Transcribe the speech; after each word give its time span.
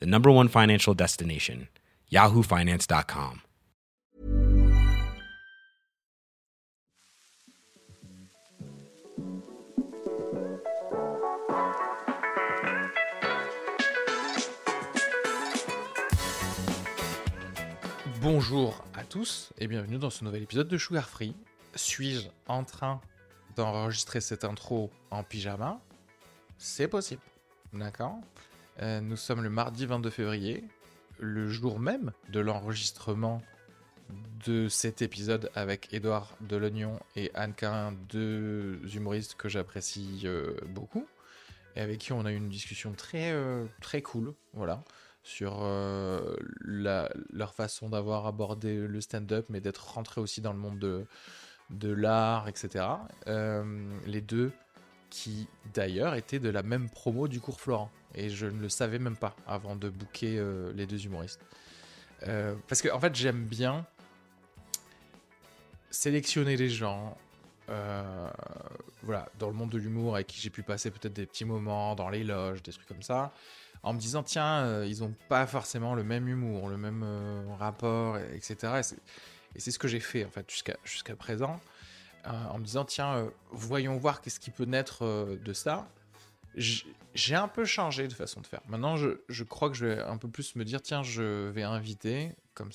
the 0.00 0.06
number 0.06 0.30
one 0.30 0.48
financial 0.48 0.94
destination, 0.94 1.68
yahoofinance.com. 2.10 3.42
Bonjour 18.22 18.84
à 18.94 19.02
tous 19.04 19.50
et 19.58 19.66
bienvenue 19.66 19.98
dans 19.98 20.10
ce 20.10 20.24
nouvel 20.24 20.42
épisode 20.42 20.68
de 20.68 20.76
Sugar 20.76 21.08
Free. 21.08 21.34
Suis-je 21.74 22.28
en 22.48 22.64
train 22.64 23.00
d'enregistrer 23.56 24.20
cette 24.20 24.44
intro 24.44 24.90
en 25.10 25.22
pyjama? 25.22 25.80
C'est 26.58 26.88
possible. 26.88 27.22
D'accord? 27.72 28.18
Euh, 28.82 29.00
Nous 29.00 29.16
sommes 29.16 29.42
le 29.42 29.50
mardi 29.50 29.84
22 29.84 30.08
février, 30.10 30.64
le 31.18 31.48
jour 31.48 31.78
même 31.78 32.12
de 32.30 32.40
l'enregistrement 32.40 33.42
de 34.46 34.68
cet 34.68 35.02
épisode 35.02 35.50
avec 35.54 35.92
Édouard 35.92 36.34
Delognon 36.40 36.98
et 37.14 37.30
Anne 37.34 37.52
Carin, 37.52 37.92
deux 38.08 38.80
humoristes 38.94 39.34
que 39.34 39.48
j'apprécie 39.50 40.22
euh, 40.24 40.54
beaucoup 40.66 41.06
et 41.76 41.80
avec 41.80 41.98
qui 41.98 42.12
on 42.12 42.24
a 42.24 42.32
eu 42.32 42.36
une 42.36 42.48
discussion 42.48 42.92
très, 42.92 43.32
euh, 43.32 43.66
très 43.82 44.00
cool. 44.00 44.32
Voilà 44.54 44.82
sur 45.22 45.60
leur 46.62 47.54
façon 47.54 47.90
d'avoir 47.90 48.26
abordé 48.26 48.74
le 48.74 49.00
stand-up, 49.02 49.44
mais 49.50 49.60
d'être 49.60 49.92
rentré 49.92 50.18
aussi 50.18 50.40
dans 50.40 50.54
le 50.54 50.58
monde 50.58 50.78
de, 50.78 51.04
de 51.68 51.92
l'art, 51.92 52.48
etc. 52.48 52.86
Les 54.06 54.22
deux 54.22 54.50
qui, 55.10 55.46
d'ailleurs, 55.74 56.14
étaient 56.14 56.38
de 56.38 56.48
la 56.48 56.62
même 56.62 56.88
promo 56.88 57.28
du 57.28 57.38
cours 57.38 57.60
Florent. 57.60 57.90
Et 58.14 58.28
je 58.30 58.46
ne 58.46 58.60
le 58.60 58.68
savais 58.68 58.98
même 58.98 59.16
pas 59.16 59.34
avant 59.46 59.76
de 59.76 59.88
booker 59.88 60.36
euh, 60.38 60.72
les 60.74 60.86
deux 60.86 61.04
humoristes. 61.04 61.40
Euh, 62.26 62.54
parce 62.68 62.82
que, 62.82 62.88
en 62.90 63.00
fait, 63.00 63.14
j'aime 63.14 63.44
bien 63.44 63.86
sélectionner 65.90 66.56
les 66.56 66.68
gens. 66.70 67.16
euh, 67.68 68.28
voilà, 69.04 69.28
dans 69.38 69.46
le 69.46 69.54
monde 69.54 69.70
de 69.70 69.78
l'humour 69.78 70.16
avec 70.16 70.26
qui 70.26 70.40
j'ai 70.40 70.50
pu 70.50 70.62
passer 70.64 70.90
peut-être 70.90 71.12
des 71.12 71.24
petits 71.24 71.44
moments, 71.44 71.94
dans 71.94 72.08
les 72.08 72.24
loges, 72.24 72.62
des 72.64 72.72
trucs 72.72 72.86
comme 72.88 73.02
ça 73.02 73.32
en 73.84 73.94
me 73.94 73.98
disant 73.98 74.22
tiens 74.24 74.82
ils 74.84 75.02
ont 75.04 75.14
pas 75.30 75.46
forcément 75.46 75.94
le 75.94 76.02
même 76.04 76.28
humour 76.28 76.68
le 76.68 76.76
même 76.76 77.02
rapport 77.58 78.18
et- 78.18 78.36
etc 78.36 78.80
et 79.54 79.58
c'est- 79.58 79.70
ce 79.70 79.78
que 79.78 79.88
j'ai 79.88 80.00
fait 80.00 80.24
en 80.26 80.30
fait 80.30 80.50
jusqu'à 80.50 80.76
jusqu'à 80.84 81.16
présent 81.16 81.58
en 82.26 82.58
me 82.58 82.64
disant 82.64 82.84
tiens 82.84 83.30
voyons 83.52 83.96
voir 83.96 84.20
qu'est-ce 84.20 84.38
qui 84.40 84.50
peut 84.50 84.64
naître 84.66 85.04
de 85.42 85.52
ça 85.54 85.88
j'ai 86.56 87.34
un 87.34 87.48
peu 87.48 87.64
changé 87.64 88.08
de 88.08 88.12
façon 88.12 88.40
de 88.40 88.46
faire 88.46 88.60
maintenant 88.68 88.96
je, 88.96 89.44
crois 89.44 89.70
que 89.70 89.76
je 89.76 89.86
vais 89.86 90.00
un 90.00 90.16
peu 90.16 90.28
plus 90.28 90.56
me 90.56 90.64
dire 90.64 90.82
tiens 90.82 91.02
je 91.02 91.48
vais 91.48 91.62
inviter 91.62 92.32
comme 92.54 92.70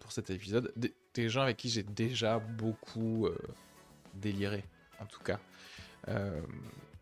pour 0.00 0.12
cet 0.12 0.30
épisode 0.30 0.72
des, 0.76 1.28
gens 1.28 1.42
avec 1.42 1.56
qui 1.56 1.68
j'ai 1.68 1.82
déjà 1.82 2.38
beaucoup 2.38 3.26
euh, 3.26 3.36
déliré 4.14 4.64
en 5.00 5.06
tout 5.06 5.22
cas 5.22 5.38
Euh, 6.08 6.40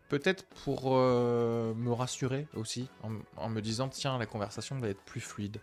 Peut-être 0.07 0.45
pour 0.63 0.95
euh, 0.95 1.73
me 1.73 1.91
rassurer 1.91 2.47
aussi, 2.53 2.87
en, 3.37 3.49
me 3.49 3.59
disant 3.59 3.89
tiens, 3.89 4.19
la 4.19 4.27
conversation 4.27 4.77
va 4.79 4.89
être 4.89 5.01
plus 5.01 5.19
fluide. 5.19 5.59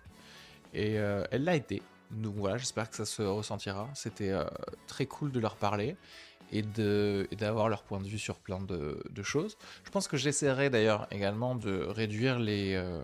Et 0.75 0.95
elle 0.95 1.45
l'a 1.45 1.55
été. 1.55 1.81
Donc 2.11 2.35
voilà, 2.35 2.57
j'espère 2.59 2.91
que 2.91 2.97
ça 2.97 3.05
se 3.05 3.23
ressentira. 3.23 3.89
C'était 3.95 4.35
très 4.89 5.07
cool 5.07 5.31
de 5.31 5.39
leur 5.39 5.55
parler 5.55 5.97
et 6.53 6.63
d'avoir 6.63 7.69
leur 7.69 7.83
point 7.83 8.01
de 8.01 8.07
vue 8.07 8.19
sur 8.19 8.39
plein 8.39 8.61
de, 8.61 9.23
choses. 9.23 9.57
Je 9.85 9.91
pense 9.91 10.09
que 10.09 10.17
j'essaierai 10.17 10.69
d'ailleurs 10.71 11.07
également 11.11 11.55
de 11.55 11.85
réduire 11.85 12.39
les, 12.39 12.75
euh, 12.75 13.03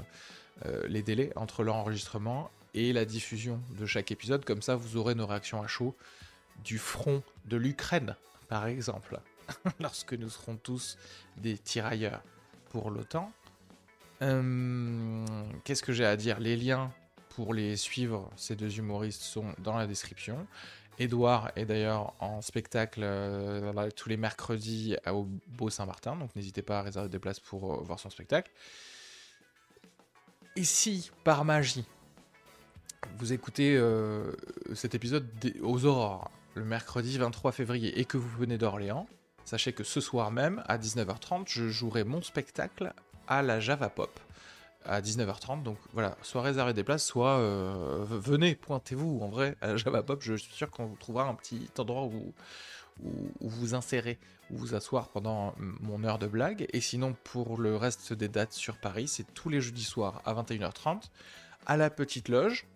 euh, 0.67 0.83
les 0.89 1.03
délais 1.03 1.33
entre 1.37 1.65
l'enregistrement 1.65 2.51
et 2.75 2.93
la 2.93 3.05
diffusion 3.05 3.61
de 3.79 3.87
chaque 3.87 4.11
épisode. 4.11 4.45
Comme 4.45 4.63
ça, 4.63 4.77
vous 4.77 4.97
aurez 4.97 5.15
nos 5.15 5.27
réactions 5.27 5.63
à 5.63 5.67
chaud 5.67 5.95
du 6.65 6.79
front 6.79 7.23
de 7.47 7.57
l'Ukraine, 7.57 8.17
par 8.49 8.67
exemple, 8.67 9.21
lorsque 9.81 10.13
nous 10.13 10.29
serons 10.29 10.57
tous 10.57 10.99
des 11.37 11.57
tirailleurs 11.57 12.23
pour 12.71 12.91
l'OTAN. 12.91 13.33
Euh, 14.23 15.25
Qu'est-ce 15.65 15.83
que 15.83 15.93
j'ai 15.93 16.05
à 16.05 16.17
dire? 16.17 16.41
Les 16.41 16.57
liens 16.57 16.93
pour 17.31 17.55
les 17.55 17.77
suivre, 17.77 18.31
ces 18.37 18.57
deux 18.57 18.79
humoristes, 18.79 19.23
sont 19.23 19.55
dans 19.59 19.77
la 19.77 19.87
description. 19.87 20.47
Edouard 20.99 21.51
est 21.57 21.65
d'ailleurs 21.65 22.15
en 22.21 22.41
spectacle 22.43 23.01
euh, 23.03 23.91
tous 23.97 24.09
les 24.09 24.17
mercredis 24.17 24.97
au 25.07 25.27
Beau 25.47 25.71
Saint-Martin, 25.71 26.17
donc 26.17 26.35
n'hésitez 26.35 26.63
pas 26.63 26.81
à 26.81 26.83
réserver 26.83 27.09
des 27.09 27.19
places 27.19 27.41
pour 27.41 27.75
euh, 27.75 27.83
voir 27.83 28.01
son 28.01 28.11
spectacle. 28.11 28.51
Et 30.57 30.65
si, 30.65 31.11
par 31.25 31.45
magie, 31.45 31.85
vous 33.19 33.33
écoutez 33.33 33.77
euh, 33.77 34.33
cet 34.75 34.95
épisode 34.95 35.29
aux 35.63 35.85
aurores, 35.85 36.31
le 36.55 36.65
mercredi 36.65 37.17
23 37.17 37.53
février, 37.53 38.01
et 38.01 38.05
que 38.05 38.17
vous 38.17 38.29
venez 38.29 38.59
d'Orléans, 38.59 39.07
Sachez 39.49 39.73
que 39.73 39.83
ce 39.83 40.03
soir 40.03 40.31
même, 40.31 40.63
à 40.67 40.77
19h30, 40.77 41.45
je 41.47 41.71
jouerai 41.71 42.05
mon 42.05 42.21
spectacle 42.21 42.93
à 43.27 43.41
la 43.41 43.61
Java 43.61 43.89
Pop. 43.89 44.21
À 44.85 45.01
19h30, 45.03 45.63
donc 45.63 45.77
voilà, 45.93 46.17
soit 46.23 46.41
réservez 46.41 46.73
des 46.73 46.85
places, 46.85 47.05
soit 47.05 47.39
euh, 47.39 48.07
venez, 48.09 48.55
pointez-vous. 48.55 49.21
En 49.21 49.29
vrai, 49.29 49.57
à 49.61 49.77
Java 49.77 50.03
Pop, 50.03 50.23
je 50.23 50.35
suis 50.35 50.53
sûr 50.53 50.71
qu'on 50.71 50.87
vous 50.87 50.97
trouvera 50.97 51.25
un 51.25 51.35
petit 51.35 51.69
endroit 51.79 52.05
où, 52.05 52.33
où, 53.01 53.49
vous 53.49 53.75
insérer, 53.75 54.19
où 54.51 54.57
vous 54.57 54.75
asseoir 54.75 55.09
pendant 55.09 55.55
mon 55.59 56.05
heure 56.05 56.19
de 56.19 56.27
blague. 56.27 56.67
Et 56.73 56.81
sinon, 56.81 57.15
pour 57.25 57.59
le 57.59 57.77
reste 57.77 58.13
des 58.13 58.29
dates 58.29 58.53
sur 58.53 58.79
Paris, 58.79 59.09
c'est 59.09 59.35
tous 59.35 59.49
les 59.49 59.61
jeudis 59.61 59.85
soirs 59.85 60.23
à 60.25 60.33
21h30, 60.35 61.11
à 61.67 61.77
la 61.77 61.91
Petite 61.91 62.29
Loge. 62.29 62.67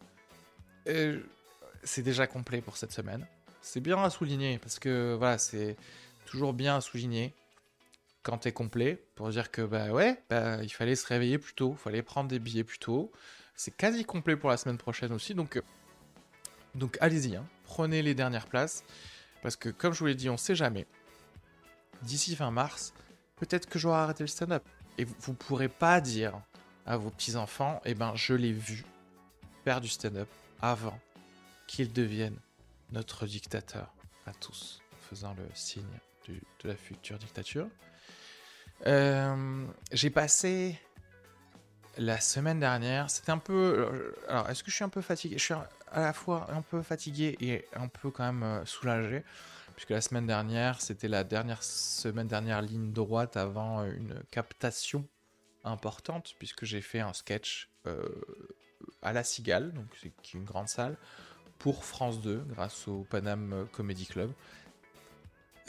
C'est 0.84 2.02
déjà 2.02 2.26
complet 2.26 2.60
pour 2.60 2.76
cette 2.76 2.92
semaine. 2.92 3.26
C'est 3.62 3.80
bien 3.80 4.02
à 4.02 4.10
souligner, 4.10 4.58
parce 4.58 4.78
que 4.78 5.14
voilà, 5.14 5.38
c'est 5.38 5.76
toujours 6.26 6.52
bien 6.52 6.76
à 6.76 6.80
souligner 6.80 7.32
quand 8.22 8.38
t'es 8.38 8.52
complet 8.52 9.04
pour 9.14 9.28
dire 9.30 9.50
que 9.50 9.62
bah 9.62 9.90
ouais, 9.90 10.22
bah, 10.30 10.62
il 10.62 10.70
fallait 10.70 10.96
se 10.96 11.06
réveiller 11.06 11.38
plus 11.38 11.54
tôt, 11.54 11.74
il 11.78 11.82
fallait 11.82 12.02
prendre 12.02 12.28
des 12.28 12.38
billets 12.38 12.64
plus 12.64 12.78
tôt. 12.78 13.12
C'est 13.54 13.76
quasi 13.76 14.04
complet 14.04 14.36
pour 14.36 14.50
la 14.50 14.56
semaine 14.56 14.78
prochaine 14.78 15.12
aussi, 15.12 15.34
donc 15.34 15.56
euh, 15.56 16.86
allez-y, 17.00 17.36
hein. 17.36 17.46
prenez 17.64 18.02
les 18.02 18.14
dernières 18.14 18.46
places 18.46 18.84
parce 19.42 19.56
que 19.56 19.68
comme 19.68 19.92
je 19.92 19.98
vous 19.98 20.06
l'ai 20.06 20.14
dit, 20.14 20.30
on 20.30 20.36
sait 20.36 20.54
jamais. 20.54 20.86
D'ici 22.02 22.34
fin 22.34 22.50
mars, 22.50 22.94
peut-être 23.36 23.68
que 23.68 23.78
j'aurai 23.78 23.98
arrêté 23.98 24.24
le 24.24 24.28
stand-up 24.28 24.64
et 24.98 25.04
vous, 25.04 25.14
vous 25.20 25.34
pourrez 25.34 25.68
pas 25.68 26.00
dire 26.00 26.40
à 26.86 26.96
vos 26.96 27.10
petits 27.10 27.36
enfants, 27.36 27.80
eh 27.84 27.94
ben 27.94 28.14
je 28.14 28.34
l'ai 28.34 28.52
vu 28.52 28.84
faire 29.64 29.80
du 29.80 29.88
stand-up 29.88 30.28
avant 30.60 30.98
qu'il 31.66 31.92
devienne 31.92 32.36
notre 32.90 33.26
dictateur 33.26 33.92
à 34.26 34.32
tous, 34.32 34.80
faisant 35.08 35.34
le 35.34 35.44
signe 35.54 35.84
de 36.28 36.68
la 36.68 36.76
future 36.76 37.18
dictature. 37.18 37.68
Euh, 38.86 39.66
J'ai 39.92 40.10
passé 40.10 40.78
la 41.98 42.20
semaine 42.20 42.58
dernière, 42.58 43.10
c'était 43.10 43.30
un 43.32 43.38
peu... 43.38 44.14
Alors, 44.28 44.48
est-ce 44.48 44.62
que 44.62 44.70
je 44.70 44.76
suis 44.76 44.84
un 44.84 44.88
peu 44.88 45.02
fatigué? 45.02 45.36
Je 45.38 45.44
suis 45.44 45.54
à 45.54 46.00
la 46.00 46.12
fois 46.12 46.48
un 46.50 46.62
peu 46.62 46.82
fatigué 46.82 47.36
et 47.40 47.64
un 47.74 47.88
peu 47.88 48.10
quand 48.10 48.24
même 48.24 48.42
euh, 48.42 48.64
soulagé, 48.64 49.24
puisque 49.76 49.90
la 49.90 50.00
semaine 50.00 50.26
dernière, 50.26 50.80
c'était 50.80 51.08
la 51.08 51.24
dernière 51.24 51.62
semaine 51.62 52.28
dernière 52.28 52.62
ligne 52.62 52.92
droite 52.92 53.36
avant 53.36 53.80
euh, 53.80 53.92
une 53.94 54.22
captation 54.30 55.06
importante, 55.64 56.34
puisque 56.38 56.64
j'ai 56.64 56.80
fait 56.80 57.00
un 57.00 57.12
sketch 57.12 57.68
euh, 57.86 58.08
à 59.02 59.12
la 59.12 59.22
Cigale, 59.22 59.72
donc 59.72 59.86
c'est 60.00 60.34
une 60.34 60.44
grande 60.44 60.68
salle, 60.68 60.96
pour 61.58 61.84
France 61.84 62.20
2, 62.20 62.44
grâce 62.48 62.88
au 62.88 63.06
Paname 63.08 63.66
Comedy 63.72 64.06
Club. 64.06 64.32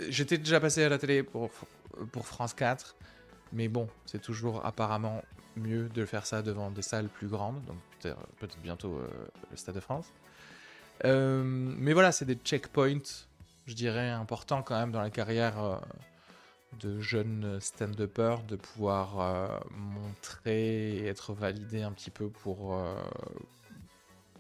J'étais 0.10 0.40
déjà 0.40 0.60
passé 0.60 0.84
à 0.84 0.90
la 0.90 0.98
télé 0.98 1.22
pour, 1.22 1.52
pour 2.12 2.28
France 2.28 2.54
4, 2.54 2.96
mais 3.52 3.68
bon, 3.68 3.88
c'est 4.06 4.22
toujours 4.22 4.66
apparemment 4.66 5.22
mieux 5.56 5.90
de 5.90 6.06
faire 6.06 6.26
ça 6.26 6.42
devant 6.42 6.72
des 6.72 6.82
salles 6.82 7.10
plus 7.10 7.28
grandes, 7.28 7.64
donc 7.66 7.78
peut-être 8.00 8.18
peut 8.40 8.48
bientôt 8.62 8.98
euh, 8.98 9.08
le 9.52 9.58
Stade 9.58 9.76
de 9.76 9.80
France. 9.80 10.12
Euh, 11.06 11.44
mais 11.46 11.94
voilà, 11.94 12.12
c'est 12.12 12.26
des 12.26 12.36
checkpoints, 12.36 13.26
je 13.66 13.74
dirais, 13.74 14.10
importants 14.10 14.64
quand 14.64 14.78
même 14.78 14.92
dans 14.92 15.02
la 15.02 15.10
carrière 15.10 15.62
euh, 15.62 15.78
de 16.80 17.00
jeunes 17.00 17.60
stand-uppers, 17.60 18.44
de 18.44 18.56
pouvoir 18.56 19.20
euh, 19.20 19.60
montrer 19.72 20.98
et 20.98 21.08
être 21.08 21.34
validé 21.34 21.84
un 21.84 21.92
petit 21.92 22.10
peu 22.10 22.30
pour 22.30 22.76
euh, 22.76 22.96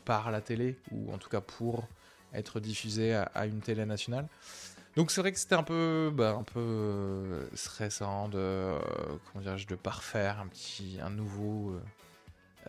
par 0.05 0.31
la 0.31 0.41
télé, 0.41 0.77
ou 0.91 1.13
en 1.13 1.17
tout 1.17 1.29
cas 1.29 1.41
pour 1.41 1.88
être 2.33 2.59
diffusé 2.59 3.13
à 3.13 3.45
une 3.45 3.61
télé 3.61 3.85
nationale. 3.85 4.27
Donc 4.95 5.10
c'est 5.10 5.22
vrai 5.22 5.31
que 5.31 5.40
c'était 5.40 5.56
un 5.56 5.63
peu, 5.63 6.12
bah, 6.13 6.36
un 6.40 6.44
peu 6.44 6.60
euh, 6.60 7.48
stressant 7.56 8.30
de, 8.30 8.38
euh, 8.38 8.80
comment 9.31 9.44
dirais-je, 9.44 9.66
de 9.68 9.75
parfaire 9.75 10.40
un 10.40 10.48
petit, 10.48 11.00
un 11.01 11.10
nouveau 11.10 11.75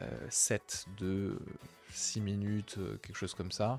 euh, 0.00 0.06
set 0.30 0.86
de 0.98 1.38
6 1.90 2.22
minutes, 2.22 2.78
quelque 3.02 3.16
chose 3.16 3.34
comme 3.34 3.52
ça. 3.52 3.78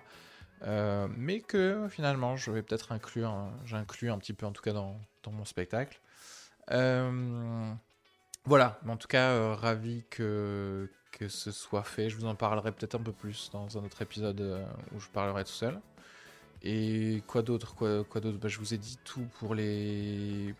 Mais 1.18 1.42
que 1.42 1.88
finalement 1.90 2.36
je 2.36 2.52
vais 2.52 2.62
peut-être 2.62 2.92
inclure, 2.92 3.34
j'inclus 3.66 4.12
un 4.12 4.18
petit 4.18 4.34
peu 4.34 4.46
en 4.46 4.52
tout 4.52 4.62
cas 4.62 4.74
dans, 4.74 5.00
dans 5.24 5.32
mon 5.32 5.46
spectacle. 5.46 6.00
Voilà, 8.48 8.80
mais 8.84 8.92
en 8.92 8.98
tout 8.98 9.08
cas 9.08 9.56
ravi 9.56 10.06
que, 10.12 10.88
que 11.12 11.30
ce 11.30 11.52
soit 11.52 11.84
fait. 11.84 12.12
Je 12.12 12.16
vous 12.16 12.26
en 12.26 12.36
parlerai 12.36 12.72
peut-être 12.72 12.94
un 12.94 13.02
peu 13.02 13.12
plus 13.12 13.50
dans 13.52 13.76
un 13.78 13.84
autre 13.84 14.04
épisode 14.04 14.68
où 14.94 15.00
je 15.00 15.10
parlerai 15.10 15.44
tout 15.44 15.52
seul. 15.52 15.80
Et 16.66 17.22
quoi 17.28 17.42
d'autre 17.44 17.76
Quoi, 17.76 18.04
d'autre? 18.22 18.38
Bah, 18.40 18.48
Je 18.48 18.58
vous 18.60 18.74
ai 18.74 18.78
dit 18.78 18.98
tout 19.06 19.26
pour 19.40 19.54
les 19.56 20.54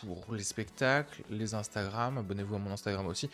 pour 0.00 0.34
les 0.34 0.42
spectacles, 0.42 1.22
les 1.30 1.54
Instagram. 1.54 2.18
Abonnez-vous 2.18 2.56
à 2.56 2.58
mon 2.58 2.70
Instagram 2.72 3.06
aussi. 3.06 3.30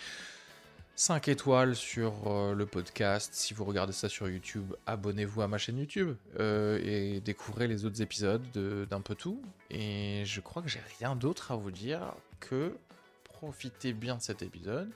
5 0.97 1.27
étoiles 1.29 1.75
sur 1.75 2.13
euh, 2.31 2.55
le 2.55 2.67
podcast. 2.67 3.35
Si 3.35 3.53
vous 3.53 3.65
regardez 3.65 3.93
ça 3.93 4.09
sur 4.09 4.29
YouTube, 4.29 4.73
abonnez-vous 4.87 5.43
à 5.43 5.49
ma 5.49 5.59
chaîne 5.59 5.79
YouTube 5.79 6.15
euh, 6.39 6.79
et 6.85 7.21
découvrez 7.21 7.67
les 7.67 7.85
autres 7.85 8.01
épisodes 8.01 8.43
de- 8.53 8.87
d'un 8.89 9.01
peu 9.01 9.15
tout. 9.17 9.43
Et 9.71 10.23
je 10.25 10.41
crois 10.41 10.63
que 10.63 10.69
j'ai 10.69 10.81
rien 11.01 11.17
d'autre 11.17 11.51
à 11.51 11.57
vous 11.57 11.73
dire 11.73 12.15
que 12.41 12.77
profitez 13.25 13.93
bien 13.93 14.17
de 14.17 14.23
cet 14.23 14.43
épisode 14.43 14.89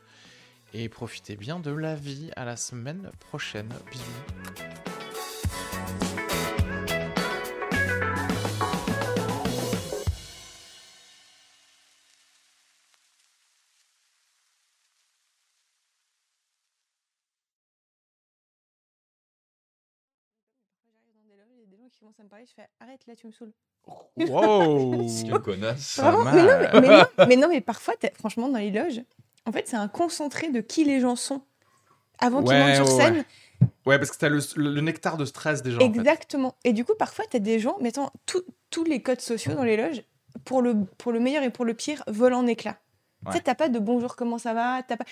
et 0.72 0.88
profitez 0.88 1.34
bien 1.36 1.58
de 1.58 1.70
la 1.72 1.96
vie. 1.96 2.30
À 2.36 2.44
la 2.44 2.56
semaine 2.56 3.10
prochaine. 3.18 3.68
Bisous. 3.90 4.87
Qui 21.98 22.04
commencent 22.04 22.20
à 22.20 22.22
me 22.22 22.28
parler, 22.28 22.46
je 22.46 22.52
fais 22.54 22.68
arrête 22.80 23.00
là, 23.08 23.16
tu 23.16 23.26
me 23.26 23.32
saoules. 23.32 23.52
Wow 24.16 24.90
Quelle 25.24 25.38
connasse. 25.40 25.98
Vraiment, 25.98 26.24
mais, 26.24 26.42
non, 26.42 26.48
mais, 26.48 26.80
mais 26.80 26.88
non, 26.88 27.04
mais 27.28 27.36
non, 27.36 27.48
mais 27.48 27.60
parfois, 27.60 27.94
t'as- 27.98 28.12
franchement, 28.14 28.48
dans 28.48 28.58
les 28.58 28.70
loges, 28.70 29.02
en 29.46 29.52
fait, 29.52 29.66
c'est 29.66 29.76
un 29.76 29.88
concentré 29.88 30.50
de 30.50 30.60
qui 30.60 30.84
les 30.84 31.00
gens 31.00 31.16
sont 31.16 31.42
avant 32.18 32.42
qu'ils 32.42 32.56
montent 32.56 32.74
sur 32.74 32.84
ouais, 32.96 33.04
scène. 33.04 33.24
Ouais, 33.86 33.98
parce 33.98 34.10
que 34.12 34.18
t'as 34.18 34.28
le, 34.28 34.40
le, 34.56 34.74
le 34.74 34.80
nectar 34.80 35.16
de 35.16 35.24
stress 35.24 35.62
des 35.62 35.72
gens. 35.72 35.78
en 35.78 35.80
fait. 35.80 35.86
Exactement. 35.86 36.54
Et 36.64 36.72
du 36.72 36.84
coup, 36.84 36.94
parfois, 36.98 37.24
tu 37.30 37.36
as 37.36 37.40
des 37.40 37.58
gens, 37.58 37.76
mettons, 37.80 38.10
tout- 38.26 38.44
tous 38.70 38.84
les 38.84 39.02
codes 39.02 39.20
sociaux 39.20 39.54
dans 39.54 39.64
les 39.64 39.76
loges, 39.76 40.02
pour 40.44 40.62
le, 40.62 40.84
pour 40.98 41.10
le 41.12 41.18
meilleur 41.20 41.42
et 41.42 41.50
pour 41.50 41.64
le 41.64 41.74
pire, 41.74 42.02
volent 42.06 42.38
en 42.40 42.46
éclats. 42.46 42.78
Tu 43.26 43.32
sais, 43.32 43.40
t'as 43.40 43.54
pas 43.56 43.68
de 43.68 43.78
bonjour, 43.80 44.14
comment 44.14 44.38
ça 44.38 44.54
va 44.54 44.82
t'as 44.86 44.96
pas... 44.96 45.04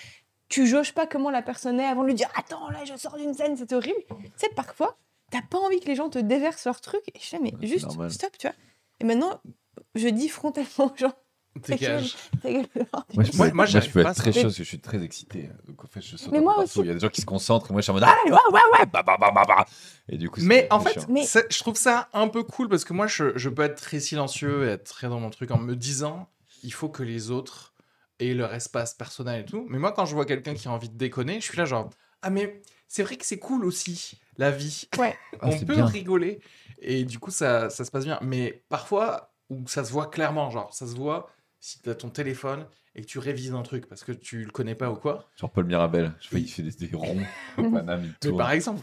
Tu 0.47 0.65
jauges 0.65 0.93
pas 0.93 1.05
comment 1.07 1.29
la 1.29 1.41
personne 1.41 1.77
est 1.81 1.85
avant 1.85 2.03
de 2.03 2.07
lui 2.07 2.13
dire 2.13 2.29
Attends, 2.37 2.69
là, 2.69 2.85
je 2.85 2.95
sors 2.95 3.17
d'une 3.17 3.33
scène, 3.33 3.57
c'est 3.57 3.73
horrible. 3.73 3.99
Tu 4.07 4.31
sais, 4.37 4.49
parfois, 4.55 4.97
t'as 5.31 5.41
pas 5.41 5.57
envie 5.57 5.79
que 5.79 5.85
les 5.87 5.95
gens 5.95 6.09
te 6.09 6.19
déversent 6.19 6.65
leur 6.65 6.81
truc. 6.81 7.01
Et 7.13 7.19
je 7.19 7.25
fais 7.25 7.39
Mais 7.39 7.53
Ouais, 7.55 7.67
juste, 7.67 7.87
stop, 8.09 8.31
tu 8.37 8.47
vois. 8.47 8.55
Et 8.99 9.03
maintenant, 9.03 9.39
je 9.95 10.07
dis 10.07 10.29
frontalement 10.29 10.91
aux 10.93 10.95
gens 10.97 11.13
Dégage. 11.67 12.15
Moi, 12.43 13.23
je 13.23 13.35
Moi- 13.35 13.51
moi, 13.51 13.65
je 13.65 13.79
peux 13.89 14.03
pas 14.03 14.11
être 14.11 14.17
très 14.17 14.31
chaud 14.31 14.43
parce 14.43 14.57
que 14.57 14.63
je 14.63 14.67
suis 14.67 14.79
très 14.79 15.01
excité. 15.03 15.49
Donc, 15.67 15.83
en 15.83 15.87
fait, 15.87 16.01
je 16.01 16.15
saute 16.15 16.31
Mais 16.31 16.39
moi 16.39 16.59
aussi. 16.59 16.79
Il 16.81 16.85
y 16.85 16.91
a 16.91 16.93
des 16.93 16.99
gens 16.99 17.09
qui 17.09 17.21
se 17.21 17.25
concentrent 17.25 17.71
et 17.71 17.73
moi, 17.73 17.81
je 17.81 17.85
suis 17.85 17.91
en 17.91 17.95
mode 17.95 18.03
Ah, 18.03 18.15
ouais, 18.25 18.31
ouais, 18.31 18.37
ouais, 18.51 18.85
bah, 18.93 19.01
bah, 19.03 19.17
bah, 19.19 19.31
bah, 19.33 19.43
bah. 19.47 19.65
Et 20.07 20.17
du 20.17 20.29
coup, 20.29 20.39
c'est 20.39 20.45
Mais 20.45 20.67
en 20.71 20.79
fait. 20.79 21.07
Mais- 21.09 21.25
je 21.25 21.59
trouve 21.59 21.75
ça 21.75 22.09
un 22.13 22.27
peu 22.27 22.43
cool 22.43 22.69
parce 22.69 22.85
que 22.85 22.93
moi, 22.93 23.07
je, 23.07 23.35
je 23.37 23.49
peux 23.49 23.63
être 23.63 23.81
très 23.81 23.99
silencieux 23.99 24.67
et 24.67 24.71
être 24.73 24.83
très 24.83 25.07
dans 25.09 25.19
mon 25.19 25.29
truc 25.31 25.51
en 25.51 25.57
me 25.57 25.75
disant 25.75 26.29
il 26.63 26.73
faut 26.73 26.89
que 26.89 27.03
les 27.03 27.31
autres 27.31 27.73
aient 28.19 28.33
leur 28.33 28.53
espace 28.53 28.93
personnel 28.93 29.41
et 29.41 29.45
tout. 29.45 29.65
Mais 29.69 29.79
moi, 29.79 29.91
quand 29.91 30.05
je 30.05 30.13
vois 30.13 30.25
quelqu'un 30.25 30.53
qui 30.53 30.67
a 30.67 30.71
envie 30.71 30.89
de 30.89 30.97
déconner, 30.97 31.39
je 31.39 31.45
suis 31.45 31.57
là 31.57 31.65
genre 31.65 31.89
ah 32.21 32.29
mais 32.29 32.61
c'est 32.87 33.03
vrai 33.03 33.17
que 33.17 33.25
c'est 33.25 33.39
cool 33.39 33.65
aussi 33.65 34.19
la 34.37 34.51
vie. 34.51 34.83
Ouais. 34.97 35.15
Ah, 35.41 35.49
On 35.49 35.59
peut 35.59 35.75
bien. 35.75 35.85
rigoler 35.85 36.39
et 36.81 37.03
du 37.03 37.19
coup 37.19 37.29
ça, 37.31 37.69
ça 37.69 37.85
se 37.85 37.91
passe 37.91 38.05
bien. 38.05 38.17
Mais 38.23 38.63
parfois 38.69 39.33
où 39.49 39.67
ça 39.67 39.83
se 39.85 39.91
voit 39.91 40.07
clairement, 40.07 40.49
genre 40.49 40.73
ça 40.73 40.87
se 40.87 40.95
voit 40.95 41.29
si 41.59 41.79
tu 41.81 41.89
as 41.89 41.95
ton 41.95 42.09
téléphone 42.09 42.65
et 42.95 43.01
que 43.01 43.05
tu 43.07 43.19
révises 43.19 43.53
un 43.53 43.61
truc 43.61 43.85
parce 43.87 44.03
que 44.03 44.11
tu 44.11 44.43
le 44.43 44.49
connais 44.51 44.73
pas 44.73 44.89
ou 44.89 44.95
quoi. 44.95 45.29
Genre 45.35 45.51
Paul 45.51 45.65
Mirabel, 45.65 46.13
je 46.21 46.29
fais, 46.29 46.39
il 46.41 46.47
fait 46.47 46.63
des, 46.63 46.71
des 46.87 46.95
ronds 46.95 47.17
au 47.57 47.69
Paname, 47.69 48.03
il 48.23 48.31
Mais 48.31 48.37
par 48.37 48.51
exemple, 48.51 48.81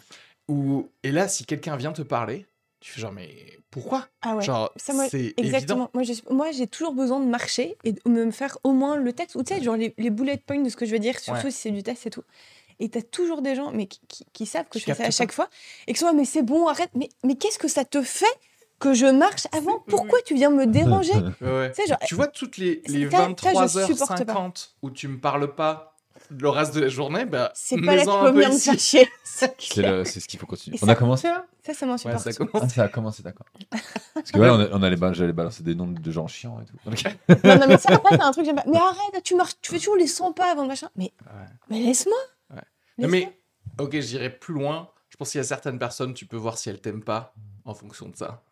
ou 0.49 0.89
et 1.03 1.11
là 1.11 1.27
si 1.29 1.45
quelqu'un 1.45 1.77
vient 1.77 1.93
te 1.93 2.03
parler, 2.03 2.47
tu 2.81 2.93
fais 2.93 3.01
genre 3.01 3.13
mais 3.13 3.59
pourquoi? 3.71 4.07
Ah 4.23 4.37
ouais. 4.37 4.45
Genre 4.45 4.71
Ça, 4.77 4.93
moi, 4.93 5.09
c'est 5.09 5.19
évident. 5.21 5.43
Exactement. 5.43 5.91
Moi, 5.95 6.03
j'ai- 6.05 6.23
moi, 6.31 6.53
j'ai 6.53 6.67
toujours 6.69 6.95
besoin 6.95 7.19
de 7.19 7.27
marcher 7.27 7.77
et 7.83 7.93
de 7.93 8.01
me 8.09 8.31
faire 8.31 8.59
au 8.63 8.73
moins 8.73 8.97
le 8.97 9.13
texte, 9.13 9.35
ou 9.35 9.43
tu 9.43 9.55
sais, 9.55 9.63
genre 9.63 9.77
les, 9.77 9.95
les 9.99 10.11
bullet 10.11 10.37
points 10.37 10.61
de 10.63 10.69
ce 10.69 10.77
que 10.77 10.87
je 10.87 10.93
veux 10.93 10.99
dire, 11.01 11.19
surtout 11.19 11.47
Ouais. 11.47 11.51
si 11.51 11.63
c'est 11.63 11.71
du 11.73 11.83
texte 11.83 12.07
et 12.07 12.11
tout. 12.11 12.23
Et 12.81 12.89
t'as 12.89 13.03
toujours 13.03 13.43
des 13.43 13.55
gens 13.55 13.71
mais 13.73 13.87
qui, 13.87 14.01
qui- 14.09 14.27
qui 14.33 14.47
savent 14.47 14.69
que 14.69 14.79
je 14.79 14.85
fais 14.85 14.95
ça 14.95 15.05
à 15.05 15.11
chaque 15.11 15.33
fois 15.33 15.49
et 15.87 15.93
qui 15.93 15.99
sont 16.01 16.07
là, 16.07 16.13
mais 16.13 16.25
c'est 16.25 16.43
bon, 16.43 16.67
arrête. 16.69 16.91
Mais, 16.95 17.09
mais 17.25 17.37
qu'est-ce 17.37 17.59
que 17.59 17.69
ça 17.69 17.85
te 17.85 18.03
fait 18.03 18.27
que 18.81 18.93
je 18.95 19.07
marche 19.07 19.47
avant? 19.53 19.79
Pourquoi 19.89 20.21
tu 20.23 20.35
viens 20.35 20.51
me 20.51 20.67
déranger? 20.67 21.13
Ouais. 21.41 21.73
Tu 21.73 21.87
genre, 21.89 21.99
Tu 22.07 22.15
vois 22.15 22.27
toutes 22.29 22.57
les, 22.59 22.83
c'est 22.87 22.93
les 22.93 23.11
ça- 23.11 23.29
ça, 23.69 23.87
je 23.87 23.93
supporte 23.93 24.21
23h50 24.21 24.69
où 24.83 24.91
tu 24.91 25.09
me 25.09 25.19
parles 25.19 25.55
pas 25.55 25.93
le 26.31 26.49
reste 26.49 26.75
de 26.75 26.81
la 26.81 26.89
journée, 26.89 27.27
bah 27.27 27.53
C'est 27.55 27.77
pas 27.77 27.97
là 27.97 28.03
qu'il 28.03 28.11
faut 28.11 28.33
venir 28.33 28.49
me 28.51 28.79
chier. 28.79 29.09
C'est 29.25 29.55
C'est 29.61 29.83
le- 29.83 30.05
c'est 30.05 30.21
ce 30.21 30.27
qu'il 30.29 30.41
faut 30.41 30.47
continuer. 30.47 30.77
Et 30.77 30.81
On 30.83 30.87
ça- 30.87 30.93
a 30.93 30.95
commencé 30.95 31.29
là? 31.29 31.45
Ça, 31.67 31.75
ça 31.75 31.87
m'en 31.87 31.93
Ouais, 31.95 31.99
ça 31.99 32.09
Ah, 32.55 32.69
ça 32.69 32.83
a 32.85 32.89
commencé, 32.89 33.23
d'accord. 33.23 33.47
Parce 34.15 34.31
que 34.31 34.39
ouais, 34.39 34.49
on 34.51 34.61
a- 34.61 34.69
on 34.73 34.83
allait 34.83 34.97
j'allais 35.15 35.33
balancer 35.33 35.63
des 35.63 35.75
noms 35.75 35.87
de 35.87 36.11
gens 36.11 36.27
chiants 36.27 36.59
et 36.63 36.65
tout. 36.67 36.77
Ok. 36.87 37.05
Non, 37.45 37.59
non, 37.59 37.67
mais 37.69 37.79
ça, 37.79 37.91
après, 37.95 38.17
t'as 38.17 38.27
un 38.27 38.33
truc, 38.33 38.45
j'aime 38.47 38.57
pas. 38.57 38.65
Mais 38.67 38.79
arrête, 38.79 39.23
tu, 39.23 39.35
marches, 39.35 39.55
tu 39.61 39.73
fais 39.73 39.79
toujours 39.79 39.97
les 39.97 40.07
100 40.07 40.33
pas 40.33 40.51
avant 40.51 40.63
de 40.63 40.69
machin. 40.69 40.89
Mais, 40.97 41.13
Ouais. 41.27 41.47
mais 41.71 41.79
laisse-moi. 41.81 42.17
Mais 42.99 43.39
ok, 43.79 43.99
j'irai 44.01 44.31
plus 44.31 44.55
loin. 44.55 44.91
Je 45.11 45.17
pense 45.17 45.31
qu'il 45.31 45.39
y 45.39 45.41
a 45.41 45.45
certaines 45.45 45.79
personnes, 45.79 46.13
tu 46.15 46.27
peux 46.27 46.37
voir 46.37 46.59
si 46.59 46.69
elles 46.71 46.81
t'aiment 46.81 47.05
pas 47.05 47.35
en 47.65 47.75
fonction 47.75 48.09
de 48.09 48.17
ça. 48.17 48.43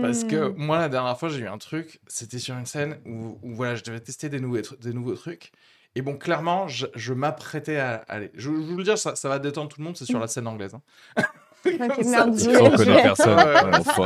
Parce 0.00 0.24
que 0.24 0.48
Hmm. 0.48 0.54
moi, 0.56 0.78
la 0.78 0.88
dernière 0.88 1.16
fois, 1.18 1.28
j'ai 1.28 1.40
eu 1.40 1.46
un 1.46 1.58
truc, 1.58 2.00
c'était 2.08 2.38
sur 2.40 2.56
une 2.56 2.66
scène 2.66 2.98
où, 3.06 3.38
où, 3.42 3.54
voilà, 3.54 3.76
je 3.76 3.84
devais 3.84 4.00
tester 4.00 4.28
des 4.28 4.40
nouveaux, 4.40 4.60
des 4.80 4.92
nouveaux 4.92 5.14
trucs. 5.14 5.52
Et 5.94 6.02
bon, 6.02 6.16
clairement, 6.16 6.66
je, 6.68 6.86
je 6.94 7.12
m'apprêtais 7.12 7.76
à 7.76 7.96
aller. 8.08 8.30
Je, 8.34 8.44
je 8.44 8.48
vous 8.50 8.76
le 8.78 8.82
dire, 8.84 8.96
ça, 8.98 9.14
ça 9.14 9.28
va 9.28 9.38
détendre 9.38 9.68
tout 9.68 9.80
le 9.80 9.84
monde, 9.84 9.96
c'est 9.96 10.06
sur 10.06 10.18
la 10.18 10.26
scène 10.26 10.46
anglaise. 10.46 10.74
hein. 10.74 10.82
Ok, 11.64 11.76
Comme 11.94 12.02
ça, 12.02 12.26
On 12.60 12.70
connaît 12.70 13.02
personne. 13.02 13.38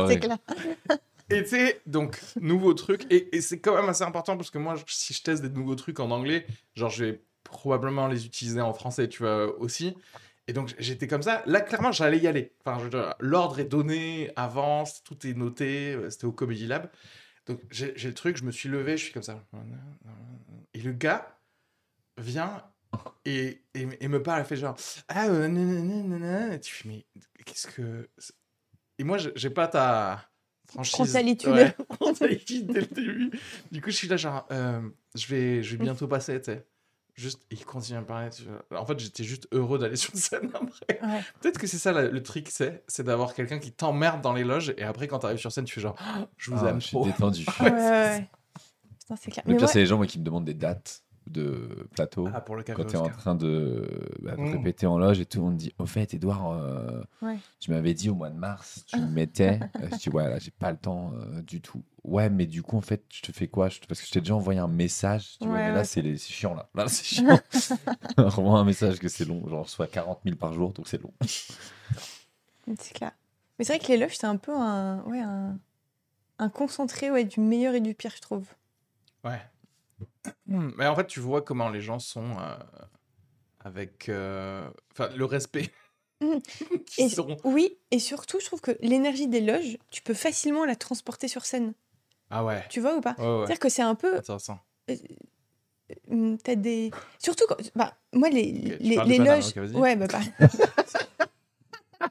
Ouais, 0.07 0.19
clair. 0.19 0.37
Et 1.31 1.43
tu 1.43 1.49
sais, 1.49 1.81
donc, 1.87 2.21
nouveau 2.39 2.73
truc. 2.75 3.05
Et, 3.09 3.35
et 3.35 3.41
c'est 3.41 3.59
quand 3.59 3.75
même 3.75 3.89
assez 3.89 4.03
important 4.03 4.37
parce 4.37 4.51
que 4.51 4.59
moi, 4.59 4.75
je- 4.75 4.83
si 4.87 5.13
je 5.13 5.23
teste 5.23 5.41
des 5.41 5.49
nouveaux 5.49 5.73
trucs 5.75 5.99
en 5.99 6.11
anglais, 6.11 6.45
genre, 6.75 6.89
je 6.91 7.03
vais 7.05 7.21
probablement 7.49 8.07
les 8.07 8.25
utiliser 8.25 8.61
en 8.61 8.73
français, 8.73 9.07
tu 9.07 9.23
vois, 9.23 9.57
aussi. 9.59 9.95
Et 10.47 10.53
donc, 10.53 10.73
j'étais 10.79 11.07
comme 11.07 11.23
ça. 11.23 11.43
Là, 11.45 11.59
clairement, 11.61 11.91
j'allais 11.91 12.19
y 12.19 12.27
aller. 12.27 12.53
Enfin, 12.65 12.81
l'ordre 13.19 13.59
est 13.59 13.65
donné, 13.65 14.31
avance, 14.35 15.03
tout 15.03 15.27
est 15.27 15.33
noté. 15.33 15.93
euh, 15.93 16.09
C'était 16.09 16.25
au 16.25 16.31
Comedy 16.31 16.67
Lab. 16.67 16.89
Donc, 17.47 17.59
j'ai 17.69 17.93
le 17.93 18.13
truc, 18.13 18.37
je 18.37 18.43
me 18.43 18.51
suis 18.51 18.69
levé, 18.69 18.97
je 18.97 19.03
suis 19.03 19.13
comme 19.13 19.23
ça. 19.23 19.43
Et 20.73 20.81
le 20.81 20.91
gars 20.93 21.37
vient 22.17 22.63
et, 23.25 23.61
et, 23.73 23.87
et 23.99 24.07
me 24.07 24.23
parle, 24.23 24.41
il 24.41 24.45
fait 24.45 24.55
genre 24.55 24.75
Ah, 25.09 25.27
euh, 25.27 25.47
nanana. 25.47 26.53
Et 26.55 26.59
tu 26.61 26.73
fais, 26.73 26.87
mais 26.89 27.05
qu'est-ce 27.45 27.67
que. 27.67 28.09
Et 28.99 29.03
moi, 29.03 29.17
j'ai- 29.17 29.49
pas 29.49 29.67
ta 29.67 30.29
franchise. 30.67 31.11
Ouais, 31.51 31.75
dès 32.63 32.81
le 32.81 32.87
début. 32.87 33.31
Du 33.71 33.81
coup, 33.81 33.91
je 33.91 33.95
suis 33.95 34.07
là, 34.07 34.17
genre, 34.17 34.47
euh, 34.51 34.81
je, 35.15 35.27
vais, 35.27 35.61
je 35.63 35.71
vais 35.71 35.77
bientôt 35.83 36.07
passer, 36.07 36.39
tu 36.41 36.51
sais. 36.51 36.65
Juste, 37.17 37.41
il 37.51 37.65
continue 37.65 37.97
à 37.97 38.01
me 38.01 38.05
parler. 38.05 38.29
tu 38.29 38.43
vois. 38.43 38.79
En 38.79 38.85
fait, 38.85 38.97
j'étais 38.99 39.23
juste 39.23 39.47
heureux 39.51 39.77
d'aller 39.79 39.95
sur 39.97 40.15
scène 40.15 40.49
après. 40.53 40.99
Ouais. 41.01 41.21
Peut-être 41.41 41.57
que 41.59 41.67
c'est 41.67 41.77
ça 41.77 41.91
la- 41.91 42.07
le 42.07 42.23
trick, 42.23 42.49
c'est, 42.49 42.83
c'est 42.87 43.03
d'avoir 43.03 43.33
quelqu'un 43.33 43.59
qui 43.59 43.71
t'emmerde 43.73 44.21
dans 44.21 44.33
les 44.33 44.43
loges 44.43 44.73
et 44.77 44.83
après, 44.83 45.07
quand 45.07 45.19
t'arrives 45.19 45.39
sur 45.39 45.51
scène, 45.51 45.65
tu 45.65 45.73
fais 45.73 45.81
genre, 45.81 45.95
je 46.37 46.51
vous 46.51 46.63
Ah, 46.65 46.69
aime 46.69 46.79
je 46.81 46.87
suis 46.87 46.95
trop. 46.95 47.05
détendu. 47.05 47.45
Ouais, 47.59 47.71
ouais, 47.71 47.77
ouais. 47.79 48.29
Putain, 48.99 49.15
c'est 49.15 49.31
clair. 49.31 49.43
Le 49.47 49.51
Mais 49.53 49.57
pire, 49.57 49.69
c'est 49.69 49.79
les 49.79 49.85
gens 49.85 49.97
moi, 49.97 50.05
qui 50.07 50.19
me 50.19 50.23
demandent 50.23 50.45
des 50.45 50.53
dates 50.53 51.03
de 51.29 51.87
plateau. 51.93 52.29
Ah, 52.33 52.41
pour 52.41 52.55
le 52.55 52.63
café 52.63 52.81
quand 52.81 52.87
tu 52.89 52.95
es 52.95 52.99
en 52.99 53.09
train 53.09 53.35
de, 53.35 53.87
bah, 54.21 54.35
de 54.35 54.41
Mm. 54.41 54.51
répéter 54.51 54.85
en 54.87 54.97
loge 54.97 55.19
et 55.19 55.25
tout, 55.25 55.39
on 55.41 55.51
me 55.51 55.57
dit 55.57 55.73
Au 55.79 55.85
fait, 55.85 56.13
Edouard, 56.13 56.51
euh, 56.51 57.01
Ouais. 57.21 57.37
tu 57.59 57.71
m'avais 57.71 57.93
dit 57.93 58.09
au 58.09 58.15
mois 58.15 58.29
de 58.29 58.37
mars, 58.37 58.83
tu 58.87 58.99
me 58.99 59.07
mettais. 59.07 59.59
Euh, 59.83 59.87
je 59.91 59.97
dis 59.97 60.09
Ouais, 60.09 60.29
là, 60.29 60.39
j'ai 60.39 60.51
pas 60.51 60.71
le 60.71 60.77
temps 60.77 61.13
euh, 61.15 61.41
du 61.41 61.61
tout. 61.61 61.83
Ouais, 62.03 62.29
mais 62.29 62.45
du 62.45 62.63
coup, 62.63 62.77
en 62.77 62.81
fait, 62.81 63.03
je 63.09 63.21
te 63.21 63.31
fais 63.31 63.47
quoi? 63.47 63.69
Je 63.69 63.79
te- 63.79 63.87
Parce 63.87 63.99
que 64.01 64.07
je 64.07 64.11
t'ai 64.11 64.21
déjà 64.21 64.35
envoyé 64.35 64.59
un 64.59 64.67
message. 64.67 65.37
Tu 65.39 65.47
vois, 65.47 65.55
Ouais, 65.57 65.63
mais 65.63 65.69
ouais. 65.69 65.75
là, 65.75 65.83
c'est 65.83 66.01
les- 66.01 66.17
chiant. 66.17 66.55
Là, 66.55 66.69
là 66.75 66.87
c'est 66.87 67.03
chiant. 67.15 67.39
Envoie 68.17 68.59
un 68.59 68.63
message 68.65 68.99
que 68.99 69.09
c'est 69.09 69.25
long. 69.25 69.47
Genre, 69.47 69.67
soit 69.69 69.87
40 69.87 70.19
000 70.23 70.35
par 70.37 70.53
jour, 70.53 70.71
donc 70.73 70.87
c'est 70.87 71.01
long. 71.01 71.13
C'est 72.79 72.93
clair. 72.93 73.11
Mais 73.57 73.65
c'est 73.65 73.73
vrai 73.75 73.79
que 73.85 73.91
les 73.91 73.97
loges, 73.97 74.17
c'est 74.17 74.27
un 74.27 74.37
peu 74.37 74.53
un, 74.55 75.01
ouais, 75.03 75.19
un, 75.21 75.57
un 76.39 76.49
concentré 76.49 77.09
ouais, 77.11 77.23
du 77.25 77.39
meilleur 77.39 77.73
et 77.75 77.81
du 77.81 77.93
pire, 77.93 78.11
je 78.15 78.21
trouve. 78.21 78.45
Ouais. 79.23 79.41
Hmm, 80.45 80.71
Mais 80.77 80.87
en 80.87 80.95
fait, 80.95 81.07
tu 81.07 81.19
vois 81.19 81.41
comment 81.41 81.69
les 81.69 81.81
gens 81.81 81.99
sont 81.99 82.37
euh, 82.39 82.57
avec 83.59 84.09
euh, 84.09 84.69
le 85.15 85.25
respect 85.25 85.71
Et- 86.97 87.09
seront. 87.09 87.37
Oui, 87.43 87.77
et 87.91 87.99
surtout, 87.99 88.39
je 88.39 88.45
trouve 88.45 88.61
que 88.61 88.71
l'énergie 88.81 89.27
des 89.27 89.41
loges, 89.41 89.77
tu 89.91 90.01
peux 90.01 90.13
facilement 90.15 90.65
la 90.65 90.75
transporter 90.75 91.27
sur 91.27 91.45
scène. 91.45 91.73
Ah 92.29 92.43
ouais. 92.43 92.63
Tu 92.69 92.79
vois 92.81 92.95
ou 92.97 93.01
pas? 93.01 93.15
Ouais, 93.17 93.23
ouais. 93.25 93.37
C'est-à-dire 93.39 93.59
que 93.59 93.69
c'est 93.69 93.81
un 93.83 93.95
peu. 93.95 94.17
Intéressant. 94.17 94.59
hum, 96.09 96.37
T'as 96.39 96.55
des. 96.55 96.91
Surtout 97.19 97.45
quand. 97.47 97.57
Bah, 97.75 97.95
moi, 98.13 98.29
les, 98.29 98.51
les, 98.79 99.17
loges. 99.19 99.49
ok, 99.49 99.57
vas-y. 99.57 99.75
ouais, 99.75 99.95
bah, 99.95 100.07
bah. 100.07 100.47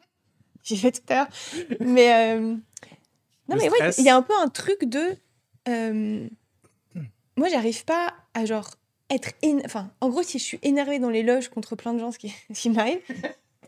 J'ai 0.63 0.77
fait 0.77 0.93
tout 0.93 1.03
à 1.13 1.15
l'heure. 1.15 1.29
Mais. 1.81 2.35
euh, 2.37 2.41
Non, 2.41 2.59
Le 3.51 3.57
mais 3.57 3.69
ouais, 3.69 3.77
stress. 3.77 3.99
il 3.99 4.05
y 4.05 4.09
a 4.09 4.17
un 4.17 4.23
peu 4.23 4.35
un 4.41 4.49
truc 4.49 4.85
de. 4.85 5.17
Moi, 7.37 7.49
j'arrive 7.49 7.85
pas 7.85 8.15
à 8.35 8.45
genre 8.45 8.71
être. 9.11 9.31
éne- 9.43 9.63
Enfin, 9.65 9.89
en 10.01 10.09
gros, 10.09 10.23
si 10.23 10.39
je 10.39 10.45
suis 10.45 10.59
énervée 10.63 10.99
dans 10.99 11.11
les 11.11 11.23
loges 11.23 11.49
contre 11.49 11.77
plein 11.77 11.93
de 11.95 11.99
gens, 11.99 12.11
ce 12.13 12.19
qui, 12.19 12.33
qui 12.55 12.71
m'arrive, 12.71 12.99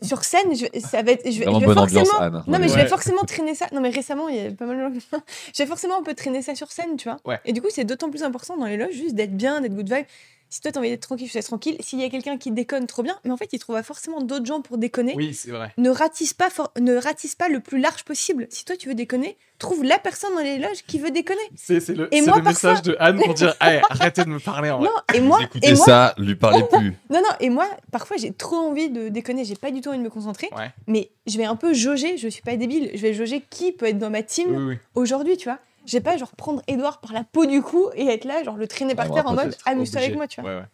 sur 0.01 0.23
scène, 0.23 0.55
je, 0.55 0.65
vais- 0.65 0.79
ça 0.79 1.01
va 1.03 1.11
être. 1.11 1.25
Je 1.25 1.31
je 1.31 1.39
vais 1.39 1.45
bonne 1.45 1.77
ambiance, 1.77 2.07
forcément. 2.07 2.19
Anne. 2.37 2.43
Non, 2.47 2.57
mais 2.59 2.67
je 2.69 2.75
vais 2.75 2.87
forcément 2.87 3.23
traîner 3.23 3.53
ça. 3.55 3.67
Non, 3.73 3.81
mais 3.81 3.89
récemment, 3.89 4.27
il 4.29 4.35
y 4.35 4.47
a 4.47 4.51
pas 4.51 4.65
mal 4.65 4.77
de 4.93 4.99
gens. 4.99 5.05
je 5.55 5.63
vais 5.63 5.67
forcément 5.67 5.99
un 5.99 6.03
peu 6.03 6.13
traîner 6.13 6.41
ça 6.41 6.55
sur 6.55 6.71
scène, 6.71 6.95
tu 6.97 7.09
vois. 7.09 7.17
Ouais. 7.25 7.39
Et 7.45 7.53
du 7.53 7.61
coup, 7.61 7.67
c'est 7.69 7.83
d'autant 7.83 8.09
plus 8.09 8.23
important 8.23 8.57
dans 8.57 8.65
les 8.65 8.77
loges, 8.77 8.93
juste 8.93 9.15
d'être 9.15 9.35
bien, 9.35 9.61
d'être 9.61 9.75
good 9.75 9.91
vibe. 9.93 10.05
Si 10.51 10.61
toi, 10.61 10.71
t'as 10.71 10.79
envie 10.79 10.89
d'être 10.89 11.01
tranquille, 11.03 11.29
tu 11.29 11.37
laisses 11.37 11.45
tranquille. 11.45 11.77
S'il 11.79 11.99
y 11.99 12.03
a 12.03 12.09
quelqu'un 12.09 12.37
qui 12.37 12.49
déconne, 12.51 12.87
trop 12.87 13.03
bien. 13.03 13.15
Mais 13.23 13.29
en 13.31 13.37
fait, 13.37 13.49
il 13.53 13.59
trouvera 13.59 13.83
forcément 13.83 14.19
d'autres 14.21 14.47
gens 14.47 14.61
pour 14.61 14.79
déconner. 14.79 15.13
Oui, 15.15 15.33
c'est 15.35 15.51
vrai. 15.51 15.71
Ne 15.77 15.89
ratisse, 15.91 16.33
pas 16.33 16.49
for- 16.49 16.73
ne 16.79 16.95
ratisse 16.95 17.35
pas 17.35 17.49
le 17.49 17.59
plus 17.59 17.79
large 17.79 18.03
possible. 18.03 18.47
Si 18.49 18.65
toi, 18.65 18.75
tu 18.75 18.87
veux 18.89 18.95
déconner, 18.95 19.37
trouve 19.59 19.83
la 19.83 19.99
personne 19.99 20.33
dans 20.33 20.41
les 20.41 20.57
loges 20.57 20.83
qui 20.87 20.97
veut 20.97 21.11
déconner. 21.11 21.39
C'est 21.55 21.79
c'est 21.79 21.93
le, 21.93 22.11
Et 22.13 22.21
c'est 22.21 22.25
moi, 22.27 22.37
le 22.37 22.43
message 22.43 22.81
de 22.81 22.95
Anne 22.99 23.19
pour 23.21 23.33
dire 23.35 23.53
Allez, 23.59 23.81
arrêtez 23.91 24.23
de 24.23 24.29
me 24.29 24.39
parler 24.39 24.71
en 24.71 24.79
vrai. 24.79 24.87
Non, 24.87 25.15
et 25.15 25.21
moi, 25.21 25.39
et 25.61 25.73
moi, 25.75 25.85
ça, 25.85 26.15
lui 26.17 26.35
parlez 26.35 26.63
plus. 26.71 26.93
non, 27.11 27.19
non, 27.19 27.35
et 27.39 27.49
moi, 27.51 27.67
parfois, 27.91 28.17
j'ai 28.17 28.33
trop 28.33 28.55
envie 28.55 28.89
de 28.89 29.09
déconner. 29.09 29.45
J'ai 29.45 29.55
pas 29.55 29.69
du 29.69 29.81
tout 29.81 29.89
envie 29.89 29.99
de 29.99 30.03
me 30.03 30.09
concentrer. 30.09 30.49
Ouais. 30.57 30.71
Mais 30.87 31.11
je 31.27 31.37
vais 31.37 31.45
un 31.45 31.55
peu 31.57 31.73
jauger. 31.75 32.17
Je 32.17 32.27
suis 32.27 32.41
pas 32.41 32.55
débile. 32.57 32.89
Je 32.95 33.01
vais 33.01 33.13
jauger 33.13 33.43
qui 33.51 33.71
peut 33.71 33.85
être 33.85 33.99
dans 33.99 34.09
ma 34.09 34.23
team 34.23 34.47
Oui, 34.55 34.63
oui. 34.69 34.77
aujourd'hui, 34.95 35.37
tu 35.37 35.43
vois. 35.47 35.59
Je 35.89 35.97
vais 35.97 36.03
pas 36.03 36.17
genre 36.17 36.35
prendre 36.35 36.61
Edouard 36.67 37.01
par 37.01 37.13
la 37.13 37.23
peau 37.23 37.45
du 37.45 37.61
cou 37.61 37.89
et 37.95 38.05
être 38.07 38.25
là, 38.25 38.43
genre 38.43 38.57
le 38.57 38.67
traîner 38.67 38.93
par 38.95 39.09
terre 39.11 39.25
en 39.27 39.33
mode 39.33 39.55
amuse-toi 39.65 40.01
avec 40.01 40.15
moi, 40.15 40.27
tu 40.27 40.39
vois. 40.41 40.49
Ouais, 40.51 40.57
ouais. 40.57 40.65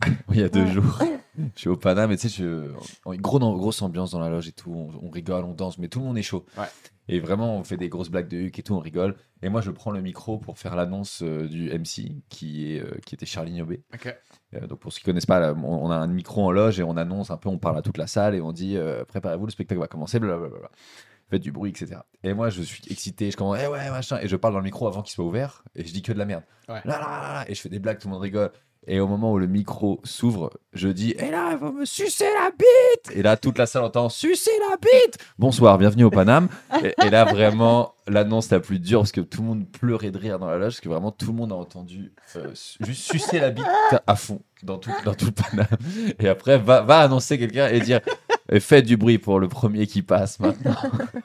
Il 0.30 0.38
y 0.40 0.44
a 0.44 0.48
deux 0.48 0.62
Ouais. 0.62 0.70
jours, 0.70 0.98
je 1.56 1.60
suis 1.60 1.68
au 1.68 1.76
Paname, 1.76 2.12
et 2.12 2.16
tu 2.16 2.28
sais, 2.28 2.42
je... 2.42 2.70
gros, 3.16 3.40
dans- 3.40 3.56
grosse 3.56 3.82
ambiance 3.82 4.12
dans 4.12 4.20
la 4.20 4.28
loge 4.30 4.46
et 4.46 4.52
tout, 4.52 4.72
on, 4.72 4.90
on 5.04 5.10
rigole, 5.10 5.44
on 5.44 5.54
danse, 5.54 5.76
mais 5.78 5.88
tout 5.88 5.98
le 5.98 6.04
monde 6.06 6.16
est 6.18 6.22
chaud. 6.22 6.46
Ouais. 6.56 6.66
Et 7.08 7.18
vraiment, 7.20 7.56
on 7.56 7.64
fait 7.64 7.76
des 7.76 7.88
grosses 7.88 8.08
blagues 8.10 8.28
de 8.28 8.36
Huck 8.46 8.58
et 8.58 8.62
tout, 8.62 8.74
on 8.74 8.78
rigole. 8.78 9.16
Et 9.42 9.48
moi, 9.48 9.60
je 9.60 9.70
prends 9.72 9.90
le 9.90 10.00
micro 10.00 10.38
pour 10.38 10.56
faire 10.58 10.76
l'annonce 10.76 11.22
euh, 11.22 11.48
du 11.48 11.68
MC, 11.70 12.22
qui, 12.28 12.74
est, 12.76 12.80
euh, 12.80 12.98
qui 13.06 13.14
était 13.16 13.26
Charlie 13.26 13.50
Niobé. 13.52 13.82
Ok. 13.92 14.14
Euh, 14.54 14.66
donc, 14.68 14.78
pour 14.78 14.92
ceux 14.92 14.98
qui 15.00 15.04
connaissent 15.06 15.26
pas, 15.26 15.40
là, 15.40 15.52
on 15.54 15.86
on 15.86 15.90
a 15.90 15.96
un 15.96 16.06
micro 16.06 16.44
en 16.44 16.52
loge 16.52 16.78
et 16.78 16.82
on 16.84 16.96
annonce 16.96 17.30
un 17.32 17.36
peu, 17.38 17.48
on 17.48 17.58
parle 17.58 17.78
à 17.78 17.82
toute 17.82 17.98
la 17.98 18.06
salle 18.06 18.34
et 18.36 18.40
on 18.40 18.52
dit 18.52 18.76
euh, 18.76 19.04
préparez-vous, 19.04 19.46
le 19.46 19.50
spectacle 19.52 19.80
va 19.80 19.88
commencer, 19.88 20.20
blablabla. 20.20 20.70
Faites 21.30 21.42
du 21.42 21.52
bruit, 21.52 21.70
etc. 21.70 22.00
Et 22.22 22.32
moi, 22.32 22.48
je 22.48 22.62
suis 22.62 22.82
excité, 22.90 23.30
je 23.30 23.36
commence, 23.36 23.58
eh 23.62 23.66
ouais, 23.66 23.90
machin, 23.90 24.18
et 24.22 24.28
je 24.28 24.36
parle 24.36 24.54
dans 24.54 24.60
le 24.60 24.64
micro 24.64 24.86
avant 24.86 25.02
qu'il 25.02 25.12
soit 25.12 25.24
ouvert, 25.24 25.62
et 25.74 25.84
je 25.84 25.92
dis 25.92 26.00
que 26.02 26.12
de 26.12 26.18
la 26.18 26.24
merde. 26.24 26.42
Ouais. 26.68 26.80
Là, 26.84 26.98
là, 26.98 27.44
et 27.48 27.54
je 27.54 27.60
fais 27.60 27.68
des 27.68 27.78
blagues, 27.78 27.98
tout 27.98 28.08
le 28.08 28.14
monde 28.14 28.22
rigole. 28.22 28.50
Et 28.86 29.00
au 29.00 29.06
moment 29.06 29.32
où 29.32 29.38
le 29.38 29.46
micro 29.46 30.00
s'ouvre, 30.04 30.50
je 30.72 30.88
dis 30.88 31.10
Et 31.18 31.30
là, 31.30 31.50
il 31.52 31.58
va 31.58 31.70
me 31.72 31.84
sucer 31.84 32.24
la 32.24 32.50
bite 32.50 33.14
Et 33.14 33.22
là, 33.22 33.36
toute 33.36 33.58
la 33.58 33.66
salle 33.66 33.82
entend 33.82 34.08
Sucer 34.08 34.50
la 34.70 34.76
bite 34.76 35.18
Bonsoir, 35.38 35.76
bienvenue 35.76 36.04
au 36.04 36.10
Paname. 36.10 36.48
et, 36.82 36.94
et 37.04 37.10
là, 37.10 37.26
vraiment, 37.26 37.92
l'annonce 38.06 38.50
la 38.50 38.60
plus 38.60 38.78
dure, 38.78 39.00
parce 39.00 39.12
que 39.12 39.20
tout 39.20 39.42
le 39.42 39.48
monde 39.48 39.68
pleurait 39.70 40.10
de 40.10 40.16
rire 40.16 40.38
dans 40.38 40.46
la 40.46 40.56
loge, 40.56 40.74
parce 40.74 40.80
que 40.80 40.88
vraiment 40.88 41.10
tout 41.10 41.26
le 41.26 41.34
monde 41.34 41.52
a 41.52 41.56
entendu 41.56 42.14
euh, 42.36 42.54
juste 42.80 43.10
sucer 43.12 43.40
la 43.40 43.50
bite 43.50 43.66
à 44.06 44.16
fond 44.16 44.40
dans 44.62 44.78
tout, 44.78 44.92
dans 45.04 45.12
tout 45.14 45.26
le 45.26 45.32
Paname. 45.32 45.66
Et 46.18 46.28
après, 46.28 46.56
va, 46.56 46.80
va 46.80 47.00
annoncer 47.00 47.38
quelqu'un 47.38 47.68
et 47.68 47.80
dire 47.80 48.00
Et 48.50 48.60
Faites 48.60 48.86
du 48.86 48.96
bruit 48.96 49.18
pour 49.18 49.40
le 49.40 49.48
premier 49.48 49.86
qui 49.86 50.00
passe 50.02 50.40
maintenant. 50.40 50.74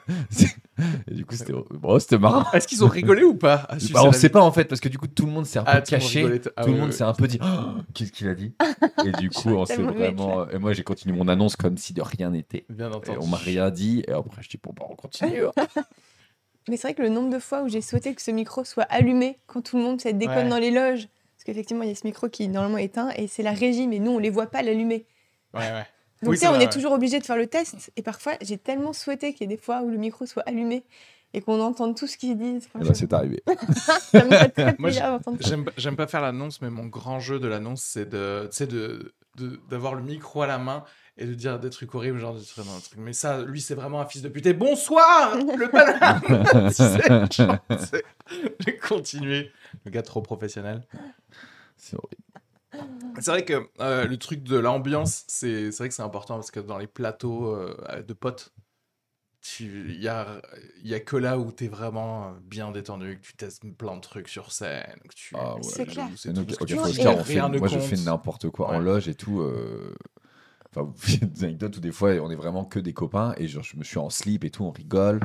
Et 1.08 1.14
du 1.14 1.24
coup, 1.24 1.34
c'était 1.36 1.52
bon, 1.70 1.98
c'était 1.98 2.18
marrant. 2.18 2.50
Est-ce 2.52 2.66
qu'ils 2.66 2.84
ont 2.84 2.88
rigolé 2.88 3.22
ou 3.22 3.34
pas 3.34 3.66
sucer 3.78 3.92
Bah, 3.94 4.02
on 4.04 4.12
sait 4.12 4.28
pas 4.28 4.42
en 4.42 4.50
fait, 4.52 4.64
parce 4.64 4.80
que 4.80 4.88
du 4.88 4.98
coup, 4.98 5.06
tout 5.06 5.24
le 5.24 5.32
monde 5.32 5.46
s'est 5.46 5.58
un 5.60 5.64
peu 5.64 5.70
Ah, 5.72 5.80
tout 5.80 5.92
le 5.94 5.98
monde 6.00 6.02
caché. 6.02 6.40
Ah, 6.56 6.62
tout 6.62 6.68
oui, 6.68 6.74
le 6.74 6.80
monde 6.80 6.90
oui. 6.90 6.96
s'est 6.96 7.04
un 7.04 7.12
peu 7.14 7.26
dit 7.28 7.38
Oh, 7.42 7.46
qu'est-ce 7.94 8.12
qu'il 8.12 8.28
a 8.28 8.34
dit 8.34 8.54
et 9.06 9.12
du 9.12 9.30
coup 9.30 9.50
on 9.50 9.64
s'est 9.64 9.76
vraiment 9.76 10.48
et 10.50 10.58
moi 10.58 10.72
j'ai 10.72 10.82
continué 10.82 11.16
mon 11.16 11.28
annonce 11.28 11.56
comme 11.56 11.76
si 11.78 11.92
de 11.94 12.02
rien 12.02 12.30
n'était 12.30 12.64
Bien 12.68 12.90
et 12.90 12.94
entendu. 12.94 13.18
on 13.20 13.26
m'a 13.26 13.36
rien 13.36 13.70
dit 13.70 14.02
et 14.08 14.12
après 14.12 14.42
je 14.42 14.48
dis 14.48 14.58
bon 14.62 14.72
bah 14.76 14.84
on 14.90 14.96
continue 14.96 15.44
hein. 15.46 15.52
Mais 16.68 16.76
c'est 16.76 16.88
vrai 16.88 16.94
que 16.94 17.02
le 17.02 17.08
nombre 17.10 17.30
de 17.30 17.38
fois 17.38 17.62
où 17.62 17.68
j'ai 17.68 17.80
souhaité 17.82 18.14
que 18.14 18.22
ce 18.22 18.30
micro 18.30 18.64
soit 18.64 18.84
allumé 18.84 19.38
quand 19.46 19.62
tout 19.62 19.76
le 19.76 19.82
monde 19.82 20.00
se 20.00 20.08
déconne 20.08 20.34
Ouais. 20.44 20.48
dans 20.48 20.58
les 20.58 20.70
loges, 20.70 21.08
parce 21.36 21.44
qu'effectivement, 21.44 21.82
il 21.82 21.90
y 21.90 21.92
a 21.92 21.94
ce 21.94 22.06
micro 22.06 22.28
qui 22.28 22.48
normalement 22.48 22.78
est 22.78 22.84
éteint 22.84 23.10
et 23.16 23.26
c'est 23.28 23.42
la 23.42 23.52
régie, 23.52 23.86
mais 23.86 23.98
nous, 23.98 24.12
on 24.12 24.18
les 24.18 24.30
voit 24.30 24.46
pas 24.46 24.62
l'allumer. 24.62 25.04
Ouais, 25.52 25.60
ouais. 25.60 25.84
Donc, 26.24 26.32
Oui, 26.32 26.38
tu 26.38 26.46
sais, 26.46 26.48
on 26.48 26.58
est 26.60 26.72
toujours 26.72 26.92
obligé 26.92 27.18
de 27.18 27.24
faire 27.24 27.36
le 27.36 27.46
test. 27.46 27.92
Et 27.96 28.02
parfois, 28.02 28.34
j'ai 28.40 28.58
tellement 28.58 28.92
souhaité 28.92 29.32
qu'il 29.32 29.42
y 29.48 29.52
ait 29.52 29.56
des 29.56 29.62
fois 29.62 29.82
où 29.82 29.90
le 29.90 29.96
micro 29.98 30.26
soit 30.26 30.42
allumé 30.46 30.84
et 31.34 31.40
qu'on 31.40 31.60
entende 31.60 31.96
tout 31.96 32.06
ce 32.06 32.16
qu'ils 32.16 32.38
disent. 32.38 32.68
Bah 32.74 32.80
je- 32.82 32.92
c'est 32.92 33.12
arrivé 33.12 33.42
ça 34.12 34.24
me 34.24 34.30
fait 34.30 34.48
très 34.50 34.64
Moi, 34.78 34.90
plaisir 34.90 35.10
d'entendre 35.10 35.38
ça. 35.40 35.48
J'aime 35.48 35.64
j'aime 35.76 35.96
pas 35.96 36.06
faire 36.06 36.22
l'annonce, 36.22 36.60
mais 36.62 36.70
mon 36.70 36.86
grand 36.86 37.20
jeu 37.20 37.38
de 37.40 37.48
l'annonce, 37.48 37.82
c'est 37.82 38.08
de, 38.08 38.48
tu 38.50 38.56
sais, 38.56 38.66
de, 38.66 39.12
de- 39.36 39.60
d'avoir 39.68 39.94
le 39.94 40.02
micro 40.02 40.42
à 40.42 40.46
la 40.46 40.58
main 40.58 40.84
et 41.16 41.26
de 41.26 41.34
dire 41.34 41.58
des 41.60 41.70
trucs 41.70 41.94
horribles, 41.94 42.18
genre 42.18 42.34
des 42.34 42.44
trucs, 42.44 42.64
non, 42.64 42.76
des 42.76 42.82
trucs. 42.82 42.98
Mais 42.98 43.12
ça, 43.12 43.42
lui, 43.42 43.60
c'est 43.60 43.74
vraiment 43.74 44.00
un 44.00 44.06
fils 44.06 44.22
de 44.22 44.28
pute. 44.28 44.46
Et 44.46 44.52
bonsoir, 44.54 45.36
le 45.36 46.70
sais, 46.72 48.04
J'ai 48.60 48.76
continué. 48.76 49.50
Le 49.84 49.90
gars 49.90 50.02
trop 50.02 50.22
professionnel. 50.22 50.82
C'est 51.76 51.96
horrible. 51.96 52.22
C'est 53.20 53.30
vrai 53.30 53.44
que 53.44 53.68
euh, 53.80 54.06
le 54.06 54.16
truc 54.16 54.42
de 54.42 54.56
l'ambiance, 54.56 55.24
c'est 55.28 55.70
c'est 55.70 55.78
vrai 55.78 55.88
que 55.88 55.94
c'est 55.94 56.02
important 56.02 56.34
parce 56.34 56.50
que 56.50 56.60
dans 56.60 56.78
les 56.78 56.86
plateaux 56.86 57.54
euh, 57.54 58.02
de 58.02 58.12
potes, 58.12 58.52
il 59.60 60.00
y 60.00 60.08
a, 60.08 60.40
il 60.82 60.88
y 60.88 60.94
a 60.94 61.00
que 61.00 61.16
là 61.16 61.38
où 61.38 61.52
tu 61.52 61.64
es 61.64 61.68
vraiment 61.68 62.32
bien 62.42 62.70
détendu, 62.70 63.18
que 63.20 63.26
tu 63.26 63.36
testes 63.36 63.62
plein 63.76 63.96
de 63.96 64.00
trucs 64.00 64.28
sur 64.28 64.52
scène, 64.52 64.98
que 65.08 65.14
tu. 65.14 65.34
Ah 65.38 65.54
ouais, 65.56 65.62
C'est 65.62 65.86
clair. 65.86 66.08
tout 66.34 66.46
que 66.46 66.64
tu 66.64 66.76
fais, 66.76 67.08
rien 67.08 67.48
moi 67.48 67.68
je 67.68 67.78
fais 67.78 67.96
n'importe 67.96 68.48
quoi 68.50 68.68
en 68.70 68.78
loge 68.78 69.08
et 69.08 69.14
tout 69.14 69.40
euh, 69.40 69.94
Enfin, 70.76 70.92
des 71.22 71.44
anecdotes 71.44 71.76
où 71.76 71.80
des 71.80 71.92
fois 71.92 72.10
on 72.20 72.30
est 72.30 72.34
vraiment 72.36 72.64
que 72.64 72.78
des 72.80 72.92
copains 72.92 73.34
et 73.36 73.46
genre 73.48 73.62
je 73.62 73.76
me 73.76 73.84
suis 73.84 73.98
en 73.98 74.10
slip 74.10 74.44
et 74.44 74.50
tout, 74.50 74.64
on 74.64 74.70
rigole. 74.70 75.20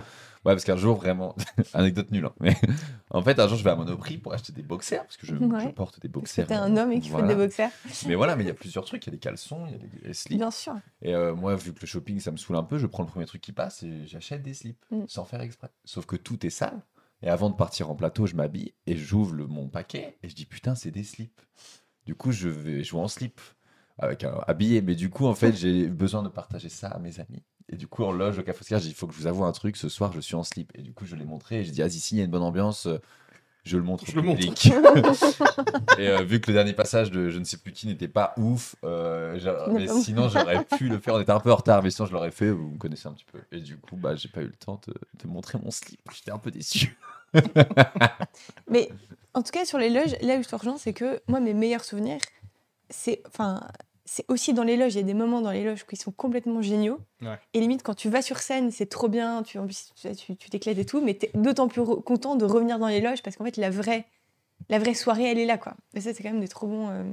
Ouais, 0.46 0.54
parce 0.54 0.64
qu'un 0.64 0.78
jour 0.78 0.96
vraiment, 0.96 1.36
anecdote 1.74 2.12
nulle, 2.12 2.26
hein, 2.26 2.34
mais 2.40 2.56
en 3.12 3.22
fait 3.22 3.40
un 3.40 3.48
jour 3.50 3.58
je 3.58 3.64
vais 3.64 3.72
à 3.72 3.76
Monoprix 3.76 4.18
pour 4.18 4.34
acheter 4.34 4.54
des 4.54 4.62
boxers 4.62 5.02
parce 5.04 5.18
que 5.18 5.28
je, 5.28 5.36
Ouais. 5.36 5.64
je 5.64 5.70
porte 5.70 6.00
des 6.00 6.08
boxers. 6.08 6.48
T'es 6.48 6.54
un 6.56 6.78
homme 6.78 6.92
et 6.94 7.00
qu'il 7.02 7.12
faut 7.12 7.18
Voilà. 7.18 7.34
des 7.34 7.36
boxers. 7.36 7.72
Mais 8.08 8.16
voilà, 8.16 8.36
mais 8.38 8.44
il 8.44 8.48
y 8.48 8.52
a 8.52 8.54
plusieurs 8.54 8.86
trucs, 8.86 9.06
il 9.06 9.08
y 9.08 9.10
a 9.10 9.14
des 9.14 9.20
caleçons, 9.20 9.66
il 9.66 9.72
y 9.74 9.76
a 9.76 9.78
des, 9.80 10.08
des 10.08 10.14
slips. 10.14 10.38
Bien 10.38 10.52
sûr. 10.52 10.76
Et 11.02 11.14
euh, 11.14 11.36
moi, 11.36 11.56
vu 11.56 11.74
que 11.74 11.82
le 11.82 11.88
shopping, 11.88 12.20
ça 12.22 12.32
me 12.32 12.38
saoule 12.38 12.56
un 12.56 12.64
peu, 12.64 12.78
je 12.78 12.88
prends 12.88 13.04
le 13.04 13.10
premier 13.10 13.26
truc 13.26 13.42
qui 13.42 13.52
passe 13.52 13.84
et 13.84 14.06
j'achète 14.08 14.42
des 14.44 14.54
slips, 14.54 14.86
Mm. 14.92 15.04
sans 15.08 15.26
faire 15.26 15.42
exprès. 15.42 15.70
Sauf 15.84 16.06
que 16.06 16.16
tout 16.16 16.46
est 16.46 16.50
sale. 16.52 16.82
Et 17.22 17.28
avant 17.28 17.50
de 17.50 17.56
partir 17.56 17.90
en 17.92 17.96
plateau, 17.96 18.26
je 18.26 18.36
m'habille 18.36 18.74
et 18.88 18.96
j'ouvre 18.96 19.36
mon 19.36 19.68
paquet 19.68 20.18
et 20.24 20.30
je 20.30 20.36
dis 20.36 20.46
putain, 20.46 20.74
c'est 20.74 20.92
des 20.92 21.04
slips. 21.04 21.42
Du 22.06 22.16
coup, 22.16 22.32
je 22.32 22.48
vais 22.48 22.82
jouer 22.84 23.02
en 23.02 23.10
slip, 23.10 23.42
avec 24.00 24.24
un 24.24 24.40
habillé. 24.48 24.82
Mais 24.82 24.96
du 24.96 25.10
coup, 25.10 25.26
en 25.28 25.36
fait, 25.36 25.54
j'ai 25.56 25.88
besoin 25.88 26.24
de 26.24 26.30
partager 26.30 26.70
ça 26.70 26.88
à 26.88 27.00
mes 27.00 27.20
amis. 27.20 27.44
Et 27.72 27.76
du 27.76 27.88
coup, 27.88 28.04
en 28.04 28.12
loge 28.12 28.40
au 28.40 28.44
Café 28.44 28.62
Oscar, 28.62 28.80
j'ai 28.80 28.86
dit 28.86 28.92
il 28.92 28.96
faut 28.96 29.06
que 29.08 29.14
je 29.14 29.20
vous 29.20 29.28
avoue 29.28 29.44
un 29.46 29.52
truc, 29.52 29.78
ce 29.78 29.90
soir, 29.90 30.12
je 30.14 30.20
suis 30.20 30.36
en 30.36 30.44
slip. 30.44 30.72
Et 30.76 30.82
du 30.82 30.92
coup, 30.94 31.06
je 31.06 31.16
l'ai 31.16 31.26
montré 31.26 31.60
et 31.60 31.64
je 31.64 31.72
dis 31.72 31.82
ah, 31.84 31.88
ici, 31.88 32.16
il 32.16 32.18
y 32.18 32.22
a 32.22 32.26
une 32.26 32.32
bonne 32.32 32.42
ambiance. 32.42 32.88
euh, 32.88 32.98
Je 33.64 33.78
le 33.78 33.84
montre 33.84 34.06
Je 34.08 34.14
au 34.14 34.16
le 34.16 34.22
montre. 34.24 34.40
public. 34.40 34.72
et 36.00 36.08
euh, 36.10 36.24
vu 36.24 36.40
que 36.42 36.50
le 36.50 36.54
dernier 36.56 36.74
passage 36.74 37.12
de 37.12 37.30
je 37.30 37.38
ne 37.38 37.44
sais 37.44 37.58
plus 37.58 37.72
qui 37.74 37.86
n'était 37.86 38.08
pas 38.08 38.34
ouf, 38.38 38.76
euh, 38.84 39.38
mais 39.72 39.88
sinon 39.88 40.30
j'aurais 40.30 40.66
pu 40.66 40.90
le 40.90 40.98
faire. 40.98 41.14
On 41.14 41.20
était 41.20 41.32
un 41.32 41.40
peu 41.40 41.52
en 41.52 41.58
retard, 41.58 41.84
mais 41.84 41.92
sinon 41.92 42.08
je 42.08 42.14
l'aurais 42.14 42.32
fait. 42.32 42.50
Vous 42.50 42.70
me 42.70 42.78
connaissez 42.80 43.08
un 43.08 43.14
petit 43.14 43.26
peu. 43.32 43.40
Et 43.52 43.60
du 43.60 43.78
coup, 43.78 43.96
bah, 43.98 44.16
j'ai 44.16 44.30
pas 44.30 44.42
eu 44.42 44.46
le 44.48 44.54
temps 44.54 44.82
de, 44.88 44.94
de 45.24 45.28
montrer 45.32 45.60
mon 45.64 45.70
slip. 45.70 46.00
J'étais 46.16 46.32
un 46.32 46.40
peu 46.40 46.50
déçu. 46.50 46.98
Mais 48.70 48.90
en 49.34 49.44
tout 49.44 49.52
cas, 49.52 49.66
sur 49.66 49.78
les 49.78 49.90
loges, 49.90 50.16
là 50.22 50.38
où 50.38 50.44
je 50.44 50.48
te 50.48 50.56
rejoins, 50.56 50.78
c'est 50.78 50.94
que 50.94 51.22
moi, 51.28 51.40
mes 51.40 51.54
meilleurs 51.54 51.84
souvenirs, 51.84 52.20
c'est 52.90 53.22
enfin 53.28 53.62
c'est 54.12 54.26
aussi 54.28 54.54
dans 54.56 54.64
les 54.64 54.76
loges. 54.76 54.96
Il 54.96 54.98
y 54.98 55.02
a 55.02 55.04
des 55.04 55.14
moments 55.14 55.40
dans 55.42 55.52
les 55.52 55.64
loges 55.64 55.86
qui 55.86 55.96
sont 55.96 56.12
complètement 56.12 56.64
géniaux. 56.64 57.00
Ouais. 57.22 57.38
Et 57.54 57.60
limite, 57.60 57.84
quand 57.84 57.94
tu 57.94 58.10
vas 58.10 58.24
sur 58.24 58.40
scène, 58.40 58.72
c'est 58.72 58.88
trop 58.88 59.08
bien. 59.08 59.44
Tu 59.44 59.60
tu 59.96 60.36
tu- 60.36 60.50
t'éclates 60.50 60.80
et 60.80 60.86
tout. 60.86 61.00
Mais 61.00 61.14
t'es 61.14 61.30
d'autant 61.36 61.68
plus 61.68 61.84
content 61.84 62.36
de 62.36 62.44
revenir 62.44 62.80
dans 62.80 62.88
les 62.88 63.02
loges 63.02 63.22
parce 63.22 63.36
qu'en 63.36 63.44
fait, 63.46 63.58
la 63.58 63.70
vraie, 63.70 64.06
la 64.70 64.80
vraie 64.80 64.96
soirée, 64.96 65.26
elle 65.30 65.38
est 65.38 65.46
là, 65.46 65.60
quoi. 65.60 65.76
Et 65.94 66.02
ça, 66.02 66.12
c'est 66.14 66.24
quand 66.24 66.32
même 66.32 66.40
des 66.42 66.48
trop 66.48 66.66
bons. 66.66 66.90
euh, 66.90 67.04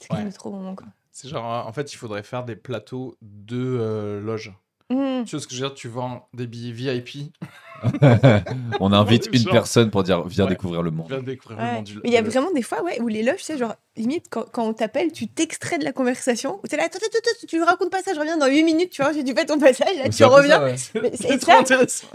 C'est 0.00 0.08
quand 0.08 0.14
Ouais. 0.16 0.22
même 0.22 0.30
des 0.30 0.34
trop 0.36 0.50
bons 0.50 0.58
moments, 0.58 0.74
quoi. 0.74 0.88
C'est 1.12 1.28
genre, 1.28 1.48
euh, 1.52 1.62
en 1.68 1.72
fait, 1.72 1.92
il 1.92 1.96
faudrait 1.96 2.24
faire 2.24 2.44
des 2.44 2.56
plateaux 2.56 3.16
de 3.22 3.56
euh, 3.80 4.20
loges. 4.20 4.52
Mmh. 4.90 5.24
Tu 5.24 5.36
vois 5.36 5.40
ce 5.40 5.46
que 5.46 5.54
je 5.54 5.62
veux 5.62 5.68
dire? 5.68 5.74
Tu 5.76 5.88
vends 5.88 6.28
des 6.34 6.48
billets 6.48 6.72
VIP, 6.72 7.32
On 8.80 8.92
invite 8.92 9.28
une 9.32 9.44
personne 9.44 9.90
pour 9.90 10.02
dire 10.02 10.24
viens 10.26 10.44
Ouais. 10.44 10.50
découvrir 10.50 10.82
le 10.82 10.90
monde. 10.90 11.06
viens 11.08 11.22
découvrir 11.22 11.58
Ouais. 11.58 11.68
le 11.70 11.74
monde 11.76 11.84
du 11.84 11.94
Mais 11.96 12.00
il 12.04 12.12
y 12.12 12.16
a 12.16 12.22
vraiment 12.22 12.50
des 12.52 12.62
fois 12.62 12.82
ouais, 12.82 13.00
où 13.00 13.08
les 13.08 13.22
loges, 13.22 13.36
tu 13.38 13.44
sais, 13.44 13.58
genre, 13.58 13.74
limite, 13.96 14.26
quand, 14.30 14.44
quand 14.52 14.64
on 14.66 14.72
t'appelle, 14.72 15.12
tu 15.12 15.28
t'extrais 15.28 15.78
de 15.78 15.84
la 15.84 15.92
conversation. 15.92 16.58
Où 16.62 16.66
t'es 16.66 16.76
là, 16.76 16.84
attends, 16.84 16.98
attends, 16.98 17.18
attends, 17.18 17.46
tu 17.48 17.62
racontes 17.62 17.90
pas 17.90 18.02
ça, 18.02 18.12
je 18.14 18.18
reviens 18.20 18.36
dans 18.36 18.46
8 18.48 18.62
minutes, 18.64 18.90
tu 18.90 19.02
vois, 19.02 19.12
tu 19.12 19.24
fais 19.34 19.46
ton 19.46 19.58
passage, 19.58 19.96
là, 19.96 20.08
tu 20.08 20.24
reviens. 20.24 20.76
c'est- 20.76 21.38
trop 21.38 21.52
ça, 21.52 21.58
intéressant. 21.60 22.06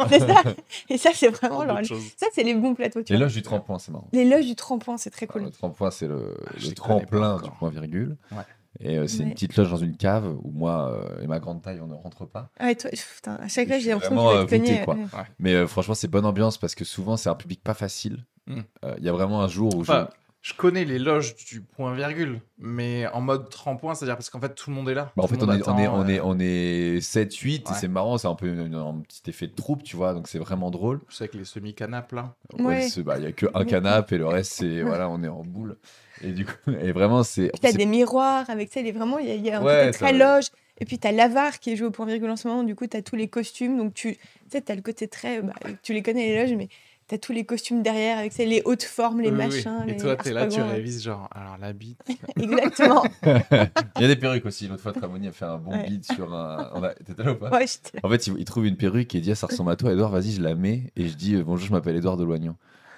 Et 0.89 0.97
ça, 0.97 1.09
c'est 1.13 1.29
vraiment 1.29 1.65
genre. 1.83 1.97
Ça, 2.17 2.27
c'est 2.33 2.43
les 2.43 2.53
bons 2.53 2.75
plateaux, 2.75 3.01
tu 3.03 3.15
loges 3.17 3.33
du 3.33 3.41
tremplin, 3.41 3.79
c'est 3.79 3.91
marrant. 3.91 4.07
Les 4.11 4.25
loges 4.25 4.45
du 4.45 4.55
tremplin, 4.55 4.97
c'est 4.97 5.09
très 5.09 5.27
cool. 5.27 5.43
Le 5.43 5.51
tremplin, 5.51 5.91
c'est 5.91 6.07
le, 6.07 6.35
Ah, 6.47 6.73
tremplin 6.75 7.37
du 7.41 7.49
point 7.51 7.69
virgule. 7.69 8.17
Ouais. 8.31 8.37
Et 8.81 8.97
euh, 8.97 9.07
c'est 9.07 9.23
une 9.23 9.29
Ouais. 9.29 9.33
petite 9.33 9.55
loge 9.57 9.69
dans 9.69 9.77
une 9.77 9.97
cave 9.97 10.25
où 10.43 10.51
moi 10.51 10.91
euh, 10.93 11.21
et 11.21 11.27
ma 11.27 11.39
grande 11.39 11.61
taille, 11.61 11.81
on 11.81 11.87
ne 11.87 11.93
rentre 11.95 12.25
pas. 12.25 12.49
Ah, 12.59 12.71
et 12.71 12.75
toi, 12.75 12.89
putain, 12.91 13.35
à 13.35 13.47
chaque 13.47 13.67
fois, 13.67 13.77
j'ai 13.79 13.89
l'impression 13.89 14.15
que 14.15 14.55
tu 14.55 14.73
vas 14.73 14.81
euh, 14.81 14.85
quoi. 14.85 14.95
ouais. 14.95 15.05
Mais 15.39 15.53
euh, 15.53 15.67
franchement, 15.67 15.95
c'est 15.95 16.07
bonne 16.07 16.25
ambiance 16.25 16.57
parce 16.57 16.75
que 16.75 16.85
souvent, 16.85 17.17
c'est 17.17 17.29
un 17.29 17.35
public 17.35 17.61
pas 17.63 17.73
facile. 17.73 18.25
Mm. 18.47 18.59
Euh, 18.85 18.95
Il 18.97 19.03
y 19.03 19.09
a 19.09 19.11
vraiment 19.11 19.41
un 19.41 19.47
jour 19.49 19.75
où 19.75 19.83
je- 19.83 19.91
Enfin, 19.91 20.09
je 20.41 20.53
connais 20.53 20.85
les 20.85 20.97
loges 20.99 21.35
du 21.35 21.59
point 21.59 21.93
virgule, 21.93 22.39
mais 22.57 23.05
en 23.07 23.19
mode 23.19 23.49
tremplin, 23.49 23.93
c'est-à-dire 23.93 24.15
parce 24.15 24.29
qu'en 24.29 24.39
fait 24.39 24.55
tout 24.55 24.69
le 24.69 24.75
monde 24.77 24.87
est 24.87 24.93
là. 24.93 25.11
Bah, 25.17 25.23
en 25.23 25.27
fait, 25.27 25.35
on 25.43 25.49
est, 25.51 25.67
on 25.67 25.77
est, 25.77 25.83
attend, 25.85 25.97
on 25.99 26.03
euh, 26.03 26.07
est, 26.07 26.19
on 26.21 26.39
est 26.39 27.01
7, 27.01 27.35
8, 27.35 27.67
et 27.67 27.69
Ouais. 27.71 27.75
c'est 27.77 27.89
marrant, 27.89 28.17
c'est 28.17 28.29
un 28.29 28.35
peu 28.35 28.47
une- 28.47 28.73
un 28.73 29.01
petit 29.01 29.29
effet 29.29 29.47
de 29.47 29.53
troupe, 29.53 29.83
tu 29.83 29.97
vois, 29.97 30.13
donc 30.13 30.29
c'est 30.29 30.39
vraiment 30.39 30.71
drôle. 30.71 31.01
Tu 31.09 31.15
sais, 31.15 31.25
avec 31.25 31.33
les 31.33 31.43
semi-canapes 31.43 32.13
là. 32.13 32.35
Ouais. 32.57 32.83
c'est- 32.87 33.03
bah, 33.03 33.17
Il 33.17 33.23
y 33.25 33.27
a 33.27 33.33
que 33.33 33.47
un 33.53 33.65
canapé, 33.65 34.15
et 34.15 34.17
le 34.19 34.27
reste, 34.27 34.53
c'est, 34.53 34.81
voilà, 34.83 35.09
on 35.09 35.21
est 35.23 35.27
en 35.27 35.43
boule. 35.43 35.77
Et 36.23 36.31
du 36.31 36.45
coup, 36.45 36.51
et 36.81 36.91
vraiment, 36.91 37.23
c'est. 37.23 37.49
Puis 37.49 37.59
t'as 37.61 37.71
des 37.71 37.85
miroirs 37.85 38.49
avec 38.49 38.71
ça, 38.71 38.79
il 38.81 38.87
est 38.87 38.91
vraiment, 38.91 39.19
il 39.19 39.27
y 39.27 39.31
a, 39.31 39.35
y 39.35 39.49
a 39.51 39.59
un 39.59 39.63
Ouais, 39.63 39.85
côté 39.85 39.97
très 39.97 40.13
loge. 40.13 40.45
Et 40.81 40.85
puis 40.85 40.97
t'as 40.97 41.11
l'avare 41.11 41.59
qui 41.59 41.71
est 41.71 41.75
joué 41.75 41.87
au 41.87 41.91
point 41.91 42.05
virgule 42.05 42.29
en 42.29 42.37
ce 42.37 42.47
moment, 42.47 42.63
du 42.63 42.73
coup 42.73 42.87
t'as 42.87 43.01
tous 43.01 43.17
les 43.17 43.27
costumes, 43.27 43.77
donc 43.77 43.93
tu 43.93 44.15
tu 44.15 44.19
sais, 44.49 44.61
t'as 44.61 44.75
le 44.75 44.81
côté 44.81 45.09
très, 45.09 45.41
bah, 45.41 45.53
tu 45.83 45.93
les 45.93 46.01
connais 46.01 46.27
les 46.27 46.39
loges, 46.41 46.55
mais 46.57 46.69
t'as 47.07 47.17
tous 47.17 47.33
les 47.33 47.43
costumes 47.43 47.81
derrière 47.83 48.17
avec 48.17 48.31
ça, 48.31 48.45
les 48.45 48.61
hautes 48.63 48.83
formes, 48.83 49.19
les 49.19 49.29
Oui, 49.31 49.37
oui, 49.37 49.43
oui. 49.43 49.55
machins. 49.55 49.83
Et 49.89 49.91
les 49.93 49.97
toi, 49.97 50.15
t'es 50.15 50.31
là, 50.31 50.47
tu 50.47 50.61
révises 50.61 51.03
genre, 51.03 51.27
alors 51.35 51.57
la 51.57 51.73
bite. 51.73 51.99
Exactement. 52.39 53.03
Il 53.25 54.01
y 54.01 54.05
a 54.05 54.07
des 54.07 54.15
perruques 54.15 54.45
aussi. 54.45 54.67
L'autre 54.67 54.81
fois, 54.81 54.93
Tramoni 54.93 55.27
a 55.27 55.31
fait 55.33 55.45
un 55.45 55.57
bon 55.57 55.71
Ouais. 55.71 55.85
beat 55.89 56.05
sur 56.05 56.33
un. 56.33 56.71
on 56.75 56.83
a- 56.83 56.93
T'étais 56.93 57.23
là 57.23 57.33
ou 57.33 57.35
pas? 57.35 57.49
Ouais, 57.49 57.65
j'étais 57.67 57.97
là. 57.97 57.99
En 58.03 58.09
fait, 58.09 58.27
il, 58.27 58.45
trouve 58.45 58.65
une 58.65 58.77
perruque 58.77 59.13
et 59.15 59.17
il 59.17 59.21
dit 59.21 59.31
ah, 59.31 59.35
ça 59.35 59.47
ressemble 59.47 59.71
à 59.71 59.75
toi, 59.75 59.91
Edouard, 59.91 60.11
vas-y, 60.11 60.31
je 60.31 60.41
la 60.41 60.55
mets. 60.55 60.93
Et 60.95 61.07
je 61.09 61.15
dis 61.15 61.35
euh, 61.35 61.43
bonjour, 61.43 61.67
je 61.67 61.73
m'appelle 61.73 61.95
Edouard 61.97 62.15
de 62.15 62.23
Loignan. 62.23 62.55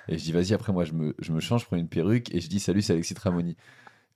Et 0.08 0.18
je 0.18 0.24
dis 0.24 0.32
vas-y, 0.32 0.54
après, 0.54 0.74
moi, 0.74 0.84
je 0.84 0.94
me, 0.94 1.16
je 1.20 1.32
me 1.32 1.40
change, 1.40 1.62
je 1.62 1.66
prends 1.68 1.78
une 1.78 1.88
perruque 1.88 2.34
et 2.34 2.40
je 2.42 2.50
dis 2.50 2.60
salut, 2.60 2.82
c'est 2.82 2.94
Alexis 2.94 3.14
Tramoni. 3.14 3.56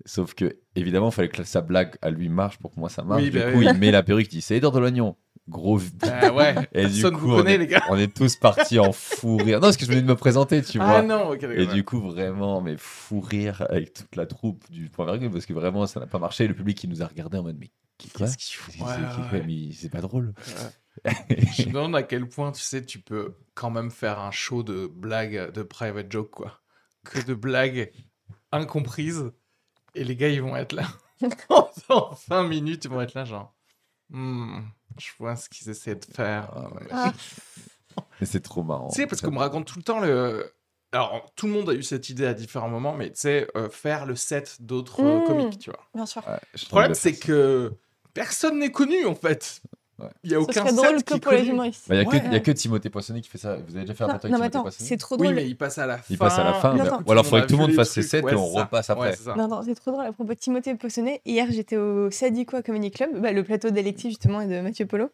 Sauf 0.06 0.34
que, 0.34 0.58
évidemment, 0.76 1.10
il 1.10 1.14
fallait 1.14 1.30
que 1.30 1.44
sa 1.44 1.62
blague 1.62 1.96
à 2.02 2.10
lui 2.10 2.28
marche 2.28 2.58
pour 2.58 2.72
que 2.74 2.80
moi 2.80 2.90
ça 2.90 3.04
marche. 3.04 3.24
Oui, 3.24 3.30
du 3.30 3.40
bah 3.40 3.52
coup, 3.52 3.60
oui. 3.60 3.68
il 3.70 3.80
met 3.80 3.92
la 3.92 4.04
perruque, 4.04 4.28
il 4.28 4.36
dit 4.36 4.42
c'est 4.42 4.58
Edouard 4.58 4.74
de 4.74 4.80
Loignan. 4.80 5.18
Gros. 5.48 5.80
Ah 6.02 6.34
ouais, 6.34 6.56
Et 6.74 6.88
du 6.88 7.04
coup, 7.04 7.18
vous 7.20 7.34
on 7.34 7.38
connaît 7.38 7.54
est, 7.54 7.58
les 7.60 7.68
gars. 7.68 7.84
on 7.90 7.98
est 7.98 8.14
tous 8.14 8.36
partis 8.36 8.80
en 8.80 8.92
fou 8.92 9.38
rire. 9.38 9.58
Non, 9.58 9.68
parce 9.68 9.78
que 9.78 9.86
je 9.86 9.92
venais 9.92 10.02
de 10.02 10.08
me 10.08 10.16
présenter, 10.16 10.62
tu 10.64 10.80
vois. 10.80 10.98
Ah 10.98 11.02
non, 11.02 11.30
ok, 11.30 11.42
d'accord. 11.42 11.58
Et 11.58 11.68
du 11.68 11.84
coup, 11.84 12.00
vraiment, 12.02 12.62
mais 12.62 12.76
fou 12.78 13.22
rire 13.22 13.66
avec 13.70 13.94
toute 13.94 14.16
la 14.16 14.26
troupe 14.26 14.64
du 14.72 14.90
point 14.90 15.06
virgule, 15.06 15.30
parce 15.30 15.46
que 15.46 15.54
vraiment, 15.54 15.86
ça 15.86 16.00
n'a 16.00 16.08
pas 16.08 16.20
marché. 16.20 16.48
Le 16.48 16.56
public, 16.56 16.78
qui 16.78 16.88
nous 16.88 17.04
a 17.04 17.06
regardé 17.06 17.38
en 17.38 17.44
mode, 17.44 17.58
mais 17.60 17.70
Qu'est-ce 17.98 18.38
qu'il 18.38 18.84
Ouais, 18.84 18.92
ouais, 18.92 19.40
ouais. 19.40 19.44
Mais 19.46 19.72
c'est 19.74 19.90
pas 19.90 20.02
drôle. 20.02 20.34
Je 21.30 21.64
me 21.64 21.68
demande 21.74 21.96
à 21.96 22.04
quel 22.04 22.28
point, 22.28 22.52
tu 22.52 22.62
sais, 22.62 22.84
tu 22.86 23.00
peux 23.00 23.36
quand 23.54 23.70
même 23.70 23.92
faire 23.92 24.20
un 24.20 24.32
show 24.32 24.64
de 24.64 24.88
blagues, 24.88 25.52
de 25.52 25.64
private 25.64 26.12
joke, 26.12 26.32
quoi. 26.32 26.62
Que 27.04 27.20
de 27.20 27.34
blagues 27.34 27.92
incomprises. 28.52 29.32
Et 29.94 30.04
les 30.04 30.16
gars, 30.16 30.30
ils 30.30 30.42
vont 30.42 30.56
être 30.56 30.74
là. 30.74 30.88
en 31.90 32.10
20 32.28 32.48
minutes, 32.48 32.86
ils 32.86 32.92
vont 32.92 33.02
être 33.02 33.14
là, 33.14 33.26
genre. 33.26 33.54
Hmm, 34.10 34.62
je 35.00 35.08
vois 35.20 35.36
ce 35.36 35.50
qu'ils 35.50 35.70
essaient 35.70 35.96
de 35.96 36.06
faire. 36.06 36.52
Ah. 36.92 37.12
Ah, 37.98 38.02
Mais 38.20 38.26
c'est 38.28 38.42
trop 38.42 38.64
marrant. 38.64 38.90
Tu 38.90 38.96
sais, 38.96 39.08
parce 39.08 39.22
qu'on 39.22 39.32
me 39.32 39.40
raconte 39.40 39.66
tout 39.68 39.78
le 39.80 39.84
temps 39.84 40.00
le. 40.00 40.52
Alors, 40.92 41.32
tout 41.36 41.48
le 41.48 41.54
monde 41.54 41.70
a 41.70 41.74
eu 41.74 41.84
cette 41.84 42.10
idée 42.10 42.26
à 42.26 42.34
différents 42.34 42.70
moments, 42.70 42.94
mais 42.96 43.10
tu 43.12 43.20
sais, 43.20 43.48
euh, 43.58 43.70
faire 43.70 44.06
le 44.06 44.16
set 44.16 44.58
d'autres 44.62 45.04
euh, 45.04 45.20
Mm. 45.20 45.24
comiques, 45.24 45.60
tu 45.60 45.70
vois. 45.70 45.84
bien 45.94 46.06
sûr. 46.06 46.26
Ouais, 46.28 46.40
Le 46.54 46.68
problème, 46.70 46.94
c'est 46.94 47.18
que 47.18 47.74
personne 48.14 48.60
n'est 48.60 48.72
connu, 48.72 49.06
en 49.06 49.16
fait. 49.16 49.62
Ouais. 49.98 50.08
Il 50.26 50.32
y 50.32 50.34
a 50.36 50.38
Ce 50.40 50.44
aucun 50.44 50.54
serait 50.54 50.68
set 50.70 50.76
drôle 50.76 51.04
qui 51.04 51.14
que 51.14 51.20
pour 51.20 51.32
les 51.32 51.46
humoristes. 51.46 51.86
Bah, 51.88 51.96
Il 51.96 52.00
n'y 52.00 52.06
a, 52.06 52.06
que- 52.10 52.16
Ouais. 52.18 52.24
il 52.26 52.34
y 52.34 52.36
a 52.36 52.40
que 52.42 52.52
Timothée 52.52 52.90
Poissonnet 52.90 53.22
qui 53.22 53.30
fait 53.30 53.38
ça. 53.38 53.56
Vous 53.56 53.76
avez 53.76 53.86
déjà 53.86 53.94
fait 53.94 54.04
un 54.04 54.08
plateau 54.10 54.28
non, 54.28 54.34
avec 54.36 54.44
mais 54.44 54.50
Timothée 54.50 54.58
attends, 54.58 54.62
Poissonnet 54.64 54.90
c'est 54.90 54.98
trop 54.98 55.16
Oui, 55.16 55.22
drôle. 55.24 55.36
mais 55.36 55.48
il 55.48 55.56
passe 55.56 55.78
à 55.78 55.86
la 55.86 55.98
fin. 55.98 56.04
Il 56.10 56.18
passe 56.18 56.38
à 56.38 56.44
la 56.44 56.54
fin. 56.56 56.74
Non, 56.74 56.84
mais-. 56.84 56.90
Ou 57.08 57.12
alors, 57.14 57.24
il 57.24 57.30
faudrait 57.30 57.42
que 57.44 57.48
tout 57.48 57.54
le 57.56 57.62
monde 57.62 57.72
fasse 57.74 57.92
ses 57.92 58.02
sets 58.02 58.22
ouais, 58.22 58.34
et 58.34 58.36
on 58.36 58.54
ça. 58.54 58.64
repasse 58.64 58.90
après. 58.90 59.14
Non, 59.38 59.48
non, 59.48 59.62
c'est 59.64 59.76
trop 59.76 59.92
drôle 59.92 60.06
à 60.06 60.12
propos 60.12 60.34
de 60.34 60.38
Timothée 60.40 60.76
Poissonnet. 60.76 61.22
Hier, 61.26 61.48
j'étais 61.50 61.78
au 61.78 62.12
Sadiqua 62.12 62.62
Comedy 62.62 62.92
Club, 62.92 63.22
bah, 63.22 63.32
le 63.32 63.44
plateau 63.44 63.70
d'Alexis 63.70 64.10
justement 64.10 64.42
et 64.42 64.48
de 64.48 64.60
Mathieu 64.60 64.86
Polo. 64.86 65.10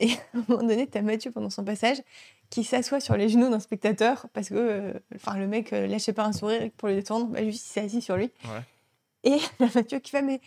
Et 0.00 0.08
à 0.34 0.38
un 0.38 0.44
moment 0.48 0.62
donné, 0.62 0.86
t'as 0.86 1.02
Mathieu 1.02 1.30
pendant 1.30 1.50
son 1.50 1.64
passage 1.64 1.98
qui 2.48 2.64
s'assoit 2.64 3.00
sur 3.00 3.16
les 3.16 3.28
genoux 3.28 3.50
d'un 3.50 3.60
spectateur 3.60 4.26
parce 4.32 4.48
que 4.48 4.54
euh, 4.56 4.92
enfin, 5.14 5.36
le 5.36 5.46
mec 5.46 5.72
euh, 5.72 5.86
lâchait 5.86 6.12
pas 6.14 6.24
un 6.24 6.32
sourire 6.32 6.70
pour 6.78 6.88
le 6.88 6.94
détendre. 6.94 7.26
Bah, 7.26 7.42
juste, 7.44 7.66
il 7.66 7.72
s'est 7.72 7.80
assis 7.80 8.00
sur 8.00 8.16
lui. 8.16 8.30
Ouais. 8.44 8.60
Et 9.32 9.38
Mathieu 9.74 9.98
qui 9.98 10.10
fait 10.12 10.22
Mais 10.22 10.40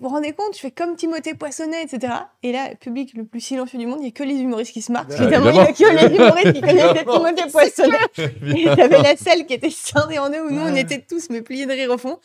vous 0.00 0.08
vous 0.08 0.14
rendez 0.14 0.32
compte, 0.32 0.54
je 0.54 0.58
fais 0.60 0.70
comme 0.70 0.96
Timothée 0.96 1.34
Poissonnet, 1.34 1.82
etc. 1.84 2.12
Et 2.42 2.52
là, 2.52 2.74
public 2.74 3.12
le 3.14 3.24
plus 3.24 3.40
silencieux 3.40 3.78
du 3.78 3.86
monde, 3.86 3.98
il 4.00 4.04
n'y 4.04 4.08
a 4.08 4.12
que 4.12 4.22
les 4.24 4.34
humoristes 4.36 4.72
qui 4.72 4.82
se 4.82 4.90
marquent. 4.90 5.10
Ouais, 5.10 5.16
Évidemment, 5.20 5.50
il 5.50 5.52
n'y 5.54 5.60
a 5.60 5.72
que 5.72 6.08
les 6.08 6.14
humoristes 6.16 6.52
qui 6.54 6.60
connaissaient 6.60 6.90
Évidemment. 6.90 7.18
Timothée 7.34 7.50
Poissonnet. 7.50 7.98
Et 8.60 8.64
t'avais 8.64 9.02
la 9.02 9.16
salle 9.16 9.46
qui 9.46 9.54
était 9.54 9.70
scindée 9.70 10.18
en 10.18 10.30
deux 10.30 10.40
où 10.40 10.50
nous, 10.50 10.62
on 10.62 10.74
était 10.74 11.00
tous 11.00 11.28
mais 11.30 11.42
pliés 11.42 11.66
de 11.66 11.72
rire 11.72 11.90
au 11.90 11.98
fond. 11.98 12.18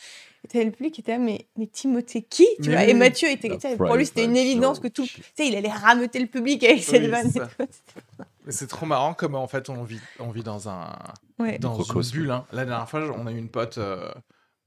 Et 0.44 0.48
t'avais 0.48 0.66
le 0.66 0.72
public 0.72 0.94
qui 0.94 1.02
était 1.02 1.14
là, 1.14 1.18
mais, 1.18 1.48
mais 1.58 1.66
Timothée 1.68 2.22
qui 2.22 2.46
tu 2.62 2.70
Mais 2.70 2.76
vois? 2.76 2.86
oui. 2.86 2.90
Et 2.92 2.94
Mathieu 2.94 3.30
était. 3.30 3.58
Pour 3.78 3.96
lui, 3.96 4.06
c'était 4.06 4.26
une 4.26 4.38
évidence 4.38 4.80
que 4.80 4.88
tout. 4.88 5.06
Tu 5.06 5.22
sais, 5.36 5.48
il 5.48 5.56
allait 5.56 5.70
rameuter 5.72 6.20
le 6.20 6.28
public 6.28 6.64
avec 6.64 6.84
cette 6.84 7.02
Oui, 7.02 7.08
vanne. 7.10 7.30
c'est 7.32 7.40
et 7.40 7.42
ça. 7.42 7.50
tout. 7.58 8.24
Mais 8.46 8.52
c'est 8.52 8.68
trop 8.68 8.86
marrant 8.86 9.16
comme 9.16 9.34
en 9.34 9.48
fait 9.48 9.70
on 9.70 9.84
vit, 9.84 10.00
on 10.20 10.30
vit 10.30 10.44
dans 10.44 10.70
un 10.70 10.94
Ouais. 11.40 11.58
dans 11.58 11.82
une 11.82 12.02
bulle. 12.14 12.30
hein. 12.32 12.46
La 12.54 12.64
dernière 12.64 12.88
fois, 12.88 13.02
on 13.18 13.26
a 13.26 13.32
eu 13.32 13.38
une 13.38 13.50
pote, 13.50 13.80
euh, 13.80 14.08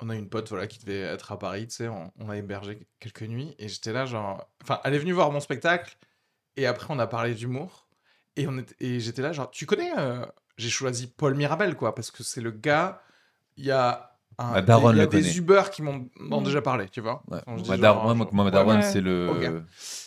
on 0.00 0.10
a 0.10 0.14
une 0.14 0.28
pote 0.28 0.48
voilà 0.48 0.66
qui 0.66 0.78
devait 0.78 1.00
être 1.00 1.32
à 1.32 1.38
Paris, 1.38 1.66
tu 1.68 1.74
sais, 1.76 1.88
on, 1.88 2.12
on 2.20 2.30
a 2.30 2.36
hébergé 2.36 2.86
quelques 3.00 3.22
nuits 3.22 3.54
et 3.58 3.68
j'étais 3.68 3.92
là 3.92 4.06
genre, 4.06 4.48
enfin, 4.62 4.80
elle 4.84 4.94
est 4.94 4.98
venue 4.98 5.12
voir 5.12 5.30
mon 5.32 5.40
spectacle 5.40 5.96
et 6.56 6.66
après 6.66 6.86
on 6.90 6.98
a 6.98 7.06
parlé 7.06 7.34
d'humour 7.34 7.88
et 8.36 8.46
on 8.46 8.58
était, 8.58 8.74
et 8.80 9.00
j'étais 9.00 9.22
là 9.22 9.32
genre, 9.32 9.50
tu 9.50 9.66
connais, 9.66 9.90
euh, 9.98 10.24
j'ai 10.56 10.70
choisi 10.70 11.08
Paul 11.08 11.34
Mirabel 11.34 11.74
quoi 11.76 11.94
parce 11.94 12.10
que 12.10 12.22
c'est 12.22 12.40
le 12.40 12.50
gars, 12.52 13.02
il 13.56 13.64
y 13.64 13.70
a 13.72 14.14
un, 14.40 14.52
Ma 14.52 14.62
daronne 14.62 14.94
il 14.94 14.98
y 14.98 15.00
a 15.00 15.04
le 15.06 15.10
des 15.10 15.20
connaît. 15.20 15.34
Uber 15.34 15.62
qui 15.72 15.82
m'ont 15.82 16.08
Mm. 16.20 16.44
déjà 16.44 16.62
parlé, 16.62 16.88
tu 16.88 17.00
vois. 17.00 17.24
Ouais. 17.28 17.40
Ma 17.46 17.76
genre, 17.76 18.14
moi, 18.14 18.28
ma 18.32 18.44
ouais, 18.44 18.50
daronne, 18.52 18.76
ouais. 18.76 18.82
c'est 18.82 19.00
le. 19.00 19.64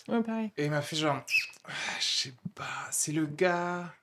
Ouais, 0.07 0.23
pareil. 0.23 0.53
Et 0.55 0.65
il 0.65 0.71
m'a 0.71 0.81
fait 0.81 0.95
genre, 0.95 1.21
Ah, 1.65 1.71
je 1.99 2.05
sais 2.05 2.33
pas, 2.55 2.63
c'est 2.91 3.11
le 3.11 3.25
gars, 3.25 3.93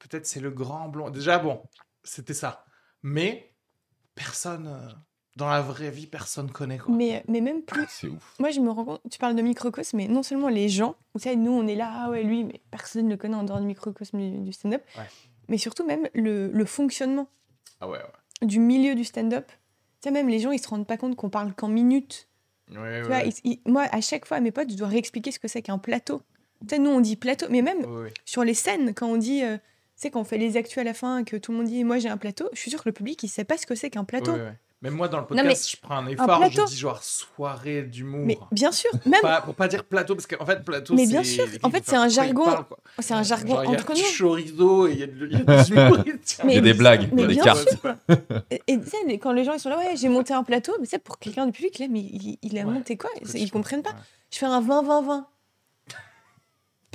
peut-être 0.00 0.26
c'est 0.26 0.40
le 0.40 0.50
grand 0.50 0.88
blond. 0.88 1.08
Déjà, 1.10 1.38
bon, 1.38 1.62
c'était 2.02 2.34
ça. 2.34 2.64
Mais 3.04 3.53
personne, 4.14 4.66
euh, 4.68 4.88
dans 5.36 5.48
la 5.48 5.60
vraie 5.60 5.90
vie, 5.90 6.06
personne 6.06 6.50
connaît 6.50 6.78
quoi. 6.78 6.94
Mais, 6.94 7.24
mais 7.28 7.40
même 7.40 7.62
plus. 7.62 7.84
C'est 7.88 8.08
ouf. 8.08 8.34
Moi, 8.38 8.50
je 8.50 8.60
me 8.60 8.70
rends 8.70 8.84
compte, 8.84 9.00
tu 9.10 9.18
parles 9.18 9.34
de 9.34 9.42
microcosme, 9.42 9.96
mais 9.96 10.08
non 10.08 10.22
seulement 10.22 10.48
les 10.48 10.68
gens, 10.68 10.94
vous 11.14 11.20
savez, 11.20 11.36
nous, 11.36 11.52
on 11.52 11.66
est 11.66 11.74
là, 11.74 11.90
ah 11.92 12.10
ouais, 12.10 12.22
lui, 12.22 12.44
mais 12.44 12.60
personne 12.70 13.06
ne 13.06 13.10
le 13.10 13.16
connaît 13.16 13.34
en 13.36 13.42
dehors 13.42 13.60
du 13.60 13.66
microcosme 13.66 14.18
du, 14.18 14.38
du 14.38 14.52
stand-up, 14.52 14.82
Ouais. 14.96 15.04
mais 15.48 15.58
surtout 15.58 15.84
même 15.84 16.08
le, 16.14 16.50
le 16.52 16.64
fonctionnement 16.64 17.26
Ah 17.80 17.88
ouais, 17.88 17.98
ouais. 17.98 18.46
du 18.46 18.60
milieu 18.60 18.94
du 18.94 19.04
stand-up. 19.04 19.46
Tu 19.48 20.08
sais, 20.08 20.10
même 20.10 20.28
les 20.28 20.38
gens, 20.38 20.52
ils 20.52 20.58
se 20.60 20.68
rendent 20.68 20.86
pas 20.86 20.96
compte 20.98 21.16
qu'on 21.16 21.30
parle 21.30 21.54
qu'en 21.54 21.68
minutes. 21.68 22.28
Ouais, 22.70 22.78
ouais, 22.78 23.00
Tu 23.02 23.06
vois, 23.08 23.16
ouais. 23.16 23.28
ils- 23.44 23.50
ils- 23.64 23.70
moi, 23.70 23.82
à 23.90 24.00
chaque 24.00 24.26
fois, 24.26 24.36
à 24.36 24.40
mes 24.40 24.50
potes, 24.52 24.70
je 24.70 24.76
dois 24.76 24.88
réexpliquer 24.88 25.32
ce 25.32 25.38
que 25.38 25.48
c'est 25.48 25.62
qu'un 25.62 25.78
plateau. 25.78 26.22
Tu 26.60 26.68
sais, 26.76 26.78
nous, 26.78 26.90
on 26.90 27.00
dit 27.00 27.16
plateau, 27.16 27.46
mais 27.50 27.60
même 27.62 27.78
Ouais, 27.84 28.02
ouais. 28.04 28.14
sur 28.24 28.44
les 28.44 28.54
scènes, 28.54 28.94
quand 28.94 29.06
on 29.08 29.16
dit, 29.16 29.42
euh, 29.42 29.58
tu 29.96 30.02
sais, 30.02 30.10
quand 30.10 30.20
on 30.20 30.24
fait 30.24 30.38
les 30.38 30.56
actus 30.56 30.78
à 30.78 30.84
la 30.84 30.94
fin, 30.94 31.24
que 31.24 31.36
tout 31.36 31.52
le 31.52 31.58
monde 31.58 31.66
dit, 31.68 31.84
moi, 31.84 31.98
j'ai 31.98 32.08
un 32.08 32.16
plateau, 32.16 32.48
je 32.52 32.58
suis 32.60 32.70
sûre 32.70 32.82
que 32.82 32.88
le 32.88 32.92
public, 32.92 33.22
il 33.22 33.28
sait 33.28 33.44
pas 33.44 33.56
ce 33.56 33.66
que 33.66 33.74
c'est 33.74 33.90
qu'un 33.90 34.04
plateau. 34.04 34.32
Ouais. 34.32 34.52
Même 34.82 34.92
moi, 34.94 35.08
dans 35.08 35.16
le 35.16 35.22
Non, 35.22 35.28
podcast, 35.28 35.46
mais 35.48 35.54
je 35.54 35.76
prends 35.80 35.96
un 35.96 36.06
effort, 36.08 36.26
plateau. 36.40 36.66
je 36.66 36.72
dis 36.72 36.76
genre 36.76 37.02
soirée 37.02 37.84
d'humour. 37.84 38.26
Mais 38.26 38.36
bien 38.52 38.70
sûr, 38.70 38.90
même, 39.06 39.22
Pas, 39.22 39.40
pour 39.40 39.54
pas 39.54 39.66
dire 39.66 39.82
plateau, 39.84 40.14
parce 40.14 40.26
qu'en 40.26 40.44
fait, 40.44 40.62
plateau, 40.62 40.92
Mais 40.94 41.06
c'est. 41.06 41.12
bien 41.12 41.22
sûr, 41.24 41.46
en 41.62 41.70
fait, 41.70 41.84
c'est 41.86 41.96
un 41.96 42.08
jargon 42.08 42.44
c'est 42.98 43.14
un 43.14 43.22
jargon 43.22 43.54
Genre, 43.54 43.64
il 43.64 43.70
y 43.70 43.76
a 43.76 43.78
entre 43.80 43.94
du 43.94 44.02
nous. 44.02 44.18
chorizo 44.18 44.86
et 44.88 44.92
il 44.92 44.98
y 44.98 45.02
a, 45.04 45.06
de- 45.06 45.26
il 45.26 45.32
y 45.32 45.36
a 45.36 45.62
des 45.62 45.70
humoristes. 45.70 46.42
Mais- 46.44 46.52
Il 46.52 46.56
y 46.56 46.58
a 46.58 46.60
des 46.60 46.74
blagues, 46.74 47.08
mais 47.12 47.22
il 47.22 47.24
y 47.24 47.24
a 47.24 47.28
des 47.28 47.34
bien 47.34 47.44
cartes. 47.44 47.68
sûr. 47.70 47.94
Et, 48.50 48.60
et 48.66 48.78
tu 48.78 48.86
sais, 48.90 49.18
quand 49.18 49.32
les 49.32 49.44
gens 49.44 49.54
ils 49.54 49.60
sont 49.60 49.70
là, 49.70 49.78
ouais, 49.78 49.96
j'ai 49.96 50.10
monté 50.10 50.34
un 50.34 50.42
plateau, 50.42 50.74
mais 50.80 50.86
c'est 50.86 50.98
pour 50.98 51.18
quelqu'un 51.18 51.46
du 51.46 51.52
public, 51.52 51.78
là, 51.78 51.86
mais 51.88 52.00
il, 52.00 52.36
il 52.42 52.58
a 52.58 52.64
Ouais, 52.64 52.70
monté 52.74 52.98
quoi? 52.98 53.08
Ils 53.32 53.50
comprennent 53.50 53.82
pas. 53.82 53.90
ouais. 53.90 53.96
Je 54.32 54.38
fais 54.38 54.46
un 54.46 54.60
20-20-20. 54.60 55.24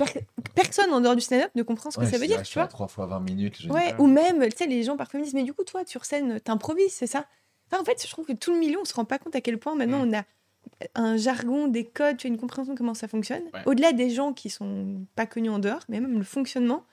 Per- 0.04 0.26
personne 0.54 0.92
en 0.92 1.00
dehors 1.00 1.14
du 1.14 1.20
stand-up 1.20 1.50
ne 1.54 1.62
comprend 1.62 1.90
ce 1.90 1.98
que 1.98 2.04
Ouais, 2.04 2.10
ça 2.10 2.18
veut 2.18 2.26
dire, 2.26 2.42
tu 2.42 2.54
vois. 2.58 2.66
3 2.66 2.88
fois 2.88 3.06
20 3.06 3.20
minutes. 3.20 3.60
Ouais, 3.64 3.70
Ouais. 3.70 3.94
ou 3.98 4.06
même, 4.06 4.42
tu 4.48 4.56
sais, 4.56 4.66
les 4.66 4.82
gens 4.82 4.96
parfois 4.96 5.20
me 5.20 5.24
disent, 5.24 5.34
mais 5.34 5.42
du 5.44 5.52
coup, 5.52 5.64
toi, 5.64 5.82
sur 5.86 6.04
scène, 6.04 6.40
t'improvises, 6.40 6.92
c'est 6.92 7.06
ça? 7.06 7.26
Enfin, 7.70 7.82
en 7.82 7.84
fait, 7.84 8.02
je 8.04 8.10
trouve 8.10 8.26
que 8.26 8.32
tout 8.32 8.52
le 8.52 8.58
milieu, 8.58 8.78
on 8.80 8.84
se 8.84 8.94
rend 8.94 9.04
pas 9.04 9.18
compte 9.18 9.34
à 9.36 9.40
quel 9.40 9.58
point 9.58 9.74
maintenant 9.76 10.04
on 10.06 10.12
a 10.18 10.24
un 10.94 11.16
jargon, 11.16 11.68
des 11.68 11.84
codes, 11.84 12.16
tu 12.18 12.26
as 12.26 12.30
une 12.30 12.36
compréhension 12.38 12.74
de 12.74 12.78
comment 12.78 12.94
ça 12.94 13.08
fonctionne. 13.08 13.42
Ouais. 13.54 13.62
Au-delà 13.66 13.92
des 13.92 14.10
gens 14.10 14.32
qui 14.32 14.50
sont 14.50 15.06
pas 15.16 15.26
connus 15.26 15.50
en 15.50 15.58
dehors, 15.58 15.80
mais 15.88 16.00
même 16.00 16.18
le 16.18 16.24
fonctionnement, 16.24 16.84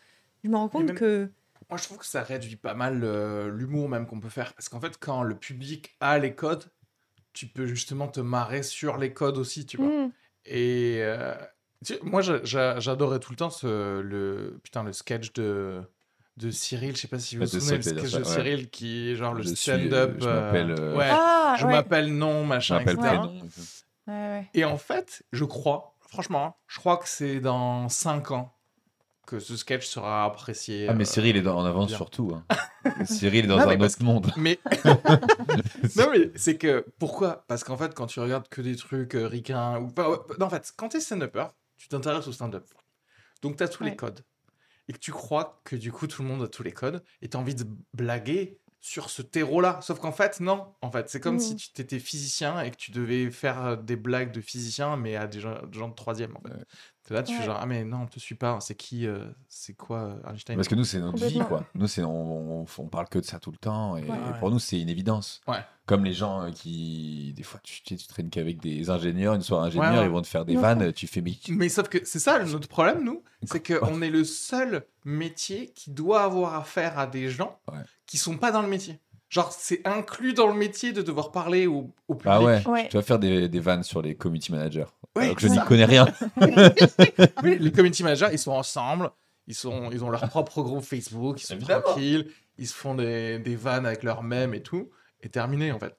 je 0.44 0.50
me 0.50 0.56
rends 0.56 0.70
compte 0.70 0.86
même- 0.86 0.96
que. 0.96 1.30
Moi, 1.70 1.78
je 1.78 1.84
trouve 1.84 1.98
que 1.98 2.06
ça 2.06 2.24
réduit 2.24 2.56
pas 2.56 2.74
mal 2.76 3.02
euh, 3.04 3.50
l'humour 3.52 3.90
même 3.90 4.06
qu'on 4.08 4.20
peut 4.22 4.30
faire. 4.30 4.54
Parce 4.54 4.70
qu'en 4.70 4.80
fait, 4.80 4.98
quand 5.00 5.22
le 5.24 5.36
public 5.36 5.96
a 6.00 6.18
les 6.18 6.34
codes, 6.34 6.64
tu 7.34 7.46
peux 7.48 7.66
justement 7.66 8.08
te 8.08 8.20
marrer 8.22 8.64
sur 8.64 8.98
les 8.98 9.12
codes 9.14 9.38
aussi, 9.38 9.66
tu 9.66 9.78
vois. 9.78 9.88
Hmm, 9.88 10.12
Et 10.46 11.00
euh, 11.02 11.36
moi, 12.04 12.22
j'a- 12.22 12.44
j'a- 12.44 12.80
j'adorais 12.80 13.20
tout 13.20 13.32
le 13.32 13.38
temps 13.38 13.50
ce, 13.50 14.00
le, 14.02 14.60
putain, 14.64 14.84
le 14.84 14.94
sketch 14.94 15.34
de, 15.34 15.82
de 16.38 16.52
Cyril. 16.52 16.96
Je 16.96 17.02
sais 17.02 17.08
pas 17.08 17.20
si 17.20 17.36
vous 17.38 17.44
Ah, 17.44 17.46
vous 17.46 17.60
souvenez, 17.60 17.78
le 17.78 17.82
sketch 17.84 18.10
ça, 18.12 18.20
de 18.20 18.24
ouais. 18.24 18.30
Cyril 18.30 18.70
qui 18.70 19.10
est 19.12 19.16
genre 19.16 19.34
le 19.34 19.44
stand-up. 19.44 20.16
euh, 20.16 20.20
je 20.20 20.28
m'appelle, 20.30 20.76
euh, 20.80 20.96
ouais, 20.98 21.10
Ah, 21.12 21.56
je 21.60 21.66
ouais. 21.66 21.72
m'appelle 21.72 22.16
non, 22.18 22.44
Je 22.44 22.48
machin, 22.48 22.80
m'appelle 22.80 22.96
etc. 22.96 24.48
Et 24.54 24.64
en 24.66 24.78
fait, 24.78 25.24
je 25.32 25.44
crois, 25.44 25.96
franchement, 26.00 26.56
je 26.68 26.80
crois 26.80 26.98
que 26.98 27.08
c'est 27.10 27.40
dans 27.40 27.90
5 27.90 28.32
ans 28.32 28.54
que 29.28 29.40
ce 29.40 29.58
sketch 29.58 29.86
sera 29.86 30.24
apprécié. 30.24 30.88
Ah, 30.90 30.94
mais 30.94 31.04
euh, 31.04 31.06
Cyril 31.06 31.36
est 31.36 31.42
dans- 31.42 31.58
en 31.58 31.66
avance 31.66 31.88
bien. 31.88 31.98
sur 31.98 32.10
tout. 32.10 32.32
hein. 32.34 32.46
Cyril 33.06 33.44
est 33.44 33.48
dans 33.50 33.58
Non, 33.58 33.70
un 33.70 33.78
parce 33.78 33.96
autre 33.96 34.04
monde. 34.06 34.32
Mais 34.38 34.58
non, 35.98 36.10
mais 36.12 36.32
c'est 36.36 36.58
que 36.58 36.86
pourquoi? 37.00 37.44
Parce 37.50 37.66
qu'en 37.66 37.76
fait, 37.76 37.94
quand 37.94 38.06
tu 38.08 38.22
regardes 38.22 38.48
que 38.48 38.62
des 38.62 38.78
trucs 38.78 39.16
euh, 39.16 39.28
ricains 39.28 39.80
ou 39.80 39.88
pas, 39.90 40.10
ouais, 40.10 40.18
non, 40.40 40.46
en 40.46 40.50
fait, 40.50 40.72
quand 40.78 40.88
t'es 40.90 41.02
stand-upper, 41.02 41.48
tu 41.78 41.88
t'intéresses 41.88 42.28
au 42.28 42.32
stand-up. 42.34 42.66
Donc 43.42 43.56
t'as 43.58 43.68
tous 43.68 43.84
les 43.84 43.96
codes 43.96 44.22
et 44.88 44.94
que 44.94 44.98
tu 45.00 45.12
crois 45.12 45.62
que 45.64 45.76
du 45.76 45.92
coup 45.92 46.08
tout 46.08 46.22
le 46.22 46.28
monde 46.28 46.42
a 46.44 46.48
tous 46.48 46.64
les 46.64 46.72
codes 46.72 47.04
et 47.22 47.30
t'as 47.30 47.38
envie 47.40 47.56
de 47.56 47.66
blaguer 47.94 48.60
sur 48.80 49.10
ce 49.10 49.22
terreau-là. 49.22 49.80
Sauf 49.82 50.00
qu'en 50.00 50.12
fait, 50.14 50.40
non. 50.40 50.74
En 50.82 50.92
fait, 50.92 51.10
c'est 51.10 51.20
comme 51.20 51.36
Mm. 51.36 51.40
si 51.40 51.56
tu 51.74 51.82
étais 51.82 52.00
physicien 52.00 52.62
et 52.62 52.72
que 52.72 52.78
tu 52.78 52.92
devais 52.92 53.30
faire 53.32 53.78
des 53.78 53.96
blagues 53.98 54.32
de 54.32 54.40
physicien, 54.40 54.96
mais 54.96 55.16
à 55.16 55.28
des 55.28 55.40
gens, 55.42 55.62
des 55.66 55.78
gens 55.78 55.90
de 55.90 55.96
troisième. 55.96 56.38
En 56.38 56.42
fait. 56.42 56.54
Là, 57.10 57.24
tu 57.24 57.34
fais 57.34 57.40
Ouais. 57.40 57.46
genre 57.46 57.58
ah 57.62 57.66
mais 57.66 57.84
non, 57.84 58.02
on 58.04 58.06
te 58.08 58.20
suis 58.20 58.36
pas. 58.36 58.60
C'est 58.62 58.76
qui 58.76 59.06
euh, 59.08 59.26
C'est 59.48 59.74
quoi 59.74 60.00
euh, 60.26 60.32
Einstein 60.32 60.56
Parce 60.56 60.68
que 60.68 60.76
nous, 60.76 60.84
c'est 60.86 61.00
notre 61.00 61.26
vie, 61.26 61.40
quoi. 61.40 61.64
Nous, 61.76 61.88
c'est, 61.88 62.04
on, 62.04 62.62
on, 62.62 62.66
on 62.78 62.88
parle 62.88 63.08
que 63.10 63.20
de 63.20 63.26
ça 63.26 63.40
tout 63.40 63.52
le 63.52 63.58
temps. 63.58 63.96
Et, 63.98 64.04
Ouais. 64.04 64.18
et 64.36 64.40
pour 64.40 64.52
nous, 64.52 64.60
c'est 64.60 64.80
une 64.80 64.90
évidence. 64.90 65.42
Ouais. 65.48 65.60
Comme 65.86 66.04
les 66.04 66.14
gens 66.14 66.42
euh, 66.44 66.52
qui, 66.52 67.34
des 67.36 67.44
fois, 67.44 67.60
tu, 67.64 67.82
tu, 67.82 67.96
tu 67.96 68.08
traînes 68.08 68.30
qu'avec 68.30 68.60
des 68.62 68.90
ingénieurs, 68.90 69.36
une 69.36 69.42
soirée 69.42 69.68
ingénieur, 69.68 69.92
Ouais, 69.94 70.00
ouais. 70.00 70.06
ils 70.06 70.12
vont 70.12 70.22
te 70.22 70.28
faire 70.28 70.44
des 70.44 70.56
vannes, 70.58 70.92
tu 70.92 71.08
fais, 71.08 71.22
mais 71.22 71.32
Mais 71.50 71.70
sauf 71.70 71.88
que 71.88 72.00
c'est 72.04 72.20
ça 72.20 72.44
notre 72.44 72.68
problème, 72.68 73.04
nous, 73.04 73.24
c'est 73.44 73.66
qu'on 73.66 74.02
est 74.02 74.10
le 74.10 74.24
seul 74.26 74.86
métier 75.06 75.72
qui 75.74 75.92
doit 75.92 76.24
avoir 76.24 76.56
affaire 76.56 77.00
à 77.00 77.08
des 77.08 77.30
gens 77.30 77.60
Ouais. 77.72 77.80
qui 78.06 78.18
sont 78.18 78.38
pas 78.38 78.52
dans 78.52 78.62
le 78.62 78.68
métier. 78.68 79.00
Genre, 79.30 79.52
c'est 79.52 79.86
inclus 79.86 80.34
dans 80.34 80.48
le 80.48 80.54
métier 80.54 80.94
de 80.94 81.02
devoir 81.02 81.32
parler 81.32 81.68
au, 81.68 81.94
au 82.08 82.16
public. 82.16 82.32
Ah 82.34 82.42
ouais, 82.42 82.66
Ouais. 82.68 82.88
tu 82.90 82.96
vas 82.96 83.04
faire 83.04 83.20
des, 83.20 83.50
des 83.50 83.60
vannes 83.60 83.84
sur 83.84 84.02
les 84.02 84.16
community 84.16 84.52
managers. 84.54 84.86
Ouais, 85.18 85.24
alors 85.26 85.36
que 85.36 85.42
je 85.42 85.48
n'y 85.50 85.60
connais 85.60 85.86
rien. 85.86 86.06
Oui, 87.44 87.58
les 87.60 87.72
community 87.72 88.04
managers, 88.04 88.30
ils 88.32 88.40
sont 88.40 88.52
ensemble, 88.54 89.10
ils, 89.48 89.54
sont, 89.56 89.90
ils 89.92 90.04
ont 90.04 90.10
leur 90.10 90.28
propre 90.30 90.62
groupe 90.62 90.84
Facebook, 90.84 91.42
ils 91.42 91.46
sont 91.46 91.56
Évidemment. 91.56 91.82
tranquilles, 91.82 92.32
ils 92.58 92.68
se 92.68 92.74
font 92.74 92.96
des, 92.96 93.40
des 93.40 93.56
vannes 93.56 93.86
avec 93.86 94.04
leurs 94.04 94.24
mèmes 94.24 94.54
et 94.54 94.62
tout, 94.64 94.90
et 95.22 95.30
terminé 95.30 95.72
en 95.72 95.80
fait. 95.80 95.96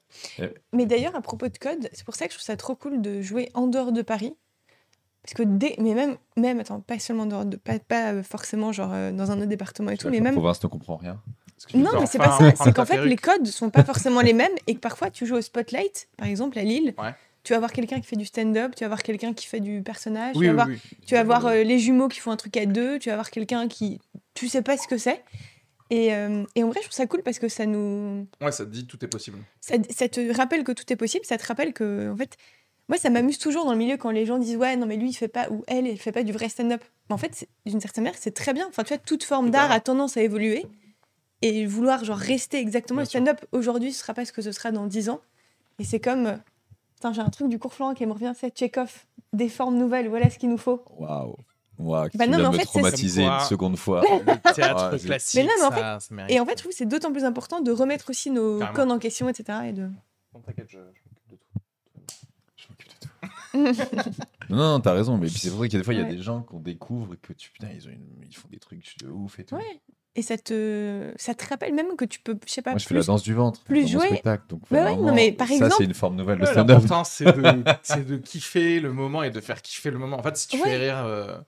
Mais 0.72 0.86
d'ailleurs, 0.86 1.14
à 1.14 1.20
propos 1.20 1.48
de 1.48 1.58
code, 1.58 1.88
c'est 1.92 2.04
pour 2.04 2.14
ça 2.16 2.26
que 2.26 2.32
je 2.32 2.38
trouve 2.38 2.46
ça 2.46 2.56
trop 2.56 2.76
cool 2.76 3.02
de 3.02 3.20
jouer 3.20 3.50
en 3.54 3.66
dehors 3.66 3.92
de 3.92 4.02
Paris. 4.02 4.34
Parce 5.22 5.34
que 5.34 5.42
dès, 5.42 5.74
mais 5.78 5.92
même, 5.94 6.16
même, 6.38 6.60
attends, 6.60 6.80
pas 6.80 6.98
seulement 6.98 7.24
en 7.24 7.26
dehors 7.26 7.44
de, 7.44 7.56
pas, 7.58 7.78
pas 7.78 8.14
euh, 8.14 8.22
forcément 8.22 8.72
genre 8.72 8.92
euh, 8.94 9.12
dans 9.12 9.30
un 9.30 9.36
autre 9.38 9.48
département 9.48 9.90
et 9.90 9.98
tout, 9.98 10.08
mais 10.08 10.18
La 10.18 10.24
même. 10.24 10.34
province 10.34 10.62
ne 10.62 10.68
comprend 10.68 10.96
rien. 10.96 11.20
Non, 11.74 11.90
mais 12.00 12.06
c'est 12.06 12.18
pas 12.18 12.36
ça. 12.38 12.52
C'est 12.64 12.72
qu'en 12.74 12.84
fait, 12.84 13.04
les 13.04 13.16
codes 13.16 13.46
sont 13.46 13.70
pas 13.70 13.84
forcément 13.84 14.20
les 14.20 14.32
mêmes 14.32 14.52
et 14.66 14.74
que 14.74 14.80
parfois 14.80 15.10
tu 15.10 15.26
joues 15.26 15.36
au 15.36 15.40
spotlight, 15.42 16.08
par 16.16 16.26
exemple 16.28 16.58
à 16.58 16.62
Lille. 16.62 16.94
Ouais. 16.98 17.14
Tu 17.44 17.52
vas 17.54 17.60
voir 17.60 17.72
quelqu'un 17.72 18.00
qui 18.00 18.06
fait 18.06 18.16
du 18.16 18.26
stand-up, 18.26 18.74
tu 18.76 18.84
vas 18.84 18.88
voir 18.88 19.02
quelqu'un 19.02 19.32
qui 19.32 19.46
fait 19.46 19.60
du 19.60 19.82
personnage, 19.82 20.36
Oui, 20.36 20.42
tu 20.42 20.46
vas 20.48 20.52
voir, 20.54 20.66
oui. 20.68 20.78
tu 21.06 21.14
vas 21.14 21.22
voir 21.24 21.46
euh, 21.46 21.62
les 21.62 21.78
jumeaux 21.78 22.08
qui 22.08 22.20
font 22.20 22.30
un 22.30 22.36
truc 22.36 22.56
à 22.58 22.66
deux, 22.66 22.98
tu 22.98 23.08
vas 23.08 23.14
voir 23.14 23.30
quelqu'un 23.30 23.68
qui. 23.68 24.00
Tu 24.34 24.48
sais 24.48 24.60
pas 24.60 24.76
ce 24.76 24.86
que 24.86 24.98
c'est. 24.98 25.22
Et, 25.90 26.12
euh, 26.12 26.44
et 26.54 26.62
en 26.64 26.68
vrai, 26.68 26.80
je 26.82 26.88
trouve 26.88 26.96
ça 26.96 27.06
cool 27.06 27.22
parce 27.22 27.38
que 27.38 27.48
ça 27.48 27.64
nous. 27.64 28.26
Ouais, 28.42 28.52
ça 28.52 28.64
te 28.66 28.70
dit 28.70 28.86
tout 28.86 29.02
est 29.02 29.08
possible. 29.08 29.38
Ça, 29.60 29.76
ça 29.88 30.08
te 30.08 30.36
rappelle 30.36 30.62
que 30.64 30.72
tout 30.72 30.92
est 30.92 30.96
possible, 30.96 31.24
ça 31.24 31.38
te 31.38 31.46
rappelle 31.46 31.72
que. 31.72 32.12
En 32.12 32.16
fait, 32.16 32.36
moi, 32.88 32.98
ça 32.98 33.08
m'amuse 33.08 33.38
toujours 33.38 33.64
dans 33.64 33.72
le 33.72 33.78
milieu 33.78 33.96
quand 33.96 34.10
les 34.10 34.26
gens 34.26 34.38
disent 34.38 34.56
Ouais, 34.56 34.76
non, 34.76 34.86
mais 34.86 34.96
lui, 34.96 35.10
il 35.10 35.14
fait 35.14 35.28
pas, 35.28 35.48
ou 35.50 35.64
elle, 35.68 35.86
elle 35.86 35.96
fait 35.98 36.12
pas 36.12 36.24
du 36.24 36.32
vrai 36.32 36.50
stand-up. 36.50 36.82
Mais 37.08 37.14
en 37.14 37.18
fait, 37.18 37.46
d'une 37.64 37.80
certaine 37.80 38.04
manière, 38.04 38.18
c'est 38.20 38.34
très 38.34 38.52
bien. 38.52 38.66
Enfin, 38.68 38.82
tu 38.82 38.88
vois, 38.88 38.98
toute 38.98 39.24
forme 39.24 39.50
d'art 39.50 39.70
a 39.72 39.80
tendance 39.80 40.18
à 40.18 40.22
évoluer. 40.22 40.66
Et 41.42 41.66
vouloir, 41.66 42.04
genre, 42.04 42.16
rester 42.18 42.58
exactement 42.58 42.96
Bien 43.02 43.04
le 43.04 43.08
stand-up 43.08 43.44
aujourd'hui, 43.52 43.92
ce 43.92 44.00
sera 44.00 44.12
pas 44.14 44.24
ce 44.24 44.32
que 44.32 44.42
ce 44.42 44.50
sera 44.52 44.72
dans 44.72 44.86
10 44.86 45.08
ans. 45.10 45.20
Et 45.78 45.84
c'est 45.84 46.00
comme. 46.00 46.26
euh, 46.26 46.36
Putain, 46.96 47.12
j'ai 47.12 47.20
un 47.20 47.30
truc 47.30 47.48
du 47.48 47.60
cours 47.60 47.72
flanc 47.74 47.94
qui 47.94 48.04
me 48.06 48.12
revient, 48.12 48.32
c'est 48.36 48.50
Tchekhov, 48.50 49.04
des 49.32 49.48
formes 49.48 49.76
nouvelles, 49.78 50.08
voilà 50.08 50.30
ce 50.30 50.38
qu'il 50.38 50.50
nous 50.50 50.58
faut. 50.58 50.82
Waouh. 50.98 51.36
Waouh, 51.78 52.08
Bah 52.14 52.26
non, 52.26 52.38
mais 52.38 52.44
en 52.46 52.50
de 52.50 52.56
me 52.56 52.60
fait, 52.60 52.66
quoi- 52.66 52.90
une 52.90 53.40
seconde 53.46 53.76
fois. 53.76 54.00
Le 54.26 54.52
théâtre 54.52 54.90
Ah, 54.92 54.98
classique, 54.98 55.40
Mais 55.40 55.46
non, 55.46 55.52
mais 55.60 55.64
en 55.66 55.70
ça, 55.70 56.00
ça 56.00 56.12
mérite. 56.16 56.32
Et 56.32 56.40
en 56.40 56.44
fait, 56.44 56.50
je 56.52 56.56
trouve 56.56 56.72
que 56.72 56.76
c'est 56.76 56.86
d'autant 56.86 57.12
plus 57.12 57.22
important 57.24 57.60
de 57.60 57.70
remettre 57.70 58.10
aussi 58.10 58.32
nos 58.32 58.58
Carrément. 58.58 58.74
codes 58.74 58.90
en 58.90 58.98
question, 58.98 59.28
etc. 59.28 59.58
Et 59.68 59.72
de... 59.72 59.88
Bon, 60.32 60.40
t'inquiète, 60.40 60.66
je, 60.68 60.78
je 60.78 61.02
m'occupe 61.08 61.28
de 61.30 61.36
tout. 61.36 61.60
Je 62.56 62.66
m'occupe 62.68 62.88
de 63.94 64.02
tout. 64.02 64.20
non, 64.50 64.56
non, 64.56 64.80
t'as 64.80 64.92
raison. 64.94 65.16
Mais 65.18 65.28
c'est 65.28 65.50
pour 65.50 65.60
ça 65.60 65.66
qu'il 65.68 65.74
y 65.74 65.76
a 65.76 65.78
des 65.78 65.84
fois, 65.84 65.94
il 65.94 65.98
y 66.00 66.02
a 66.02 66.04
Ouais. 66.04 66.16
des 66.16 66.20
gens 66.20 66.42
qu'on 66.42 66.58
découvre 66.58 67.14
et 67.14 67.16
que 67.16 67.32
tu, 67.32 67.52
putain, 67.52 67.68
ils, 67.72 67.86
ont 67.86 67.92
une- 67.92 68.24
ils 68.28 68.34
font 68.36 68.48
des 68.50 68.58
trucs 68.58 68.98
de 68.98 69.08
ouf 69.08 69.38
et 69.38 69.44
tout. 69.44 69.54
Ouais. 69.54 69.80
Et 70.18 70.22
ça 70.22 70.36
te, 70.36 71.12
ça 71.16 71.32
te 71.32 71.46
rappelle 71.46 71.72
même 71.74 71.94
que 71.96 72.04
tu 72.04 72.18
peux, 72.18 72.36
je 72.44 72.50
sais 72.52 72.60
pas, 72.60 72.70
Moi, 72.70 72.78
je 72.80 72.86
fais 72.88 72.94
la 72.94 73.02
danse 73.02 73.22
du 73.22 73.34
ventre. 73.34 73.62
plus 73.62 73.84
dans 73.84 73.92
mon 73.92 73.98
jouer. 74.00 74.06
spectacle. 74.08 74.44
Donc, 74.48 74.62
Bah 74.68 74.78
ouais, 74.78 74.82
vraiment, 74.82 75.02
non, 75.08 75.14
mais 75.14 75.30
par 75.30 75.46
ça, 75.46 75.54
exemple- 75.54 75.74
c'est 75.78 75.84
une 75.84 75.94
forme 75.94 76.16
nouvelle 76.16 76.38
de 76.38 76.44
Ouais, 76.44 76.50
stand-up. 76.50 76.80
L'important, 76.82 77.04
c'est 77.04 77.24
de, 77.24 77.42
c'est 77.84 78.04
de 78.04 78.16
kiffer 78.16 78.80
le 78.80 78.92
moment 78.92 79.22
et 79.22 79.30
de 79.30 79.40
faire 79.40 79.62
kiffer 79.62 79.90
le 79.92 79.98
moment. 79.98 80.18
En 80.18 80.22
fait, 80.24 80.36
si 80.36 80.48
tu 80.48 80.56
Ouais. 80.56 80.64
fais 80.64 80.76
rire. 80.76 81.04
euh, 81.06 81.38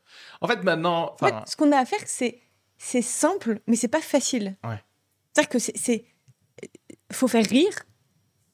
En 0.40 0.46
fait, 0.46 0.62
maintenant. 0.62 1.16
En 1.20 1.26
fait, 1.26 1.34
ce 1.46 1.56
qu'on 1.56 1.72
a 1.72 1.78
à 1.78 1.84
faire, 1.84 1.98
c'est 2.06 2.38
c'est 2.78 3.02
simple, 3.02 3.60
mais 3.66 3.74
c'est 3.76 3.88
pas 3.88 4.00
facile. 4.00 4.56
Ouais. 4.64 4.80
C'est-à-dire 5.34 5.48
que 5.50 5.58
c'est, 5.58 5.76
c'est 5.76 6.04
faut 7.12 7.26
faire 7.28 7.44
rire. 7.44 7.72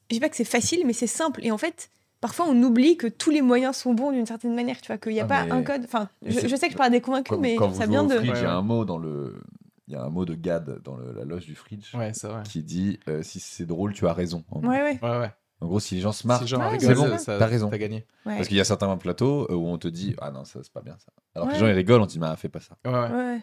Je 0.09 0.15
dis 0.15 0.19
pas 0.19 0.29
que 0.29 0.35
c'est 0.35 0.43
facile, 0.45 0.81
mais 0.85 0.93
c'est 0.93 1.05
simple. 1.07 1.41
Et 1.45 1.51
en 1.51 1.57
fait, 1.57 1.89
parfois, 2.21 2.45
on 2.49 2.61
oublie 2.63 2.97
que 2.97 3.07
tous 3.07 3.29
les 3.29 3.41
moyens 3.41 3.75
sont 3.77 3.93
bons 3.93 4.11
d'une 4.11 4.25
certaine 4.25 4.55
manière. 4.55 4.81
Tu 4.81 4.87
vois, 4.87 4.97
qu'il 4.97 5.13
n'y 5.13 5.19
a 5.19 5.25
Ah, 5.25 5.27
pas 5.27 5.45
mais- 5.45 5.51
un 5.51 5.63
code. 5.63 5.83
Enfin, 5.85 6.09
je, 6.25 6.55
sais 6.55 6.67
que 6.67 6.73
je 6.73 6.77
parle 6.77 6.91
des 6.91 7.01
convaincus, 7.01 7.29
Quand, 7.35 7.39
mais 7.39 7.55
quand 7.55 7.67
vous 7.67 7.79
ça 7.79 7.85
au 7.87 8.07
de. 8.07 8.15
fridge, 8.15 8.31
il 8.35 8.41
y 8.41 8.45
a 8.45 8.53
un 8.55 8.61
mot 8.61 8.83
dans 8.85 8.97
le. 8.97 9.41
Il 9.87 9.93
y 9.93 9.95
a 9.95 10.03
un 10.03 10.09
mot 10.09 10.25
de 10.25 10.35
Gad 10.35 10.81
dans 10.83 10.95
le- 10.97 11.13
la 11.13 11.23
loge 11.23 11.45
du 11.45 11.55
fridge 11.55 11.93
Ouais, 11.95 12.11
qui 12.43 12.61
dit 12.63 12.99
euh, 13.07 13.23
si 13.23 13.39
c'est 13.39 13.65
drôle, 13.65 13.93
tu 13.93 14.05
as 14.07 14.13
raison. 14.13 14.43
En, 14.51 14.59
gros. 14.59 14.69
Ouais, 14.69 14.81
ouais. 14.81 14.99
Ouais, 15.01 15.19
ouais. 15.19 15.31
En 15.61 15.67
gros, 15.67 15.79
si 15.79 15.95
les 15.95 16.01
gens 16.01 16.11
se 16.11 16.27
marrent, 16.27 16.41
Si 16.41 16.47
genre 16.47 16.59
Ouais, 16.59 16.77
rigole, 16.77 16.95
c'est 16.95 16.95
bon, 17.33 17.37
t'as 17.39 17.45
raison. 17.47 17.69
T'as 17.69 17.77
gagné. 17.77 18.05
ouais. 18.25 18.35
parce 18.35 18.47
qu'il 18.47 18.57
y 18.57 18.61
a 18.61 18.65
certains 18.65 18.95
plateaux 18.97 19.47
euh, 19.49 19.55
où 19.55 19.65
on 19.67 19.77
te 19.77 19.87
dit 19.87 20.15
ah 20.21 20.29
non 20.29 20.43
ça 20.45 20.59
c'est 20.61 20.71
pas 20.71 20.81
bien 20.81 20.97
ça. 20.99 21.11
Alors 21.35 21.47
que 21.47 21.53
les 21.53 21.59
gens 21.59 21.67
ils 21.67 21.71
rigolent, 21.73 22.01
on 22.01 22.05
te 22.05 22.11
dit 22.11 22.19
bah 22.19 22.35
fais 22.35 22.49
pas 22.49 22.59
ça. 22.59 22.75
Ouais. 22.85 23.39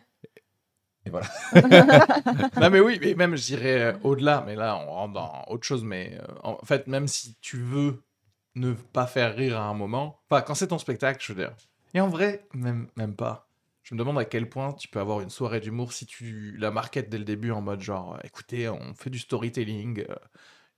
Et 1.07 1.11
voilà. 1.11 1.26
non, 2.61 2.70
mais 2.70 2.80
oui, 2.80 2.98
mais 3.02 3.14
même, 3.14 3.37
je 3.37 3.44
dirais 3.44 3.83
euh, 3.83 3.92
au-delà, 4.04 4.42
mais 4.46 4.54
là, 4.54 4.76
on 4.87 4.90
rentre 4.90 5.12
dans 5.14 5.44
autre 5.48 5.64
chose. 5.66 5.85
Mais 5.85 6.18
euh, 6.20 6.26
en 6.42 6.57
fait, 6.64 6.87
même 6.87 7.09
si 7.09 7.37
tu 7.40 7.59
veux 7.59 8.02
ne 8.54 8.72
pas 8.72 9.07
faire 9.07 9.35
rire 9.35 9.59
à 9.59 9.64
un 9.64 9.74
moment, 9.74 10.18
enfin, 10.30 10.40
quand 10.42 10.54
c'est 10.54 10.68
ton 10.68 10.78
spectacle, 10.78 11.22
je 11.22 11.33
veux 11.33 11.42
dire. 11.42 11.54
Et 11.92 12.00
en 12.00 12.09
vrai, 12.09 12.46
même, 12.54 12.88
même 12.96 13.14
pas. 13.14 13.48
Je 13.85 13.94
me 13.94 13.99
demande 13.99 14.18
à 14.18 14.25
quel 14.25 14.49
point 14.49 14.73
tu 14.73 14.88
peux 14.88 14.99
avoir 14.99 15.20
une 15.20 15.31
soirée 15.31 15.61
d'humour 15.61 15.92
si 15.92 16.07
tu 16.07 16.57
la 16.59 16.70
marketes 16.70 17.11
dès 17.11 17.18
le 17.18 17.25
début 17.25 17.51
en 17.53 17.61
mode 17.61 17.81
genre, 17.83 18.14
euh, 18.14 18.18
écoutez, 18.27 18.68
on 18.68 18.94
fait 18.94 19.11
du 19.11 19.18
storytelling. 19.18 20.05
euh, 20.09 20.14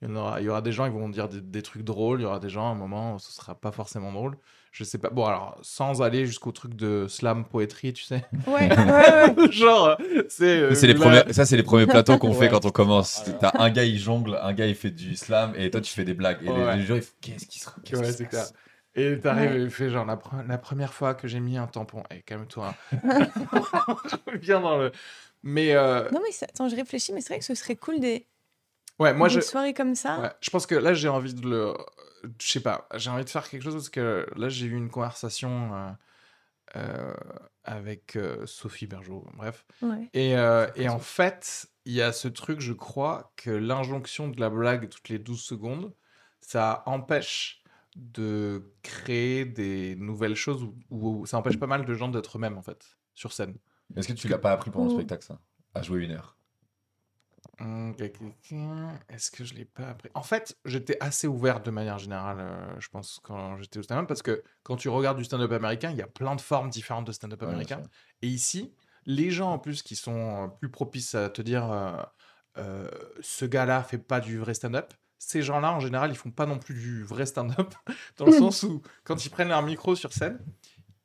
Il 0.03 0.09
y, 0.09 0.12
en 0.12 0.16
aura, 0.16 0.40
il 0.40 0.45
y 0.45 0.49
aura 0.49 0.61
des 0.61 0.73
gens 0.73 0.85
qui 0.87 0.92
vont 0.99 1.09
dire 1.09 1.29
des, 1.29 1.40
des 1.40 1.62
trucs 1.62 1.83
drôles, 1.85 2.21
il 2.21 2.25
y 2.25 2.27
aura 2.27 2.40
des 2.40 2.51
gens 2.51 2.66
à 2.69 2.73
un 2.73 2.75
moment 2.75 3.19
ce 3.19 3.33
sera 3.33 3.55
pas 3.55 3.71
forcément 3.73 4.12
drôle. 4.12 4.37
Je 4.73 4.85
sais 4.85 4.99
pas. 4.99 5.09
Bon, 5.09 5.25
alors, 5.25 5.57
sans 5.62 6.03
aller 6.03 6.27
jusqu'au 6.27 6.53
truc 6.53 6.75
de 6.75 7.07
slam 7.09 7.47
poétrie, 7.47 7.95
tu 7.95 8.03
sais. 8.05 8.27
Ouais, 8.47 8.69
ouais, 8.69 9.35
ouais. 9.38 9.51
genre, 9.53 9.97
euh, 10.01 10.23
c'est. 10.29 10.45
euh, 10.59 10.75
C'est 10.75 10.87
les 10.88 10.92
la- 10.92 11.01
premiers, 11.23 11.33
ça 11.33 11.47
c'est 11.47 11.57
les 11.57 11.62
premiers 11.62 11.87
plateaux 11.87 12.19
qu'on 12.19 12.29
Ouais. 12.33 12.38
fait 12.40 12.49
quand 12.51 12.66
on 12.66 12.71
commence. 12.71 13.23
T'as 13.40 13.53
un 13.55 13.71
gars 13.71 13.85
il 13.85 13.99
jongle, 13.99 14.37
un 14.42 14.53
gars 14.53 14.66
il 14.66 14.75
fait 14.75 14.90
du 14.90 15.16
slam 15.16 15.55
et 15.57 15.71
toi 15.71 15.81
tu 15.81 15.92
fais 15.95 16.05
des 16.05 16.12
blagues. 16.12 16.40
Et 16.42 16.47
les- 16.47 16.51
Ouais. 16.53 16.77
les, 16.77 16.83
gens 16.83 16.97
ils 16.97 17.03
font 17.03 17.14
qu'est-ce 17.23 17.47
qui 17.47 17.61
se 17.61 17.69
qu'est-ce 17.85 18.01
Ouais, 18.03 18.12
c'est 18.12 18.27
clair. 18.27 18.45
Et 18.97 19.21
t'arrives 19.21 19.51
Ouais. 19.51 19.59
et 19.59 19.63
il 19.63 19.71
fait 19.71 19.91
genre 19.91 20.05
la, 20.07 20.17
pre- 20.17 20.47
la 20.47 20.59
première 20.59 20.93
fois 20.95 21.15
que 21.15 21.29
j'ai 21.29 21.39
mis 21.41 21.57
un 21.59 21.67
tampon. 21.67 22.03
Eh, 22.11 22.23
calme-toi. 22.23 22.75
Bien 24.41 24.61
dans 24.61 24.79
le. 24.79 24.93
Mais 25.43 25.75
euh, 25.75 26.09
Non, 26.11 26.21
mais 26.25 26.33
ça- 26.33 26.47
attends, 26.49 26.69
je 26.69 26.77
réfléchis, 26.77 27.13
mais 27.13 27.21
c'est 27.21 27.29
vrai 27.35 27.39
que 27.39 27.45
ce 27.45 27.55
serait 27.55 27.77
cool 27.77 28.01
des, 28.01 28.27
ouais, 28.99 29.13
moi 29.15 29.29
des 29.29 29.35
je. 29.35 29.41
soirées 29.41 29.75
comme 29.75 29.95
ça. 29.95 30.19
ouais, 30.21 30.31
je 30.41 30.51
pense 30.51 30.67
que 30.67 30.75
là 30.75 30.95
j'ai 30.95 31.09
envie 31.09 31.35
de 31.35 31.47
le. 31.49 31.75
Je 32.41 32.51
sais 32.51 32.61
pas, 32.61 32.89
j'ai 32.95 33.11
envie 33.11 33.25
de 33.25 33.31
faire 33.31 33.49
quelque 33.49 33.63
chose 33.63 33.75
parce 33.75 33.91
que 33.91 34.27
là 34.37 34.49
j'ai 34.49 34.67
eu 34.67 34.75
une 34.75 34.91
conversation 34.91 35.73
euh, 35.75 35.91
euh, 36.77 37.15
avec 37.63 38.17
euh, 38.17 38.45
Sophie 38.47 38.87
Bergeau, 38.87 39.27
bref. 39.35 39.65
Ouais. 39.83 40.09
Et, 40.15 40.37
euh, 40.37 40.67
et 40.75 40.89
en 40.89 40.99
fait, 40.99 41.67
il 41.85 41.93
y 41.93 42.03
a 42.03 42.13
ce 42.13 42.27
truc, 42.29 42.61
je 42.61 42.73
crois, 42.73 43.33
que 43.37 43.51
l'injonction 43.51 44.29
de 44.29 44.41
la 44.41 44.51
blague 44.51 44.89
toutes 44.89 45.09
les 45.09 45.19
12 45.21 45.43
secondes, 45.43 45.93
ça 46.41 46.83
empêche 46.87 47.63
de 47.97 48.75
créer 48.83 49.45
des 49.47 49.97
nouvelles 49.97 50.37
choses 50.37 50.63
ou, 50.65 50.79
ou 50.91 51.27
ça 51.27 51.39
empêche 51.39 51.59
pas 51.59 51.67
mal 51.67 51.85
de 51.87 51.95
gens 51.95 52.09
d'être 52.09 52.37
eux-mêmes, 52.39 52.59
en 52.59 52.63
fait, 52.63 52.99
sur 53.15 53.33
scène. 53.33 53.57
Est-ce 53.97 54.09
que 54.09 54.13
tu 54.13 54.29
l'as 54.29 54.39
pas 54.39 54.53
appris 54.53 54.71
pendant 54.71 54.85
le 54.87 54.91
Ouh. 54.91 54.93
spectacle 54.93 55.25
ça 55.25 55.41
À 55.75 55.83
jouer 55.83 56.05
une 56.05 56.13
heure? 56.13 56.39
Hum, 57.61 57.95
Est-ce 59.09 59.31
que 59.31 59.45
je 59.45 59.55
l'ai 59.55 59.65
pas 59.65 59.89
appris? 59.91 60.11
En 60.15 60.23
fait, 60.23 60.59
j'étais 60.65 60.97
assez 61.01 61.27
ouvert 61.27 61.63
de 61.63 61.71
manière 61.71 61.99
générale, 61.99 62.39
euh, 62.41 62.81
je 62.81 62.89
pense, 62.89 63.19
quand 63.23 63.57
j'étais 63.59 63.79
au 63.79 63.83
stand-up, 63.83 64.07
parce 64.07 64.23
que 64.23 64.43
quand 64.63 64.77
tu 64.77 64.89
regardes 64.89 65.17
du 65.19 65.25
stand-up 65.25 65.53
américain, 65.53 65.91
il 65.91 65.97
y 65.97 66.03
a 66.03 66.07
plein 66.07 66.37
de 66.37 66.41
formes 66.41 66.69
différentes 66.71 67.07
de 67.07 67.13
stand-up 67.13 67.43
Ouais, 67.43 67.57
américain. 67.57 67.83
Et 68.23 68.29
ici, 68.29 68.75
les 69.07 69.31
gens 69.31 69.53
en 69.53 69.59
plus 69.59 69.83
qui 69.83 69.97
sont 69.97 70.45
euh, 70.45 70.49
plus 70.49 70.71
propices 70.71 71.15
à 71.15 71.31
te 71.31 71.41
dire 71.43 71.71
euh, 71.71 72.03
euh, 72.59 72.91
ce 73.21 73.45
gars-là 73.47 73.83
fait 73.83 73.99
pas 73.99 74.21
du 74.21 74.39
vrai 74.39 74.55
stand-up, 74.55 74.93
ces 75.18 75.42
gens-là 75.42 75.72
en 75.72 75.81
général 75.81 76.11
ils 76.11 76.16
font 76.16 76.31
pas 76.31 76.46
non 76.46 76.59
plus 76.59 76.74
du 76.74 77.05
vrai 77.05 77.26
stand-up, 77.26 77.74
dans 78.16 78.26
le 78.26 78.33
sens 78.38 78.62
où 78.62 78.83
quand 79.05 79.24
ils 79.24 79.31
prennent 79.31 79.48
leur 79.48 79.62
micro 79.62 79.96
sur 79.96 80.12
scène, 80.12 80.38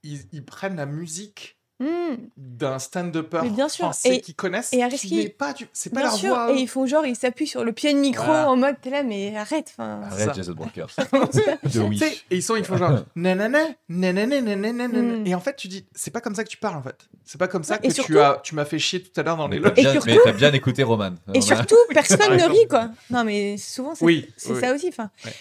ils, 0.03 0.27
ils 0.31 0.45
prennent 0.45 0.75
la 0.75 0.85
musique 0.85 1.60
Hmm, 1.81 2.15
d'un 2.37 2.77
stand-upper 2.77 3.39
Mais 3.41 3.49
bien 3.49 3.67
sûr, 3.67 3.85
français 3.85 4.17
et- 4.17 4.21
qu'ils 4.21 4.35
connaissent, 4.35 4.71
et 4.71 4.87
qui 4.89 5.15
n'est 5.15 5.29
pas 5.29 5.51
du, 5.53 5.67
c'est 5.73 5.89
pas 5.89 6.01
Bien 6.01 6.09
leur 6.09 6.15
sûr, 6.15 6.29
voix. 6.29 6.51
et 6.51 6.57
ils 6.59 6.67
font 6.67 6.85
genre, 6.85 7.07
ils 7.07 7.15
s'appuient 7.15 7.47
sur 7.47 7.63
le 7.63 7.71
pied 7.73 7.91
de 7.91 7.97
micro 7.97 8.23
Voilà. 8.23 8.51
en 8.51 8.55
mode, 8.55 8.75
t'es 8.79 8.91
là, 8.91 9.01
mais 9.01 9.35
arrête. 9.35 9.73
Enfin, 9.73 10.01
Arrête, 10.03 10.27
Ça. 10.27 10.33
Jason 10.33 10.53
Walker. 10.59 10.85
Et 12.31 12.35
ils 12.35 12.43
sont, 12.43 12.55
ils 12.55 12.63
font 12.63 12.77
genre 12.77 12.99
nanana, 13.15 13.59
nanana, 13.89 14.41
nanana, 14.41 14.71
nanana. 14.73 15.17
Mm. 15.19 15.27
Et 15.27 15.33
en 15.33 15.39
fait, 15.39 15.55
tu 15.55 15.67
dis, 15.67 15.85
c'est 15.95 16.11
pas 16.11 16.21
comme 16.21 16.35
ça 16.35 16.43
que 16.43 16.49
tu 16.49 16.57
parles 16.57 16.77
en 16.77 16.83
fait. 16.83 16.97
C'est 17.25 17.39
pas 17.39 17.47
comme 17.47 17.63
ça 17.63 17.79
Et 17.81 17.87
que 17.87 17.93
surtout- 17.95 18.13
tu 18.13 18.19
as, 18.19 18.39
tu 18.43 18.53
m'as 18.53 18.65
fait 18.65 18.77
chier 18.79 19.01
tout 19.01 19.19
à 19.19 19.23
l'heure 19.23 19.37
dans 19.37 19.47
les 19.47 19.57
loges. 19.57 19.73
Surtout- 19.79 20.05
mais 20.05 20.17
t'as 20.23 20.33
bien 20.33 20.53
écouté 20.53 20.83
Roman. 20.83 21.11
Et 21.33 21.39
a- 21.39 21.41
surtout, 21.41 21.77
personne 21.89 22.17
Par 22.19 22.29
ne 22.29 22.43
rit, 22.43 22.67
quoi. 22.69 22.89
Non, 23.09 23.23
mais 23.23 23.57
souvent, 23.57 23.95
c'est 23.95 24.05
Oui, 24.05 24.29
c'est 24.37 24.51
oui. 24.53 24.59
ça 24.61 24.73
aussi. 24.73 24.89
Enfin. 24.89 25.09
Ouais. 25.25 25.31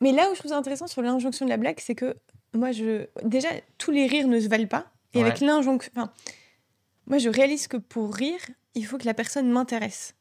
Mais 0.00 0.10
là 0.12 0.28
où 0.30 0.34
je 0.34 0.40
trouve 0.40 0.50
ça 0.50 0.58
intéressant 0.58 0.86
sur 0.88 1.00
l'injonction 1.02 1.44
de 1.44 1.50
la 1.50 1.56
blague, 1.56 1.78
c'est 1.78 1.94
que 1.94 2.16
moi, 2.54 2.72
je. 2.72 3.06
Déjà, 3.22 3.48
tous 3.78 3.92
les 3.92 4.06
rires 4.06 4.26
ne 4.28 4.40
se 4.40 4.48
valent 4.48 4.66
pas. 4.66 4.86
Et 5.16 5.20
avec 5.22 5.40
Ouais. 5.40 5.46
l'injonction. 5.46 5.90
Enfin, 5.94 6.12
moi, 7.06 7.18
je 7.18 7.28
réalise 7.28 7.68
que 7.68 7.76
pour 7.76 8.14
rire, 8.14 8.40
il 8.74 8.84
faut 8.86 8.98
que 8.98 9.06
la 9.06 9.14
personne 9.14 9.48
m'intéresse. 9.50 10.14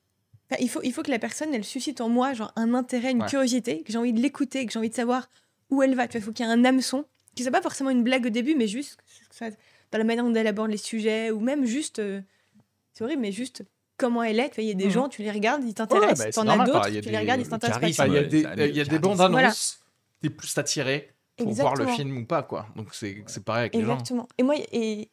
Enfin, 0.50 0.62
il, 0.62 0.70
faut, 0.70 0.82
il 0.84 0.94
faut 0.94 1.02
que 1.04 1.12
la 1.12 1.20
personne, 1.20 1.54
elle 1.54 1.64
suscite 1.64 2.02
en 2.02 2.10
moi 2.10 2.34
genre, 2.34 2.52
un 2.56 2.74
intérêt, 2.74 3.12
une 3.12 3.22
Ouais. 3.24 3.28
curiosité, 3.30 3.82
que 3.84 3.92
j'ai 3.92 3.98
envie 3.98 4.14
de 4.14 4.22
l'écouter, 4.22 4.66
que 4.66 4.72
j'ai 4.72 4.80
envie 4.80 4.90
de 4.90 4.96
savoir 4.96 5.28
où 5.72 5.82
elle 5.82 5.96
va. 5.96 6.08
Tu 6.08 6.14
vois, 6.18 6.22
il 6.22 6.24
faut 6.24 6.32
qu'il 6.32 6.46
y 6.46 6.50
ait 6.50 6.52
un 6.52 6.64
hameçon, 6.64 7.06
qui 7.36 7.42
soit 7.44 7.52
pas 7.52 7.62
forcément 7.64 7.90
une 7.90 8.04
blague 8.04 8.26
au 8.28 8.30
début, 8.30 8.56
mais 8.56 8.68
juste 8.68 8.98
que 9.30 9.36
ça- 9.36 9.50
dans 9.92 9.98
la 9.98 10.04
manière 10.04 10.24
dont 10.24 10.34
elle 10.36 10.48
aborde 10.48 10.70
les 10.72 10.78
sujets, 10.78 11.32
ou 11.32 11.40
même 11.40 11.66
juste. 11.66 12.00
euh, 12.00 12.22
c'est 12.94 13.04
horrible, 13.04 13.22
mais 13.24 13.32
juste 13.32 13.64
comment 13.98 14.22
elle 14.24 14.40
est. 14.40 14.50
Tu 14.50 14.56
vois, 14.56 14.64
il 14.64 14.68
y 14.68 14.72
a 14.72 14.76
des 14.76 14.86
Mhm. 14.86 14.92
gens, 14.92 15.10
tu 15.10 15.22
les 15.24 15.32
regardes, 15.32 15.64
ils 15.64 15.68
Ouais, 15.68 15.74
t'intéressent. 15.74 16.18
bah, 16.20 16.26
c'est 16.26 16.32
T'en 16.32 16.48
as 16.48 16.58
d'autres, 16.66 16.72
pareil, 16.80 16.94
il 16.94 16.96
y 16.96 17.00
a 17.00 17.02
tu 17.02 17.06
des- 17.08 17.12
les 17.14 17.18
regardes, 17.20 17.42
ils 17.42 17.48
t'intéressent 17.50 17.82
pas. 17.98 18.04
Enfin, 18.04 18.08
il 18.08 18.14
y 18.14 18.18
a 18.18 18.22
Ouais, 18.22 18.28
des, 18.28 18.70
il 18.70 18.76
y 18.78 18.82
a 18.82 18.86
des 18.86 19.00
bandes 19.00 19.20
annonces, 19.22 19.80
t'es 20.22 20.30
plus 20.30 20.56
attiré 20.58 21.15
pour 21.38 21.52
voir 21.54 21.76
le 21.76 21.82
Exactement. 21.84 21.96
film 22.12 22.18
ou 22.18 22.26
pas, 22.26 22.44
quoi. 22.44 22.68
Donc 22.76 22.94
c'est 22.94 23.24
c'est 23.28 23.44
pareil 23.44 23.62
avec 23.62 23.76
les 23.76 23.84
gens. 23.84 23.94
Exactement. 23.94 24.28
Et 24.38 24.44
moi, 24.44 24.56
et. 24.72 25.10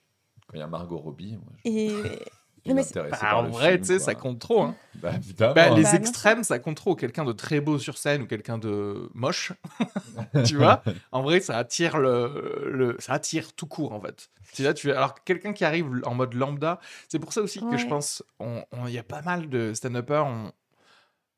Quand 0.47 0.55
il 0.55 0.61
y 0.61 0.63
a 0.63 0.67
Margot 0.67 0.99
Robbie, 0.99 1.37
moi, 1.37 1.53
je 1.65 1.71
et... 1.71 2.19
Non, 2.65 2.77
mais 2.77 2.85
Bah, 2.95 3.37
en 3.39 3.49
vrai, 3.49 3.77
tu 3.81 3.87
sais, 3.87 3.99
ça 3.99 4.15
compte 4.15 4.39
trop. 4.39 4.63
Hein. 4.63 4.77
Bah. 4.95 5.11
Bah, 5.53 5.71
les 5.71 5.83
Bah, 5.83 5.95
extrêmes, 5.95 6.45
ça 6.45 6.61
compte 6.61 6.77
trop. 6.77 6.95
Quelqu'un 6.95 7.25
de 7.25 7.33
très 7.33 7.61
beau 7.61 7.77
sur 7.81 7.99
scène 7.99 8.23
ou 8.23 8.27
quelqu'un 8.29 8.57
de 8.57 9.11
moche, 9.15 9.53
tu 10.47 10.55
vois. 10.59 10.81
En 11.11 11.23
vrai, 11.23 11.41
ça 11.41 11.59
attire 11.59 11.99
le, 11.99 12.71
le- 12.73 12.97
ça 13.01 13.15
attire 13.15 13.53
tout 13.55 13.67
court 13.67 13.93
en 13.93 14.01
fait. 14.01 14.31
Tu 14.53 14.63
vois, 14.63 14.75
tu 14.75 14.93
alors 14.93 15.15
que 15.15 15.21
quelqu'un 15.25 15.53
qui 15.53 15.65
arrive 15.65 16.03
en 16.05 16.15
mode 16.15 16.35
lambda, 16.35 16.79
c'est 17.09 17.19
pour 17.19 17.33
ça 17.33 17.41
aussi 17.41 17.59
que 17.69 17.77
je 17.77 17.87
pense, 17.89 18.23
on, 18.39 18.65
on- 18.71 18.87
il 18.87 18.93
y 18.95 18.99
a 18.99 19.03
pas 19.03 19.23
mal 19.23 19.49
de 19.49 19.75
stand-uppers, 19.75 20.25
on, 20.25 20.53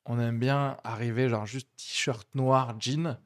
on 0.04 0.20
aime 0.20 0.38
bien 0.38 0.76
arriver 0.84 1.30
genre 1.30 1.46
juste 1.46 1.68
t-shirt 1.78 2.28
noir, 2.34 2.74
jean, 2.78 3.18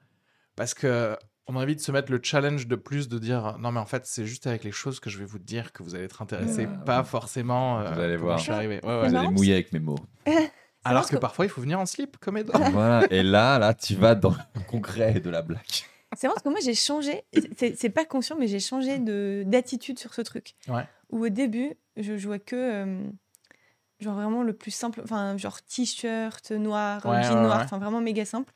parce 0.55 0.73
que 0.73 1.17
on 1.49 1.57
a 1.57 1.63
envie 1.63 1.75
de 1.77 1.81
se 1.81 1.91
mettre 1.91 2.13
le 2.13 2.21
challenge 2.23 2.67
de 2.67 2.77
plus 2.77 3.09
de 3.09 3.19
dire 3.19 3.57
non 3.59 3.73
mais 3.73 3.81
en 3.81 3.87
fait 3.87 4.05
c'est 4.07 4.27
juste 4.27 4.47
avec 4.47 4.65
les 4.65 4.73
choses 4.73 5.01
que 5.01 5.09
je 5.11 5.19
vais 5.19 5.25
vous 5.25 5.39
dire 5.39 5.73
que 5.73 5.83
vous 5.83 5.95
allez 5.95 6.05
être 6.05 6.23
intéressé, 6.23 6.67
Ouais. 6.67 6.73
pas 6.85 7.03
forcément. 7.05 7.81
euh, 7.81 7.93
Vous 7.93 8.01
allez 8.01 8.17
voir. 8.17 8.39
Je 8.39 8.43
suis 8.45 8.53
arrivé. 8.53 8.75
Ouais, 8.77 8.81
C'est 8.83 8.89
ouais. 9.01 9.09
Vous 9.09 9.17
allez 9.17 9.29
mouiller 9.29 9.55
avec 9.55 9.73
mes 9.73 9.81
mots. 9.81 9.99
Alors 10.85 11.07
que 11.07 11.17
que- 11.17 11.21
parfois 11.21 11.45
il 11.47 11.49
faut 11.49 11.61
venir 11.61 11.81
en 11.81 11.87
slip 11.87 12.17
comme 12.19 12.37
Edouard. 12.37 12.71
voilà. 12.71 13.07
Et 13.11 13.23
là, 13.23 13.59
là, 13.59 13.75
tu 13.75 13.95
vas 13.95 14.15
dans 14.15 14.31
le 14.55 14.61
concret 14.69 15.21
de 15.21 15.31
la 15.31 15.43
blague. 15.43 15.61
C'est 16.17 16.27
vrai 16.27 16.35
parce 16.35 16.43
que 16.45 16.49
moi 16.49 16.61
j'ai 16.63 16.75
changé, 16.75 17.25
c'est 17.77 17.91
pas 17.91 18.05
conscient, 18.07 18.37
mais 18.39 18.47
j'ai 18.47 18.61
changé 18.61 18.99
de 18.99 19.43
d'attitude 19.47 19.99
sur 19.99 20.15
ce 20.15 20.23
truc. 20.23 20.55
Ouais. 20.69 20.85
Où 21.11 21.25
au 21.27 21.29
début, 21.29 21.75
je 21.99 22.17
jouais 22.17 22.39
que 22.41 22.57
euh, 22.57 23.03
genre 24.01 24.15
vraiment 24.15 24.43
le 24.43 24.55
plus 24.55 24.71
simple, 24.71 25.01
enfin 25.05 25.37
genre 25.37 25.61
t-shirt 25.63 26.51
noir, 26.53 27.05
Ouais, 27.05 27.23
jean 27.25 27.35
ouais, 27.35 27.43
noir, 27.43 27.59
ouais. 27.59 27.65
enfin 27.65 27.79
vraiment 27.79 28.01
méga 28.01 28.25
simple. 28.25 28.53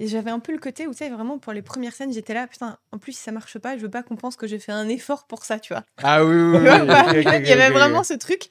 Et 0.00 0.06
j'avais 0.06 0.30
un 0.30 0.38
peu 0.38 0.52
le 0.52 0.58
côté 0.58 0.86
où 0.86 0.92
tu 0.92 0.98
sais 0.98 1.08
vraiment 1.08 1.38
pour 1.38 1.52
les 1.52 1.62
premières 1.62 1.92
scènes, 1.92 2.12
j'étais 2.12 2.34
là 2.34 2.46
putain, 2.46 2.78
en 2.92 2.98
plus 2.98 3.12
si 3.12 3.22
ça 3.22 3.32
marche 3.32 3.58
pas, 3.58 3.76
je 3.76 3.82
veux 3.82 3.90
pas 3.90 4.02
qu'on 4.02 4.16
pense 4.16 4.36
que 4.36 4.46
j'ai 4.46 4.58
fait 4.58 4.72
un 4.72 4.88
effort 4.88 5.26
pour 5.26 5.44
ça, 5.44 5.58
tu 5.58 5.72
vois. 5.72 5.84
Ah 6.02 6.24
oui, 6.24 6.34
oui, 6.34 6.56
oui. 6.58 7.24
Il 7.40 7.48
y 7.48 7.52
avait 7.52 7.70
vraiment 7.70 8.04
ce 8.04 8.14
truc. 8.14 8.48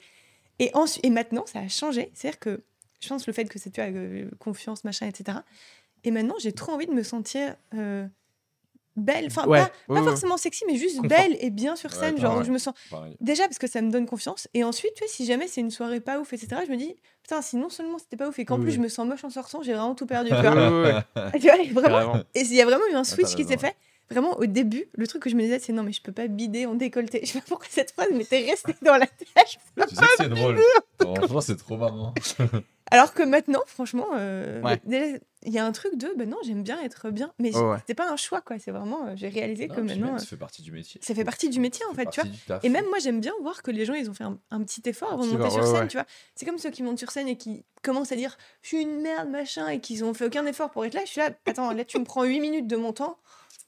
Et, 0.60 0.72
ensuite, 0.74 1.06
et 1.06 1.10
maintenant, 1.10 1.46
ça 1.46 1.60
a 1.60 1.68
changé. 1.68 2.12
C'est-à-dire 2.14 2.40
que 2.40 2.64
je 3.00 3.08
pense 3.10 3.28
le 3.28 3.34
fait 3.34 3.46
que 3.46 3.60
c'est 3.60 3.70
tu 3.70 3.82
euh, 3.82 4.30
confiance, 4.40 4.84
machin, 4.84 5.08
etc. 5.08 5.40
Et 6.04 6.12
maintenant, 6.12 6.36
j'ai 6.40 6.52
trop 6.52 6.72
envie 6.74 6.88
de 6.88 6.94
me 6.94 7.04
sentir 7.04 7.56
euh, 7.76 8.08
belle. 8.98 9.28
Enfin, 9.28 9.48
Ouais, 9.48 9.60
pas, 9.60 9.64
ouais, 9.66 9.72
pas 9.88 9.94
ouais. 10.04 10.10
forcément 10.10 10.38
sexy, 10.38 10.64
mais 10.68 10.76
juste 10.76 10.98
Confort. 10.98 11.10
belle 11.18 11.38
et 11.40 11.50
bien 11.50 11.76
sur 11.76 11.94
scène. 11.94 12.18
genre, 12.18 12.44
je 12.44 12.52
me 12.52 12.58
sens. 12.58 12.74
Pareil. 12.90 13.16
Déjà, 13.22 13.44
parce 13.44 13.58
que 13.60 13.68
ça 13.68 13.82
me 13.82 13.92
donne 13.92 14.06
confiance. 14.06 14.48
Et 14.54 14.64
ensuite, 14.64 14.94
tu 14.96 15.04
vois, 15.04 15.08
si 15.12 15.26
jamais 15.26 15.48
c'est 15.48 15.62
une 15.62 15.72
soirée 15.72 16.00
pas 16.00 16.20
ouf, 16.20 16.34
etc., 16.34 16.62
je 16.66 16.72
me 16.72 16.78
dis, 16.78 16.96
putain, 17.24 17.42
si 17.42 17.56
non 17.56 17.70
seulement 17.70 18.00
c'était 18.00 18.18
pas 18.18 18.28
ouf 18.28 18.38
et 18.40 18.46
qu'en 18.46 18.58
Oui, 18.58 18.64
plus 18.64 18.72
je 18.74 18.80
me 18.80 18.90
sens 18.90 19.08
moche 19.08 19.24
en 19.24 19.30
sortant, 19.30 19.62
j'ai 19.64 19.74
vraiment 19.74 19.96
tout 19.96 20.06
perdu. 20.08 20.30
Tu 20.30 20.36
vois. 20.36 20.42
vois, 21.16 21.62
et 21.62 21.70
vraiment, 21.72 22.16
et 22.36 22.42
il 22.42 22.54
y 22.54 22.62
a 22.62 22.66
vraiment 22.66 22.86
eu 22.92 22.96
un 22.96 23.04
switch 23.04 23.36
qui 23.36 23.46
s'est 23.46 23.58
fait. 23.58 23.76
Vraiment, 24.10 24.38
au 24.38 24.46
début, 24.46 24.86
le 24.94 25.06
truc 25.06 25.22
que 25.24 25.30
je 25.30 25.36
me 25.36 25.42
disais, 25.42 25.60
c'est 25.60 25.74
non, 25.74 25.84
mais 25.84 25.92
je 25.92 26.02
peux 26.02 26.14
pas 26.14 26.28
bider 26.28 26.66
en 26.66 26.76
décolleté. 26.76 27.20
Je 27.26 27.32
sais 27.34 27.40
pas 27.40 27.46
pourquoi 27.46 27.68
cette 27.70 27.92
phrase 27.92 28.10
m'était 28.14 28.40
restée 28.50 28.74
dans 28.82 28.96
la 28.96 29.06
tête. 29.06 29.28
tu 29.36 29.96
sais 29.96 30.02
que 30.02 30.08
c'est 30.18 30.30
drôle. 30.30 30.58
Franchement, 31.02 31.42
c'est 31.42 31.58
trop 31.58 31.76
marrant. 31.76 32.14
Alors 32.90 33.14
que 33.14 33.24
maintenant, 33.24 33.60
franchement, 33.68 34.08
euh, 34.16 34.62
déjà, 34.86 35.18
il 35.48 35.54
y 35.54 35.60
a 35.60 35.66
un 35.66 35.72
truc 35.72 35.96
de, 35.96 36.14
ben 36.16 36.30
non, 36.30 36.38
j'aime 36.44 36.62
bien 36.62 36.80
être 36.82 37.10
bien. 37.10 37.34
Mais 37.40 37.56
Ouais, 37.56 37.62
ouais. 37.72 37.78
c'était 37.80 37.96
pas 37.96 38.12
un 38.12 38.18
choix, 38.18 38.42
quoi. 38.42 38.60
C'est 38.60 38.72
vraiment, 38.72 39.08
euh, 39.08 39.14
j'ai 39.16 39.30
réalisé 39.30 39.68
que 39.68 39.74
Non, 39.80 39.86
puis 39.86 39.86
maintenant, 39.96 40.06
même, 40.08 40.16
euh, 40.16 40.20
ça 40.20 40.26
fait 40.26 40.38
partie 40.38 40.62
du 40.62 40.72
métier. 40.72 41.00
ça 41.04 41.16
fait 41.16 41.24
partie 41.24 41.50
du 41.50 41.60
métier, 41.60 41.86
en 41.90 41.94
fait, 41.94 42.10
tu 42.10 42.22
vois. 42.22 42.60
Et 42.64 42.70
même 42.70 42.86
moi, 42.90 43.00
j'aime 43.00 43.20
bien 43.22 43.34
voir 43.42 43.64
que 43.64 43.72
les 43.72 43.86
gens, 43.86 43.94
ils 43.94 44.10
ont 44.10 44.14
fait 44.14 44.26
un, 44.26 44.38
un 44.52 44.62
petit 44.64 44.82
effort 44.86 45.14
avant 45.14 45.26
de 45.26 45.32
monter 45.32 45.50
sur 45.50 45.62
ouais, 45.62 45.66
scène, 45.66 45.76
ouais. 45.82 45.88
tu 45.88 45.98
vois. 45.98 46.06
C'est 46.36 46.46
comme 46.46 46.58
ceux 46.58 46.70
qui 46.70 46.84
montent 46.84 47.00
sur 47.00 47.12
scène 47.12 47.28
et 47.30 47.38
qui 47.38 47.64
commencent 47.82 48.12
à 48.12 48.16
dire 48.18 48.38
je 48.62 48.68
suis 48.68 48.82
une 48.82 49.00
merde, 49.02 49.30
machin, 49.30 49.68
et 49.70 49.80
qu'ils 49.80 50.04
ont 50.04 50.14
fait 50.14 50.26
aucun 50.26 50.46
effort 50.46 50.70
pour 50.70 50.84
être 50.86 50.94
là. 50.94 51.02
Je 51.06 51.12
suis 51.12 51.22
là, 51.22 51.30
attends, 51.46 51.72
là, 51.72 51.86
tu 51.86 51.98
me 51.98 52.04
prends 52.04 52.24
8 52.24 52.40
minutes 52.42 52.68
de 52.68 52.76
mon 52.76 52.92
temps, 52.92 53.18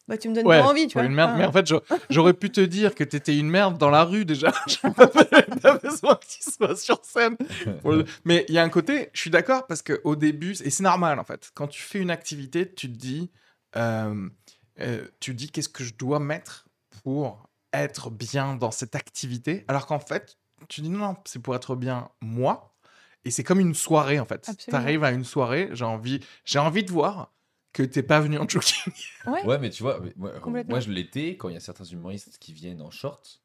bah, 0.09 0.17
tu 0.17 0.27
me 0.27 0.33
donnes 0.35 0.47
Ouais, 0.47 0.59
pas 0.59 0.67
envie, 0.67 0.87
tu 0.87 0.93
vois. 0.93 1.03
une 1.03 1.13
merde. 1.13 1.35
Mais 1.37 1.45
en 1.45 1.51
fait, 1.51 1.65
j'a- 1.67 1.79
j'aurais 2.09 2.33
pu 2.33 2.49
te 2.51 2.59
dire 2.61 2.95
que 2.95 3.03
t'étais 3.03 3.37
une 3.37 3.47
merde 3.49 3.77
dans 3.77 3.89
la 3.91 4.03
rue 4.03 4.25
déjà. 4.25 4.51
J'ai 4.67 4.89
pas 4.91 5.77
besoin 5.77 6.15
que 6.15 6.25
tu 6.25 6.51
sois 6.51 6.75
sur 6.75 6.99
scène. 7.05 7.37
Mais 8.25 8.45
il 8.49 8.55
y 8.55 8.57
a 8.57 8.63
un 8.63 8.69
côté, 8.69 9.09
je 9.13 9.21
suis 9.21 9.29
d'accord 9.29 9.67
parce 9.67 9.81
que 9.81 10.01
au 10.03 10.15
début, 10.15 10.51
et 10.63 10.69
c'est 10.69 10.83
normal 10.83 11.19
en 11.19 11.23
fait, 11.23 11.51
quand 11.53 11.67
tu 11.67 11.81
fais 11.81 11.99
une 11.99 12.11
activité, 12.11 12.71
tu 12.73 12.91
te 12.91 12.97
dis, 12.97 13.29
euh, 13.75 14.27
euh, 14.79 15.05
tu 15.19 15.33
dis 15.33 15.49
qu'est-ce 15.51 15.69
que 15.69 15.83
je 15.83 15.93
dois 15.93 16.19
mettre 16.19 16.67
pour 17.03 17.47
être 17.71 18.09
bien 18.09 18.55
dans 18.55 18.71
cette 18.71 18.95
activité, 18.95 19.63
alors 19.67 19.85
qu'en 19.85 19.99
fait, 19.99 20.37
tu 20.67 20.81
dis 20.81 20.89
non, 20.89 20.97
non, 20.99 21.15
c'est 21.25 21.39
pour 21.41 21.55
être 21.55 21.75
bien 21.75 22.09
moi. 22.21 22.73
Et 23.25 23.31
c'est 23.31 23.43
comme 23.43 23.59
une 23.59 23.75
soirée 23.75 24.19
en 24.19 24.25
fait. 24.25 24.49
Tu 24.67 24.73
arrives 24.73 25.03
à 25.03 25.11
une 25.11 25.25
soirée, 25.25 25.69
j'ai 25.73 25.85
envie, 25.85 26.19
j'ai 26.45 26.57
envie 26.59 26.83
de 26.83 26.91
voir 26.91 27.31
que 27.73 27.83
t'es 27.83 28.03
pas 28.03 28.19
venu 28.19 28.37
en 28.37 28.47
jogging. 28.47 28.93
ouais. 29.27 29.45
Ouais, 29.45 29.59
mais 29.59 29.69
tu 29.69 29.83
vois, 29.83 29.99
mais 30.01 30.13
moi, 30.15 30.79
je 30.79 30.89
l'étais 30.91 31.37
quand 31.37 31.49
il 31.49 31.53
y 31.53 31.57
a 31.57 31.61
certains 31.61 31.85
humoristes 31.85 32.37
qui 32.39 32.53
viennent 32.53 32.81
en 32.81 32.91
short. 32.91 33.41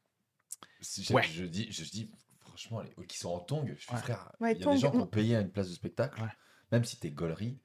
Si 0.81 1.03
je, 1.03 1.13
Ouais. 1.13 1.23
je 1.23 1.45
dis, 1.45 1.71
je 1.71 1.83
dis, 1.83 2.11
franchement, 2.39 2.81
les, 2.81 3.05
qui 3.07 3.17
sont 3.17 3.29
en 3.29 3.39
tongs, 3.39 3.65
je 3.67 3.85
fais 3.85 3.93
Ouais. 3.93 3.99
frère, 3.99 4.31
Ouais, 4.39 4.53
il 4.53 4.59
y 4.61 4.63
a 4.67 4.71
des 4.71 4.77
gens 4.77 4.91
qui 4.91 4.97
ont 4.97 5.07
payé 5.07 5.35
à 5.35 5.41
une 5.41 5.51
place 5.51 5.69
de 5.69 5.73
spectacle, 5.73 6.21
Ouais. 6.21 6.29
même 6.71 6.83
si 6.83 6.99
t'es 6.99 7.11
gaulerie. 7.11 7.59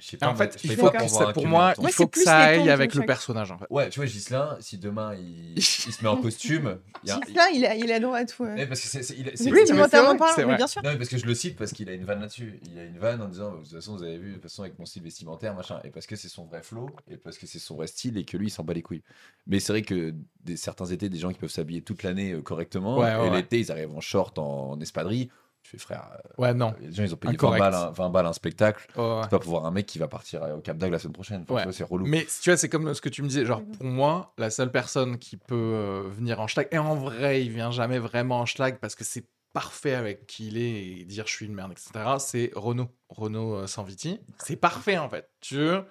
Je 0.00 0.06
sais 0.06 0.16
Et 0.16 0.18
pas, 0.18 0.28
en 0.28 0.34
fait, 0.34 0.58
il 0.64 0.74
faut 0.76 0.90
que 0.90 1.08
ça, 1.08 1.32
pour 1.32 1.46
moi, 1.46 1.74
il 1.78 1.82
faut 1.82 1.88
c'est 1.90 2.04
que 2.06 2.10
plus 2.10 2.24
ça 2.24 2.52
les 2.52 2.60
aille 2.60 2.70
avec 2.70 2.94
le 2.94 3.04
personnage. 3.04 3.54
Ouais, 3.68 3.90
tu 3.90 4.00
vois, 4.00 4.06
Gislain, 4.06 4.56
si 4.60 4.78
demain 4.78 5.14
il, 5.14 5.62
se 5.62 6.02
met 6.02 6.08
en 6.08 6.16
costume. 6.16 6.78
Gislain, 7.04 7.46
il 7.54 7.66
a, 7.66 7.74
il 7.74 7.92
a 7.92 8.00
droit 8.00 8.16
à 8.18 8.24
tout. 8.24 8.44
parce 8.44 8.80
que 8.80 8.86
c'est, 8.88 9.14
Oui, 9.16 9.26
c'est- 9.34 10.46
mais 10.46 10.56
bien 10.56 10.66
sûr. 10.66 10.82
Non, 10.82 10.90
mais 10.90 10.96
parce 10.96 11.10
que 11.10 11.18
je 11.18 11.26
le 11.26 11.34
cite 11.34 11.56
parce 11.56 11.72
qu'il 11.72 11.88
a 11.88 11.92
une 11.92 12.04
vanne 12.04 12.20
là-dessus. 12.20 12.60
Il 12.70 12.78
a 12.78 12.84
une 12.84 12.98
vanne 12.98 13.20
en 13.20 13.28
disant, 13.28 13.52
de 13.52 13.58
toute 13.58 13.72
façon, 13.72 13.96
vous 13.96 14.02
avez 14.02 14.18
vu, 14.18 14.28
de 14.30 14.34
toute 14.34 14.42
façon, 14.44 14.62
avec 14.62 14.78
mon 14.78 14.86
style 14.86 15.02
vestimentaire, 15.02 15.54
machin. 15.54 15.80
Et 15.84 15.90
parce 15.90 16.06
que 16.06 16.16
c'est 16.16 16.28
son 16.28 16.46
vrai 16.46 16.62
flow, 16.62 16.88
et 17.10 17.16
parce 17.16 17.36
que 17.38 17.46
c'est 17.46 17.58
son 17.58 17.76
vrai 17.76 17.86
style, 17.86 18.16
et 18.16 18.24
que 18.24 18.36
lui, 18.36 18.46
il 18.46 18.50
s'en 18.50 18.64
bat 18.64 18.72
les 18.72 18.82
couilles. 18.82 19.02
Mais 19.46 19.60
c'est 19.60 19.72
vrai 19.72 19.82
que 19.82 20.14
des, 20.44 20.56
certains 20.56 20.86
étés, 20.86 21.08
des 21.08 21.18
gens 21.18 21.30
qui 21.32 21.38
peuvent 21.38 21.50
s'habiller 21.50 21.82
toute 21.82 22.02
l'année 22.02 22.32
euh, 22.32 22.42
correctement, 22.42 22.96
et 23.26 23.30
l'été, 23.30 23.58
ils 23.60 23.70
arrivent 23.70 23.94
en 23.94 24.00
short, 24.00 24.38
en, 24.38 24.70
en 24.72 24.80
espadrille. 24.80 25.28
Tu 25.62 25.72
fais, 25.72 25.78
frère, 25.78 26.08
euh, 26.14 26.42
Ouais, 26.42 26.54
non. 26.54 26.74
les 26.80 26.90
gens, 26.92 27.02
ils 27.04 27.12
ont 27.12 27.16
payé 27.18 27.32
20 27.36 27.46
Incorrect. 27.48 27.60
balles, 27.60 27.74
un- 27.74 27.90
20 27.90 28.10
balles 28.10 28.26
un 28.26 28.32
spectacle. 28.32 28.86
Ouais, 28.96 29.02
ouais. 29.04 29.20
C'est 29.24 29.30
pas 29.30 29.38
pour 29.38 29.50
voir 29.50 29.66
un 29.66 29.70
mec 29.70 29.86
qui 29.86 29.98
va 29.98 30.08
partir 30.08 30.42
euh, 30.42 30.56
au 30.56 30.60
Cap 30.60 30.78
d'Agde 30.78 30.92
la 30.92 30.98
semaine 30.98 31.12
prochaine. 31.12 31.44
Enfin, 31.48 31.66
Ouais. 31.66 31.72
c'est 31.72 31.84
relou. 31.84 32.06
Mais 32.06 32.26
tu 32.42 32.50
vois, 32.50 32.56
c'est 32.56 32.68
comme 32.68 32.92
ce 32.94 33.00
que 33.00 33.08
tu 33.10 33.22
me 33.22 33.28
disais. 33.28 33.44
Genre, 33.44 33.62
pour 33.62 33.84
moi, 33.86 34.32
la 34.38 34.48
seule 34.50 34.70
personne 34.70 35.18
qui 35.18 35.36
peut 35.36 35.54
euh, 35.54 36.08
venir 36.08 36.40
en 36.40 36.46
schlag, 36.46 36.66
et 36.70 36.78
en 36.78 36.94
vrai, 36.94 37.42
il 37.44 37.50
vient 37.52 37.70
jamais 37.70 37.98
vraiment 37.98 38.40
en 38.40 38.46
schlag 38.46 38.78
parce 38.78 38.94
que 38.94 39.04
c'est 39.04 39.26
parfait 39.52 39.94
avec 39.94 40.26
qui 40.26 40.46
il 40.48 40.56
est 40.58 41.00
et 41.00 41.04
dire 41.04 41.26
je 41.26 41.32
suis 41.32 41.46
une 41.46 41.54
merde, 41.54 41.72
etc. 41.72 41.90
C'est 42.20 42.50
Renault. 42.54 42.88
Renault 43.08 43.54
euh, 43.56 43.66
sans 43.66 43.82
Viti. 43.82 44.18
C'est 44.38 44.56
parfait 44.56 44.96
en 44.96 45.08
fait. 45.08 45.28
Tu 45.40 45.56
veux, 45.56 45.84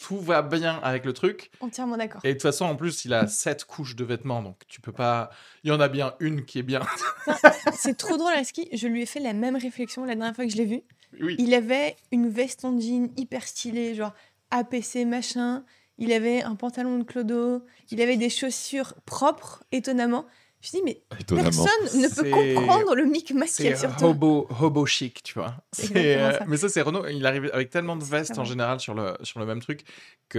tout 0.00 0.20
va 0.20 0.42
bien 0.42 0.78
avec 0.82 1.04
le 1.04 1.12
truc. 1.12 1.50
Entièrement 1.60 1.96
d'accord. 1.96 2.20
Et 2.24 2.28
de 2.28 2.32
toute 2.34 2.42
façon, 2.42 2.64
en 2.66 2.76
plus, 2.76 3.04
il 3.04 3.14
a 3.14 3.26
sept 3.26 3.64
couches 3.64 3.96
de 3.96 4.04
vêtements, 4.04 4.42
donc 4.42 4.56
tu 4.68 4.80
peux 4.80 4.92
pas. 4.92 5.30
Il 5.64 5.68
y 5.68 5.72
en 5.72 5.80
a 5.80 5.88
bien 5.88 6.14
une 6.20 6.44
qui 6.44 6.58
est 6.58 6.62
bien. 6.62 6.82
C'est 7.74 7.96
trop 7.96 8.16
drôle 8.16 8.34
à 8.34 8.44
ski. 8.44 8.68
Je 8.72 8.88
lui 8.88 9.02
ai 9.02 9.06
fait 9.06 9.20
la 9.20 9.32
même 9.32 9.56
réflexion 9.56 10.04
la 10.04 10.14
dernière 10.14 10.34
fois 10.34 10.44
que 10.44 10.52
je 10.52 10.56
l'ai 10.56 10.66
vu. 10.66 10.82
oui. 11.20 11.36
Il 11.38 11.54
avait 11.54 11.96
une 12.12 12.28
veste 12.28 12.64
en 12.64 12.78
jean 12.78 13.10
hyper 13.16 13.46
stylée, 13.46 13.94
genre 13.94 14.12
APC 14.50 15.04
machin. 15.06 15.64
Il 15.98 16.12
avait 16.12 16.42
un 16.42 16.56
pantalon 16.56 16.98
de 16.98 17.04
clodo. 17.04 17.64
Il 17.90 18.00
avait 18.02 18.16
des 18.18 18.28
chaussures 18.28 18.94
propres, 19.06 19.64
étonnamment. 19.72 20.26
Je 20.72 20.76
me 20.76 20.82
dit, 20.84 20.84
mais 20.84 21.18
Étonnamment. 21.20 21.50
personne 21.64 22.00
ne 22.02 22.08
peut 22.08 22.30
comprendre 22.54 22.94
le 22.94 23.04
micmac 23.04 23.48
qu'il 23.48 23.66
y 23.66 23.68
C'est 23.68 23.72
a 23.74 23.76
sur 23.76 23.96
toi. 23.96 24.08
hobo, 24.08 24.48
hobo 24.60 24.86
chic, 24.86 25.22
tu 25.22 25.34
vois. 25.34 25.54
Euh, 25.94 26.32
ça. 26.32 26.44
mais 26.46 26.56
ça, 26.56 26.68
c'est 26.68 26.80
Renault. 26.82 27.06
Il 27.06 27.24
arrive 27.26 27.48
avec 27.52 27.70
tellement 27.70 27.96
de 27.96 28.04
vestes 28.04 28.38
en 28.38 28.44
général 28.44 28.80
sur 28.80 28.94
le, 28.94 29.14
sur 29.22 29.38
le 29.40 29.46
même 29.46 29.60
truc 29.60 29.82
que 30.28 30.38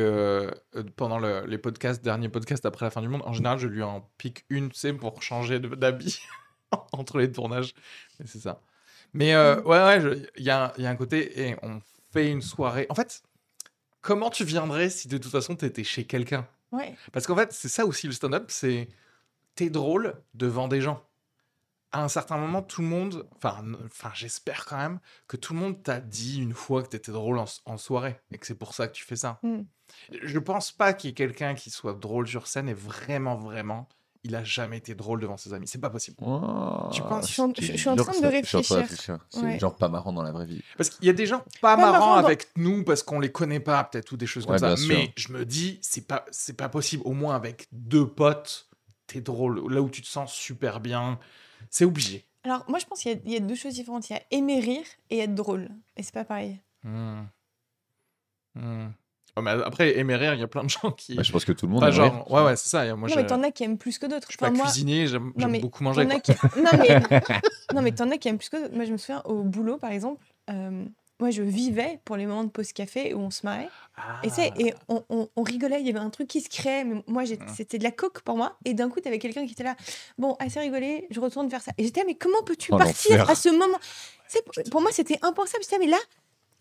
euh, 0.75 0.83
pendant 0.95 1.19
le- 1.19 1.45
les 1.47 1.57
podcasts, 1.57 2.03
derniers 2.03 2.29
podcasts 2.29 2.65
après 2.65 2.85
la 2.85 2.89
fin 2.91 3.01
du 3.01 3.07
monde, 3.07 3.21
en 3.25 3.33
général, 3.33 3.57
je 3.59 3.67
lui 3.67 3.83
en 3.83 4.09
pique 4.17 4.45
une, 4.49 4.69
tu 4.69 4.79
sais, 4.79 4.93
pour 4.93 5.21
changer 5.23 5.59
d'habit 5.59 6.19
entre 6.91 7.19
les 7.19 7.31
tournages. 7.31 7.73
Mais 8.19 8.25
c'est 8.27 8.39
ça. 8.39 8.61
Mais 9.13 9.33
euh, 9.33 9.61
ouais, 9.61 9.81
ouais, 9.83 10.01
je- 10.01 10.27
il 10.37 10.43
y, 10.43 10.49
a, 10.49 10.73
y 10.77 10.85
a 10.85 10.89
un 10.89 10.95
côté, 10.95 11.41
et 11.47 11.55
on 11.63 11.79
fait 12.11 12.29
une 12.29 12.41
soirée. 12.41 12.85
En 12.89 12.95
fait, 12.95 13.21
comment 14.01 14.29
tu 14.29 14.43
viendrais 14.43 14.89
si 14.89 15.07
de 15.07 15.17
toute 15.17 15.31
façon, 15.31 15.55
tu 15.55 15.65
étais 15.65 15.83
chez 15.83 16.03
quelqu'un? 16.05 16.47
Ouais. 16.73 16.95
parce 17.13 17.25
qu'en 17.25 17.35
fait, 17.37 17.53
c'est 17.53 17.69
ça 17.69 17.85
aussi 17.85 18.07
le 18.07 18.13
stand-up, 18.13 18.47
c'est 18.49 18.89
t'es 19.57 19.69
drôle 19.69 20.15
devant 20.33 20.67
des 20.67 20.79
gens. 20.81 21.03
À 21.91 22.03
un 22.03 22.09
certain 22.09 22.37
moment, 22.37 22.61
tout 22.61 22.81
le 22.81 22.87
monde, 22.87 23.27
enfin, 23.37 23.63
enfin, 23.85 24.11
j'espère 24.13 24.65
quand 24.65 24.77
même 24.77 24.99
que 25.27 25.37
tout 25.37 25.53
le 25.53 25.59
monde 25.59 25.81
t'a 25.83 25.99
dit 26.01 26.41
une 26.41 26.53
fois 26.53 26.83
que 26.83 26.89
t'étais 26.89 27.11
drôle 27.13 27.39
en, 27.65 27.77
soirée 27.77 28.19
et 28.31 28.37
que 28.37 28.45
c'est 28.45 28.55
pour 28.55 28.73
ça 28.73 28.87
que 28.87 28.93
tu 28.93 29.03
fais 29.05 29.15
ça. 29.15 29.39
Mm. 29.41 29.61
Je 30.21 30.39
pense 30.39 30.71
pas 30.73 30.91
qu'il 30.93 31.09
y 31.09 31.11
ait 31.11 31.15
quelqu'un 31.15 31.55
qui 31.55 31.69
soit 31.69 31.93
drôle 31.93 32.27
sur 32.27 32.45
scène 32.47 32.67
et 32.67 32.73
vraiment, 32.73 33.35
vraiment, 33.37 33.87
il 34.25 34.35
a 34.35 34.43
jamais 34.43 34.77
été 34.77 34.95
drôle 34.95 35.21
devant 35.21 35.37
ses 35.37 35.53
amis. 35.53 35.65
C'est 35.65 35.79
pas 35.79 35.89
possible. 35.89 36.17
Oh, 36.21 36.89
Tu 36.91 37.01
penses? 37.01 37.25
Je 37.27 37.31
suis 37.31 37.41
en- 37.41 37.53
c'est 37.55 37.61
je 37.63 37.77
suis 37.77 37.89
en 37.89 37.95
train 37.95 38.11
de 38.11 38.17
ça. 38.19 38.29
Je 38.41 38.45
suis 38.45 38.57
en 38.57 38.61
train 38.61 38.75
de 38.75 38.77
réfléchir. 38.77 38.77
réfléchir. 38.77 39.17
C'est 39.29 39.41
Ouais. 39.41 39.57
genre 39.59 39.75
pas 39.77 39.87
marrant 39.87 40.11
dans 40.11 40.23
la 40.23 40.33
vraie 40.33 40.45
vie. 40.45 40.61
Parce 40.75 40.89
qu'il 40.89 41.05
y 41.05 41.09
a 41.09 41.13
des 41.13 41.25
gens 41.25 41.39
pas, 41.61 41.77
Pas 41.77 41.77
marrants 41.77 42.19
dans- 42.19 42.25
avec 42.25 42.49
nous 42.57 42.83
parce 42.83 43.01
qu'on 43.01 43.21
les 43.21 43.31
connaît 43.31 43.61
pas, 43.61 43.81
peut-être, 43.85 44.11
ou 44.11 44.17
des 44.17 44.27
choses 44.27 44.45
comme 44.45 44.57
ça. 44.57 44.75
sûr. 44.75 44.89
Mais 44.89 45.13
je 45.15 45.31
me 45.31 45.45
dis, 45.45 45.79
c'est 45.81 46.05
pas, 46.05 46.25
c'est 46.31 46.57
pas 46.57 46.67
possible. 46.67 47.03
Au 47.05 47.13
moins 47.13 47.33
avec 47.35 47.69
deux 47.71 48.05
potes, 48.05 48.66
t'es 49.07 49.21
drôle. 49.21 49.71
Là 49.73 49.81
où 49.81 49.89
tu 49.89 50.01
te 50.01 50.07
sens 50.07 50.33
super 50.33 50.79
bien, 50.79 51.19
c'est 51.69 51.85
obligé. 51.85 52.25
Alors, 52.43 52.63
moi, 52.69 52.79
je 52.79 52.85
pense 52.85 53.01
qu'il 53.01 53.11
y 53.11 53.15
a- 53.15 53.19
il 53.25 53.31
y, 53.31 53.35
a 53.35 53.39
deux 53.39 53.55
choses 53.55 53.73
différentes. 53.73 54.09
Il 54.09 54.13
y 54.13 54.15
a 54.15 54.21
aimer 54.31 54.59
rire 54.59 54.85
et 55.09 55.19
être 55.19 55.35
drôle. 55.35 55.69
Et 55.97 56.03
c'est 56.03 56.13
pas 56.13 56.23
pareil. 56.23 56.61
Hmm. 56.83 57.23
Hmm. 58.55 58.87
Oh, 59.35 59.41
mais 59.41 59.51
après, 59.51 59.97
aimer 59.99 60.15
rire, 60.15 60.33
il 60.33 60.39
y 60.39 60.43
a 60.43 60.47
plein 60.47 60.63
de 60.63 60.69
gens 60.69 60.91
qui. 60.91 61.15
Bah, 61.15 61.23
je 61.23 61.31
pense 61.31 61.45
que 61.45 61.51
tout 61.51 61.67
le 61.67 61.73
monde 61.73 61.83
aime 61.83 61.91
genre, 61.91 62.11
rire. 62.13 62.31
ouais, 62.31 62.43
ouais, 62.43 62.55
c'est 62.55 62.69
ça. 62.69 62.83
Moi, 62.95 63.07
non, 63.07 63.15
je, 63.15 63.19
mais 63.19 63.27
t'en 63.27 63.43
as 63.43 63.51
qui 63.51 63.63
aiment 63.65 63.77
plus 63.77 63.99
que 63.99 64.07
d'autres. 64.07 64.27
je 64.27 64.31
suis 64.31 64.37
pas 64.37 64.47
Enfin, 64.47 64.55
moi, 64.55 64.65
cuisinier, 64.65 65.05
j'aime 65.07 65.31
beaucoup 65.61 65.83
manger. 65.83 66.01
as 66.01 66.05
quoi. 66.07 66.19
qui- 66.21 66.31
non, 66.57 66.71
mais... 66.79 66.99
non, 67.75 67.81
mais 67.83 67.91
t'en 67.91 68.09
as 68.09 68.17
qui 68.17 68.29
aiment 68.29 68.37
plus 68.39 68.49
que 68.49 68.57
d'autres. 68.61 68.73
Moi, 68.75 68.85
je 68.85 68.91
me 68.93 68.97
souviens, 68.97 69.21
au 69.25 69.43
boulot, 69.43 69.77
par 69.77 69.91
exemple, 69.91 70.25
euh, 70.49 70.85
moi, 71.19 71.31
je 71.31 71.41
vivais 71.41 71.99
pour 72.05 72.15
les 72.15 72.25
moments 72.27 72.43
de 72.43 72.49
pause 72.49 72.71
café 72.73 73.13
où 73.13 73.19
on 73.19 73.31
se 73.31 73.45
marrait. 73.45 73.69
Et, 74.23 74.29
tu 74.29 74.35
Ah. 74.39 74.47
et 74.59 74.73
on, 74.87 75.03
on- 75.09 75.27
on 75.35 75.43
rigolait, 75.43 75.79
il 75.81 75.87
y 75.87 75.89
avait 75.89 75.97
un 75.99 76.09
truc 76.11 76.27
qui 76.27 76.41
se 76.41 76.49
créait, 76.49 76.83
mais 76.83 77.03
moi, 77.07 77.23
Ouais. 77.23 77.37
c'était 77.55 77.77
de 77.79 77.83
la 77.83 77.91
coque 77.91 78.21
pour 78.21 78.37
moi. 78.37 78.57
Et 78.65 78.73
d'un 78.75 78.89
coup, 78.89 78.99
t'avais 78.99 79.17
quelqu'un 79.19 79.45
qui 79.47 79.53
était 79.53 79.63
là, 79.63 79.75
bon, 80.19 80.35
assez 80.39 80.59
rigolé, 80.59 81.07
je 81.09 81.19
retourne 81.19 81.49
faire 81.49 81.61
ça. 81.63 81.71
Et 81.77 81.83
j'étais, 81.83 82.03
mais 82.05 82.15
comment 82.15 82.41
peux-tu 82.43 82.71
Oh, 82.73 82.77
partir 82.77 83.29
à 83.29 83.35
ce 83.35 83.49
moment? 83.49 83.79
Tu 84.31 84.69
pour- 84.69 84.81
moi, 84.81 84.91
c'était 84.93 85.17
impensable. 85.23 85.63
J'étais, 85.63 85.77
là, 85.77 85.85
mais 85.85 85.91
là, 85.91 85.97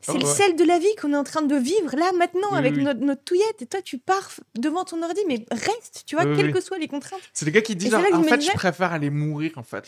c'est 0.01 0.13
Oh, 0.13 0.19
le 0.19 0.25
ouais. 0.25 0.35
sel 0.35 0.57
de 0.57 0.65
la 0.65 0.79
vie 0.79 0.95
qu'on 1.01 1.13
est 1.13 1.17
en 1.17 1.25
train 1.25 1.43
de 1.43 1.57
vivre, 1.57 1.95
là, 1.97 2.13
maintenant, 2.17 2.49
Oui, 2.53 2.59
avec 2.59 2.77
oui. 2.77 2.83
Notre, 2.85 3.01
notre 3.01 3.25
touillette. 3.25 3.61
Et 3.61 3.67
toi, 3.67 3.83
tu 3.83 3.99
pars 3.99 4.31
devant 4.55 4.85
ton 4.85 5.03
ordi, 5.03 5.21
mais 5.27 5.45
reste, 5.51 6.05
tu 6.07 6.17
vois, 6.17 6.25
Oui, 6.25 6.37
quelles 6.37 6.53
que 6.53 6.61
soient 6.61 6.79
les 6.79 6.89
contraintes. 6.89 7.21
C'est 7.35 7.45
des 7.45 7.53
gars 7.53 7.61
qui 7.63 7.73
Et 7.73 7.91
là 7.91 8.03
que 8.11 8.15
en 8.15 8.23
fait, 8.23 8.41
je 8.41 8.53
préfère 8.53 8.93
aller 8.93 9.11
mourir, 9.11 9.53
en 9.57 9.63
fait. 9.63 9.87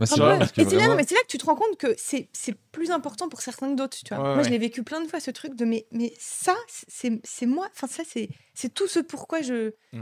Moi, 0.00 0.06
c'est 0.06 0.14
Un 0.14 0.16
genre, 0.16 0.26
vrai 0.26 0.34
peu. 0.34 0.38
parce 0.40 0.52
que 0.52 0.60
Et 0.60 0.64
c'est 0.64 0.70
là, 0.72 0.76
vraiment- 0.78 0.90
non, 0.92 0.96
mais 0.96 1.04
c'est 1.06 1.14
là 1.14 1.20
que 1.22 1.26
tu 1.28 1.38
te 1.38 1.46
rends 1.46 1.54
compte 1.54 1.76
que 1.78 1.94
c'est 1.96 2.28
c'est 2.32 2.54
plus 2.72 2.90
important 2.90 3.28
pour 3.28 3.40
certains 3.40 3.70
que 3.70 3.76
d'autres. 3.76 3.96
Tu 4.04 4.12
vois. 4.14 4.18
Ouais, 4.18 4.24
moi, 4.30 4.36
ouais. 4.38 4.44
je 4.44 4.50
l'ai 4.50 4.58
vécu 4.58 4.82
plein 4.82 5.00
de 5.00 5.08
fois, 5.08 5.20
ce 5.20 5.30
truc 5.30 5.54
de 5.54 5.64
mais, 5.64 5.86
mais 5.92 6.12
ça, 6.18 6.54
c'est 6.68 7.20
c'est 7.24 7.46
moi. 7.46 7.68
Enfin, 7.74 7.86
ça, 7.86 8.02
c'est 8.08 8.28
c'est 8.54 8.72
tout 8.74 8.88
ce 8.88 8.98
pourquoi 8.98 9.42
je. 9.42 9.72
Ouais. 9.92 10.00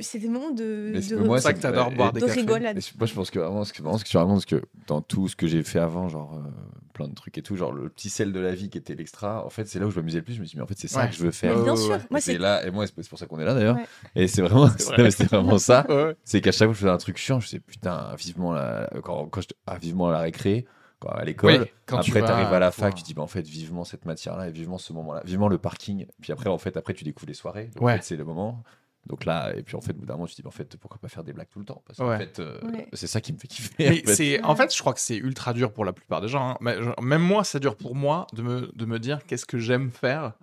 C'est 0.00 0.18
des 0.18 0.28
moments 0.28 0.50
de. 0.50 0.90
Mais 0.94 1.00
mais 1.16 1.24
moi, 1.24 1.38
C'est 1.38 1.44
ça 1.48 1.52
que 1.54 1.60
t'adores 1.60 1.92
et- 1.92 1.94
boire 1.96 2.12
des 2.12 2.20
de 2.20 2.26
cafés. 2.26 2.40
rigolade. 2.40 2.78
Moi, 2.98 3.06
je 3.06 3.14
pense 3.14 3.30
que 3.30 3.38
vraiment, 3.38 3.64
ce 3.64 3.72
que, 3.72 3.82
vraiment, 3.82 3.98
ce 3.98 4.04
que 4.04 4.08
tu 4.08 4.16
racontes, 4.16 4.34
parce 4.34 4.46
que 4.46 4.62
dans 4.86 5.00
tout 5.00 5.28
ce 5.28 5.36
que 5.36 5.46
j'ai 5.46 5.62
fait 5.62 5.78
avant, 5.80 6.08
genre 6.08 6.34
euh, 6.34 6.48
plein 6.92 7.08
de 7.08 7.14
trucs 7.14 7.36
et 7.38 7.42
tout, 7.42 7.56
genre 7.56 7.72
le 7.72 7.88
petit 7.88 8.08
sel 8.10 8.32
de 8.32 8.40
la 8.40 8.54
vie 8.54 8.70
qui 8.70 8.78
était 8.78 8.94
l'extra, 8.94 9.44
en 9.44 9.50
fait, 9.50 9.66
c'est 9.66 9.78
là 9.78 9.86
où 9.86 9.90
je 9.90 9.96
m'amusais 9.96 10.18
le 10.18 10.24
plus. 10.24 10.34
Je 10.34 10.40
me 10.40 10.44
suis 10.46 10.54
dit, 10.54 10.58
mais 10.58 10.62
en 10.64 10.66
fait, 10.66 10.78
c'est 10.78 10.88
ça 10.88 11.00
Ouais. 11.00 11.08
que 11.08 11.14
je 11.14 11.20
veux 11.20 11.26
Mais 11.26 11.32
faire. 11.32 11.56
Ouais, 11.56 11.62
bien 11.64 11.76
sûr. 11.76 11.98
Moi, 12.10 12.20
c'est 12.20 12.38
là, 12.38 12.64
et 12.66 12.70
moi, 12.70 12.86
c'est 12.86 13.08
pour 13.08 13.18
ça 13.18 13.26
qu'on 13.26 13.38
est 13.40 13.44
là 13.44 13.54
d'ailleurs. 13.54 13.76
Ouais. 13.76 13.86
Et 14.14 14.28
c'est 14.28 14.42
vraiment, 14.42 14.68
C'est 14.78 14.94
vrai. 14.94 15.10
c'est 15.10 15.24
vraiment 15.30 15.58
ça. 15.58 15.84
Ouais. 15.88 16.14
C'est 16.24 16.40
qu'à 16.40 16.52
chaque 16.52 16.66
fois 16.68 16.68
que 16.68 16.74
je 16.74 16.78
faisais 16.80 16.90
un 16.90 16.98
truc 16.98 17.16
chiant, 17.16 17.40
je 17.40 17.48
sais 17.48 17.58
putain, 17.60 18.14
vivement 18.16 18.52
la, 18.52 18.88
quand, 19.02 19.26
quand 19.26 19.40
je, 19.40 19.48
ah, 19.66 19.78
vivement 19.78 20.10
la 20.10 20.20
récré, 20.20 20.64
quand 21.00 21.08
à 21.08 21.24
l'école. 21.24 21.52
Oui, 21.62 21.66
quand 21.86 21.98
tu 22.00 22.10
après, 22.12 22.20
vas 22.20 22.26
t'arrives 22.28 22.52
à 22.54 22.58
la 22.60 22.70
fac, 22.70 22.94
tu 22.94 23.02
dis, 23.02 23.12
bah, 23.14 23.22
en 23.22 23.26
fait, 23.26 23.42
vivement 23.46 23.82
cette 23.84 24.04
matière-là, 24.04 24.48
et 24.48 24.52
vivement 24.52 24.78
ce 24.78 24.92
moment-là, 24.92 25.22
vivement 25.24 25.48
le 25.48 25.58
parking. 25.58 26.06
Puis 26.20 26.30
après, 26.32 26.48
en 26.48 26.58
fait, 26.58 26.76
après, 26.76 26.94
tu 26.94 27.02
découvres 27.02 27.26
les 27.28 27.34
soirées. 27.34 27.70
Donc, 27.74 27.82
Ouais. 27.82 27.94
en 27.94 27.96
fait, 27.96 28.02
c'est 28.04 28.16
le 28.16 28.24
moment. 28.24 28.62
Donc 29.06 29.24
là, 29.24 29.52
et 29.56 29.62
puis 29.62 29.74
en 29.76 29.80
fait, 29.80 29.92
au 29.92 29.96
bout 29.96 30.06
d'un 30.06 30.14
moment, 30.14 30.26
tu 30.26 30.32
te 30.32 30.36
dis, 30.36 30.42
bah, 30.42 30.48
en 30.48 30.52
fait, 30.52 30.76
pourquoi 30.76 30.98
pas 31.00 31.08
faire 31.08 31.24
des 31.24 31.32
blagues 31.32 31.48
tout 31.48 31.58
le 31.58 31.64
temps? 31.64 31.82
Parce 31.86 31.98
qu'en 31.98 32.08
Ouais. 32.08 32.18
fait, 32.18 32.38
euh, 32.38 32.60
Ouais. 32.62 32.86
c'est 32.92 33.08
ça 33.08 33.20
qui 33.20 33.32
me 33.32 33.38
fait 33.38 33.48
kiffer. 33.48 33.74
Mais 33.78 34.02
en 34.02 34.06
fait. 34.06 34.14
c'est, 34.14 34.42
en 34.42 34.54
fait, 34.54 34.74
je 34.74 34.78
crois 34.80 34.94
que 34.94 35.00
c'est 35.00 35.16
ultra 35.16 35.52
dur 35.52 35.72
pour 35.72 35.84
la 35.84 35.92
plupart 35.92 36.20
des 36.20 36.28
gens. 36.28 36.50
hein. 36.50 36.56
Mais, 36.60 36.80
genre, 36.80 37.00
même 37.02 37.22
moi, 37.22 37.42
ça 37.42 37.58
dure 37.58 37.76
pour 37.76 37.94
moi 37.96 38.26
de 38.32 38.42
me, 38.42 38.70
de 38.74 38.86
me 38.86 38.98
dire 39.00 39.24
qu'est-ce 39.26 39.46
que 39.46 39.58
j'aime 39.58 39.90
faire 39.90 40.34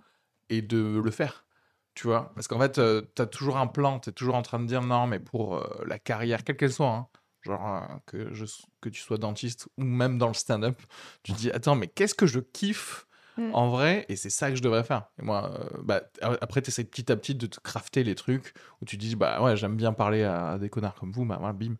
et 0.50 0.60
de 0.62 1.00
le 1.02 1.10
faire. 1.10 1.46
Tu 1.94 2.06
vois? 2.06 2.32
Parce 2.34 2.48
qu'en 2.48 2.58
fait, 2.58 2.72
tu 3.14 3.22
as 3.22 3.26
toujours 3.26 3.56
un 3.56 3.66
plan, 3.66 3.98
tu 3.98 4.10
es 4.10 4.12
toujours 4.12 4.34
en 4.34 4.42
train 4.42 4.60
de 4.60 4.66
dire 4.66 4.82
non, 4.82 5.06
mais 5.06 5.18
pour 5.18 5.56
euh, 5.56 5.84
la 5.86 5.98
carrière, 5.98 6.44
quelle 6.44 6.56
qu'elle 6.56 6.72
soit, 6.72 6.88
hein, 6.94 7.08
genre 7.42 7.66
euh, 7.66 7.96
que, 8.06 8.32
je, 8.34 8.44
que 8.80 8.88
tu 8.90 9.00
sois 9.00 9.16
dentiste 9.18 9.68
ou 9.78 9.82
même 9.84 10.18
dans 10.18 10.28
le 10.28 10.34
stand-up, 10.34 10.78
tu 11.22 11.32
te 11.32 11.38
dis 11.38 11.50
attends, 11.50 11.74
mais 11.76 11.88
qu'est-ce 11.88 12.14
que 12.14 12.26
je 12.26 12.40
kiffe 12.40 13.06
Mm. 13.40 13.54
en 13.54 13.68
vrai 13.70 14.04
et 14.08 14.16
c'est 14.16 14.28
ça 14.30 14.50
que 14.50 14.56
je 14.56 14.62
devrais 14.62 14.84
faire. 14.84 15.04
Et 15.20 15.24
moi, 15.24 15.50
euh, 15.54 15.78
bah, 15.82 16.02
après, 16.40 16.60
tu 16.62 16.68
essaies 16.70 16.84
petit 16.84 17.10
à 17.10 17.16
petit 17.16 17.34
de 17.34 17.46
te 17.46 17.58
crafter 17.60 18.02
les 18.04 18.14
trucs 18.14 18.52
où 18.82 18.84
tu 18.84 18.96
dis 18.96 19.16
bah 19.16 19.42
ouais, 19.42 19.56
j'aime 19.56 19.76
bien 19.76 19.92
parler 19.92 20.24
à 20.24 20.58
des 20.58 20.68
connards 20.68 20.94
comme 20.96 21.12
vous, 21.12 21.24
bah 21.24 21.36
voilà, 21.38 21.52
bim. 21.54 21.76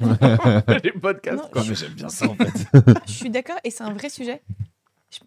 les 0.84 0.92
podcasts. 0.92 1.36
Non, 1.42 1.48
quoi. 1.48 1.62
Ouais, 1.62 1.68
mais 1.68 1.74
j'aime 1.74 1.92
bien 1.92 2.08
ça 2.08 2.26
en 2.28 2.34
fait. 2.34 2.66
Je 3.06 3.12
suis 3.12 3.30
d'accord 3.30 3.56
et 3.64 3.70
c'est 3.70 3.84
un 3.84 3.92
vrai 3.92 4.08
sujet. 4.10 4.42
Je- 5.10 5.20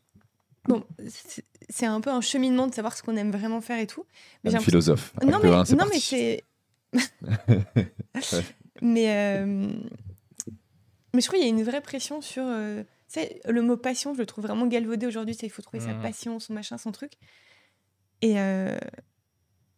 Bon, 0.66 0.84
c'est- 1.70 1.86
un 1.86 2.02
peu 2.02 2.10
un 2.10 2.20
cheminement 2.22 2.68
de 2.68 2.74
savoir 2.74 2.96
ce 2.96 3.02
qu'on 3.02 3.16
aime 3.16 3.32
vraiment 3.32 3.62
faire 3.62 3.80
et 3.80 3.88
tout. 3.88 4.06
Mais 4.44 4.54
Un 4.54 4.60
philosophe. 4.60 5.14
Non, 5.24 5.40
mais, 5.42 5.66
c'est 5.66 5.76
non 5.76 5.86
mais 5.90 6.00
c'est. 6.00 6.44
mais, 8.82 9.10
euh, 9.38 9.68
mais 11.14 11.22
je 11.22 11.28
crois 11.28 11.40
qu'il 11.40 11.48
y 11.48 11.52
a 11.52 11.54
une 11.54 11.64
vraie 11.64 11.82
pression 11.82 12.22
sur. 12.22 12.44
euh, 12.46 12.84
sais, 13.14 13.42
le 13.46 13.62
mot 13.62 13.78
passion, 13.78 14.14
je 14.14 14.20
le 14.20 14.26
trouve 14.26 14.46
vraiment 14.46 14.68
galvaudé 14.68 15.06
aujourd'hui. 15.08 15.36
Il 15.42 15.50
faut 15.50 15.62
trouver 15.62 15.84
sa 15.84 15.94
Mhm. 15.94 16.02
passion, 16.02 16.40
son 16.40 16.54
machin, 16.54 16.78
son 16.78 16.92
truc. 16.92 17.14
Et 18.22 18.40
euh, 18.40 18.78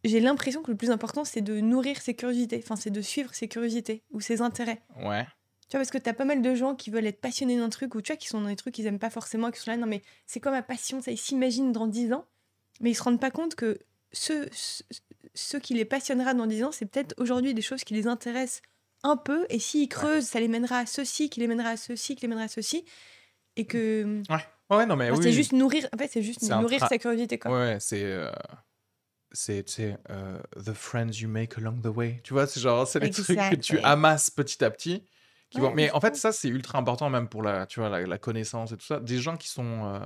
j'ai 0.04 0.20
l'impression 0.20 0.62
que 0.64 0.72
le 0.72 0.78
plus 0.78 0.92
important, 0.92 1.26
c'est 1.26 1.42
de 1.42 1.60
nourrir 1.60 2.02
ses 2.02 2.16
curiosités. 2.16 2.60
Enfin, 2.64 2.76
c'est 2.76 2.90
de 2.90 3.02
suivre 3.02 3.34
ses 3.34 3.48
curiosités 3.48 4.04
ou 4.12 4.22
ses 4.22 4.42
intérêts. 4.42 4.82
Ouais. 4.98 5.26
Tu 5.68 5.72
vois, 5.78 5.82
parce 5.82 5.92
que 5.92 5.98
t'as 5.98 6.14
pas 6.14 6.26
mal 6.26 6.42
de 6.42 6.56
gens 6.56 6.74
qui 6.74 6.90
veulent 6.90 7.06
être 7.06 7.22
passionnés 7.22 7.58
d'un 7.58 7.70
truc 7.70 7.94
ou 7.96 8.02
tu 8.02 8.12
vois, 8.12 8.18
qui 8.18 8.28
sont 8.28 8.42
dans 8.42 8.48
des 8.48 8.56
trucs 8.56 8.74
qu'ils 8.74 8.88
aiment 8.88 8.98
pas 8.98 9.10
forcément, 9.12 9.52
qui 9.52 9.60
sont 9.60 9.70
là, 9.70 9.78
non 9.78 9.86
mais 9.86 10.02
c'est 10.26 10.40
quoi 10.40 10.52
ma 10.52 10.64
passion 10.64 11.00
Ça, 11.02 11.12
ils 11.12 11.18
s'imaginent 11.18 11.72
dans 11.72 11.86
10 11.86 12.12
ans, 12.14 12.26
mais 12.82 12.90
ils 12.92 12.96
se 12.96 13.04
rendent 13.04 13.20
pas 13.20 13.30
compte 13.30 13.54
que 13.56 13.78
ce, 14.12 14.48
ce, 14.52 14.82
ce 15.36 15.58
qui 15.58 15.76
les 15.76 15.86
passionnera 15.86 16.34
dans 16.34 16.48
10 16.48 16.64
ans, 16.64 16.72
c'est 16.72 16.88
peut-être 16.88 17.14
aujourd'hui 17.20 17.54
des 17.54 17.62
choses 17.62 17.84
qui 17.84 17.94
les 17.94 18.08
intéressent 18.08 18.64
un 19.04 19.16
peu, 19.16 19.46
et 19.50 19.60
s'ils 19.60 19.88
creusent, 19.90 20.26
ça 20.26 20.40
les 20.40 20.48
mènera 20.48 20.80
à 20.80 20.86
ceci, 20.88 21.30
qui 21.30 21.40
les 21.40 21.48
mènera 21.48 21.70
à 21.70 21.78
ceci, 21.78 22.16
qui 22.16 22.24
les 22.24 22.28
mènera 22.30 22.46
à 22.46 22.48
ceci, 22.48 22.84
et 23.56 23.66
que 23.66 24.22
Ouais, 24.70 24.86
non, 24.86 24.96
mais 24.96 25.10
enfin, 25.10 25.18
oui. 25.20 25.24
c'est 25.24 25.32
juste 25.32 25.54
nourrir, 25.54 25.88
en 25.94 25.98
fait, 25.98 26.08
c'est 26.08 26.22
juste 26.22 26.44
nourrir 26.50 26.88
sa 26.88 26.98
curiosité, 26.98 27.40
quoi. 27.40 27.52
Ouais, 27.52 27.58
ouais, 27.58 27.78
c'est. 27.80 28.04
euh, 28.04 28.32
C'est, 29.32 29.64
tu 29.64 29.74
sais, 29.74 29.98
euh, 30.10 30.40
the 30.56 30.74
friends 30.74 31.12
you 31.22 31.28
make 31.30 31.58
along 31.58 31.82
the 31.82 31.88
way. 31.88 32.20
Tu 32.24 32.34
vois, 32.34 32.48
c'est 32.48 32.60
genre, 32.60 32.88
c'est 32.88 33.00
les 33.00 33.12
trucs 33.12 33.28
que 33.28 33.56
tu 33.56 33.76
ouais. 33.76 33.84
amasses 33.84 34.30
petit 34.32 34.64
à 34.64 34.72
petit. 34.72 35.04
Qui 35.52 35.60
Ouais, 35.60 35.70
vont... 35.70 35.74
Mais 35.76 35.92
en 35.92 36.00
fait, 36.02 36.16
ça, 36.16 36.32
c'est 36.32 36.48
ultra 36.48 36.78
important 36.80 37.10
même 37.10 37.28
pour 37.28 37.42
la, 37.44 37.66
tu 37.66 37.80
vois, 37.80 37.90
la, 37.90 38.06
la 38.06 38.18
connaissance 38.18 38.72
et 38.72 38.78
tout 38.78 38.86
ça. 38.86 39.00
Des 39.00 39.18
gens 39.20 39.38
qui 39.38 39.48
sont, 39.48 39.86
euh, 39.86 40.00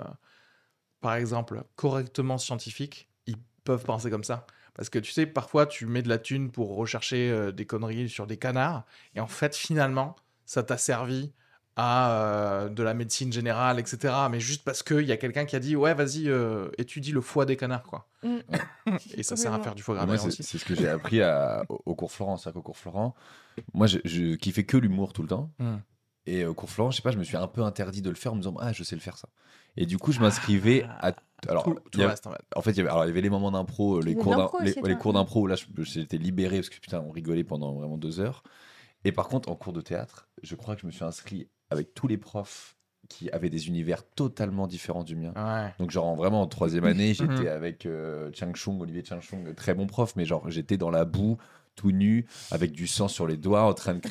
par 1.02 1.16
exemple, 1.16 1.64
correctement 1.76 2.38
scientifiques, 2.38 3.10
ils 3.28 3.38
peuvent 3.64 3.84
penser 3.84 4.10
comme 4.10 4.24
ça. 4.24 4.46
Parce 4.74 4.90
que 4.90 5.00
tu 5.00 5.12
sais, 5.12 5.26
parfois, 5.26 5.68
tu 5.68 5.86
mets 5.86 6.02
de 6.02 6.10
la 6.10 6.18
thune 6.18 6.52
pour 6.52 6.76
rechercher 6.76 7.30
euh, 7.30 7.52
des 7.52 7.66
conneries 7.66 8.10
sur 8.10 8.26
des 8.28 8.38
canards. 8.38 8.86
Et 9.16 9.20
en 9.20 9.28
fait, 9.28 9.56
finalement, 9.56 10.16
ça 10.46 10.64
t'a 10.64 10.78
servi 10.78 11.32
à 11.76 12.12
euh, 12.12 12.70
de 12.70 12.84
la 12.84 12.94
médecine 12.94 13.34
générale, 13.34 13.80
etc. 13.80 14.14
Mais 14.30 14.40
juste 14.40 14.64
parce 14.64 14.84
qu'il 14.84 15.02
y 15.06 15.12
a 15.12 15.18
quelqu'un 15.18 15.46
qui 15.46 15.56
a 15.56 15.60
dit 15.60 15.76
Ouais, 15.76 15.94
vas-y, 15.94 16.30
euh, 16.30 16.70
étudie 16.78 17.12
le 17.12 17.22
foie 17.22 17.46
des 17.46 17.58
canards, 17.58 17.84
quoi. 17.84 18.08
Mm. 18.24 18.38
Et 19.16 19.24
ça 19.24 19.36
sert 19.36 19.54
à 19.54 19.60
faire 19.60 19.76
du 19.76 19.82
foie 19.84 19.96
Moi, 19.96 20.06
gras 20.06 20.18
c'est 20.18 20.28
aussi. 20.28 20.44
c'est 20.44 20.58
ce 20.58 20.66
que 20.66 20.76
j'ai 20.76 20.88
appris 20.88 21.22
à- 21.22 21.64
au, 21.70 21.80
au 21.86 21.96
cours 21.96 22.12
Florent. 22.12 22.38
C'est-à-dire 22.38 22.56
qu'au 22.62 22.66
cours 22.68 22.78
Florent, 22.78 23.16
moi, 23.74 23.88
je, 23.88 24.00
je 24.06 24.36
kiffais 24.36 24.64
que 24.66 24.78
l'humour 24.78 25.14
tout 25.14 25.22
le 25.24 25.28
temps. 25.28 25.52
Hmm. 25.60 25.78
Et 26.26 26.46
au 26.46 26.54
cours 26.54 26.70
Florent, 26.70 26.92
je 26.92 26.98
sais 26.98 27.02
pas, 27.02 27.12
je 27.12 27.18
me 27.18 27.24
suis 27.24 27.36
un 27.38 27.48
peu 27.48 27.64
interdit 27.64 28.02
de 28.02 28.10
le 28.10 28.16
faire 28.16 28.32
en 28.32 28.36
me 28.36 28.42
disant, 28.42 28.56
ah, 28.60 28.72
je 28.72 28.84
sais 28.84 28.96
le 28.96 29.02
faire 29.02 29.18
ça. 29.18 29.28
Et 29.76 29.86
du 29.86 29.98
coup, 29.98 30.12
je 30.12 30.20
m'inscrivais 30.22 30.84
à 31.02 31.14
Alors, 31.50 31.64
tout, 31.66 31.78
tout 31.92 32.02
a- 32.02 32.08
reste 32.08 32.28
en 32.28 32.32
fait. 32.32 32.42
En 32.56 32.62
fait, 32.62 32.72
il 32.72 32.78
y 32.78 32.80
avait, 32.82 32.90
alors, 32.90 33.04
il 33.04 33.08
y 33.08 33.12
avait 33.12 33.22
les 33.22 33.30
moments 33.30 33.52
d'impro, 33.52 33.98
euh, 33.98 34.02
les 34.04 34.14
cours 34.16 34.32
d'im- 34.36 34.38
l'impro 34.44 34.60
les, 34.62 34.96
cours 34.96 35.14
d'impro 35.14 35.42
où 35.42 35.48
là, 35.48 35.56
je- 35.56 35.66
j'étais 35.84 36.18
libéré 36.18 36.58
parce 36.58 36.70
que 36.70 36.80
putain, 36.80 37.02
on 37.02 37.12
rigolait 37.12 37.44
pendant 37.44 37.74
vraiment 37.74 37.98
deux 37.98 38.20
heures. 38.22 38.44
Et 39.04 39.12
par 39.12 39.28
contre, 39.28 39.50
en 39.50 39.56
cours 39.56 39.74
de 39.74 39.82
théâtre, 39.82 40.30
je 40.44 40.56
crois 40.56 40.76
que 40.76 40.82
je 40.82 40.86
me 40.88 40.92
suis 40.92 41.04
inscrit 41.04 41.50
avec 41.74 41.94
tous 41.94 42.08
les 42.08 42.18
profs 42.18 42.78
qui 43.10 43.30
avaient 43.32 43.50
des 43.50 43.68
univers 43.68 44.04
totalement 44.10 44.66
différents 44.66 45.04
du 45.04 45.16
mien. 45.18 45.34
Ouais. 45.36 45.74
Donc, 45.78 45.92
genre, 45.92 46.06
en- 46.08 46.16
vraiment, 46.16 46.42
en 46.42 46.48
troisième 46.48 46.86
année, 46.86 47.14
j'étais 47.14 47.44
Mhm. 47.44 47.48
avec 47.48 47.86
euh, 47.86 48.32
Chang 48.34 48.54
Chung, 48.56 48.82
Olivier 48.82 49.04
Chang 49.04 49.20
Chung, 49.20 49.54
très 49.56 49.74
bon 49.74 49.88
prof, 49.88 50.16
mais 50.16 50.24
genre, 50.26 50.50
j'étais 50.50 50.78
dans 50.78 50.90
la 50.90 51.04
boue, 51.06 51.38
tout 51.76 51.92
nu, 51.92 52.26
avec 52.52 52.72
du 52.72 52.88
sang 52.88 53.08
sur 53.08 53.28
les 53.28 53.38
doigts, 53.38 53.64
en 53.64 53.74
train 53.74 53.96
de 53.96 54.02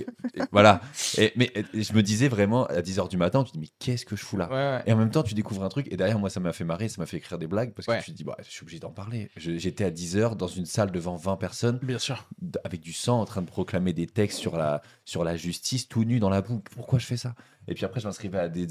voilà. 0.50 0.80
Et, 1.18 1.32
mais 1.36 1.52
et 1.74 1.82
je 1.82 1.92
me 1.92 2.02
disais 2.02 2.28
vraiment, 2.28 2.66
à 2.66 2.80
10h 2.80 3.08
du 3.08 3.16
matin, 3.16 3.44
tu 3.44 3.52
dis, 3.52 3.58
mais 3.58 3.68
qu'est-ce 3.78 4.04
que 4.04 4.16
je 4.16 4.24
fous 4.24 4.36
là? 4.36 4.48
Ouais, 4.48 4.54
ouais. 4.54 4.82
et 4.86 4.92
en 4.92 4.96
même 4.96 5.10
temps, 5.10 5.22
tu 5.22 5.34
découvres 5.34 5.64
un 5.64 5.68
truc, 5.68 5.86
et 5.90 5.96
derrière, 5.96 6.18
moi, 6.18 6.30
ça 6.30 6.40
m'a 6.40 6.52
fait 6.52 6.64
marrer, 6.64 6.88
ça 6.88 7.00
m'a 7.00 7.06
fait 7.06 7.16
écrire 7.18 7.38
des 7.38 7.46
blagues, 7.46 7.72
parce 7.74 7.86
que 7.86 8.04
tu 8.04 8.12
te 8.12 8.16
dis, 8.16 8.24
bah, 8.24 8.36
je 8.42 8.50
suis 8.50 8.62
obligé 8.62 8.78
d'en 8.80 8.90
parler. 8.90 9.30
J'étais 9.36 9.84
à 9.84 9.90
10h 9.90 10.36
dans 10.36 10.48
une 10.48 10.66
salle 10.66 10.90
devant 10.90 11.16
20 11.16 11.36
personnes, 11.36 11.78
Bien 11.82 11.98
sûr. 11.98 12.28
avec 12.64 12.80
du 12.80 12.92
sang, 12.92 13.20
en 13.20 13.24
train 13.24 13.42
de 13.42 13.46
proclamer 13.46 13.92
des 13.92 14.06
textes 14.06 14.38
sur 14.38 14.56
la, 14.56 14.82
sur 15.04 15.24
la 15.24 15.36
justice, 15.36 15.88
tout 15.88 16.04
nu 16.04 16.20
dans 16.20 16.30
la 16.30 16.42
boue. 16.42 16.60
Pourquoi 16.74 16.98
je 16.98 17.06
fais 17.06 17.16
ça? 17.16 17.34
Et 17.68 17.74
puis 17.74 17.84
après, 17.84 18.00
je 18.00 18.06
m'inscrivais 18.06 18.38
à 18.38 18.48
des. 18.48 18.66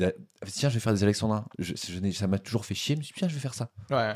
Tiens, 0.47 0.67
je 0.69 0.73
vais 0.73 0.79
faire 0.81 0.93
des 0.93 1.03
alexandrins. 1.03 1.45
Je, 1.59 1.73
je 1.75 2.11
ça 2.11 2.27
m'a 2.27 2.39
toujours 2.39 2.65
fait 2.65 2.75
chier, 2.75 2.95
je 2.95 2.99
me 2.99 3.03
suis 3.03 3.13
dit, 3.13 3.19
tiens, 3.19 3.27
je 3.29 3.33
vais 3.33 3.39
faire 3.39 3.53
ça. 3.53 3.69
Ouais. 3.89 4.11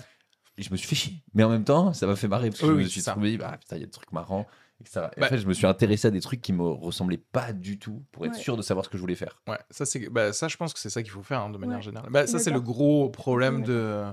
Et 0.58 0.64
je 0.64 0.72
me 0.72 0.78
suis 0.78 0.88
fait 0.88 0.96
chier. 0.96 1.24
Mais 1.34 1.44
en 1.44 1.50
même 1.50 1.64
temps, 1.64 1.94
ça 1.94 2.08
m'a 2.08 2.16
fait 2.16 2.28
marrer, 2.28 2.50
parce 2.50 2.62
que 2.62 2.66
Oui, 2.68 2.80
je 2.80 2.84
me 2.84 2.90
suis 2.90 3.02
trouvé, 3.04 3.38
bah, 3.38 3.58
putain, 3.60 3.76
il 3.78 3.80
y 3.80 3.84
a 3.84 3.86
des 3.86 3.92
trucs 3.92 4.12
marrants, 4.12 4.46
etc. 4.86 5.08
Et 5.16 5.20
Bah- 5.20 5.26
en 5.28 5.30
fait, 5.30 5.38
je 5.38 5.48
me 5.48 5.54
suis 5.54 5.66
intéressé 5.68 6.08
à 6.08 6.12
des 6.12 6.22
trucs 6.22 6.42
qui 6.42 6.54
me 6.54 6.64
ressemblaient 6.64 7.18
pas 7.32 7.54
du 7.54 7.78
tout, 7.80 8.04
pour 8.12 8.26
être 8.26 8.34
Ouais. 8.34 8.40
sûr 8.40 8.56
de 8.58 8.62
savoir 8.62 8.86
ce 8.86 8.90
que 8.90 8.98
je 8.98 9.02
voulais 9.02 9.16
faire. 9.16 9.42
Ouais, 9.48 9.58
ça, 9.70 9.86
c'est, 9.86 10.10
bah, 10.10 10.32
ça, 10.34 10.48
je 10.48 10.58
pense 10.58 10.74
que 10.74 10.80
c'est 10.80 10.90
ça 10.90 11.02
qu'il 11.04 11.12
faut 11.12 11.24
faire 11.24 11.42
hein, 11.42 11.50
de 11.50 11.58
manière 11.58 11.78
Ouais. 11.78 11.84
générale. 11.84 12.10
Bah, 12.12 12.28
ça, 12.28 12.40
c'est 12.40 12.52
le 12.52 12.62
gros 12.62 13.10
problème 13.10 13.64
de, 13.64 14.04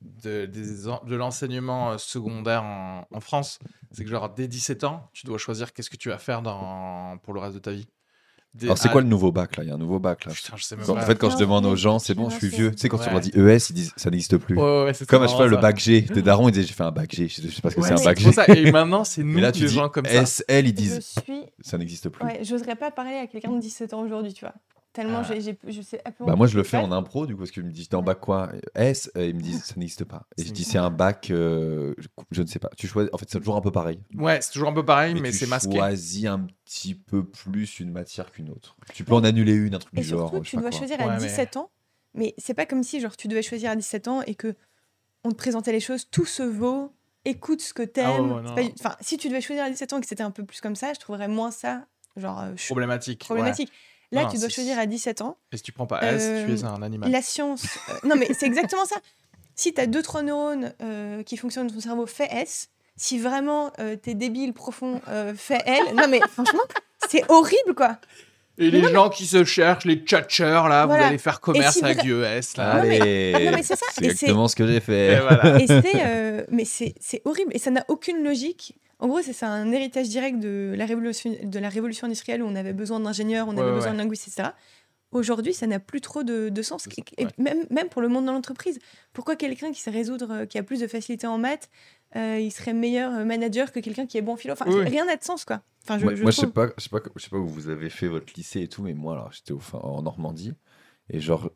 de, 0.00 0.46
des 0.46 0.88
en- 0.88 1.02
de 1.04 1.14
l'enseignement 1.16 1.92
euh, 1.92 1.98
secondaire 1.98 2.62
en, 2.64 3.06
en 3.10 3.20
France. 3.20 3.58
C'est 3.92 4.04
que, 4.04 4.10
genre, 4.10 4.28
dès 4.34 4.48
17 4.48 4.84
ans, 4.84 5.08
tu 5.12 5.26
dois 5.26 5.38
choisir 5.38 5.72
qu'est-ce 5.72 5.90
que 5.90 5.96
tu 5.96 6.08
vas 6.08 6.18
faire 6.18 6.42
dans, 6.42 7.16
pour 7.18 7.32
le 7.34 7.40
reste 7.40 7.54
de 7.54 7.60
ta 7.60 7.70
vie. 7.72 7.86
Alors, 8.62 8.78
c'est 8.78 8.88
ah, 8.88 8.92
quoi 8.92 9.00
le 9.00 9.08
nouveau 9.08 9.32
bac, 9.32 9.56
là? 9.56 9.64
Il 9.64 9.68
y 9.68 9.72
a 9.72 9.74
un 9.74 9.78
nouveau 9.78 9.98
bac, 9.98 10.24
là. 10.26 10.32
Putain, 10.32 10.52
je 10.56 10.62
sais 10.62 10.76
même 10.76 10.86
Quand- 10.86 10.94
pas. 10.94 11.02
en 11.02 11.06
fait, 11.06 11.18
quand 11.18 11.30
je 11.30 11.36
demande 11.36 11.66
aux 11.66 11.74
gens, 11.74 11.98
c'est 11.98 12.14
bon, 12.14 12.30
je 12.30 12.36
suis 12.36 12.48
vieux. 12.48 12.70
Tu 12.70 12.78
sais, 12.78 12.88
quand 12.88 12.98
tu 12.98 13.06
Ouais. 13.06 13.10
leur 13.12 13.20
dis 13.20 13.30
ES, 13.34 13.70
ils 13.70 13.74
disent 13.74 13.92
ça 13.96 14.10
n'existe 14.10 14.36
plus. 14.38 14.56
Ouais, 14.56 14.62
ouais, 14.62 14.84
ouais, 14.84 14.94
c'est 14.94 15.08
Comme 15.08 15.22
à 15.22 15.26
trop 15.26 15.32
chaque 15.32 15.36
fois, 15.38 15.46
le 15.46 15.50
marrant, 15.52 15.62
bac 15.62 15.78
G. 15.80 16.02
Des 16.02 16.22
darons, 16.22 16.48
ils 16.48 16.52
disaient 16.52 16.66
j'ai 16.66 16.72
fait 16.74 16.84
un 16.84 16.92
bac 16.92 17.12
G. 17.12 17.26
Je 17.28 17.48
sais 17.48 17.60
pas 17.60 17.70
ce 17.70 17.74
que 17.76 17.82
c'est 17.82 17.92
un 17.92 17.96
c'est 17.96 18.04
bac 18.04 18.18
G. 18.20 18.30
ça. 18.32 18.44
Et 18.46 18.70
maintenant, 18.72 19.02
c'est 19.02 19.24
nous, 19.24 19.34
Mais 19.34 19.40
là, 19.40 19.50
tu 19.50 19.62
les 19.62 19.68
dis 19.68 19.74
gens 19.74 19.88
comme 19.88 20.06
ça. 20.06 20.24
SL, 20.24 20.68
ils 20.68 20.72
disent 20.72 21.00
suis. 21.24 21.42
ça 21.60 21.78
n'existe 21.78 22.08
plus. 22.08 22.24
Ouais, 22.24 22.40
j'oserais 22.44 22.76
pas 22.76 22.90
parler 22.92 23.16
à 23.16 23.26
quelqu'un 23.26 23.50
de 23.52 23.60
17 23.60 23.92
ans 23.92 24.02
aujourd'hui, 24.02 24.32
tu 24.32 24.44
vois. 24.44 24.54
Tellement 24.94 25.22
Ah. 25.28 25.34
j'ai, 25.38 25.58
je 25.68 25.82
sais 25.82 26.00
Bah, 26.20 26.36
moi, 26.36 26.46
je 26.46 26.56
le 26.56 26.62
fais 26.62 26.76
en 26.78 26.90
impro, 26.92 27.26
du 27.26 27.34
coup, 27.34 27.40
parce 27.40 27.50
qu'ils 27.50 27.64
me 27.64 27.70
disent 27.72 27.88
t'es 27.88 27.96
en 27.96 28.02
bac 28.02 28.20
quoi 28.20 28.50
S, 28.76 29.10
euh, 29.16 29.26
ils 29.26 29.34
me 29.34 29.40
disent 29.40 29.64
ça 29.64 29.74
n'existe 29.76 30.04
pas. 30.04 30.26
Et 30.38 30.44
je 30.44 30.52
dis 30.52 30.62
c'est 30.64 30.78
un 30.78 30.90
bac, 30.90 31.30
euh, 31.32 31.94
je, 31.98 32.06
je 32.30 32.42
ne 32.42 32.46
sais 32.46 32.60
pas. 32.60 32.70
Tu 32.78 32.86
choisis, 32.86 33.10
en 33.12 33.18
fait, 33.18 33.26
c'est 33.28 33.38
toujours 33.38 33.56
un 33.56 33.60
peu 33.60 33.72
pareil. 33.72 33.98
Ouais, 34.16 34.40
c'est 34.40 34.52
toujours 34.52 34.68
un 34.68 34.72
peu 34.72 34.84
pareil, 34.84 35.14
mais, 35.20 35.32
tu 35.32 35.38
c'est 35.38 35.46
masqué. 35.48 35.76
choisis 35.76 36.26
un 36.26 36.46
petit 36.64 36.94
peu 36.94 37.24
plus 37.24 37.80
une 37.80 37.90
matière 37.90 38.30
qu'une 38.30 38.50
autre. 38.50 38.76
Tu 38.94 39.02
peux 39.04 39.14
en 39.14 39.24
annuler 39.24 39.52
une, 39.54 39.74
un 39.74 39.78
truc 39.80 39.92
Et 39.98 40.00
du 40.02 40.06
genre. 40.06 40.28
surtout, 40.30 40.44
sais 40.44 40.50
tu 40.50 40.56
dois 40.58 40.70
choisir 40.70 40.98
Ouais, 41.00 41.04
à 41.08 41.18
mais- 41.18 41.26
17 41.26 41.56
ans, 41.56 41.70
mais 42.14 42.32
c'est 42.38 42.54
pas 42.54 42.64
comme 42.64 42.84
si 42.84 43.00
genre 43.00 43.16
tu 43.16 43.26
devais 43.26 43.42
choisir 43.42 43.72
à 43.72 43.76
17 43.76 44.06
ans 44.06 44.22
et 44.22 44.36
que 44.36 44.54
on 45.24 45.30
te 45.30 45.36
présentait 45.36 45.72
les 45.72 45.80
choses, 45.80 46.08
tout 46.08 46.24
se 46.26 46.44
vaut, 46.44 46.92
écoute 47.24 47.62
ce 47.62 47.74
que 47.74 47.82
t'aimes. 47.82 48.06
Ah 48.06 48.22
ouais, 48.22 48.48
ouais, 48.52 48.54
pas- 48.70 48.74
Enfin, 48.78 48.96
si 49.00 49.16
tu 49.16 49.26
devais 49.28 49.40
choisir 49.40 49.64
à 49.64 49.70
17 49.70 49.92
ans 49.92 49.98
et 49.98 50.02
que 50.02 50.06
c'était 50.06 50.22
un 50.22 50.30
peu 50.30 50.44
plus 50.44 50.60
comme 50.60 50.76
ça, 50.76 50.92
je 50.92 51.00
trouverais 51.00 51.26
moins 51.26 51.50
ça 51.50 51.84
genre 52.16 52.40
euh, 52.42 52.54
Problématique. 52.68 53.26
ouais. 53.28 53.66
Là, 54.14 54.22
Non, 54.22 54.28
tu 54.28 54.38
dois 54.38 54.48
choisir 54.48 54.78
à 54.78 54.86
17 54.86 55.20
ans. 55.22 55.36
Et 55.52 55.56
si 55.56 55.62
tu 55.62 55.72
prends 55.72 55.86
pas 55.86 56.00
S, 56.02 56.22
tu 56.46 56.52
es 56.52 56.64
Euh, 56.64 56.68
un 56.68 56.82
animal. 56.82 57.10
La 57.10 57.20
science. 57.22 57.64
euh, 57.90 57.94
non, 58.08 58.14
mais 58.16 58.28
c'est 58.32 58.46
exactement 58.46 58.84
ça. 58.86 58.96
Si 59.56 59.72
tu 59.74 59.80
as 59.80 59.86
deux, 59.86 60.02
trois 60.02 60.22
neurones 60.22 60.72
euh, 60.82 61.22
qui 61.22 61.36
fonctionnent 61.36 61.66
dans 61.66 61.74
ton 61.74 61.80
cerveau, 61.80 62.06
fais 62.06 62.28
S. 62.30 62.68
Si 62.96 63.18
vraiment 63.18 63.72
euh, 63.80 63.96
t'es 63.96 64.14
débile 64.14 64.52
profond, 64.52 65.00
euh, 65.08 65.34
fais 65.36 65.60
L. 65.66 65.82
Non, 65.96 66.06
mais 66.08 66.20
franchement, 66.32 66.62
c'est 67.08 67.28
horrible, 67.30 67.74
quoi. 67.76 67.98
Et 68.56 68.70
les 68.70 68.84
gens 68.92 69.10
qui 69.10 69.26
se 69.26 69.42
cherchent, 69.44 69.84
les 69.84 69.96
tchatcheurs, 69.96 70.68
là, 70.68 70.86
Voilà. 70.86 71.02
vous 71.02 71.08
allez 71.08 71.18
faire 71.18 71.40
commerce 71.40 71.74
si 71.78 71.84
avec 71.84 71.98
vra- 71.98 72.02
du 72.02 72.12
ES, 72.22 72.56
là. 72.56 72.76
non, 72.76 72.82
mais- 72.88 73.00
Allez, 73.00 73.32
Ah, 73.34 73.40
non, 73.40 73.50
mais 73.56 73.62
c'est 73.64 73.74
ça, 73.76 73.86
c'est 73.92 74.04
exactement 74.04 74.46
ce 74.46 74.54
que 74.54 74.64
j'ai 74.64 74.76
Et 74.76 74.80
fait. 74.80 75.20
voilà. 75.20 75.58
Et 75.60 75.66
euh, 75.96 76.44
mais 76.50 76.64
c'est 76.64 76.94
c'est 77.00 77.20
horrible 77.24 77.50
et 77.52 77.58
ça 77.58 77.72
n'a 77.72 77.84
aucune 77.88 78.22
logique. 78.22 78.76
En 78.98 79.08
gros, 79.08 79.20
c'est 79.22 79.44
un 79.44 79.70
héritage 79.72 80.08
direct 80.08 80.38
de 80.38 80.74
la 80.76 80.86
révolution, 80.86 81.34
de 81.42 81.58
la 81.58 81.68
révolution 81.68 82.06
industrielle 82.06 82.42
où 82.42 82.46
on 82.46 82.54
avait 82.54 82.72
besoin 82.72 83.00
d'ingénieurs, 83.00 83.48
on 83.48 83.52
Ouais, 83.52 83.60
avait 83.60 83.70
ouais, 83.70 83.74
besoin 83.76 83.90
ouais. 83.90 83.96
de 83.98 84.02
linguistes, 84.02 84.28
etc. 84.28 84.50
Aujourd'hui, 85.12 85.54
ça 85.54 85.66
n'a 85.68 85.78
plus 85.78 86.00
trop 86.00 86.24
de, 86.24 86.48
de 86.48 86.62
sens. 86.62 86.88
Et 87.18 87.26
même, 87.38 87.64
même 87.70 87.88
pour 87.88 88.02
le 88.02 88.08
monde 88.08 88.24
dans 88.26 88.32
l'entreprise. 88.32 88.78
Pourquoi 89.12 89.36
quelqu'un 89.36 89.70
qui 89.70 89.80
sait 89.80 89.90
résoudre, 89.92 90.30
euh, 90.32 90.46
qui 90.46 90.58
a 90.58 90.62
plus 90.64 90.80
de 90.80 90.88
facilité 90.88 91.26
en 91.28 91.38
maths, 91.38 91.70
euh, 92.16 92.38
il 92.40 92.50
serait 92.50 92.72
meilleur 92.72 93.12
euh, 93.14 93.24
manager 93.24 93.70
que 93.70 93.78
quelqu'un 93.78 94.06
qui 94.06 94.18
est 94.18 94.22
bon 94.22 94.32
en 94.32 94.36
philo? 94.36 94.54
Enfin, 94.54 94.64
Oui, 94.68 94.82
rien 94.84 95.04
n'a 95.04 95.16
de 95.16 95.22
sens, 95.22 95.44
quoi. 95.44 95.62
Enfin, 95.84 95.98
je, 95.98 96.04
moi, 96.04 96.14
je 96.16 96.22
moi, 96.22 96.30
je 96.32 96.40
sais 96.40 96.46
pas, 96.48 96.66
je 96.76 96.82
sais 96.82 96.88
pas, 96.88 96.98
je 97.14 97.22
sais 97.22 97.30
pas 97.30 97.36
où 97.36 97.46
vous 97.46 97.68
avez 97.68 97.90
fait 97.90 98.08
votre 98.08 98.32
lycée 98.36 98.62
et 98.62 98.68
tout, 98.68 98.82
mais 98.82 98.92
moi, 98.94 99.12
alors, 99.14 99.30
j'étais 99.32 99.52
en 99.74 100.02
Normandie 100.02 100.54
et 101.10 101.20
genre, 101.20 101.50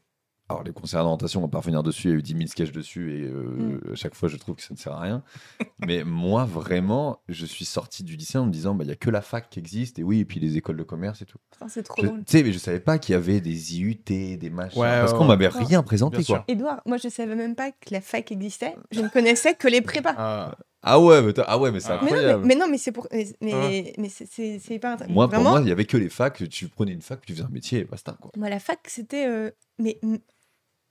alors 0.49 0.63
les 0.65 0.73
concerts 0.73 1.03
d'orientation, 1.03 1.41
on 1.41 1.43
va 1.45 1.49
pas 1.49 1.59
revenir 1.59 1.83
dessus, 1.83 2.09
il 2.09 2.11
y 2.11 2.15
a 2.15 2.17
eu 2.19 2.23
10 2.23 2.33
000 2.33 2.47
sketchs 2.47 2.73
dessus 2.73 3.15
et 3.19 3.23
euh, 3.27 3.79
Mm. 3.89 3.93
à 3.93 3.95
chaque 3.97 4.15
fois, 4.15 4.29
je 4.29 4.37
trouve 4.37 4.57
que 4.57 4.63
ça 4.63 4.73
ne 4.73 4.79
sert 4.79 4.93
à 4.93 5.01
rien. 5.01 5.23
mais 5.87 6.05
moi, 6.05 6.45
vraiment, 6.45 7.21
je 7.29 7.45
suis 7.47 7.65
sorti 7.65 8.03
du 8.05 8.17
lycée 8.17 8.39
en 8.39 8.47
me 8.47 8.51
disant, 8.51 8.75
bah, 8.75 8.85
il 8.85 8.89
y 8.89 8.93
a 8.93 8.97
que 8.97 9.11
la 9.11 9.21
fac 9.23 9.51
qui 9.51 9.59
existe 9.59 9.99
et 9.99 10.03
oui, 10.03 10.21
et 10.21 10.25
puis 10.25 10.41
les 10.41 10.57
écoles 10.57 10.77
de 10.77 10.83
commerce 10.85 11.21
et 11.23 11.27
tout. 11.27 11.39
C'est 11.69 11.83
trop 11.83 12.01
Je- 12.03 12.07
drôle. 12.07 12.25
Tu 12.25 12.33
sais, 12.39 12.43
mais 12.43 12.53
je 12.53 12.59
savais 12.59 12.81
pas 12.81 12.99
qu'il 12.99 13.13
y 13.13 13.17
avait 13.17 13.41
des 13.41 13.77
IUT, 13.79 14.03
des 14.07 14.51
machins, 14.51 14.81
Ouais, 14.81 14.89
parce 14.89 15.13
ouais, 15.13 15.19
qu'on 15.19 15.25
ouais. 15.25 15.37
m'avait 15.37 15.49
Non. 15.51 15.65
rien 15.67 15.83
présenté, 15.83 16.25
quoi. 16.25 16.45
Edouard, 16.49 16.81
moi, 16.87 16.97
je 16.97 17.09
savais 17.09 17.35
même 17.35 17.55
pas 17.55 17.71
que 17.73 17.91
la 17.93 18.01
fac 18.01 18.31
existait. 18.33 18.75
Je 18.91 19.01
ne 19.01 19.09
connaissais 19.09 19.55
que 19.55 19.69
les 19.69 19.83
prépas. 19.83 20.15
Ah, 20.17 20.57
Ah 20.81 21.01
ouais, 21.01 21.21
mais, 21.23 21.33
ah 21.47 21.59
ouais, 21.59 21.73
mais 21.73 21.81
c'est 21.81 21.91
Ah. 21.91 21.99
Mais 22.03 22.11
non, 22.11 22.17
mais, 22.17 22.19
incroyable. 22.19 22.45
mais 22.47 22.55
non, 22.55 22.67
mais 22.71 22.79
c'est 22.79 22.93
pour. 22.93 23.09
Mais, 23.13 23.27
mais, 23.41 23.93
mais 23.99 24.09
c'est- 24.09 24.29
c'est 24.31 24.61
c'est 24.61 24.75
hyper 24.77 24.93
intéressant. 24.93 25.13
Moi, 25.13 25.29
pour 25.29 25.43
moi, 25.43 25.61
il 25.61 25.67
y 25.69 25.73
avait 25.73 25.85
que 25.85 25.97
les 25.97 26.09
facs. 26.09 26.49
Tu 26.49 26.69
prenais 26.69 26.93
une 26.93 27.03
fac, 27.03 27.21
tu 27.27 27.33
faisais 27.35 27.45
un 27.45 27.49
métier 27.51 27.81
et 27.81 27.85
basta, 27.85 28.17
quoi. 28.21 28.31
Moi, 28.37 28.49
la 28.49 28.61
fac, 28.61 28.79
c'était 28.87 29.27
euh, 29.27 29.51
mais 29.81 29.99
m- 30.05 30.19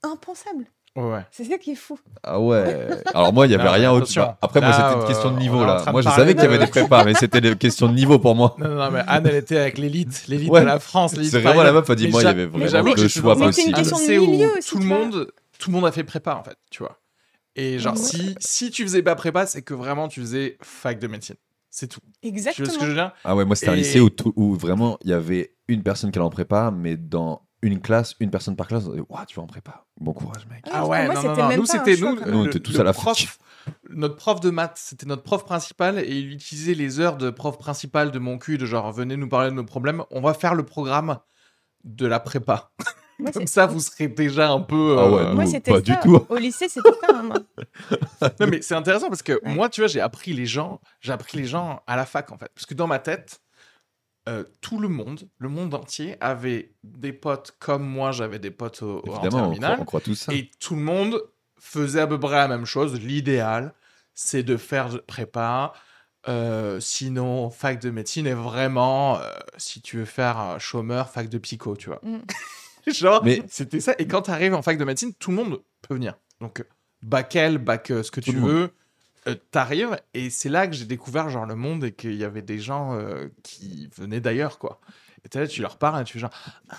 impensable. 0.02 0.64
ouais. 0.96 1.24
C'est 1.30 1.44
ça 1.44 1.58
qui 1.58 1.72
est 1.72 1.76
fou. 1.76 1.98
Ah 2.22 2.40
ouais. 2.40 2.88
Alors 3.14 3.32
moi, 3.32 3.46
il 3.46 3.52
y 3.52 3.54
avait 3.54 3.64
Non, 3.64 3.70
rien 3.72 3.90
mais 3.90 3.94
au 3.94 3.96
attention. 3.98 4.34
Après, 4.42 4.60
moi, 4.60 4.72
c'était 4.72 4.92
une 4.94 5.00
euh, 5.02 5.06
question 5.06 5.30
de 5.32 5.38
niveau 5.38 5.64
là. 5.64 5.84
de 5.84 5.90
Moi, 5.90 6.02
je 6.02 6.08
savais 6.08 6.34
qu'il 6.34 6.42
y 6.42 6.46
avait 6.46 6.58
de- 6.58 6.64
des 6.64 6.70
prépas, 6.70 7.04
mais 7.04 7.14
c'était 7.14 7.40
des 7.40 7.56
questions 7.56 7.88
de 7.88 7.94
niveau 7.94 8.18
pour 8.18 8.34
moi. 8.34 8.56
Non, 8.58 8.68
non, 8.68 8.74
non, 8.76 8.90
mais 8.90 9.02
Anne, 9.06 9.26
elle 9.26 9.36
était 9.36 9.58
avec 9.58 9.78
l'élite, 9.78 10.24
l'élite 10.28 10.50
Ouais. 10.50 10.60
de 10.60 10.66
la 10.66 10.78
France. 10.80 11.14
l'élite 11.14 11.30
C'est 11.32 11.40
vraiment 11.40 11.62
la 11.62 11.72
meuf 11.72 11.88
a 11.90 11.94
dit 11.94 12.08
moi, 12.08 12.22
il 12.22 12.24
y 12.24 12.28
avait 12.28 12.46
vraiment 12.46 12.92
je 12.96 13.08
choix 13.08 13.34
c'est 13.52 13.64
une 13.66 13.72
question 13.74 13.98
de 13.98 14.26
milieu 14.26 14.50
aussi, 14.58 14.70
tout 14.70 14.78
le 14.78 14.84
monde, 14.86 15.32
tout 15.58 15.70
le 15.70 15.76
monde 15.76 15.86
a 15.86 15.92
fait 15.92 16.04
prépa 16.04 16.34
en 16.34 16.42
fait, 16.42 16.56
tu 16.70 16.82
vois. 16.82 16.98
Et 17.56 17.78
genre 17.80 17.96
si 17.96 18.34
si 18.38 18.70
tu 18.70 18.82
faisais 18.84 19.02
pas 19.02 19.14
prépa, 19.16 19.46
c'est 19.46 19.62
que 19.62 19.74
vraiment 19.74 20.06
tu 20.08 20.20
faisais 20.20 20.56
fac 20.62 20.98
de 21.00 21.06
médecine. 21.08 21.36
C'est 21.70 21.86
tout. 21.88 22.00
Tu 22.00 22.28
vois 22.30 22.38
Exactement. 22.38 22.68
ce 22.70 22.78
que 22.78 22.84
je 22.84 22.88
veux 22.90 22.94
dire? 22.96 23.12
Ah 23.24 23.36
ouais, 23.36 23.44
moi, 23.44 23.54
c'était 23.54 23.70
un 23.70 23.74
lycée 23.74 24.00
où, 24.00 24.08
tout- 24.10 24.32
où 24.36 24.54
vraiment 24.54 24.96
il 25.04 25.10
y 25.10 25.12
avait 25.12 25.54
une 25.68 25.82
personne 25.82 26.10
qui 26.10 26.18
allait 26.18 26.26
en 26.26 26.30
prépa, 26.30 26.70
mais 26.74 26.96
dans 26.96 27.42
une 27.62 27.80
classe, 27.80 28.14
une 28.20 28.30
personne 28.30 28.54
par 28.56 28.68
classe, 28.68 28.84
on 28.86 28.90
disait, 28.90 29.04
Ouah, 29.08 29.24
tu 29.26 29.36
vas 29.36 29.42
en 29.42 29.46
prépa. 29.46 29.84
Bon 30.00 30.12
courage, 30.12 30.46
mec. 30.48 30.62
Ah, 30.70 30.80
pour 30.80 30.88
moi, 30.88 31.02
non, 31.06 31.14
non, 31.14 31.20
c'était 31.22 31.42
non. 31.42 31.48
même 31.48 31.58
Nous 31.60 31.66
c'était 31.66 31.96
nous, 31.96 32.16
quoi. 32.16 32.26
Nous, 32.26 32.38
on 32.38 32.46
était 32.46 32.60
tous 32.60 32.74
le 32.74 32.80
à 32.80 32.84
la 32.84 32.92
prof, 32.92 33.18
fac. 33.18 33.28
Notre 33.90 34.16
prof 34.16 34.40
de 34.40 34.50
maths, 34.50 34.78
c'était 34.82 35.06
notre 35.06 35.22
prof 35.24 35.44
principal 35.44 35.98
et 35.98 36.08
il 36.16 36.32
utilisait 36.32 36.74
les 36.74 37.00
heures 37.00 37.16
de 37.16 37.30
prof 37.30 37.58
principal 37.58 38.10
de 38.12 38.18
mon 38.18 38.38
cul 38.38 38.56
de 38.58 38.64
genre 38.66 38.90
venez 38.92 39.16
nous 39.16 39.28
parler 39.28 39.50
de 39.50 39.54
nos 39.56 39.64
problèmes, 39.64 40.04
on 40.10 40.20
va 40.20 40.32
faire 40.34 40.54
le 40.54 40.64
programme 40.64 41.18
de 41.84 42.06
la 42.06 42.20
prépa. 42.20 42.70
Moi, 43.18 43.32
Comme 43.32 43.48
ça 43.48 43.66
vous 43.66 43.80
serez 43.80 44.06
déjà 44.08 44.50
un 44.50 44.60
peu 44.60 44.96
Ah 44.98 45.10
ouais, 45.10 45.22
euh, 45.22 45.34
Moi, 45.34 45.44
c'était 45.46 45.72
pas 45.72 45.80
du 45.80 45.92
ça. 45.92 45.98
tout. 46.02 46.24
Au 46.28 46.36
lycée, 46.36 46.68
c'était 46.68 46.88
ça. 47.04 47.20
hein. 47.20 47.32
Non, 48.40 48.46
mais 48.46 48.62
c'est 48.62 48.76
intéressant 48.76 49.08
parce 49.08 49.22
que 49.22 49.32
Ouais. 49.44 49.54
moi, 49.54 49.68
tu 49.68 49.80
vois, 49.80 49.88
j'ai 49.88 50.00
appris 50.00 50.32
les 50.32 50.46
gens, 50.46 50.80
j'ai 51.00 51.12
appris 51.12 51.36
les 51.36 51.44
gens 51.44 51.82
à 51.88 51.96
la 51.96 52.06
fac 52.06 52.30
en 52.30 52.38
fait. 52.38 52.48
Parce 52.54 52.64
que 52.66 52.74
dans 52.74 52.86
ma 52.86 53.00
tête, 53.00 53.40
euh, 54.28 54.44
tout 54.60 54.78
le 54.78 54.88
monde, 54.88 55.28
le 55.38 55.48
monde 55.48 55.74
entier 55.74 56.16
avait 56.20 56.72
des 56.84 57.12
potes 57.12 57.56
comme 57.58 57.84
moi, 57.84 58.12
j'avais 58.12 58.38
des 58.38 58.50
potes 58.52 58.82
au, 58.82 58.98
au- 59.00 59.10
en 59.10 59.20
Évidemment, 59.22 59.24
on 59.24 59.28
croit, 59.30 59.40
terminale. 59.52 59.78
on 59.80 59.84
croit 59.84 60.00
tout 60.00 60.14
ça. 60.14 60.32
Et 60.32 60.50
tout 60.60 60.76
le 60.76 60.82
monde 60.82 61.20
faisait 61.58 62.00
à 62.00 62.06
peu 62.06 62.20
près 62.20 62.36
la 62.36 62.46
même 62.48 62.64
chose. 62.66 63.00
L'idéal, 63.00 63.74
c'est 64.14 64.42
de 64.44 64.56
faire 64.56 64.90
de 64.90 64.98
prépa. 64.98 65.72
Euh, 66.28 66.78
sinon, 66.80 67.48
fac 67.50 67.80
de 67.80 67.90
médecine 67.90 68.26
est 68.26 68.34
vraiment, 68.34 69.18
euh, 69.18 69.22
si 69.56 69.80
tu 69.80 69.96
veux 69.98 70.04
faire 70.04 70.38
euh, 70.40 70.58
chômeur, 70.58 71.08
fac 71.10 71.28
de 71.28 71.38
psycho, 71.38 71.74
tu 71.76 71.88
vois. 71.88 72.00
Mm. 72.02 72.18
Genre, 72.92 73.22
Mais- 73.24 73.42
c'était 73.48 73.80
ça. 73.80 73.94
Et 73.98 74.06
quand 74.06 74.22
tu 74.22 74.30
arrives 74.30 74.54
en 74.54 74.62
fac 74.62 74.76
de 74.78 74.84
médecine, 74.84 75.14
tout 75.14 75.30
le 75.30 75.36
monde 75.36 75.62
peut 75.82 75.94
venir. 75.94 76.14
Donc, 76.40 76.64
bac 77.02 77.34
L, 77.36 77.58
bac 77.58 77.90
euh, 77.90 78.02
ce 78.02 78.10
que 78.10 78.20
Tout 78.20 78.30
tu 78.32 78.36
monde. 78.36 78.70
Euh, 79.28 79.34
t'arrives. 79.50 79.98
Et 80.14 80.30
c'est 80.30 80.48
là 80.48 80.66
que 80.66 80.74
j'ai 80.74 80.84
découvert 80.84 81.28
genre 81.28 81.46
le 81.46 81.54
monde 81.54 81.84
et 81.84 81.92
qu'il 81.92 82.14
y 82.14 82.24
avait 82.24 82.42
des 82.42 82.58
gens 82.58 82.94
euh, 82.94 83.28
qui 83.42 83.88
venaient 83.96 84.20
d'ailleurs, 84.20 84.58
quoi. 84.58 84.80
Et 85.24 85.28
t'es 85.28 85.40
là, 85.40 85.46
tu 85.46 85.62
leur 85.62 85.78
parles 85.78 86.00
et 86.00 86.04
tu 86.04 86.14
fais 86.14 86.18
genre, 86.18 86.30
ah, 86.70 86.76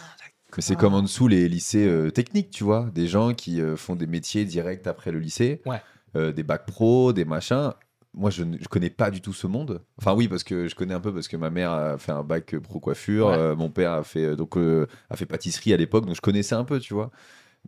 Mais 0.56 0.62
c'est 0.62 0.76
comme 0.76 0.94
en 0.94 1.02
dessous 1.02 1.28
les 1.28 1.48
lycées 1.48 1.88
euh, 1.88 2.10
techniques, 2.10 2.50
tu 2.52 2.64
vois. 2.64 2.90
Des 2.94 3.08
gens 3.08 3.34
qui 3.34 3.62
font 3.76 3.96
des 3.96 4.08
métiers 4.08 4.46
directs 4.46 4.88
après 4.88 5.12
le 5.12 5.20
lycée. 5.20 5.62
Ouais. 5.66 5.82
Des 6.16 6.44
bacs 6.44 6.66
pro, 6.66 7.14
des 7.14 7.26
machins. 7.26 7.72
Moi, 8.16 8.32
je 8.32 8.44
ne 8.44 8.58
je 8.58 8.68
connais 8.68 8.90
pas 8.90 9.12
du 9.12 9.22
tout 9.22 9.34
ce 9.34 9.46
monde. 9.46 9.84
Enfin, 10.00 10.14
oui, 10.16 10.28
parce 10.28 10.44
que 10.44 10.68
je 10.68 10.74
connais 10.74 10.96
un 10.96 11.00
peu 11.00 11.14
parce 11.14 11.28
que 11.28 11.38
ma 11.38 11.52
mère 11.52 11.72
a 11.72 12.00
fait 12.00 12.12
un 12.12 12.24
bac 12.24 12.58
pro 12.58 12.80
coiffure. 12.80 13.28
Ouais. 13.28 13.56
mon 13.56 13.70
père 13.70 13.92
a 13.92 14.04
fait, 14.04 14.36
donc, 14.36 14.58
a 14.58 15.16
fait 15.16 15.28
pâtisserie 15.28 15.74
à 15.74 15.78
l'époque, 15.78 16.08
donc 16.08 16.16
je 16.16 16.22
connaissais 16.22 16.56
un 16.56 16.64
peu, 16.64 16.80
tu 16.80 16.96
vois. 16.96 17.12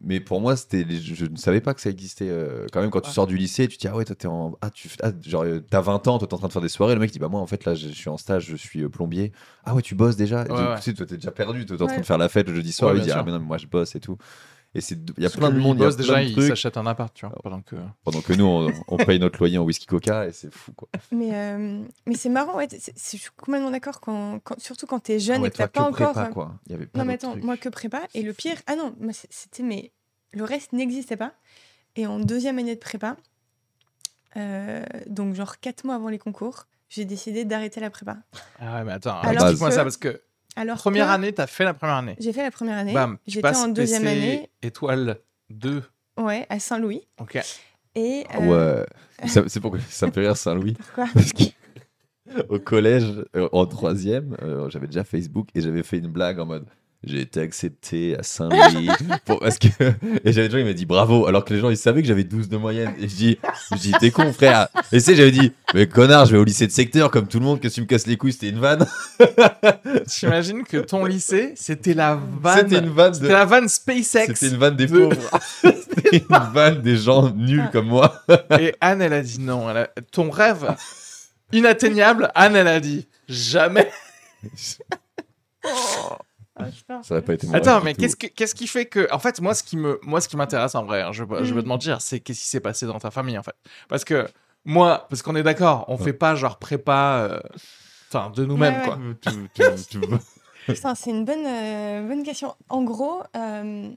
Mais 0.04 0.20
pour 0.20 0.42
moi, 0.42 0.56
c'était, 0.56 0.86
je, 0.90 1.26
ne 1.26 1.36
savais 1.36 1.62
pas 1.62 1.74
que 1.74 1.82
ça 1.82 1.90
existait. 1.90 2.30
euh, 2.30 2.66
quand 2.72 2.82
même, 2.82 2.90
quand 2.90 3.02
tu 3.02 3.12
sors 3.12 3.28
du 3.28 3.38
lycée, 3.38 3.68
tu 3.68 3.78
te 3.78 3.82
dis 3.82 3.88
ah 3.88 3.96
ouais, 3.96 4.06
toi 4.06 4.16
t'es 4.16 4.28
en, 4.28 4.58
ah 4.62 4.72
tu, 4.72 4.90
ah, 5.04 5.12
genre 5.22 5.44
euh, 5.44 5.60
t'as 5.60 5.82
20 5.82 6.08
ans, 6.08 6.18
toi 6.18 6.28
t'es 6.28 6.34
en 6.34 6.38
train 6.38 6.48
de 6.48 6.54
faire 6.54 6.62
des 6.62 6.70
soirées. 6.70 6.96
Le 6.96 7.00
mec 7.00 7.12
dit 7.12 7.20
bah 7.20 7.28
moi 7.30 7.40
en 7.40 7.46
fait 7.46 7.66
là 7.66 7.76
je, 7.76 7.88
suis 7.90 8.10
en 8.10 8.18
stage, 8.18 8.46
je 8.46 8.56
suis 8.56 8.82
euh, 8.82 8.90
plombier. 8.90 9.32
Ah 9.64 9.76
ouais, 9.76 9.82
tu 9.84 9.94
bosses 9.94 10.16
déjà? 10.16 10.42
Ouais, 10.44 10.48
tu- 10.48 10.54
ouais. 10.54 10.82
Sais, 10.82 10.94
toi 10.94 11.06
t'es 11.06 11.18
déjà 11.18 11.32
perdu, 11.32 11.66
toi 11.66 11.78
t'es 11.78 11.84
en 11.84 11.88
train 11.88 12.02
de 12.02 12.06
faire 12.06 12.18
la 12.18 12.30
fête 12.30 12.48
le 12.48 12.56
jeudi 12.56 12.72
soir. 12.72 12.96
Il 12.96 13.02
dit 13.02 13.12
ah 13.12 13.22
mais 13.24 13.32
non, 13.32 13.40
mais 13.40 13.46
moi 13.46 13.58
je 13.58 13.68
bosse 13.68 13.96
et 13.96 14.00
tout. 14.00 14.18
Et 14.74 14.80
c'est, 14.80 14.96
il 15.18 15.22
y 15.22 15.26
a 15.26 15.30
Parce 15.30 15.36
plein 15.36 15.50
de 15.52 15.58
monde, 15.60 15.78
il 15.78 15.80
il 15.80 15.82
y 15.82 15.84
a 15.84 15.88
bosse 15.88 15.96
plein 15.98 16.04
déjà, 16.06 16.20
de 16.24 16.30
il 16.30 16.34
trucs. 16.34 16.48
s'achète 16.48 16.78
un 16.78 16.86
appart, 16.86 17.14
tu 17.14 17.26
vois, 17.26 17.36
pendant 17.44 17.62
que. 17.62 17.76
Pendant 18.06 18.22
que 18.22 18.32
nous 18.32 18.46
on, 18.46 18.72
on 18.88 18.98
paye 18.98 19.20
notre 19.20 19.38
loyer 19.40 19.58
en 19.58 19.64
whisky 19.64 19.86
coca 19.86 20.26
et 20.28 20.32
c'est 20.32 20.54
fou 20.54 20.72
quoi. 20.72 20.88
Mais, 21.12 21.36
euh, 21.36 21.84
mais 22.06 22.16
c'est 22.16 22.30
marrant, 22.30 22.56
ouais, 22.56 22.68
c'est- 22.70 22.94
c'est- 22.96 23.18
je 23.18 23.22
suis 23.24 23.32
complètement 23.36 23.70
d'accord, 23.72 24.00
quand, 24.00 24.40
quand- 24.40 24.58
surtout 24.62 24.86
quand 24.88 25.00
t'es 25.02 25.20
jeune 25.20 25.38
Ah 25.38 25.42
ouais, 25.42 25.48
et 25.50 25.52
que 25.52 25.58
t'as 25.58 25.68
toi, 25.68 25.84
pas 25.84 25.90
que 25.92 26.04
encore. 26.04 26.14
prépa, 26.14 26.30
euh, 26.30 26.32
quoi. 26.34 26.60
Il 26.68 26.72
y 26.72 26.76
avait 26.76 26.86
plein 26.86 27.02
Non, 27.04 27.06
mais 27.06 27.16
d'autres 27.16 27.26
attends, 27.26 27.32
trucs. 27.34 27.44
moi 27.44 27.58
que 27.58 27.68
prépa. 27.70 28.02
Et 28.14 28.22
le 28.24 28.32
pire, 28.32 28.56
ah 28.68 28.78
non, 28.78 28.96
moi, 29.02 29.12
c'était, 29.30 29.64
mais 29.64 29.92
le 30.32 30.46
reste 30.46 30.72
n'existait 30.72 31.18
pas. 31.18 31.34
Et 31.98 32.08
en 32.08 32.20
deuxième 32.20 32.58
année 32.58 32.76
de 32.76 32.80
prépa, 32.80 33.18
euh, 34.38 34.86
donc 35.08 35.36
genre 35.36 35.60
quatre 35.60 35.84
mois 35.84 35.96
avant 35.96 36.08
les 36.10 36.18
concours, 36.20 36.66
j'ai 36.88 37.04
décidé 37.06 37.44
d'arrêter 37.44 37.80
la 37.82 37.90
prépa. 37.90 38.18
Ah 38.60 38.76
ouais, 38.78 38.84
mais 38.86 38.94
attends, 38.94 39.20
Alors 39.20 39.34
explique-moi 39.44 39.70
que- 39.70 39.76
ça 39.76 39.84
parce 39.84 39.98
que 39.98 40.22
Alors 40.56 40.78
première 40.78 41.08
que 41.08 41.12
année, 41.12 41.34
t'as 41.34 41.48
fait 41.48 41.64
la 41.64 41.74
première 41.74 41.96
année. 41.96 42.16
J'ai 42.20 42.34
fait 42.34 42.44
la 42.44 42.52
première 42.52 42.78
année. 42.78 42.94
Bam, 42.94 43.18
tu 43.26 43.32
J'étais 43.32 43.42
passes 43.42 43.64
en 43.64 43.68
deuxième 43.70 44.04
PC 44.04 44.12
année, 44.18 44.50
étoile 44.62 45.18
2. 45.50 45.84
ouais, 46.18 46.46
à 46.50 46.60
Saint-Louis. 46.60 47.08
Ok. 47.20 47.38
Et 47.96 48.24
Ah 48.30 48.38
euh, 48.42 48.80
ouais, 49.22 49.28
Ça- 49.28 49.44
c'est 49.48 49.60
pourquoi 49.60 49.80
ça 49.90 50.08
me 50.08 50.12
fait 50.12 50.22
rire 50.22 50.38
Saint-Louis. 50.38 50.74
Pourquoi 50.96 51.08
Parce 51.14 51.34
que 51.34 51.44
au 52.50 52.60
collège, 52.60 53.26
euh, 53.36 53.50
en 53.52 53.66
troisième, 53.66 54.38
euh, 54.42 54.70
j'avais 54.70 54.88
déjà 54.88 55.04
Facebook 55.04 55.50
et 55.54 55.62
j'avais 55.62 55.84
fait 55.84 55.98
une 55.98 56.08
blague 56.08 56.40
en 56.40 56.46
mode 56.46 56.66
j'ai 57.04 57.22
été 57.22 57.40
accepté 57.42 58.16
à 58.18 58.24
Saint-Louis. 58.24 58.90
pour- 59.26 59.40
parce 59.40 59.58
que... 59.58 59.68
Et 60.24 60.32
j'avais 60.32 60.48
des 60.50 60.52
gens 60.52 60.64
qui 60.64 60.70
m'ont 60.70 60.74
dit 60.76 60.86
bravo, 60.86 61.26
alors 61.26 61.44
que 61.44 61.54
les 61.54 61.60
gens 61.60 61.70
ils 61.72 61.78
savaient 61.78 62.02
que 62.04 62.08
j'avais 62.08 62.24
12 62.24 62.48
de 62.48 62.58
moyenne. 62.58 62.94
Et 63.00 63.08
je 63.08 63.16
dis, 63.16 63.38
je 63.72 63.78
dis 63.78 63.92
t'es 64.00 64.12
con 64.12 64.32
frère. 64.34 64.68
Et 64.92 64.98
tu 64.98 65.06
sais, 65.06 65.16
j'avais 65.16 65.32
dit, 65.32 65.52
mais 65.74 65.88
connard, 65.88 66.26
je 66.28 66.34
vais 66.34 66.38
au 66.38 66.44
lycée 66.44 66.68
de 66.68 66.72
secteur 66.72 67.10
comme 67.10 67.28
tout 67.28 67.40
le 67.40 67.46
monde, 67.46 67.60
que 67.60 67.68
tu 67.68 67.82
me 67.82 67.86
casses 67.88 68.06
les 68.06 68.18
couilles, 68.18 68.34
c'était 68.34 68.50
une 68.50 68.60
vanne. 68.60 68.86
J'imagine 70.08 70.64
que 70.64 70.78
ton 70.78 71.06
lycée, 71.06 71.54
c'était 71.56 71.94
la 71.96 72.20
vanne. 72.42 72.58
C'était 72.70 72.80
une 72.80 72.90
vanne 72.90 73.12
de. 73.14 73.18
C'était 73.18 73.34
la 73.34 73.46
vanne 73.46 73.68
SpaceX. 73.68 74.26
C'était 74.36 74.50
une 74.50 74.58
vanne 74.58 74.76
des 74.76 74.86
de- 74.88 74.98
pauvres. 75.08 75.40
C'était 75.64 76.18
une 76.30 76.52
vanne 76.54 76.82
des 76.82 76.98
gens 76.98 77.32
nuls 77.32 77.68
comme 77.72 77.88
moi. 77.88 78.24
Et 78.60 78.76
Anne, 78.80 79.02
elle 79.02 79.14
a 79.14 79.22
dit 79.22 79.40
non. 79.40 79.70
Elle 79.70 79.78
a- 79.78 79.90
Ton 80.12 80.30
rêve 80.30 80.76
inatteignable, 81.52 82.32
Anne, 82.36 82.56
elle 82.56 82.68
a 82.68 82.80
dit 82.80 83.08
jamais. 83.28 83.90
Ah. 86.90 87.00
Ça 87.04 87.14
aurait 87.16 87.24
pas 87.24 87.34
été 87.34 87.48
mon 87.48 87.54
Attends, 87.54 87.82
mais 87.84 87.94
qu'est-ce 87.94 88.16
que- 88.16 88.28
qu'est-ce 88.28 88.56
qui 88.56 88.68
fait 88.68 88.86
que. 88.86 89.08
En 89.12 89.20
fait, 89.20 89.40
moi, 89.42 89.54
ce 89.56 89.64
qui 89.64 89.78
me, 89.78 90.00
moi, 90.04 90.22
ce 90.22 90.28
qui 90.28 90.38
m'intéresse 90.38 90.76
en 90.76 90.84
vrai, 90.84 91.02
hein, 91.02 91.12
je, 91.12 91.24
je 91.24 91.52
Mm. 91.52 91.56
veux 91.56 91.64
te 91.64 91.68
mentir, 91.68 92.02
c'est 92.02 92.20
qu'est-ce 92.20 92.40
qui 92.42 92.48
s'est 92.48 92.60
passé 92.60 92.86
dans 92.86 93.00
ta 93.00 93.12
famille 93.12 93.38
en 93.38 93.44
fait. 93.44 93.56
Parce 93.90 94.04
que 94.06 94.28
moi, 94.66 95.08
parce 95.10 95.22
qu'on 95.22 95.36
est 95.36 95.44
d'accord, 95.44 95.86
on 95.88 95.98
fait 95.98 96.14
pas 96.14 96.36
genre 96.36 96.58
prépa. 96.60 97.28
euh, 97.30 97.40
Enfin, 98.14 98.30
de 98.30 98.44
nous-mêmes, 98.46 98.80
Ouais, 98.80 98.86
quoi. 98.86 99.00
Tu- 99.22 99.50
tu- 99.54 100.00
tu- 100.02 100.02
Putain, 100.74 100.96
c'est 100.96 101.10
une 101.12 101.24
bonne, 101.24 101.46
euh, 101.46 102.06
bonne 102.08 102.24
question. 102.24 102.56
En 102.68 102.84
gros, 102.84 103.24
euh, 103.38 103.90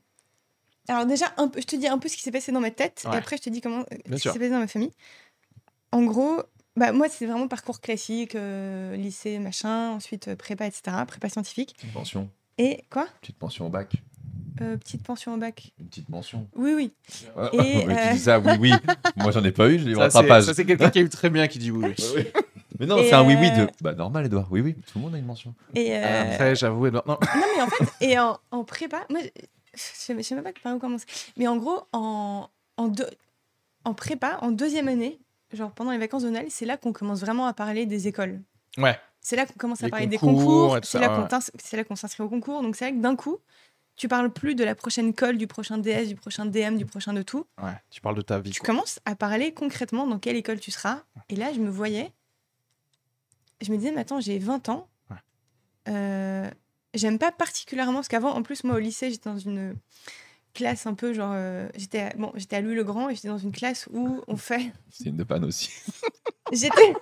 alors 0.88 1.04
déjà, 1.04 1.26
un 1.36 1.48
peu, 1.48 1.60
je 1.60 1.66
te 1.66 1.74
dis 1.76 1.88
un 1.88 1.98
peu 1.98 2.08
ce 2.08 2.16
qui 2.16 2.22
s'est 2.22 2.30
passé 2.30 2.52
dans 2.52 2.60
ma 2.60 2.70
tête, 2.70 3.02
Ouais. 3.06 3.14
et 3.14 3.18
après 3.18 3.36
je 3.38 3.42
te 3.42 3.50
dis 3.50 3.60
comment 3.60 3.80
euh, 3.80 3.84
ce 4.06 4.12
qui 4.12 4.18
sûr. 4.20 4.32
s'est 4.32 4.38
passé 4.38 4.50
dans 4.50 4.60
ma 4.60 4.68
famille. 4.68 4.92
En 5.92 6.02
gros, 6.04 6.42
bah, 6.76 6.92
moi, 6.92 7.08
c'est 7.08 7.26
vraiment 7.26 7.48
parcours 7.48 7.80
classique, 7.80 8.34
euh, 8.36 8.94
lycée, 8.96 9.38
machin, 9.40 9.90
ensuite 9.90 10.28
euh, 10.28 10.36
prépa, 10.36 10.66
etc., 10.66 10.96
prépa 11.06 11.28
scientifique. 11.28 11.74
Petite 11.76 11.92
pension. 11.92 12.30
Et 12.58 12.84
quoi? 12.90 13.06
Petite 13.20 13.38
pension 13.38 13.66
au 13.66 13.70
bac. 13.70 13.92
Euh, 14.60 14.76
Petite 14.76 15.02
pension 15.02 15.34
au 15.34 15.36
bac. 15.36 15.72
Une 15.80 15.86
petite 15.88 16.08
mention. 16.08 16.46
Oui, 16.54 16.72
oui. 16.74 16.92
Ouais, 17.36 17.48
Et, 17.54 17.86
mais 17.86 17.98
euh, 17.98 18.08
tu 18.08 18.14
dis 18.14 18.20
ça, 18.20 18.38
oui, 18.38 18.52
oui. 18.60 18.72
Moi, 19.16 19.32
j'en 19.32 19.42
ai 19.44 19.50
pas 19.52 19.68
eu, 19.68 19.78
je 19.80 19.84
l'ai 19.84 19.90
eu 19.92 19.96
en 19.96 20.00
Ça, 20.00 20.10
c'est- 20.10 20.18
rattrapage. 20.18 20.44
ça, 20.44 20.54
c'est 20.54 20.64
quelqu'un 20.64 20.90
qui 20.90 20.98
a 21.00 21.02
eu 21.02 21.08
très 21.08 21.28
bien 21.30 21.48
qui 21.48 21.58
dit 21.58 21.70
oui. 21.72 21.92
oui. 22.16 22.24
Mais 22.80 22.86
non, 22.86 22.96
c'est 22.98 23.12
un 23.12 23.24
oui-oui 23.24 23.48
euh, 23.56 23.66
de. 23.66 23.70
Bah, 23.80 23.94
normal, 23.94 24.26
Edouard. 24.26 24.48
Oui, 24.50 24.60
oui, 24.60 24.74
tout 24.74 24.98
le 24.98 25.02
monde 25.02 25.14
a 25.14 25.18
une 25.18 25.24
mention. 25.26 25.54
Et, 25.76 25.96
euh, 25.96 26.32
Après, 26.32 26.56
j'avoue, 26.56 26.86
Edouard, 26.86 27.04
non. 27.06 27.18
Non, 27.34 27.42
mais 27.56 27.62
en 27.62 27.66
fait, 27.68 27.84
et 28.00 28.18
en, 28.18 28.38
en 28.50 28.64
prépa, 28.64 29.04
moi, 29.10 29.20
je 29.22 29.28
sais, 29.80 30.14
je 30.16 30.22
sais 30.22 30.34
même 30.34 30.42
pas 30.42 30.52
par 30.60 30.74
où 30.74 30.78
commencer. 30.80 31.06
Mais 31.36 31.46
en 31.46 31.56
gros, 31.56 31.82
en, 31.92 32.48
en, 32.76 32.88
deux- 32.88 33.06
en 33.84 33.94
prépa, 33.94 34.38
en 34.40 34.50
deuxième 34.50 34.88
année, 34.88 35.20
genre 35.52 35.70
pendant 35.70 35.92
les 35.92 35.98
vacances 35.98 36.24
de 36.24 36.30
Noël, 36.30 36.46
c'est 36.50 36.66
là 36.66 36.76
qu'on 36.76 36.92
commence 36.92 37.20
vraiment 37.20 37.46
à 37.46 37.52
parler 37.54 37.86
des 37.86 38.08
écoles. 38.08 38.40
Ouais. 38.76 38.96
C'est 39.24 39.36
là 39.36 39.46
qu'on 39.46 39.54
commence 39.54 39.82
à 39.82 39.86
Les 39.86 39.90
parler 39.90 40.06
des 40.06 40.18
concours 40.18 40.78
C'est 40.82 40.98
là 40.98 41.08
qu'on 41.08 41.22
ouais. 41.22 41.96
s'inscrit 41.96 42.22
au 42.22 42.28
concours. 42.28 42.60
Donc 42.62 42.76
c'est 42.76 42.84
là 42.84 42.92
que 42.92 43.00
d'un 43.00 43.16
coup, 43.16 43.38
tu 43.96 44.06
parles 44.06 44.30
plus 44.30 44.54
de 44.54 44.62
la 44.64 44.74
prochaine 44.74 45.14
colle, 45.14 45.38
du 45.38 45.46
prochain 45.46 45.78
DS, 45.78 46.08
du 46.08 46.14
prochain 46.14 46.44
DM, 46.44 46.76
du 46.76 46.84
prochain 46.84 47.14
de 47.14 47.22
tout. 47.22 47.46
Ouais, 47.62 47.72
tu 47.88 48.02
parles 48.02 48.16
de 48.16 48.22
ta 48.22 48.38
vie. 48.38 48.50
Tu 48.50 48.60
quoi. 48.60 48.66
commences 48.66 49.00
à 49.06 49.16
parler 49.16 49.54
concrètement 49.54 50.06
dans 50.06 50.18
quelle 50.18 50.36
école 50.36 50.60
tu 50.60 50.70
seras. 50.70 51.04
Et 51.30 51.36
là, 51.36 51.54
je 51.54 51.58
me 51.58 51.70
voyais. 51.70 52.12
Je 53.62 53.72
me 53.72 53.78
disais, 53.78 53.92
mais 53.92 54.02
attends, 54.02 54.20
j'ai 54.20 54.38
20 54.38 54.68
ans. 54.68 54.88
Ouais. 55.10 55.16
Euh, 55.88 56.50
J'aime 56.92 57.18
pas 57.18 57.32
particulièrement, 57.32 57.94
parce 57.94 58.08
qu'avant, 58.08 58.30
en 58.34 58.42
plus, 58.42 58.62
moi, 58.62 58.76
au 58.76 58.78
lycée, 58.78 59.10
j'étais 59.10 59.28
dans 59.28 59.38
une 59.38 59.74
classe 60.54 60.86
un 60.86 60.94
peu 60.94 61.12
genre. 61.12 61.32
euh, 61.34 61.68
j'étais 61.76 62.00
à, 62.00 62.12
bon, 62.16 62.32
j'étais 62.36 62.56
à 62.56 62.60
Louis-le-Grand 62.60 63.10
et 63.10 63.14
j'étais 63.14 63.28
dans 63.28 63.38
une 63.38 63.52
classe 63.52 63.88
où 63.92 64.20
on 64.28 64.36
fait. 64.36 64.72
C'est 64.90 65.06
une 65.06 65.16
de 65.16 65.24
panne 65.24 65.44
aussi. 65.44 65.70
J'étais. 66.52 66.94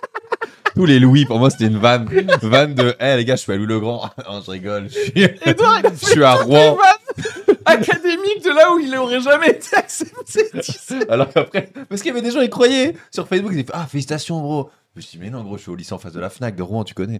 Tous 0.73 0.85
les 0.85 0.99
Louis, 0.99 1.25
pour 1.25 1.37
moi, 1.37 1.49
c'était 1.49 1.65
une 1.67 1.77
vanne. 1.77 2.07
vanne 2.41 2.73
de. 2.73 2.95
Eh, 2.99 3.17
les 3.17 3.25
gars, 3.25 3.35
je 3.35 3.41
suis 3.41 3.51
à 3.51 3.55
Louis-le-Grand. 3.57 4.09
non, 4.29 4.41
je 4.41 4.51
rigole. 4.51 4.89
Je 4.89 4.97
suis, 4.97 5.11
Edouard, 5.45 5.79
il 5.81 5.87
a 5.87 5.89
je 5.91 6.05
suis 6.05 6.23
à 6.23 6.33
Rouen. 6.35 6.75
vannes 6.77 7.55
académiques 7.65 8.43
de 8.43 8.49
là 8.55 8.71
où 8.73 8.79
il 8.79 8.95
aurait 8.95 9.19
jamais 9.19 9.49
été 9.51 9.75
accepté. 9.75 10.49
tu 10.63 10.71
sais. 10.71 11.09
Alors 11.09 11.29
qu'après. 11.29 11.69
Parce 11.89 12.01
qu'il 12.01 12.09
y 12.09 12.11
avait 12.11 12.21
des 12.21 12.31
gens, 12.31 12.41
ils 12.41 12.49
croyaient. 12.49 12.95
Sur 13.11 13.27
Facebook, 13.27 13.51
ils 13.51 13.57
disaient 13.63 13.71
Ah, 13.73 13.85
félicitations, 13.85 14.41
gros. 14.41 14.69
Je 14.95 14.99
me 14.99 15.01
suis 15.01 15.17
dit, 15.17 15.23
mais 15.23 15.31
non, 15.31 15.43
gros, 15.43 15.57
je 15.57 15.63
suis 15.63 15.71
au 15.71 15.75
lycée 15.75 15.93
en 15.93 15.97
face 15.97 16.13
de 16.13 16.19
la 16.19 16.29
Fnac 16.29 16.55
de 16.55 16.61
Rouen, 16.61 16.83
tu 16.83 16.93
connais. 16.93 17.19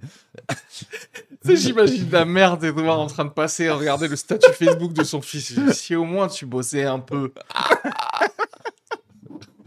Tu 0.71 0.86
sais, 1.43 1.55
j'imagine 1.55 2.07
la 2.11 2.24
mère 2.24 2.57
d'Edouard 2.57 2.99
en 2.99 3.07
train 3.07 3.26
de 3.26 3.32
passer, 3.32 3.67
à 3.67 3.76
regarder 3.76 4.07
le 4.07 4.15
statut 4.15 4.51
Facebook 4.53 4.93
de 4.93 5.03
son 5.03 5.21
fils. 5.21 5.55
Si 5.74 5.95
au 5.95 6.05
moins 6.05 6.28
tu 6.28 6.45
bossais 6.45 6.84
un 6.84 6.99
peu. 6.99 7.34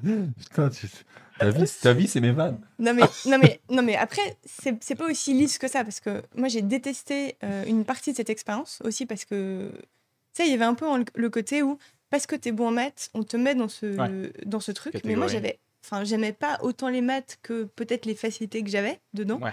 Putain, 0.03 0.69
tu- 0.71 0.87
ta 1.39 1.51
vie, 1.51 1.65
ta 1.83 1.93
vie 1.93 2.07
c'est 2.09 2.21
mes 2.21 2.31
vannes. 2.33 2.61
Non 2.79 2.95
mais, 2.95 3.03
non 3.27 3.39
mais, 3.39 3.61
non 3.71 3.83
mais 3.83 3.97
après, 3.97 4.37
c'est 4.45 4.83
c'est 4.83 4.95
pas 4.95 5.11
aussi 5.11 5.35
lisse 5.35 5.59
que 5.59 5.69
ça, 5.69 5.83
parce 5.85 6.01
que 6.01 6.23
moi 6.35 6.49
j'ai 6.49 6.63
détesté 6.63 7.37
euh, 7.45 7.65
une 7.67 7.85
partie 7.85 8.13
de 8.13 8.17
cette 8.17 8.31
expérience 8.31 8.81
aussi, 8.85 9.05
parce 9.05 9.25
que, 9.25 9.71
tu 9.75 10.43
sais, 10.43 10.47
il 10.47 10.51
y 10.53 10.55
avait 10.55 10.65
un 10.65 10.75
peu 10.75 10.87
le 11.15 11.29
côté 11.31 11.63
où, 11.63 11.77
parce 12.09 12.27
que 12.27 12.37
t'es 12.37 12.53
bon 12.53 12.69
en 12.69 12.71
maths, 12.71 13.11
on 13.15 13.23
te 13.23 13.37
met 13.37 13.55
dans 13.55 13.69
ce, 13.69 13.97
dans 14.47 14.61
ce 14.61 14.71
truc, 14.73 14.95
mais 15.05 15.15
moi 15.17 15.27
j'avais, 15.33 15.59
enfin, 15.87 16.05
j'aimais 16.05 16.33
pas 16.33 16.59
autant 16.63 16.89
les 16.89 17.01
maths 17.01 17.39
que 17.43 17.65
peut-être 17.65 18.07
les 18.07 18.15
facilités 18.15 18.63
que 18.63 18.71
j'avais 18.71 19.01
dedans. 19.15 19.39
Ouais. 19.41 19.53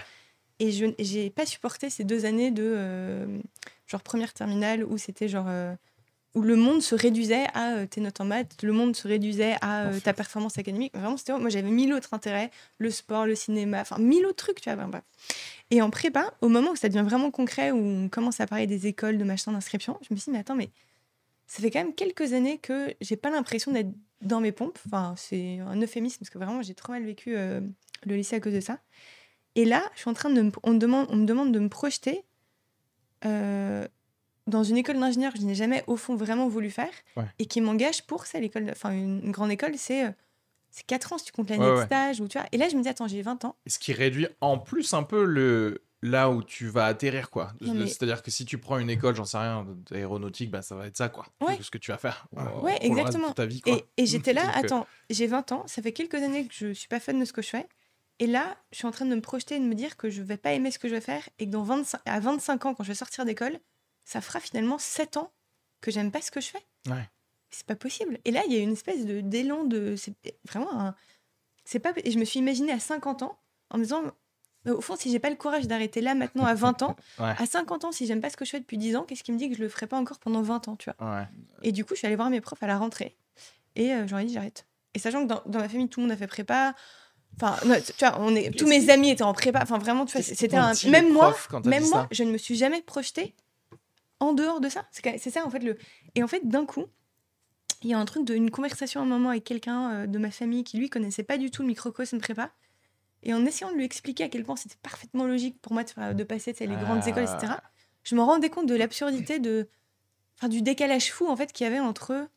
Et 0.58 0.70
je 0.72 0.86
j'ai 0.98 1.30
pas 1.30 1.46
supporté 1.46 1.90
ces 1.90 2.04
deux 2.04 2.26
années 2.26 2.50
de, 2.50 2.62
euh, 2.64 3.38
genre, 3.86 4.02
première 4.02 4.32
terminale, 4.32 4.84
où 4.84 4.98
c'était 4.98 5.28
genre... 5.28 5.46
euh, 5.48 5.74
où 6.34 6.42
le 6.42 6.56
monde 6.56 6.82
se 6.82 6.96
réduisait 6.96 7.46
à 7.54 7.76
euh, 7.76 7.86
tes 7.86 8.00
notes 8.00 8.20
en 8.20 8.24
maths, 8.24 8.60
le 8.64 8.72
monde 8.72 8.96
se 8.96 9.06
réduisait 9.06 9.54
à 9.60 9.90
ta 10.02 10.12
performance 10.12 10.58
académique. 10.58 10.92
Vraiment, 10.92 11.16
c'était 11.16 11.38
moi 11.38 11.48
j'avais 11.48 11.70
mille 11.70 11.94
autres 11.94 12.12
intérêts, 12.12 12.50
le 12.78 12.90
sport, 12.90 13.24
le 13.24 13.36
cinéma, 13.36 13.80
enfin 13.80 13.98
mille 13.98 14.26
autres 14.26 14.44
trucs, 14.44 14.60
tu 14.60 14.68
vois. 14.72 14.84
bref. 14.84 15.04
Et 15.70 15.80
en 15.80 15.90
prépa, 15.90 16.34
au 16.40 16.48
moment 16.48 16.72
où 16.72 16.76
ça 16.76 16.88
devient 16.88 17.04
vraiment 17.08 17.30
concret, 17.30 17.70
où 17.70 17.78
on 17.78 18.08
commence 18.08 18.40
à 18.40 18.48
parler 18.48 18.66
des 18.66 18.88
écoles, 18.88 19.16
de 19.16 19.22
machin 19.22 19.52
d'inscription, 19.52 19.96
je 20.02 20.12
me 20.12 20.18
suis 20.18 20.24
dit, 20.24 20.30
mais 20.32 20.40
attends, 20.40 20.56
mais 20.56 20.70
ça 21.54 21.62
fait 21.62 21.70
quand 21.70 21.78
même 21.78 21.94
quelques 21.94 22.32
années 22.32 22.58
que 22.58 22.92
j'ai 23.00 23.16
pas 23.16 23.30
l'impression 23.30 23.70
d'être 23.70 23.92
dans 24.22 24.40
mes 24.40 24.50
pompes. 24.50 24.78
Enfin, 24.86 25.14
c'est 25.16 25.60
un 25.60 25.80
euphémisme 25.80 26.18
parce 26.18 26.30
que 26.30 26.38
vraiment, 26.38 26.62
j'ai 26.62 26.74
trop 26.74 26.92
mal 26.92 27.04
vécu 27.04 27.36
euh, 27.36 27.60
le 28.04 28.16
lycée 28.16 28.34
à 28.34 28.40
cause 28.40 28.54
de 28.54 28.60
ça. 28.60 28.80
Et 29.54 29.64
là, 29.64 29.88
je 29.94 30.00
suis 30.00 30.10
en 30.10 30.14
train 30.14 30.30
de 30.30 30.42
me, 30.42 30.50
on, 30.64 30.72
me 30.72 30.78
demande, 30.78 31.06
on 31.10 31.16
me 31.16 31.26
demande 31.26 31.52
de 31.52 31.60
me 31.60 31.68
projeter 31.68 32.24
euh, 33.24 33.86
dans 34.46 34.64
une 34.64 34.76
école 34.76 34.98
d'ingénieur 34.98 35.32
que 35.32 35.38
je 35.38 35.44
n'ai 35.44 35.54
jamais, 35.54 35.84
au 35.86 35.96
fond, 35.96 36.16
vraiment 36.16 36.48
voulu 36.48 36.70
faire 36.70 36.90
Ouais. 37.16 37.24
et 37.38 37.46
qui 37.46 37.60
m'engage 37.60 38.02
pour 38.06 38.26
ça. 38.26 38.40
L'école, 38.40 38.68
enfin, 38.70 38.90
une, 38.90 39.20
une 39.24 39.30
grande 39.32 39.52
école, 39.52 39.74
c'est. 39.76 40.06
euh, 40.06 40.10
c'est 40.70 40.84
4 40.86 41.12
ans 41.12 41.18
si 41.18 41.26
tu 41.26 41.30
comptes 41.32 41.50
l'année 41.50 41.64
Ouais, 41.66 41.70
de 41.70 41.76
ouais. 41.76 41.86
stage. 41.86 42.20
Ou, 42.20 42.26
tu 42.26 42.36
vois. 42.36 42.48
Et 42.50 42.56
là, 42.58 42.68
je 42.68 42.74
me 42.76 42.82
dis, 42.82 42.88
attends, 42.88 43.06
j'ai 43.06 43.22
20 43.22 43.44
ans. 43.44 43.54
Ce 43.68 43.78
qui 43.78 43.92
réduit 43.92 44.26
en 44.40 44.58
plus 44.58 44.92
un 44.92 45.04
peu 45.04 45.24
le 45.24 45.84
là 46.06 46.28
où 46.30 46.42
tu 46.42 46.68
vas 46.68 46.84
atterrir 46.84 47.30
quoi. 47.30 47.52
Mais- 47.62 47.86
C'est-à-dire 47.86 48.22
que 48.22 48.30
si 48.30 48.44
tu 48.44 48.58
prends 48.58 48.78
une 48.78 48.90
école, 48.90 49.16
j'en 49.16 49.24
sais 49.24 49.38
rien, 49.38 49.66
d'aéronautique, 49.90 50.50
bah 50.50 50.60
ça 50.62 50.74
va 50.76 50.86
être 50.86 50.96
ça 50.98 51.08
quoi. 51.08 51.26
Ouais. 51.40 51.58
Ce 51.62 51.70
que 51.70 51.78
tu 51.78 51.90
vas 51.90 51.96
faire. 51.98 52.26
euh, 52.36 52.60
Ouais, 52.60 52.76
exactement. 52.82 53.32
ta 53.32 53.46
vie, 53.46 53.62
quoi. 53.62 53.72
Et, 53.96 54.02
et 54.02 54.06
j'étais 54.06 54.32
là, 54.34 54.46
euh, 54.48 54.60
attends, 54.60 54.86
j'ai 55.08 55.26
20 55.26 55.50
ans, 55.52 55.64
ça 55.66 55.80
fait 55.82 55.92
quelques 55.92 56.16
années 56.22 56.46
que 56.46 56.52
je 56.54 56.72
suis 56.74 56.88
pas 56.88 57.00
fan 57.00 57.18
de 57.18 57.24
ce 57.24 57.32
que 57.32 57.40
je 57.42 57.48
fais. 57.48 57.66
Et 58.18 58.26
là, 58.26 58.56
je 58.70 58.76
suis 58.78 58.86
en 58.86 58.90
train 58.92 59.06
de 59.06 59.14
me 59.14 59.20
projeter 59.20 59.56
et 59.56 59.58
de 59.60 59.64
me 59.64 59.74
dire 59.74 59.96
que 59.96 60.08
je 60.10 60.22
vais 60.22 60.36
pas 60.36 60.52
aimer 60.52 60.70
ce 60.70 60.78
que 60.78 60.88
je 60.88 60.94
vais 60.94 61.00
faire 61.00 61.28
et 61.38 61.46
que 61.46 61.50
dans 61.50 61.64
25, 61.64 62.00
à 62.04 62.20
25 62.20 62.66
ans, 62.66 62.74
quand 62.74 62.84
je 62.84 62.88
vais 62.88 62.94
sortir 62.94 63.24
d'école, 63.24 63.58
ça 64.04 64.20
fera 64.20 64.38
finalement 64.40 64.78
7 64.78 65.16
ans 65.16 65.32
que 65.80 65.90
j'aime 65.90 66.12
pas 66.12 66.20
ce 66.20 66.30
que 66.30 66.40
je 66.40 66.48
fais. 66.48 66.64
Ouais. 66.88 67.08
C'est 67.50 67.66
pas 67.66 67.74
possible. 67.76 68.18
Et 68.24 68.30
là, 68.30 68.42
il 68.46 68.52
y 68.52 68.56
a 68.56 68.60
une 68.60 68.72
espèce 68.72 69.04
de 69.06 69.20
d'élan 69.20 69.64
de. 69.64 69.94
C'est 69.96 70.14
vraiment 70.48 70.78
un. 70.80 70.94
C'est 71.64 71.78
pas. 71.78 71.92
Et 72.04 72.10
je 72.10 72.18
me 72.18 72.24
suis 72.24 72.38
imaginée 72.40 72.72
à 72.72 72.78
50 72.78 73.22
ans 73.22 73.38
en 73.70 73.78
me 73.78 73.82
disant 73.84 74.02
Mais 74.64 74.72
au 74.72 74.80
fond, 74.80 74.96
si 74.96 75.10
j'ai 75.10 75.18
pas 75.18 75.30
le 75.30 75.36
courage 75.36 75.66
d'arrêter 75.66 76.00
là 76.00 76.14
maintenant 76.14 76.44
à 76.44 76.54
20 76.54 76.82
ans, 76.82 76.96
Ouais. 77.18 77.34
à 77.38 77.46
50 77.46 77.84
ans, 77.84 77.92
si 77.92 78.06
j'aime 78.06 78.20
pas 78.20 78.30
ce 78.30 78.36
que 78.36 78.44
je 78.44 78.50
fais 78.50 78.60
depuis 78.60 78.78
10 78.78 78.96
ans, 78.96 79.02
qu'est-ce 79.02 79.22
qui 79.22 79.32
me 79.32 79.38
dit 79.38 79.48
que 79.50 79.56
je 79.56 79.62
le 79.62 79.68
ferai 79.68 79.86
pas 79.86 79.98
encore 79.98 80.18
pendant 80.18 80.42
20 80.42 80.68
ans, 80.68 80.76
tu 80.76 80.90
vois? 80.98 81.16
Ouais. 81.16 81.24
Et 81.62 81.72
du 81.72 81.84
coup, 81.84 81.94
je 81.94 81.98
suis 81.98 82.06
allée 82.06 82.16
voir 82.16 82.30
mes 82.30 82.40
profs 82.40 82.62
à 82.62 82.66
la 82.66 82.78
rentrée. 82.78 83.16
Et 83.76 83.92
euh, 83.92 84.06
j'aurais 84.06 84.24
dit, 84.24 84.32
j'arrête. 84.32 84.66
Et 84.94 84.98
sachant 84.98 85.22
que 85.24 85.28
dans, 85.28 85.42
dans 85.46 85.58
ma 85.58 85.68
famille, 85.68 85.88
tout 85.88 86.00
le 86.00 86.06
monde 86.06 86.12
a 86.12 86.16
fait 86.16 86.26
prépa. 86.26 86.74
Enfin, 87.36 87.56
non, 87.66 87.74
tu 87.84 87.92
vois, 87.98 88.16
on 88.20 88.34
est, 88.36 88.56
tous 88.56 88.68
mes 88.68 88.90
amis 88.90 89.10
étaient 89.10 89.24
en 89.24 89.32
prépa. 89.34 89.60
Enfin, 89.62 89.78
vraiment, 89.78 90.06
tu 90.06 90.12
vois, 90.16 90.22
c'était 90.22 90.56
un. 90.56 90.72
Même 90.88 91.12
moi, 91.12 91.34
même 91.64 91.84
moi, 91.88 92.06
je 92.12 92.22
ne 92.22 92.30
me 92.30 92.38
suis 92.38 92.54
jamais 92.54 92.80
projetée 92.80 93.34
en 94.20 94.32
dehors 94.32 94.60
de 94.60 94.68
ça. 94.68 94.86
C'est 94.92 95.30
ça, 95.30 95.44
en 95.44 95.50
fait. 95.50 95.58
le 95.58 95.76
Et 96.14 96.22
en 96.22 96.28
fait, 96.28 96.46
d'un 96.46 96.64
coup, 96.64 96.84
il 97.82 97.90
y 97.90 97.94
a 97.94 97.98
un 97.98 98.04
truc 98.04 98.24
d'une 98.24 98.50
conversation 98.50 99.00
à 99.00 99.02
un 99.02 99.06
moment 99.06 99.30
avec 99.30 99.42
quelqu'un 99.44 99.90
euh, 99.90 100.06
de 100.06 100.18
ma 100.18 100.30
famille 100.30 100.62
qui, 100.64 100.78
lui, 100.78 100.88
connaissait 100.88 101.24
pas 101.24 101.36
du 101.36 101.50
tout 101.50 101.62
le 101.62 101.68
microcosme 101.68 102.18
prépa. 102.18 102.50
Et 103.24 103.34
en 103.34 103.44
essayant 103.46 103.70
de 103.72 103.76
lui 103.76 103.84
expliquer 103.84 104.24
à 104.24 104.28
quel 104.28 104.44
point 104.44 104.56
c'était 104.56 104.76
parfaitement 104.82 105.24
logique 105.26 105.60
pour 105.60 105.72
moi 105.72 105.82
de, 105.82 106.22
passer 106.24 106.54
les 106.60 106.66
grandes 106.68 107.00
Ah. 107.04 107.08
écoles, 107.08 107.24
etc., 107.24 107.54
je 108.02 108.14
me 108.14 108.20
rendais 108.22 108.50
compte 108.50 108.66
de 108.66 108.74
l'absurdité 108.74 109.38
de. 109.38 109.68
Enfin, 110.38 110.48
du 110.48 110.62
décalage 110.62 111.10
fou, 111.12 111.26
en 111.28 111.36
fait, 111.36 111.52
qu'il 111.52 111.64
y 111.64 111.66
avait 111.68 111.80
entre. 111.80 112.28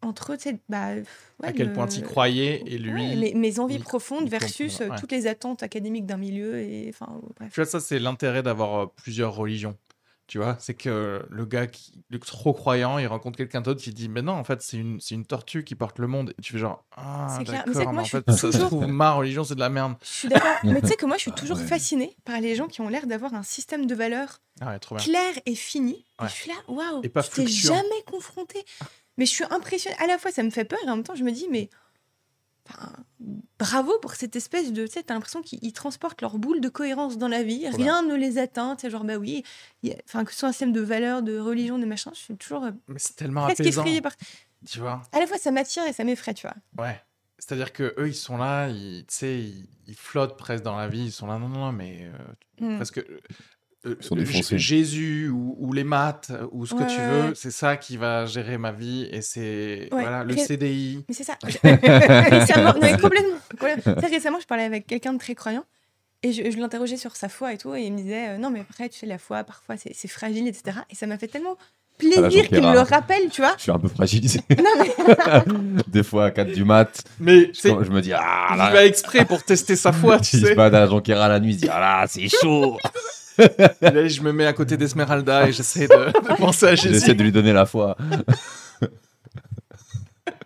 Entre, 0.00 0.36
bah. 0.68 0.94
ouais, 0.96 1.04
à 1.42 1.52
quel 1.52 1.68
le- 1.68 1.72
point 1.72 1.86
tu 1.86 2.02
croyais 2.02 2.62
et 2.66 2.76
lui. 2.76 2.92
Ouais, 2.92 3.16
mes, 3.16 3.34
mes 3.34 3.58
envies 3.58 3.76
il- 3.76 3.82
profondes 3.82 4.24
il 4.24 4.28
versus 4.30 4.80
ouais. 4.80 4.90
toutes 4.98 5.12
les 5.12 5.26
attentes 5.26 5.62
académiques 5.62 6.04
d'un 6.04 6.18
milieu 6.18 6.58
et 6.58 6.90
enfin 6.90 7.20
bref. 7.38 7.50
Tu 7.52 7.60
vois, 7.60 7.64
ça, 7.64 7.80
c'est 7.80 7.98
l'intérêt 7.98 8.42
d'avoir 8.42 8.74
euh, 8.82 8.86
plusieurs 8.96 9.34
religions. 9.34 9.78
Tu 10.26 10.38
vois, 10.38 10.56
c'est 10.58 10.72
que 10.72 11.22
le 11.28 11.44
gars 11.44 11.66
qui 11.66 12.02
le 12.08 12.18
trop 12.18 12.54
croyant, 12.54 12.96
il 12.96 13.06
rencontre 13.06 13.36
quelqu'un 13.36 13.60
d'autre 13.60 13.82
qui 13.82 13.92
dit 13.92 14.08
Mais 14.08 14.22
non, 14.22 14.32
en 14.32 14.42
fait, 14.44 14.62
c'est 14.62 14.78
une, 14.78 14.98
c'est 14.98 15.14
une 15.14 15.26
tortue 15.26 15.64
qui 15.64 15.74
porte 15.74 15.98
le 15.98 16.06
monde. 16.06 16.32
Et 16.38 16.42
tu 16.42 16.54
fais 16.54 16.58
genre 16.58 16.82
Ah, 16.96 17.36
C'est 17.38 17.44
d'accord, 17.44 17.64
Mais 17.66 17.84
mais 17.84 17.92
moi, 17.92 18.02
en 18.02 18.04
je 18.04 18.10
fait, 18.10 18.24
ça 18.30 18.36
se 18.38 18.46
toujours- 18.46 18.66
trouve, 18.68 18.86
ma 18.86 19.12
religion, 19.12 19.44
c'est 19.44 19.54
de 19.54 19.60
la 19.60 19.68
merde. 19.68 19.96
Je 20.02 20.06
suis 20.08 20.28
d'accord, 20.28 20.56
mais 20.64 20.80
tu 20.80 20.86
sais 20.88 20.96
que 20.96 21.04
moi 21.04 21.16
je 21.16 21.22
suis 21.22 21.32
toujours 21.32 21.58
Ouais. 21.58 21.64
fascinée 21.66 22.16
par 22.24 22.40
les 22.40 22.54
gens 22.54 22.68
qui 22.68 22.80
ont 22.80 22.88
l'air 22.88 23.06
d'avoir 23.06 23.34
un 23.34 23.42
système 23.42 23.84
de 23.84 23.94
valeurs 23.94 24.40
Ah 24.62 24.70
ouais, 24.72 24.96
clair 24.98 25.32
et 25.44 25.54
fini. 25.54 26.06
Ouais. 26.18 26.26
Et 26.26 26.28
je 26.30 26.34
suis 26.34 26.48
là, 26.50 26.56
waouh, 26.68 27.02
je 27.02 27.30
t'ai 27.30 27.46
jamais 27.46 28.02
confronté. 28.10 28.64
Mais 29.18 29.26
je 29.26 29.30
suis 29.30 29.44
impressionnée. 29.50 29.96
À 30.00 30.06
la 30.06 30.16
fois, 30.18 30.30
ça 30.32 30.42
me 30.42 30.50
fait 30.50 30.64
peur 30.64 30.78
et 30.86 30.88
en 30.90 30.96
même 30.96 31.04
temps, 31.04 31.14
je 31.14 31.22
me 31.22 31.30
dis, 31.32 31.48
mais 31.50 31.68
enfin, 32.68 32.92
bravo 33.64 33.98
pour 34.00 34.14
cette 34.14 34.36
espèce 34.36 34.72
de. 34.72 34.86
Tu 34.86 34.92
sais, 34.92 35.02
t'as 35.02 35.14
l'impression 35.14 35.42
qu'ils 35.42 35.58
ils 35.62 35.72
transportent 35.72 36.20
leur 36.22 36.38
boule 36.38 36.60
de 36.60 36.68
cohérence 36.68 37.18
dans 37.18 37.28
la 37.28 37.42
vie. 37.42 37.68
Rien 37.68 38.02
ne 38.02 38.14
les 38.14 38.38
atteint. 38.38 38.76
Tu 38.76 38.82
sais, 38.82 38.90
genre, 38.90 39.04
bah 39.04 39.16
oui, 39.16 39.42
enfin, 40.06 40.24
que 40.24 40.32
ce 40.32 40.38
soit 40.38 40.48
un 40.48 40.52
système 40.52 40.72
de 40.72 40.80
valeurs, 40.80 41.22
de 41.22 41.38
religion, 41.38 41.78
de 41.78 41.86
machin, 41.86 42.10
je 42.14 42.20
suis 42.20 42.36
toujours 42.36 42.64
euh, 42.64 42.70
Mais 42.88 42.98
c'est 42.98 43.16
tellement 43.16 43.44
presque 43.44 43.60
apaisant. 43.60 43.82
effrayée 43.82 44.00
par. 44.00 44.12
Tu 44.66 44.78
vois 44.80 45.02
À 45.12 45.20
la 45.20 45.26
fois, 45.26 45.38
ça 45.38 45.50
m'attire 45.50 45.84
et 45.86 45.92
ça 45.92 46.04
m'effraie, 46.04 46.34
tu 46.34 46.46
vois. 46.46 46.56
Ouais. 46.84 47.00
C'est-à-dire 47.38 47.72
que 47.72 47.94
eux, 47.98 48.08
ils 48.08 48.14
sont 48.14 48.36
là, 48.38 48.68
ils, 48.68 49.04
tu 49.06 49.14
sais, 49.14 49.38
ils, 49.40 49.66
ils 49.86 49.94
flottent 49.96 50.38
presque 50.38 50.64
dans 50.64 50.76
la 50.76 50.88
vie. 50.88 51.06
Ils 51.06 51.12
sont 51.12 51.26
là, 51.26 51.38
non, 51.38 51.48
non, 51.48 51.58
non, 51.58 51.72
mais 51.72 51.98
euh, 52.02 52.18
Mm. 52.60 52.76
presque. 52.76 53.04
Euh, 53.86 53.90
euh, 53.90 53.96
sont 54.00 54.14
défoncés. 54.16 54.58
Jésus 54.58 55.28
ou, 55.28 55.56
ou 55.58 55.72
les 55.72 55.84
maths 55.84 56.32
ou 56.52 56.66
ce 56.66 56.74
que 56.74 56.82
tu 56.84 57.00
veux, 57.00 57.28
ouais. 57.28 57.32
c'est 57.34 57.50
ça 57.50 57.76
qui 57.76 57.96
va 57.96 58.26
gérer 58.26 58.58
ma 58.58 58.72
vie 58.72 59.08
et 59.10 59.20
c'est 59.22 59.88
Ouais. 59.92 60.02
voilà 60.02 60.24
le 60.24 60.34
Ré- 60.34 60.40
CDI. 60.44 61.04
Mais 61.08 61.14
c'est 61.14 61.24
ça. 61.24 61.36
récemment, 61.62 62.72
non, 62.74 62.78
mais 62.80 62.92
complètement. 63.00 63.36
sais, 64.00 64.06
récemment, 64.06 64.38
je 64.40 64.46
parlais 64.46 64.64
avec 64.64 64.86
quelqu'un 64.86 65.12
de 65.12 65.18
très 65.18 65.34
croyant 65.34 65.64
et 66.22 66.32
je, 66.32 66.50
je 66.50 66.56
l'interrogeais 66.58 66.96
sur 66.96 67.16
sa 67.16 67.28
foi 67.28 67.52
et 67.52 67.58
tout. 67.58 67.74
Et 67.74 67.82
il 67.82 67.92
me 67.92 67.98
disait 67.98 68.28
euh, 68.30 68.38
Non, 68.38 68.50
mais 68.50 68.60
après, 68.60 68.88
tu 68.88 68.98
sais, 68.98 69.06
la 69.06 69.18
foi, 69.18 69.44
parfois, 69.44 69.76
c'est 69.76 70.08
fragile, 70.08 70.48
etc. 70.48 70.78
Et 70.90 70.94
ça 70.94 71.06
m'a 71.06 71.18
fait 71.18 71.28
tellement 71.28 71.56
la 72.02 72.22
plaisir 72.22 72.48
qu'il 72.48 72.56
le 72.56 72.62
Pierre. 72.62 72.88
rappelle, 72.88 73.28
tu 73.30 73.40
vois. 73.40 73.54
Je 73.56 73.62
suis 73.62 73.70
un 73.70 73.78
peu 73.78 73.86
fragilisé. 73.88 74.40
Non, 74.58 74.64
mais 74.78 75.82
Des 75.86 76.02
fois 76.02 76.24
à 76.26 76.30
4 76.32 76.50
du 76.52 76.64
mat, 76.64 77.04
Mais 77.20 77.50
je, 77.54 77.60
sais, 77.60 77.68
je 77.82 77.90
me 77.90 78.00
dis 78.00 78.12
Ah 78.12 78.48
il 78.52 78.58
là, 78.58 78.70
va 78.72 78.84
exprès 78.86 79.24
pour 79.24 79.42
tester 79.44 79.76
sa 79.76 79.92
foi, 79.92 80.18
tu 80.18 80.36
il 80.36 80.40
se 80.40 80.46
sais. 80.46 80.54
balade 80.56 80.90
à 80.90 81.24
à 81.24 81.28
la 81.28 81.38
nuit, 81.40 81.50
il 81.52 81.54
se 81.54 81.60
dit 81.60 81.68
Ah 81.70 81.78
là, 81.78 82.04
c'est 82.08 82.26
chaud 82.28 82.78
là, 83.38 84.06
je 84.08 84.20
me 84.22 84.32
mets 84.32 84.46
à 84.46 84.52
côté 84.52 84.76
d'Esmeralda 84.76 85.48
et 85.48 85.52
j'essaie 85.52 85.88
de, 85.88 86.06
de 86.06 86.36
penser 86.36 86.66
à 86.66 86.74
Jésus. 86.74 86.94
J'essaie 86.94 87.14
de 87.14 87.22
lui 87.22 87.32
donner 87.32 87.52
la 87.52 87.66
foi. 87.66 87.96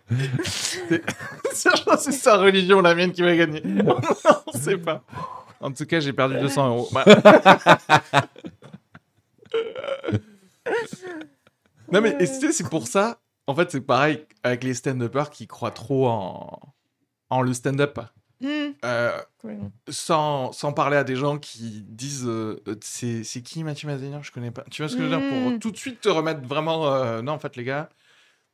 c'est 1.53 2.11
sa 2.11 2.37
religion, 2.37 2.81
la 2.81 2.95
mienne, 2.95 3.11
qui 3.11 3.21
va 3.21 3.35
gagner. 3.35 3.61
On 4.47 4.57
sait 4.57 4.77
pas. 4.77 5.03
En 5.61 5.71
tout 5.71 5.85
cas, 5.85 5.99
j'ai 5.99 6.13
perdu 6.13 6.39
200 6.39 6.69
euros. 6.69 6.89
Bah. 6.91 7.05
non, 11.91 12.01
mais 12.01 12.15
et 12.19 12.25
tu 12.25 12.33
sais, 12.39 12.51
c'est 12.51 12.69
pour 12.69 12.87
ça. 12.87 13.19
En 13.45 13.55
fait, 13.55 13.71
c'est 13.71 13.81
pareil 13.81 14.25
avec 14.43 14.63
les 14.63 14.73
stand-uppers 14.73 15.29
qui 15.29 15.47
croient 15.47 15.71
trop 15.71 16.07
en, 16.07 16.59
en 17.29 17.41
le 17.41 17.53
stand-up. 17.53 17.99
Hmm, 18.41 18.71
Euh, 18.85 19.17
sans, 19.89 20.51
sans 20.51 20.71
parler 20.73 20.97
à 20.97 21.03
des 21.03 21.15
gens 21.15 21.37
qui 21.37 21.83
disent 21.87 22.25
euh, 22.25 22.61
euh, 22.67 22.75
c'est 22.81 23.23
c'est 23.23 23.41
qui 23.41 23.63
Mathieu 23.63 23.87
Mazénian 23.87 24.21
Je 24.21 24.31
connais 24.31 24.51
pas. 24.51 24.63
Tu 24.71 24.81
vois 24.81 24.89
ce 24.89 24.95
que 24.95 25.03
je 25.03 25.07
veux 25.07 25.17
dire? 25.17 25.27
Pour 25.29 25.51
Mm. 25.51 25.59
tout 25.59 25.71
de 25.71 25.77
suite 25.77 26.01
te 26.01 26.09
remettre 26.09 26.41
vraiment. 26.47 26.87
euh, 26.93 27.21
non, 27.21 27.33
en 27.33 27.39
fait, 27.39 27.55
les 27.55 27.63
gars, 27.63 27.89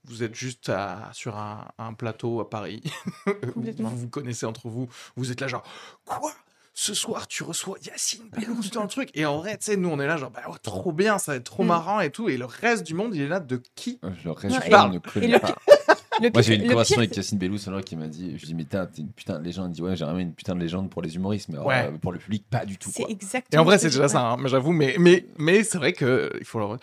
vous 0.05 0.23
êtes 0.23 0.36
juste 0.36 0.69
à- 0.69 1.09
sur 1.13 1.38
un, 1.38 1.67
un 1.77 1.93
plateau 1.93 2.39
à 2.39 2.49
Paris. 2.49 2.81
vous, 3.43 3.51
Complètement. 3.53 3.89
vous 3.89 4.07
connaissez 4.09 4.45
entre 4.45 4.69
vous. 4.69 4.88
Vous 5.15 5.31
êtes 5.31 5.41
là, 5.41 5.47
genre, 5.47 5.63
quoi? 6.05 6.31
Ce 6.77 6.93
soir, 6.93 7.25
tu 7.27 7.43
reçois 7.43 7.77
Yacine 7.86 8.27
Bellous 8.29 8.69
dans 8.73 8.81
le 8.83 8.89
truc? 8.89 9.09
Et 9.13 9.25
en 9.25 9.38
vrai, 9.38 9.57
tu 9.57 9.65
sais, 9.65 9.77
nous, 9.77 9.88
on 9.89 9.97
est 9.99 10.07
là, 10.07 10.17
genre, 10.17 10.29
bah, 10.31 10.41
trop 10.61 10.91
bien, 10.91 11.17
ça 11.19 11.31
va 11.31 11.38
être 11.38 11.45
trop 11.45 11.63
Mm. 11.63 11.67
marrant 11.67 11.99
et 12.01 12.09
tout. 12.11 12.27
Et 12.27 12.36
le 12.38 12.45
reste 12.45 12.83
du 12.86 12.93
monde, 12.95 13.15
il 13.15 13.21
est 13.21 13.27
là 13.29 13.39
de 13.39 13.61
qui? 13.75 13.99
Je 14.23 14.29
reste 14.29 14.55
je 14.61 14.67
et- 14.67 14.69
parle, 14.71 14.91
ne 14.91 15.21
Et 15.23 15.27
le 15.27 15.39
pas. 15.39 15.55
le 16.22 16.30
Moi, 16.34 16.41
j'ai 16.41 16.55
eu 16.55 16.59
une 16.61 16.68
conversation 16.70 16.97
avec 16.99 17.16
Yacine 17.16 17.38
Bellous 17.38 17.59
alors 17.68 17.82
qui 17.82 17.95
m'a 17.95 18.07
dit 18.07 18.32
Je 18.38 18.41
lui 18.41 18.47
dis, 18.47 18.53
mais 18.55 18.63
t'es 18.66 18.78
une 18.97 19.11
putain 19.11 19.39
de 19.39 19.43
légende. 19.43 19.72
Il 19.72 19.76
dit, 19.76 19.82
ouais, 19.82 19.95
j'ai 19.95 20.05
vraiment 20.05 20.20
une 20.20 20.34
putain 20.34 20.55
de 20.55 20.59
légende 20.59 20.89
pour 20.89 21.01
les 21.01 21.16
humoristes, 21.16 21.49
mais 21.49 21.55
alors, 21.55 21.68
Ouais. 21.68 21.89
euh, 21.93 21.97
pour 21.97 22.11
le 22.11 22.20
public, 22.20 22.45
pas 22.49 22.66
du 22.66 22.78
tout. 22.78 22.89
c'est 22.93 23.03
Quoi. 23.03 23.11
exactement. 23.11 23.47
Et 23.51 23.57
en 23.61 23.66
vrai, 23.66 23.78
ce 23.78 23.84
c'est 23.84 23.89
déjà 23.95 24.07
ça, 24.07 24.22
hein, 24.22 24.38
mais 24.39 24.49
j'avoue. 24.49 24.72
Mais, 24.72 24.95
mais, 24.99 25.26
mais 25.38 25.63
c'est 25.63 25.78
vrai 25.78 25.93
que 25.93 26.32
il 26.39 26.45
faut 26.45 26.59
le. 26.59 26.78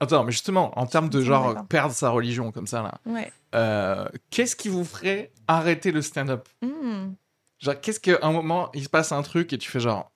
Attends, 0.00 0.24
mais 0.24 0.32
justement, 0.32 0.78
en 0.78 0.86
termes 0.86 1.08
de 1.08 1.20
genre 1.22 1.66
perdre 1.68 1.94
sa 1.94 2.10
religion 2.10 2.50
comme 2.52 2.66
ça, 2.66 2.82
là, 2.82 2.94
Ouais. 3.06 3.30
euh, 3.54 4.06
qu'est-ce 4.30 4.56
qui 4.56 4.68
vous 4.68 4.84
ferait 4.84 5.32
arrêter 5.46 5.90
le 5.92 6.02
stand-up? 6.02 6.48
Hmm. 6.62 7.12
Genre, 7.60 7.80
qu'est-ce 7.80 8.00
qu'à 8.00 8.18
un 8.22 8.32
moment, 8.32 8.70
il 8.74 8.84
se 8.84 8.88
passe 8.88 9.12
un 9.12 9.22
truc 9.22 9.52
et 9.52 9.58
tu 9.58 9.70
fais 9.70 9.80
genre. 9.80 10.10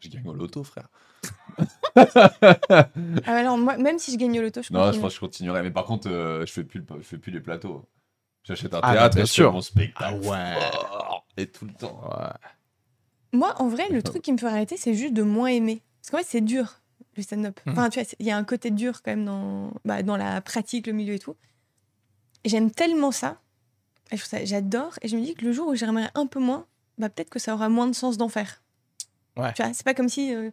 Je 0.00 0.08
gagne 0.08 0.26
au 0.28 0.34
loto, 0.34 0.62
frère. 0.62 0.88
Ah, 1.96 2.88
alors, 3.26 3.58
moi, 3.58 3.76
même 3.76 3.98
si 3.98 4.12
je 4.12 4.16
gagne 4.16 4.38
au 4.38 4.42
loto, 4.42 4.62
je 4.62 4.72
Non, 4.72 4.80
je 4.80 4.84
continue. 4.86 5.02
pense 5.02 5.10
que 5.12 5.14
je 5.16 5.20
continuerai. 5.20 5.62
Mais 5.62 5.70
par 5.70 5.84
contre, 5.84 6.08
euh, 6.10 6.44
je 6.46 6.52
fais 6.52 6.64
plus, 6.64 6.80
le- 6.80 6.86
je 6.98 7.02
fais 7.06 7.18
plus 7.18 7.32
les 7.32 7.40
plateaux. 7.40 7.84
J'achète 8.42 8.74
un 8.74 8.80
Ah, 8.82 8.92
théâtre 8.92 9.14
bien 9.16 9.24
et 9.24 9.26
je 9.26 9.32
sûr. 9.32 9.48
fais 9.50 9.54
mon 9.54 9.60
spectacle. 9.62 10.04
Ah 10.04 10.14
ouais. 10.14 10.60
fort, 10.60 11.26
Et 11.36 11.46
tout 11.46 11.64
le 11.64 11.72
temps. 11.72 12.00
Moi, 13.32 13.54
en 13.60 13.68
vrai, 13.68 13.88
le 13.90 14.02
truc 14.02 14.22
qui 14.22 14.32
me 14.32 14.38
ferait 14.38 14.52
arrêter, 14.52 14.76
c'est 14.76 14.94
juste 14.94 15.14
de 15.14 15.22
moins 15.22 15.48
aimer. 15.48 15.82
Parce 16.00 16.10
qu'en 16.10 16.18
fait, 16.18 16.24
c'est 16.28 16.40
dur, 16.40 16.80
le 17.16 17.22
stand-up. 17.22 17.58
Mhm. 17.66 17.72
Enfin, 17.72 17.88
tu 17.90 17.98
vois, 18.00 18.08
il 18.18 18.26
y 18.26 18.30
a 18.30 18.36
un 18.36 18.44
côté 18.44 18.70
dur 18.70 19.02
quand 19.02 19.10
même 19.12 19.24
dans, 19.24 19.72
bah, 19.84 20.02
dans 20.02 20.16
la 20.16 20.40
pratique, 20.40 20.86
le 20.86 20.92
milieu 20.92 21.14
et 21.14 21.18
tout. 21.18 21.34
Et 22.44 22.48
J'aime 22.48 22.70
tellement 22.70 23.10
ça- 23.12 23.38
J'adore. 24.44 24.92
Et 25.02 25.08
je 25.08 25.16
me 25.16 25.22
dis 25.24 25.34
que 25.34 25.44
le 25.44 25.52
jour 25.52 25.66
où 25.68 25.74
j'aimerais 25.74 26.10
un 26.14 26.26
peu 26.26 26.38
moins, 26.38 26.66
bah, 26.98 27.08
peut-être 27.08 27.30
que 27.30 27.38
ça 27.40 27.54
aura 27.54 27.68
moins 27.68 27.88
de 27.88 27.94
sens 27.94 28.16
d'en 28.18 28.28
faire. 28.28 28.62
Ouais. 29.36 29.52
Tu 29.54 29.62
vois, 29.62 29.72
c'est 29.72 29.84
pas 29.84 29.94
comme 29.94 30.08
si. 30.10 30.32
euh, 30.34 30.50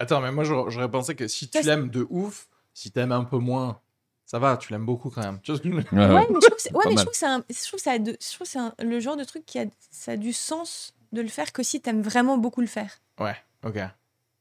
Attends, 0.00 0.20
mais 0.20 0.32
moi, 0.32 0.42
j'aurais 0.44 0.90
pensé 0.90 1.14
que 1.14 1.28
si 1.28 1.48
tu 1.48 1.60
l'aimes 1.62 1.90
de 1.90 2.06
ouf, 2.10 2.48
si 2.74 2.90
t'aimes 2.90 3.12
un 3.12 3.22
peu 3.24 3.36
moins, 3.38 3.80
ça 4.26 4.38
va, 4.38 4.56
tu 4.56 4.72
l'aimes 4.72 4.86
beaucoup 4.86 5.10
quand 5.10 5.20
même. 5.22 5.38
Tu 5.42 5.52
vois 5.52 5.58
ce 5.58 5.62
que 5.62 5.70
je 5.70 5.74
veux 5.76 5.82
dire? 5.82 5.92
Ouais, 5.92 6.26
mais 6.30 6.40
je 6.40 6.46
trouve 6.46 6.56
que 6.56 6.62
c'est 6.62 6.74
ouais, 6.74 6.84
mais 6.86 6.92
je 6.92 6.96
trouve 7.02 7.10
que 7.12 7.16
c'est 7.18 7.26
un- 7.26 7.44
je 7.50 7.66
trouve 7.66 7.78
que 7.78 7.82
ça 7.82 7.92
a 7.92 7.98
de- 7.98 8.16
je 8.20 8.26
trouve 8.34 8.46
que 8.46 8.50
c'est 8.52 8.58
un- 8.58 8.74
le 8.80 8.98
genre 9.00 9.16
de 9.16 9.24
truc 9.24 9.44
qui 9.44 9.58
a, 9.58 9.66
ça 9.90 10.12
a 10.12 10.16
du 10.16 10.32
sens 10.32 10.94
de 11.12 11.20
le 11.20 11.28
faire 11.28 11.52
que 11.52 11.62
si 11.62 11.80
t'aimes 11.80 12.02
vraiment 12.02 12.38
beaucoup 12.38 12.60
le 12.62 12.66
faire. 12.66 12.98
Ouais, 13.20 13.36
ok. 13.64 13.76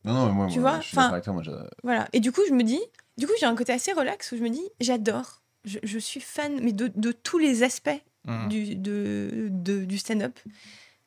Non, 0.06 0.14
non, 0.14 0.26
mais 0.28 0.32
moi, 0.32 0.48
Tu 0.48 0.60
moi, 0.62 0.72
vois, 0.72 0.80
je 0.80 0.88
suis 0.88 0.96
d'accord 0.96 1.06
enfin- 1.08 1.14
avec 1.14 1.24
toi. 1.26 1.34
Moi, 1.34 1.44
je- 1.44 1.70
Voilà. 1.84 2.08
Et 2.14 2.22
du 2.22 2.32
coup, 2.32 2.42
je 2.48 2.54
me 2.54 2.64
dis, 2.64 2.80
du 3.18 3.28
coup, 3.28 3.34
j'ai 3.40 3.46
un 3.46 3.56
côté 3.56 3.74
assez 3.74 3.92
relax 3.92 4.32
où 4.32 4.38
je 4.38 4.44
me 4.44 4.50
dis, 4.50 4.64
j'adore. 4.80 5.42
Je, 5.66 5.80
je 5.84 6.00
suis 6.00 6.22
fan, 6.22 6.58
mais 6.64 6.72
de, 6.72 6.90
de 6.96 7.12
tous 7.12 7.38
les 7.38 7.64
aspects 7.64 7.90
Mhm. 8.26 8.48
du, 8.48 8.76
de, 8.78 9.48
de- 9.50 9.84
du 9.84 9.98
stand-up. 9.98 10.40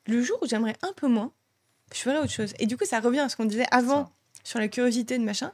Le 0.05 0.21
jour 0.21 0.37
où 0.43 0.45
j'aimerais 0.47 0.75
un 0.83 0.93
peu 0.93 1.07
moins, 1.07 1.31
je 1.91 1.97
ferais 1.99 2.19
autre 2.19 2.31
chose. 2.31 2.53
Et 2.59 2.67
du 2.67 2.77
coup, 2.77 2.85
ça 2.85 2.99
revient 2.99 3.19
à 3.21 3.29
ce 3.29 3.35
qu'on 3.35 3.45
disait 3.45 3.65
avant 3.71 4.11
sur 4.43 4.59
la 4.59 4.67
curiosité 4.67 5.17
de 5.17 5.23
machin. 5.23 5.51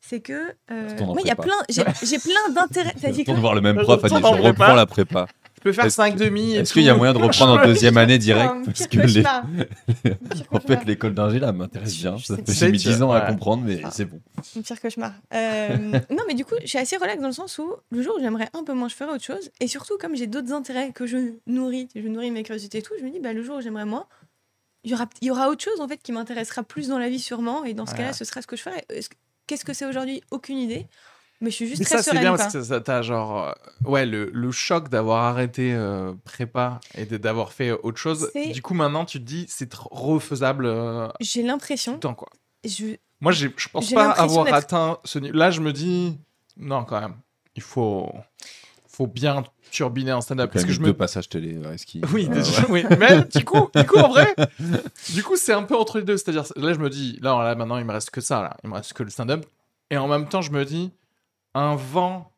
C'est 0.00 0.20
que 0.20 0.32
euh, 0.70 0.96
moi, 1.06 1.16
il 1.20 1.26
y 1.26 1.30
a 1.30 1.36
plein, 1.36 1.54
j'ai 1.70 1.82
j'ai 2.02 2.18
plein 2.18 2.52
d'intérêts. 2.54 2.94
T'as 3.00 3.10
dit 3.10 3.24
quoi 3.24 3.34
voir 3.34 3.54
le 3.54 3.62
même 3.62 3.76
prof, 3.76 4.04
a 4.04 4.08
dit 4.08 4.14
Je 4.14 4.20
prépa. 4.20 4.36
reprends 4.48 4.74
la 4.74 4.84
prépa. 4.86 5.26
Je 5.56 5.60
peux 5.70 5.72
faire 5.72 5.86
Est-ce 5.86 5.96
5 5.96 6.14
que- 6.16 6.24
demi 6.24 6.52
Est-ce 6.56 6.74
qu'il 6.74 6.82
y 6.82 6.90
a 6.90 6.94
moyen 6.94 7.14
de 7.14 7.18
reprendre 7.18 7.58
en 7.58 7.64
deuxième 7.64 7.96
année 7.96 8.18
direct 8.18 8.52
Parce 8.66 8.86
que 8.86 8.98
les... 8.98 9.24
en 10.50 10.60
fait, 10.60 10.84
l'école 10.84 11.14
d'ingé 11.14 11.38
là 11.38 11.52
m'intéresse 11.52 11.96
bien. 11.96 12.16
J'ai 12.48 12.70
mis 12.70 12.78
tu- 12.78 12.88
10 12.88 13.02
ans 13.02 13.12
à 13.12 13.22
comprendre, 13.22 13.62
mais 13.64 13.80
Ah. 13.82 13.90
c'est 13.90 14.04
bon. 14.04 14.20
Mon 14.56 14.62
pire 14.62 14.78
cauchemar. 14.80 15.12
Euh, 15.32 15.68
non, 16.10 16.22
mais 16.28 16.34
du 16.34 16.44
coup, 16.44 16.54
je 16.62 16.66
suis 16.66 16.78
assez 16.78 16.96
relax 16.98 17.20
dans 17.22 17.28
le 17.28 17.32
sens 17.32 17.56
où 17.58 17.72
le 17.90 18.02
jour 18.02 18.16
où 18.18 18.20
j'aimerais 18.20 18.48
un 18.52 18.62
peu 18.64 18.74
moins, 18.74 18.88
je 18.88 18.94
ferais 18.94 19.10
autre 19.14 19.24
chose. 19.24 19.50
Et 19.60 19.68
surtout, 19.68 19.96
comme 19.98 20.14
j'ai 20.16 20.26
d'autres 20.26 20.52
intérêts 20.52 20.92
que 20.92 21.06
je 21.06 21.16
nourris, 21.46 21.88
je 21.94 22.06
nourris 22.08 22.30
ma 22.30 22.42
curiosité 22.42 22.78
et 22.78 22.82
tout, 22.82 22.92
je 23.00 23.04
me 23.04 23.10
dis, 23.10 23.20
bah, 23.20 23.32
le 23.32 23.42
jour 23.42 23.56
où 23.56 23.60
j'aimerais 23.62 23.86
moins, 23.86 24.04
il 24.84 24.90
y 24.90 24.94
aura, 24.94 25.06
il 25.20 25.28
y 25.28 25.30
aura 25.30 25.48
autre 25.48 25.64
chose 25.64 25.80
en 25.80 25.88
fait 25.88 25.98
qui 25.98 26.12
m'intéressera 26.12 26.62
plus 26.62 26.88
dans 26.88 26.98
la 26.98 27.08
vie 27.08 27.18
sûrement. 27.18 27.64
Et 27.64 27.74
dans 27.74 27.86
ce 27.86 27.92
Ouais. 27.92 27.98
cas-là, 27.98 28.12
ce 28.12 28.24
sera 28.24 28.42
ce 28.42 28.46
que 28.46 28.56
je 28.56 28.62
ferai. 28.62 28.84
Est-ce 28.90 29.08
que- 29.08 29.16
Qu'est-ce 29.46 29.64
que 29.64 29.72
c'est 29.74 29.84
aujourd'hui? 29.86 30.22
Aucune 30.30 30.56
idée. 30.58 30.86
Mais 31.40 31.50
je 31.50 31.56
suis 31.56 31.66
juste 31.66 31.80
Mais 31.80 31.84
très 31.84 31.96
ça, 31.96 32.02
c'est 32.02 32.18
bien 32.18 32.34
parce 32.34 32.52
que 32.54 32.62
ça 32.62 32.80
t'as 32.80 33.02
genre. 33.02 33.48
euh, 33.48 33.52
ouais, 33.90 34.06
le, 34.06 34.30
le 34.32 34.50
choc 34.52 34.88
d'avoir 34.88 35.24
arrêté 35.24 35.74
euh, 35.74 36.12
prépa 36.24 36.80
et 36.96 37.04
d'avoir 37.04 37.52
fait 37.52 37.72
autre 37.72 37.98
chose. 37.98 38.30
Du 38.52 38.62
coup, 38.62 38.72
maintenant, 38.72 39.04
tu 39.04 39.18
te 39.18 39.24
dis, 39.24 39.44
c'est 39.48 39.74
refaisable 39.74 40.64
euh, 40.64 41.08
tout 41.08 41.14
J'ai 41.20 41.42
le 41.42 41.48
l'impression. 41.48 41.98
temps, 41.98 42.14
quoi. 42.14 42.28
Je... 42.64 42.96
Moi, 43.20 43.32
je 43.32 43.48
pense 43.72 43.92
pas 43.92 44.12
avoir 44.12 44.52
atteint 44.54 44.98
ce 45.04 45.18
niveau. 45.18 45.36
Là, 45.36 45.50
je 45.50 45.60
me 45.60 45.72
dis, 45.72 46.16
non, 46.56 46.84
quand 46.84 47.00
même, 47.00 47.16
il 47.56 47.62
faut, 47.62 48.10
faut 48.94 49.06
bien 49.06 49.44
turbiner 49.70 50.12
en 50.12 50.20
stand-up. 50.20 50.50
Parce 50.52 50.64
que 50.64 50.72
je 50.72 50.80
me. 50.80 50.86
deux 50.86 50.94
passages 50.94 51.28
télé, 51.28 51.56
euh, 51.56 51.68
Reski. 51.68 52.00
Oui, 52.12 52.28
déjà, 52.28 52.62
oui. 52.68 52.84
Mais 52.98 53.24
du 53.24 53.44
coup, 53.44 53.68
du 53.74 53.86
coup, 53.86 53.98
en 53.98 54.08
vrai, 54.08 54.34
du 55.12 55.22
coup, 55.22 55.36
c'est 55.36 55.52
un 55.52 55.64
peu 55.64 55.76
entre 55.76 55.98
les 55.98 56.04
deux. 56.04 56.16
C'est-à-dire, 56.16 56.44
là, 56.56 56.72
je 56.72 56.78
me 56.78 56.88
dis, 56.88 57.18
là, 57.20 57.42
là, 57.42 57.54
maintenant, 57.54 57.78
il 57.78 57.84
me 57.84 57.92
reste 57.92 58.10
que 58.10 58.20
ça, 58.20 58.40
là. 58.42 58.56
Il 58.62 58.70
me 58.70 58.74
reste 58.74 58.92
que 58.92 59.02
le 59.02 59.10
stand-up. 59.10 59.44
Et 59.90 59.96
en 59.96 60.06
même 60.06 60.28
temps, 60.28 60.42
je 60.42 60.52
me 60.52 60.64
dis, 60.64 60.92
un 61.54 61.74
vent, 61.74 62.30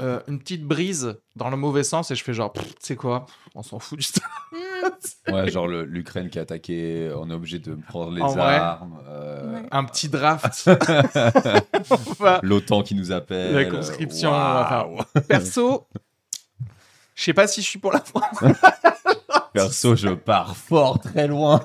euh, 0.00 0.20
une 0.28 0.38
petite 0.38 0.64
brise 0.64 1.18
dans 1.36 1.50
le 1.50 1.56
mauvais 1.56 1.82
sens, 1.84 2.10
et 2.10 2.14
je 2.14 2.22
fais 2.24 2.32
genre, 2.34 2.52
tu 2.52 2.60
sais 2.80 2.96
quoi, 2.96 3.26
on 3.54 3.62
s'en 3.62 3.78
fout 3.78 3.98
du 3.98 4.04
stand-up. 4.04 4.30
Hmm, 4.52 5.32
Ouais, 5.32 5.50
genre 5.50 5.66
l'Ukraine 5.68 6.30
qui 6.30 6.38
a 6.38 6.42
attaqué, 6.42 7.10
on 7.16 7.30
est 7.30 7.34
obligé 7.34 7.58
de 7.58 7.74
prendre 7.74 8.12
les 8.12 8.22
En 8.22 8.28
vrai. 8.28 8.56
armes. 8.56 8.98
euh, 9.08 9.54
Ouais. 9.60 9.66
Un 9.70 9.84
petit 9.84 10.08
draft. 10.08 10.68
Va- 12.18 12.40
L'OTAN 12.42 12.82
qui 12.82 12.94
nous 12.94 13.12
appelle. 13.12 13.54
La 13.54 13.64
conscription, 13.66 14.30
enfin, 14.30 14.86
Perso, 15.28 15.86
je 17.14 17.22
sais 17.24 17.34
pas 17.34 17.46
si 17.46 17.60
je 17.62 17.66
suis 17.68 17.78
pour 17.78 17.92
la 17.92 18.00
France. 18.00 18.38
Perso, 19.52 19.96
je 19.96 20.10
pars 20.10 20.56
fort, 20.56 20.98
très 21.00 21.26
loin. 21.26 21.60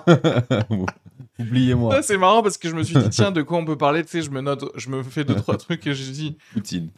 Oubliez-moi. 1.39 2.01
C'est 2.03 2.17
marrant 2.17 2.43
parce 2.43 2.57
que 2.57 2.69
je 2.69 2.75
me 2.75 2.83
suis 2.83 2.95
dit, 2.95 3.09
tiens, 3.09 3.31
de 3.31 3.41
quoi 3.41 3.57
on 3.57 3.65
peut 3.65 3.77
parler? 3.77 4.03
Tu 4.03 4.09
sais, 4.09 4.21
je 4.21 4.29
me 4.29 4.41
note, 4.41 4.65
je 4.75 4.89
me 4.89 5.01
fais 5.01 5.23
deux, 5.23 5.35
trois 5.35 5.57
trucs 5.57 5.85
et 5.87 5.93
je 5.93 6.11
dis. 6.11 6.37
Poutine. 6.53 6.89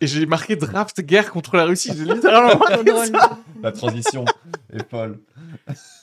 Et 0.00 0.06
j'ai 0.06 0.24
marqué 0.26 0.56
draft 0.56 1.00
guerre 1.02 1.30
contre 1.30 1.56
la 1.56 1.64
Russie. 1.64 1.92
J'ai 1.94 2.04
littéralement 2.04 2.58
marqué 2.68 2.90
ça. 3.12 3.38
La 3.62 3.72
transition 3.72 4.24
est 4.72 4.88
folle. 4.88 5.20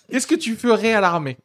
Qu'est-ce 0.10 0.28
que 0.28 0.36
tu 0.36 0.56
ferais 0.56 0.94
à 0.94 1.02
l'armée? 1.02 1.38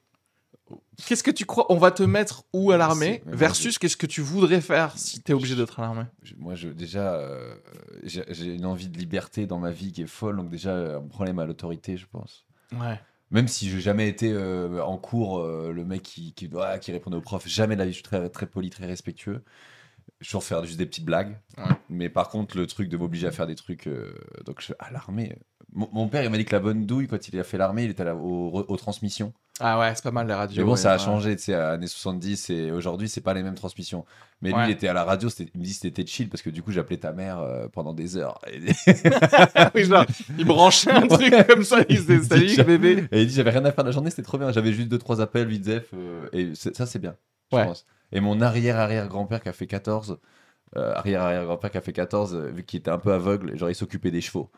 Qu'est-ce 1.06 1.22
que 1.22 1.30
tu 1.30 1.46
crois? 1.46 1.66
On 1.72 1.78
va 1.78 1.90
te 1.90 2.02
mettre 2.02 2.44
où 2.52 2.70
à 2.70 2.76
l'armée? 2.76 3.22
Versus 3.26 3.78
qu'est-ce 3.78 3.96
que 3.96 4.06
tu 4.06 4.20
voudrais 4.20 4.60
faire 4.60 4.96
si 4.98 5.20
t'es 5.22 5.32
obligé 5.32 5.56
d'être 5.56 5.80
à 5.80 5.82
l'armée? 5.82 6.04
Moi, 6.38 6.54
je, 6.54 6.68
déjà, 6.68 7.14
euh, 7.14 7.54
j'ai 8.02 8.24
j'ai 8.28 8.54
une 8.54 8.66
envie 8.66 8.88
de 8.88 8.98
liberté 8.98 9.46
dans 9.46 9.58
ma 9.58 9.70
vie 9.70 9.92
qui 9.92 10.02
est 10.02 10.06
folle. 10.06 10.36
Donc, 10.36 10.50
déjà, 10.50 10.74
un 10.96 11.08
problème 11.08 11.38
à 11.38 11.46
l'autorité, 11.46 11.96
je 11.96 12.06
pense. 12.06 12.44
Ouais. 12.72 13.00
Même 13.32 13.48
si 13.48 13.68
je 13.68 13.76
n'ai 13.76 13.82
jamais 13.82 14.08
été 14.08 14.30
euh, 14.30 14.82
en 14.84 14.98
cours 14.98 15.38
euh, 15.38 15.72
le 15.72 15.84
mec 15.84 16.02
qui, 16.02 16.34
qui, 16.34 16.50
qui 16.80 16.92
répondait 16.92 17.16
aux 17.16 17.22
profs, 17.22 17.48
jamais 17.48 17.74
de 17.74 17.80
la 17.80 17.86
vie, 17.86 17.92
je 17.92 17.96
suis 17.96 18.02
très, 18.02 18.28
très 18.28 18.46
poli, 18.46 18.70
très 18.70 18.86
respectueux. 18.86 19.42
Je 20.20 20.28
toujours 20.28 20.44
faire 20.44 20.64
juste 20.64 20.78
des 20.78 20.86
petites 20.86 21.04
blagues. 21.04 21.40
Ouais. 21.58 21.64
Mais 21.88 22.08
par 22.08 22.28
contre, 22.28 22.56
le 22.56 22.66
truc 22.66 22.88
de 22.88 22.96
m'obliger 22.96 23.26
à 23.26 23.32
faire 23.32 23.46
des 23.46 23.54
trucs. 23.56 23.86
euh, 23.86 24.14
donc, 24.44 24.60
je, 24.60 24.72
à 24.78 24.92
l'armée. 24.92 25.36
Mon, 25.72 25.88
mon 25.92 26.08
père, 26.08 26.22
il 26.22 26.30
m'a 26.30 26.36
dit 26.36 26.44
que 26.44 26.54
la 26.54 26.60
bonne 26.60 26.86
douille, 26.86 27.08
quand 27.08 27.26
il 27.28 27.38
a 27.40 27.44
fait 27.44 27.58
l'armée, 27.58 27.84
il 27.84 27.90
était 27.90 28.08
aux 28.08 28.76
transmissions. 28.76 29.32
Ah 29.64 29.78
ouais, 29.78 29.92
c'est 29.94 30.02
pas 30.02 30.10
mal 30.10 30.26
les 30.26 30.34
radios. 30.34 30.60
Mais 30.60 30.64
bon, 30.64 30.72
ouais, 30.72 30.76
ça 30.76 30.92
a 30.92 30.96
ouais. 30.98 31.04
changé, 31.04 31.36
tu 31.36 31.44
sais, 31.44 31.54
années 31.54 31.86
70 31.86 32.50
et 32.50 32.70
aujourd'hui, 32.72 33.08
c'est 33.08 33.20
pas 33.20 33.32
les 33.32 33.42
mêmes 33.44 33.54
transmissions. 33.54 34.04
Mais 34.40 34.48
lui, 34.50 34.56
Ouais. 34.56 34.64
il 34.66 34.70
était 34.72 34.88
à 34.88 34.92
la 34.92 35.04
radio, 35.04 35.28
il 35.38 35.46
me 35.60 35.64
dit 35.64 35.70
que 35.72 35.78
c'était 35.78 36.04
chill 36.04 36.28
parce 36.28 36.42
que 36.42 36.50
du 36.50 36.62
coup, 36.62 36.72
j'appelais 36.72 36.96
ta 36.96 37.12
mère 37.12 37.38
euh, 37.38 37.68
pendant 37.72 37.92
des 37.94 38.16
heures. 38.16 38.40
Et, 38.52 38.58
oui, 39.74 39.84
genre, 39.84 40.04
il 40.36 40.44
branchait 40.44 40.90
un 40.90 41.06
truc 41.06 41.32
comme 41.46 41.62
ça, 41.62 41.78
il 41.88 41.96
disait 41.96 42.20
salut 42.22 42.64
bébé. 42.64 43.04
et 43.12 43.22
il 43.22 43.28
dit, 43.28 43.34
j'avais 43.34 43.50
rien 43.50 43.64
à 43.64 43.70
faire 43.72 43.84
de 43.84 43.88
la 43.90 43.92
journée, 43.92 44.10
c'était 44.10 44.22
trop 44.22 44.38
bien. 44.38 44.50
J'avais 44.52 44.72
juste 44.72 44.88
deux, 44.88 44.98
trois 44.98 45.20
appels, 45.20 45.46
vite 45.46 45.64
zef, 45.64 45.84
euh, 45.94 46.26
et 46.32 46.52
ça, 46.54 46.84
c'est 46.86 46.98
bien. 46.98 47.14
je 47.52 47.56
pense. 47.58 47.86
Et 48.10 48.20
mon 48.20 48.40
arrière-arrière-grand-père 48.40 49.40
qui 49.42 49.48
a 49.48 49.52
fait 49.52 49.66
14, 49.66 50.18
euh, 50.76 50.94
arrière-arrière-grand-père 50.94 51.70
qui 51.70 51.78
a 51.78 51.80
fait 51.80 51.92
14, 51.92 52.34
euh, 52.34 52.50
vu 52.50 52.64
qu'il 52.64 52.80
était 52.80 52.90
un 52.90 52.98
peu 52.98 53.12
aveugle, 53.12 53.56
genre 53.56 53.70
il 53.70 53.74
s'occupait 53.74 54.10
des 54.10 54.20
chevaux. 54.20 54.50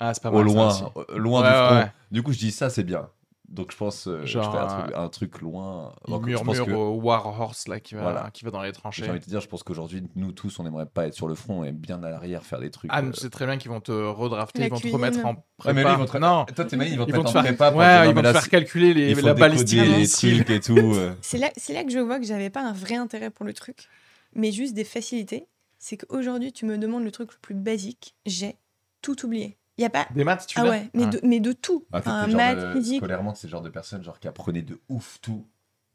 Ah, 0.00 0.12
c'est 0.12 0.22
pas 0.22 0.30
mal. 0.30 0.46
Au 0.46 0.48
ça 0.48 0.54
loin, 0.54 0.68
aussi. 0.68 0.84
euh, 0.96 1.18
loin 1.18 1.42
Ouais, 1.42 1.48
du 1.48 1.54
front. 1.54 1.74
ouais. 1.76 1.92
Du 2.10 2.22
coup, 2.22 2.32
je 2.32 2.38
dis, 2.38 2.50
ça, 2.50 2.68
c'est 2.70 2.82
bien. 2.82 3.08
Donc, 3.50 3.72
je 3.72 3.76
pense, 3.76 4.06
euh, 4.06 4.20
je 4.22 4.26
Genre, 4.26 4.54
un 4.56 4.66
truc, 4.84 4.94
un 4.96 5.08
truc 5.08 5.40
loin. 5.40 5.92
Il 6.06 6.12
Donc, 6.12 6.28
je 6.28 6.36
pense 6.36 6.44
murmure 6.56 6.66
que- 6.66 6.70
au 6.72 6.94
War 7.00 7.26
Horse 7.26 7.66
là, 7.66 7.80
qui, 7.80 7.96
va, 7.96 8.02
Voilà. 8.02 8.30
qui 8.32 8.44
va 8.44 8.52
dans 8.52 8.62
les 8.62 8.70
tranchées. 8.70 9.02
J'ai 9.02 9.10
envie 9.10 9.18
de 9.18 9.24
te 9.24 9.28
dire, 9.30 9.40
je 9.40 9.48
pense 9.48 9.64
qu'aujourd'hui, 9.64 10.04
nous 10.14 10.30
tous, 10.30 10.60
on 10.60 10.66
aimerait 10.66 10.86
pas 10.86 11.08
être 11.08 11.14
sur 11.14 11.26
le 11.26 11.34
front 11.34 11.64
et 11.64 11.72
bien 11.72 12.00
à 12.04 12.10
l'arrière 12.10 12.44
faire 12.44 12.60
des 12.60 12.70
trucs. 12.70 12.90
Ah, 12.94 13.02
euh, 13.02 13.10
c'est 13.12 13.28
très 13.28 13.46
bien 13.46 13.58
qu'ils 13.58 13.72
vont 13.72 13.80
te 13.80 13.90
redrafter, 13.90 14.60
La 14.60 14.66
ils 14.66 14.70
vont 14.70 14.78
te 14.78 14.86
remettre 14.88 15.18
en 15.26 15.30
Ouais, 15.34 15.36
prépa. 15.58 15.74
mais 15.74 15.82
lui, 15.84 15.90
ils 15.92 15.98
vont 15.98 16.06
te- 16.06 16.18
Non, 16.18 16.44
Toi, 16.54 16.64
t'es 16.64 16.76
ils 16.76 16.78
vont 16.78 16.84
te 16.84 16.90
ils 16.92 16.96
vont 16.98 17.06
mettre 17.06 17.22
te 17.24 17.28
en 17.28 17.32
faire, 17.32 17.42
prépa 17.42 17.70
pour 17.72 17.80
ouais, 17.80 18.08
ils 18.08 18.14
vont 18.14 18.22
te 18.22 18.32
faire 18.32 18.48
calculer 18.48 18.94
les, 18.94 19.14
la 19.14 19.34
balistique. 19.34 19.80
les 19.80 19.96
missile. 19.98 20.44
trucs 20.44 20.50
et 20.50 20.60
tout. 20.60 20.78
euh. 20.94 21.14
C'est 21.20 21.38
là, 21.38 21.50
c'est 21.56 21.72
là 21.72 21.82
que 21.82 21.90
je 21.90 21.98
vois 21.98 22.20
que 22.20 22.26
j'avais 22.26 22.50
pas 22.50 22.62
un 22.62 22.72
vrai 22.72 22.94
intérêt 22.94 23.30
pour 23.30 23.44
le 23.44 23.52
truc, 23.52 23.88
mais 24.34 24.52
juste 24.52 24.74
des 24.74 24.84
facilités. 24.84 25.46
C'est 25.78 25.96
qu'aujourd'hui, 25.96 26.52
tu 26.52 26.66
me 26.66 26.78
demandes 26.78 27.02
le 27.04 27.10
truc 27.10 27.32
le 27.32 27.38
plus 27.42 27.54
basique, 27.56 28.14
j'ai 28.26 28.56
tout 29.02 29.24
oublié. 29.26 29.56
Il 29.78 29.82
y 29.82 29.84
a 29.84 29.90
pas. 29.90 30.06
Des 30.14 30.24
maths, 30.24 30.46
tu 30.46 30.58
Ah 30.60 30.64
ouais, 30.64 30.90
mais, 30.94 31.04
Ah. 31.04 31.10
De, 31.10 31.20
mais 31.22 31.40
de 31.40 31.52
tout. 31.52 31.86
Ah, 31.92 32.02
genre 32.02 32.36
maths, 32.36 32.58
de- 32.58 32.72
physique. 32.72 32.98
Scolairement, 32.98 33.34
c'est 33.34 33.46
le 33.46 33.50
genre 33.52 33.62
de 33.62 33.70
personne 33.70 34.02
genre, 34.02 34.18
qui 34.20 34.28
apprenait 34.28 34.62
de 34.62 34.78
ouf 34.88 35.18
tout 35.22 35.46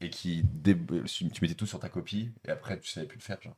et 0.01 0.09
qui. 0.09 0.43
dé- 0.43 0.78
Tu 1.07 1.26
mettais 1.41 1.53
tout 1.55 1.67
sur 1.67 1.80
ta 1.80 1.89
copie 1.89 2.32
et 2.47 2.51
après, 2.51 2.80
tu 2.80 2.89
savais 2.89 3.05
plus 3.05 3.17
le 3.17 3.23
faire. 3.23 3.38
Genre. 3.41 3.55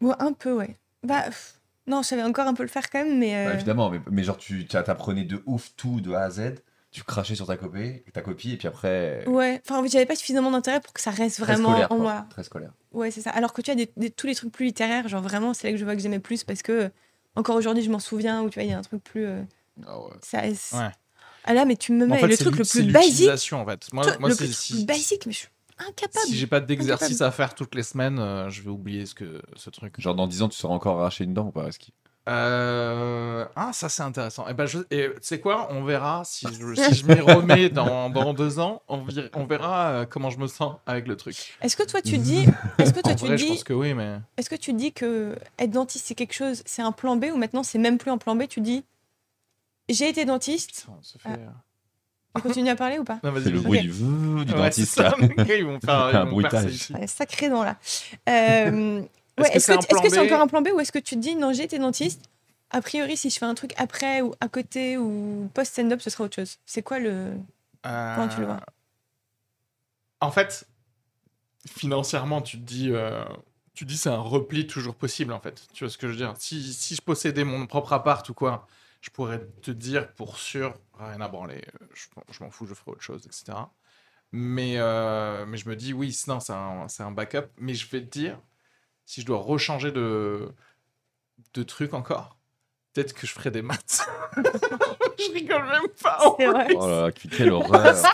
Ouais, 0.00 0.14
un 0.18 0.32
peu, 0.32 0.52
ouais. 0.52 0.76
Bah, 1.02 1.22
pff, 1.24 1.60
non, 1.86 2.02
je 2.02 2.08
savais 2.08 2.22
encore 2.22 2.46
un 2.46 2.54
peu 2.54 2.62
le 2.62 2.68
faire 2.68 2.90
quand 2.90 3.02
même, 3.04 3.18
mais. 3.18 3.34
euh, 3.36 3.48
Bah, 3.48 3.54
évidemment, 3.54 3.90
mais, 3.90 4.00
mais 4.10 4.22
genre, 4.22 4.36
tu 4.36 4.66
t'apprenais 4.66 5.24
de 5.24 5.42
ouf 5.46 5.72
tout 5.76 6.00
de 6.00 6.12
A 6.12 6.22
à 6.24 6.30
Z, 6.30 6.54
tu 6.90 7.02
crachais 7.02 7.34
sur 7.34 7.46
ta 7.46 7.56
copie, 7.56 8.02
ta 8.12 8.20
copie 8.22 8.52
et 8.52 8.56
puis 8.56 8.68
après. 8.68 9.26
Ouais, 9.26 9.60
enfin, 9.66 9.84
j'avais 9.86 10.06
pas 10.06 10.14
suffisamment 10.16 10.50
d'intérêt 10.50 10.80
pour 10.80 10.92
que 10.92 11.00
ça 11.00 11.10
reste 11.10 11.36
très 11.42 11.54
vraiment 11.54 11.70
scolaire, 11.70 11.90
en 11.92 11.96
quoi. 11.96 11.98
moi. 12.04 12.26
Très 12.30 12.42
scolaire. 12.44 12.72
Ouais, 12.92 13.10
c'est 13.10 13.20
ça. 13.22 13.30
Alors 13.30 13.52
que 13.52 13.62
tu 13.62 13.70
as 13.70 13.74
des, 13.74 13.90
des- 13.96 14.10
tous 14.10 14.26
les 14.26 14.34
trucs 14.34 14.52
plus 14.52 14.66
littéraires, 14.66 15.08
genre 15.08 15.22
vraiment, 15.22 15.54
c'est 15.54 15.66
là 15.66 15.72
que 15.72 15.78
je 15.78 15.84
vois 15.84 15.96
que 15.96 16.02
j'aimais 16.02 16.20
plus 16.20 16.44
parce 16.44 16.62
que 16.62 16.90
encore 17.36 17.56
aujourd'hui, 17.56 17.82
je 17.82 17.90
m'en 17.90 17.98
souviens, 17.98 18.42
ou 18.42 18.50
tu 18.50 18.54
vois, 18.58 18.64
il 18.64 18.70
y 18.70 18.72
a 18.72 18.78
un 18.78 18.82
truc 18.82 19.02
plus. 19.02 19.26
euh, 19.26 19.42
Ah 19.86 19.98
ouais. 20.00 20.10
ça, 20.22 20.42
Ouais. 20.42 20.90
Ah 21.46 21.52
là, 21.52 21.64
mais 21.64 21.76
tu 21.76 21.92
me 21.92 22.06
mets 22.06 22.14
En 22.14 22.16
fait, 22.20 22.26
le 22.28 22.36
c'est 22.36 22.44
truc 22.44 22.58
le 22.58 22.64
plus 22.64 22.82
basique. 22.92 23.10
l'utilisation, 23.12 23.60
en 23.60 23.66
fait. 23.66 23.92
Moi, 23.92 24.04
moi 24.18 24.28
le 24.30 24.34
c'est 24.34 24.44
plus 24.46 24.54
si, 24.56 24.84
basique, 24.86 25.26
mais 25.26 25.32
je 25.32 25.38
suis 25.38 25.48
incapable. 25.78 26.26
si 26.26 26.36
j'ai 26.36 26.46
pas 26.46 26.60
d'exercice 26.60 27.20
à 27.20 27.30
faire 27.30 27.54
toutes 27.54 27.74
les 27.74 27.82
semaines, 27.82 28.18
euh, 28.18 28.48
je 28.48 28.62
vais 28.62 28.70
oublier 28.70 29.04
ce, 29.04 29.14
que, 29.14 29.42
ce 29.56 29.68
truc. 29.70 30.00
Genre, 30.00 30.14
dans 30.14 30.26
10 30.26 30.40
ans, 30.42 30.48
tu 30.48 30.56
seras 30.56 30.72
encore 30.72 31.00
arraché 31.00 31.24
une 31.24 31.34
dent 31.34 31.46
ou 31.46 31.50
pas 31.52 31.64
Reski? 31.64 31.92
Euh... 32.26 33.44
Ah, 33.54 33.70
ça 33.72 33.88
c'est 33.88 34.02
intéressant. 34.02 34.48
Et 34.48 34.54
ben, 34.54 34.66
je... 34.66 34.78
et 34.90 35.10
tu 35.10 35.18
sais 35.20 35.40
quoi? 35.40 35.68
On 35.72 35.84
verra 35.84 36.22
si 36.24 36.46
je, 36.46 36.74
si 36.74 36.94
je 36.94 37.06
m'y 37.06 37.20
remets 37.20 37.68
dans, 37.68 38.08
dans 38.08 38.32
deux 38.32 38.58
ans. 38.58 38.82
On, 38.88 39.04
vi- 39.04 39.28
on 39.34 39.44
verra 39.44 39.88
euh, 39.88 40.06
comment 40.06 40.30
je 40.30 40.38
me 40.38 40.46
sens 40.46 40.76
avec 40.86 41.06
le 41.06 41.16
truc. 41.16 41.36
Est-ce 41.60 41.76
que 41.76 41.82
toi 41.82 42.00
tu 42.00 42.16
dis, 42.18 42.46
est-ce 42.78 42.94
que 42.94 43.00
toi 43.00 43.12
en 43.12 43.14
tu 43.14 43.26
vrai, 43.26 43.36
je 43.36 43.44
dis, 43.44 43.50
pense 43.50 43.64
que 43.64 43.74
oui, 43.74 43.92
mais 43.94 44.18
est-ce 44.38 44.48
que 44.48 44.54
tu 44.56 44.72
dis 44.72 44.92
que 44.92 45.36
être 45.58 45.70
dentiste 45.70 46.06
c'est 46.06 46.14
quelque 46.14 46.32
chose, 46.34 46.62
c'est 46.64 46.82
un 46.82 46.92
plan 46.92 47.16
B 47.16 47.26
ou 47.32 47.36
maintenant 47.36 47.62
c'est 47.62 47.78
même 47.78 47.98
plus 47.98 48.10
un 48.10 48.18
plan 48.18 48.34
B? 48.36 48.44
Tu 48.48 48.60
dis, 48.62 48.84
j'ai 49.90 50.08
été 50.08 50.24
dentiste. 50.24 50.70
Putain, 50.80 50.92
on 50.98 51.02
se 51.02 51.18
fait. 51.18 51.28
Ah. 51.28 51.32
euh, 51.32 51.48
On 52.36 52.40
continue 52.40 52.70
à 52.70 52.76
parler 52.76 52.98
ou 52.98 53.04
pas? 53.04 53.20
Non, 53.22 53.32
vas-y, 53.32 53.44
C'est 53.44 53.50
le 53.50 53.60
bruit 53.60 53.82
du, 53.82 54.44
dentiste 54.46 54.96
là. 54.98 55.14
Ils 55.56 55.64
vont 55.66 55.78
faire 55.78 55.94
Un 56.16 56.24
bruitage. 56.24 56.88
Sacré 57.06 57.50
dent 57.50 57.64
là. 57.64 57.76
Euh, 58.30 59.02
Est-ce 59.36 59.48
ouais, 59.48 59.54
que 59.54 59.60
c'est 59.60 60.18
encore 60.20 60.40
un 60.40 60.46
plan 60.46 60.62
B 60.62 60.68
ou 60.74 60.80
est-ce 60.80 60.92
que 60.92 60.98
tu 60.98 61.16
te 61.16 61.20
dis 61.20 61.34
non 61.34 61.52
j'ai 61.52 61.64
été 61.64 61.78
dentiste 61.78 62.30
a 62.70 62.80
priori 62.82 63.16
si 63.16 63.30
je 63.30 63.38
fais 63.38 63.46
un 63.46 63.54
truc 63.54 63.72
après 63.76 64.20
ou 64.20 64.34
à 64.40 64.48
côté 64.48 64.96
ou 64.98 65.50
post 65.54 65.72
stand-up 65.72 66.00
ce 66.00 66.10
sera 66.10 66.24
autre 66.24 66.36
chose. 66.36 66.58
C'est 66.66 66.82
quoi 66.82 66.98
le 66.98 67.34
Comment 68.12 68.28
tu 68.28 68.40
le 68.40 68.46
vois? 68.46 68.56
Euh, 68.56 68.72
En 70.20 70.30
fait, 70.30 70.66
financièrement, 71.68 72.42
tu 72.42 72.58
te 72.58 72.62
dis, 72.64 72.90
euh, 72.92 73.24
tu 73.74 73.84
te 73.84 73.90
dis 73.90 73.96
c'est 73.98 74.10
un 74.10 74.18
repli 74.20 74.66
toujours 74.66 74.94
possible 74.96 75.32
en 75.32 75.40
fait. 75.40 75.66
Tu 75.72 75.84
vois 75.84 75.90
ce 75.90 75.98
que 75.98 76.06
je 76.08 76.12
veux 76.12 76.18
dire? 76.18 76.34
Si, 76.38 76.72
si 76.72 76.94
je 76.96 77.02
possédais 77.02 77.44
mon 77.44 77.66
propre 77.66 77.92
appart 77.92 78.28
ou 78.28 78.34
quoi, 78.34 78.66
je 79.00 79.10
pourrais 79.10 79.40
te 79.62 79.70
dire 79.70 80.12
pour 80.14 80.38
sûr, 80.38 80.74
rien 80.98 81.20
à 81.20 81.28
branler, 81.28 81.62
euh, 81.82 81.86
je, 81.94 82.06
je 82.30 82.42
m'en 82.44 82.50
fous, 82.50 82.66
je 82.66 82.74
ferai 82.74 82.92
autre 82.92 83.02
chose, 83.02 83.26
etc. 83.26 83.58
Mais, 84.32 84.74
euh, 84.78 85.46
mais 85.46 85.56
je 85.58 85.68
me 85.68 85.76
dis, 85.76 85.92
oui, 85.92 86.12
sinon 86.12 86.40
c'est 86.40 86.52
un, 86.52 86.88
c'est 86.88 87.02
un 87.04 87.12
backup. 87.12 87.46
Mais 87.58 87.74
je 87.74 87.88
vais 87.90 88.00
te 88.00 88.06
dire, 88.18 88.38
si 89.06 89.20
je 89.20 89.26
dois 89.26 89.38
rechanger 89.38 89.92
de, 89.92 90.48
de 91.54 91.62
truc 91.62 91.94
encore, 91.94 92.36
peut-être 92.92 93.12
que 93.14 93.26
je 93.26 93.32
ferai 93.32 93.50
des 93.50 93.62
maths. 93.62 94.06
je 94.36 95.32
rigole 95.32 95.64
même 95.66 95.88
pas. 96.02 96.18
en 96.26 96.36
C'est 96.38 96.46
vrai. 96.46 96.68
Oh 96.76 96.86
là 96.88 97.02
là, 97.06 97.12
quelle 97.12 97.52
horreur. 97.52 97.94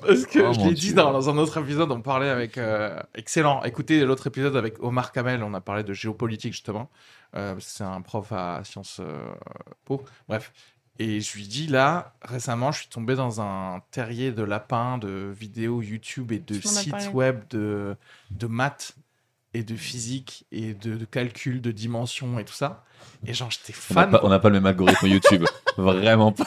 Parce 0.00 0.26
que 0.26 0.40
Oh 0.40 0.52
je 0.52 0.58
mon 0.58 0.68
l'ai 0.68 0.74
dit 0.74 0.80
Dieu. 0.86 0.94
dans, 0.94 1.12
dans 1.12 1.30
un 1.30 1.38
autre 1.38 1.60
épisode, 1.60 1.90
on 1.92 2.00
parlait 2.02 2.28
avec. 2.28 2.58
euh, 2.58 2.98
excellent. 3.14 3.62
Écoutez 3.62 4.00
l'autre 4.04 4.26
épisode 4.26 4.56
avec 4.56 4.82
Omar 4.82 5.12
Kamel, 5.12 5.42
on 5.42 5.54
a 5.54 5.60
parlé 5.60 5.84
de 5.84 5.92
géopolitique 5.92 6.52
justement. 6.52 6.90
Euh, 7.34 7.54
c'est 7.60 7.84
un 7.84 8.00
prof 8.02 8.30
à 8.32 8.62
Sciences 8.64 9.00
euh, 9.00 9.32
Po. 9.84 10.04
Bref. 10.28 10.52
Et 10.98 11.20
je 11.20 11.36
lui 11.36 11.46
dis 11.46 11.66
là, 11.68 12.14
récemment, 12.22 12.70
je 12.70 12.80
suis 12.80 12.88
tombé 12.88 13.14
dans 13.14 13.40
un 13.40 13.80
terrier 13.92 14.30
de 14.30 14.42
lapins, 14.42 14.98
de 14.98 15.32
vidéos 15.34 15.80
YouTube 15.80 16.32
et 16.32 16.38
de 16.38 16.58
Tu 16.58 16.68
m'en 16.68 16.74
as 16.74 16.80
sites 16.80 17.10
web 17.14 17.40
de, 17.48 17.96
de 18.30 18.46
maths 18.46 18.94
et 19.54 19.62
de 19.62 19.76
physique 19.76 20.44
et 20.52 20.74
de, 20.74 20.94
de 20.96 21.04
calcul, 21.04 21.60
de 21.60 21.70
dimensions 21.70 22.38
et 22.38 22.44
tout 22.44 22.54
ça. 22.54 22.84
Et 23.26 23.34
genre, 23.34 23.50
j'étais 23.50 23.72
fan. 23.72 24.18
on 24.22 24.28
n'a 24.28 24.38
pas 24.38 24.48
le 24.48 24.54
même 24.54 24.66
algorithme 24.66 25.06
YouTube. 25.08 25.44
Vraiment 25.76 26.32
pas. 26.32 26.46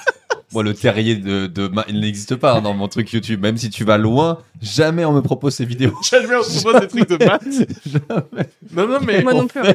Moi, 0.54 0.64
le 0.64 0.74
terrier 0.74 1.16
de, 1.16 1.48
de 1.48 1.68
ma- 1.68 1.86
il 1.88 2.00
n'existe 2.00 2.36
pas 2.36 2.54
hein, 2.58 2.62
dans 2.62 2.74
mon 2.74 2.88
truc 2.88 3.12
YouTube. 3.12 3.42
Même 3.42 3.58
si 3.58 3.70
tu 3.70 3.84
vas 3.84 3.98
loin, 3.98 4.40
jamais 4.62 5.04
on 5.06 5.14
me 5.14 5.22
propose 5.22 5.56
ces 5.56 5.66
vidéos. 5.66 5.98
Jamais 6.10 6.36
on 6.36 6.44
se 6.44 6.62
propose 6.62 6.82
des 6.82 6.88
trucs 6.88 7.10
de 7.10 7.26
maths. 7.26 7.44
Non, 8.72 8.88
non, 8.88 9.00
mais 9.02 9.22
Moi 9.24 9.34
non 9.34 9.48
plus. 9.48 9.62
hein. 9.62 9.74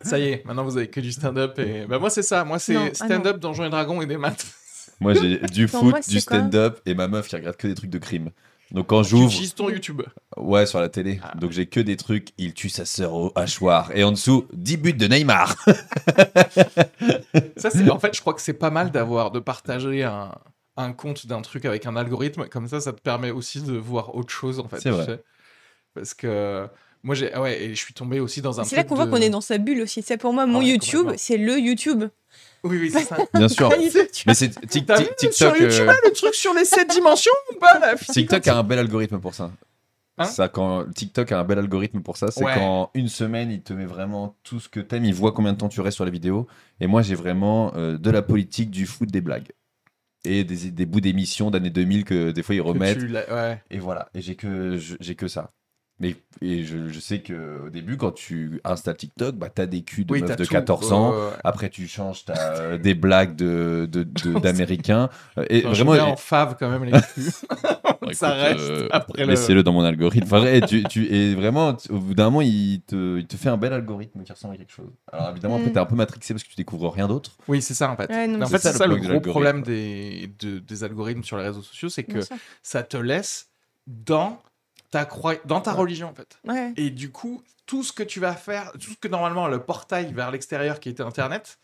ça 0.00 0.18
y 0.18 0.24
est, 0.28 0.44
maintenant 0.44 0.64
vous 0.64 0.76
avez 0.76 0.88
que 0.88 1.00
du 1.00 1.12
stand-up. 1.12 1.58
Et... 1.58 1.86
Bah, 1.86 1.98
moi, 1.98 2.10
c'est 2.10 2.22
ça. 2.22 2.44
Moi, 2.44 2.58
c'est 2.58 2.76
ah 2.76 2.90
stand-up, 2.94 3.38
Donjons 3.38 3.64
et 3.64 3.70
Dragons 3.70 4.02
et 4.02 4.06
des 4.06 4.16
maths. 4.16 4.46
Moi, 5.00 5.14
j'ai 5.14 5.38
du 5.38 5.64
Attends, 5.64 5.80
foot, 5.80 5.90
moi, 5.90 6.00
du 6.06 6.20
stand-up 6.20 6.80
et 6.86 6.94
ma 6.94 7.08
meuf 7.08 7.28
qui 7.28 7.36
regarde 7.36 7.56
que 7.56 7.66
des 7.66 7.74
trucs 7.74 7.90
de 7.90 7.98
crime. 7.98 8.30
Donc 8.74 8.88
quand 8.88 9.02
Tu 9.02 9.10
j'ouvre, 9.10 9.30
utilises 9.32 9.54
ton 9.54 9.70
YouTube. 9.70 10.02
ouais, 10.36 10.66
sur 10.66 10.80
la 10.80 10.88
télé. 10.88 11.20
Ah. 11.22 11.32
Donc 11.38 11.52
j'ai 11.52 11.66
que 11.66 11.80
des 11.80 11.96
trucs. 11.96 12.28
Il 12.38 12.52
tue 12.54 12.68
sa 12.68 12.84
sœur 12.84 13.14
au 13.14 13.32
hachoir 13.36 13.90
et 13.94 14.02
en 14.04 14.10
dessous 14.10 14.46
10 14.52 14.76
buts 14.78 14.92
de 14.92 15.06
Neymar. 15.06 15.54
Ça, 17.56 17.70
c'est 17.70 17.88
en 17.90 17.98
fait, 17.98 18.14
je 18.14 18.20
crois 18.20 18.34
que 18.34 18.40
c'est 18.42 18.52
pas 18.52 18.70
mal 18.70 18.90
d'avoir 18.90 19.30
de 19.30 19.38
partager 19.40 20.02
un, 20.04 20.32
un 20.76 20.92
compte 20.92 21.26
d'un 21.26 21.40
truc 21.42 21.64
avec 21.64 21.86
un 21.86 21.96
algorithme. 21.96 22.48
Comme 22.48 22.68
ça, 22.68 22.80
ça 22.80 22.92
te 22.92 23.00
permet 23.00 23.30
aussi 23.30 23.62
de 23.62 23.76
voir 23.76 24.14
autre 24.14 24.32
chose 24.32 24.58
en 24.60 24.68
fait. 24.68 24.76
C'est 24.80 24.90
tu 24.90 24.96
vrai. 24.96 25.04
sais. 25.06 25.22
Parce 25.94 26.14
que 26.14 26.66
moi, 27.02 27.14
j'ai 27.14 27.32
ah 27.32 27.42
ouais, 27.42 27.62
et 27.62 27.68
je 27.74 27.80
suis 27.80 27.94
tombé 27.94 28.18
aussi 28.20 28.42
dans 28.42 28.60
un. 28.60 28.64
C'est 28.64 28.76
là 28.76 28.84
qu'on 28.84 28.96
voit 28.96 29.06
qu'on 29.06 29.16
est 29.16 29.30
dans 29.30 29.40
sa 29.40 29.58
bulle 29.58 29.82
aussi. 29.82 30.02
C'est 30.02 30.16
pour 30.16 30.32
moi, 30.32 30.46
mon 30.46 30.58
Ouais, 30.58 30.66
YouTube, 30.66 31.12
c'est 31.16 31.36
le 31.36 31.58
YouTube. 31.58 32.04
Oui, 32.64 32.78
oui, 32.80 32.90
c'est 32.90 33.04
ça. 33.04 33.16
Bien 33.34 33.48
sûr. 33.48 33.70
Mais 34.26 34.34
c'est 34.34 34.52
sur 34.52 34.60
TikTok. 34.62 35.00
YouTube 35.00 35.54
euh, 35.60 35.84
là, 35.86 35.94
le 36.04 36.10
truc 36.12 36.34
sur 36.34 36.52
les 36.54 36.64
7 36.64 36.88
dimensions 36.90 37.32
ou 37.52 37.58
pas 37.58 37.78
la 37.78 37.96
physique 37.96 38.28
TikTok 38.28 38.48
a 38.48 38.56
un 38.58 38.62
bel 38.64 38.78
algorithme 38.78 39.20
pour 39.20 39.34
ça. 39.34 39.50
Hein 40.16 40.24
ça 40.26 40.48
quand 40.48 40.84
TikTok 40.92 41.32
a 41.32 41.40
un 41.40 41.44
bel 41.44 41.58
algorithme 41.58 42.00
pour 42.00 42.16
ça, 42.16 42.30
c'est 42.30 42.44
Ouais. 42.44 42.54
quand 42.54 42.90
une 42.94 43.08
semaine 43.08 43.50
il 43.50 43.62
te 43.62 43.72
met 43.72 43.84
vraiment 43.84 44.36
tout 44.44 44.60
ce 44.60 44.68
que 44.68 44.78
t'aimes, 44.80 45.04
il 45.04 45.14
voit 45.14 45.32
combien 45.32 45.52
de 45.52 45.58
temps 45.58 45.68
tu 45.68 45.80
restes 45.80 45.96
sur 45.96 46.04
la 46.04 46.10
vidéo. 46.12 46.46
Et 46.80 46.86
moi 46.86 47.02
j'ai 47.02 47.16
vraiment 47.16 47.72
euh, 47.74 47.98
de 47.98 48.10
la 48.10 48.22
politique, 48.22 48.70
du 48.70 48.86
foot, 48.86 49.10
des 49.10 49.20
blagues 49.20 49.48
et 50.24 50.44
des, 50.44 50.70
des 50.70 50.86
bouts 50.86 51.00
d'émissions 51.00 51.50
d'années 51.50 51.70
2000 51.70 52.04
que 52.04 52.30
des 52.30 52.42
fois 52.42 52.54
ils 52.54 52.60
remettent. 52.60 52.98
tu 52.98 53.08
l'as- 53.08 53.28
ouais. 53.34 53.62
Et 53.70 53.78
voilà, 53.78 54.08
et 54.14 54.22
j'ai 54.22 54.36
que 54.36 54.78
j'ai 54.78 55.14
que 55.16 55.26
ça. 55.28 55.50
Mais 56.00 56.16
et 56.42 56.64
je, 56.64 56.88
je 56.88 56.98
sais 56.98 57.20
que 57.20 57.66
au 57.66 57.70
début 57.70 57.96
quand 57.96 58.10
tu 58.10 58.60
installes 58.64 58.96
TikTok, 58.96 59.36
bah 59.36 59.48
t'as 59.48 59.66
des 59.66 59.82
culs 59.82 60.04
de 60.04 60.12
Oui, 60.12 60.22
meufs 60.22 60.36
de 60.36 60.44
tout. 60.44 60.50
14 60.50 60.92
ans. 60.92 61.14
Après 61.44 61.70
tu 61.70 61.86
changes, 61.86 62.24
t'as 62.24 62.34
euh, 62.58 62.78
des 62.78 62.94
blagues 62.94 63.36
de 63.36 63.88
de- 63.90 64.02
de- 64.24 64.38
d'américains. 64.40 65.08
Euh, 65.38 65.44
et 65.50 65.60
Enfin, 65.64 65.74
je 65.74 65.84
vraiment, 65.84 66.12
en 66.12 66.16
fave 66.16 66.56
quand 66.58 66.68
même 66.68 66.84
les 66.84 66.90
culs. 66.90 67.30
Écoute, 68.02 68.14
ça 68.16 68.32
reste 68.32 68.58
euh, 68.60 68.88
après 68.90 69.22
le. 69.24 69.30
Laissez-le 69.30 69.62
dans 69.62 69.72
mon 69.72 69.84
algorithme. 69.84 70.26
Enfin, 70.26 70.44
et, 70.46 70.60
tu, 70.62 70.82
tu, 70.84 71.06
et 71.06 71.34
vraiment, 71.36 71.74
tu- 71.74 71.90
au 71.92 71.98
bout 72.00 72.14
d'un 72.14 72.24
moment, 72.24 72.40
il 72.42 72.82
te, 72.82 73.18
il 73.18 73.26
te 73.26 73.36
fait 73.36 73.48
un 73.48 73.56
bel 73.56 73.72
algorithme 73.72 74.22
qui 74.24 74.32
ressemble 74.32 74.54
à 74.54 74.56
quelque 74.58 74.72
chose. 74.72 74.90
Alors 75.12 75.30
évidemment, 75.30 75.56
après, 75.56 75.70
Mm. 75.70 75.72
t'es 75.74 75.78
un 75.78 75.86
peu 75.86 75.94
matrixé 75.96 76.34
parce 76.34 76.42
que 76.42 76.48
tu 76.50 76.56
découvres 76.56 76.92
rien 76.92 77.06
d'autre. 77.06 77.36
Oui, 77.48 77.62
c'est 77.62 77.72
ça 77.74 77.88
en 77.90 77.96
fait. 77.96 78.10
Ouais, 78.10 78.26
non, 78.26 78.38
Mais 78.38 78.44
en 78.44 78.48
fait, 78.48 78.58
c'est 78.58 78.72
ça, 78.72 78.78
ça 78.78 78.86
le 78.88 78.96
gros 78.96 79.20
problème 79.20 79.62
des, 79.62 80.28
de- 80.40 80.58
des 80.58 80.82
algorithmes 80.84 81.22
sur 81.22 81.38
les 81.38 81.44
réseaux 81.44 81.62
sociaux, 81.62 81.88
c'est 81.88 82.02
que 82.04 82.18
ça 82.64 82.82
te 82.82 82.96
laisse 82.96 83.48
dans 83.86 84.40
ta, 84.94 85.04
croi- 85.06 85.40
dans 85.44 85.60
ta 85.60 85.72
religion 85.72 86.08
en 86.08 86.14
fait. 86.14 86.38
Ouais. 86.44 86.72
Et 86.76 86.90
du 86.90 87.10
coup, 87.10 87.42
tout 87.66 87.82
ce 87.82 87.92
que 87.92 88.04
tu 88.04 88.20
vas 88.20 88.34
faire, 88.36 88.70
tout 88.74 88.92
ce 88.92 88.96
que 88.96 89.08
normalement 89.08 89.48
le 89.48 89.58
portail 89.58 90.12
vers 90.12 90.30
l'extérieur 90.30 90.78
qui 90.78 90.88
était 90.88 91.02
Internet, 91.02 91.58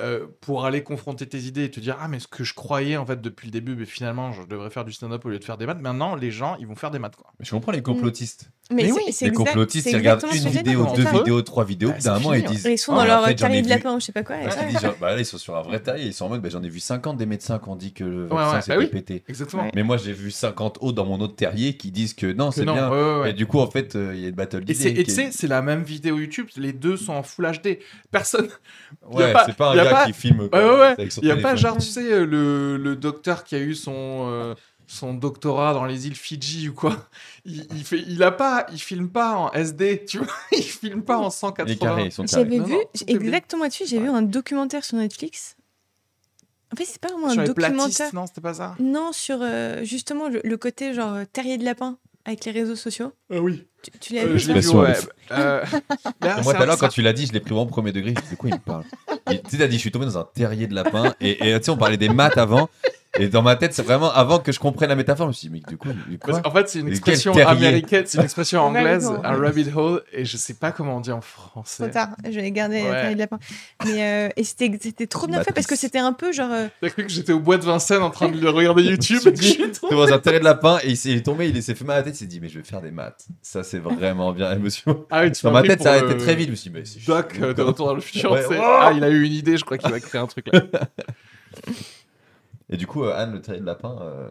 euh, 0.00 0.26
pour 0.40 0.64
aller 0.64 0.82
confronter 0.82 1.26
tes 1.28 1.38
idées 1.40 1.64
et 1.64 1.70
te 1.70 1.78
dire 1.78 1.96
ah 2.00 2.08
mais 2.08 2.18
ce 2.18 2.26
que 2.26 2.44
je 2.44 2.54
croyais 2.54 2.96
en 2.96 3.04
fait 3.06 3.20
depuis 3.20 3.46
le 3.46 3.52
début, 3.52 3.76
mais 3.76 3.84
finalement 3.84 4.32
je 4.32 4.42
devrais 4.44 4.70
faire 4.70 4.84
du 4.84 4.92
stand-up 4.92 5.24
au 5.24 5.28
lieu 5.28 5.38
de 5.38 5.44
faire 5.44 5.58
des 5.58 5.66
maths. 5.66 5.80
Maintenant, 5.80 6.14
les 6.16 6.30
gens 6.30 6.56
ils 6.58 6.66
vont 6.66 6.74
faire 6.76 6.90
des 6.90 6.98
maths 6.98 7.14
quoi. 7.16 7.32
Mais 7.38 7.44
je 7.44 7.50
comprends 7.50 7.72
les 7.72 7.82
complotistes. 7.82 8.50
Mais, 8.70 8.84
Mais 8.84 8.88
c'est- 8.88 8.94
oui, 8.94 9.28
Les 9.30 9.32
complotistes, 9.32 9.86
ils 9.90 9.96
regardent 9.96 10.24
une 10.32 10.48
vidéo, 10.48 10.86
deux 10.96 11.04
vidéos, 11.04 11.42
trois 11.42 11.64
vidéos. 11.64 11.90
bah, 11.90 11.98
D'un 12.02 12.14
moment, 12.20 12.32
ils 12.32 12.44
disent. 12.44 12.64
Et 12.64 12.72
ils 12.72 12.78
sont 12.78 12.92
Ah, 12.92 12.98
dans 12.98 13.02
mais 13.04 13.10
en 13.10 13.14
leur 13.16 13.24
fait, 13.26 13.34
terrier 13.34 13.60
de 13.60 13.68
lapin 13.68 13.94
ou 13.96 14.00
je 14.00 14.06
sais 14.06 14.12
pas 14.12 14.22
quoi. 14.22 14.40
et 14.40 14.46
Ouais, 14.46 14.52
ils 14.62 14.68
disent, 14.68 14.80
genre, 14.80 14.94
bah 14.98 15.12
là, 15.14 15.18
ils 15.20 15.26
sont 15.26 15.36
sur 15.36 15.54
un 15.56 15.62
vrai 15.62 15.80
terrier. 15.80 16.06
Ils 16.06 16.14
sont 16.14 16.24
en 16.24 16.28
mode, 16.30 16.40
bah, 16.40 16.48
j'en 16.48 16.62
ai 16.62 16.70
vu 16.70 16.80
50 16.80 17.18
des 17.18 17.26
médecins 17.26 17.58
qui 17.58 17.68
ont 17.68 17.76
dit 17.76 17.92
que 17.92 18.04
le 18.04 18.22
Ouais, 18.22 18.36
vaccin 18.36 18.54
ouais, 18.54 18.62
c'était 18.62 18.76
bah 18.88 19.02
oui. 19.18 19.22
Exactement. 19.28 19.68
Mais 19.74 19.82
moi, 19.82 19.98
j'ai 19.98 20.12
vu 20.14 20.30
50 20.30 20.78
autres 20.80 20.94
dans 20.94 21.04
mon 21.04 21.20
autre 21.20 21.36
terrier 21.36 21.76
qui 21.76 21.90
disent 21.90 22.14
que 22.14 22.32
non, 22.32 22.50
c'est 22.50 22.64
bien. 22.64 23.24
Et 23.26 23.34
du 23.34 23.46
coup, 23.46 23.58
en 23.58 23.70
fait, 23.70 23.94
euh, 23.94 24.12
il 24.14 24.20
y 24.22 24.24
a 24.24 24.28
une 24.28 24.34
battle 24.34 24.58
Et 24.58 24.60
d'idées. 24.60 24.74
c'est- 24.74 24.90
et 24.92 25.04
tu 25.04 25.10
sais, 25.10 25.28
c'est 25.32 25.48
la 25.48 25.60
même 25.60 25.82
vidéo 25.82 26.18
YouTube, 26.18 26.46
les 26.56 26.72
deux 26.72 26.96
sont 26.96 27.12
en 27.12 27.22
Full 27.24 27.44
HD. 27.62 27.78
Personne. 28.10 28.48
Ouais, 29.10 29.34
c'est 29.46 29.56
pas 29.56 29.74
a 29.82 29.84
gars 29.84 29.90
pas- 29.90 30.06
qui 30.06 30.12
filme. 30.12 30.40
Ouais, 30.40 30.48
quoi, 30.48 30.60
ouais, 30.74 30.78
ouais. 30.80 30.86
avec 30.98 31.12
son 31.12 31.20
Il 31.20 31.24
n'y 31.26 31.30
a 31.32 31.36
pas 31.36 31.56
genre, 31.56 31.76
tu 31.78 31.86
sais, 31.86 32.12
euh, 32.12 32.24
le, 32.26 32.76
le 32.76 32.96
docteur 32.96 33.44
qui 33.44 33.54
a 33.54 33.58
eu 33.58 33.74
son, 33.74 33.92
euh, 34.28 34.54
son 34.86 35.14
doctorat 35.14 35.74
dans 35.74 35.84
les 35.84 36.06
îles 36.06 36.14
Fidji 36.16 36.68
ou 36.68 36.74
quoi. 36.74 37.08
Il, 37.44 37.66
il, 37.74 37.84
fait, 37.84 38.00
il 38.06 38.22
a 38.22 38.30
pas, 38.32 38.66
il 38.72 38.78
filme 38.80 39.08
pas 39.10 39.36
en 39.36 39.52
SD, 39.52 40.04
tu 40.06 40.18
vois. 40.18 40.26
Il 40.52 40.62
filme 40.62 41.02
pas 41.02 41.18
en 41.18 41.30
180. 41.30 41.64
Les 41.72 41.78
carrés, 41.78 42.04
ils 42.06 42.12
sont 42.12 42.24
carrés. 42.24 42.44
J'avais 42.44 42.60
vu, 42.60 42.76
exactement 43.06 43.62
là-dessus, 43.64 43.84
j'ai 43.86 43.98
vu 44.00 44.08
un 44.08 44.22
documentaire 44.22 44.84
sur 44.84 44.96
Netflix. 44.98 45.56
En 46.72 46.76
fait, 46.76 46.84
c'est 46.86 47.00
pas 47.00 47.08
vraiment 47.08 47.28
Sur 47.30 47.40
un 47.40 47.42
les 47.42 47.48
documentaire. 47.48 47.82
platistes, 47.84 48.12
non, 48.14 48.26
c'était 48.26 48.40
pas 48.40 48.54
ça? 48.54 48.74
Non, 48.80 49.12
sur 49.12 49.38
euh, 49.42 49.84
justement 49.84 50.28
le, 50.28 50.40
le 50.42 50.56
côté 50.56 50.94
genre 50.94 51.18
terrier 51.32 51.58
de 51.58 51.64
lapin 51.64 51.98
avec 52.24 52.44
les 52.44 52.52
réseaux 52.52 52.76
sociaux. 52.76 53.12
Ah 53.32 53.40
oui. 53.40 53.66
Tu, 53.82 53.90
tu 53.98 54.14
l'as 54.14 54.22
Euh, 54.22 54.26
vu 54.34 54.38
je 54.38 54.52
l'ai 54.52 54.60
vu, 54.60 54.68
ouais. 54.70 54.94
Euh, 55.32 55.64
ah, 56.20 56.40
moi, 56.42 56.54
tout 56.54 56.62
à 56.62 56.66
l'heure, 56.66 56.78
quand 56.78 56.88
tu 56.88 57.02
l'as 57.02 57.12
dit, 57.12 57.26
je 57.26 57.32
l'ai 57.32 57.40
pris 57.40 57.50
vraiment 57.50 57.66
premier 57.66 57.92
degré. 57.92 58.14
Je 58.14 58.20
me 58.20 58.24
dis, 58.24 58.30
de 58.30 58.36
quoi 58.36 58.50
il 58.50 58.54
me 58.54 58.58
parle 58.60 58.84
Tu 59.28 59.36
sais, 59.48 59.58
t'as 59.58 59.66
dit, 59.66 59.74
je 59.76 59.80
suis 59.80 59.90
tombé 59.90 60.06
dans 60.06 60.18
un 60.18 60.28
terrier 60.34 60.66
de 60.66 60.74
lapin. 60.74 61.14
Et 61.20 61.48
et, 61.50 61.58
tu 61.58 61.64
sais, 61.64 61.70
on 61.70 61.76
parlait 61.76 61.96
des 61.96 62.08
maths 62.08 62.38
avant. 62.38 62.68
Et 63.18 63.28
dans 63.28 63.42
ma 63.42 63.56
tête, 63.56 63.74
c'est 63.74 63.82
vraiment 63.82 64.10
avant 64.10 64.38
que 64.38 64.52
je 64.52 64.58
comprenne 64.58 64.88
la 64.88 64.96
métaphore. 64.96 65.26
Je 65.26 65.28
me 65.28 65.32
suis 65.34 65.48
dit, 65.48 65.52
mais 65.68 65.76
quoi, 65.76 65.92
de 65.92 66.16
quoi 66.16 66.40
qu'en 66.40 66.50
fait, 66.50 66.68
c'est 66.70 66.78
une 66.78 66.88
expression 66.88 67.34
américaine, 67.34 68.04
c'est 68.06 68.16
une 68.16 68.24
expression 68.24 68.62
Rabbit 68.64 68.78
anglaise, 68.78 69.06
hole. 69.06 69.20
un 69.22 69.36
rabbit 69.36 69.70
hole, 69.74 70.02
et 70.14 70.24
je 70.24 70.36
sais 70.38 70.54
pas 70.54 70.72
comment 70.72 70.96
on 70.96 71.00
dit 71.00 71.12
en 71.12 71.20
français. 71.20 71.82
Trop 71.84 71.92
tard, 71.92 72.08
je 72.24 72.30
vais 72.40 72.50
garder 72.50 72.76
Ouais. 72.80 72.84
le 72.88 72.90
terrier 72.92 73.14
de 73.14 73.18
lapin. 73.20 73.38
Mais 73.84 74.02
euh, 74.02 74.28
et 74.36 74.44
c'était 74.44 74.70
c'était 74.80 75.06
trop 75.06 75.26
bien 75.26 75.42
fait 75.44 75.52
parce 75.52 75.66
que 75.66 75.76
c'était 75.76 75.98
un 75.98 76.14
peu 76.14 76.32
genre 76.32 76.50
euh, 76.52 76.68
T'as 76.80 76.88
cru 76.88 77.02
que 77.04 77.10
j'étais 77.12 77.32
au 77.34 77.40
bois 77.40 77.58
de 77.58 77.64
Vincennes 77.64 78.02
en 78.02 78.08
train 78.10 78.28
de 78.30 78.46
regarder 78.48 78.82
YouTube? 78.84 79.20
dans 79.90 80.12
un 80.12 80.18
terrier 80.18 80.40
de 80.40 80.44
lapin 80.44 80.78
et 80.82 80.92
il 80.92 81.10
est 81.16 81.22
tombé, 81.22 81.48
il 81.50 81.62
s'est 81.62 81.74
fait 81.74 81.84
mal 81.84 81.96
à 81.96 81.98
la 81.98 82.04
tête. 82.04 82.14
Il 82.14 82.18
s'est 82.18 82.26
dit, 82.26 82.40
mais 82.40 82.48
je 82.48 82.58
vais 82.58 82.64
faire 82.64 82.80
des 82.80 82.90
maths. 82.92 83.26
Ça, 83.42 83.62
c'est 83.62 83.78
vraiment 83.78 84.32
bien. 84.32 84.54
Monsieur- 84.56 84.94
Ah 85.10 85.22
oui, 85.22 85.32
tu 85.32 85.44
Dans 85.44 85.52
ma 85.52 85.62
tête, 85.62 85.82
ça 85.82 85.92
a 85.92 85.98
été 85.98 86.16
très 86.16 86.34
vite. 86.34 86.46
Je 86.46 86.50
me 86.52 86.56
suis 86.56 86.70
dit, 86.70 86.76
mais 86.78 86.84
c'est 86.86 87.04
Doc 87.04 87.38
euh, 87.42 87.52
de. 87.52 87.60
Retour 87.62 87.88
dans 87.88 87.94
le 87.94 88.00
futur. 88.00 88.32
Oh 88.32 88.54
Ah, 88.58 88.92
il 88.96 89.04
a 89.04 89.10
eu 89.10 89.22
une 89.22 89.32
idée, 89.32 89.58
je 89.58 89.64
crois 89.64 89.76
qu'il 89.76 89.90
va 89.90 90.00
créer 90.00 90.20
un 90.20 90.26
truc 90.26 90.46
là. 90.50 90.62
Et 92.72 92.76
du 92.78 92.86
coup, 92.86 93.04
euh, 93.04 93.14
Anne, 93.14 93.32
le 93.34 93.40
terrier 93.42 93.60
de 93.60 93.66
lapin 93.66 93.96
euh, 94.00 94.26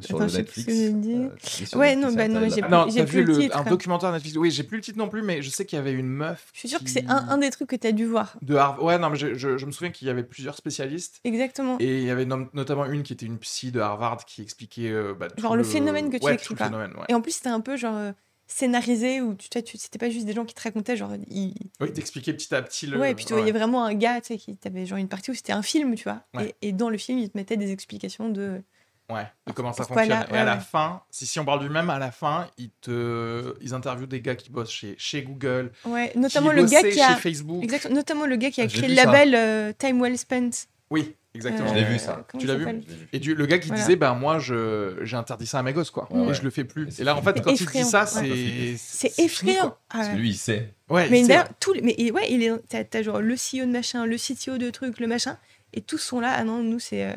sur 0.00 0.16
Attends, 0.16 0.24
le 0.24 0.28
je 0.30 0.34
plus 0.34 0.42
Netflix. 0.42 0.60
ce 0.62 0.66
que 0.66 0.72
j'ai 0.74 0.92
dit. 0.92 1.14
euh, 1.74 1.78
Ouais, 1.78 1.94
non, 1.96 2.12
bah 2.12 2.28
non, 2.28 2.40
j'ai 2.48 2.60
lapin. 2.60 2.68
Non, 2.84 2.84
plus 2.86 3.04
vu 3.04 3.24
le 3.24 3.38
titre. 3.38 3.56
un 3.56 3.62
documentaire 3.64 4.10
Netflix 4.12 4.36
Oui, 4.36 4.50
j'ai 4.50 4.64
plus 4.64 4.76
le 4.78 4.82
titre 4.82 4.98
non 4.98 5.08
plus, 5.08 5.22
mais 5.22 5.40
je 5.42 5.48
sais 5.50 5.64
qu'il 5.64 5.76
y 5.76 5.80
avait 5.80 5.92
une 5.92 6.08
meuf. 6.08 6.50
Je 6.52 6.58
suis 6.58 6.68
sûre 6.68 6.82
que 6.82 6.90
c'est 6.90 7.06
un, 7.08 7.26
un 7.28 7.38
des 7.38 7.50
trucs 7.50 7.68
que 7.68 7.76
tu 7.76 7.86
as 7.86 7.92
dû 7.92 8.04
voir. 8.04 8.36
De 8.42 8.56
Harvard. 8.56 8.84
Ouais, 8.84 8.98
non, 8.98 9.10
mais 9.10 9.16
je, 9.16 9.34
je- 9.34 9.56
je 9.58 9.66
me 9.66 9.70
souviens 9.70 9.90
qu'il 9.92 10.08
y 10.08 10.10
avait 10.10 10.24
plusieurs 10.24 10.56
spécialistes. 10.56 11.20
Exactement. 11.24 11.76
Et 11.80 11.98
il 11.98 12.04
y 12.04 12.10
avait 12.10 12.26
notamment 12.26 12.84
une 12.86 13.02
qui 13.04 13.12
était 13.12 13.26
une 13.26 13.38
psy 13.38 13.70
de 13.70 13.80
Harvard 13.80 14.24
qui 14.24 14.42
expliquait. 14.42 14.90
euh, 14.90 15.14
bah, 15.18 15.28
tout 15.30 15.40
Genre 15.40 15.56
le 15.56 15.62
phénomène 15.64 16.10
que 16.10 16.16
tu 16.18 16.24
ouais, 16.24 16.32
décris. 16.36 16.54
Et 17.08 17.14
en 17.14 17.20
plus, 17.20 17.32
c'était 17.32 17.48
un 17.48 17.60
peu 17.60 17.76
genre 17.76 17.96
euh, 17.96 18.12
scénarisé 18.46 19.20
où 19.20 19.34
tu, 19.34 19.48
tu, 19.48 19.78
c'était 19.78 19.98
pas 19.98 20.10
juste 20.10 20.26
des 20.26 20.32
gens 20.32 20.44
qui 20.44 20.54
te 20.54 20.62
racontaient, 20.62 20.96
genre. 20.96 21.12
Ils... 21.30 21.54
Oui, 21.80 21.92
t'expliquais 21.92 22.32
petit 22.34 22.54
à 22.54 22.62
petit 22.62 22.86
le. 22.86 22.98
Ouais, 22.98 23.12
et 23.12 23.14
puis 23.14 23.24
tu 23.24 23.32
voyais 23.32 23.52
vraiment 23.52 23.84
un 23.84 23.94
gars, 23.94 24.20
tu 24.20 24.28
sais, 24.28 24.38
qui 24.38 24.56
t'avait 24.56 24.86
genre 24.86 24.98
une 24.98 25.08
partie 25.08 25.30
où 25.30 25.34
c'était 25.34 25.52
un 25.52 25.62
film, 25.62 25.94
tu 25.94 26.04
vois. 26.04 26.22
Ouais. 26.34 26.54
Et, 26.62 26.68
et 26.68 26.72
dans 26.72 26.90
le 26.90 26.98
film, 26.98 27.18
il 27.18 27.30
te 27.30 27.36
mettait 27.38 27.56
des 27.56 27.72
explications 27.72 28.28
de. 28.28 28.62
Ouais, 29.10 29.26
de 29.46 29.52
comment 29.52 29.74
ça 29.74 29.84
fonctionne. 29.84 30.08
là, 30.08 30.26
et 30.30 30.32
ouais, 30.32 30.38
à 30.38 30.44
la 30.46 30.58
fin, 30.58 31.02
si, 31.10 31.26
si 31.26 31.38
on 31.38 31.44
parle 31.44 31.60
du 31.60 31.68
même, 31.68 31.90
à 31.90 31.98
la 31.98 32.10
fin, 32.10 32.48
ils, 32.56 32.70
te... 32.80 33.54
ils 33.60 33.74
interviewent 33.74 34.06
des 34.06 34.22
gars 34.22 34.34
qui 34.34 34.48
bossent 34.50 34.70
chez, 34.70 34.94
chez 34.96 35.22
Google, 35.22 35.72
Ouais, 35.84 36.08
qui 36.12 36.18
notamment 36.18 36.52
le 36.52 36.64
gars 36.64 36.80
qui 36.82 37.00
a. 37.02 37.14
chez 37.14 37.20
Facebook. 37.20 37.62
Exact, 37.62 37.90
notamment 37.90 38.24
le 38.24 38.36
gars 38.36 38.50
qui 38.50 38.62
a 38.62 38.64
Ah, 38.64 38.68
créé 38.68 38.88
le 38.88 38.94
label 38.94 39.34
euh, 39.34 39.72
Time 39.78 40.00
Well 40.00 40.16
Spent. 40.16 40.50
Oui, 40.90 41.14
exactement. 41.34 41.68
Je 41.68 41.74
l'ai 41.74 41.84
vu, 41.84 41.98
ça. 41.98 42.12
Euh, 42.18 42.22
comment 42.28 42.40
Tu 42.40 42.46
il 42.46 42.48
l'as 42.48 42.56
vu. 42.56 42.80
Et 43.12 43.18
du, 43.18 43.34
le 43.34 43.46
gars 43.46 43.58
qui 43.58 43.68
Voilà. 43.68 43.82
disait, 43.82 43.96
ben 43.96 44.14
moi, 44.14 44.38
je, 44.38 44.98
j'ai 45.02 45.16
interdit 45.16 45.46
ça 45.46 45.58
à 45.58 45.62
mes 45.62 45.72
gosses, 45.72 45.90
quoi. 45.90 46.06
Ouais, 46.12 46.22
et 46.22 46.26
ouais. 46.28 46.34
je 46.34 46.42
le 46.42 46.50
fais 46.50 46.64
plus. 46.64 46.98
Et 46.98 47.02
Et, 47.02 47.04
là, 47.04 47.16
en 47.16 47.22
fait, 47.22 47.40
quand 47.42 47.50
il 47.50 47.62
Effrayant, 47.62 47.84
dit 47.84 47.90
ça, 47.90 48.06
c'est. 48.06 48.76
C'est 48.78 49.08
fini, 49.10 49.26
effrayant. 49.52 49.60
quoi. 49.62 49.80
Ah 49.90 49.94
Parce 49.96 50.08
ouais. 50.08 50.14
que 50.14 50.18
lui, 50.20 50.28
il 50.30 50.36
sait. 50.36 50.74
Ouais, 50.88 51.08
Mais 51.10 51.22
vrai. 51.24 51.44
tous 51.60 51.72
les- 51.72 51.82
mais 51.82 51.94
et 51.98 52.10
ouais, 52.12 52.26
il 52.30 52.42
est, 52.42 52.52
t'as, 52.90 53.02
genre 53.02 53.20
le 53.20 53.34
CEO 53.36 53.66
de 53.66 53.70
machin, 53.72 54.06
le 54.06 54.16
CTO 54.16 54.58
de 54.58 54.70
truc, 54.70 55.00
le 55.00 55.06
machin, 55.06 55.38
et 55.72 55.80
tous 55.80 55.98
sont 55.98 56.20
là. 56.20 56.34
Ah 56.36 56.44
non, 56.44 56.62
nous 56.62 56.78
c'est 56.78 57.04
euh, 57.04 57.12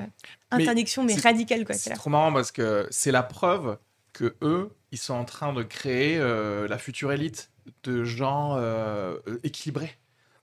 Mais 0.52 0.64
interdiction, 0.64 1.04
mais, 1.04 1.14
c'est- 1.14 1.22
radicale 1.28 1.66
quoi. 1.66 1.76
C'est 1.76 1.90
trop 1.92 2.10
marrant 2.10 2.32
parce 2.32 2.52
que 2.52 2.88
c'est 2.92 3.12
la 3.12 3.24
preuve 3.24 3.78
que 4.14 4.36
eux, 4.42 4.72
ils 4.92 4.98
sont 4.98 5.14
en 5.14 5.26
train 5.26 5.52
de 5.54 5.64
créer 5.64 6.18
euh, 6.18 6.68
la 6.68 6.78
future 6.78 7.12
élite 7.12 7.52
de 7.84 8.04
gens 8.06 8.56
euh, 8.58 9.18
équilibrés. 9.44 9.92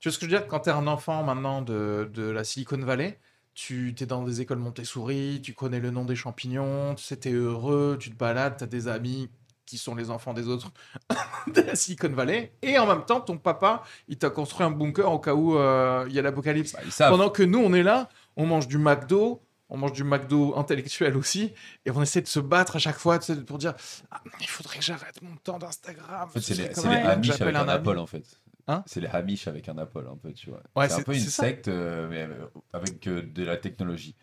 Tu 0.00 0.08
vois 0.08 0.14
ce 0.14 0.18
que 0.18 0.26
je 0.26 0.30
veux 0.30 0.36
dire? 0.38 0.46
Quand 0.46 0.60
tu 0.60 0.68
es 0.68 0.72
un 0.72 0.86
enfant 0.86 1.22
maintenant 1.24 1.62
de, 1.62 2.08
de 2.12 2.28
la 2.28 2.44
Silicon 2.44 2.76
Valley, 2.76 3.18
tu 3.54 3.94
es 3.98 4.06
dans 4.06 4.22
des 4.22 4.40
écoles 4.40 4.58
Montessori, 4.58 5.40
tu 5.42 5.54
connais 5.54 5.80
le 5.80 5.90
nom 5.90 6.04
des 6.04 6.16
champignons, 6.16 6.94
tu 6.96 7.04
sais, 7.04 7.16
t'es 7.16 7.32
heureux, 7.32 7.96
tu 8.00 8.10
te 8.10 8.16
balades, 8.16 8.56
tu 8.58 8.64
as 8.64 8.66
des 8.66 8.88
amis 8.88 9.30
qui 9.64 9.78
sont 9.78 9.94
les 9.94 10.10
enfants 10.10 10.34
des 10.34 10.48
autres 10.48 10.70
de 11.54 11.60
la 11.62 11.74
Silicon 11.74 12.10
Valley, 12.10 12.52
et 12.62 12.78
en 12.78 12.86
même 12.86 13.04
temps, 13.04 13.20
ton 13.20 13.38
papa, 13.38 13.82
il 14.08 14.18
t'a 14.18 14.30
construit 14.30 14.66
un 14.66 14.70
bunker 14.70 15.10
au 15.10 15.18
cas 15.18 15.34
où 15.34 15.56
euh, 15.56 16.04
il 16.08 16.14
y 16.14 16.18
a 16.18 16.22
l'apocalypse. 16.22 16.76
Bah. 16.98 17.10
Pendant 17.10 17.30
que 17.30 17.42
nous, 17.42 17.58
on 17.60 17.72
est 17.72 17.82
là, 17.82 18.08
on 18.36 18.46
mange 18.46 18.68
du 18.68 18.76
McDo, 18.76 19.40
on 19.70 19.78
mange 19.78 19.92
du 19.92 20.04
McDo 20.04 20.54
intellectuel 20.56 21.16
aussi, 21.16 21.52
et 21.86 21.90
on 21.90 22.02
essaie 22.02 22.20
de 22.20 22.26
se 22.26 22.40
battre 22.40 22.76
à 22.76 22.78
chaque 22.78 22.98
fois 22.98 23.18
pour 23.46 23.58
dire 23.58 23.74
Ah, 24.10 24.20
il 24.40 24.48
faudrait 24.48 24.78
que 24.78 24.84
j'arrête 24.84 25.22
mon 25.22 25.36
temps 25.36 25.58
d'Instagram. 25.58 26.24
En 26.24 26.28
fait, 26.28 26.40
c'est 26.40 26.54
Ce 26.74 26.86
les, 26.86 27.16
les 27.16 27.22
j'appelle 27.22 27.56
avec 27.56 27.70
un. 27.70 27.74
Apple, 27.74 27.98
en 27.98 28.06
fait. 28.06 28.24
Hein 28.66 28.82
c'est 28.86 29.00
les 29.00 29.08
Amish 29.08 29.46
avec 29.46 29.68
un 29.68 29.76
Apple, 29.78 30.04
un 30.10 30.16
peu, 30.16 30.32
tu 30.32 30.48
vois. 30.50 30.62
Ouais, 30.74 30.88
c'est 30.88 30.94
un 30.94 31.02
peu 31.02 31.14
une 31.14 31.20
secte, 31.20 31.68
euh, 31.68 32.08
mais 32.08 32.22
euh, 32.22 32.46
avec 32.72 33.06
euh, 33.06 33.22
de 33.22 33.44
la 33.44 33.56
technologie. 33.58 34.14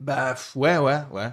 Bah 0.00 0.34
ouais, 0.56 0.76
ouais, 0.78 1.00
ouais. 1.12 1.28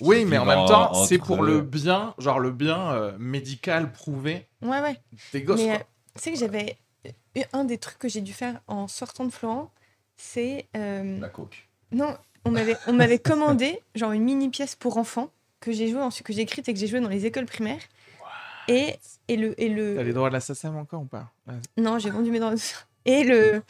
Oui, 0.00 0.24
mais 0.24 0.38
en 0.38 0.44
même 0.46 0.64
temps, 0.66 0.92
entre 0.92 1.06
c'est 1.08 1.18
pour 1.18 1.42
le 1.42 1.60
bien, 1.60 2.14
genre 2.18 2.38
le 2.38 2.52
bien 2.52 2.92
euh, 2.92 3.16
médical 3.18 3.92
prouvé 3.92 4.46
Ouais, 4.62 4.80
ouais. 4.80 4.96
des 5.32 5.42
gosses. 5.42 5.60
Mais 5.60 5.66
quoi. 5.66 5.76
euh, 5.76 5.82
tu 6.16 6.22
sais 6.22 6.32
que 6.32 6.38
j'avais. 6.38 6.76
eu 7.36 7.42
Un 7.52 7.64
des 7.64 7.76
trucs 7.78 7.98
que 7.98 8.08
j'ai 8.08 8.20
dû 8.20 8.32
faire 8.32 8.60
en 8.68 8.88
sortant 8.88 9.24
de 9.24 9.30
Florent, 9.30 9.70
c'est. 10.16 10.68
euh, 10.76 11.18
La 11.20 11.28
coke. 11.28 11.68
Non, 11.92 12.16
on 12.44 12.50
m'avait, 12.52 12.76
on 12.86 12.92
m'avait 12.92 13.18
commandé 13.18 13.80
genre 13.94 14.12
une 14.12 14.22
mini 14.24 14.48
pièce 14.48 14.74
pour 14.76 14.96
enfants 14.96 15.30
que 15.60 15.72
j'ai 15.72 15.88
joué 15.88 16.00
ensuite 16.00 16.24
que 16.26 16.32
j'ai 16.32 16.42
écrite 16.42 16.68
et 16.68 16.72
que 16.72 16.78
j'ai 16.78 16.86
joué 16.86 17.00
dans 17.00 17.08
les 17.08 17.26
écoles 17.26 17.46
primaires. 17.46 17.82
Et, 18.70 18.94
et 19.28 19.36
le 19.36 19.60
et 19.60 19.68
le 19.68 19.96
T'as 19.96 20.02
les 20.02 20.12
droits 20.12 20.28
de 20.28 20.34
la 20.34 20.40
SACEM 20.40 20.76
encore 20.76 21.02
ou 21.02 21.06
pas? 21.06 21.30
Ouais. 21.46 21.54
non, 21.76 21.98
j'ai 21.98 22.10
vendu 22.10 22.30
mes 22.30 22.38
droits. 22.38 22.54
Et 23.04 23.24
le 23.24 23.62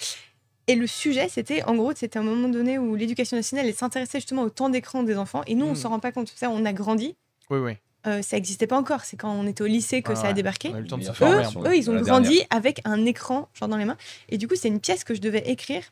et 0.67 0.75
le 0.77 0.87
sujet, 0.87 1.29
c'était 1.29 1.63
en 1.65 1.75
gros, 1.75 1.93
c'était 1.97 2.19
un 2.19 2.23
moment 2.23 2.49
donné 2.49 2.79
où 2.79 2.95
l'éducation 2.95 3.37
nationale 3.37 3.67
elle 3.67 3.75
s'intéressait 3.75 4.19
justement 4.19 4.43
au 4.43 4.51
temps 4.51 4.69
d'écran 4.69 5.03
des 5.03 5.17
enfants. 5.17 5.43
Et 5.47 5.55
nous, 5.55 5.67
on 5.67 5.73
Mm. 5.73 5.77
s'en 5.77 5.89
rend 5.89 5.99
pas 6.01 6.13
compte. 6.13 6.33
Ça, 6.37 6.51
on 6.51 6.65
a 6.65 6.73
grandi. 6.73 7.17
Oui, 7.51 7.59
oui. 7.59 7.73
Euh, 8.07 8.23
ça 8.23 8.37
n'existait 8.37 8.67
pas 8.67 8.79
encore. 8.79 9.05
C'est 9.05 9.17
quand 9.17 9.31
on 9.33 9.47
était 9.47 9.63
au 9.63 9.67
lycée 9.67 10.01
que 10.03 10.13
Ah 10.13 10.17
ça 10.17 10.29
a 10.29 10.33
débarqué. 10.33 10.69
On 10.71 10.75
a 10.75 10.79
eu 10.79 10.83
le 10.83 10.87
temps 10.89 10.97
de 10.99 11.03
se 11.03 11.25
Meilleure 11.25 11.53
former. 11.53 11.69
Eux, 11.71 11.77
ils 11.77 11.91
ont 11.91 12.01
grandi 12.01 12.29
dernière. 12.29 12.47
avec 12.51 12.81
un 12.85 13.05
écran 13.05 13.49
genre 13.55 13.69
dans 13.69 13.77
les 13.77 13.85
mains. 13.85 13.97
Et 14.29 14.39
du 14.39 14.49
coup, 14.49 14.55
c'est 14.55 14.69
une 14.69 14.81
pièce 14.81 15.03
que 15.05 15.15
je 15.15 15.21
devais 15.21 15.43
écrire 15.51 15.83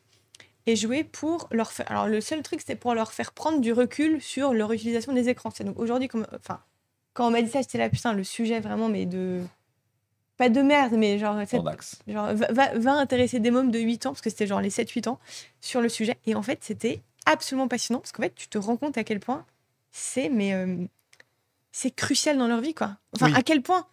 et 0.67 0.77
jouer 0.77 1.03
pour 1.05 1.49
leur 1.51 1.73
faire. 1.73 1.91
Alors, 1.91 2.07
le 2.07 2.21
seul 2.21 2.43
truc, 2.43 2.61
c'était 2.61 2.77
pour 2.77 2.95
leur 2.95 3.13
faire 3.13 3.33
prendre 3.33 3.61
du 3.61 3.73
recul 3.73 4.21
sur 4.23 4.53
leur 4.55 4.73
utilisation 4.73 5.13
des 5.13 5.29
écrans. 5.29 5.51
C'est 5.55 5.65
donc 5.65 5.79
aujourd'hui, 5.79 6.09
comme... 6.09 6.27
enfin, 6.35 6.61
quand 7.19 7.27
on 7.27 7.31
m'a 7.33 7.43
dit 7.43 7.51
ça, 7.51 7.61
j'étais 7.61 7.79
là, 7.79 7.91
putain, 7.91 8.13
le 8.13 8.23
sujet 8.25 8.61
vraiment, 8.61 8.89
mais 8.89 9.05
de. 9.07 9.43
Pas 10.37 10.49
de 10.49 10.63
merde, 10.63 10.93
mais 10.97 11.19
genre. 11.19 11.37
genre 12.07 12.35
va, 12.35 12.53
va- 12.53 12.79
va 12.79 12.93
intéresser 12.93 13.41
des 13.41 13.51
mômes 13.51 13.73
de 13.73 13.81
8 13.81 14.07
ans, 14.07 14.11
parce 14.11 14.21
que 14.21 14.31
c'était 14.31 14.47
genre 14.47 14.61
les 14.61 14.71
7-8 14.71 15.09
ans, 15.09 15.19
sur 15.61 15.81
le 15.81 15.89
sujet. 15.89 16.17
Et 16.27 16.35
en 16.37 16.43
fait, 16.43 16.61
c'était 16.63 17.01
absolument 17.27 17.67
passionnant, 17.67 17.99
parce 18.01 18.13
qu'en 18.13 18.23
fait, 18.23 18.35
tu 18.37 18.47
te 18.49 18.57
rends 18.57 18.77
compte 18.77 18.97
à 18.97 19.03
quel 19.05 19.19
point 19.21 19.45
c'est, 19.91 20.29
mais. 20.29 20.55
euh, 20.55 20.77
c'est 21.73 21.91
crucial 21.95 22.39
dans 22.39 22.49
leur 22.49 22.61
vie, 22.61 22.75
quoi. 22.75 22.97
Enfin, 23.15 23.27
Oui. 23.27 23.33
à 23.37 23.43
quel 23.43 23.63
point 23.63 23.87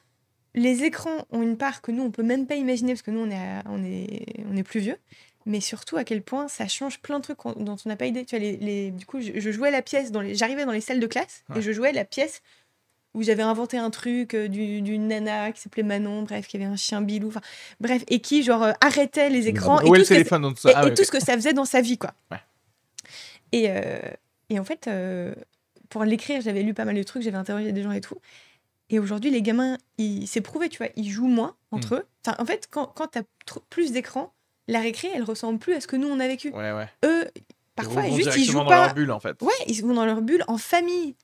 les 0.53 0.84
écrans 0.84 1.26
ont 1.32 1.41
une 1.41 1.57
part 1.57 1.82
que 1.82 1.91
nous, 1.91 2.03
on 2.03 2.11
peut 2.11 2.23
même 2.23 2.47
pas 2.47 2.55
imaginer, 2.55 2.93
parce 2.93 3.01
que 3.01 3.11
nous, 3.11 3.19
on 3.19 3.30
est, 3.30 3.36
à- 3.36 3.63
on 3.65 3.84
est, 3.84 4.26
on 4.51 4.55
est 4.55 4.63
plus 4.63 4.80
vieux. 4.80 4.97
Mais 5.47 5.59
surtout, 5.61 5.97
à 5.97 6.03
quel 6.03 6.23
point 6.23 6.47
ça 6.47 6.67
change 6.67 6.99
plein 7.01 7.19
de 7.19 7.23
trucs 7.23 7.38
dont 7.57 7.76
on 7.86 7.89
n'a 7.89 7.95
pas 7.95 8.05
idée. 8.07 8.26
Tu 8.26 8.36
vois, 8.36 8.39
les, 8.43 8.57
les- 8.57 8.91
du 8.91 9.05
coup, 9.05 9.19
je, 9.19 9.39
je 9.39 9.51
jouais 9.51 9.69
la 9.71 9.82
pièce, 9.84 10.11
dans 10.11 10.23
j'arrivais 10.34 10.65
dans 10.65 10.71
les 10.71 10.82
salles 10.82 10.99
de 10.99 11.05
classe, 11.07 11.43
Ouais. 11.49 11.57
et 11.59 11.61
je 11.61 11.71
jouais 11.71 11.91
la 11.91 12.05
pièce 12.05 12.41
où 13.16 13.24
j'avais 13.24 13.41
inventé 13.43 13.78
un 13.78 13.89
truc 13.89 14.34
euh, 14.36 14.47
du- 14.47 14.82
d'une 14.82 15.07
nana 15.07 15.51
qui 15.51 15.61
s'appelait 15.61 15.82
Manon, 15.84 16.22
bref, 16.24 16.47
qui 16.47 16.57
avait 16.57 16.66
un 16.66 16.76
chien 16.76 17.01
bilou, 17.01 17.30
enfin, 17.30 17.41
bref, 17.80 18.03
et 18.07 18.20
qui, 18.20 18.43
genre, 18.43 18.61
euh, 18.63 18.72
arrêtait 18.82 19.30
les 19.30 19.47
écrans 19.47 19.80
et, 19.82 19.86
Où 19.89 19.95
est 19.95 19.97
tout 19.97 19.99
le 19.99 20.03
ce 20.03 20.09
que- 20.09 20.13
téléphone 20.16 20.41
dans 20.43 20.53
tout 20.53 20.68
et, 20.68 20.72
ça 20.72 20.78
Ah 20.78 20.82
et 20.84 20.86
ouais, 20.89 20.93
tout 20.93 21.03
ce 21.03 21.11
que 21.11 21.20
ça 21.20 21.34
faisait 21.34 21.53
dans 21.53 21.66
sa 21.66 21.82
vie, 21.82 21.97
quoi. 21.97 22.13
Ouais. 22.32 22.38
Et, 23.51 23.66
euh, 23.70 23.99
et 24.49 24.59
en 24.59 24.63
fait, 24.63 24.89
pour 25.89 26.03
l'écrire, 26.03 26.41
j'avais 26.41 26.61
lu 26.63 26.74
pas 26.74 26.86
mal 26.86 26.95
de 26.95 27.03
trucs, 27.03 27.24
j'avais 27.24 27.38
interrogé 27.38 27.72
des 27.72 27.82
gens 27.84 27.91
et 27.91 28.01
tout. 28.01 28.18
Et 28.89 28.99
aujourd'hui, 28.99 29.32
les 29.32 29.41
gamins, 29.41 29.78
c'est 30.28 30.41
prouvé, 30.41 30.70
tu 30.70 30.78
vois, 30.78 30.88
ils 30.95 31.09
jouent 31.09 31.28
moins 31.28 31.55
entre 31.72 31.95
Hmm. 31.95 31.99
eux. 31.99 32.05
Enfin, 32.26 32.36
en 32.39 32.45
fait, 32.45 32.68
quand, 32.70 32.86
quand 32.95 33.07
tu 33.07 33.20
as 33.20 33.24
plus 33.70 33.91
d'écran, 33.91 34.32
la 34.68 34.80
récré, 34.80 35.09
elle 35.16 35.24
ressemble 35.24 35.57
plus 35.59 35.74
à 35.74 35.82
ce 35.82 35.88
que 35.88 35.95
nous, 35.95 36.07
on 36.07 36.20
a 36.20 36.28
vécu. 36.28 36.49
Ouais, 36.49 36.72
ouais. 36.72 36.88
Eux, 37.03 37.26
Ils 37.36 37.41
parfois, 37.76 38.03
vont 38.03 38.16
juste, 38.16 38.36
ils 38.38 38.45
jouent 38.45 38.53
dans 38.59 38.66
pas. 38.68 38.86
leur 38.86 38.93
bulle 38.93 39.11
en 39.11 39.20
fait. 39.20 39.41
Ouais, 39.41 39.51
ils 39.68 39.82
vont 39.82 39.93
dans 39.93 40.05
leur 40.05 40.22
bulle 40.22 40.43
en 40.47 40.57
famille. 40.57 41.16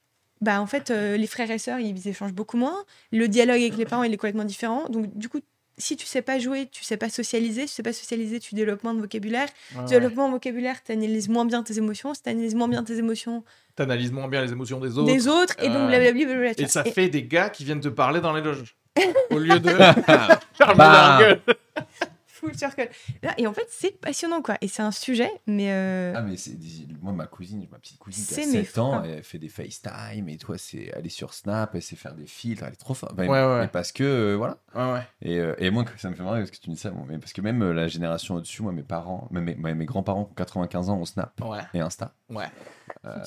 Bah 0.41 0.59
en 0.61 0.65
fait, 0.67 0.89
euh, 0.91 1.17
les 1.17 1.27
frères 1.27 1.51
et 1.51 1.57
sœurs, 1.59 1.79
ils 1.79 2.07
échangent 2.07 2.33
beaucoup 2.33 2.57
moins. 2.57 2.83
Le 3.11 3.27
dialogue 3.27 3.59
avec 3.61 3.77
les 3.77 3.85
parents, 3.85 4.03
il 4.03 4.13
est 4.13 4.17
complètement 4.17 4.43
différent. 4.43 4.89
Donc 4.89 5.15
du 5.17 5.29
coup, 5.29 5.39
si 5.77 5.95
tu 5.97 6.05
sais 6.05 6.21
pas 6.21 6.37
jouer, 6.39 6.67
tu 6.71 6.83
sais 6.83 6.97
pas 6.97 7.09
socialiser. 7.09 7.61
Tu 7.63 7.69
sais 7.69 7.83
pas 7.83 7.93
socialiser, 7.93 8.39
tu 8.39 8.55
développes 8.55 8.83
moins 8.83 8.93
de 8.93 8.99
vocabulaire. 9.01 9.47
Ouais, 9.75 9.85
Tu 9.87 9.95
ouais. 9.95 10.07
vocabulaire, 10.31 10.83
tu 10.83 10.91
analyses 10.91 11.29
moins 11.29 11.45
bien 11.45 11.61
tes 11.63 11.77
émotions. 11.77 12.13
Si 12.13 12.21
tu 12.23 12.29
analyses 12.29 12.55
moins 12.55 12.67
bien 12.67 12.83
tes 12.83 12.97
émotions 12.97 13.43
T'analyses 13.75 14.11
moins 14.11 14.27
bien 14.27 14.41
les 14.43 14.51
émotions 14.51 14.79
des 14.79 14.97
autres. 14.97 15.11
des 15.13 15.27
autres, 15.27 15.55
et 15.59 15.67
donc 15.69 15.77
Euh, 15.77 15.87
blablabla. 15.87 16.25
blablabla, 16.25 16.55
tu 16.55 16.63
Et 16.63 16.67
ça 16.67 16.83
Et- 16.85 16.91
fait 16.91 17.07
des 17.07 17.23
gars 17.23 17.49
qui 17.49 17.63
viennent 17.63 17.79
te 17.79 17.87
parler 17.87 18.19
dans 18.19 18.33
les 18.33 18.41
loges. 18.41 18.75
Au 19.31 19.37
lieu 19.39 19.59
de 19.59 19.71
gueule. 21.19 21.41
Full 22.41 22.55
circle. 22.55 22.89
Là, 23.23 23.33
et 23.37 23.47
en 23.47 23.53
fait, 23.53 23.65
c'est 23.69 23.97
passionnant, 23.99 24.41
quoi. 24.41 24.57
Et 24.61 24.67
c'est 24.67 24.81
un 24.81 24.91
sujet, 24.91 25.31
mais 25.47 25.71
euh, 25.71 26.13
Ah 26.15 26.21
mais 26.21 26.35
c'est 26.37 26.57
moi 27.01 27.13
ma 27.13 27.25
cousine, 27.27 27.65
ma 27.71 27.77
petite 27.79 27.97
cousine 27.99 28.25
qui 28.25 28.33
a 28.33 28.35
C'est 28.35 28.45
mes 28.51 28.63
7 28.65 28.77
ans, 28.79 28.99
frères. 28.99 29.13
elle 29.17 29.23
fait 29.23 29.39
des 29.39 29.47
FaceTime 29.49 30.27
et 30.29 30.37
toi 30.37 30.57
c'est 30.57 30.91
elle 30.93 31.05
est 31.05 31.09
sur 31.09 31.33
Snap, 31.33 31.73
elle 31.73 31.81
sait 31.81 31.95
faire 31.95 32.13
des 32.13 32.25
filtres, 32.27 32.63
elle 32.65 32.73
est 32.73 32.75
trop 32.75 32.93
forte. 32.93 33.13
Enfin, 33.13 33.23
Ouais, 33.27 33.29
ouais. 33.43 33.61
mais 33.61 33.67
parce 33.67 33.91
que 33.91 34.03
euh, 34.03 34.35
voilà. 34.35 34.57
Ouais, 34.75 34.93
ouais. 34.93 35.07
Et, 35.21 35.39
euh, 35.39 35.55
et 35.57 35.69
moi 35.69 35.85
ça 35.97 36.09
me 36.09 36.15
fait 36.15 36.23
marrer 36.23 36.39
parce 36.39 36.51
que 36.51 36.57
tu 36.57 36.69
me 36.69 36.75
dis 36.75 36.81
ça, 36.81 36.91
bon, 36.91 37.05
mais 37.07 37.17
parce 37.17 37.33
que 37.33 37.41
même 37.41 37.61
euh, 37.63 37.73
la 37.73 37.87
génération 37.87 38.35
au-dessus, 38.35 38.61
moi 38.63 38.71
mes 38.71 38.83
parents, 38.83 39.27
même 39.31 39.45
mes, 39.45 39.55
mes- 39.55 39.73
mes 39.73 39.85
grands-parents 39.85 40.25
qui 40.25 40.31
ont 40.31 40.35
95 40.35 40.89
ans 40.89 40.97
ont 40.99 41.05
Snap 41.05 41.39
Ouais. 41.41 41.59
et 41.73 41.79
Insta. 41.79 42.13
Ouais. 42.29 42.45
Euh, 43.05 43.17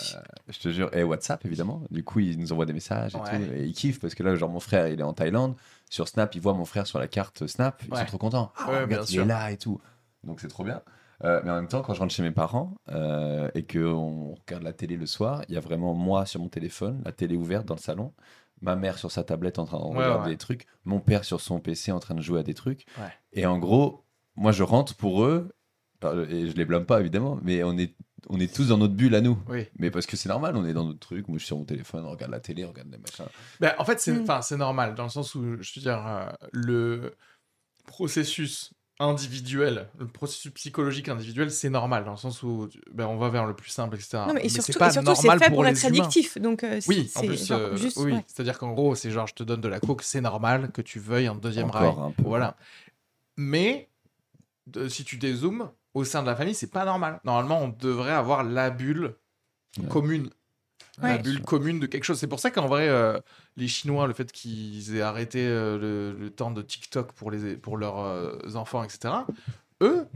je 0.49 0.59
te 0.59 0.69
jure, 0.71 0.95
et 0.95 1.03
WhatsApp 1.03 1.45
évidemment. 1.47 1.83
Du 1.91 2.05
coup, 2.05 2.21
ils 2.21 2.39
nous 2.39 2.53
envoient 2.53 2.67
des 2.67 2.73
messages 2.73 3.15
et 3.15 3.19
Ouais. 3.19 3.31
tout. 3.47 3.53
Et 3.55 3.65
ils 3.65 3.73
kiffent 3.73 3.99
parce 4.01 4.15
que 4.15 4.23
là, 4.23 4.35
genre, 4.37 4.51
mon 4.51 4.61
frère, 4.61 4.89
il 4.89 5.01
est 5.01 5.05
en 5.05 5.13
Thaïlande. 5.15 5.57
Sur 5.95 6.09
Snap, 6.09 6.35
ils 6.35 6.41
voient 6.41 6.55
mon 6.55 6.65
frère 6.65 6.89
sur 6.89 6.99
la 6.99 7.07
carte 7.07 7.47
Snap. 7.47 7.81
Ils 7.87 7.93
Ouais. 7.93 8.01
sont 8.01 8.07
trop 8.07 8.19
contents. 8.19 8.53
Ah, 8.57 8.69
Ouais, 8.69 8.81
regarde, 8.83 9.09
il 9.11 9.21
est 9.21 9.25
là 9.25 9.53
et 9.53 9.57
tout. 9.57 9.81
Donc, 10.25 10.41
c'est 10.41 10.49
trop 10.49 10.65
bien. 10.65 10.83
Euh, 11.23 11.41
mais 11.45 11.53
en 11.53 11.55
même 11.55 11.69
temps, 11.69 11.83
quand 11.83 11.95
je 11.95 12.01
rentre 12.01 12.13
chez 12.13 12.25
mes 12.25 12.33
parents 12.33 12.75
euh, 12.89 13.49
et 13.55 13.65
qu'on 13.65 14.35
regarde 14.35 14.65
la 14.65 14.73
télé 14.73 14.97
le 14.97 15.07
soir, 15.07 15.43
il 15.49 15.55
y 15.55 15.57
a 15.57 15.61
vraiment 15.61 15.95
moi 15.95 16.27
sur 16.27 16.41
mon 16.41 16.49
téléphone, 16.49 17.01
la 17.05 17.13
télé 17.13 17.37
ouverte 17.37 17.65
dans 17.65 17.77
le 17.77 17.81
salon, 17.81 18.13
ma 18.61 18.75
mère 18.75 18.99
sur 18.99 19.13
sa 19.13 19.23
tablette 19.23 19.61
en 19.61 19.67
train 19.67 19.79
de 19.79 19.85
regarder 19.85 20.25
ouais. 20.25 20.31
des 20.31 20.37
trucs, 20.37 20.67
mon 20.85 20.99
père 20.99 21.23
sur 21.25 21.41
son 21.41 21.61
PC 21.61 21.93
en 21.93 22.01
train 22.01 22.17
de 22.17 22.23
jouer 22.23 22.41
à 22.41 22.43
des 22.43 22.55
trucs. 22.55 22.87
Ouais. 22.99 23.13
Et 23.33 23.47
en 23.47 23.59
gros, 23.59 24.05
moi, 24.35 24.51
je 24.51 24.65
rentre 24.65 24.97
pour 24.97 25.23
eux, 25.25 25.55
euh, 26.03 26.27
et 26.29 26.51
je 26.51 26.57
les 26.57 26.65
blâme 26.65 26.87
pas 26.87 26.99
évidemment, 26.99 27.39
mais 27.41 27.63
on 27.63 27.79
est, 27.79 27.95
on 28.31 28.41
est 28.41 28.53
tous 28.55 28.69
dans 28.69 28.79
notre 28.79 28.95
bulle 28.95 29.15
à 29.15 29.21
nous. 29.21 29.39
Oui. 29.49 29.67
Mais 29.79 29.91
parce 29.91 30.07
que 30.07 30.17
c'est 30.17 30.29
normal, 30.29 30.57
on 30.57 30.65
est 30.67 30.73
dans 30.73 30.85
notre 30.85 30.99
truc. 31.01 31.29
Moi, 31.29 31.39
je 31.39 31.43
suis 31.45 31.49
sur 31.49 31.59
mon 31.59 31.65
téléphone, 31.65 32.05
on 32.07 32.11
regarde 32.11 32.33
la 32.33 32.41
télé, 32.41 32.65
on 32.65 32.69
regarde 32.71 32.89
des 32.91 32.99
machins. 32.99 33.27
Ben, 33.61 33.75
en 33.79 33.85
fait, 33.85 34.01
c'est 34.01 34.13
Mm. 34.13 34.41
c'est 34.43 34.57
normal, 34.57 34.95
dans 34.95 35.05
le 35.05 35.09
sens 35.11 35.35
où, 35.35 35.43
je 35.61 35.73
veux 35.77 35.83
dire, 35.83 36.05
euh, 36.07 36.27
le 36.53 37.15
processus 37.87 38.73
individuel, 39.01 39.89
le 39.99 40.07
processus 40.07 40.53
psychologique 40.53 41.09
individuel, 41.09 41.51
c'est 41.51 41.69
normal, 41.69 42.05
dans 42.05 42.13
le 42.13 42.17
sens 42.17 42.43
où 42.45 42.69
ben, 42.93 43.07
on 43.07 43.17
va 43.17 43.29
vers 43.29 43.45
le 43.45 43.55
plus 43.55 43.71
simple, 43.71 43.97
etc. 43.97 44.23
non, 44.29 44.35
mais, 44.35 44.45
et 44.45 44.49
c'est 44.49 44.63
surtout, 44.63 44.79
pas 44.79 44.91
surtout, 44.93 45.07
normal 45.07 45.39
fait 45.41 45.47
pour, 45.47 45.55
pour, 45.57 45.65
les 45.65 45.71
être 45.71 45.85
addictif. 45.87 46.39
Donc, 46.39 46.63
euh, 46.63 46.81
c'est- 46.81 46.89
Oui, 46.89 47.11
en 47.17 47.21
c'est 47.21 47.27
plus, 47.27 47.47
genre 47.47 47.59
euh, 47.59 47.77
juste, 47.77 47.97
oui. 47.97 48.13
ouais. 48.13 48.25
C'est-à-dire 48.29 48.57
qu'en 48.59 48.73
gros, 48.73 48.95
c'est 48.95 49.11
genre, 49.11 49.27
je 49.27 49.35
te 49.35 49.43
donne 49.43 49.61
de 49.61 49.69
la 49.69 49.81
coke, 49.81 50.03
c'est 50.03 50.21
normal 50.21 50.71
que 50.71 50.81
tu 50.81 51.01
veuilles 51.01 51.27
un 51.27 51.35
deuxième 51.35 51.67
Encore 51.67 51.97
rail. 51.97 52.07
un 52.07 52.11
peu. 52.13 52.23
Voilà. 52.23 52.57
Mais, 53.37 53.89
de- 54.69 54.87
si 54.89 55.05
tu 55.05 55.17
dézoomes, 55.17 55.71
au 55.95 56.05
sein 56.05 56.23
de 56.23 56.27
la 56.27 56.37
famille, 56.37 56.55
c'est 56.55 56.71
pas 56.71 56.85
normal. 56.85 57.21
Normalement, 57.25 57.63
on 57.63 57.69
devrait 57.69 58.13
avoir 58.13 58.43
la 58.45 58.71
bulle 58.71 59.15
Ouais. 59.79 59.89
commune. 59.89 60.31
La 61.03 61.15
Ouais. 61.15 61.19
bulle 61.19 61.41
commune 61.43 61.81
de 61.81 61.87
quelque 61.87 62.05
chose. 62.05 62.19
C'est 62.19 62.29
pour 62.29 62.39
ça 62.39 62.51
qu'en 62.53 62.69
vrai, 62.69 62.89
euh, 62.89 63.19
les 63.57 63.67
Chinois, 63.67 64.07
le 64.07 64.13
fait 64.15 64.31
qu'ils 64.31 64.95
aient 64.97 65.01
arrêté 65.03 65.45
euh, 65.47 65.79
le, 65.79 66.13
le 66.19 66.31
temps 66.31 66.51
de 66.53 66.63
TikTok 66.63 67.13
pour, 67.13 67.31
les, 67.33 67.57
pour 67.57 67.77
leurs 67.77 67.99
euh, 67.99 68.39
enfants, 68.55 68.85
etc., 68.85 69.15
eux, 69.83 70.07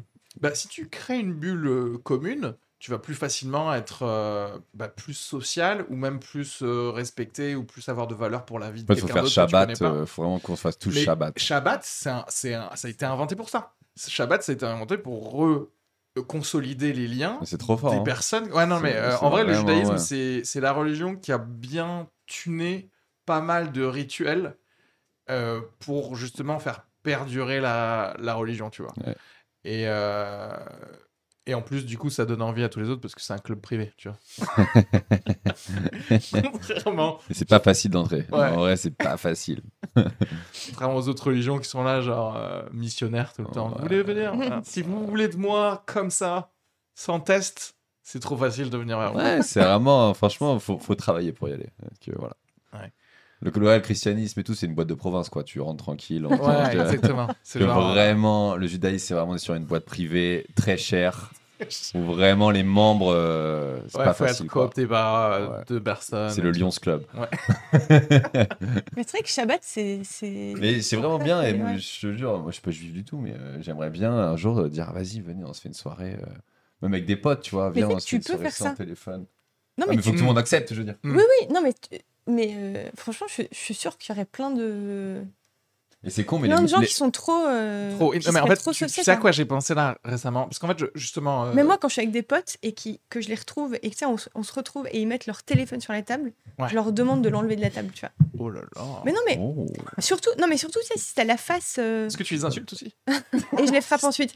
bah, 0.41 0.55
si 0.55 0.69
tu 0.69 0.89
crées 0.89 1.19
une 1.19 1.33
bulle 1.35 1.67
euh, 1.67 1.99
commune, 1.99 2.55
tu 2.79 2.93
vas 2.93 2.99
plus 3.01 3.17
facilement 3.17 3.75
être 3.75 4.05
euh, 4.05 4.57
bah, 4.75 4.87
plus 4.87 5.15
social 5.15 5.85
ou 5.89 5.97
même 5.97 6.21
plus 6.21 6.63
euh, 6.63 6.91
respecté 6.91 7.57
ou 7.57 7.65
plus 7.65 7.89
avoir 7.89 8.07
de 8.07 8.15
valeur 8.15 8.45
pour 8.45 8.61
la 8.61 8.71
vie 8.71 8.85
de 8.85 8.93
Il 8.95 9.01
faut 9.01 9.07
quelqu'un 9.09 9.23
faire 9.23 9.29
Shabbat. 9.49 9.83
euh, 9.83 10.07
faut 10.07 10.23
vraiment 10.23 10.39
qu'on 10.39 10.55
se 10.55 10.61
fasse 10.61 10.79
Mais 10.87 10.93
Shabbat. 10.93 11.37
Shabbat, 11.37 11.81
c'est 11.83 12.11
un- 12.11 12.25
c'est 12.29 12.55
un- 12.55 12.71
ça 12.77 12.87
a 12.87 12.91
été 12.93 13.05
inventé 13.05 13.35
pour 13.35 13.49
ça. 13.49 13.75
Shabbat, 14.07 14.43
ça 14.43 14.53
a 14.53 14.55
été 14.55 14.65
inventé 14.67 14.99
pour 14.99 15.69
consolider 16.23 16.93
les 16.93 17.09
liens 17.09 17.39
Mais 17.41 17.47
C'est 17.47 17.59
trop 17.59 17.77
fort. 17.77 17.93
des 17.93 17.99
hein. 17.99 18.03
personnes. 18.03 18.53
Ouais, 18.53 18.67
non, 18.67 18.81
mais 18.81 18.97
euh, 18.97 19.17
en 19.19 19.31
vrai, 19.31 19.45
le 19.45 19.55
judaïsme, 19.55 19.93
ouais. 19.93 19.99
c'est 19.99 20.43
c'est 20.45 20.61
la 20.61 20.73
religion 20.73 21.17
qui 21.17 21.33
a 21.33 21.39
bien 21.39 22.09
tuné 22.27 22.91
pas 23.27 23.41
mal 23.41 23.73
de 23.73 23.85
rituels 23.85 24.57
euh, 25.31 25.61
pour 25.81 26.17
justement 26.17 26.59
faire 26.59 26.87
perdurer 27.03 27.61
la, 27.61 28.17
la 28.19 28.35
religion, 28.35 28.71
tu 28.71 28.83
vois. 28.83 28.95
Ouais. 29.07 29.15
Et, 29.65 29.85
euh, 29.87 30.57
et 31.49 31.55
en 31.55 31.63
plus, 31.63 31.87
du 31.87 31.97
coup, 31.97 32.11
ça 32.11 32.27
donne 32.27 32.43
envie 32.43 32.63
à 32.63 32.69
tous 32.69 32.79
les 32.79 32.91
autres 32.91 33.01
parce 33.01 33.15
que 33.15 33.23
c'est 33.23 33.33
un 33.33 33.39
club 33.39 33.59
privé, 33.59 33.91
tu 33.97 34.11
vois. 34.11 34.19
Contrairement, 36.53 37.19
Mais 37.27 37.35
c'est 37.35 37.49
pas 37.49 37.59
facile 37.59 37.91
d'entrer. 37.91 38.27
Ouais. 38.31 38.49
En 38.49 38.57
vrai, 38.57 38.77
c'est 38.77 38.95
pas 38.95 39.17
facile. 39.17 39.63
contrairement 40.69 40.97
aux 40.97 41.09
autres 41.09 41.29
religions 41.29 41.59
qui 41.59 41.67
sont 41.67 41.83
là, 41.83 42.03
genre 42.03 42.37
euh, 42.37 42.65
missionnaires 42.71 43.33
tout 43.33 43.45
le 43.45 43.49
temps. 43.49 43.71
Ouais. 43.71 43.77
Vous 43.77 43.83
voulez 43.83 44.03
venir? 44.03 44.37
Voilà. 44.37 44.61
Si 44.63 44.83
vous 44.83 45.07
voulez 45.07 45.29
de 45.29 45.39
moi 45.39 45.85
comme 45.87 46.11
ça, 46.11 46.53
sans 46.95 47.19
test, 47.19 47.77
c'est 48.03 48.21
trop 48.21 48.37
facile 48.37 48.69
de 48.69 48.77
venir 48.77 48.99
vers 48.99 49.15
moi. 49.15 49.23
Ouais, 49.23 49.43
c'est 49.43 49.61
vraiment, 49.61 50.13
franchement, 50.13 50.59
faut, 50.59 50.79
faut 50.79 50.97
travailler 50.97 51.33
pour 51.33 51.49
y 51.49 51.55
aller. 51.55 51.71
Que, 52.05 52.11
voilà. 52.15 52.37
Ouais. 52.75 52.93
Le, 53.41 53.51
le, 53.55 53.75
le 53.75 53.81
christianisme 53.81 54.41
et 54.41 54.45
tout, 54.45 54.55
c'est 54.55 54.67
une 54.67 54.75
boîte 54.75 54.89
de 54.89 54.95
province, 54.95 55.29
quoi. 55.29 55.45
Tu 55.45 55.61
rentres 55.61 55.85
tranquille. 55.85 56.27
on 56.27 56.31
Ouais, 56.47 56.75
de- 56.75 56.81
exactement. 56.81 57.29
C'est 57.45 57.59
que 57.61 57.65
genre, 57.67 57.79
euh, 57.91 57.93
vraiment, 57.93 58.57
le 58.57 58.67
judaïsme, 58.67 59.07
c'est 59.07 59.15
vraiment 59.15 59.39
sur 59.39 59.55
une 59.55 59.65
boîte 59.65 59.85
privée, 59.85 60.47
très 60.57 60.77
chère, 60.77 61.31
où 61.95 62.03
vraiment 62.03 62.51
les 62.51 62.63
membres, 62.65 63.13
euh, 63.15 63.79
c'est 63.89 63.99
Ouais, 63.99 64.05
pas 64.07 64.15
faut 64.15 64.25
facile. 64.27 64.47
être 64.47 64.53
quoi. 64.53 64.63
coopté 64.65 64.87
par 64.87 65.33
euh, 65.33 65.49
Ouais. 65.49 65.65
deux 65.69 65.81
personnes. 65.83 66.31
C'est 66.31 66.43
le 66.43 66.51
Lions 66.51 66.71
Club. 66.71 67.05
Mais 68.97 69.03
c'est 69.05 69.13
vrai 69.13 69.23
que 69.23 69.29
Shabbat, 69.29 69.61
c'est. 69.63 70.03
Mais 70.59 70.81
c'est 70.83 70.97
vraiment 70.97 71.19
bien, 71.19 71.43
et 71.43 71.53
Ouais. 71.53 71.79
je 71.79 72.01
te 72.01 72.13
jure, 72.17 72.39
moi 72.39 72.51
je 72.51 72.55
suis 72.55 72.63
pas 72.63 72.71
juif 72.71 72.93
du 72.93 73.05
tout, 73.05 73.19
mais 73.19 73.33
euh, 73.35 73.61
j'aimerais 73.63 73.91
bien 73.91 74.13
un 74.13 74.37
jour 74.37 74.59
euh, 74.59 74.69
dire, 74.69 74.93
vas-y, 74.93 75.21
venez, 75.21 75.45
on 75.45 75.53
se 75.53 75.61
fait 75.61 75.69
une 75.69 75.75
soirée, 75.75 76.15
euh, 76.15 76.27
même 76.83 76.93
avec 76.95 77.07
des 77.07 77.17
potes, 77.17 77.43
tu 77.43 77.55
vois, 77.55 77.71
Mais 77.71 77.77
viens, 77.77 77.89
tu 77.89 77.95
on 77.95 77.99
se 78.01 78.07
tu 78.07 78.11
fait 78.11 78.17
une 78.17 78.23
peux 78.23 78.27
soirée 78.27 78.43
faire 78.45 78.53
sans 78.53 78.65
ça. 78.71 78.75
téléphone. 78.75 79.21
Non, 79.79 79.85
Ah, 79.87 79.91
mais 79.91 79.97
mais 79.97 80.03
faut 80.03 80.11
que 80.11 80.17
tout 80.17 80.23
le 80.23 80.29
monde 80.29 80.39
accepte, 80.39 80.73
je 80.73 80.79
veux 80.79 80.85
dire. 80.85 80.97
Oui, 81.05 81.13
oui, 81.13 81.47
non, 81.55 81.61
mais, 81.63 81.73
tu- 81.73 81.99
mais 82.29 82.53
euh, 82.57 82.89
franchement, 82.97 83.27
je, 83.35 83.43
je 83.51 83.57
suis 83.59 83.75
sûre 83.75 83.97
qu'il 83.99 84.15
y 84.15 84.17
aurait 84.17 84.25
plein 84.27 84.51
de, 84.51 85.23
Et 86.05 86.11
c'est 86.11 86.25
con, 86.25 86.39
mais 86.39 86.47
plein 86.49 86.59
les, 86.59 86.63
de 86.63 86.69
gens 86.69 86.79
les- 86.81 86.87
qui 86.87 86.95
sont 86.95 87.11
trop. 87.11 87.45
euh, 87.47 87.93
Trop. 87.97 88.13
qui 88.13 88.25
Non, 88.27 88.33
mais 88.33 88.41
en 88.41 88.47
fait, 88.47 88.55
trop 88.57 88.73
tu, 88.73 88.89
sais 88.89 89.11
à 89.11 89.17
quoi. 89.17 89.33
j'ai 89.33 89.45
pensé 89.45 89.75
là 89.75 89.99
récemment? 90.05 90.45
Parce 90.45 90.59
qu'en 90.61 90.69
fait, 90.69 90.79
je- 90.79 90.87
justement. 90.95 91.47
euh, 91.47 91.53
Mais 91.55 91.65
moi, 91.65 91.77
quand 91.77 91.89
je 91.89 91.95
suis 91.95 92.01
avec 92.03 92.13
des 92.13 92.23
potes 92.23 92.57
et 92.63 92.73
qui, 92.73 93.01
que 93.11 93.21
je 93.21 93.29
les 93.29 93.35
retrouve 93.35 93.75
et 93.83 93.89
que 93.91 93.95
tu 93.95 93.99
sais, 93.99 94.07
on, 94.07 94.17
se- 94.17 94.29
on 94.37 94.43
se 94.45 94.53
retrouve 94.53 94.87
et 94.93 95.01
ils 95.01 95.07
mettent 95.07 95.27
leur 95.27 95.43
téléphone 95.43 95.81
sur 95.81 95.93
la 95.93 96.03
table, 96.03 96.33
Ouais. 96.59 96.69
je 96.69 96.75
leur 96.75 96.93
demande 96.93 97.23
de 97.23 97.29
l'enlever 97.29 97.57
de 97.57 97.61
la 97.63 97.71
table, 97.71 97.91
tu 97.93 98.01
vois. 98.03 98.11
Oh 98.39 98.49
là 98.51 98.61
là. 98.77 98.83
Mais 99.05 99.11
non, 99.13 99.21
mais 99.27 99.39
Oh. 99.41 99.67
surtout, 99.99 100.31
non, 100.39 100.47
mais 100.49 100.57
surtout, 100.57 100.79
tu 100.81 100.87
sais, 100.87 100.99
si 100.99 101.15
t'as 101.15 101.25
la 101.25 101.37
face 101.37 101.77
euh, 101.81 102.07
Est-ce 102.07 102.17
que 102.17 102.23
tu 102.23 102.35
les 102.35 102.45
insultes 102.45 102.73
aussi? 102.73 102.95
Et 103.59 103.67
je 103.67 103.73
les 103.73 103.81
frappe 103.81 104.05
ensuite. 104.05 104.35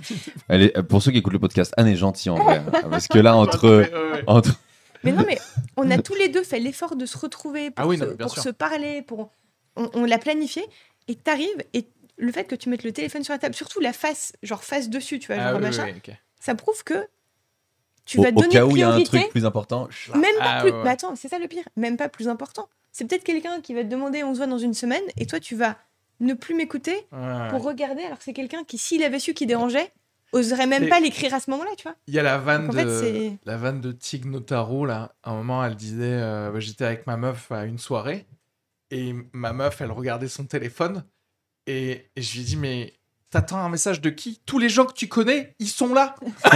Elle 0.49 0.63
est- 0.63 0.83
pour 0.83 1.01
ceux 1.03 1.13
qui 1.13 1.19
écoutent 1.19 1.33
le 1.33 1.39
podcast, 1.39 1.73
Anne 1.77 1.87
est 1.89 1.97
gentille 1.97 2.31
en 2.31 2.43
vrai. 2.43 2.57
hein, 2.73 2.89
parce 2.91 3.07
que 3.07 3.19
là, 3.19 3.37
entre. 3.37 3.85
Entre... 4.27 4.59
Mais 5.05 5.13
non, 5.13 5.25
mais 5.27 5.39
on 5.77 5.91
a 5.91 5.99
tous 5.99 6.15
les 6.15 6.29
deux 6.29 6.43
fait 6.43 6.59
l'effort 6.61 6.97
de 6.97 7.07
se 7.07 7.19
retrouver 7.19 7.71
pour, 7.71 7.85
Ah 7.85 7.89
oui, 7.89 7.99
se, 7.99 8.05
non, 8.05 8.17
pour 8.17 8.37
se 8.39 8.49
parler, 8.51 9.03
pour 9.03 9.31
on, 9.77 9.91
on 9.95 10.05
l'a 10.05 10.19
planifié 10.19 10.65
et 11.09 11.15
t'arrives 11.17 11.65
et 11.73 11.87
le 12.19 12.31
fait 12.31 12.45
que 12.45 12.55
tu 12.55 12.69
mettes 12.69 12.85
le 12.85 12.93
téléphone 12.93 13.25
sur 13.25 13.33
la 13.33 13.39
table, 13.39 13.55
surtout 13.55 13.81
la 13.81 13.93
face, 13.93 14.33
genre 14.43 14.63
face 14.63 14.89
dessus, 14.91 15.19
tu 15.19 15.29
vois, 15.33 15.43
Ah 15.43 15.51
genre 15.51 15.57
oui, 15.61 15.67
machin, 15.67 15.87
oui, 15.87 16.15
ça 16.41 16.55
prouve 16.55 16.85
que 16.85 17.07
tu 18.05 18.19
Au, 18.19 18.23
vas 18.23 18.29
au 18.29 18.33
donner 18.33 18.49
cas 18.49 18.65
où 18.67 18.77
il 18.77 18.81
y 18.81 18.83
a 18.83 18.91
un 18.91 19.03
truc 19.03 19.29
plus 19.31 19.45
important. 19.45 19.89
je- 19.91 20.13
Même 20.13 20.23
pas 20.39 20.59
Ah, 20.59 20.61
plus. 20.63 20.71
ouais, 20.73 20.89
attends, 20.89 21.15
c'est 21.17 21.29
ça 21.29 21.39
le 21.39 21.49
pire. 21.49 21.65
Même 21.77 21.97
pas 21.97 22.09
plus 22.09 22.29
important. 22.29 22.69
C'est 22.91 23.07
peut-être 23.09 23.25
quelqu'un 23.25 23.61
qui 23.61 23.75
va 23.75 23.83
te 23.83 23.89
demander 23.89 24.23
on 24.25 24.33
se 24.35 24.39
voit 24.39 24.47
dans 24.47 24.59
une 24.59 24.75
semaine 24.75 25.03
et 25.17 25.25
toi 25.27 25.41
tu 25.41 25.55
vas 25.57 25.77
ne 26.21 26.35
plus 26.35 26.55
m'écouter 26.55 26.95
Ouais. 27.13 27.49
pour 27.51 27.63
regarder 27.63 28.03
alors 28.03 28.19
que 28.19 28.25
c'est 28.25 28.33
quelqu'un 28.35 28.65
qui 28.65 28.77
s'il 28.79 29.03
avait 29.03 29.19
su 29.19 29.35
qui 29.35 29.47
dérangeait 29.47 29.91
oserait 30.33 30.67
même 30.67 30.85
Et- 30.85 30.89
pas 30.89 31.01
l'écrire 31.01 31.33
à 31.35 31.41
ce 31.41 31.51
moment-là, 31.51 31.71
tu 31.77 31.83
vois. 31.85 31.95
Il 32.07 32.15
y 32.15 32.19
a 32.19 32.23
la 32.23 32.39
vanne 32.39 32.67
Donc, 32.67 32.75
en 32.75 32.79
fait, 32.79 32.85
de 32.85 32.91
c'est- 33.01 33.39
la 33.45 33.57
vanne 33.57 33.81
de 33.81 33.93
Tig 33.93 34.25
Notaro 34.27 34.87
là. 34.87 35.15
À 35.23 35.31
un 35.31 35.35
moment, 35.35 35.65
elle 35.65 35.77
disait 35.77 36.05
euh, 36.21 36.51
bah, 36.51 36.61
j'étais 36.61 36.85
avec 36.85 37.07
ma 37.07 37.17
meuf 37.17 37.51
à 37.53 37.65
une 37.65 37.79
soirée 37.79 38.27
et 38.91 39.15
ma 39.33 39.53
meuf, 39.53 39.81
elle 39.81 39.93
regardait 39.93 40.29
son 40.29 40.45
téléphone 40.45 41.05
et, 41.67 42.11
et 42.17 42.23
je 42.23 42.33
lui 42.35 42.41
ai 42.41 42.45
dit 42.45 42.57
mais 42.57 42.93
t'attends 43.31 43.59
un 43.59 43.69
message 43.71 44.01
de 44.03 44.11
qui? 44.11 44.41
Tous 44.45 44.59
les 44.59 44.69
gens 44.69 44.85
que 44.85 44.93
tu 44.93 45.09
connais, 45.09 45.55
ils 45.59 45.69
sont 45.69 45.95
là. 45.95 46.15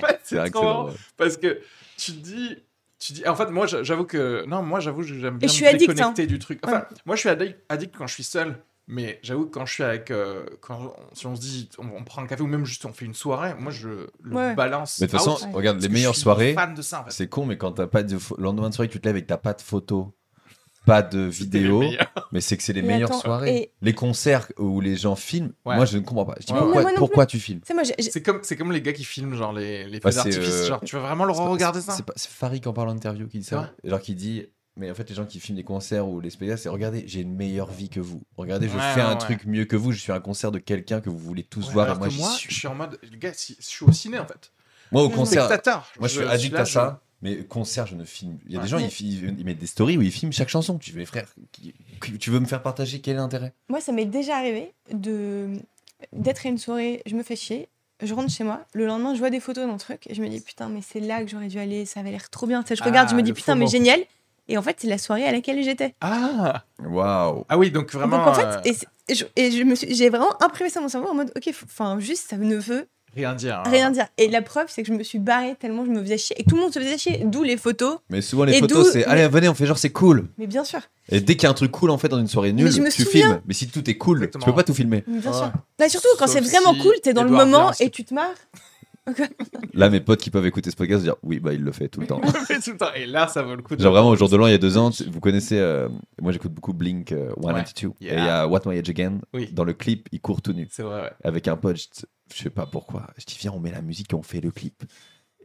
Fait, 0.00 0.20
C'est 0.24 0.50
trop 0.50 0.90
parce 1.16 1.36
que 1.36 1.60
tu 1.96 2.12
te 2.12 2.18
dis 2.18 2.56
tu 2.98 3.12
dis 3.12 3.26
en 3.28 3.34
fait 3.36 3.50
moi 3.50 3.66
j'a- 3.66 3.82
j'avoue 3.82 4.04
que 4.04 4.44
non 4.46 4.62
moi 4.62 4.80
j'avoue 4.80 5.02
que 5.02 5.06
j'aime 5.08 5.38
bien 5.38 5.46
je 5.48 5.52
me 5.52 5.56
suis 5.56 5.66
addict, 5.66 6.00
hein. 6.00 6.12
du 6.26 6.38
truc 6.38 6.58
enfin 6.64 6.86
moi 7.06 7.16
je 7.16 7.20
suis 7.20 7.28
addict, 7.28 7.58
addict 7.68 7.94
quand 7.96 8.06
je 8.06 8.14
suis 8.14 8.24
seul 8.24 8.56
mais 8.86 9.18
j'avoue 9.22 9.46
que 9.46 9.50
quand 9.50 9.64
je 9.66 9.72
suis 9.74 9.82
avec 9.82 10.10
euh, 10.10 10.44
quand 10.60 10.78
on- 10.78 11.14
si 11.14 11.26
on 11.26 11.34
se 11.36 11.40
dit 11.40 11.68
on, 11.78 11.86
on 11.96 12.04
prend 12.04 12.22
un 12.22 12.26
café 12.26 12.42
ou 12.42 12.46
même 12.46 12.64
juste 12.66 12.84
on 12.84 12.92
fait 12.92 13.04
une 13.06 13.14
soirée 13.14 13.54
moi 13.58 13.72
je 13.72 13.88
le 14.22 14.34
Ouais. 14.34 14.54
balance 14.54 15.00
Mais 15.00 15.06
de 15.06 15.10
toute 15.12 15.20
façon, 15.20 15.42
Ouais. 15.46 15.52
regarde, 15.52 15.80
les 15.80 15.88
meilleures 15.88 16.14
suis 16.14 16.22
soirées, 16.22 16.54
fan 16.54 16.74
de 16.74 16.82
ça 16.82 17.00
en 17.00 17.04
fait 17.04 17.10
c'est 17.12 17.28
con, 17.28 17.46
mais 17.46 17.56
quand 17.56 17.72
t'as 17.72 17.86
pas 17.86 18.02
de 18.02 18.14
le 18.16 18.42
lendemain 18.42 18.68
de 18.68 18.74
soirée, 18.74 18.88
tu 18.88 19.00
te 19.00 19.06
lèves 19.08 19.16
et 19.16 19.22
que 19.22 19.26
t'as 19.28 19.36
pas 19.38 19.54
de 19.54 19.62
photos, 19.62 20.08
pas 20.86 21.00
de 21.00 21.30
meilleurs. 21.52 22.28
mais 22.30 22.42
c'est 22.42 22.58
que 22.58 22.62
c'est 22.62 22.74
les 22.74 22.82
Mais 22.82 22.88
meilleures 22.94 23.10
attends, 23.10 23.20
soirées. 23.20 23.56
et- 23.56 23.72
Les 23.80 23.94
concerts 23.94 24.52
où 24.58 24.82
les 24.82 24.96
gens 24.96 25.16
filment, 25.16 25.52
Ouais. 25.64 25.76
moi 25.76 25.86
je 25.86 25.96
ne 25.96 26.02
comprends 26.02 26.26
pas. 26.26 26.34
Je 26.40 26.46
dis 26.46 26.52
Ouais, 26.52 26.58
pourquoi, 26.96 27.22
non 27.22 27.26
tu 27.26 27.38
filmes? 27.40 27.60
C'est 27.64 28.22
comme 28.22 28.40
c'est 28.42 28.56
comme 28.56 28.70
les 28.70 28.82
gars 28.82 28.92
qui 28.92 29.04
filment 29.04 29.34
genre 29.34 29.54
les, 29.54 29.84
les 29.84 29.94
feux 29.98 30.00
Bah, 30.04 30.10
d'artifice 30.10 30.40
euh, 30.46 30.66
genre 30.66 30.80
tu 30.84 30.94
veux 30.96 31.00
vraiment 31.02 31.24
le 31.24 31.32
C'est 31.32 31.38
pas- 31.40 31.48
regarder 31.48 31.80
ça? 31.80 31.96
C'est 32.16 32.28
Farid 32.30 32.66
en 32.66 32.74
parlant 32.74 32.92
d'interview 32.92 33.28
qui 33.28 33.38
dit 33.38 33.44
ça. 33.44 33.72
Genre 33.82 34.00
qui 34.00 34.14
dit 34.14 34.46
mais 34.76 34.90
en 34.90 34.94
fait 34.94 35.08
les 35.08 35.14
gens 35.14 35.24
qui 35.26 35.40
filment 35.40 35.56
des 35.56 35.64
concerts 35.64 36.08
ou 36.08 36.20
les 36.20 36.30
spectacles 36.30 36.60
c'est 36.60 36.68
regardez 36.68 37.04
j'ai 37.06 37.20
une 37.20 37.34
meilleure 37.34 37.70
vie 37.70 37.88
que 37.88 38.00
vous. 38.00 38.22
Regardez 38.36 38.68
je 38.68 38.74
Ouais, 38.74 38.80
fais 38.80 39.00
ouais, 39.00 39.06
un 39.06 39.12
ouais. 39.12 39.18
truc 39.18 39.44
mieux 39.46 39.64
que 39.64 39.76
vous. 39.76 39.92
Je 39.92 39.98
suis 40.00 40.12
à 40.12 40.16
un 40.16 40.20
concert 40.20 40.50
de 40.52 40.58
quelqu'un 40.58 41.00
que 41.00 41.10
vous 41.10 41.18
voulez 41.18 41.44
tous 41.44 41.66
Ouais, 41.68 41.72
voir 41.74 41.86
et 41.86 41.90
alors 41.90 41.98
moi 41.98 42.08
que 42.08 42.12
j'y 42.14 42.20
moi 42.20 42.30
suis. 42.32 42.50
je 42.52 42.58
suis 42.58 42.68
en 42.68 42.74
mode 42.74 42.98
les 43.02 43.18
gars 43.18 43.32
si, 43.32 43.56
je 43.60 43.66
suis 43.66 43.84
au 43.84 43.92
ciné 43.92 44.18
en 44.18 44.26
fait 44.26 44.50
Moi 44.92 45.02
au 45.02 45.10
concert 45.10 45.44
spectateur 45.44 45.90
Moi, 45.98 46.08
je 46.08 46.14
suis 46.16 46.24
addict 46.24 46.52
là, 46.54 46.60
à 46.60 46.64
je- 46.64 46.72
ça. 46.72 47.00
Mais 47.22 47.42
concert, 47.42 47.86
je 47.86 47.94
ne 47.94 48.04
filme. 48.04 48.36
Il 48.46 48.52
y 48.52 48.58
a 48.58 48.60
des 48.60 48.68
gens, 48.68 48.76
ils, 48.78 48.92
ils 49.38 49.44
mettent 49.46 49.58
des 49.58 49.66
stories 49.66 49.96
où 49.96 50.02
ils 50.02 50.12
filment 50.12 50.32
chaque 50.32 50.50
chanson. 50.50 50.76
Tu 50.76 50.92
fais, 50.92 51.06
frère, 51.06 51.26
qui- 51.52 51.72
qui- 52.02 52.18
tu 52.18 52.28
veux 52.30 52.38
me 52.38 52.44
faire 52.44 52.62
partager 52.62 53.00
Quel 53.00 53.14
est 53.14 53.18
l'intérêt? 53.18 53.54
Moi, 53.70 53.80
ça 53.80 53.92
m'est 53.92 54.04
déjà 54.04 54.36
arrivé 54.36 54.72
de 54.92 55.52
d'être 56.12 56.44
à 56.44 56.50
une 56.50 56.58
soirée, 56.58 57.00
je 57.06 57.14
me 57.16 57.22
fais 57.22 57.34
chier, 57.36 57.68
je 58.02 58.12
rentre 58.12 58.30
chez 58.30 58.44
moi, 58.44 58.66
le 58.74 58.84
lendemain, 58.84 59.14
je 59.14 59.20
vois 59.20 59.30
des 59.30 59.40
photos 59.40 59.66
dans 59.66 59.72
le 59.72 59.78
truc 59.78 60.06
et 60.06 60.14
je 60.14 60.20
me 60.20 60.28
dis 60.28 60.40
putain, 60.40 60.68
mais 60.68 60.80
c'est 60.82 61.00
là 61.00 61.22
que 61.24 61.30
j'aurais 61.30 61.46
dû 61.48 61.58
aller, 61.58 61.86
ça 61.86 62.00
avait 62.00 62.10
l'air 62.10 62.28
trop 62.28 62.46
bien. 62.46 62.62
Tu 62.62 62.68
sais, 62.70 62.76
je 62.76 62.82
Ah, 62.82 62.86
regarde, 62.86 63.08
je 63.08 63.14
me 63.14 63.22
dis 63.22 63.30
le 63.30 63.34
putain, 63.34 63.54
mais 63.54 63.64
FOMO. 63.64 63.70
génial. 63.70 64.00
Et 64.48 64.58
en 64.58 64.62
fait, 64.62 64.76
c'est 64.78 64.88
la 64.88 64.98
soirée 64.98 65.24
à 65.26 65.32
laquelle 65.32 65.62
j'étais. 65.62 65.94
ah 66.00 66.62
Waouh 66.84 67.44
ah 67.48 67.56
oui 67.58 67.70
donc 67.70 67.92
vraiment 67.92 68.18
Donc 68.18 68.26
en 68.28 68.34
fait, 68.34 68.44
euh, 68.46 68.60
et, 68.64 68.72
c'est- 68.74 68.86
et 69.08 69.14
je, 69.14 69.24
et 69.36 69.50
je 69.50 69.62
me 69.62 69.74
suis, 69.74 69.94
j'ai 69.94 70.10
vraiment 70.10 70.40
imprimé 70.42 70.68
ça 70.70 70.80
dans 70.80 70.84
mon 70.84 70.88
cerveau 70.88 71.08
en 71.08 71.14
mode 71.14 71.32
ok, 71.36 71.50
enfin 71.64 71.98
juste 71.98 72.28
ça 72.30 72.36
ne 72.36 72.56
veut 72.56 72.86
rien 73.14 73.34
dire 73.34 73.58
hein. 73.64 73.70
rien 73.70 73.90
dire. 73.90 74.06
Et 74.18 74.28
la 74.28 74.42
preuve, 74.42 74.66
c'est 74.68 74.82
que 74.82 74.88
je 74.88 74.92
me 74.92 75.02
suis 75.02 75.18
barrée 75.18 75.54
tellement 75.58 75.84
je 75.86 75.90
me 75.90 76.00
faisais 76.02 76.18
chier 76.18 76.36
et 76.38 76.44
que 76.44 76.48
tout 76.50 76.56
le 76.56 76.62
monde 76.62 76.74
se 76.74 76.78
faisait 76.80 76.98
chier, 76.98 77.22
d'où 77.24 77.42
les 77.42 77.56
photos. 77.56 77.98
Mais 78.10 78.20
souvent, 78.20 78.44
les 78.44 78.54
Et 78.56 78.60
photos, 78.60 78.90
c'est 78.92 79.04
allez, 79.06 79.26
venez, 79.28 79.48
on 79.48 79.54
fait 79.54 79.66
genre 79.66 79.78
c'est 79.78 79.90
cool. 79.92 80.28
Mais 80.36 80.46
bien 80.46 80.64
sûr, 80.64 80.80
Et 81.10 81.20
dès 81.20 81.36
qu'il 81.36 81.44
y 81.44 81.46
a 81.46 81.50
un 81.50 81.54
truc 81.54 81.70
cool 81.70 81.90
en 81.90 81.98
fait 81.98 82.08
dans 82.08 82.18
une 82.18 82.28
soirée 82.28 82.52
nulle, 82.52 82.70
tu 82.90 83.02
souviens. 83.04 83.06
filmes. 83.28 83.40
Mais 83.46 83.54
si 83.54 83.68
tout 83.68 83.88
est 83.88 83.96
cool, 83.96 84.18
Exactement. 84.18 84.44
tu 84.44 84.50
peux 84.50 84.56
pas 84.56 84.64
tout 84.64 84.74
filmer. 84.74 85.04
mais 85.06 85.18
bien 85.20 85.30
Ouais. 85.30 85.36
sûr. 85.38 85.52
Bah, 85.78 85.88
surtout 85.88 86.08
quand 86.18 86.26
c'est 86.26 86.40
vraiment 86.40 86.74
si 86.74 86.80
cool, 86.80 86.94
t'es 87.02 87.12
dans 87.14 87.24
le 87.24 87.30
moment 87.30 87.70
et 87.80 87.88
tu 87.90 88.04
te 88.04 88.12
marres. 88.12 88.34
Là, 89.74 89.90
mes 89.90 90.00
potes 90.00 90.20
qui 90.20 90.30
peuvent 90.30 90.46
écouter 90.46 90.70
ce 90.70 90.76
podcast 90.76 91.02
dire 91.02 91.16
oui, 91.22 91.38
bah 91.40 91.52
il 91.52 91.60
le 91.62 91.72
fait 91.72 91.88
tout 91.88 92.00
le 92.00 92.06
temps. 92.06 92.20
On 92.22 92.26
le 92.26 92.32
fait 92.46 92.60
tout 92.60 92.70
le 92.72 92.76
temps. 92.78 92.92
et 92.94 93.06
là 93.06 93.28
ça 93.28 93.42
vaut 93.42 93.54
le 93.54 93.62
coup 93.62 93.76
de 93.76 93.82
Genre 93.82 93.92
vraiment 93.92 94.08
au 94.08 94.16
jour 94.16 94.28
de 94.28 94.36
l'an, 94.36 94.46
il 94.46 94.52
y 94.52 94.54
a 94.54 94.58
deux 94.58 94.78
ans, 94.78 94.90
tu- 94.90 95.04
vous 95.04 95.20
connaissez, 95.20 95.58
euh, 95.58 95.88
moi 96.22 96.32
j'écoute 96.32 96.52
beaucoup 96.52 96.72
Blink 96.72 97.12
euh, 97.12 97.30
182 97.42 97.88
et 97.88 97.92
il 98.00 98.06
y 98.08 98.28
a 98.28 98.46
What 98.48 98.62
My 98.66 98.78
Age 98.78 98.88
Again. 98.88 99.20
oui 99.34 99.48
Dans 99.52 99.64
le 99.64 99.74
clip, 99.74 100.08
il 100.12 100.20
court 100.20 100.40
tout 100.42 100.52
nu. 100.52 100.68
c'est 100.70 100.82
vrai 100.82 101.02
ouais. 101.02 101.10
avec 101.22 101.48
un 101.48 101.56
pote, 101.56 101.76
je, 101.76 102.06
je 102.34 102.42
sais 102.42 102.50
pas 102.50 102.66
pourquoi. 102.66 103.08
Je 103.18 103.24
dis, 103.26 103.36
viens, 103.40 103.52
on 103.52 103.60
met 103.60 103.70
la 103.72 103.82
musique 103.82 104.12
et 104.12 104.16
on 104.16 104.22
fait 104.22 104.40
le 104.40 104.50
clip. 104.50 104.84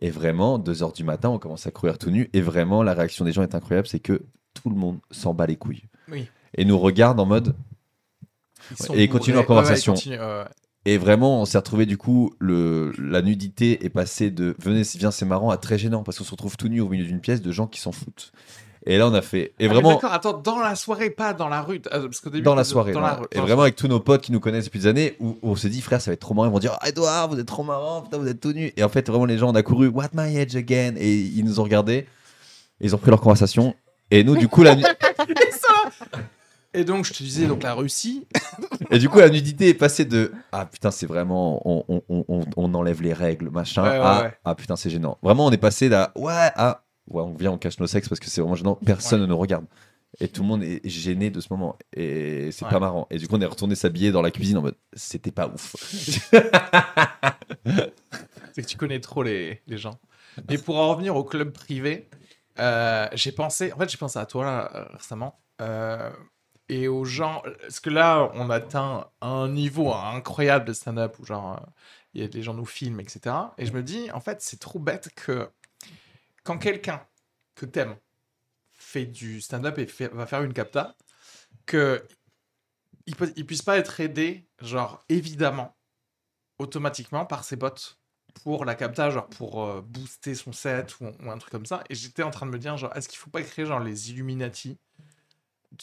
Et 0.02 0.12
vraiment, 0.12 0.58
2h 0.58 0.96
du 0.96 1.04
matin, 1.04 1.30
on 1.30 1.40
commence 1.40 1.68
à 1.68 1.72
courir 1.72 1.98
tout 1.98 2.10
nu. 2.10 2.30
Et 2.32 2.40
vraiment, 2.40 2.84
la 2.84 2.94
réaction 2.94 3.26
des 3.26 3.34
gens 3.34 3.42
est 3.44 3.54
incroyable 3.56 3.86
c'est 3.88 4.00
que 4.00 4.22
tout 4.54 4.70
le 4.70 4.76
monde 4.76 5.00
s'en 5.12 5.34
bat 5.34 5.46
les 5.46 5.58
couilles. 5.58 5.84
Oui. 6.10 6.30
Et 6.56 6.64
nous 6.64 6.80
regarde 6.80 7.20
en 7.20 7.26
mode. 7.26 7.54
Ils 8.72 8.78
sont 8.78 8.94
Et 8.94 9.08
continue 9.10 9.34
bourrés. 9.34 9.34
leur 9.34 9.46
conversation. 9.46 9.94
Ouais, 9.96 10.18
ouais. 10.18 10.44
Et 10.92 10.98
vraiment, 10.98 11.40
on 11.40 11.46
s'est 11.46 11.60
retrouvé 11.60 11.86
du 11.86 11.98
coup, 12.00 12.34
le, 12.40 12.92
la 12.98 13.22
nudité 13.22 13.86
est 13.86 13.90
passée 13.90 14.32
de 14.32 14.56
venez, 14.58 14.82
viens, 14.96 15.12
c'est 15.12 15.24
marrant 15.24 15.52
à 15.52 15.58
très 15.58 15.78
gênant 15.78 16.02
parce 16.02 16.18
qu'on 16.18 16.24
se 16.24 16.32
retrouve 16.32 16.58
tout 16.58 16.68
nu 16.68 16.82
au 16.82 16.90
milieu 16.90 17.06
d'une 17.06 17.20
pièce 17.20 17.44
de 17.44 17.52
gens 17.52 17.68
qui 17.68 17.80
s'en 17.80 17.92
foutent. 17.92 18.32
Et 18.88 18.98
là, 18.98 19.06
on 19.08 19.14
a 19.14 19.22
fait. 19.22 19.54
Et 19.60 19.68
Ah, 19.68 19.74
vraiment. 19.74 19.92
D'accord, 19.94 20.14
attends, 20.14 20.34
dans 20.40 20.58
la 20.58 20.74
soirée, 20.74 21.12
pas 21.12 21.34
dans 21.34 21.48
la 21.48 21.62
rue. 21.62 21.80
Parce 21.80 22.24
début, 22.24 22.42
dans 22.42 22.56
la 22.56 22.64
soirée. 22.64 22.92
dans 22.94 23.02
la 23.02 23.20
Et 23.32 23.36
la 23.36 23.42
vraiment 23.44 23.62
avec 23.62 23.76
tous 23.76 23.88
nos 23.88 24.00
potes 24.00 24.22
qui 24.22 24.32
nous 24.32 24.40
connaissent 24.40 24.66
depuis 24.66 24.80
des 24.80 24.88
années, 24.88 25.16
où 25.20 25.38
on 25.44 25.56
s'est 25.56 25.70
dit, 25.70 25.80
frère, 25.82 26.02
ça 26.02 26.10
va 26.10 26.14
être 26.16 26.22
trop 26.22 26.34
marrant. 26.34 26.48
Ils 26.48 26.54
vont 26.54 26.58
dire, 26.58 26.76
ah, 26.82 26.90
Edouard, 26.90 27.30
vous 27.30 27.40
êtes 27.40 27.46
trop 27.46 27.62
marrant, 27.62 28.02
putain, 28.02 28.18
vous 28.18 28.28
êtes 28.28 28.40
tout 28.40 28.54
nu. 28.54 28.74
Et 28.76 28.84
en 28.84 28.90
fait, 28.90 29.08
vraiment, 29.08 29.26
les 29.26 29.38
gens, 29.38 29.52
on 29.52 29.54
a 29.56 29.62
couru, 29.62 29.90
What 29.90 30.10
my 30.16 30.36
age 30.40 30.56
again? 30.56 30.96
Et 30.98 31.18
ils 31.18 31.46
nous 31.46 31.60
ont 31.60 31.64
regardés, 31.64 32.08
ils 32.82 32.96
ont 32.96 32.98
pris 32.98 33.12
leur 33.12 33.22
conversation. 33.22 33.76
Et 34.10 34.24
nous, 34.24 34.36
du 34.36 34.48
coup, 34.48 34.64
la, 34.64 34.74
nu- 34.76 34.84
Et 36.74 36.84
donc, 36.84 37.06
je 37.06 37.14
te 37.14 37.24
disais, 37.24 37.48
donc 37.48 37.64
la 37.64 37.74
Russie. 37.74 38.28
et 38.92 39.00
du 39.00 39.10
coup, 39.10 39.18
la 39.20 39.30
nudité 39.30 39.70
est 39.70 39.74
passée 39.74 40.06
de, 40.06 40.32
ah 40.52 40.66
putain, 40.68 40.92
c'est 40.92 41.08
vraiment, 41.08 41.62
on, 41.68 41.84
on, 42.10 42.26
on- 42.28 42.46
on, 42.56 42.74
enlève 42.76 43.02
les 43.02 43.14
règles, 43.14 43.50
machin, 43.50 43.84
Ouais, 43.84 43.90
ouais, 43.90 43.96
à, 44.06 44.22
ouais. 44.24 44.34
ah 44.46 44.54
putain, 44.56 44.76
c'est 44.76 44.90
gênant. 44.92 45.18
Vraiment, 45.24 45.48
on 45.48 45.52
est 45.52 45.58
passé 45.58 45.90
là, 45.90 46.12
ouais, 46.16 46.52
à, 46.56 46.84
ouais, 47.10 47.24
on 47.24 47.34
vient, 47.34 47.52
on 47.54 47.58
cache 47.58 47.80
nos 47.80 47.88
sexes 47.88 48.08
parce 48.08 48.20
que 48.20 48.28
c'est 48.28 48.42
vraiment 48.42 48.56
gênant, 48.56 48.76
personne 48.86 49.22
ne 49.22 49.26
nous 49.26 49.38
regarde. 49.38 49.66
Et 50.20 50.28
tout 50.28 50.42
le 50.42 50.48
monde 50.48 50.64
est 50.64 50.88
gêné 50.90 51.30
de 51.30 51.40
ce 51.40 51.48
moment. 51.52 51.78
Et 51.96 52.52
c'est 52.52 52.68
pas 52.68 52.80
marrant. 52.80 53.08
Et 53.12 53.18
du 53.18 53.28
coup, 53.28 53.36
on 53.36 53.42
est 53.42 53.46
retourné 53.46 53.76
s'habiller 53.76 54.12
dans 54.12 54.22
la 54.24 54.32
cuisine 54.32 54.58
en 54.58 54.62
mode, 54.62 54.76
c'était 54.94 55.32
pas 55.32 55.48
ouf. 55.48 55.76
C'est 58.54 58.62
que 58.64 58.68
tu 58.68 58.78
connais 58.78 59.00
trop 59.00 59.24
les, 59.24 59.62
les 59.68 59.78
gens. 59.78 60.00
Mais 60.50 60.58
pour 60.58 60.78
en 60.78 60.90
revenir 60.90 61.16
au 61.16 61.24
club 61.24 61.52
privé, 61.52 62.10
euh, 62.60 63.08
j'ai 63.14 63.32
pensé, 63.32 63.72
en 63.74 63.78
fait, 63.78 63.90
j'ai 63.90 63.98
pensé 63.98 64.18
à 64.20 64.26
toi 64.26 64.44
là, 64.44 64.72
euh, 64.76 64.86
récemment. 64.98 65.40
euh, 65.62 66.10
et 66.70 66.88
aux 66.88 67.04
gens, 67.04 67.42
parce 67.62 67.80
que 67.80 67.90
là, 67.90 68.32
on 68.36 68.50
atteint 68.52 69.10
un 69.22 69.50
niveau 69.50 69.92
incroyable 69.92 70.66
de 70.66 70.74
stand-up 70.74 71.18
où 71.20 71.26
genre, 71.26 71.58
euh, 71.58 71.66
il 72.14 72.22
y 72.22 72.24
a 72.24 72.28
les 72.28 72.44
gens 72.44 72.54
nous 72.54 72.66
filment, 72.66 73.00
etc. 73.00 73.36
Et 73.58 73.66
je 73.66 73.74
me 73.74 73.84
dis, 73.84 74.12
en 74.12 74.20
fait, 74.20 74.42
c'est 74.42 74.60
trop 74.60 74.80
bête 74.80 75.10
que 75.16 75.50
quand 76.44 76.60
quelqu'un 76.60 77.06
que 77.56 77.66
t'aimes 77.66 77.98
fait 78.72 79.06
du 79.06 79.42
stand-up 79.42 79.78
et 79.80 79.86
va 80.14 80.26
faire 80.28 80.44
une 80.44 80.54
capta, 80.54 80.96
que 81.66 82.08
il, 83.08 83.16
puisse 83.16 83.64
pas 83.64 83.78
être 83.78 84.00
aidé, 84.00 84.48
genre, 84.62 85.04
évidemment, 85.10 85.76
automatiquement 86.60 87.26
par 87.26 87.44
ses 87.44 87.58
potes 87.58 88.00
pour 88.44 88.64
la 88.64 88.76
capta, 88.76 89.10
genre 89.10 89.28
pour 89.28 89.64
euh, 89.64 89.82
booster 89.82 90.36
son 90.36 90.52
set 90.52 91.00
ou, 91.00 91.06
ou 91.06 91.32
un 91.32 91.38
truc 91.40 91.52
comme 91.52 91.66
ça. 91.66 91.84
Et 91.90 91.96
j'étais 91.96 92.22
en 92.22 92.30
train 92.30 92.46
de 92.46 92.52
me 92.52 92.60
dire, 92.60 92.78
genre, 92.78 92.96
est-ce 92.96 93.10
qu'il 93.10 93.18
faut 93.18 93.32
pas 93.32 93.42
créer 93.42 93.66
genre 93.66 93.80
les 93.80 94.12
Illuminati 94.12 94.78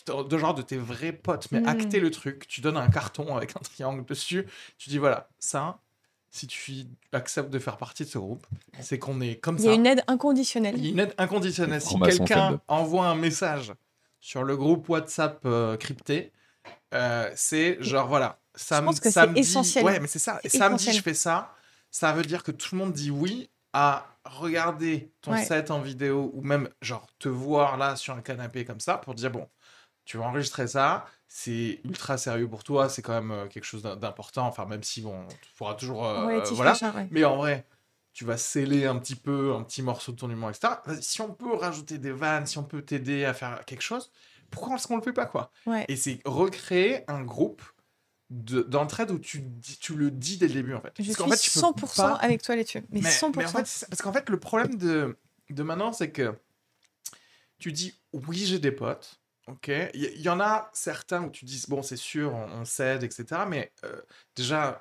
de, 0.07 0.39
genre 0.39 0.55
de 0.55 0.63
tes 0.63 0.77
vrais 0.77 1.13
potes, 1.13 1.49
mais 1.53 1.61
Mm. 1.61 1.69
acter 1.69 2.01
le 2.01 2.11
truc. 2.11 2.47
Tu 2.49 2.61
donnes 2.61 2.77
un 2.77 2.89
carton 2.89 3.37
avec 3.37 3.57
un 3.57 3.61
triangle 3.61 4.05
dessus. 4.05 4.47
Tu 4.79 4.91
dis, 4.91 4.99
voilà, 4.99 5.29
ça, 5.39 5.79
si 6.31 6.47
tu 6.47 6.73
acceptes 7.13 7.51
de 7.51 7.59
faire 7.59 7.77
partie 7.77 8.05
de 8.05 8.09
ce 8.09 8.19
groupe, 8.19 8.47
c'est 8.81 8.99
qu'on 8.99 9.21
est 9.21 9.37
comme 9.37 9.57
Il 9.57 9.63
y 9.63 9.65
ça. 9.65 9.71
a 9.71 9.75
une 9.75 9.87
aide 9.87 10.03
inconditionnelle. 10.07 10.75
Il 10.77 10.85
y 10.85 10.89
a 10.89 10.91
une 10.93 10.99
aide 11.01 11.15
inconditionnelle. 11.19 11.81
Si 11.81 11.99
quelqu'un 12.01 12.61
envoie 12.69 13.07
un 13.07 13.15
message 13.15 13.73
sur 14.21 14.43
le 14.43 14.57
groupe 14.57 14.89
WhatsApp 14.89 15.41
euh, 15.47 15.77
crypté, 15.77 16.33
euh, 16.95 17.31
c'est 17.37 17.79
genre 17.81 18.09
voilà, 18.09 18.39
que 18.55 18.59
c'est 18.61 19.11
samedi, 19.13 19.41
essentiel. 19.41 19.85
Ouais, 19.85 20.01
mais 20.01 20.09
c'est 20.09 20.19
ça. 20.19 20.41
Samedi, 20.45 20.57
essentiel. 20.57 20.95
je 20.97 21.03
fais 21.03 21.15
ça. 21.15 21.55
Ça 21.91 22.13
veut 22.13 22.25
dire 22.25 22.43
que 22.43 22.51
tout 22.51 22.75
le 22.75 22.79
monde 22.81 22.93
dit 22.93 23.11
oui 23.11 23.49
à 23.73 24.07
regarder 24.25 25.13
ton 25.21 25.33
Ouais. 25.33 25.45
set 25.45 25.71
en 25.71 25.81
vidéo 25.81 26.31
ou 26.35 26.43
même 26.43 26.69
genre 26.83 27.07
te 27.19 27.29
voir 27.29 27.77
là 27.77 27.95
sur 27.97 28.15
un 28.15 28.21
canapé 28.23 28.65
comme 28.65 28.81
ça 28.81 28.99
pour 28.99 29.15
dire 29.15 29.31
bon, 29.31 29.47
tu 30.07 30.17
vas 30.17 30.25
enregistrer 30.25 30.67
ça, 30.67 31.05
c'est 31.29 31.81
ultra 31.85 32.17
sérieux 32.17 32.49
pour 32.49 32.65
toi, 32.65 32.89
c'est 32.89 33.03
quand 33.03 33.13
même 33.13 33.31
euh, 33.33 33.47
quelque 33.49 33.65
chose 33.65 33.83
d'im- 33.83 33.97
d'important, 33.97 34.47
enfin 34.47 34.65
même 34.65 34.83
si 34.83 35.03
bon, 35.03 35.27
tu 35.43 35.51
pourras 35.59 35.75
toujours 35.75 36.07
euh, 36.07 36.25
ouais, 36.27 36.43
voilà, 36.53 36.73
ouais. 36.95 37.09
mais 37.11 37.25
en 37.25 37.37
vrai, 37.37 37.67
tu 38.15 38.25
vas 38.25 38.39
sceller 38.39 38.87
un 38.87 38.97
petit 38.99 39.17
peu 39.17 39.53
un 39.55 39.63
petit 39.63 39.83
morceau 39.83 40.13
de 40.13 40.17
ton 40.17 40.31
humour, 40.31 40.49
etc. 40.49 40.75
Si 41.03 41.21
on 41.21 41.35
peut 41.35 41.55
rajouter 41.55 41.99
des 41.99 42.13
vannes, 42.13 42.47
si 42.47 42.57
on 42.57 42.65
peut 42.65 42.81
t'aider 42.83 43.25
à 43.27 43.35
faire 43.35 43.63
quelque 43.67 43.83
chose, 43.83 44.11
pourquoi 44.51 44.77
est-ce 44.77 44.87
qu'on 44.87 44.97
le 44.97 45.03
fait 45.03 45.13
pas 45.13 45.27
quoi? 45.27 45.51
Ouais. 45.67 45.85
Et 45.89 45.97
c'est 45.97 46.21
recréer 46.25 47.05
un 47.11 47.23
groupe 47.25 47.63
de- 48.31 48.63
d'entraide 48.63 49.11
où 49.11 49.19
tu, 49.19 49.41
dis- 49.43 49.79
tu 49.79 49.95
le 49.97 50.11
dis 50.11 50.39
dès 50.39 50.49
le 50.49 50.55
début 50.55 50.75
en 50.75 50.81
fait. 50.81 50.93
Je 50.99 51.03
Parce 51.03 51.09
suis 51.09 51.15
qu'en 51.17 51.29
fait, 51.29 51.37
tu 51.37 51.51
peux 51.51 51.61
100% 51.61 51.97
pas- 51.97 52.15
avec 52.15 52.43
toi 52.43 52.57
là-dessus. 52.57 52.85
Mais, 52.91 53.01
mais, 53.03 53.11
100%. 53.11 53.33
mais 53.37 53.45
en 53.45 53.49
fait, 53.49 53.67
c'est- 53.67 53.89
parce 53.91 54.01
qu'en 54.03 54.13
fait, 54.13 54.29
le 54.31 54.39
problème 54.39 54.77
de, 54.77 55.17
de 55.51 55.63
maintenant, 55.63 55.93
c'est 55.93 56.11
que 56.11 56.33
tu 57.59 57.73
dis 57.73 57.95
oui, 58.13 58.39
j'ai 58.47 58.59
des 58.59 58.73
potes. 58.73 59.21
Ok, 59.47 59.69
il 59.95 60.21
y, 60.21 60.29
en 60.29 60.41
a 60.41 60.69
certains 60.73 61.23
où 61.23 61.31
tu 61.31 61.45
dis 61.45 61.65
bon, 61.69 61.81
c'est 61.81 61.97
sûr, 61.97 62.35
on, 62.35 62.47
on 62.63 62.65
s'aide, 62.65 63.05
etc. 63.05 63.47
Mais 63.47 63.73
euh, 63.85 64.03
déjà, 64.35 64.81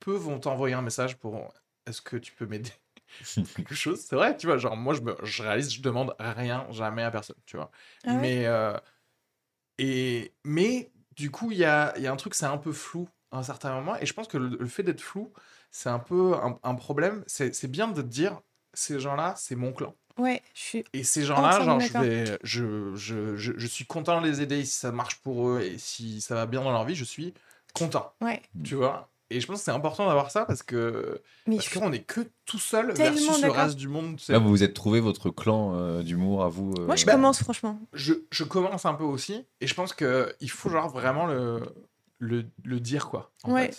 peu 0.00 0.12
vont 0.14 0.40
t'envoyer 0.40 0.74
un 0.74 0.82
message 0.82 1.18
pour 1.18 1.54
est-ce 1.86 2.02
que 2.02 2.16
tu 2.16 2.32
peux 2.34 2.46
m'aider 2.46 2.72
quelque 3.56 3.74
chose? 3.74 4.00
C'est 4.00 4.16
vrai, 4.16 4.36
tu 4.36 4.46
vois. 4.46 4.58
Genre 4.58 4.76
moi, 4.76 4.94
je 4.94 5.00
me, 5.02 5.16
je 5.24 5.42
réalise, 5.42 5.72
je 5.72 5.82
demande 5.82 6.14
rien 6.18 6.66
jamais 6.72 7.02
à 7.02 7.10
personne, 7.10 7.36
tu 7.46 7.56
vois. 7.56 7.70
Ah 8.04 8.20
ouais? 8.20 8.22
Mais 8.22 8.46
euh, 8.46 8.76
et 9.78 10.34
mais 10.44 10.92
du 11.16 11.30
coup, 11.30 11.50
il 11.52 11.58
y 11.58 11.64
a, 11.64 11.94
il 11.96 12.02
y 12.02 12.06
a 12.06 12.12
un 12.12 12.16
truc, 12.16 12.34
c'est 12.34 12.46
un 12.46 12.58
peu 12.58 12.72
flou 12.72 13.08
à 13.30 13.38
un 13.38 13.42
certain 13.42 13.74
moment. 13.74 13.96
Et 13.96 14.06
je 14.06 14.12
pense 14.14 14.28
que 14.28 14.38
le, 14.38 14.48
le 14.48 14.66
fait 14.66 14.82
d'être 14.82 15.00
flou, 15.00 15.32
c'est 15.70 15.88
un 15.90 15.98
peu 15.98 16.34
un, 16.36 16.58
un 16.62 16.74
problème. 16.74 17.24
C'est 17.26 17.54
c'est 17.54 17.68
bien 17.68 17.88
de 17.88 18.00
te 18.02 18.06
dire, 18.06 18.40
ces 18.74 19.00
gens-là, 19.00 19.34
c'est 19.36 19.56
mon 19.56 19.72
clan. 19.72 19.96
Ouais, 20.18 20.42
je 20.54 20.60
suis. 20.60 20.84
Et 20.94 21.04
ces 21.04 21.24
gens-là, 21.24 21.60
genre, 21.62 21.78
je, 21.80 21.98
vais, 21.98 22.38
je, 22.42 22.94
je, 22.96 23.36
je, 23.36 23.52
je 23.56 23.66
suis 23.66 23.84
content 23.84 24.20
de 24.20 24.26
les 24.26 24.40
aider 24.40 24.64
si 24.64 24.72
ça 24.78 24.90
marche 24.92 25.16
pour 25.16 25.48
eux 25.48 25.60
et 25.60 25.76
si 25.78 26.20
ça 26.20 26.34
va 26.34 26.46
bien 26.46 26.62
dans 26.62 26.72
leur 26.72 26.84
vie, 26.84 26.94
je 26.94 27.04
suis 27.04 27.34
content, 27.74 28.12
Ouais. 28.22 28.40
tu 28.64 28.74
vois. 28.76 29.10
Et 29.28 29.40
je 29.40 29.46
pense 29.48 29.58
que 29.58 29.64
c'est 29.64 29.72
important 29.72 30.06
d'avoir 30.06 30.30
ça 30.30 30.44
parce 30.46 30.62
que 30.62 31.20
Mais 31.48 31.56
parce 31.56 31.68
je 31.68 31.78
qu'on 31.78 31.92
est 31.92 31.98
que 32.04 32.20
tout 32.44 32.60
seul 32.60 32.92
versus 32.92 33.42
le 33.42 33.50
reste 33.50 33.74
du 33.76 33.88
monde. 33.88 34.16
tu 34.18 34.24
sais. 34.24 34.32
Là, 34.32 34.38
vous 34.38 34.48
vous 34.50 34.62
êtes 34.62 34.72
trouvé 34.72 35.00
votre 35.00 35.30
clan 35.30 35.74
euh, 35.74 36.02
d'humour 36.04 36.44
à 36.44 36.48
vous. 36.48 36.72
euh, 36.78 36.86
Moi, 36.86 36.94
je 36.94 37.04
Bah, 37.04 37.12
commence 37.12 37.40
franchement. 37.42 37.78
je, 37.92 38.14
je 38.30 38.44
commence 38.44 38.86
un 38.86 38.94
peu 38.94 39.02
aussi 39.02 39.44
et 39.60 39.66
je 39.66 39.74
pense 39.74 39.92
que 39.94 40.32
il 40.40 40.48
faut 40.48 40.70
genre 40.70 40.88
vraiment 40.88 41.26
le, 41.26 41.60
le, 42.20 42.44
le 42.64 42.78
dire 42.78 43.08
quoi. 43.08 43.32
En 43.42 43.52
Ouais. 43.52 43.70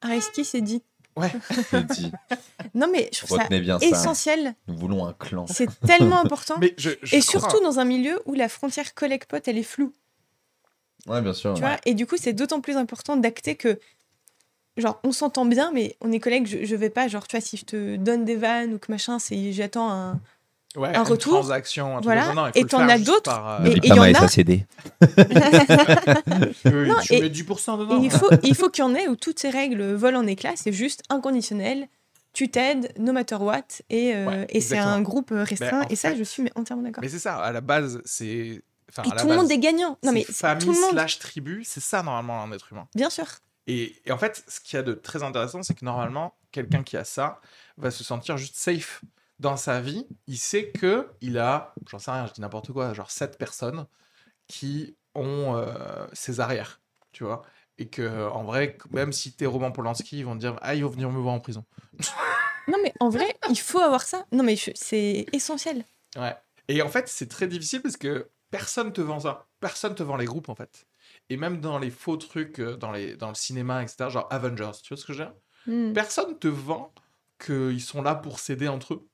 Ariski, 0.00 0.42
c'est 0.44 0.62
dit. 0.62 0.82
Ouais. 1.16 1.32
dit. 1.94 2.10
Non, 2.74 2.88
mais 2.90 3.08
je 3.12 3.18
trouve 3.24 3.36
ça 3.38 3.44
Retenez 3.44 3.60
bien 3.60 3.78
ça. 3.78 3.86
essentiel. 3.86 4.54
Nous 4.66 4.76
voulons 4.76 5.06
un 5.06 5.12
clan. 5.12 5.46
C'est 5.46 5.68
tellement 5.80 6.18
important. 6.20 6.56
Mais 6.60 6.74
je, 6.76 6.90
je 7.02 7.16
Et 7.16 7.20
crois- 7.20 7.40
surtout 7.40 7.60
dans 7.62 7.78
un 7.78 7.84
milieu 7.84 8.20
où 8.26 8.34
la 8.34 8.48
frontière 8.48 8.94
collègue-pote, 8.94 9.46
elle 9.46 9.58
est 9.58 9.62
floue. 9.62 9.92
Ouais, 11.06 11.20
bien 11.22 11.32
sûr. 11.34 11.54
Tu 11.54 11.62
ouais. 11.62 11.68
vois 11.68 11.78
et 11.84 11.94
du 11.94 12.06
coup, 12.06 12.16
c'est 12.18 12.32
d'autant 12.32 12.60
plus 12.60 12.76
important 12.76 13.16
d'acter 13.16 13.54
que, 13.56 13.78
genre, 14.76 14.98
on 15.04 15.12
s'entend 15.12 15.44
bien, 15.44 15.70
mais 15.72 15.96
on 16.00 16.10
est 16.10 16.18
collègues. 16.20 16.46
Je, 16.46 16.64
je 16.64 16.74
vais 16.76 16.90
pas, 16.90 17.06
genre, 17.08 17.28
tu 17.28 17.36
vois, 17.36 17.44
si 17.44 17.56
je 17.56 17.64
te 17.64 17.96
donne 17.96 18.24
des 18.24 18.36
vannes 18.36 18.74
ou 18.74 18.78
que 18.78 18.90
machin, 18.90 19.18
c'est 19.18 19.52
j'attends 19.52 19.90
un. 19.90 20.20
Ouais, 20.76 20.88
un 20.94 21.02
une 21.04 21.08
retour, 21.08 21.34
transaction, 21.34 21.98
un 21.98 22.00
voilà. 22.00 22.32
Non, 22.34 22.50
et 22.54 22.64
t'en 22.64 22.88
as 22.88 22.98
d'autres, 22.98 23.22
par, 23.22 23.60
euh, 23.60 23.64
et 23.66 23.74
dis 23.80 23.84
il 23.84 23.88
pas 23.90 23.96
y 23.96 23.98
en 23.98 24.02
a- 24.02 24.12
Non, 26.64 26.96
tu 27.02 27.14
et- 27.14 27.20
mets 27.20 27.28
10% 27.28 27.74
Et 27.74 27.78
dedans. 27.78 28.00
il 28.02 28.10
faut, 28.10 28.30
il 28.42 28.54
faut 28.54 28.70
qu'il 28.70 28.84
y 28.84 28.86
en 28.86 28.94
ait 28.94 29.08
où 29.08 29.16
toutes 29.16 29.38
ces 29.38 29.50
règles 29.50 29.94
volent 29.94 30.20
en 30.20 30.26
éclats. 30.26 30.54
C'est 30.56 30.72
juste 30.72 31.02
inconditionnel. 31.10 31.88
Tu 32.32 32.48
t'aides, 32.50 32.92
no 32.98 33.12
matter 33.12 33.36
what. 33.36 33.62
Et, 33.90 34.14
euh, 34.14 34.26
Ouais, 34.26 34.46
et 34.48 34.60
c'est 34.60 34.78
un 34.78 35.00
groupe 35.02 35.30
euh, 35.32 35.44
restreint. 35.44 35.82
Ben, 35.82 35.86
et 35.90 35.96
ça, 35.96 36.10
fait- 36.10 36.16
je 36.16 36.24
suis 36.24 36.42
mais 36.42 36.50
entièrement 36.56 36.82
d'accord. 36.82 37.02
Mais 37.02 37.08
c'est 37.08 37.18
ça, 37.20 37.36
à 37.36 37.52
la 37.52 37.60
base, 37.60 38.00
c'est. 38.04 38.62
Enfin, 38.90 39.02
Et 39.08 39.16
tout 39.20 39.28
le 39.28 39.36
monde 39.36 39.50
est 39.50 39.58
gagnant. 39.58 39.98
Non, 40.04 40.12
mais 40.12 40.24
famille 40.24 40.64
tout 40.66 40.72
le 40.72 40.80
monde. 40.80 40.90
slash 40.92 41.18
tribu, 41.18 41.62
c'est 41.64 41.80
ça 41.82 42.02
normalement 42.02 42.42
un 42.42 42.52
être 42.52 42.72
humain. 42.72 42.86
Bien 42.94 43.10
sûr. 43.10 43.26
Et, 43.66 43.94
et 44.04 44.12
en 44.12 44.18
fait, 44.18 44.44
ce 44.46 44.60
qu'il 44.60 44.76
y 44.76 44.80
a 44.80 44.82
de 44.82 44.92
très 44.94 45.22
intéressant, 45.22 45.62
c'est 45.62 45.74
que 45.74 45.84
normalement, 45.84 46.34
quelqu'un 46.52 46.82
qui 46.82 46.96
a 46.96 47.04
ça 47.04 47.40
va 47.78 47.90
se 47.90 48.04
sentir 48.04 48.36
juste 48.36 48.54
safe 48.56 49.02
dans 49.38 49.56
sa 49.56 49.80
vie. 49.80 50.06
Il 50.26 50.38
sait 50.38 50.70
que 50.70 51.10
il 51.20 51.38
a, 51.38 51.74
j'en 51.88 51.98
sais 51.98 52.10
rien, 52.10 52.26
je 52.26 52.32
dis 52.32 52.40
n'importe 52.40 52.72
quoi, 52.72 52.92
genre 52.94 53.10
7 53.10 53.38
personnes 53.38 53.86
qui 54.46 54.96
ont 55.14 55.56
euh, 55.56 56.06
ses 56.12 56.40
arrières, 56.40 56.80
tu 57.12 57.24
vois. 57.24 57.42
Et 57.78 57.88
que, 57.88 58.28
en 58.28 58.44
vrai, 58.44 58.78
même 58.90 59.12
si 59.12 59.34
t'es 59.34 59.46
Roman 59.46 59.72
Polanski, 59.72 60.18
ils 60.18 60.24
vont 60.24 60.34
te 60.34 60.40
dire, 60.40 60.56
ah, 60.62 60.74
ils 60.74 60.84
vont 60.84 60.90
venir 60.90 61.10
me 61.10 61.18
voir 61.20 61.34
en 61.34 61.40
prison. 61.40 61.64
Non, 62.66 62.78
mais 62.82 62.94
en 62.98 63.10
vrai, 63.10 63.36
il 63.50 63.58
faut 63.58 63.78
avoir 63.78 64.02
ça. 64.02 64.24
Non, 64.32 64.42
mais 64.42 64.56
c'est 64.56 65.26
essentiel. 65.32 65.84
Ouais. 66.16 66.34
Et 66.68 66.80
en 66.80 66.88
fait, 66.88 67.08
c'est 67.08 67.28
très 67.28 67.46
difficile 67.46 67.82
parce 67.82 67.98
que 67.98 68.30
personne 68.50 68.92
te 68.92 69.00
vend 69.00 69.20
ça. 69.20 69.46
Personne 69.60 69.94
te 69.94 70.02
vend 70.02 70.16
les 70.16 70.24
groupes, 70.24 70.48
en 70.48 70.54
fait. 70.54 70.86
Et 71.28 71.36
même 71.36 71.60
dans 71.60 71.78
les 71.78 71.90
faux 71.90 72.16
trucs, 72.16 72.60
euh, 72.60 72.76
dans, 72.76 72.92
les, 72.92 73.16
dans 73.16 73.28
le 73.28 73.34
cinéma, 73.34 73.82
etc., 73.82 74.08
genre 74.08 74.26
Avengers, 74.30 74.72
tu 74.82 74.94
vois 74.94 74.96
ce 74.96 75.04
que 75.04 75.12
je 75.12 75.18
veux 75.18 75.24
dire? 75.26 75.34
Hmm. 75.66 75.92
Personne 75.92 76.38
te 76.38 76.48
vend 76.48 76.92
qu'ils 77.38 77.80
sont 77.80 78.02
là 78.02 78.14
pour 78.14 78.38
s'aider 78.38 78.68
entre 78.68 78.94
eux. 78.94 79.08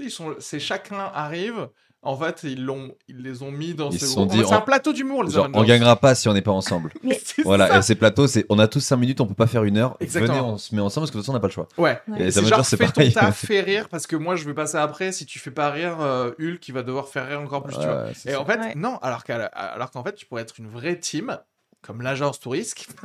Ils 0.00 0.10
sont, 0.10 0.34
c'est 0.38 0.60
chacun 0.60 1.10
arrive. 1.14 1.68
En 2.00 2.16
fait, 2.16 2.44
ils, 2.44 2.64
l'ont, 2.64 2.94
ils 3.08 3.22
les 3.24 3.42
ont 3.42 3.50
mis 3.50 3.74
dans 3.74 3.90
Ils 3.90 3.98
ce 3.98 4.06
sont 4.06 4.24
dit, 4.24 4.40
c'est 4.46 4.54
un 4.54 4.60
plateau 4.60 4.92
d'humour, 4.92 5.24
les 5.24 5.32
Genre, 5.32 5.48
on 5.52 5.64
gagnera 5.64 5.96
pas 5.96 6.14
si 6.14 6.28
on 6.28 6.32
n'est 6.32 6.42
pas 6.42 6.52
ensemble. 6.52 6.92
Mais- 7.02 7.20
Voilà, 7.44 7.66
ça. 7.66 7.78
et 7.78 7.82
ces 7.82 7.96
plateaux, 7.96 8.28
c'est 8.28 8.46
on 8.50 8.58
a 8.60 8.68
tous 8.68 8.78
5 8.78 8.96
minutes, 8.96 9.20
on 9.20 9.26
peut 9.26 9.34
pas 9.34 9.48
faire 9.48 9.64
une 9.64 9.76
heure. 9.78 9.96
Exactement. 9.98 10.32
Venez, 10.34 10.46
on 10.52 10.58
se 10.58 10.74
met 10.76 10.80
ensemble 10.80 11.02
parce 11.06 11.10
que 11.10 11.16
de 11.16 11.22
toute 11.22 11.24
façon, 11.26 11.32
on 11.32 11.34
n'a 11.34 11.40
pas 11.40 11.48
le 11.48 11.52
choix. 11.52 11.66
Ouais. 11.76 12.00
Ouais. 12.06 12.22
Et 12.26 12.30
C'est 12.30 12.44
genre, 12.46 12.64
c'est 12.64 12.76
fais 12.76 12.86
pareil. 12.86 13.12
ton 13.12 13.20
taf, 13.20 13.36
fais 13.46 13.60
rire, 13.62 13.88
parce 13.88 14.06
que 14.06 14.14
moi, 14.14 14.36
je 14.36 14.44
vais 14.44 14.54
passer 14.54 14.76
après. 14.78 15.10
Si 15.10 15.26
tu 15.26 15.40
fais 15.40 15.50
pas 15.50 15.70
rire, 15.70 15.96
euh, 16.00 16.30
Hulk, 16.40 16.68
il 16.68 16.72
va 16.72 16.84
devoir 16.84 17.08
faire 17.08 17.26
rire 17.26 17.40
encore 17.40 17.64
plus, 17.64 17.74
tu 17.76 17.82
vois. 17.84 18.10
Et 18.10 18.30
ça. 18.30 18.40
en 18.40 18.44
fait, 18.44 18.60
Ouais. 18.60 18.74
non, 18.76 18.98
alors 19.02 19.24
qu'à 19.24 19.46
alors 19.46 19.90
qu'en 19.90 20.04
fait, 20.04 20.14
tu 20.14 20.24
pourrais 20.24 20.42
être 20.42 20.54
une 20.60 20.68
vraie 20.68 21.00
team, 21.00 21.36
comme 21.82 22.02
l'agence 22.02 22.40
touriste. 22.40 22.86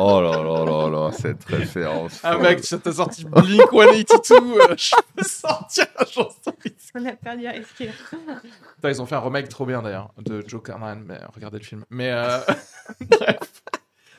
Oh 0.00 0.20
là 0.20 0.30
là 0.30 0.64
là 0.64 0.88
là, 0.88 1.10
cette 1.10 1.44
référence. 1.46 2.20
Ah 2.22 2.38
mec, 2.38 2.60
tu 2.60 2.78
t'as 2.78 2.92
sorti 2.92 3.24
Blink 3.24 3.62
182, 3.72 4.60
euh, 4.60 4.76
je 4.76 4.94
peux 5.16 5.24
sortir 5.24 5.86
l'agence 5.98 6.40
touriste. 6.40 6.92
On 6.94 7.04
a 7.04 7.14
perdu 7.14 7.48
Ariski. 7.48 7.88
Putain, 7.88 8.90
ils 8.90 9.02
ont 9.02 9.06
fait 9.06 9.16
un 9.16 9.20
remake 9.20 9.48
trop 9.48 9.66
bien 9.66 9.82
d'ailleurs 9.82 10.12
de 10.18 10.44
Joe 10.46 10.62
mais 11.04 11.18
regardez 11.34 11.58
le 11.58 11.64
film. 11.64 11.84
Mais 11.90 12.12
euh, 12.12 12.38
bref. 13.00 13.38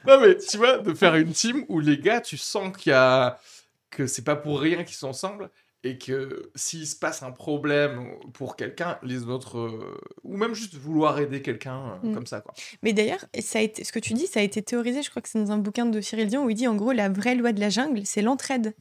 Non 0.05 0.19
mais 0.19 0.37
tu 0.37 0.57
vois, 0.57 0.79
de 0.79 0.93
faire 0.93 1.15
une 1.15 1.31
team 1.31 1.63
où 1.69 1.79
les 1.79 1.97
gars, 1.97 2.19
tu 2.19 2.35
sens 2.35 2.75
qu'il 2.75 2.89
y 2.89 2.93
a 2.95 3.39
que 3.89 4.05
c'est 4.05 4.25
pas 4.25 4.35
pour 4.35 4.59
rien 4.59 4.83
qu'ils 4.83 4.97
sont 4.97 5.07
ensemble 5.07 5.49
et 5.84 5.97
que 5.97 6.51
s'il 6.56 6.85
se 6.85 6.95
passe 6.95 7.23
un 7.23 7.31
problème 7.31 8.11
pour 8.34 8.56
quelqu'un, 8.56 8.99
les 9.01 9.23
autres 9.27 9.57
euh, 9.60 9.97
ou 10.23 10.35
même 10.35 10.53
juste 10.53 10.76
vouloir 10.76 11.19
aider 11.19 11.41
quelqu'un 11.41 11.99
euh, 12.03 12.10
Mm. 12.10 12.14
comme 12.14 12.26
ça 12.27 12.41
quoi. 12.41 12.53
Mais 12.84 12.91
d'ailleurs, 12.93 13.23
ça 13.39 13.60
a 13.60 13.61
été, 13.61 13.84
ce 13.84 13.91
que 13.91 13.99
tu 13.99 14.14
dis, 14.14 14.27
ça 14.27 14.39
a 14.41 14.43
été 14.43 14.61
théorisé, 14.61 15.01
je 15.03 15.10
crois 15.10 15.22
que 15.22 15.30
c'est 15.30 15.39
dans 15.43 15.51
un 15.51 15.57
bouquin 15.57 15.85
de 15.85 16.01
Cyril 16.01 16.27
Dion 16.27 16.43
où 16.45 16.49
il 16.49 16.56
dit 16.56 16.68
en 16.68 16.76
gros 16.76 16.91
la 16.91 17.07
vraie 17.10 17.35
loi 17.35 17.53
de 17.53 17.60
la 17.60 17.69
jungle, 17.69 18.01
c'est 18.06 18.22
l'entraide. 18.22 18.76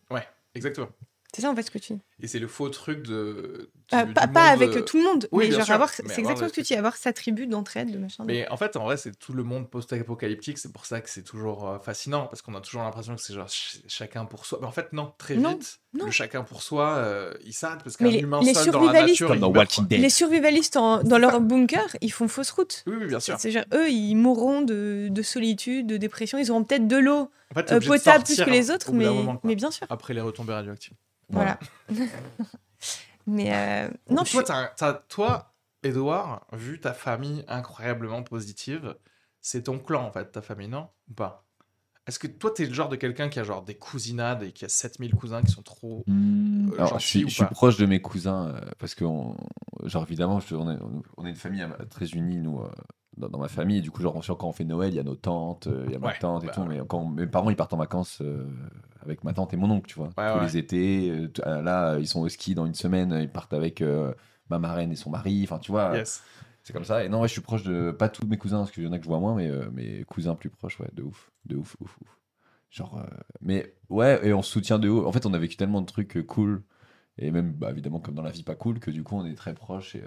Exactement. 0.55 0.89
C'est 1.33 1.43
ça 1.43 1.51
en 1.51 1.55
fait 1.55 1.63
ce 1.63 1.71
que 1.71 1.79
tu 1.79 1.93
dis. 1.95 2.01
Et 2.21 2.27
c'est 2.27 2.41
le 2.41 2.49
faux 2.49 2.69
truc 2.69 3.03
de 3.07 3.71
Euh, 3.95 4.05
du- 4.05 4.13
pas, 4.13 4.27
avec 4.49 4.71
euh, 4.71 4.83
tout 4.83 4.97
le 4.99 5.05
monde, 5.05 5.29
oui, 5.31 5.47
mais 5.49 5.55
genre 5.55 5.65
sûr, 5.65 5.75
avoir, 5.75 5.89
mais 6.03 6.13
c'est 6.13 6.21
exactement 6.21 6.49
ce 6.49 6.53
que 6.53 6.61
tu 6.61 6.67
dis, 6.67 6.75
avoir 6.75 6.97
sa 6.97 7.13
tribu 7.13 7.47
d'entraide, 7.47 7.93
de 7.93 7.99
machin. 7.99 8.25
de- 8.25 8.27
Mais 8.33 8.49
en 8.49 8.57
fait, 8.57 8.77
en 8.77 8.83
vrai, 8.85 8.97
c'est 8.97 9.17
tout 9.17 9.33
le 9.33 9.45
monde 9.45 9.71
post-apocalyptique. 9.71 10.59
C'est 10.59 10.73
pour 10.73 10.85
ça 10.85 11.01
que 11.01 11.09
c'est 11.09 11.23
toujours 11.23 11.69
euh, 11.69 11.79
fascinant 11.79 12.27
parce 12.27 12.43
qu'on 12.43 12.55
a 12.57 12.61
toujours 12.61 12.83
l'impression 12.83 13.15
que 13.15 13.23
c'est 13.23 13.35
genre 13.35 13.49
ch- 13.49 13.81
chacun 13.87 14.25
pour 14.25 14.47
soi. 14.47 14.59
Mais 14.61 14.67
en 14.67 14.73
fait, 14.73 14.93
non, 14.93 15.13
très 15.17 15.37
Non, 15.37 15.51
vite, 15.51 15.79
non. 15.95 16.07
le 16.07 16.11
chacun 16.11 16.43
pour 16.43 16.63
soi, 16.63 16.97
euh, 16.97 17.33
il 17.45 17.53
s'arrête 17.53 17.85
parce 17.85 17.97
qu'un 17.97 18.11
humain 18.11 18.41
les 18.43 18.53
seul 18.53 18.73
dans 18.73 18.81
la 18.81 18.87
survivalistes- 18.89 19.11
nature, 19.13 19.29
Comme 19.29 19.37
il 19.37 19.41
dans 19.41 19.47
meurt, 19.53 19.59
Walking 19.59 19.85
quoi. 19.85 19.89
Dead. 19.89 20.01
Les 20.01 20.11
survivalistes 20.11 20.77
en- 20.77 21.03
dans 21.05 21.19
leur 21.19 21.41
bunker, 21.41 21.97
ils 22.01 22.13
font 22.13 22.27
fausse 22.27 22.51
route. 22.51 22.83
Oui, 22.89 22.97
oui, 23.01 23.07
bien 23.07 23.21
sûr. 23.21 23.37
C'est 23.39 23.53
genre, 23.53 23.65
eux, 23.73 23.89
ils 23.91 24.17
mourront 24.17 24.61
de, 24.63 25.07
de 25.09 25.23
solitude, 25.23 25.87
de 25.87 25.97
dépression. 25.97 26.37
Ils 26.39 26.51
auront 26.51 26.65
peut-être 26.65 26.89
de 26.89 26.97
l'eau 26.97 27.31
En 27.53 27.55
fait, 27.55 27.65
t'es 27.65 27.75
euh, 27.75 27.81
potable 27.81 28.25
plus 28.25 28.37
que 28.43 28.51
les 28.51 28.73
autres, 28.73 28.93
mais, 28.93 29.07
mais 29.45 29.55
bien 29.55 29.71
sûr. 29.71 29.87
Après 29.89 30.15
les 30.15 30.21
retombées 30.21 30.53
radioactives. 30.55 30.95
Voilà. 31.31 31.59
mais 33.27 33.55
euh, 33.55 33.89
non, 34.11 34.25
je 34.25 34.33
toi, 34.33 34.43
t'as- 34.77 34.95
toi, 35.09 35.55
Edouard, 35.83 36.47
vu 36.53 36.81
ta 36.81 36.93
famille 36.93 37.45
incroyablement 37.49 38.23
positive, 38.23 38.97
c'est 39.41 39.65
ton 39.65 39.79
clan 39.79 40.05
en 40.07 40.13
fait, 40.13 40.33
ta 40.33 40.43
famille, 40.43 40.69
non 40.69 40.89
Ou 41.11 41.15
pas? 41.15 41.45
Est-ce 42.07 42.19
que 42.19 42.27
toi, 42.27 42.51
t'es 42.51 42.65
le 42.65 42.73
genre 42.73 42.89
de 42.89 42.97
quelqu'un 42.97 43.29
qui 43.29 43.39
a 43.39 43.45
genre 43.45 43.63
des 43.63 43.77
cousinades 43.77 44.43
et 44.43 44.53
qui 44.53 44.65
a 44.65 44.69
7000 44.71 45.15
cousins 45.15 45.43
qui 45.43 45.53
sont 45.53 45.63
trop. 45.63 46.05
Hmm, 46.07 46.71
euh, 46.71 46.75
Alors, 46.77 46.89
gentil 46.93 47.03
je 47.03 47.07
suis, 47.09 47.25
ou 47.25 47.29
je 47.29 47.35
suis 47.35 47.45
proche 47.47 47.77
de 47.77 47.85
mes 47.85 48.01
cousins 48.01 48.49
euh, 48.49 48.61
parce 48.79 48.95
que, 48.95 49.05
on- 49.05 49.37
genre, 49.85 50.05
évidemment, 50.05 50.41
je- 50.41 50.55
on, 50.55 50.71
est, 50.73 50.79
on 51.19 51.27
est 51.27 51.31
une 51.31 51.37
famille 51.37 51.67
très 51.91 52.07
unie, 52.07 52.39
nous, 52.39 52.61
euh, 52.61 52.71
dans, 53.19 53.29
dans 53.29 53.39
ma 53.39 53.49
famille. 53.49 53.83
Du 53.83 53.91
coup, 53.91 54.03
genre, 54.03 54.15
quand 54.39 54.49
on 54.49 54.53
fait 54.53 54.65
Noël, 54.65 54.91
il 54.93 54.97
y 54.97 55.01
a 55.01 55.03
nos 55.05 55.17
tantes, 55.17 55.67
euh, 55.67 55.85
il 55.87 55.93
y 55.93 55.97
a 55.97 55.99
ma 55.99 56.09
Ouais, 56.09 56.19
tante 56.19 56.45
et 56.45 56.47
bah 56.47 56.53
tout. 56.53 56.65
Mais 56.65 56.81
quand 56.89 57.07
mes 57.07 57.27
parents, 57.27 57.51
ils 57.51 57.57
partent 57.57 57.75
en 57.75 57.79
vacances 57.79 58.21
euh, 58.23 58.47
avec 59.03 59.25
ma 59.25 59.33
tante 59.33 59.53
et 59.55 59.57
mon 59.57 59.71
oncle, 59.71 59.87
tu 59.89 59.97
vois. 59.97 60.09
Tous 60.09 60.41
les 60.41 60.57
étés. 60.57 61.29
euh, 61.47 61.63
là, 61.63 61.99
ils 61.99 62.07
sont 62.09 62.21
au 62.21 62.29
ski 62.29 62.55
dans 62.55 62.67
une 62.67 62.75
semaine, 62.75 63.17
ils 63.21 63.31
partent 63.31 63.53
avec 63.55 63.83
ma 64.51 64.59
marraine 64.59 64.93
et 64.93 64.97
son 64.97 65.11
mari. 65.11 65.41
Enfin, 65.45 65.59
tu 65.59 65.71
vois. 65.73 65.97
Yes. 65.97 66.23
C'est 66.63 66.73
comme 66.75 66.85
ça. 66.85 67.03
Et 67.03 67.09
non, 67.09 67.23
ouais, 67.23 67.29
je 67.29 67.33
suis 67.33 67.41
proche 67.41 67.63
de. 67.63 67.91
Pas 67.91 68.09
tous 68.11 68.27
mes 68.27 68.37
cousins, 68.37 68.59
parce 68.59 68.71
qu'il 68.73 68.85
y 68.85 68.87
en 68.87 68.93
a 68.93 68.99
que 68.99 69.05
je 69.05 69.09
vois 69.09 69.21
moins, 69.21 69.35
mais 69.35 69.49
euh, 69.49 69.71
mes 69.73 70.05
cousins 70.05 70.35
plus 70.35 70.51
proches, 70.51 70.79
ouais, 70.81 70.89
de 70.93 71.03
ouf. 71.03 71.31
De 71.47 71.57
ouf, 71.57 71.77
ouf, 71.81 71.97
ouf. 72.03 72.19
Genre. 72.71 72.99
euh, 72.99 73.07
Mais 73.41 73.75
ouais, 73.89 74.27
et 74.27 74.35
on 74.35 74.43
se 74.43 74.51
soutient 74.53 74.79
de 74.79 74.89
haut. 74.91 75.07
En 75.07 75.13
fait, 75.13 75.25
on 75.25 75.33
a 75.33 75.39
vécu 75.39 75.57
tellement 75.57 75.81
de 75.81 75.87
trucs 75.87 76.19
euh, 76.19 76.23
cool 76.23 76.63
Et 77.17 77.31
même, 77.31 77.53
bah, 77.53 77.71
évidemment, 77.71 78.01
comme 78.01 78.15
dans 78.15 78.23
la 78.23 78.31
vie 78.31 78.43
pas 78.43 78.55
cool, 78.55 78.81
que 78.81 78.91
du 78.91 79.03
coup, 79.03 79.17
on 79.17 79.25
est 79.25 79.35
très 79.35 79.55
proches. 79.55 79.95
Et, 79.97 80.03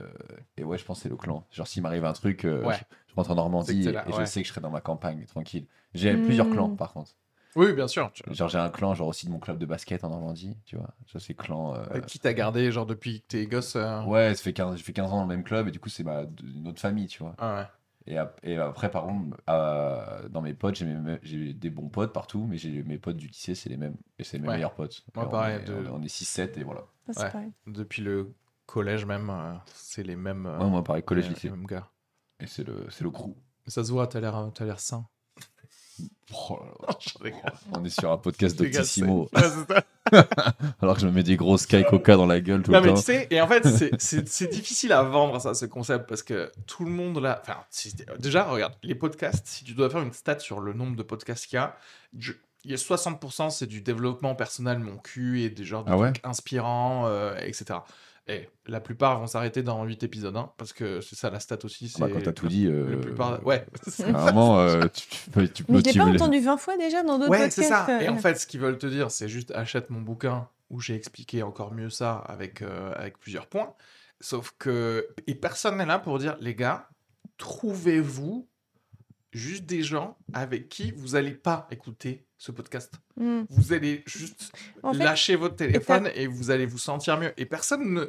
et 0.57 0.63
ouais, 0.63 0.77
je 0.77 0.85
pense 0.85 0.99
que 0.99 1.03
c'est 1.03 1.09
le 1.09 1.15
clan. 1.17 1.47
Genre, 1.49 1.67
s'il 1.67 1.81
m'arrive 1.81 2.05
un 2.05 2.13
truc, 2.13 2.43
Ouais. 2.43 2.75
Je, 3.11 3.15
rentre 3.15 3.31
en 3.31 3.35
Normandie 3.35 3.87
et, 3.87 3.91
là, 3.91 4.07
et 4.07 4.11
je 4.13 4.25
sais 4.25 4.41
que 4.41 4.47
je 4.47 4.51
serai 4.53 4.61
dans 4.61 4.69
ma 4.71 4.81
campagne, 4.81 5.25
tranquille. 5.25 5.65
J'ai 5.93 6.15
plusieurs 6.17 6.49
clans, 6.49 6.69
par 6.69 6.93
contre. 6.93 7.11
Oui, 7.57 7.73
bien 7.73 7.87
sûr. 7.89 8.09
Genre, 8.29 8.47
j'ai 8.47 8.57
un 8.57 8.69
clan, 8.69 8.93
genre 8.95 9.09
aussi 9.09 9.25
de 9.25 9.31
mon 9.31 9.39
club 9.39 9.57
de 9.57 9.65
basket 9.65 10.05
en 10.05 10.09
Normandie, 10.09 10.55
tu 10.65 10.77
vois. 10.77 10.89
Ça, 11.11 11.19
c'est 11.19 11.33
clan. 11.33 11.75
euh, 11.75 11.99
Qui 12.07 12.17
t'a 12.17 12.33
gardé, 12.33 12.71
genre, 12.71 12.85
depuis 12.85 13.19
que 13.21 13.25
t'es 13.27 13.45
gosse 13.45 13.75
euh, 13.75 14.01
Ouais, 14.03 14.33
ça 14.35 14.41
fait 14.41 14.53
15, 14.53 14.77
j'ai 14.77 14.83
fait 14.83 14.93
15 14.93 15.11
ans 15.11 15.17
dans 15.17 15.21
le 15.23 15.27
même 15.27 15.43
club 15.43 15.67
et 15.67 15.71
du 15.71 15.79
coup, 15.79 15.89
c'est 15.89 16.03
ma, 16.05 16.21
une 16.55 16.69
autre 16.69 16.79
famille, 16.79 17.07
tu 17.07 17.21
vois. 17.23 17.35
Ah 17.37 17.55
ouais. 17.57 17.65
Et, 18.07 18.17
ap- 18.17 18.39
et 18.41 18.57
après, 18.57 18.89
par 18.89 19.03
contre, 19.03 19.35
euh, 19.49 20.29
dans 20.29 20.41
mes 20.41 20.53
potes, 20.53 20.75
j'ai 20.75 20.85
mes- 20.85 21.19
j'ai 21.23 21.53
des 21.53 21.69
bons 21.69 21.89
potes 21.89 22.13
partout, 22.13 22.47
mais 22.49 22.57
j'ai 22.57 22.81
mes 22.83 22.97
potes 22.97 23.17
du 23.17 23.27
lycée, 23.27 23.53
c'est 23.53 23.69
les 23.69 23.77
mêmes. 23.77 23.95
Et 24.17 24.23
c'est 24.23 24.39
mes 24.39 24.47
Ouais. 24.47 24.53
meilleurs 24.55 24.73
potes. 24.73 25.03
Moi, 25.13 25.25
on 25.27 25.29
pareil, 25.29 25.57
est- 25.57 25.65
de- 25.65 25.87
On 25.91 26.01
est 26.01 26.07
6-7 26.07 26.57
et 26.57 26.63
voilà. 26.63 26.85
Ouais. 27.09 27.49
Depuis 27.67 28.01
le 28.01 28.33
collège 28.65 29.05
même, 29.05 29.29
euh, 29.29 29.53
c'est 29.65 30.03
les 30.03 30.15
mêmes. 30.15 30.45
euh, 30.45 30.57
Ouais, 30.57 30.69
moi, 30.69 30.83
pareil, 30.85 31.03
collège, 31.03 31.25
les- 31.27 31.33
lycée. 31.33 31.49
les 31.49 31.55
mêmes 31.55 31.65
gars. 31.67 31.89
Et 32.41 32.47
c'est 32.47 32.63
le, 32.65 32.85
c'est 32.89 33.03
le 33.03 33.09
crew. 33.11 33.29
Mais 33.65 33.71
ça 33.71 33.83
se 33.83 33.91
voit, 33.91 34.07
t'as 34.07 34.19
l'air, 34.19 34.49
t'as 34.53 34.65
l'air 34.65 34.79
sain. 34.79 35.05
Oh 36.33 36.57
là 36.59 36.87
là. 36.87 36.97
Je 36.99 37.23
rigole. 37.23 37.41
On 37.73 37.83
est 37.85 37.89
sur 37.89 38.11
un 38.11 38.17
podcast 38.17 38.57
ça. 38.57 39.83
Alors 40.81 40.95
que 40.95 41.01
je 41.01 41.07
me 41.07 41.11
mets 41.11 41.23
des 41.23 41.35
grosses 41.37 41.65
cailles 41.67 41.85
coca 41.85 42.15
dans 42.15 42.25
la 42.25 42.39
gueule 42.41 42.63
tout 42.63 42.71
Non, 42.71 42.79
le 42.79 42.85
mais 42.87 42.93
temps. 42.93 42.99
tu 42.99 43.05
sais, 43.05 43.27
et 43.29 43.39
en 43.39 43.47
fait, 43.47 43.65
c'est- 43.67 43.91
c'est 44.01 44.27
c'est 44.27 44.47
difficile 44.47 44.91
à 44.93 45.03
vendre 45.03 45.39
ça, 45.39 45.53
ce 45.53 45.65
concept, 45.65 46.07
parce 46.07 46.23
que 46.23 46.51
tout 46.65 46.85
le 46.85 46.91
monde 46.91 47.19
là. 47.19 47.41
Enfin, 47.43 47.57
déjà, 48.19 48.45
regarde, 48.45 48.73
les 48.83 48.95
podcasts, 48.95 49.45
si 49.47 49.63
tu 49.63 49.73
dois 49.73 49.89
faire 49.89 50.01
une 50.01 50.13
stat 50.13 50.39
sur 50.39 50.59
le 50.59 50.73
nombre 50.73 50.95
de 50.95 51.03
podcasts 51.03 51.45
qu'il 51.45 51.57
y 51.57 51.59
a, 51.59 51.75
je- 52.17 52.33
il 52.63 52.71
y 52.71 52.73
a 52.73 52.77
60%, 52.77 53.49
c'est 53.51 53.67
du 53.67 53.81
développement 53.81 54.35
personnel, 54.35 54.79
mon 54.79 54.97
cul, 54.97 55.41
et 55.41 55.49
des 55.49 55.63
genres 55.63 55.83
de 55.83 55.91
Ah 55.91 55.97
ouais 55.97 56.11
trucs 56.13 56.25
inspirants, 56.25 57.05
euh, 57.07 57.35
etc. 57.37 57.79
Et 58.27 58.47
la 58.67 58.79
plupart 58.79 59.19
vont 59.19 59.27
s'arrêter 59.27 59.63
dans 59.63 59.83
8 59.83 60.03
épisodes, 60.03 60.35
hein, 60.37 60.51
parce 60.57 60.73
que 60.73 61.01
c'est 61.01 61.15
ça 61.15 61.29
la 61.31 61.39
stat 61.39 61.57
aussi. 61.63 61.91
Ah 61.95 61.99
bah, 62.01 62.05
c'est 62.07 62.13
quand 62.13 62.21
t'as 62.23 62.31
tout 62.31 62.47
dit. 62.47 62.67
euh, 62.67 62.91
La 62.91 62.97
plupart. 62.97 63.45
Ouais. 63.45 63.65
Vraiment, 63.99 64.59
euh, 64.59 64.83
tu, 64.93 65.07
tu 65.09 65.29
peux. 65.31 65.47
Tu 65.47 65.63
peux 65.63 65.73
Mais 65.73 65.81
tu 65.81 65.97
pas 65.97 66.05
me- 66.05 66.13
entendu 66.13 66.39
20 66.39 66.57
fois 66.57 66.77
déjà 66.77 67.01
dans 67.03 67.17
d'autres 67.17 67.31
Ouais, 67.31 67.37
podcasts. 67.39 67.61
c'est 67.61 67.67
ça. 67.67 68.01
Et 68.01 68.07
euh. 68.07 68.11
en 68.11 68.17
fait, 68.17 68.35
ce 68.35 68.45
qu'ils 68.45 68.59
veulent 68.59 68.77
te 68.77 68.85
dire, 68.87 69.09
c'est 69.11 69.27
juste 69.27 69.51
achète 69.51 69.89
mon 69.89 70.01
bouquin 70.01 70.47
où 70.69 70.79
j'ai 70.79 70.95
expliqué 70.95 71.41
encore 71.43 71.73
mieux 71.73 71.89
ça 71.89 72.13
avec, 72.27 72.61
euh, 72.61 72.93
avec 72.95 73.17
plusieurs 73.17 73.47
points. 73.47 73.73
Sauf 74.19 74.53
que. 74.59 75.07
Et 75.27 75.33
personne 75.35 75.77
n'est 75.77 75.85
là 75.87 75.97
pour 75.99 76.19
dire, 76.19 76.37
les 76.39 76.53
gars, 76.55 76.87
trouvez-vous 77.37 78.47
juste 79.31 79.65
des 79.65 79.81
gens 79.83 80.17
avec 80.33 80.69
qui 80.69 80.91
vous 80.91 81.15
allez 81.15 81.31
pas 81.31 81.67
écouter 81.71 82.25
ce 82.37 82.51
podcast. 82.51 82.93
Hmm. 83.17 83.43
Vous 83.49 83.71
allez 83.73 84.03
juste 84.05 84.51
En 84.83 84.93
fait, 84.93 85.03
lâcher 85.03 85.35
votre 85.35 85.55
téléphone 85.55 86.09
et, 86.15 86.27
vous 86.27 86.51
allez 86.51 86.65
vous 86.65 86.77
sentir 86.79 87.17
mieux. 87.19 87.31
Et 87.37 87.45
personne 87.45 87.93
ne, 87.93 88.05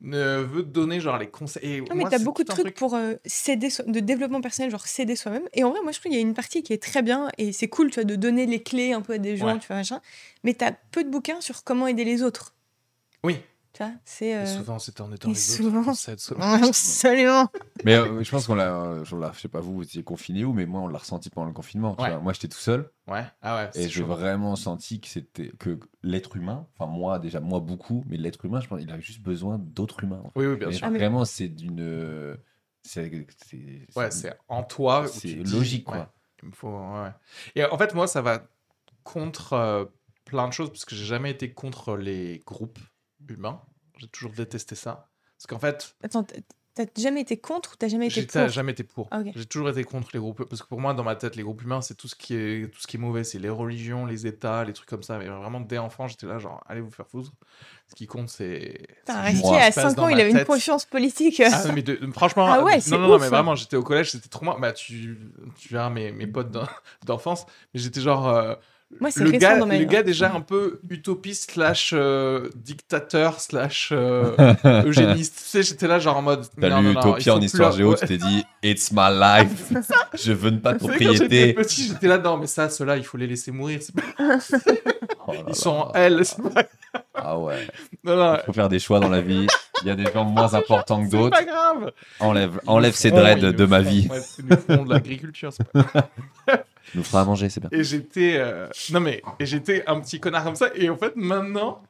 ne 0.00 0.42
veut 0.42 0.62
te 0.62 0.68
donner 0.68 1.00
genre 1.00 1.18
les 1.18 1.28
conseils. 1.28 1.80
Non, 1.80 1.86
mais 1.90 2.00
moi, 2.02 2.10
t'as 2.10 2.18
c'est 2.18 2.24
beaucoup 2.24 2.42
de 2.44 2.48
trucs 2.48 2.64
truc- 2.66 2.76
pour 2.76 2.94
euh, 2.94 3.14
s'aider, 3.24 3.70
so- 3.70 3.84
de 3.86 4.00
développement 4.00 4.40
personnel, 4.42 4.70
genre 4.70 4.86
s'aider 4.86 5.16
soi-même. 5.16 5.48
Et 5.54 5.64
en 5.64 5.70
vrai, 5.70 5.80
moi, 5.82 5.92
je 5.92 5.98
trouve 5.98 6.10
qu'il 6.10 6.18
y 6.20 6.22
a 6.22 6.26
une 6.26 6.34
partie 6.34 6.62
qui 6.62 6.72
est 6.72 6.82
très 6.82 7.02
bien 7.02 7.30
et 7.38 7.52
c'est 7.52 7.68
cool, 7.68 7.88
tu 7.90 7.94
vois, 7.94 8.04
de 8.04 8.16
donner 8.16 8.46
les 8.46 8.62
clés 8.62 8.92
un 8.92 9.00
peu 9.00 9.14
à 9.14 9.18
des 9.18 9.36
gens, 9.36 9.46
Ouais. 9.54 9.58
tu 9.58 9.66
vois, 9.66 9.76
machin. 9.76 10.00
Mais 10.42 10.54
t'as 10.54 10.72
peu 10.92 11.02
de 11.04 11.08
bouquins 11.10 11.40
sur 11.40 11.64
comment 11.64 11.86
aider 11.86 12.04
les 12.04 12.22
autres, 12.22 12.54
Oui. 13.22 13.38
Tu 13.74 13.82
vois. 13.82 13.92
C'est. 14.06 14.28
Et 14.28 14.34
euh, 14.36 14.46
souvent, 14.46 14.78
c'est 14.78 14.98
en 15.02 15.12
étant 15.12 15.28
et 15.28 15.32
les 15.34 15.38
souvent- 15.38 15.80
autres. 15.90 16.10
Absolument. 16.40 17.50
Mais 17.84 17.96
euh, 17.96 18.22
je 18.24 18.30
pense 18.30 18.46
qu'on 18.46 18.54
l'a, 18.54 18.74
euh, 18.74 19.04
là, 19.20 19.32
je 19.34 19.40
sais 19.40 19.48
pas 19.48 19.60
vous, 19.60 19.74
vous 19.74 19.82
étiez 19.82 20.02
confiné 20.02 20.44
où, 20.44 20.52
mais 20.54 20.64
moi 20.64 20.80
on 20.80 20.88
l'a 20.88 20.98
ressenti 20.98 21.28
pendant 21.28 21.48
le 21.48 21.52
confinement. 21.52 21.94
tu 21.96 22.02
Ouais. 22.02 22.10
vois. 22.10 22.20
Moi 22.20 22.32
j'étais 22.32 22.48
tout 22.48 22.56
seul 22.58 22.90
Ouais. 23.08 23.24
Ah 23.42 23.56
ouais. 23.56 23.70
et 23.74 23.88
j'ai 23.90 24.02
vraiment 24.02 24.56
senti 24.56 25.00
que 25.00 25.08
c'était 25.08 25.48
que 25.58 25.78
l'être 26.02 26.36
humain, 26.36 26.66
enfin 26.78 26.90
moi 26.90 27.18
déjà 27.18 27.40
moi 27.40 27.60
beaucoup, 27.60 28.02
mais 28.08 28.16
l'être 28.16 28.42
humain, 28.46 28.60
je 28.62 28.68
pense, 28.68 28.80
il 28.80 28.90
a 28.90 28.98
juste 28.98 29.20
besoin 29.20 29.58
d'autres 29.58 30.04
humains. 30.04 30.22
en 30.24 30.30
fait. 30.30 30.38
Oui, 30.40 30.46
oui, 30.46 30.56
bien 30.56 30.68
Mais 30.68 30.72
sûr. 30.72 30.86
Ah, 30.86 30.90
mais- 30.90 30.98
Vraiment, 30.98 31.24
c'est 31.26 31.48
d'une, 31.48 31.80
euh, 31.80 32.36
c'est, 32.82 33.10
Ouais, 33.96 34.10
c'est 34.10 34.32
en 34.48 34.62
toi. 34.62 35.06
c'est 35.08 35.34
dis, 35.34 35.52
logique 35.52 35.84
quoi. 35.84 35.96
ouais, 35.98 36.06
il 36.42 36.48
me 36.48 36.54
faut, 36.54 36.68
ouais. 36.78 37.10
Et 37.56 37.64
en 37.64 37.76
fait, 37.76 37.94
moi, 37.94 38.06
ça 38.06 38.22
va 38.22 38.42
contre 39.02 39.52
euh, 39.54 39.84
plein 40.24 40.48
de 40.48 40.52
choses 40.52 40.70
parce 40.70 40.84
que 40.84 40.94
j'ai 40.94 41.04
jamais 41.04 41.30
été 41.30 41.52
contre 41.52 41.96
les 41.96 42.40
groupes 42.46 42.78
humains. 43.28 43.60
J'ai 43.98 44.08
toujours 44.08 44.32
détesté 44.32 44.74
ça. 44.74 45.08
Parce 45.36 45.46
qu'en 45.46 45.58
fait, 45.58 45.96
Attends, 46.02 46.24
t'as- 46.24 46.40
t'as 46.74 46.86
jamais 47.00 47.20
été 47.20 47.36
contre 47.38 47.72
ou 47.72 47.76
t'as 47.76 47.86
jamais 47.88 48.06
été 48.06 48.20
j'ai 48.22 48.26
pour? 48.26 48.48
jamais 48.48 48.72
été 48.72 48.82
pour. 48.82 49.08
Ah. 49.12 49.20
J'ai 49.34 49.46
toujours 49.46 49.68
été 49.68 49.84
contre 49.84 50.10
les 50.12 50.18
groupes. 50.18 50.44
Parce 50.44 50.62
que 50.62 50.66
pour 50.68 50.80
moi, 50.80 50.94
dans 50.94 51.04
ma 51.04 51.14
tête, 51.16 51.36
les 51.36 51.42
groupes 51.44 51.62
humains, 51.62 51.80
c'est 51.80 51.94
tout 51.96 52.08
ce 52.08 52.14
qui 52.16 52.34
est 52.34 52.72
tout 52.72 52.80
ce 52.80 52.86
qui 52.88 52.96
est 52.96 53.00
mauvais. 53.00 53.22
C'est 53.24 53.38
les 53.38 53.48
religions, 53.48 54.04
les 54.06 54.26
États, 54.26 54.64
les 54.64 54.72
trucs 54.72 54.88
comme 54.88 55.02
ça. 55.04 55.18
Mais 55.18 55.26
vraiment, 55.28 55.60
dès 55.60 55.78
enfant, 55.78 56.08
j'étais 56.08 56.26
là, 56.26 56.38
genre, 56.38 56.62
allez 56.66 56.80
vous 56.80 56.90
faire 56.90 57.06
foutre. 57.06 57.30
Ce 57.88 57.94
qui 57.94 58.06
compte, 58.06 58.28
c'est. 58.28 58.86
Qui 59.06 59.10
à 59.12 59.30
se 59.30 59.36
passe 59.36 59.74
5 59.74 59.94
dans 59.94 60.04
ans, 60.04 60.08
il 60.08 60.20
avait 60.20 60.30
une 60.32 60.44
conscience 60.44 60.84
politique. 60.86 61.40
Ah, 61.44 61.62
mais 61.72 61.82
de- 61.82 62.00
franchement, 62.12 62.46
Ah 62.48 62.62
ouais, 62.64 62.78
non, 62.88 62.98
non, 62.98 63.08
non, 63.08 63.18
mais 63.18 63.28
vraiment, 63.28 63.54
j'étais 63.54 63.76
au 63.76 63.82
collège, 63.84 64.10
c'était 64.10 64.28
trop 64.28 64.44
marrant. 64.44 64.58
Bah, 64.58 64.72
tu, 64.72 65.18
tu 65.56 65.68
verras 65.68 65.90
mes, 65.90 66.10
mes 66.10 66.26
potes 66.26 66.50
d'en- 66.50 66.66
d'enfance, 67.04 67.46
mais 67.72 67.80
j'étais 67.80 68.00
genre. 68.00 68.26
euh, 68.28 68.54
Moi, 69.00 69.10
c'est 69.10 69.24
le 69.24 69.30
gars, 69.32 69.58
dans 69.58 69.66
ma 69.66 69.76
le 69.78 69.84
gars 69.84 70.02
déjà 70.02 70.32
un 70.34 70.40
peu 70.40 70.80
utopiste 70.88 71.50
slash 71.52 71.90
euh, 71.94 72.48
dictateur 72.54 73.40
slash 73.40 73.90
euh, 73.92 74.34
eugéniste. 74.84 75.36
tu 75.42 75.48
sais, 75.48 75.62
j'étais 75.62 75.86
là 75.88 75.98
genre 75.98 76.16
en 76.16 76.22
mode. 76.22 76.46
T'as 76.60 76.68
lu 76.68 76.74
non, 76.74 76.82
non, 76.82 76.90
il 76.90 76.98
Utopia 76.98 77.32
faut 77.32 77.38
en 77.38 77.42
histoire 77.42 77.72
géo, 77.72 77.90
Ouais. 77.90 77.96
tu 77.98 78.06
t'es 78.06 78.16
dit 78.18 78.44
It's 78.62 78.92
my 78.92 79.10
life, 79.12 79.72
je 80.14 80.32
veux 80.32 80.50
ne 80.50 80.58
pas 80.58 80.74
de 80.74 80.78
sais, 80.78 80.86
quand 80.86 80.94
j'étais 80.94 81.14
propriété. 81.16 81.52
petit, 81.54 81.88
j'étais 81.88 82.08
là, 82.08 82.18
non, 82.18 82.36
mais 82.36 82.46
ça, 82.46 82.68
ceux-là, 82.68 82.96
il 82.96 83.04
faut 83.04 83.16
les 83.18 83.26
laisser 83.26 83.50
mourir. 83.52 83.80
c'est 83.82 83.94
pas- 83.94 84.02
Oh 85.26 85.32
là 85.32 85.38
là. 85.38 85.44
Ils 85.48 85.54
sont 85.54 85.70
en 85.70 85.92
L. 85.94 86.20
c'est 86.24 86.42
pas- 86.42 86.62
Ah 87.14 87.38
ouais, 87.38 87.66
Non, 88.04 88.16
non, 88.16 88.38
faut 88.46 88.52
faire 88.52 88.68
des 88.68 88.78
choix 88.78 89.00
dans 89.00 89.08
la 89.08 89.20
vie. 89.20 89.46
Il 89.82 89.88
y 89.88 89.90
a 89.90 89.96
des 89.96 90.10
gens 90.12 90.24
moins 90.24 90.54
importants 90.54 91.02
que 91.04 91.10
c'est 91.10 91.16
d'autres. 91.16 91.36
pas 91.36 91.44
grave. 91.44 91.90
Enlève, 92.20 92.60
enlève 92.66 92.94
ces 92.94 93.10
dreads 93.10 93.52
de 93.52 93.66
ma 93.66 93.80
vie. 93.80 94.08
ils 94.38 94.44
nous 94.46 94.56
feront 94.56 94.84
de 94.84 94.90
l'agriculture. 94.92 95.50
c'est 95.52 95.64
pas- 95.72 96.64
nous 96.94 97.02
feras 97.02 97.22
à 97.22 97.24
manger, 97.24 97.48
c'est 97.48 97.60
bien. 97.60 97.68
Et 97.72 97.84
j'étais. 97.84 98.34
euh, 98.36 98.68
Non, 98.92 99.00
mais 99.00 99.22
et 99.38 99.46
j'étais 99.46 99.84
un 99.86 100.00
petit 100.00 100.20
connard 100.20 100.44
comme 100.44 100.56
ça. 100.56 100.68
Et 100.74 100.88
en 100.90 100.96
fait, 100.96 101.12
maintenant. 101.16 101.82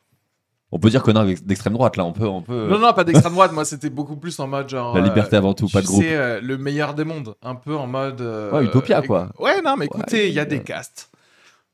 On 0.72 0.78
peut 0.80 0.90
dire 0.90 1.02
connard 1.04 1.24
d'extrême 1.24 1.74
droite 1.74 1.96
là, 1.96 2.04
on 2.04 2.12
peut, 2.12 2.26
on 2.26 2.42
peut. 2.42 2.68
Non, 2.68 2.78
non, 2.80 2.92
pas 2.92 3.04
d'extrême 3.04 3.32
droite. 3.34 3.52
Moi, 3.52 3.64
c'était 3.64 3.90
beaucoup 3.90 4.16
plus 4.16 4.38
en 4.40 4.48
mode 4.48 4.68
genre. 4.68 4.94
La 4.96 5.02
euh, 5.02 5.04
liberté 5.04 5.36
avant 5.36 5.54
tout, 5.54 5.68
pas 5.68 5.80
de 5.80 5.86
tu 5.86 5.92
groupe. 5.92 6.02
sais, 6.02 6.16
euh, 6.16 6.40
le 6.40 6.58
meilleur 6.58 6.94
des 6.94 7.04
mondes. 7.04 7.36
Un 7.42 7.54
peu 7.54 7.76
en 7.76 7.86
mode. 7.86 8.20
euh, 8.20 8.50
Ouais, 8.50 8.64
Utopia, 8.64 9.00
éc- 9.00 9.06
quoi. 9.06 9.30
Ouais, 9.38 9.60
non, 9.62 9.76
mais 9.76 9.82
Ouais, 9.84 9.86
écoutez, 9.86 10.28
il 10.28 10.34
y 10.34 10.40
a 10.40 10.44
des 10.44 10.62
castes 10.62 11.10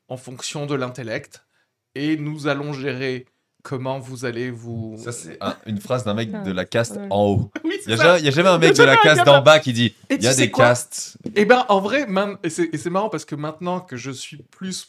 en 0.08 0.16
fonction 0.18 0.66
de 0.66 0.74
l'intellect. 0.74 1.44
Et 1.94 2.16
nous 2.18 2.46
allons 2.46 2.72
gérer 2.72 3.26
comment 3.62 3.98
vous 3.98 4.24
allez 4.24 4.50
vous. 4.50 4.96
Ça, 4.98 5.12
c'est 5.12 5.36
un- 5.40 5.56
une 5.66 5.80
phrase 5.80 6.04
d'un 6.04 6.14
mec 6.14 6.30
Ah, 6.32 6.42
de 6.42 6.52
la 6.52 6.64
caste 6.64 6.96
ouais. 6.96 7.06
en 7.10 7.24
haut. 7.24 7.50
Oui, 7.64 7.74
Il 7.76 7.82
c'est 7.84 7.90
y, 7.90 7.94
a 7.94 7.96
ça. 7.96 8.02
jamais- 8.04 8.22
y 8.22 8.28
a 8.28 8.30
jamais 8.30 8.48
un 8.48 8.58
mec 8.58 8.74
de 8.76 8.82
la 8.82 8.92
un 8.92 8.96
caste 8.96 9.16
gars 9.18 9.24
d'en 9.24 9.42
bas 9.42 9.58
qui 9.58 9.72
dit 9.72 9.94
Et 10.08 10.14
il 10.14 10.22
y 10.22 10.26
a 10.26 10.32
sais 10.32 10.42
des 10.46 10.50
quoi 10.50 10.66
castes. 10.66 11.16
Et 11.36 11.44
ben 11.44 11.64
en 11.68 11.80
vrai, 11.80 12.06
man- 12.06 12.36
et 12.42 12.50
c'est 12.50 12.68
et 12.72 12.78
c'est 12.78 12.90
marrant 12.90 13.08
parce 13.08 13.24
que 13.24 13.34
maintenant 13.34 13.80
que 13.80 13.96
je 13.96 14.10
suis 14.10 14.38
plus. 14.50 14.88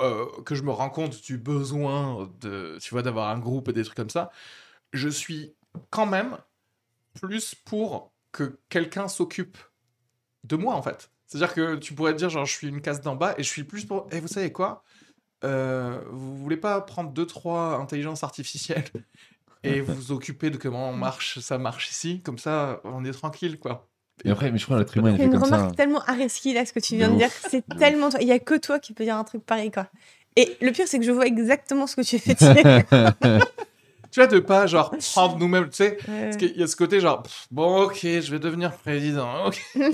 euh, 0.00 0.26
que 0.44 0.54
je 0.54 0.62
me 0.62 0.70
rends 0.70 0.90
compte 0.90 1.20
du 1.22 1.38
besoin 1.38 2.30
de, 2.40 2.78
tu 2.80 2.90
vois, 2.90 3.02
d'avoir 3.02 3.30
un 3.30 3.38
groupe 3.40 3.68
et 3.68 3.72
des 3.72 3.82
trucs 3.82 3.96
comme 3.96 4.10
ça, 4.10 4.30
je 4.92 5.08
suis 5.08 5.54
quand 5.90 6.06
même 6.06 6.36
plus 7.20 7.56
pour 7.56 8.12
que 8.30 8.58
quelqu'un 8.68 9.08
s'occupe 9.08 9.58
de 10.44 10.54
moi 10.54 10.74
en 10.74 10.82
fait. 10.82 11.10
C'est-à-dire 11.26 11.52
que 11.52 11.74
tu 11.76 11.94
pourrais 11.94 12.12
te 12.12 12.18
dire 12.18 12.30
genre 12.30 12.44
je 12.46 12.52
suis 12.52 12.68
une 12.68 12.80
case 12.80 13.00
d'en 13.00 13.16
bas 13.16 13.34
et 13.38 13.42
je 13.42 13.48
suis 13.48 13.64
plus 13.64 13.84
pour. 13.84 14.06
Et 14.12 14.20
vous 14.20 14.28
savez 14.28 14.52
quoi? 14.52 14.84
Euh, 15.44 16.00
Vous 16.10 16.36
voulez 16.36 16.56
pas 16.56 16.80
prendre 16.80 17.10
deux 17.10 17.26
trois 17.26 17.78
intelligences 17.80 18.24
artificielles 18.24 18.84
et 19.62 19.80
vous 19.80 20.12
occuper 20.12 20.50
de 20.50 20.56
comment 20.56 20.92
marche 20.92 21.38
ça 21.38 21.58
marche 21.58 21.90
ici? 21.90 22.20
Comme 22.22 22.38
ça 22.38 22.80
on 22.84 23.04
est 23.04 23.12
tranquille 23.12 23.58
quoi. 23.58 23.88
Et 24.24 24.30
après, 24.30 24.50
mais 24.50 24.58
je 24.58 24.64
crois 24.64 24.76
que 24.76 24.80
l'être 24.82 24.96
humain, 24.96 25.10
il 25.10 25.12
C'est 25.12 25.18
fait 25.18 25.24
une 25.26 25.38
comme 25.38 25.48
ça. 25.48 25.56
remarque 25.56 25.76
tellement 25.76 26.02
Areski 26.06 26.52
là, 26.52 26.66
ce 26.66 26.72
que 26.72 26.80
tu 26.80 26.96
viens 26.96 27.08
de, 27.08 27.16
dire. 27.16 27.30
C'est 27.30 27.64
tellement 27.78 28.10
toi. 28.10 28.20
Il 28.20 28.26
y 28.26 28.32
a 28.32 28.40
que 28.40 28.56
toi 28.56 28.80
qui 28.80 28.92
peux 28.92 29.04
dire 29.04 29.16
un 29.16 29.22
truc 29.22 29.44
pareil, 29.46 29.70
quoi. 29.70 29.86
Et 30.34 30.56
le 30.60 30.72
pire, 30.72 30.88
c'est 30.88 30.98
que 30.98 31.04
je 31.04 31.12
vois 31.12 31.26
exactement 31.26 31.86
ce 31.86 31.94
que 31.94 32.02
tu 32.02 32.18
fais 32.18 32.34
dire. 32.34 32.84
Tu 34.10 34.20
vois 34.20 34.26
de 34.26 34.38
pas 34.38 34.66
genre 34.66 34.90
prendre 35.12 35.36
nous-mêmes, 35.36 35.68
tu 35.68 35.76
sais. 35.76 35.98
Ouais. 36.08 36.30
Qu'il 36.38 36.56
y 36.56 36.62
a 36.62 36.66
ce 36.66 36.76
côté 36.76 36.98
genre, 36.98 37.22
pff, 37.22 37.46
bon, 37.50 37.82
ok, 37.82 37.98
je 38.02 38.30
vais 38.30 38.38
devenir 38.38 38.72
président, 38.72 39.46
ok. 39.48 39.60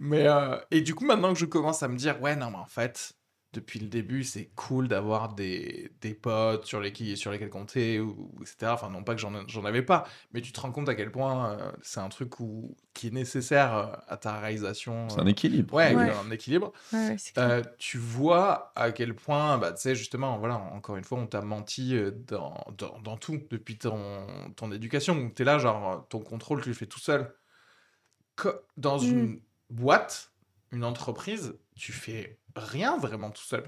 mais, 0.00 0.26
euh, 0.26 0.56
et 0.72 0.80
du 0.80 0.94
coup, 0.94 1.04
maintenant 1.04 1.32
que 1.32 1.38
je 1.38 1.46
commence 1.46 1.82
à 1.84 1.88
me 1.88 1.96
dire, 1.96 2.20
ouais, 2.20 2.34
non, 2.34 2.50
mais 2.50 2.56
en 2.58 2.66
fait, 2.66 3.12
depuis 3.52 3.78
le 3.80 3.88
début, 3.88 4.24
c'est 4.24 4.46
cool 4.56 4.88
d'avoir 4.88 5.34
des, 5.34 5.92
des 6.00 6.14
potes 6.14 6.64
sur, 6.64 6.80
lesquels, 6.80 7.16
sur 7.16 7.30
lesquels 7.30 7.50
compter, 7.50 8.00
ou, 8.00 8.30
ou 8.38 8.42
etc. 8.42 8.72
Enfin, 8.72 8.88
non 8.90 9.04
pas 9.04 9.14
que 9.14 9.20
j'en 9.20 9.46
j'en 9.46 9.64
avais 9.64 9.82
pas, 9.82 10.06
mais 10.32 10.40
tu 10.40 10.52
te 10.52 10.60
rends 10.60 10.72
compte 10.72 10.88
à 10.88 10.94
quel 10.94 11.10
point 11.12 11.52
euh, 11.58 11.72
c'est 11.82 12.00
un 12.00 12.08
truc 12.08 12.40
où, 12.40 12.74
qui 12.94 13.08
est 13.08 13.10
nécessaire 13.10 13.74
euh, 13.76 13.86
à 14.08 14.16
ta 14.16 14.40
réalisation. 14.40 15.08
C'est 15.10 15.20
un 15.20 15.26
euh, 15.26 15.30
équilibre. 15.30 15.74
Ouais, 15.74 15.94
Ouais. 15.94 16.10
un 16.10 16.30
équilibre. 16.30 16.72
Ouais, 16.92 17.16
clair. 17.34 17.50
Euh, 17.50 17.62
tu 17.78 17.98
vois 17.98 18.72
à 18.74 18.90
quel 18.92 19.14
point, 19.14 19.58
bah, 19.58 19.72
tu 19.72 19.82
sais, 19.82 19.94
justement, 19.94 20.38
voilà, 20.38 20.56
encore 20.56 20.96
une 20.96 21.04
fois, 21.04 21.18
on 21.18 21.26
t'a 21.26 21.42
menti 21.42 21.94
dans, 22.28 22.54
dans, 22.78 22.98
dans 23.00 23.16
tout 23.18 23.40
depuis 23.50 23.76
ton, 23.78 24.26
ton 24.56 24.72
éducation. 24.72 25.30
Tu 25.34 25.42
es 25.42 25.44
là, 25.44 25.58
genre, 25.58 26.06
ton 26.08 26.20
contrôle, 26.20 26.62
tu 26.62 26.68
le 26.70 26.74
fais 26.74 26.86
tout 26.86 27.00
seul. 27.00 27.32
Dans 28.76 28.98
Mm. 28.98 29.04
une 29.08 29.40
boîte, 29.70 30.32
une 30.72 30.84
entreprise, 30.84 31.54
tu 31.74 31.92
fais 31.92 32.38
rien 32.56 32.96
vraiment 32.98 33.30
tout 33.30 33.42
seul. 33.42 33.64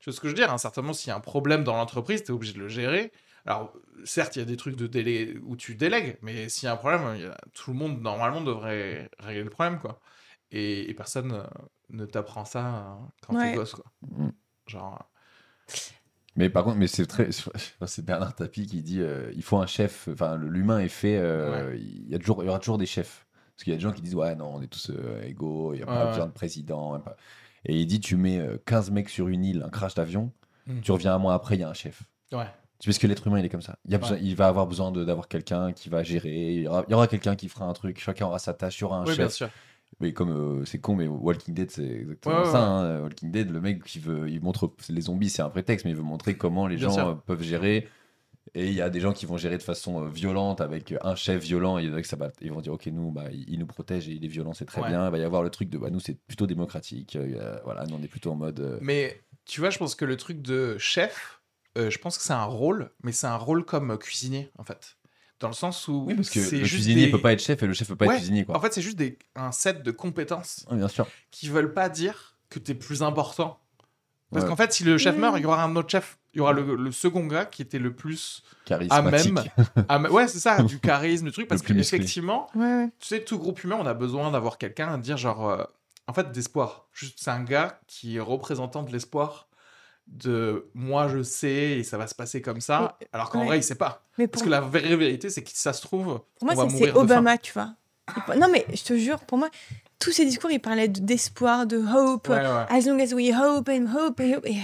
Tu 0.00 0.10
vois 0.10 0.12
ce 0.14 0.20
que 0.20 0.28
je 0.28 0.32
veux 0.32 0.36
dire 0.38 0.52
hein 0.52 0.58
Certainement, 0.58 0.92
s'il 0.92 1.08
y 1.08 1.12
a 1.12 1.16
un 1.16 1.20
problème 1.20 1.64
dans 1.64 1.76
l'entreprise, 1.76 2.22
tu 2.22 2.28
es 2.28 2.34
obligé 2.34 2.52
de 2.54 2.60
le 2.60 2.68
gérer. 2.68 3.12
Alors, 3.46 3.72
certes, 4.04 4.36
il 4.36 4.40
y 4.40 4.42
a 4.42 4.44
des 4.44 4.56
trucs 4.56 4.76
de 4.76 4.86
délai 4.86 5.36
où 5.42 5.56
tu 5.56 5.74
délègues, 5.74 6.18
mais 6.22 6.48
s'il 6.48 6.66
y 6.66 6.68
a 6.68 6.72
un 6.72 6.76
problème, 6.76 7.14
il 7.16 7.22
y 7.22 7.26
a- 7.26 7.36
tout 7.54 7.72
le 7.72 7.78
monde, 7.78 8.00
normalement, 8.00 8.40
devrait 8.42 9.10
régler 9.18 9.44
le 9.44 9.50
problème, 9.50 9.78
quoi. 9.80 10.00
Et, 10.50 10.88
et 10.90 10.94
personne 10.94 11.32
euh, 11.32 11.42
ne 11.90 12.04
t'apprend 12.06 12.44
ça 12.44 12.66
euh, 12.66 12.94
quand 13.26 13.34
Ouais. 13.34 13.50
t'es 13.50 13.56
gosse, 13.56 13.74
quoi. 13.74 13.84
Mm. 14.02 14.28
Genre, 14.66 15.10
Mais 16.36 16.50
par 16.50 16.64
contre, 16.64 16.76
mais 16.76 16.86
c'est 16.86 17.06
très, 17.06 17.28
c'est 17.86 18.04
Bernard 18.04 18.34
Tapie 18.34 18.66
qui 18.66 18.82
dit, 18.82 19.00
euh, 19.00 19.32
il 19.34 19.42
faut 19.42 19.58
un 19.58 19.66
chef. 19.66 20.08
Enfin, 20.12 20.36
l'humain 20.36 20.78
est 20.80 20.88
fait. 20.88 21.16
euh, 21.18 21.74
Il 21.76 22.08
y 22.08 22.14
a 22.14 22.18
toujours, 22.18 22.42
il 22.42 22.46
y 22.46 22.48
aura 22.48 22.58
toujours 22.60 22.78
des 22.78 22.86
chefs. 22.86 23.26
Parce 23.58 23.64
qu'il 23.64 23.72
y 23.72 23.74
a 23.74 23.76
des 23.76 23.82
gens 23.82 23.90
qui 23.90 24.02
disent, 24.02 24.14
ouais, 24.14 24.36
non, 24.36 24.52
on 24.54 24.62
est 24.62 24.68
tous 24.68 24.90
euh, 24.90 25.20
égaux. 25.24 25.74
Il 25.74 25.80
y 25.80 25.82
a 25.82 25.86
pas 25.86 26.04
Ouais, 26.04 26.08
besoin 26.10 26.22
ouais. 26.22 26.28
de 26.28 26.32
président. 26.34 26.98
pas. 27.00 27.16
Et 27.64 27.74
il 27.80 27.86
dit, 27.86 27.98
tu 27.98 28.14
mets 28.16 28.38
euh, 28.38 28.56
15 28.66 28.92
mecs 28.92 29.08
sur 29.08 29.26
une 29.26 29.44
île, 29.44 29.62
un 29.66 29.68
crash 29.68 29.94
d'avion. 29.96 30.30
Mm. 30.68 30.80
Tu 30.80 30.92
reviens 30.92 31.14
un 31.14 31.18
mois 31.18 31.34
après, 31.34 31.56
il 31.56 31.60
y 31.60 31.64
a 31.64 31.68
un 31.68 31.74
chef. 31.74 32.04
ouais. 32.32 32.44
Sais 32.80 32.92
que 32.92 33.08
l'être 33.08 33.26
humain, 33.26 33.40
il 33.40 33.44
est 33.44 33.48
comme 33.48 33.60
ça. 33.62 33.76
Il, 33.86 33.90
y 33.90 33.96
a 33.96 33.98
besoin- 33.98 34.16
Ouais. 34.16 34.22
il 34.22 34.36
va 34.36 34.46
avoir 34.46 34.68
besoin 34.68 34.92
d'avoir 34.92 35.26
quelqu'un 35.26 35.72
qui 35.72 35.88
va 35.88 36.04
gérer. 36.04 36.52
Il 36.54 36.62
y 36.62 36.68
aura, 36.68 37.08
quelqu'un 37.08 37.34
qui 37.34 37.48
fera 37.48 37.64
un 37.64 37.72
truc. 37.72 37.98
Chacun 37.98 38.26
aura 38.26 38.38
sa 38.38 38.54
tâche. 38.54 38.78
Il 38.78 38.82
y 38.82 38.84
aura 38.84 38.98
un 38.98 39.04
Oui, 39.04 39.16
bien 39.16 39.24
chef. 39.24 39.32
sûr. 39.32 39.48
Mais 39.98 40.12
comme 40.12 40.30
euh, 40.30 40.64
c'est 40.64 40.78
con, 40.78 40.94
mais 40.94 41.08
Walking 41.08 41.54
Dead, 41.54 41.72
c'est 41.72 41.82
exactement 41.84 42.38
Ouais, 42.38 42.44
ça. 42.44 42.62
hein. 42.64 43.00
Walking 43.00 43.32
Dead, 43.32 43.50
le 43.50 43.60
mec 43.60 43.82
qui 43.82 43.98
veut, 43.98 44.30
il 44.30 44.40
montre 44.40 44.70
les 44.90 45.00
zombies, 45.00 45.28
c'est 45.28 45.42
un 45.42 45.48
prétexte, 45.48 45.84
mais 45.86 45.90
il 45.90 45.96
veut 45.96 46.04
montrer 46.04 46.36
comment 46.36 46.68
les 46.68 46.76
Bien 46.76 46.86
gens 46.88 46.94
sûr. 46.94 47.08
euh, 47.08 47.14
peuvent 47.14 47.42
gérer. 47.42 47.88
Et 48.54 48.68
il 48.68 48.74
y 48.74 48.80
a 48.80 48.90
des 48.90 49.00
gens 49.00 49.12
qui 49.12 49.26
vont 49.26 49.36
gérer 49.36 49.58
de 49.58 49.62
façon 49.62 50.04
euh, 50.04 50.08
violente 50.08 50.60
avec 50.60 50.94
un 51.02 51.14
chef 51.14 51.42
violent. 51.42 51.78
Et 51.78 51.84
il 51.84 51.90
y 51.90 51.92
en 51.92 51.96
a 51.96 52.02
qui 52.02 52.08
ça 52.08 52.16
va- 52.16 52.30
ils 52.40 52.50
vont 52.52 52.60
dire, 52.60 52.72
ok, 52.72 52.86
nous, 52.86 53.10
bah, 53.10 53.24
il, 53.32 53.58
nous 53.58 53.66
protège 53.66 54.08
et 54.08 54.12
il 54.12 54.24
est 54.24 54.28
violent, 54.28 54.52
c'est 54.54 54.64
très 54.64 54.80
Ouais. 54.82 54.88
bien. 54.88 55.06
Il 55.06 55.10
va 55.10 55.18
y 55.18 55.22
avoir 55.24 55.42
le 55.42 55.50
truc 55.50 55.68
de, 55.68 55.78
bah, 55.78 55.90
nous, 55.90 56.00
c'est 56.00 56.14
plutôt 56.14 56.46
démocratique. 56.46 57.16
euh, 57.16 57.58
voilà, 57.64 57.84
nous, 57.86 57.96
on 57.96 58.02
est 58.02 58.08
plutôt 58.08 58.30
en 58.32 58.36
mode. 58.36 58.60
euh, 58.60 58.78
Mais 58.80 59.20
tu 59.44 59.60
vois, 59.60 59.70
je 59.70 59.78
pense 59.78 59.94
que 59.94 60.04
le 60.04 60.16
truc 60.16 60.40
de 60.42 60.76
chef, 60.78 61.40
euh, 61.76 61.90
je 61.90 61.98
pense 61.98 62.16
que 62.18 62.24
c'est 62.24 62.32
un 62.32 62.44
rôle, 62.44 62.90
mais 63.02 63.12
c'est 63.12 63.26
un 63.26 63.36
rôle 63.36 63.64
comme 63.64 63.92
euh, 63.92 63.96
cuisinier, 63.96 64.50
en 64.58 64.64
fait. 64.64 64.96
Dans 65.40 65.48
le 65.48 65.54
sens 65.54 65.86
où. 65.86 66.04
Oui, 66.06 66.14
parce 66.14 66.30
que 66.30 66.40
le 66.40 66.66
cuisinier 66.66 67.04
des- 67.06 67.10
peut 67.12 67.20
pas 67.20 67.32
être 67.32 67.40
chef 67.42 67.62
et 67.62 67.66
le 67.66 67.72
chef 67.72 67.86
peut 67.88 67.94
pas 67.96 68.06
Ouais, 68.06 68.14
être 68.14 68.18
cuisinier, 68.20 68.44
quoi. 68.44 68.56
En 68.56 68.60
fait, 68.60 68.72
c'est 68.74 68.82
juste 68.82 68.96
des... 68.98 69.18
un 69.36 69.52
set 69.52 69.82
de 69.84 69.90
compétences 69.92 70.66
Ouais, 70.70 70.76
bien 70.76 70.88
sûr. 70.88 71.06
qui 71.30 71.48
veulent 71.48 71.72
pas 71.72 71.88
dire 71.88 72.36
que 72.50 72.58
t'es 72.58 72.74
plus 72.74 73.02
important. 73.02 73.60
Parce 74.30 74.44
Ouais. 74.44 74.50
qu'en 74.50 74.56
fait, 74.56 74.72
si 74.72 74.84
le 74.84 74.98
chef 74.98 75.16
meurt, 75.16 75.36
il 75.38 75.42
y 75.42 75.46
aura 75.46 75.62
un 75.62 75.74
autre 75.76 75.88
chef. 75.90 76.18
Il 76.34 76.38
y 76.38 76.40
aura 76.40 76.52
le, 76.52 76.76
le 76.76 76.92
second 76.92 77.26
gars 77.26 77.46
qui 77.46 77.62
était 77.62 77.78
le 77.78 77.94
plus. 77.94 78.42
Charismatique. 78.66 79.32
même. 79.88 80.06
Ouais, 80.10 80.28
c'est 80.28 80.38
ça, 80.38 80.62
du 80.62 80.78
charisme, 80.80 81.26
du 81.26 81.32
truc. 81.32 81.48
Parce 81.48 81.62
qu'effectivement, 81.62 82.48
Ouais, 82.54 82.86
tu 83.00 83.08
sais, 83.08 83.20
tout 83.24 83.38
groupe 83.38 83.64
humain, 83.64 83.78
on 83.80 83.86
a 83.86 83.94
besoin 83.94 84.30
d'avoir 84.30 84.58
quelqu'un 84.58 84.92
à 84.92 84.98
dire, 84.98 85.16
genre, 85.16 85.48
euh, 85.48 85.64
en 86.06 86.12
fait, 86.12 86.30
d'espoir. 86.30 86.86
Juste, 86.92 87.18
c'est 87.20 87.30
un 87.30 87.42
gars 87.42 87.80
qui 87.86 88.16
est 88.18 88.20
représentant 88.20 88.82
de 88.82 88.92
l'espoir. 88.92 89.46
De 90.06 90.70
moi, 90.74 91.08
je 91.08 91.22
sais, 91.22 91.78
et 91.78 91.82
ça 91.84 91.98
va 91.98 92.06
se 92.06 92.14
passer 92.14 92.40
comme 92.40 92.62
ça. 92.62 92.96
Alors 93.12 93.28
qu'en 93.28 93.40
ouais. 93.40 93.46
vrai, 93.46 93.58
il 93.58 93.62
sait 93.62 93.74
pas. 93.74 94.04
Mais 94.16 94.26
Parce 94.26 94.42
que 94.42 94.48
la 94.48 94.60
vraie 94.62 94.96
vérité, 94.96 95.28
c'est 95.28 95.42
que 95.42 95.50
ça 95.52 95.74
se 95.74 95.82
trouve, 95.82 96.04
pour 96.38 96.44
moi, 96.44 96.52
on 96.52 96.56
va 96.56 96.62
c'est- 96.64 96.68
c'est 96.70 96.74
mourir 96.78 96.94
de 96.94 96.98
faim. 96.98 97.02
Obama, 97.04 97.36
tu 97.38 97.52
vois. 97.52 97.74
Non, 98.36 98.48
mais 98.50 98.64
je 98.72 98.82
te 98.84 98.96
jure, 98.96 99.18
pour 99.20 99.36
moi, 99.36 99.50
tous 99.98 100.12
ces 100.12 100.24
discours, 100.24 100.50
ils 100.50 100.60
parlaient 100.60 100.88
de- 100.88 101.00
d'espoir, 101.00 101.66
de 101.66 101.78
hope. 101.78 102.28
Ouais, 102.28 102.36
ouais. 102.36 102.66
As 102.68 102.86
long 102.86 103.00
as 103.00 103.12
we 103.14 103.32
hope 103.34 103.68
and 103.68 103.86
hope 103.92 104.20
and 104.20 104.36
hope. 104.36 104.46
Et 104.46 104.56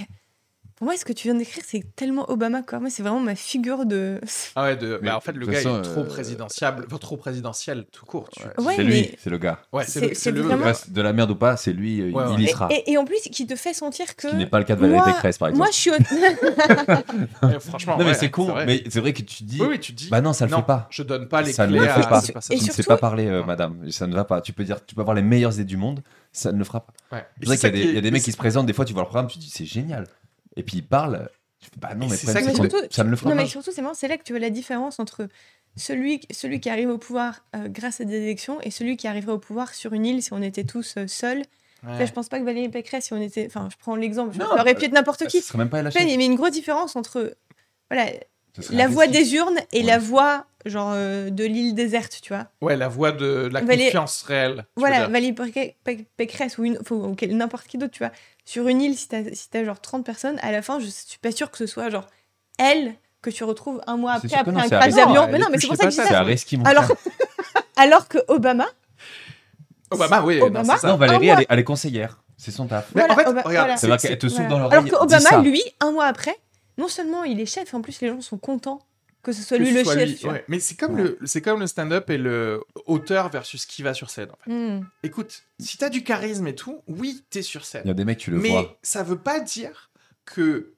pour 0.84 0.90
moi, 0.92 0.98
ce 0.98 1.06
que 1.06 1.14
tu 1.14 1.28
viens 1.28 1.34
d'écrire, 1.34 1.62
c'est 1.66 1.82
tellement 1.96 2.30
Obama, 2.30 2.60
quoi. 2.62 2.78
Moi, 2.78 2.90
c'est 2.90 3.02
vraiment 3.02 3.18
ma 3.18 3.34
figure 3.34 3.86
de. 3.86 4.20
Ah 4.54 4.64
ouais, 4.64 4.76
de... 4.76 4.98
Mais 5.00 5.08
bah, 5.08 5.16
en 5.16 5.20
fait, 5.22 5.32
le 5.32 5.46
gars, 5.46 5.54
toute 5.54 5.62
façon, 5.62 5.76
il 5.82 5.88
est 5.88 5.90
trop 5.90 6.00
euh, 6.02 6.06
présidentiable, 6.06 6.84
enfin, 6.86 6.98
trop 6.98 7.16
présidentiel, 7.16 7.86
tout 7.90 8.04
court. 8.04 8.28
tu- 8.28 8.42
Ouais, 8.62 8.74
c'est 8.76 8.84
mais- 8.84 8.90
lui, 8.90 9.10
c'est 9.18 9.30
le 9.30 9.38
gars. 9.38 9.60
Ouais, 9.72 9.84
c'est 9.88 10.14
C'est- 10.14 10.30
le, 10.30 10.42
vraiment- 10.42 10.66
de 10.86 11.00
la 11.00 11.12
merde 11.14 11.30
ou 11.30 11.36
pas, 11.36 11.56
c'est 11.56 11.72
lui, 11.72 12.02
euh, 12.02 12.10
Ouais, 12.10 12.24
il 12.36 12.40
y 12.40 12.44
Et, 12.44 12.48
sera. 12.48 12.68
et- 12.70 12.92
et 12.92 12.98
en 12.98 13.06
plus, 13.06 13.16
qui 13.32 13.46
te 13.46 13.56
fait 13.56 13.72
sentir 13.72 14.14
que. 14.14 14.28
Ce 14.28 14.32
qui 14.32 14.36
n'est 14.36 14.46
pas 14.46 14.58
le 14.58 14.66
cas 14.66 14.76
de 14.76 14.82
Valérie 14.82 14.98
Moi- 15.00 15.06
Pécresse, 15.10 15.38
par 15.38 15.48
exemple. 15.48 15.58
Moi, 15.64 15.68
je 15.72 15.78
suis. 15.78 17.60
franchement, 17.60 17.96
non, 17.98 18.04
mais 18.04 18.12
c'est 18.12 18.30
con, 18.30 18.54
mais 18.66 18.84
c'est 18.90 19.00
vrai 19.00 19.14
que 19.14 19.22
tu 19.22 19.44
dis. 19.44 19.62
Oui, 19.62 19.68
oui, 19.70 19.80
tu 19.80 19.92
dis. 19.92 20.10
Bah 20.10 20.20
non, 20.20 20.34
ça 20.34 20.44
le 20.44 20.54
fait 20.54 20.62
pas. 20.62 20.86
Je 20.90 21.02
donne 21.02 21.28
pas 21.28 21.40
les 21.40 21.54
Ça 21.54 21.66
ne 21.66 21.72
le 21.78 21.80
fait 21.88 22.08
pas. 22.08 22.20
tu 22.20 22.32
ne 22.56 22.60
sais 22.60 22.82
pas 22.82 22.98
parler, 22.98 23.26
euh, 23.26 23.42
madame. 23.42 23.90
Ça 23.90 24.06
ne 24.06 24.14
va 24.14 24.24
pas. 24.24 24.42
Tu 24.42 24.52
peux 24.52 24.64
dire, 24.64 24.84
tu 24.84 24.94
peux 24.94 25.00
avoir 25.00 25.14
les 25.16 25.22
meilleures 25.22 25.54
idées 25.54 25.64
du 25.64 25.78
monde, 25.78 26.02
ça 26.30 26.52
ne 26.52 26.58
le 26.58 26.64
fera 26.64 26.80
pas. 26.84 26.92
Ouais. 27.16 27.24
C'est 27.40 27.46
vrai 27.46 27.56
qu'il 27.56 27.64
y 27.64 27.68
a 27.68 27.70
des, 27.72 27.90
il 27.90 27.94
y 27.94 27.98
a 27.98 28.02
des 28.02 28.10
mecs 28.10 28.22
qui 28.22 28.32
se 28.32 28.36
présentent, 28.36 28.66
des 28.66 28.74
fois, 28.74 28.84
tu 28.84 28.92
vois 28.92 29.02
le 29.02 29.08
programme, 29.08 29.28
tu 29.28 29.38
dis, 29.38 29.48
c'est 29.48 29.64
génial. 29.64 30.06
Et 30.56 30.62
puis 30.62 30.78
ils 30.78 30.86
parlent. 30.86 31.28
Fais, 31.60 31.70
bah 31.78 31.94
non, 31.94 32.06
mais, 32.08 32.16
ça 32.16 32.32
Mais 32.34 32.40
est- 32.40 32.92
ça 32.92 33.04
ne 33.04 33.10
le 33.10 33.16
fera 33.16 33.30
Non, 33.30 33.36
pas. 33.36 33.42
mais 33.42 33.48
surtout, 33.48 33.70
c'est 33.72 33.80
marrant, 33.82 33.94
c'est 33.94 34.08
là 34.08 34.16
que 34.18 34.22
tu 34.22 34.32
vois 34.32 34.40
la 34.40 34.50
différence 34.50 35.00
entre 35.00 35.28
celui, 35.76 36.20
celui 36.30 36.60
qui 36.60 36.68
arrive 36.70 36.88
au 36.90 36.98
pouvoir 36.98 37.44
euh, 37.56 37.68
grâce 37.68 38.00
à 38.00 38.04
des 38.04 38.16
élections 38.16 38.60
et 38.60 38.70
celui 38.70 38.96
qui 38.96 39.08
arriverait 39.08 39.32
au 39.32 39.38
pouvoir 39.38 39.74
sur 39.74 39.92
une 39.94 40.04
île 40.06 40.22
si 40.22 40.32
on 40.32 40.42
était 40.42 40.64
tous 40.64 40.94
euh, 40.98 41.06
seuls. 41.06 41.42
Ouais. 41.86 41.98
Là, 41.98 42.04
je 42.06 42.12
pense 42.12 42.28
pas 42.28 42.38
que 42.38 42.44
Valérie 42.44 42.68
Pécresse, 42.68 43.06
si 43.06 43.12
on 43.12 43.20
était. 43.20 43.46
Enfin, 43.46 43.68
je 43.70 43.76
prends 43.78 43.96
l'exemple, 43.96 44.36
Non, 44.38 44.46
ça 44.46 44.60
aurait 44.60 44.74
pu 44.74 44.84
être 44.84 44.92
n'importe 44.92 45.20
Ce 45.20 45.24
qui. 45.28 45.40
serait 45.40 45.58
même 45.58 45.68
pas 45.70 45.82
LHF. 45.82 45.96
il 46.00 46.08
y 46.10 46.22
a 46.22 46.24
une 46.26 46.34
grosse 46.34 46.52
différence 46.52 46.96
entre 46.96 47.34
voilà, 47.90 48.10
la 48.70 48.88
voix 48.88 49.06
des 49.06 49.34
urnes 49.34 49.58
et 49.72 49.80
Ouais. 49.80 49.86
la 49.86 49.98
voix 49.98 50.46
genre 50.66 50.92
euh, 50.94 51.28
de 51.30 51.44
l'île 51.44 51.74
déserte, 51.74 52.20
tu 52.22 52.32
vois. 52.32 52.46
Ouais, 52.62 52.76
la 52.76 52.88
voix 52.88 53.12
de 53.12 53.48
la 53.52 53.60
Valé- 53.60 53.86
confiance 53.86 54.22
réelle. 54.22 54.64
Voilà. 54.76 55.08
Valérie 55.08 55.32
Pécresse- 55.34 55.72
Pé- 55.84 56.06
Pécresse 56.16 56.56
ou, 56.58 56.64
une- 56.64 56.78
n'importe 57.32 57.66
qui 57.66 57.76
d'autre, 57.76 57.92
tu 57.92 57.98
vois. 58.02 58.12
Sur 58.46 58.68
une 58.68 58.80
île, 58.80 58.96
si 58.96 59.08
t'as 59.08 59.22
si 59.34 59.48
genre 59.64 59.80
30 59.80 60.04
personnes, 60.06 60.38
à 60.42 60.52
la 60.52 60.62
fin, 60.62 60.78
je 60.80 60.86
suis 60.86 61.18
pas 61.20 61.32
sûre 61.32 61.50
que 61.50 61.58
ce 61.58 61.66
soit 61.66 61.90
genre 61.90 62.06
elle 62.58 62.94
que 63.20 63.30
tu 63.30 63.44
retrouves 63.44 63.80
un 63.86 63.96
mois 63.96 64.12
après, 64.12 64.34
après 64.34 64.52
non, 64.52 64.60
un 64.60 64.68
crash 64.68 64.94
d'avion. 64.94 65.28
Mais 65.30 65.38
non, 65.38 65.46
mais 65.50 65.58
c'est 65.58 65.66
pour 65.66 65.76
ça 65.76 65.84
que 65.84 65.90
je 65.90 66.00
dis 66.00 66.06
ça. 66.06 66.68
Alors, 66.70 66.84
alors 67.76 68.08
que 68.08 68.18
Obama, 68.28 68.66
Obama, 69.90 70.22
oui, 70.22 70.40
Obama, 70.40 70.62
non, 70.66 70.74
c'est 70.74 70.80
ça. 70.80 70.88
Non, 70.88 70.96
Valérie, 70.96 71.28
elle 71.28 71.40
est, 71.40 71.46
elle 71.48 71.58
est 71.58 71.64
conseillère. 71.64 72.22
C'est 72.36 72.50
son 72.50 72.66
taf. 72.66 72.88
Mais 72.94 73.02
en 73.02 73.06
Voilà, 73.06 73.22
fait, 73.22 73.30
Oba- 73.30 73.42
regarde, 73.42 73.78
voilà. 73.80 73.98
C'est 73.98 74.08
qu'elle 74.08 74.18
te 74.18 74.28
souffle 74.28 74.42
Voilà. 74.42 74.50
dans 74.50 74.58
l'oreille. 74.60 74.78
alors 74.90 75.06
que. 75.06 75.14
Obama, 75.16 75.38
lui, 75.42 75.62
un 75.80 75.92
mois 75.92 76.06
après, 76.06 76.36
non 76.78 76.88
seulement 76.88 77.24
il 77.24 77.40
est 77.40 77.46
chef, 77.46 77.72
en 77.74 77.80
plus 77.82 78.00
les 78.00 78.08
gens 78.08 78.20
sont 78.20 78.38
contents 78.38 78.86
que 79.22 79.32
ce 79.32 79.42
soit 79.42 79.56
que 79.56 79.62
lui 79.62 79.70
ce 79.72 79.78
le 79.78 79.84
soit 79.84 79.94
chef. 79.94 80.20
lui, 80.22 80.28
ouais. 80.28 80.44
Mais 80.48 80.60
c'est 80.60 80.74
comme, 80.74 80.96
Ouais. 80.96 81.02
le, 81.02 81.18
c'est 81.24 81.40
comme 81.40 81.60
le 81.60 81.66
stand-up 81.66 82.10
et 82.10 82.18
le 82.18 82.62
auteur 82.84 83.30
versus 83.30 83.64
qui 83.64 83.82
va 83.82 83.94
sur 83.94 84.10
scène. 84.10 84.28
En 84.30 84.36
fait. 84.44 84.50
Hmm. 84.50 84.84
Écoute, 85.02 85.44
si 85.58 85.78
t'as 85.78 85.88
du 85.88 86.04
charisme 86.04 86.46
et 86.46 86.54
tout, 86.54 86.82
oui, 86.88 87.24
t'es 87.30 87.40
sur 87.40 87.64
scène. 87.64 87.82
Il 87.86 87.88
y 87.88 87.90
a 87.90 87.94
des 87.94 88.04
mecs, 88.04 88.18
tu 88.18 88.30
le 88.30 88.38
mais 88.38 88.50
vois. 88.50 88.76
ça 88.82 89.02
veut 89.02 89.16
pas 89.16 89.40
dire 89.40 89.90
que 90.26 90.74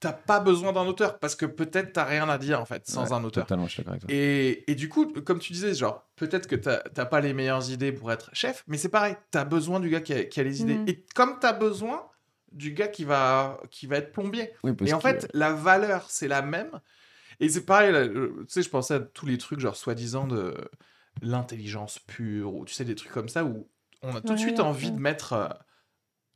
t'as 0.00 0.12
pas 0.12 0.40
besoin 0.40 0.72
d'un 0.72 0.84
auteur, 0.86 1.20
parce 1.20 1.36
que 1.36 1.46
peut-être 1.46 1.92
t'as 1.92 2.04
rien 2.04 2.28
à 2.28 2.36
dire 2.36 2.60
en 2.60 2.64
fait 2.66 2.84
sans 2.86 3.04
Ouais, 3.04 3.12
un 3.12 3.22
auteur. 3.24 3.44
Totalement, 3.44 3.66
je 3.68 3.72
suis 3.74 3.82
d'accord 3.84 3.92
avec 3.92 4.02
toi. 4.02 4.10
Et, 4.12 4.68
et 4.70 4.74
du 4.74 4.88
coup, 4.88 5.06
comme 5.22 5.38
tu 5.38 5.52
disais, 5.52 5.72
genre, 5.72 6.04
peut-être 6.16 6.48
que 6.48 6.56
t'as 6.56 6.78
t'as 6.92 7.06
pas 7.06 7.20
les 7.20 7.32
meilleures 7.32 7.70
idées 7.70 7.92
pour 7.92 8.10
être 8.10 8.28
chef, 8.32 8.64
mais 8.66 8.76
c'est 8.76 8.88
pareil, 8.88 9.14
t'as 9.30 9.44
besoin 9.44 9.78
du 9.78 9.88
gars 9.88 10.00
qui 10.00 10.12
a, 10.14 10.24
qui 10.24 10.40
a 10.40 10.42
les 10.42 10.60
idées. 10.62 10.74
Mhm. 10.78 10.88
Et 10.88 11.04
comme 11.14 11.38
t'as 11.40 11.52
besoin 11.52 12.04
du 12.54 12.72
gars 12.72 12.88
qui 12.88 13.04
va, 13.04 13.60
qui 13.70 13.86
va 13.86 13.96
être 13.98 14.12
plombier. 14.12 14.52
Oui, 14.62 14.72
parce 14.72 14.90
Et 14.90 14.94
en 14.94 15.00
fait, 15.00 15.28
la 15.34 15.52
valeur, 15.52 16.06
c'est 16.10 16.28
la 16.28 16.40
même. 16.42 16.80
Et 17.40 17.48
c'est 17.48 17.64
pareil, 17.66 17.92
là, 17.92 17.98
euh, 18.00 18.28
tu 18.40 18.44
sais, 18.48 18.62
je 18.62 18.70
pensais 18.70 18.94
à 18.94 19.00
tous 19.00 19.26
les 19.26 19.38
trucs, 19.38 19.60
genre, 19.60 19.76
soi-disant, 19.76 20.26
de 20.26 20.54
l'intelligence 21.22 21.98
pure, 21.98 22.54
ou 22.54 22.64
tu 22.64 22.72
sais, 22.74 22.84
des 22.84 22.94
trucs 22.94 23.12
comme 23.12 23.28
ça, 23.28 23.44
où 23.44 23.68
on 24.02 24.14
a 24.16 24.20
tout 24.20 24.34
de 24.34 24.38
suite 24.38 24.58
ouais, 24.58 24.64
envie 24.64 24.86
ouais. 24.86 24.92
de 24.92 25.00
mettre 25.00 25.32
euh, 25.32 25.48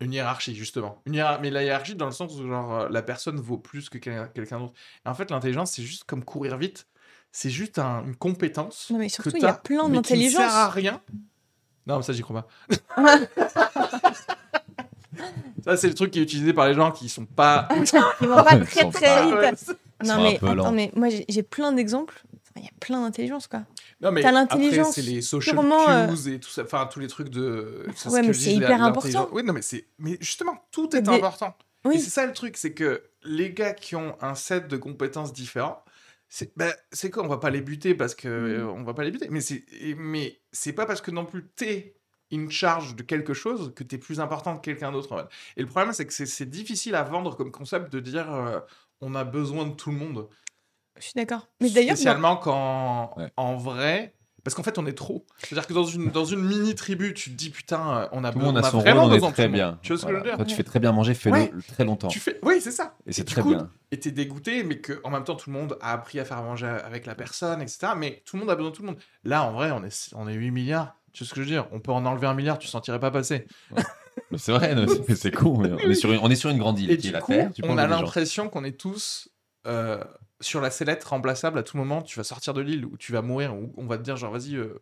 une 0.01 0.13
hiérarchie, 0.13 0.55
justement. 0.55 1.03
Une 1.07 1.15
hiérar- 1.15 1.41
Mais 1.41 1.51
la 1.51 1.63
hiérarchie, 1.65 1.95
dans 1.95 2.07
le 2.07 2.13
sens 2.13 2.35
où, 2.35 2.47
genre, 2.47 2.75
euh, 2.81 2.89
la 2.91 3.03
personne 3.03 3.37
vaut 3.41 3.59
plus 3.59 3.89
que 3.89 3.99
quel- 3.99 4.31
quelqu'un 4.35 4.59
d'autre. 4.59 4.75
Et 5.05 5.09
en 5.09 5.15
fait, 5.15 5.31
l'intelligence, 5.31 5.73
c'est 5.73 5.83
juste 5.83 6.05
comme 6.05 6.25
courir 6.25 6.57
vite. 6.59 6.87
C'est 7.31 7.51
juste 7.51 7.79
un- 7.79 8.05
une 8.05 8.17
compétence. 8.17 8.91
Non, 8.91 8.99
mais 8.99 9.09
surtout, 9.09 9.31
il 9.37 9.43
y 9.43 9.47
a 9.47 9.53
plein 9.53 9.89
d'intelligence. 9.89 10.41
sert 10.43 10.55
à 10.55 10.69
rien. 10.71 11.01
Non, 11.87 11.97
mais 11.99 12.03
ça, 12.03 12.13
j'y 12.13 12.23
crois 12.23 12.43
pas. 12.43 12.49
ça, 15.65 15.77
c'est 15.77 15.89
le 15.89 15.95
truc 15.95 16.11
qui 16.11 16.19
est 16.21 16.23
utilisé 16.23 16.53
par 16.53 16.69
les 16.69 16.75
gens 16.75 16.91
qui 16.91 17.09
sont 17.09 17.27
pas. 17.27 17.69
Ils 18.21 18.27
vont 18.29 18.43
pas 18.45 18.57
très 18.59 18.91
très 18.91 19.25
vite. 19.51 19.77
Non 20.05 20.23
mais 20.23 20.37
attends, 20.43 20.73
mais 20.73 20.91
moi 20.95 21.09
j'ai 21.29 21.43
plein 21.43 21.73
d'exemples. 21.73 22.23
Il 22.57 22.63
y 22.63 22.67
a 22.67 22.71
plein 22.81 23.03
d'intelligence 23.03 23.47
quoi. 23.47 23.63
Non, 24.01 24.11
mais 24.13 24.23
T'as 24.23 24.29
après, 24.29 24.41
l'intelligence 24.59 24.95
c'est 24.95 25.03
les 25.03 25.23
social 25.23 25.55
purement, 25.57 25.85
cues 26.09 26.35
et 26.35 26.39
tout 26.41 26.51
ça, 26.51 26.63
enfin 26.63 26.89
tous 26.91 27.01
les 27.01 27.09
trucs 27.09 27.29
de. 27.31 27.85
Ouais, 28.07 28.23
mais 28.23 28.33
c'est 28.33 28.55
hyper 28.55 28.83
important. 28.83 29.29
Oui, 29.33 29.43
non, 29.45 29.53
mais 29.53 29.63
c'est, 29.63 29.87
mais 29.99 30.17
justement, 30.21 30.57
tout 30.71 30.95
est 30.97 31.03
Des- 31.03 31.11
important. 31.11 31.57
Et 31.85 31.89
Oui. 31.89 32.01
c'est 32.01 32.11
ça 32.11 32.27
le 32.27 32.33
truc, 32.33 32.57
c'est 32.57 32.73
que 32.75 33.03
les 33.25 33.53
gars 33.53 33.73
qui 33.73 33.97
ont 33.97 34.17
un 34.21 34.35
set 34.37 34.69
de 34.69 34.77
compétences 34.77 35.33
différents, 35.33 35.83
c'est, 36.29 36.57
ben, 36.57 36.73
c'est 36.93 37.11
quoi 37.11 37.25
On 37.25 37.29
va 37.29 37.39
pas 37.39 37.51
les 37.51 37.61
buter 37.61 37.95
parce 37.95 38.15
que 38.15 38.29
Mm. 38.29 38.61
euh, 38.61 38.67
on 38.73 38.83
va 38.85 38.95
pas 38.95 39.03
les 39.05 39.11
buter, 39.11 39.29
mais 39.31 39.41
c'est, 39.41 39.65
mais 39.97 40.39
c'est 40.53 40.73
pas 40.73 40.87
parce 40.87 41.01
que 41.01 41.11
non 41.11 41.25
plus 41.25 41.47
t'es 41.57 41.95
une 42.31 42.51
charge 42.51 42.95
de 42.97 43.03
quelque 43.03 43.33
chose 43.35 43.73
que 43.75 43.83
t'es 43.85 43.99
plus 43.99 44.21
important 44.21 44.57
que 44.57 44.63
quelqu'un 44.63 44.93
d'autre. 44.93 45.13
en 45.13 45.19
fait. 45.19 45.27
Et 45.57 45.61
le 45.63 45.67
problème, 45.67 45.93
c'est 45.93 46.07
que 46.07 46.13
c'est, 46.13 46.45
difficile 46.49 46.95
à 46.95 47.03
vendre 47.03 47.37
comme 47.37 47.51
concept 47.51 47.93
de 47.93 48.01
dire 48.01 48.31
euh, 48.33 48.61
on 49.01 49.15
a 49.15 49.25
besoin 49.25 49.67
de 49.67 49.75
tout 49.75 49.91
le 49.91 49.97
monde. 49.97 50.29
Je 50.99 51.05
suis 51.05 51.13
d'accord. 51.15 51.49
Mais 51.61 51.71
d'ailleurs, 51.71 51.97
Spécialement 51.97 52.37
quand, 52.37 53.15
Ouais. 53.17 53.31
en 53.37 53.57
vrai, 53.57 54.15
parce 54.45 54.55
qu'en 54.55 54.63
fait, 54.63 54.79
on 54.79 54.87
est 54.87 54.93
trop. 54.97 55.25
C'est-à-dire 55.39 55.67
que 55.69 55.73
dans 55.75 55.85
une, 55.85 56.11
dans 56.11 56.25
une 56.25 56.41
mini 56.43 56.75
tribu, 56.75 57.15
tu 57.15 57.31
te 57.31 57.37
dis 57.37 57.51
putain, 57.51 57.99
euh, 57.99 58.09
on 58.13 58.25
a, 58.25 58.33
Tout 58.33 58.39
be- 58.39 58.41
le 58.41 58.47
monde 58.47 58.57
on 58.57 58.63
a 58.63 58.67
a 58.67 58.71
son 58.71 58.79
rôle, 58.79 58.89
vraiment 58.89 59.05
on 59.05 59.11
est 59.11 59.15
besoin 59.15 59.29
de 59.29 59.33
tout 59.33 59.37
très 59.37 59.43
le 59.45 59.49
monde. 59.51 59.55
bien. 59.57 59.79
Tu 59.83 59.93
vois 59.93 60.01
ce 60.01 60.07
que 60.07 60.13
je 60.13 60.17
veux 60.17 60.23
dire? 60.25 60.37
Toi, 60.37 60.45
tu 60.45 60.55
fais 60.57 60.65
très 60.65 60.81
bien 60.81 60.93
manger, 60.93 61.15
fais-le 61.15 61.35
Ouais. 61.37 61.53
très 61.69 61.85
longtemps. 61.85 62.09
Tu 62.09 62.19
fais, 62.21 62.39
oui, 62.43 62.61
c'est 62.61 62.71
ça. 62.73 62.97
Et 63.07 63.13
c'est 63.13 63.25
très 63.25 63.43
coup, 63.43 63.51
bien. 63.51 63.71
Et 63.93 64.01
t'es 64.01 64.11
dégoûté, 64.11 64.65
mais 64.65 64.79
que 64.81 65.01
en 65.05 65.11
même 65.11 65.25
temps, 65.25 65.37
tout 65.37 65.51
le 65.51 65.57
monde 65.57 65.79
a 65.81 65.93
appris 65.93 66.19
à 66.21 66.25
faire 66.25 66.43
manger 66.43 66.67
avec 66.67 67.07
la 67.07 67.15
personne, 67.15 67.63
etc. 67.63 67.93
Mais 67.97 68.23
tout 68.27 68.37
le 68.37 68.41
monde 68.41 68.51
a 68.51 68.57
besoin 68.57 68.71
de 68.71 68.77
tout 68.77 68.83
le 68.83 68.89
monde. 68.89 68.99
Là, 69.25 69.45
en 69.45 69.53
vrai, 69.53 69.71
on 69.71 69.83
est, 69.85 70.11
on 70.17 70.27
est 70.29 70.35
8 70.35 70.51
milliards. 70.51 70.95
Tu 71.19 71.25
vois 71.25 71.31
ce 71.31 71.35
que 71.35 71.41
je 71.43 71.47
veux 71.49 71.51
dire? 71.53 71.67
On 71.73 71.81
peut 71.81 71.91
en 71.91 72.07
enlever 72.07 72.29
un 72.29 72.35
milliard, 72.35 72.59
tu 72.61 72.69
sentirais 72.69 73.01
pas 73.01 73.11
passer. 73.11 73.45
Mais 74.31 74.39
C'est 74.39 74.53
vrai, 74.53 74.77
c'est- 75.17 75.33
con. 75.33 75.59
mais 75.59 75.73
on, 75.73 75.79
est 75.91 75.95
sur 75.95 76.13
une, 76.13 76.21
on 76.23 76.31
est 76.31 76.37
sur 76.37 76.49
une 76.49 76.59
grande 76.59 76.79
île 76.79 76.93
Et 76.93 76.97
qui 76.97 77.03
du 77.03 77.09
est 77.09 77.13
la 77.13 77.21
coup, 77.21 77.33
Terre. 77.33 77.51
Tu 77.53 77.63
on 77.65 77.77
a 77.77 77.89
l'impression 77.89 78.49
qu'on 78.49 78.63
est 78.63 78.79
tous 78.79 79.29
euh, 79.67 79.99
sur 80.41 80.61
la 80.61 80.71
sellette 80.71 81.03
remplaçable 81.03 81.59
à 81.59 81.65
tout 81.65 81.77
moment. 81.77 82.03
Tu 82.03 82.17
vas 82.21 82.23
sortir 82.23 82.55
de 82.55 82.61
l'île 82.61 82.85
ou 82.85 82.97
tu 82.97 83.11
vas 83.13 83.21
mourir 83.23 83.53
ou 83.57 83.73
on 83.77 83.87
va 83.87 83.99
te 83.99 84.05
dire 84.05 84.17
genre 84.17 84.31
vas-y, 84.31 84.55
euh, 84.55 84.81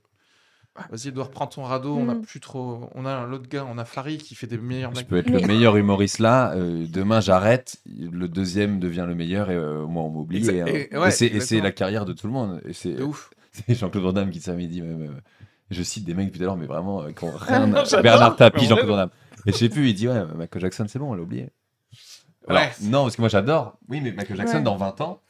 vas-y 0.91 1.09
Edouard, 1.09 1.31
prends 1.31 1.47
ton 1.47 1.63
radeau. 1.63 1.97
On 1.97 2.11
a 2.11 2.15
Mm. 2.17 2.21
plus 2.23 2.41
trop. 2.41 2.91
On 2.95 3.07
a 3.07 3.25
l'autre 3.25 3.49
gars, 3.49 3.67
on 3.67 3.79
a 3.79 3.87
Flary 3.87 4.19
qui 4.19 4.35
fait 4.35 4.47
des 4.47 4.59
meilleurs 4.59 4.95
Je 4.95 5.05
peux 5.05 5.17
être 5.17 5.31
le 5.31 5.41
meilleur 5.41 5.77
humoriste 5.79 6.19
là. 6.19 6.53
euh, 6.55 6.85
demain, 6.87 7.21
j'arrête. 7.21 7.77
Le 7.87 8.29
deuxième 8.29 8.79
devient 8.79 9.07
le 9.09 9.15
meilleur 9.15 9.51
et 9.51 9.55
euh, 9.57 9.87
moi, 9.87 10.03
on 10.03 10.11
m'oublie. 10.11 10.37
Exact- 10.37 10.69
Et, 10.69 10.93
et- 10.93 10.99
ouais, 10.99 11.09
et 11.09 11.41
c'est- 11.41 11.61
la 11.63 11.73
carrière 11.73 12.05
de 12.05 12.13
tout 12.13 12.27
le 12.27 12.33
monde. 12.35 12.61
Et 12.67 12.75
c'est 12.75 13.01
ouf. 13.01 13.31
c'est 13.53 13.75
Jean-Claude 13.75 14.03
Van 14.05 14.13
Damme 14.13 14.31
qui 14.31 14.41
ça 14.41 14.55
dit 14.55 14.83
même. 14.83 15.21
Je 15.71 15.83
cite 15.83 16.05
des 16.05 16.15
mecs 16.15 16.27
depuis 16.27 16.39
tout 16.39 16.45
à 16.45 16.47
l'heure, 16.47 16.57
mais 16.57 16.67
vraiment, 16.67 17.03
euh, 17.03 17.13
qui 17.13 17.25
ont 17.25 17.31
rien. 17.37 17.67
Bernard 18.03 18.37
Tapie, 18.37 18.67
Jean-Claude 18.67 18.89
Van 18.89 18.97
Damme. 18.97 19.11
Et 19.47 19.53
je 19.53 19.57
sais 19.57 19.69
plus, 19.69 19.89
il 19.91 19.95
dit 19.95 20.09
Ouais, 20.09 20.25
Michael 20.37 20.63
Jackson, 20.63 20.87
c'est 20.89 20.99
bon, 20.99 21.11
on 21.11 21.15
l'a 21.15 21.23
oublié. 21.23 21.49
Alors, 22.49 22.63
Ouais. 22.63 22.71
non, 22.83 23.03
parce 23.05 23.17
que 23.17 23.23
moi, 23.23 23.29
j'adore. 23.29 23.79
Oui, 23.89 24.01
mais 24.01 24.13
Michael 24.13 24.37
Jackson, 24.37 24.57
Ouais. 24.59 24.63
dans 24.63 24.77
20 24.77 25.01
ans, 25.01 25.21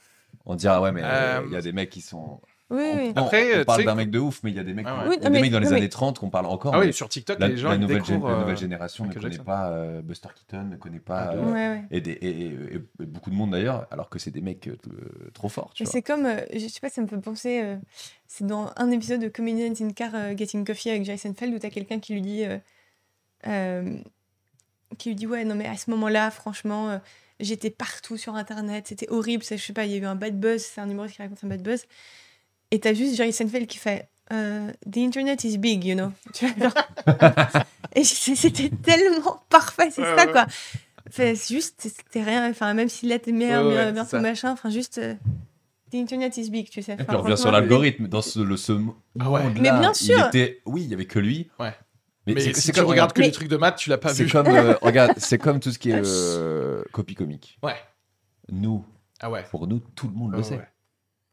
on 0.45 0.55
dira 0.55 0.81
Ouais, 0.81 0.93
mais 0.93 1.03
euh, 1.03 1.41
Euh, 1.41 1.43
il 1.47 1.53
y 1.53 1.57
a 1.57 1.63
des 1.63 1.73
mecs 1.73 1.91
qui 1.91 2.01
sont. 2.01 2.41
Oui, 2.69 2.83
On, 2.83 2.97
oui. 2.97 3.13
on- 3.15 3.21
Après, 3.21 3.55
on 3.55 3.59
tu 3.61 3.65
parle 3.65 3.85
d'un 3.85 3.95
mec 3.95 4.11
de 4.11 4.19
ouf, 4.19 4.41
mais 4.43 4.51
il 4.51 4.57
y 4.57 4.59
a 4.59 4.65
des 4.65 4.75
mecs, 4.75 4.87
Ah 4.89 5.03
ouais. 5.05 5.09
Oui, 5.11 5.19
des 5.19 5.31
mais- 5.31 5.41
mecs 5.41 5.53
dans 5.53 5.61
les 5.61 5.69
mais- 5.71 5.77
années 5.77 5.89
30 5.89 6.19
qu'on 6.19 6.31
parle 6.31 6.47
encore. 6.47 6.75
Ah 6.75 6.81
oui, 6.81 6.93
sur 6.93 7.09
TikTok, 7.09 7.39
la, 7.39 7.47
les 7.47 7.57
gens 7.57 7.69
la 7.69 7.79
nouvelle, 7.79 8.03
découvrent. 8.03 8.29
la 8.29 8.35
euh, 8.35 8.41
nouvelle 8.41 8.57
génération 8.57 9.05
ne 9.05 9.09
Michael 9.09 9.23
connaît 9.23 9.35
Jackson. 9.35 9.45
pas 9.45 9.71
euh, 9.71 10.03
Buster 10.03 10.29
Keaton, 10.35 10.65
ne 10.65 10.77
connaît 10.77 10.99
pas. 10.99 11.29
Ah, 11.31 11.35
euh, 11.35 11.43
ouf. 11.43 11.47
Ouais, 11.53 11.69
ouais. 11.69 11.85
et, 11.93 12.01
des, 12.01 12.11
et, 12.11 12.47
et- 12.47 12.75
et 13.03 13.07
beaucoup 13.07 13.31
de 13.31 13.37
monde 13.37 13.53
d'ailleurs, 13.53 13.87
alors 13.93 14.09
que 14.11 14.19
c'est 14.19 14.33
des 14.33 14.41
mecs 14.41 14.67
euh, 14.67 14.77
trop 15.33 15.49
forts. 15.49 15.71
Tu 15.75 15.83
Mais 15.83 15.85
vois. 15.85 15.93
c'est 15.93 16.03
comme, 16.03 16.27
euh, 16.27 16.41
je 16.53 16.67
sais 16.67 16.81
pas, 16.81 16.89
ça 16.89 17.01
me 17.03 17.07
fait 17.07 17.17
penser, 17.21 17.61
euh, 17.63 17.77
c'est 18.27 18.47
dans 18.47 18.73
un 18.77 18.91
épisode 18.91 19.21
de 19.21 19.29
Comedians 19.29 19.73
in 19.81 19.91
Car 19.91 20.11
euh, 20.17 20.37
Getting 20.37 20.65
Coffee 20.65 20.91
avec 20.91 21.05
Jason 21.05 21.35
Feld 21.35 21.55
où 21.55 21.59
t'as 21.61 21.71
quelqu'un 21.71 22.01
qui 22.01 22.15
lui 22.15 22.23
dit, 22.23 22.45
euh, 22.45 22.59
euh, 23.47 23.97
qui 24.99 25.11
lui 25.11 25.15
dit 25.17 25.27
ouais 25.29 25.45
non 25.45 25.55
mais 25.55 25.67
à 25.67 25.77
ce 25.77 25.91
moment-là 25.91 26.31
franchement 26.31 26.89
euh, 26.91 26.99
j'étais 27.39 27.71
partout 27.71 28.17
sur 28.17 28.35
internet, 28.35 28.87
c'était 28.89 29.09
horrible, 29.11 29.45
ça, 29.45 29.57
je 29.57 29.63
sais 29.63 29.73
pas, 29.73 29.85
il 29.85 29.93
y 29.93 29.95
a 29.95 29.99
eu 29.99 30.05
un 30.07 30.15
bad 30.17 30.41
buzz, 30.41 30.63
c'est 30.63 30.81
un 30.81 30.89
humoriste 30.89 31.17
qui 31.17 31.23
raconte 31.23 31.45
un 31.45 31.49
bad 31.49 31.63
buzz, 31.63 31.85
et 32.71 32.81
t'as 32.81 32.95
juste 32.95 33.17
Jason 33.17 33.49
Feld 33.49 33.67
qui 33.67 33.79
fait 33.79 34.09
euh, 34.33 34.73
The 34.91 34.97
internet 34.99 35.45
is 35.45 35.59
big, 35.59 35.85
you 35.85 35.95
know. 35.95 36.11
Tu 36.35 36.47
vois, 36.47 36.69
genre- 36.71 37.65
et 37.95 38.05
c'est- 38.05 38.35
c'était 38.35 38.71
tellement 38.71 39.43
parfait, 39.49 39.91
c'est 39.91 40.03
Ouais, 40.03 40.17
ça 40.17 40.27
ouais. 40.27 40.33
quoi. 40.33 40.47
Fait, 41.11 41.37
c'est 41.37 41.55
juste, 41.55 41.81
c'était 41.81 42.23
rien, 42.25 42.51
enfin 42.51 42.75
même 42.75 42.89
si 42.89 43.07
là 43.07 43.19
t'es 43.21 43.31
meilleur, 43.33 43.65
Ouais, 43.65 43.69
ouais, 43.77 43.93
meilleur, 43.93 44.07
c'est 44.07 44.17
meilleur 44.19 44.23
ton 44.23 44.29
machin, 44.29 44.53
enfin 44.53 44.71
juste. 44.71 44.99
euh, 44.99 45.15
The 45.93 45.95
internet 45.95 46.37
is 46.37 46.51
big, 46.51 46.69
tu 46.69 46.83
sais. 46.83 46.95
Et 46.95 46.97
puis 46.97 47.05
Enfin, 47.09 47.19
on 47.19 47.23
revient 47.23 47.39
sur 47.39 47.53
l'algorithme. 47.53 48.09
Dans 48.09 48.21
ce, 48.23 48.41
le, 48.41 48.57
ce 48.57 48.73
Ah 49.21 49.31
ouais. 49.31 49.45
monde-là, 49.45 49.73
Mais 49.75 49.79
bien 49.79 49.93
il 49.93 50.05
sûr. 50.05 50.27
était- 50.27 50.61
Oui, 50.67 50.83
il 50.83 50.91
y 50.91 50.95
avait 50.95 51.05
que 51.07 51.21
lui. 51.21 51.49
Ouais. 51.61 51.73
Mais, 52.27 52.35
Mais 52.35 52.41
c'est 52.41 52.55
si 52.55 52.61
c'est 52.63 52.73
tu 52.73 52.81
comme, 52.81 52.89
regardes 52.89 53.13
que 53.13 53.21
Mais- 53.21 53.27
les 53.27 53.33
trucs 53.33 53.47
de 53.47 53.57
maths, 53.57 53.77
tu 53.77 53.89
l'as 53.91 53.97
pas 53.99 54.13
c'est 54.13 54.25
vu. 54.25 54.33
comme, 54.33 54.49
euh, 54.49 54.75
regarde, 54.83 55.13
c'est 55.19 55.39
comme 55.39 55.61
tout 55.61 55.71
ce 55.71 55.79
qui 55.79 55.91
est 55.91 56.03
euh, 56.05 56.83
copie 56.93 57.15
comique. 57.15 57.57
Ouais. 57.63 57.77
Nous, 58.51 58.85
Ah 59.21 59.31
ouais. 59.31 59.45
pour 59.53 59.69
nous, 59.69 59.79
tout 59.79 60.09
le 60.09 60.15
monde 60.15 60.33
le 60.33 60.39
Ouais, 60.39 60.43
sait. 60.43 60.57
ouais. 60.57 60.69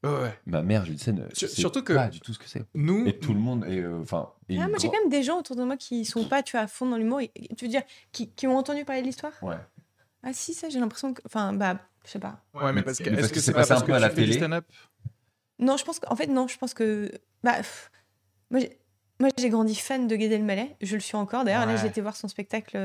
Ouais. 0.03 0.37
Ma 0.45 0.61
mère, 0.61 0.85
Sen, 0.97 1.27
Sur- 1.33 1.47
c'est 1.49 1.55
surtout 1.55 1.81
que- 1.83 1.93
pas 1.93 2.09
du 2.09 2.19
tout 2.19 2.33
ce 2.33 2.39
que 2.39 2.47
c'est. 2.47 2.63
Nous, 2.73 3.05
Et 3.07 3.17
tout 3.17 3.33
le 3.33 3.39
monde 3.39 3.63
est, 3.65 3.79
euh, 3.79 4.01
enfin, 4.01 4.31
Ah, 4.51 4.67
moi, 4.67 4.77
j'ai 4.79 4.87
quand 4.89 4.99
même 4.99 5.09
des 5.09 5.23
gens 5.23 5.39
autour 5.39 5.55
de 5.55 5.63
moi 5.63 5.77
qui 5.77 6.03
sont 6.05 6.25
pas, 6.25 6.43
tu 6.43 6.51
vois, 6.57 6.61
à 6.61 6.67
fond 6.67 6.85
dans 6.85 6.97
l'humour. 6.97 7.21
Tu 7.57 7.65
veux 7.65 7.69
dire, 7.71 7.83
qui, 8.11 8.29
qui 8.31 8.45
ont 8.47 8.57
entendu 8.57 8.83
parler 8.85 9.01
de 9.01 9.07
l'histoire 9.07 9.31
Ouais. 9.41 9.55
Ah 10.23 10.33
si, 10.33 10.53
ça, 10.53 10.69
j'ai 10.69 10.79
l'impression 10.79 11.13
que... 11.13 11.21
Enfin, 11.25 11.53
bah, 11.53 11.79
je 12.05 12.11
sais 12.11 12.19
pas. 12.19 12.41
Ouais, 12.53 12.65
mais 12.67 12.73
Mais 12.73 12.81
parce 12.83 12.97
que 12.99 13.09
parce 13.09 13.17
est-ce 13.23 13.29
que 13.29 13.33
que 13.35 13.39
c'est 13.39 13.51
pas 13.53 13.59
passé 13.65 13.71
un 13.73 13.81
peu 13.81 13.93
à 13.93 13.99
la 13.99 14.09
télé. 14.09 14.39
Non, 15.59 15.77
je 15.77 15.85
pense 15.85 15.99
qu'en 15.99 16.15
fait, 16.15 16.27
non, 16.27 16.47
je 16.47 16.57
pense 16.57 16.73
que... 16.73 17.11
Bah, 17.43 17.55
pff, 17.57 17.91
moi, 18.51 18.59
j'ai... 18.59 18.79
Moi, 19.19 19.29
j'ai 19.37 19.49
grandi 19.49 19.75
fan 19.75 20.07
de 20.07 20.15
Gad 20.15 20.31
Elmaleh. 20.31 20.75
Je 20.81 20.95
le 20.95 20.99
suis 20.99 21.15
encore. 21.15 21.45
D'ailleurs, 21.45 21.65
là, 21.65 21.73
Ouais. 21.75 21.79
j'ai 21.79 21.87
été 21.87 22.01
voir 22.01 22.15
son 22.17 22.27
spectacle. 22.27 22.75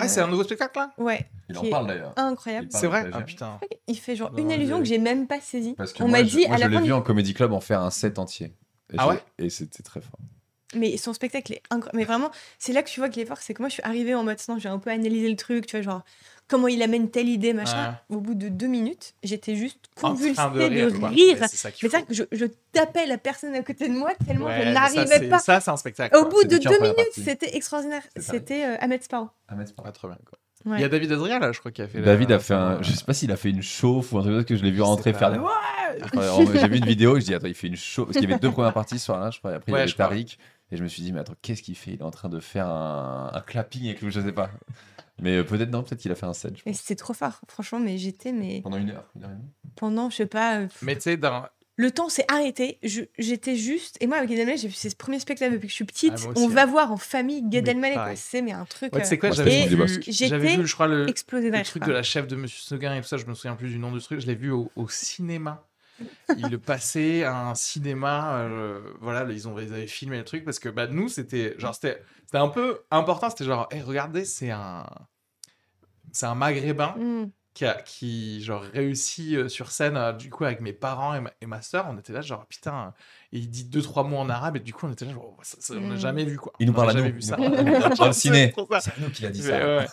Ah, 0.00 0.04
euh, 0.04 0.08
c'est 0.08 0.20
un 0.20 0.26
nouveau 0.28 0.44
spectacle 0.44 0.78
là? 0.78 0.90
Ouais, 0.98 1.28
Il 1.48 1.58
en 1.58 1.68
parle 1.70 1.86
d'ailleurs. 1.88 2.12
incroyable. 2.16 2.68
C'est 2.70 2.86
vrai 2.86 3.08
Ah 3.12 3.22
putain. 3.22 3.58
Il 3.86 3.96
fait 3.98 4.16
genre 4.16 4.32
Non, 4.32 4.38
une 4.38 4.52
allusion 4.52 4.78
que 4.78 4.84
j'ai 4.84 4.98
même 4.98 5.26
pas 5.26 5.40
saisie. 5.40 5.74
Parce 5.74 5.92
que 5.92 6.02
On 6.02 6.08
moi, 6.08 6.18
m'a 6.18 6.24
je, 6.24 6.36
dit 6.36 6.46
moi, 6.46 6.54
à 6.54 6.58
je 6.58 6.62
la 6.62 6.68
l'ai 6.68 6.74
fin 6.76 6.80
vu 6.80 6.86
du- 6.86 6.92
en 6.92 7.02
Comedy 7.02 7.34
Club 7.34 7.52
en 7.52 7.60
faire 7.60 7.80
un 7.82 7.90
set 7.90 8.18
entier. 8.18 8.54
Et 8.92 8.96
Ah 8.98 9.04
je- 9.04 9.08
ouais? 9.10 9.22
Et 9.38 9.50
c'était 9.50 9.82
très 9.82 10.00
fort. 10.00 10.18
Mais 10.74 10.96
son 10.98 11.12
spectacle 11.14 11.52
est 11.54 11.62
incroyable. 11.70 11.96
Mais 11.96 12.04
vraiment, 12.04 12.30
c'est 12.58 12.72
là 12.72 12.82
que 12.82 12.90
tu 12.90 13.00
vois 13.00 13.08
qu'il 13.08 13.22
est 13.22 13.26
fort. 13.26 13.38
C'est 13.40 13.54
que 13.54 13.62
moi, 13.62 13.68
je 13.70 13.74
suis 13.74 13.82
arrivée 13.84 14.14
en 14.14 14.22
mode, 14.24 14.36
non, 14.48 14.58
j'ai 14.58 14.68
un 14.68 14.78
peu 14.78 14.90
analysé 14.90 15.28
le 15.30 15.36
truc, 15.36 15.66
tu 15.66 15.76
vois, 15.76 15.82
genre, 15.82 16.02
comment 16.46 16.68
il 16.68 16.82
amène 16.82 17.10
telle 17.10 17.28
idée, 17.28 17.54
machin. 17.54 17.98
Au 18.10 18.20
bout 18.20 18.34
de 18.34 18.48
deux 18.48 18.66
minutes, 18.66 19.14
j'étais 19.22 19.54
juste 19.56 19.78
En 20.02 20.10
convulsée 20.10 20.34
train 20.34 20.50
de 20.50 20.58
de 20.58 20.64
rire. 20.64 20.86
rire. 20.88 21.00
quoi. 21.00 21.10
Mais 21.10 21.36
C'est 21.48 21.56
ça 21.56 21.70
qu'il 21.70 21.86
Mais 21.86 21.90
c'est 21.90 21.98
faut. 21.98 22.04
vrai 22.04 22.06
que 22.06 22.14
je, 22.14 22.24
je 22.32 22.44
tapais 22.72 23.06
la 23.06 23.16
personne 23.16 23.54
à 23.54 23.62
côté 23.62 23.88
de 23.88 23.94
moi 23.94 24.10
tellement 24.26 24.44
Ouais, 24.46 24.62
je 24.66 24.68
n'arrivais 24.72 25.06
c'est- 25.06 25.28
pas. 25.28 25.38
Ça, 25.38 25.60
c'est 25.60 25.70
un 25.70 25.76
spectacle. 25.78 26.14
Au 26.16 26.22
quoi. 26.22 26.30
bout 26.30 26.44
de 26.44 26.58
deux 26.58 26.80
minutes, 26.80 27.12
c'était 27.14 27.56
extraordinaire. 27.56 28.02
C'était 28.18 28.64
euh, 28.66 28.76
Ahmed 28.80 29.02
Sparrow. 29.02 29.30
Ah, 29.48 29.54
pas 29.54 29.82
Pas 29.84 29.92
très 29.92 30.08
bien. 30.08 30.18
quoi. 30.28 30.38
Ouais. 30.66 30.78
Il 30.78 30.82
y 30.82 30.84
a 30.84 30.88
David 30.88 31.12
Adria 31.12 31.38
là, 31.38 31.52
je 31.52 31.60
crois, 31.60 31.70
qui 31.70 31.80
a 31.82 31.86
fait. 31.88 32.00
la- 32.00 32.04
David 32.06 32.32
a 32.32 32.38
fait 32.40 32.52
un. 32.52 32.82
Je 32.82 32.90
sais 32.92 33.04
pas 33.04 33.14
s'il 33.14 33.30
a 33.32 33.36
fait 33.36 33.48
une 33.50 33.62
chauffe 33.62 34.12
ou 34.12 34.18
un 34.18 34.22
truc 34.22 34.32
comme 34.34 34.40
ça, 34.40 34.44
que 34.48 34.56
je 34.56 34.64
l'ai 34.64 34.72
vu 34.72 34.82
rentrer 34.82 35.12
faire 35.14 35.30
des. 35.32 35.38
Ouais 35.38 35.48
J'ai 36.60 36.68
vu 36.68 36.78
une 36.78 36.84
vidéo, 36.84 37.18
je 37.20 37.24
dis, 37.24 37.34
attends, 37.34 37.46
il 37.46 37.54
fait 37.54 37.68
une 37.68 37.76
chauffe. 37.76 38.06
Parce 38.06 38.18
qu'il 38.18 38.28
y 38.28 38.32
avait 38.32 38.40
deux 38.40 38.50
premières 38.52 38.72
parties 38.74 38.98
ce 38.98 39.06
soir-là, 39.06 39.30
je 39.30 39.38
crois. 39.38 39.52
et 39.52 39.54
Après, 39.54 39.70
il 39.70 39.72
y 39.72 39.74
Ouais, 39.74 39.80
avait 39.82 39.88
je 39.88 39.94
crois. 39.94 40.06
Et 40.70 40.76
je 40.76 40.82
me 40.82 40.88
suis 40.88 41.02
dit, 41.02 41.12
mais 41.12 41.20
attends, 41.20 41.34
qu'est-ce 41.40 41.62
qu'il 41.62 41.76
fait? 41.76 41.92
Il 41.92 42.00
est 42.00 42.02
en 42.02 42.10
train 42.10 42.28
de 42.28 42.40
faire 42.40 42.66
un, 42.68 43.30
un 43.32 43.40
clapping 43.40 43.86
avec 43.86 44.02
lui, 44.02 44.10
je 44.10 44.20
sais 44.20 44.32
pas. 44.32 44.50
Mais 45.20 45.38
euh, 45.38 45.42
peut-être 45.44 45.70
non, 45.70 45.82
peut-être 45.82 46.00
qu'il 46.00 46.12
a 46.12 46.14
fait 46.14 46.26
un 46.26 46.34
set. 46.34 46.62
pense. 46.62 46.76
c'était 46.76 46.94
trop 46.96 47.14
fort, 47.14 47.40
franchement. 47.48 47.80
Mais 47.80 47.96
j'étais, 47.98 48.32
mais 48.32 48.60
Pendant 48.62 48.76
une 48.76 48.90
heure, 48.90 49.04
une 49.16 49.24
heure 49.24 49.30
et 49.30 49.34
demie. 49.34 49.50
pendant, 49.76 50.10
je 50.10 50.16
sais 50.16 50.26
pas, 50.26 50.60
euh, 50.60 50.68
Mais 50.82 50.94
tu 50.96 51.02
sais, 51.02 51.16
dans. 51.16 51.44
le 51.76 51.90
temps 51.90 52.08
s'est 52.08 52.26
arrêté. 52.28 52.78
Je- 52.84 53.02
J'étais 53.18 53.56
juste. 53.56 53.96
Et 54.00 54.06
moi, 54.06 54.18
avec 54.18 54.28
Gad 54.30 54.38
Elmaleh, 54.40 54.58
j'ai 54.58 54.68
vu 54.68 54.74
ses 54.74 54.94
premiers 54.94 55.18
spectacles 55.20 55.54
depuis 55.54 55.66
que 55.68 55.70
je 55.70 55.74
suis 55.76 55.84
petite. 55.86 56.12
Ah, 56.18 56.28
aussi, 56.28 56.40
On 56.42 56.48
hein. 56.50 56.52
va 56.52 56.66
voir 56.66 56.92
en 56.92 56.96
famille 56.98 57.42
Gad 57.48 57.64
Mais 57.64 57.70
Elmaleh. 57.70 58.14
C'est 58.16 58.42
mais 58.42 58.52
un 58.52 58.64
truc 58.66 58.94
Ouais, 58.94 59.02
sais 59.04 59.18
quoi, 59.18 59.30
Moi, 59.30 59.36
j'avais 59.36 59.66
vu, 60.56 60.66
je 60.66 60.74
crois, 60.74 60.86
le, 60.86 61.02
euh, 61.02 61.06
explosé 61.06 61.50
le 61.50 61.62
truc 61.62 61.84
de 61.84 61.92
la 61.92 62.02
chef 62.02 62.26
de 62.28 62.36
Monsieur 62.36 62.62
Seguin 62.62 62.94
et 62.94 63.00
tout 63.00 63.08
ça, 63.08 63.16
je 63.16 63.26
me 63.26 63.34
souviens 63.34 63.56
plus 63.56 63.70
du 63.70 63.78
nom 63.78 63.90
du 63.90 64.00
truc, 64.00 64.20
je 64.20 64.26
l'ai 64.26 64.34
vu 64.36 64.50
au, 64.52 64.70
au 64.76 64.88
cinéma. 64.88 65.64
Il 66.36 66.48
le 66.48 66.58
passait 66.58 67.24
à 67.24 67.48
un 67.48 67.54
cinéma, 67.54 68.38
euh, 68.40 68.80
voilà, 69.00 69.30
ils, 69.32 69.48
ont, 69.48 69.58
ils 69.58 69.72
avaient 69.72 69.86
filmé 69.86 70.18
le 70.18 70.24
truc 70.24 70.44
parce 70.44 70.58
que 70.58 70.68
bah, 70.68 70.86
nous, 70.86 71.08
c'était 71.08 71.54
genre, 71.58 71.74
c'était 71.74 72.02
c'était 72.26 72.38
un 72.38 72.48
peu 72.48 72.80
important, 72.90 73.30
c'était 73.30 73.44
genre, 73.44 73.66
hey, 73.70 73.80
regardez, 73.82 74.24
c'est 74.24 74.50
un, 74.50 74.84
c'est 76.12 76.26
un 76.26 76.34
maghrébin 76.34 76.94
Mm. 76.98 77.30
qui 77.54 77.64
a 77.64 77.74
qui 77.82 78.42
genre 78.42 78.62
réussit 78.62 79.34
euh, 79.34 79.48
sur 79.48 79.70
scène 79.70 79.96
euh, 79.96 80.12
du 80.12 80.30
coup 80.30 80.44
avec 80.44 80.60
mes 80.60 80.72
parents 80.72 81.14
et 81.14 81.20
ma, 81.20 81.30
et 81.40 81.46
ma 81.46 81.60
soeur 81.62 81.86
on 81.90 81.98
était 81.98 82.12
là 82.12 82.20
genre 82.20 82.46
putain 82.46 82.94
et 83.32 83.38
il 83.38 83.50
dit 83.50 83.64
deux 83.64 83.82
trois 83.82 84.04
mots 84.04 84.18
en 84.18 84.28
arabe 84.30 84.56
et 84.56 84.60
du 84.60 84.72
coup 84.72 84.86
on 84.86 84.92
était 84.92 85.04
là 85.06 85.12
genre 85.12 85.36
ça, 85.42 85.56
ça, 85.60 85.74
on 85.74 85.80
n'a 85.80 85.94
Mm. 85.94 85.98
jamais 85.98 86.24
vu 86.24 86.36
quoi 86.38 86.52
Il 86.60 86.66
nous 86.68 86.72
parle 86.72 86.90
à 86.90 86.92
jamais 86.92 87.08
nous. 87.08 87.14
vu 87.16 87.22
ça. 87.22 87.36
Dans 87.98 88.06
le 88.06 88.12
ciné. 88.12 88.54
C'est 88.80 88.98
nous 89.00 89.10
qu'il 89.10 89.26
a 89.26 89.30
dit 89.30 89.42
Mais 89.42 89.48
ça. 89.48 89.76
ouais. 89.76 89.86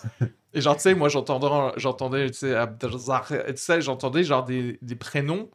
Et 0.54 0.60
genre, 0.62 0.76
tu 0.76 0.82
sais, 0.82 0.94
moi, 0.94 1.10
j'entendais, 1.10 1.72
j'entendais, 1.76 2.30
tu 2.30 2.38
sais, 2.38 3.80
j'entendais 3.82 4.24
genre 4.24 4.42
des, 4.44 4.78
des 4.80 4.96
prénoms 4.96 5.50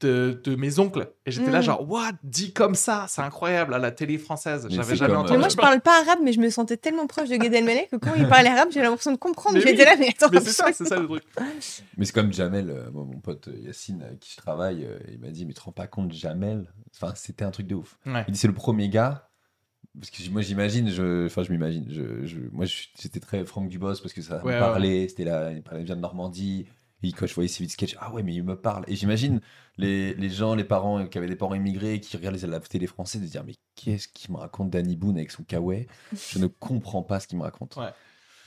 de, 0.00 0.40
de 0.42 0.56
mes 0.56 0.78
oncles. 0.80 1.12
Et 1.24 1.30
j'étais 1.30 1.50
là, 1.52 1.60
Mm. 1.60 1.62
genre, 1.62 1.88
what, 1.90 2.12
dit 2.24 2.52
comme 2.52 2.74
ça, 2.74 3.06
c'est 3.08 3.20
incroyable 3.22 3.74
à 3.74 3.78
la 3.78 3.90
télé 3.92 4.18
française. 4.18 4.66
J'avais 4.70 4.96
jamais 4.96 5.12
comme, 5.12 5.20
entendu. 5.20 5.32
Mais 5.34 5.38
moi, 5.38 5.48
je 5.48 5.56
parle 5.56 5.80
pas 5.80 6.00
arabe, 6.00 6.18
mais 6.22 6.32
je 6.32 6.40
me 6.40 6.50
sentais 6.50 6.76
tellement 6.76 7.06
proche 7.06 7.28
de 7.28 7.36
Gad 7.36 7.54
Elmaleh 7.54 7.86
que 7.90 7.96
quand 7.96 8.14
il 8.16 8.26
parlait 8.28 8.48
arabe, 8.50 8.68
j'ai 8.72 8.82
l'impression 8.82 9.12
de 9.12 9.16
comprendre. 9.18 9.54
Mais 9.56 9.60
J'étais 9.62 9.82
oui. 9.82 9.84
là, 9.84 9.96
mais 9.98 10.08
attends. 10.08 10.28
Mais 10.32 10.40
c'est 10.40 10.50
ça, 10.50 10.66
c'est 10.72 10.84
ça 10.84 10.98
le 10.98 11.06
truc. 11.06 11.22
Mais 11.96 12.04
c'est 12.04 12.12
comme 12.12 12.32
Jamel, 12.32 12.70
euh, 12.70 12.90
moi, 12.90 13.04
mon 13.04 13.20
pote 13.20 13.48
euh, 13.48 13.56
Yacine, 13.56 14.02
avec 14.02 14.18
qui 14.20 14.32
je 14.32 14.36
travaille, 14.36 14.84
euh, 14.84 14.98
il 15.12 15.18
m'a 15.20 15.28
dit, 15.30 15.46
mais 15.46 15.52
tu 15.52 15.60
te 15.60 15.64
rends 15.64 15.72
pas 15.72 15.86
compte, 15.86 16.12
Jamel? 16.12 16.72
Enfin, 16.94 17.12
c'était 17.14 17.44
un 17.44 17.50
truc 17.52 17.68
de 17.68 17.76
ouf. 17.76 17.98
Ouais. 18.04 18.24
Il 18.26 18.32
dit, 18.32 18.38
c'est 18.38 18.48
le 18.48 18.54
premier 18.54 18.88
gars. 18.88 19.26
Parce 19.98 20.10
que 20.10 20.28
moi, 20.30 20.42
j'imagine, 20.42 20.88
je... 20.90 21.26
enfin, 21.26 21.42
je 21.42 21.50
m'imagine. 21.50 21.86
Je, 21.88 22.24
je- 22.26 22.38
Moi, 22.52 22.66
j'étais 22.66 23.20
très 23.20 23.44
Franck 23.44 23.68
Dubos 23.68 23.94
parce 24.02 24.12
que 24.12 24.22
ça 24.22 24.36
Ouais, 24.38 24.42
me 24.44 24.48
ouais. 24.54 24.58
parlait. 24.58 25.06
C'était 25.08 25.24
là, 25.24 25.50
il 25.52 25.62
parlait 25.62 25.82
bien 25.82 25.96
de 25.96 26.00
Normandie. 26.00 26.66
Et 27.02 27.12
quand 27.12 27.26
je 27.26 27.34
voyais 27.34 27.48
ses 27.48 27.62
vidéos 27.62 27.74
sketch, 27.74 27.96
ah 28.00 28.12
ouais, 28.12 28.22
mais 28.22 28.34
il 28.34 28.42
me 28.42 28.60
parle. 28.60 28.84
Et 28.88 28.96
j'imagine 28.96 29.40
les, 29.76 30.30
gens, 30.30 30.54
les 30.54 30.64
parents 30.64 31.06
qui 31.06 31.16
avaient 31.18 31.28
des 31.28 31.36
parents 31.36 31.54
immigrés 31.54 32.00
qui 32.00 32.16
regardaient 32.16 32.46
la 32.46 32.60
télé 32.60 32.86
française 32.86 33.22
de 33.22 33.26
dire, 33.26 33.44
mais 33.44 33.54
qu'est-ce 33.76 34.08
qu'il 34.08 34.32
me 34.32 34.38
raconte 34.38 34.70
Danny 34.70 34.96
Boone 34.96 35.16
avec 35.16 35.30
son 35.30 35.44
kawaii? 35.44 35.86
Je 36.32 36.38
ne 36.38 36.46
comprends 36.48 37.02
pas 37.02 37.20
ce 37.20 37.28
qu'il 37.28 37.38
me 37.38 37.44
raconte. 37.44 37.78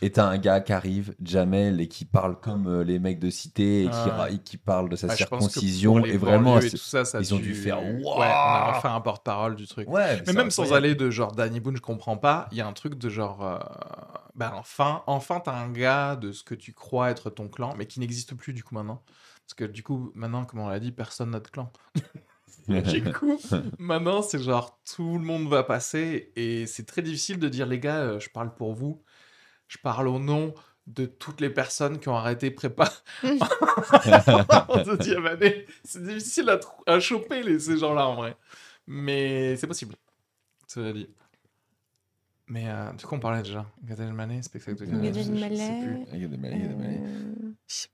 Et 0.04 0.12
t'as 0.12 0.26
un 0.26 0.38
gars 0.40 0.62
qui 0.62 0.74
arrive, 0.74 1.14
Jamel, 1.22 1.80
et 1.80 1.88
qui 1.88 2.06
parle 2.06 2.40
comme 2.40 2.66
euh, 2.68 2.84
les 2.84 2.98
mecs 2.98 3.20
de 3.20 3.30
cité, 3.30 3.84
et 3.86 3.90
qui, 3.90 4.34
et 4.34 4.38
qui 4.40 4.58
parle 4.58 4.90
de 4.90 4.96
sa 4.96 5.08
que 5.10 5.16
circoncision. 5.16 6.04
Et 6.06 6.18
vraiment, 6.18 6.56
banlieues 6.56 6.66
et 6.66 6.70
c'est- 6.72 6.78
tout 6.78 6.84
ça, 6.84 7.06
ça 7.06 7.20
a 7.20 7.22
ils 7.22 7.34
ont 7.36 7.38
dû 7.38 7.54
faire, 7.54 7.84
Ouais, 7.84 8.00
on 8.04 8.20
a 8.24 8.74
enfin 8.76 8.96
un 8.96 9.02
porte-parole 9.02 9.56
du 9.56 9.68
truc. 9.68 9.88
ouais, 9.90 10.24
Mais 10.26 10.34
même 10.34 10.50
sans 10.50 10.74
aller 10.74 10.96
de 10.96 11.12
genre 11.12 11.34
Danny 11.34 11.60
Boone, 11.60 11.76
je 11.76 11.82
comprends 11.82 12.18
pas, 12.18 12.48
il 12.52 12.58
y 12.58 12.62
a 12.62 12.68
un 12.68 12.74
truc 12.74 12.96
de 12.96 13.10
genre. 13.10 13.46
euh, 13.46 13.60
bah 14.34 14.54
enfin, 14.56 15.04
enfin, 15.06 15.40
t'as 15.40 15.54
un 15.56 15.70
gars 15.70 16.16
de 16.16 16.32
ce 16.32 16.44
que 16.44 16.56
tu 16.56 16.74
crois 16.74 17.12
être 17.12 17.30
ton 17.30 17.48
clan, 17.48 17.76
mais 17.78 17.86
qui 17.86 18.00
n'existe 18.00 18.34
plus 18.34 18.54
du 18.54 18.64
coup 18.64 18.74
maintenant. 18.74 19.04
Parce 19.46 19.54
que 19.56 19.66
du 19.66 19.84
coup, 19.84 20.12
maintenant, 20.16 20.46
comme 20.46 20.62
on 20.62 20.68
l'a 20.70 20.80
dit, 20.80 20.92
personne 20.92 21.32
n'a 21.32 21.42
de 21.42 21.48
clan. 21.48 21.72
du 22.68 23.04
coup, 23.12 23.38
maintenant, 23.78 24.22
c'est 24.22 24.40
genre 24.40 24.80
tout 24.96 25.18
le 25.18 25.24
monde 25.26 25.48
va 25.50 25.64
passer 25.64 26.32
et 26.36 26.66
c'est 26.68 26.86
très 26.86 27.02
difficile 27.02 27.38
de 27.40 27.50
dire 27.50 27.66
les 27.66 27.80
gars, 27.80 27.98
euh, 27.98 28.20
je 28.20 28.30
parle 28.30 28.54
pour 28.56 28.74
vous, 28.74 29.02
je 29.72 29.78
parle 29.78 30.10
au 30.10 30.20
nom 30.20 30.54
de 30.86 31.06
toutes 31.06 31.40
les 31.40 31.50
personnes 31.50 31.98
qui 31.98 32.10
ont 32.10 32.16
arrêté 32.16 32.52
prépa 32.52 32.92
en 34.68 34.84
deuxième 34.84 35.26
année. 35.26 35.66
C'est 35.86 36.04
difficile 36.04 36.52
à, 36.86 37.00
choper 37.00 37.42
les, 37.42 37.58
ces 37.58 37.78
gens-là 37.78 38.06
en 38.06 38.16
vrai. 38.16 38.36
Mais 38.86 39.56
c'est 39.56 39.68
possible. 39.68 39.96
Cela 40.68 40.92
dit. 40.92 41.08
Mais 42.48 42.68
euh, 42.68 42.92
de 42.92 43.02
quoi 43.02 43.18
on 43.18 43.22
parlait 43.22 43.44
déjà 43.44 43.66
Gad 43.82 44.02
Elmaleh, 44.02 44.42
spectacle 44.42 44.86
de 44.86 44.86
Gad 44.86 45.16
Elmaleh. 45.16 46.06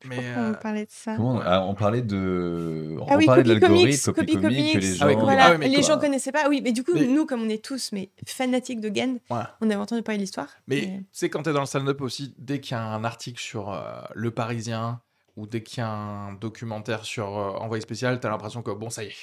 Euh, 0.04 0.08
Mais, 0.10 0.18
on 0.36 0.40
euh, 0.40 0.54
parlait 0.54 0.86
de 0.86 0.92
ça. 0.92 1.16
Comment 1.16 1.36
on, 1.36 1.42
ah, 1.44 1.62
on 1.62 1.76
parlait 1.76 2.02
de. 2.02 2.96
On 3.00 3.06
Ah 3.10 3.18
oui, 3.18 3.26
parlait 3.26 3.44
de 3.44 3.54
Copy 3.54 3.62
l'algorithme, 3.62 4.14
copy 4.14 4.34
Copy 4.34 4.42
comics, 4.42 4.74
que 4.74 4.78
les 4.80 4.82
Comics. 4.82 4.96
gens. 4.98 5.06
Ah 5.06 5.08
oui, 5.10 5.16
Voilà, 5.20 5.46
Ah 5.46 5.52
oui, 5.52 5.58
mais 5.60 5.68
les 5.70 5.84
gens 5.84 6.00
connaissaient 6.00 6.32
pas. 6.32 6.48
Oui, 6.50 6.62
mais 6.64 6.72
du 6.72 6.84
coup, 6.84 6.92
Mais- 6.94 7.08
nous, 7.08 7.26
comme 7.26 7.42
on 7.44 7.50
est 7.50 7.64
tous 7.64 7.92
mais 7.92 8.10
fanatiques 8.26 8.82
de 8.82 8.90
Gand, 8.90 9.18
Ouais. 9.30 9.44
on 9.62 9.70
avait 9.70 9.76
entendu 9.80 10.02
parler 10.04 10.18
de 10.18 10.24
l'histoire. 10.24 10.48
Mais 10.68 10.82
tu 10.82 11.06
sais, 11.12 11.30
quand 11.30 11.44
t'es 11.44 11.54
dans 11.54 11.60
le 11.62 11.66
stand-up 11.66 12.02
aussi, 12.02 12.34
dès 12.38 12.60
qu'il 12.60 12.72
y 12.76 12.80
a 12.80 12.84
un 12.84 13.04
article 13.04 13.40
sur 13.42 13.72
euh, 13.74 13.82
Le 14.16 14.32
Parisien 14.32 15.02
ou 15.36 15.46
dès 15.48 15.62
qu'il 15.62 15.80
y 15.80 15.86
a 15.86 15.90
un 15.90 16.34
documentaire 16.34 17.06
sur 17.06 17.38
euh, 17.38 17.50
Envoyé 17.60 17.82
spécial, 17.82 18.20
t'as 18.20 18.30
l'impression 18.30 18.62
que 18.64 18.72
bon, 18.72 18.90
ça 18.90 19.04
y 19.04 19.08
est. 19.08 19.16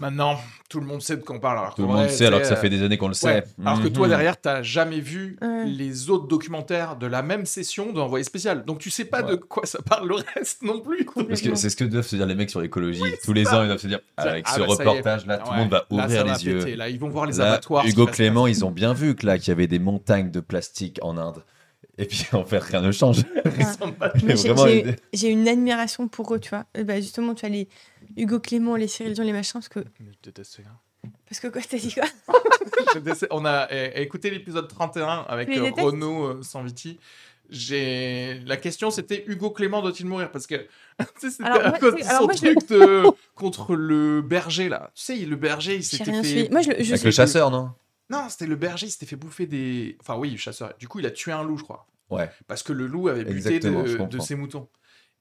Maintenant, 0.00 0.38
tout 0.70 0.80
le 0.80 0.86
monde 0.86 1.02
sait 1.02 1.16
de 1.16 1.22
quoi 1.22 1.36
on 1.36 1.40
parle. 1.40 1.58
Alors 1.58 1.74
Tout 1.74 1.82
le 1.82 1.88
monde 1.88 1.98
vrai, 1.98 2.08
sait, 2.08 2.24
alors 2.26 2.40
que 2.40 2.46
ça 2.46 2.56
fait 2.56 2.70
des 2.70 2.82
années 2.82 2.96
qu'on 2.96 3.08
le 3.08 3.10
Ouais. 3.10 3.14
sait. 3.14 3.44
Alors 3.64 3.82
que 3.82 3.88
toi, 3.88 4.06
Mhm. 4.06 4.10
derrière, 4.10 4.40
t'as 4.40 4.62
jamais 4.62 5.00
vu 5.00 5.36
les 5.66 6.08
autres 6.10 6.26
documentaires 6.26 6.96
de 6.96 7.06
la 7.06 7.22
même 7.22 7.44
session 7.46 7.92
d'envoyé 7.92 8.24
spécial. 8.24 8.64
Donc 8.64 8.78
tu 8.78 8.90
sais 8.90 9.04
pas 9.04 9.22
Ouais. 9.22 9.32
de 9.32 9.36
quoi 9.36 9.66
ça 9.66 9.80
parle 9.82 10.08
le 10.08 10.14
reste 10.34 10.62
non 10.62 10.80
plus. 10.80 11.04
Parce 11.28 11.42
que 11.42 11.54
c'est 11.54 11.68
ce 11.70 11.76
que 11.76 11.84
doivent 11.84 12.06
se 12.06 12.16
dire 12.16 12.26
les 12.26 12.34
mecs 12.34 12.50
sur 12.50 12.60
l'écologie. 12.60 13.02
Tous 13.24 13.32
les 13.34 13.46
ans, 13.48 13.62
ils 13.62 13.66
doivent 13.66 13.78
se 13.78 13.86
dire 13.88 14.00
avec 14.16 14.44
ah 14.48 14.54
ce 14.54 14.60
bah, 14.60 14.66
reportage-là, 14.68 15.38
tout 15.38 15.44
le 15.46 15.50
Ouais. 15.52 15.56
monde 15.58 15.70
va 15.70 15.84
Là, 15.90 16.04
ouvrir 16.06 16.24
va 16.26 16.32
les 16.32 16.46
yeux. 16.46 16.58
péter. 16.60 16.76
Là, 16.76 16.88
ils 16.88 16.98
vont 16.98 17.08
voir 17.10 17.26
les 17.26 17.36
Là, 17.36 17.48
abattoirs. 17.48 17.84
Hugo 17.86 18.06
Clément, 18.06 18.46
ils 18.46 18.64
ont 18.64 18.70
bien 18.70 18.94
vu 18.94 19.14
que 19.14 19.26
là, 19.26 19.38
qu'il 19.38 19.48
y 19.48 19.52
avait 19.52 19.66
des 19.66 19.78
montagnes 19.78 20.30
de 20.30 20.40
plastique 20.40 20.98
en 21.02 21.18
Inde. 21.18 21.44
Et 21.98 22.06
puis 22.06 22.24
en 22.32 22.44
fait, 22.46 22.58
rien 22.60 22.80
ne 22.80 22.92
change. 22.92 23.18
J'ai- 25.12 25.28
une 25.30 25.48
admiration 25.48 26.08
pour 26.08 26.34
eux, 26.34 26.40
tu 26.40 26.50
vois. 26.50 26.64
Bah, 26.84 26.96
justement, 27.00 27.34
tu 27.34 27.44
as 27.46 27.48
les 27.50 27.68
Hugo 28.16 28.40
Clément, 28.40 28.76
les 28.76 28.88
Cyril 28.88 29.14
Dion, 29.14 29.24
les 29.24 29.32
machins, 29.32 29.52
parce 29.54 29.68
que. 29.68 29.80
Je 30.00 30.04
déteste 30.22 30.52
ce 30.54 30.62
gars. 30.62 30.78
Parce 31.28 31.40
que 31.40 31.48
quoi, 31.48 31.62
t'as 31.62 31.78
dit 31.78 31.94
quoi 31.94 32.04
Je 32.94 32.98
déteste- 32.98 33.26
On 33.30 33.44
a 33.44 33.68
eh, 33.70 34.02
écouté 34.02 34.30
l'épisode 34.30 34.68
31 34.68 35.24
avec 35.28 35.48
euh, 35.48 35.70
Renaud 35.76 36.24
euh, 36.24 36.42
Sanviti. 36.42 36.98
J'ai 37.48 38.40
la 38.46 38.56
question 38.56 38.90
c'était 38.90 39.24
Hugo 39.26 39.50
Clément 39.50 39.82
doit-il 39.82 40.06
mourir? 40.06 40.30
Parce 40.30 40.46
que 40.46 40.54
tu 40.98 41.04
sais, 41.18 41.30
c'était 41.30 41.44
Alors, 41.44 41.66
à 41.66 41.68
moi, 41.70 41.78
cause 41.80 41.96
de 41.96 42.02
son 42.02 42.24
moi, 42.24 42.32
je 42.34 42.46
le- 42.46 42.54
truc 42.54 42.68
de 42.70 43.04
contre 43.34 43.74
le 43.74 44.22
berger 44.22 44.68
là. 44.68 44.90
Tu 44.94 45.02
sais 45.02 45.16
le 45.16 45.36
berger 45.36 45.76
il 45.76 45.82
s'était 45.84 46.04
fait 46.12 46.22
suivi. 46.22 46.50
Moi, 46.50 46.62
je, 46.62 46.70
le- 46.70 46.76
je 46.82 46.88
Avec 46.90 46.98
sais- 47.00 47.04
le 47.06 47.10
chasseur, 47.10 47.50
non? 47.50 47.70
Non, 48.08 48.26
c'était 48.28 48.46
le 48.46 48.56
berger, 48.56 48.86
il 48.86 48.90
s'était 48.90 49.06
fait 49.06 49.16
bouffer 49.16 49.46
des. 49.46 49.96
Enfin, 50.00 50.16
oui, 50.16 50.36
chasseur. 50.36 50.72
Du 50.78 50.86
coup, 50.88 50.98
il 51.00 51.06
a 51.06 51.10
tué 51.10 51.32
un 51.32 51.42
loup, 51.42 51.56
je 51.56 51.62
crois. 51.64 51.86
Ouais. 52.10 52.28
Parce 52.48 52.62
que 52.62 52.72
le 52.72 52.86
loup 52.86 53.08
avait 53.08 53.24
buté 53.24 53.58
de, 53.60 54.04
de 54.04 54.18
ses 54.20 54.34
moutons. 54.34 54.68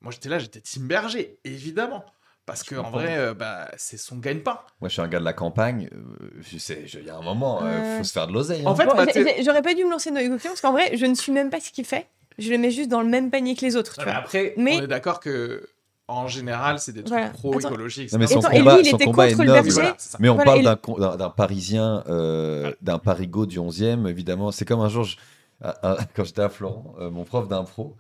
Moi, 0.02 0.12
j'étais 0.12 0.30
là, 0.30 0.40
j'étais 0.40 0.60
team 0.60 0.88
berger, 0.88 1.38
évidemment. 1.44 2.04
Parce 2.50 2.64
que 2.64 2.76
en 2.76 2.90
vrai, 2.90 3.18
euh, 3.18 3.34
bah, 3.34 3.70
c'est 3.78 3.98
son 3.98 4.18
gagne-pain. 4.18 4.60
Moi, 4.82 4.90
je 4.90 4.94
suis 4.94 5.02
un 5.02 5.08
gars 5.08 5.20
de 5.20 5.26
la 5.26 5.34
campagne. 5.34 5.90
euh, 5.94 6.30
je 6.42 6.58
sais, 6.58 6.84
je- 6.86 7.00
il 7.00 7.06
y 7.06 7.10
a 7.10 7.16
un 7.18 7.22
moment, 7.22 7.60
il 7.62 7.66
Ouais. 7.68 7.98
faut 8.00 8.04
se 8.04 8.12
faire 8.12 8.28
de 8.28 8.34
l'oseille. 8.34 8.66
En 8.66 8.72
hein. 8.72 8.76
fait, 8.76 8.86
Bon, 8.86 8.94
bah, 8.96 9.06
J'aurais 9.44 9.62
pas 9.62 9.74
dû 9.74 9.86
me 9.86 9.92
lancer 9.92 10.10
dans 10.12 10.18
Clément, 10.18 10.38
parce 10.42 10.62
qu'en 10.62 10.72
vrai, 10.72 10.96
je 10.98 11.06
ne 11.06 11.14
suis 11.16 11.32
même 11.32 11.50
pas 11.50 11.60
ce 11.60 11.72
qu'il 11.72 11.86
fait. 11.86 12.08
Je 12.38 12.50
le 12.52 12.58
mets 12.58 12.72
juste 12.72 12.90
dans 12.90 13.02
le 13.02 13.08
même 13.10 13.30
panier 13.32 13.56
que 13.56 13.66
les 13.66 13.76
autres, 13.76 13.94
tu 13.96 14.00
Ouais, 14.00 14.06
mais 14.06 14.12
vois. 14.14 14.22
après, 14.22 14.54
Mais- 14.58 14.78
on 14.80 14.84
est 14.84 14.88
d'accord 14.88 15.20
que 15.20 15.68
en 16.08 16.28
général, 16.28 16.80
c'est 16.80 16.92
des 16.92 17.04
trucs 17.04 17.14
Voilà. 17.18 17.30
pro-écologiques. 17.32 18.12
Mais 18.14 18.26
son 18.26 18.40
Attends, 18.40 18.50
et 18.52 18.60
combat, 18.60 18.74
lui, 18.78 18.82
il 18.82 18.90
son 18.90 18.96
était 18.98 19.06
combat 19.06 19.28
est 19.28 19.32
contre 19.34 19.44
le 19.44 19.48
noble. 19.50 19.62
berger. 19.68 19.74
Voilà. 19.82 19.96
Mais 20.20 20.30
on 20.30 20.36
Voilà, 20.36 20.76
parle 20.78 21.18
d'un 21.18 21.30
Parisien, 21.30 22.04
euh, 22.10 22.74
d'un 22.82 22.98
Parigot 22.98 23.46
du 23.46 23.60
11e, 23.60 24.08
évidemment. 24.08 24.52
C'est 24.52 24.66
comme 24.66 24.80
un 24.80 24.90
jour, 24.90 25.04
je- 25.04 25.18
à- 25.62 25.92
à- 25.92 25.98
quand 26.16 26.24
j'étais 26.24 26.42
à 26.42 26.50
Florent, 26.50 26.96
euh, 27.00 27.12
mon 27.12 27.26
prof 27.26 27.48
d'impro 27.48 27.96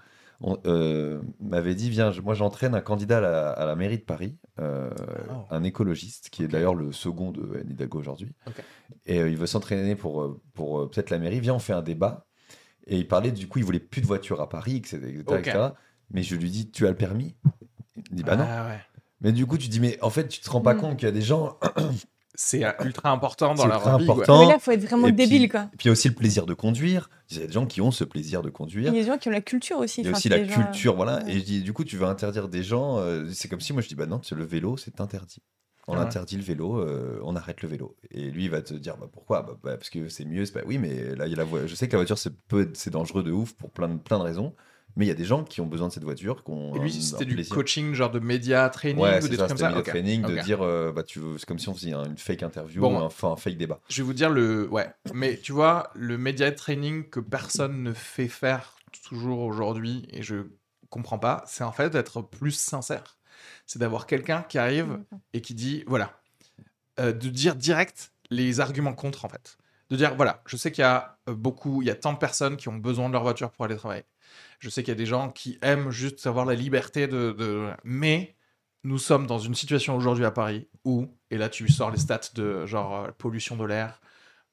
euh, 0.65 1.21
m'avait 1.39 1.75
dit 1.75 1.89
Viens, 1.89 2.11
moi 2.23 2.33
j'entraîne 2.33 2.73
un 2.75 2.81
candidat 2.81 3.17
à 3.17 3.21
la, 3.21 3.49
à 3.51 3.65
la 3.65 3.75
mairie 3.75 3.97
de 3.97 4.03
Paris, 4.03 4.37
euh, 4.59 4.89
Oh. 5.29 5.45
un 5.49 5.63
écologiste, 5.63 6.29
qui 6.29 6.43
est 6.43 6.47
d'ailleurs 6.47 6.75
le 6.75 6.91
second 6.91 7.31
de 7.31 7.59
Anne 7.59 7.69
Hidalgo 7.69 7.99
aujourd'hui. 7.99 8.31
Et 9.05 9.19
euh, 9.19 9.29
il 9.29 9.37
veut 9.37 9.47
s'entraîner 9.47 9.95
pour, 9.95 10.39
pour 10.53 10.89
peut-être 10.89 11.09
la 11.09 11.19
mairie. 11.19 11.39
Viens, 11.39 11.55
on 11.55 11.59
fait 11.59 11.73
un 11.73 11.81
débat. 11.81 12.25
Et 12.87 12.97
il 12.97 13.07
parlait, 13.07 13.31
du 13.31 13.47
coup, 13.47 13.59
il 13.59 13.65
voulait 13.65 13.79
plus 13.79 14.01
de 14.01 14.07
voitures 14.07 14.41
à 14.41 14.49
Paris, 14.49 14.77
etc. 14.77 14.97
etc.. 15.39 15.57
Mais 16.11 16.23
je 16.23 16.35
lui 16.35 16.49
dis 16.49 16.71
Tu 16.71 16.87
as 16.87 16.89
le 16.89 16.95
permis? 16.95 17.35
Il 18.09 18.15
dit 18.15 18.23
Bah 18.23 18.35
non. 18.35 18.45
Ah 18.47 18.67
ouais. 18.67 18.79
Mais 19.21 19.31
du 19.33 19.45
coup, 19.45 19.57
tu 19.57 19.67
dis 19.67 19.79
Mais 19.79 20.01
en 20.01 20.09
fait, 20.09 20.27
tu 20.27 20.39
te 20.39 20.49
rends 20.49 20.61
pas 20.61 20.73
Mm. 20.73 20.79
compte 20.79 20.97
qu'il 20.97 21.05
y 21.05 21.09
a 21.09 21.13
des 21.13 21.21
gens 21.21 21.57
C'est 22.41 22.63
ultra 22.85 23.11
important 23.11 23.53
dans 23.53 23.63
C'est 23.63 23.67
leur 23.67 23.77
ultra 23.79 23.97
vie. 23.97 24.03
important. 24.05 24.39
Mais 24.45 24.53
là, 24.53 24.59
faut 24.59 24.71
être 24.71 24.85
vraiment 24.85 25.07
Et 25.07 25.11
puis- 25.13 25.27
débile, 25.27 25.49
quoi. 25.49 25.63
Et 25.73 25.77
puis 25.77 25.85
il 25.85 25.87
y 25.87 25.89
a 25.89 25.91
aussi 25.91 26.07
le 26.07 26.15
plaisir 26.15 26.45
de 26.45 26.53
conduire. 26.53 27.09
Il 27.29 27.37
y 27.37 27.43
a 27.43 27.47
des 27.47 27.51
gens 27.51 27.65
qui 27.65 27.81
ont 27.81 27.91
ce 27.91 28.05
plaisir 28.05 28.41
de 28.41 28.47
Il 28.47 28.53
conduire. 28.53 28.85
y 28.85 28.87
a 28.87 29.01
des 29.01 29.03
gens 29.05 29.17
qui 29.17 29.27
ont 29.27 29.31
la 29.31 29.41
culture 29.41 29.77
aussi. 29.79 29.99
Il 29.99 30.05
y 30.05 30.07
a 30.07 30.11
enfin, 30.11 30.17
aussi 30.19 30.29
la 30.29 30.41
gens, 30.45 30.53
culture, 30.53 30.95
voilà. 30.95 31.17
ouais. 31.25 31.31
Et 31.33 31.39
je 31.39 31.43
dis, 31.43 31.61
du 31.61 31.73
coup, 31.73 31.83
tu 31.83 31.97
veux 31.97 32.05
interdire 32.05 32.47
des 32.47 32.63
gens. 32.63 32.97
euh, 32.99 33.27
c'est 33.33 33.49
comme 33.49 33.59
si 33.59 33.73
moi 33.73 33.81
je 33.81 33.89
dis, 33.89 33.95
bah 33.95 34.05
non, 34.05 34.21
c'est 34.23 34.35
le 34.35 34.45
vélo, 34.45 34.77
c'est 34.77 35.01
interdit. 35.01 35.41
On 35.89 35.93
Ah 35.95 35.97
ouais. 35.99 36.05
interdit 36.05 36.37
le 36.37 36.43
vélo, 36.43 36.77
euh, 36.79 37.19
on 37.23 37.35
arrête 37.35 37.61
le 37.61 37.67
vélo. 37.67 37.97
Et 38.11 38.29
lui, 38.31 38.45
il 38.45 38.49
va 38.49 38.61
te 38.61 38.73
dire, 38.73 38.95
bah 38.95 39.07
pourquoi? 39.11 39.41
Bah, 39.41 39.57
bah, 39.61 39.75
Parce 39.75 39.89
que 39.89 40.07
c'est 40.07 40.23
mieux. 40.23 40.45
c'est 40.45 40.53
Pas... 40.53 40.61
Oui, 40.65 40.77
mais 40.77 41.15
là, 41.15 41.25
il 41.27 41.31
y 41.31 41.33
a 41.33 41.37
la 41.37 41.43
voie- 41.43 41.65
je 41.65 41.75
sais 41.75 41.87
que 41.87 41.93
la 41.93 41.97
voiture, 41.97 42.17
c'est 42.17 42.33
peu... 42.47 42.71
dangereux 42.87 43.23
de 43.23 43.31
ouf 43.31 43.53
pour 43.53 43.69
plein 43.71 43.89
de, 43.89 43.97
plein 43.97 44.17
de 44.19 44.23
raisons. 44.23 44.53
Mais 44.95 45.05
il 45.05 45.07
y 45.07 45.11
a 45.11 45.15
des 45.15 45.23
gens 45.25 45.43
qui 45.43 45.61
ont 45.61 45.65
besoin 45.67 45.87
de 45.87 45.93
cette 45.93 46.03
voiture. 46.03 46.43
qui 46.43 46.51
ont 46.51 46.75
Et 46.75 46.79
lui, 46.79 46.91
c'était 46.91 47.23
du 47.25 47.35
plaisir. 47.35 47.55
coaching, 47.55 47.93
genre 47.93 48.11
de 48.11 48.19
média 48.19 48.67
training 48.69 49.01
Ouais, 49.01 49.19
ou 49.19 49.21
c'est 49.21 49.29
des 49.29 49.37
ça, 49.37 49.47
trucs 49.47 49.59
comme 49.59 49.75
ça. 49.75 49.81
training 49.83 50.23
de 50.23 50.37
dire, 50.41 50.61
euh, 50.61 50.91
bah, 50.91 51.03
tu 51.03 51.19
veux... 51.19 51.37
c'est 51.37 51.45
comme 51.45 51.59
si 51.59 51.69
on 51.69 51.73
faisait 51.73 51.93
un- 51.93 52.05
une 52.05 52.17
fake 52.17 52.43
interview, 52.43 52.81
Bon, 52.81 52.99
ou 53.07 53.25
un 53.27 53.35
fake 53.37 53.57
débat. 53.57 53.79
Je 53.89 54.01
vais 54.01 54.05
vous 54.05 54.13
dire 54.13 54.29
le. 54.29 54.67
Ouais. 54.69 54.89
Mais 55.13 55.37
tu 55.37 55.51
vois, 55.53 55.89
le 55.95 56.17
média 56.17 56.51
training 56.51 57.07
que 57.09 57.19
personne 57.19 57.81
ne 57.83 57.93
fait 57.93 58.27
faire 58.27 58.75
toujours 59.07 59.39
aujourd'hui, 59.41 60.07
et 60.11 60.21
je 60.23 60.47
comprends 60.89 61.19
pas, 61.19 61.43
c'est 61.47 61.63
en 61.63 61.71
fait 61.71 61.89
d'être 61.91 62.21
plus 62.21 62.51
sincère. 62.51 63.17
C'est 63.67 63.79
d'avoir 63.79 64.05
quelqu'un 64.07 64.41
qui 64.41 64.57
arrive 64.57 64.99
et 65.33 65.41
qui 65.41 65.53
dit 65.53 65.83
voilà, 65.87 66.11
Euh, 66.99 67.13
de 67.13 67.29
dire 67.29 67.55
direct 67.55 68.11
les 68.31 68.59
arguments 68.59 68.93
contre 68.93 69.23
en 69.23 69.29
fait. 69.29 69.57
De 69.89 69.95
dire 69.95 70.15
voilà, 70.15 70.41
je 70.45 70.57
sais 70.57 70.71
qu'il 70.71 70.81
y 70.81 70.85
a 70.85 71.17
euh, 71.29 71.33
beaucoup, 71.35 71.81
il 71.81 71.87
y 71.87 71.91
a 71.91 71.95
tant 71.95 72.11
de 72.13 72.17
personnes 72.17 72.57
qui 72.57 72.67
ont 72.67 72.75
besoin 72.75 73.07
de 73.07 73.13
leur 73.13 73.21
voiture 73.23 73.51
pour 73.51 73.63
aller 73.65 73.77
travailler. 73.77 74.03
Je 74.59 74.69
sais 74.69 74.83
qu'il 74.83 74.91
y 74.91 74.95
a 74.95 74.97
des 74.97 75.05
gens 75.05 75.29
qui 75.29 75.57
aiment 75.61 75.91
juste 75.91 76.25
avoir 76.27 76.45
la 76.45 76.55
liberté 76.55 77.07
de, 77.07 77.31
de... 77.31 77.69
Mais 77.83 78.35
nous 78.83 78.97
sommes 78.97 79.27
dans 79.27 79.39
une 79.39 79.55
situation 79.55 79.95
aujourd'hui 79.95 80.25
à 80.25 80.31
Paris 80.31 80.67
où, 80.85 81.07
et 81.31 81.37
là 81.37 81.49
tu 81.49 81.67
sors 81.69 81.91
les 81.91 81.97
stats 81.97 82.29
de 82.35 82.65
genre 82.65 83.05
euh, 83.05 83.11
pollution 83.17 83.55
de 83.57 83.65
l'air, 83.65 84.01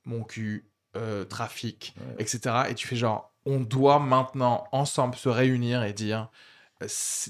mon 0.04 0.22
cul, 0.24 0.70
euh, 0.96 1.24
trafic, 1.24 1.94
Ouais. 1.98 2.16
etc. 2.22 2.40
Et 2.70 2.74
tu 2.74 2.86
fais 2.86 2.96
genre, 2.96 3.34
on 3.44 3.60
doit 3.60 4.00
maintenant 4.00 4.66
ensemble 4.72 5.14
se 5.16 5.28
réunir 5.28 5.82
et 5.84 5.92
dire, 5.92 6.30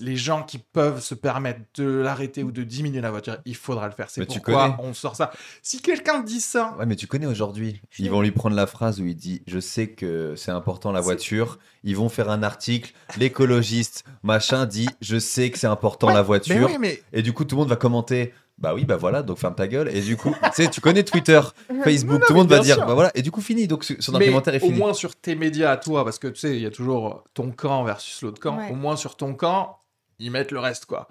les 0.01 0.17
gens 0.17 0.43
qui 0.43 0.59
peuvent 0.59 1.01
se 1.01 1.15
permettre 1.15 1.61
de 1.77 1.85
l'arrêter 1.85 2.43
ou 2.43 2.51
de 2.51 2.63
diminuer 2.65 3.01
la 3.01 3.11
voiture, 3.11 3.39
il 3.45 3.55
faudra 3.55 3.87
le 3.87 3.93
faire. 3.93 4.11
C'est 4.11 4.21
Mais 4.21 4.27
tu 4.27 4.41
pourquoi 4.41 4.71
connais. 4.77 4.89
on 4.89 4.93
sort 4.95 5.15
ça. 5.17 5.31
Si 5.63 5.81
quelqu'un 5.81 6.21
dit 6.21 6.41
ça, 6.41 6.75
Ouais, 6.79 6.87
mais 6.87 6.97
tu 6.97 7.07
connais 7.07 7.27
aujourd'hui. 7.27 7.81
Ils 7.99 8.11
vont 8.11 8.23
lui 8.23 8.33
prendre 8.33 8.57
la 8.57 8.67
phrase 8.67 9.01
où 9.01 9.07
il 9.07 9.15
dit 9.17 9.43
Je 9.47 9.61
sais 9.61 9.89
que 9.89 10.35
c'est 10.37 10.51
important 10.51 10.91
la 10.93 11.01
voiture. 11.01 11.59
Ils 11.85 11.97
vont 11.97 12.09
faire 12.09 12.31
un 12.31 12.43
article. 12.43 12.93
L'écologiste, 13.19 14.05
machin, 14.23 14.67
dit 14.67 14.89
Je 15.01 15.19
sais 15.19 15.51
que 15.51 15.59
c'est 15.59 15.67
important 15.67 16.09
Ouais, 16.09 16.15
la 16.15 16.21
mais 16.21 16.27
voiture. 16.27 16.67
oui, 16.69 16.77
mais 16.81 17.03
Et 17.13 17.23
du 17.23 17.33
coup, 17.33 17.45
tout 17.45 17.55
le 17.57 17.61
monde 17.61 17.69
va 17.69 17.77
commenter 17.77 18.33
Bah 18.59 18.73
oui, 18.75 18.85
bah 18.87 18.97
voilà, 18.97 19.23
donc 19.23 19.37
ferme 19.39 19.55
ta 19.55 19.69
gueule. 19.69 19.95
Et 19.95 20.01
du 20.01 20.17
coup, 20.17 20.31
tu 20.43 20.51
sais, 20.55 20.69
tu 20.71 20.81
connais 20.81 21.03
Twitter, 21.05 21.41
Facebook, 21.85 22.23
tout 22.27 22.33
le 22.33 22.39
monde 22.39 22.49
va 22.49 22.61
dire 22.61 22.77
sûr. 22.77 22.87
Bah 22.87 22.95
voilà. 22.95 23.11
Et 23.15 23.21
du 23.23 23.31
coup, 23.31 23.43
fini. 23.43 23.67
Donc 23.67 23.85
son 23.85 24.13
Mais 24.13 24.19
argumentaire 24.25 24.55
est 24.55 24.63
au 24.63 24.67
fini. 24.67 24.79
moins 24.79 24.95
sur 24.95 25.15
tes 25.15 25.35
médias 25.35 25.71
à 25.73 25.77
toi, 25.77 26.05
parce 26.05 26.19
que 26.19 26.29
tu 26.29 26.37
sais, 26.41 26.57
il 26.57 26.63
y 26.63 26.67
a 26.67 26.71
toujours 26.71 27.25
ton 27.35 27.51
camp 27.51 27.85
versus 27.85 28.23
l'autre 28.23 28.41
camp. 28.41 28.57
Ouais. 28.57 28.71
Au 28.71 28.75
moins 28.75 28.97
sur 28.97 29.17
ton 29.17 29.35
camp, 29.35 29.79
ils 30.19 30.31
mettent 30.31 30.53
le 30.53 30.59
reste, 30.61 30.87
quoi. 30.87 31.09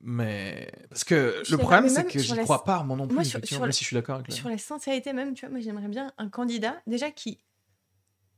Mais 0.00 0.68
parce 0.90 1.04
que 1.04 1.36
Je 1.46 1.52
le 1.52 1.58
problème, 1.58 1.88
c'est 1.88 2.04
que 2.04 2.34
la- 2.34 2.42
crois 2.42 2.64
pas, 2.64 2.82
moi 2.82 2.96
non 2.96 3.06
plus, 3.06 3.14
Moi, 3.14 3.22
sur- 3.24 3.38
sur 3.44 3.60
même 3.60 3.66
la- 3.68 3.72
si 3.72 3.84
je 3.84 3.86
suis 3.88 3.94
d'accord 3.94 4.16
avec 4.16 4.32
Sur 4.32 4.48
la 4.48 4.58
sincérité 4.58 5.12
même, 5.12 5.34
tu 5.34 5.46
vois, 5.46 5.52
moi 5.52 5.60
j'aimerais 5.60 5.86
bien 5.86 6.10
un 6.18 6.28
candidat 6.28 6.74
déjà 6.88 7.10
qui 7.12 7.38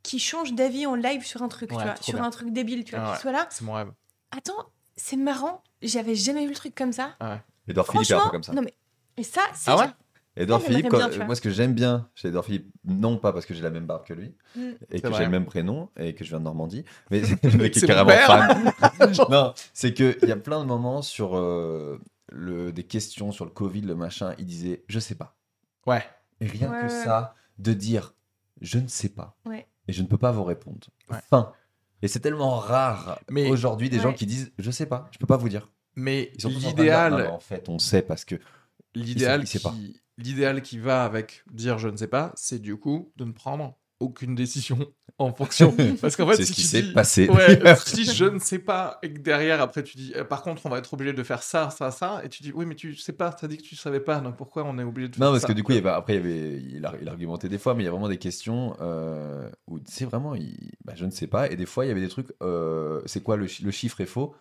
qui 0.03 0.19
change 0.19 0.53
d'avis 0.53 0.85
en 0.85 0.95
live 0.97 1.25
sur 1.25 1.41
un 1.41 1.49
truc, 1.49 1.71
Ouais, 1.71 1.79
tu 1.79 1.83
vois, 1.85 1.97
sur 2.03 2.15
bien. 2.17 2.25
un 2.25 2.31
truc 2.31 2.53
débile, 2.53 2.85
tu 2.85 2.91
vois, 2.95 3.05
Ah 3.07 3.09
ouais. 3.13 3.17
qui 3.17 3.23
soit 3.23 3.33
là. 3.33 3.47
C'est 3.49 3.65
mon 3.65 3.73
rêve. 3.73 3.91
Attends, 4.37 4.67
c'est 4.97 5.17
marrant, 5.17 5.63
j'avais 5.81 6.15
jamais 6.15 6.43
vu 6.43 6.51
le 6.51 6.55
truc 6.55 6.75
comme 6.75 6.93
ça. 6.93 7.17
Edouard 7.69 7.87
Philippe 7.87 8.11
est 8.11 8.15
un 8.15 8.25
peu 8.25 8.31
comme 8.31 8.43
ça. 8.43 8.53
non 8.53 8.63
mais 8.63 8.75
et 9.17 9.23
ça, 9.23 9.43
c'est 9.55 9.71
Ah 9.71 9.77
ouais 9.79 9.87
Edouard 10.37 10.61
Philippe, 10.61 10.89
quand- 10.89 11.09
vois. 11.15 11.25
moi, 11.27 11.37
ce 11.37 11.41
que 11.41 11.51
j'aime 11.51 11.75
bien 11.75 12.09
chez 12.17 12.27
Edouard 12.29 12.45
Philippe, 12.45 12.69
non 12.85 13.19
pas 13.19 13.33
parce 13.33 13.47
que 13.47 13.55
j'ai 13.55 13.63
la 13.63 13.71
même 13.71 13.87
barbe 13.87 14.05
que 14.05 14.13
lui 14.15 14.35
Mm. 14.57 14.71
et 14.91 15.01
que 15.01 15.13
j'ai 15.13 15.25
le 15.25 15.31
même 15.31 15.45
prénom 15.47 15.91
et 15.97 16.13
que 16.15 16.25
je 16.25 16.31
viens 16.31 16.41
de 16.41 16.45
Normandie, 16.45 16.85
mais 17.13 17.21
le 17.45 17.57
mec 17.59 17.77
est 17.77 17.81
C'est 17.81 17.87
mon 17.87 17.95
carrément 18.05 18.09
père. 18.09 18.93
fan. 18.97 19.13
non, 19.31 19.55
c'est 19.73 19.95
qu'il 19.95 20.17
y 20.29 20.33
a 20.33 20.37
plein 20.37 20.61
de 20.61 20.67
moments 20.67 21.03
sur 21.03 21.37
euh, 21.37 22.01
le, 22.33 22.73
des 22.73 22.83
questions 22.83 23.31
sur 23.31 23.45
le 23.45 23.53
Covid, 23.53 23.83
le 23.83 23.95
machin. 23.95 24.35
Il 24.39 24.47
disait 24.47 24.83
Je 24.89 24.99
sais 24.99 25.15
pas. 25.15 25.37
Ouais. 25.87 26.03
Et 26.41 26.47
rien 26.49 26.69
Ouais, 26.73 26.79
que 26.81 26.85
ouais. 26.93 27.05
ça, 27.05 27.35
de 27.59 27.73
dire 27.73 28.15
Je 28.61 28.79
ne 28.81 28.89
sais 28.89 29.11
pas. 29.11 29.37
Ouais. 29.47 29.69
Et 29.87 29.93
je 29.93 30.03
ne 30.03 30.09
peux 30.09 30.19
pas 30.19 30.33
vous 30.33 30.43
répondre. 30.45 30.89
Ouais. 31.11 31.19
Fin. 31.31 31.53
Et 32.03 32.09
c'est 32.09 32.19
tellement 32.21 32.57
rare 32.59 33.21
Mais- 33.31 33.49
aujourd'hui 33.51 33.89
des 33.89 34.01
gens 34.01 34.13
qui 34.13 34.27
disent 34.27 34.53
Je 34.59 34.73
sais 34.73 34.87
pas, 34.87 35.07
je 35.13 35.19
peux 35.19 35.27
pas 35.29 35.37
vous 35.37 35.49
dire. 35.49 35.71
Mais 35.97 36.31
Ils 36.35 36.43
sont 36.43 36.51
tous 36.51 36.57
en 36.67 36.71
l'idéal, 36.71 37.39
fait, 37.41 37.69
on 37.69 37.79
sait 37.79 38.03
parce 38.03 38.25
que. 38.25 38.37
l'idéal 38.95 39.45
qui, 39.45 40.01
l'idéal 40.19 40.63
qui 40.63 40.79
va 40.79 41.05
avec 41.05 41.45
dire 41.53 41.79
je 41.79 41.89
ne 41.89 41.97
sais 41.97 42.09
pas, 42.09 42.33
c'est 42.37 42.59
du 42.61 42.77
coup 42.77 43.13
de 43.17 43.25
ne 43.25 43.33
prendre 43.33 43.77
aucune 44.01 44.35
décision 44.35 44.79
en 45.19 45.33
fonction. 45.33 45.73
Parce 46.03 46.17
qu'en 46.17 46.27
fait, 46.27 46.37
C'est 46.37 46.45
si 46.45 46.53
ce 46.53 46.57
qui 46.57 46.63
tu 46.63 46.69
s'est 46.69 46.93
passé. 46.93 47.29
Ouais, 47.29 47.61
si 47.87 48.05
je 48.05 48.25
ne 48.25 48.39
sais 48.39 48.59
pas, 48.59 48.99
et 49.03 49.13
que 49.13 49.19
derrière, 49.21 49.61
après, 49.63 49.83
tu 49.85 49.97
dis, 49.97 50.13
euh, 50.17 50.25
par 50.25 50.43
contre, 50.43 50.67
on 50.67 50.69
va 50.69 50.79
être 50.79 50.93
obligé 50.93 51.13
de 51.13 51.23
faire 51.23 51.43
ça, 51.43 51.71
ça, 51.71 51.91
ça, 51.93 52.21
et 52.25 52.29
tu 52.29 52.43
dis, 52.43 52.53
oui, 52.53 52.67
mais 52.67 52.75
tu 52.75 52.97
sais 52.97 53.13
pas, 53.13 53.33
t'as 53.33 53.47
dit 53.47 53.57
que 53.57 53.63
tu 53.63 53.77
savais 53.77 54.01
pas, 54.01 54.21
donc 54.21 54.37
pourquoi 54.37 54.65
on 54.65 54.77
est 54.79 54.83
obligé 54.83 55.09
de 55.09 55.15
faire 55.17 55.27
Non, 55.27 55.31
parce 55.33 55.43
ça? 55.43 55.49
que 55.49 55.53
du 55.53 55.63
coup, 55.63 55.73
il 55.73 55.77
y 55.77 55.79
avait- 55.79 55.89
après, 55.91 56.15
il, 56.15 56.17
y 56.17 56.19
avait, 56.21 56.61
il, 56.61 56.85
a- 56.87 56.95
il 57.01 57.09
argumentait 57.09 57.49
des 57.49 57.59
fois, 57.59 57.75
mais 57.75 57.83
il 57.83 57.87
y 57.87 57.89
a 57.89 57.93
vraiment 57.93 58.09
des 58.09 58.19
questions 58.19 58.77
euh, 58.81 59.49
où, 59.69 59.79
tu 59.79 59.91
sais, 59.93 60.05
vraiment, 60.05 60.35
il- 60.35 60.73
bah, 60.85 60.95
je 60.97 61.05
ne 61.07 61.11
sais 61.11 61.29
pas. 61.29 61.49
Et 61.51 61.57
des 61.57 61.67
fois, 61.67 61.85
il 61.87 61.89
y 61.89 61.91
avait 61.93 62.01
des 62.01 62.09
trucs, 62.09 62.33
euh, 62.43 63.01
c'est 63.07 63.23
quoi 63.23 63.37
le 63.37 63.47
chiffre 63.47 64.01
est 64.01 64.07
faux? 64.07 64.35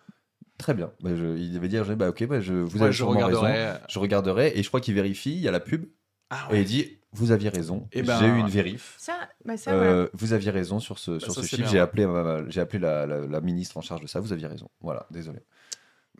Très 0.58 0.74
bien. 0.74 0.92
Bah, 1.00 1.10
je- 1.16 1.36
il 1.36 1.52
devait 1.52 1.68
dire, 1.68 1.84
je- 1.84 1.94
bah, 1.94 2.08
ok, 2.10 2.26
bah, 2.26 2.40
je, 2.40 2.54
vous 2.54 2.76
Ouais, 2.78 2.84
avez 2.84 2.92
je 2.92 2.96
sûrement 2.98 3.26
raison. 3.26 3.40
regarderai. 3.40 3.78
Je 3.88 3.98
regarderai, 3.98 4.52
et 4.58 4.62
je 4.62 4.68
crois 4.68 4.80
qu'il 4.80 4.94
vérifie, 4.94 5.32
il 5.32 5.40
y 5.40 5.48
a 5.48 5.50
la 5.50 5.60
pub, 5.60 5.86
Ah 6.30 6.48
et 6.52 6.60
il 6.60 6.64
dit, 6.64 6.98
vous 7.12 7.32
aviez 7.32 7.48
raison, 7.48 7.88
Eh 7.92 8.02
ben, 8.02 8.18
j'ai 8.18 8.26
eu 8.26 8.38
une 8.38 8.48
vérif. 8.48 8.94
Ça, 8.98 9.18
bah 9.44 9.56
ça, 9.56 9.72
Euh. 9.72 10.08
Vous 10.14 10.32
aviez 10.32 10.50
raison 10.50 10.78
sur 10.80 10.98
ce, 10.98 11.18
sur 11.18 11.32
ça, 11.32 11.42
ce 11.42 11.46
chiffre. 11.56 11.68
J'ai 11.68 11.78
appelé, 11.80 12.06
ma- 12.06 12.48
j'ai 12.48 12.60
appelé 12.60 12.78
la, 12.78 13.04
la- 13.06 13.26
la 13.26 13.40
ministre 13.40 13.76
en 13.76 13.80
charge 13.82 14.00
de 14.02 14.06
ça. 14.06 14.20
Vous 14.20 14.32
aviez 14.32 14.46
raison. 14.46 14.68
Voilà, 14.80 15.06
désolé. 15.10 15.40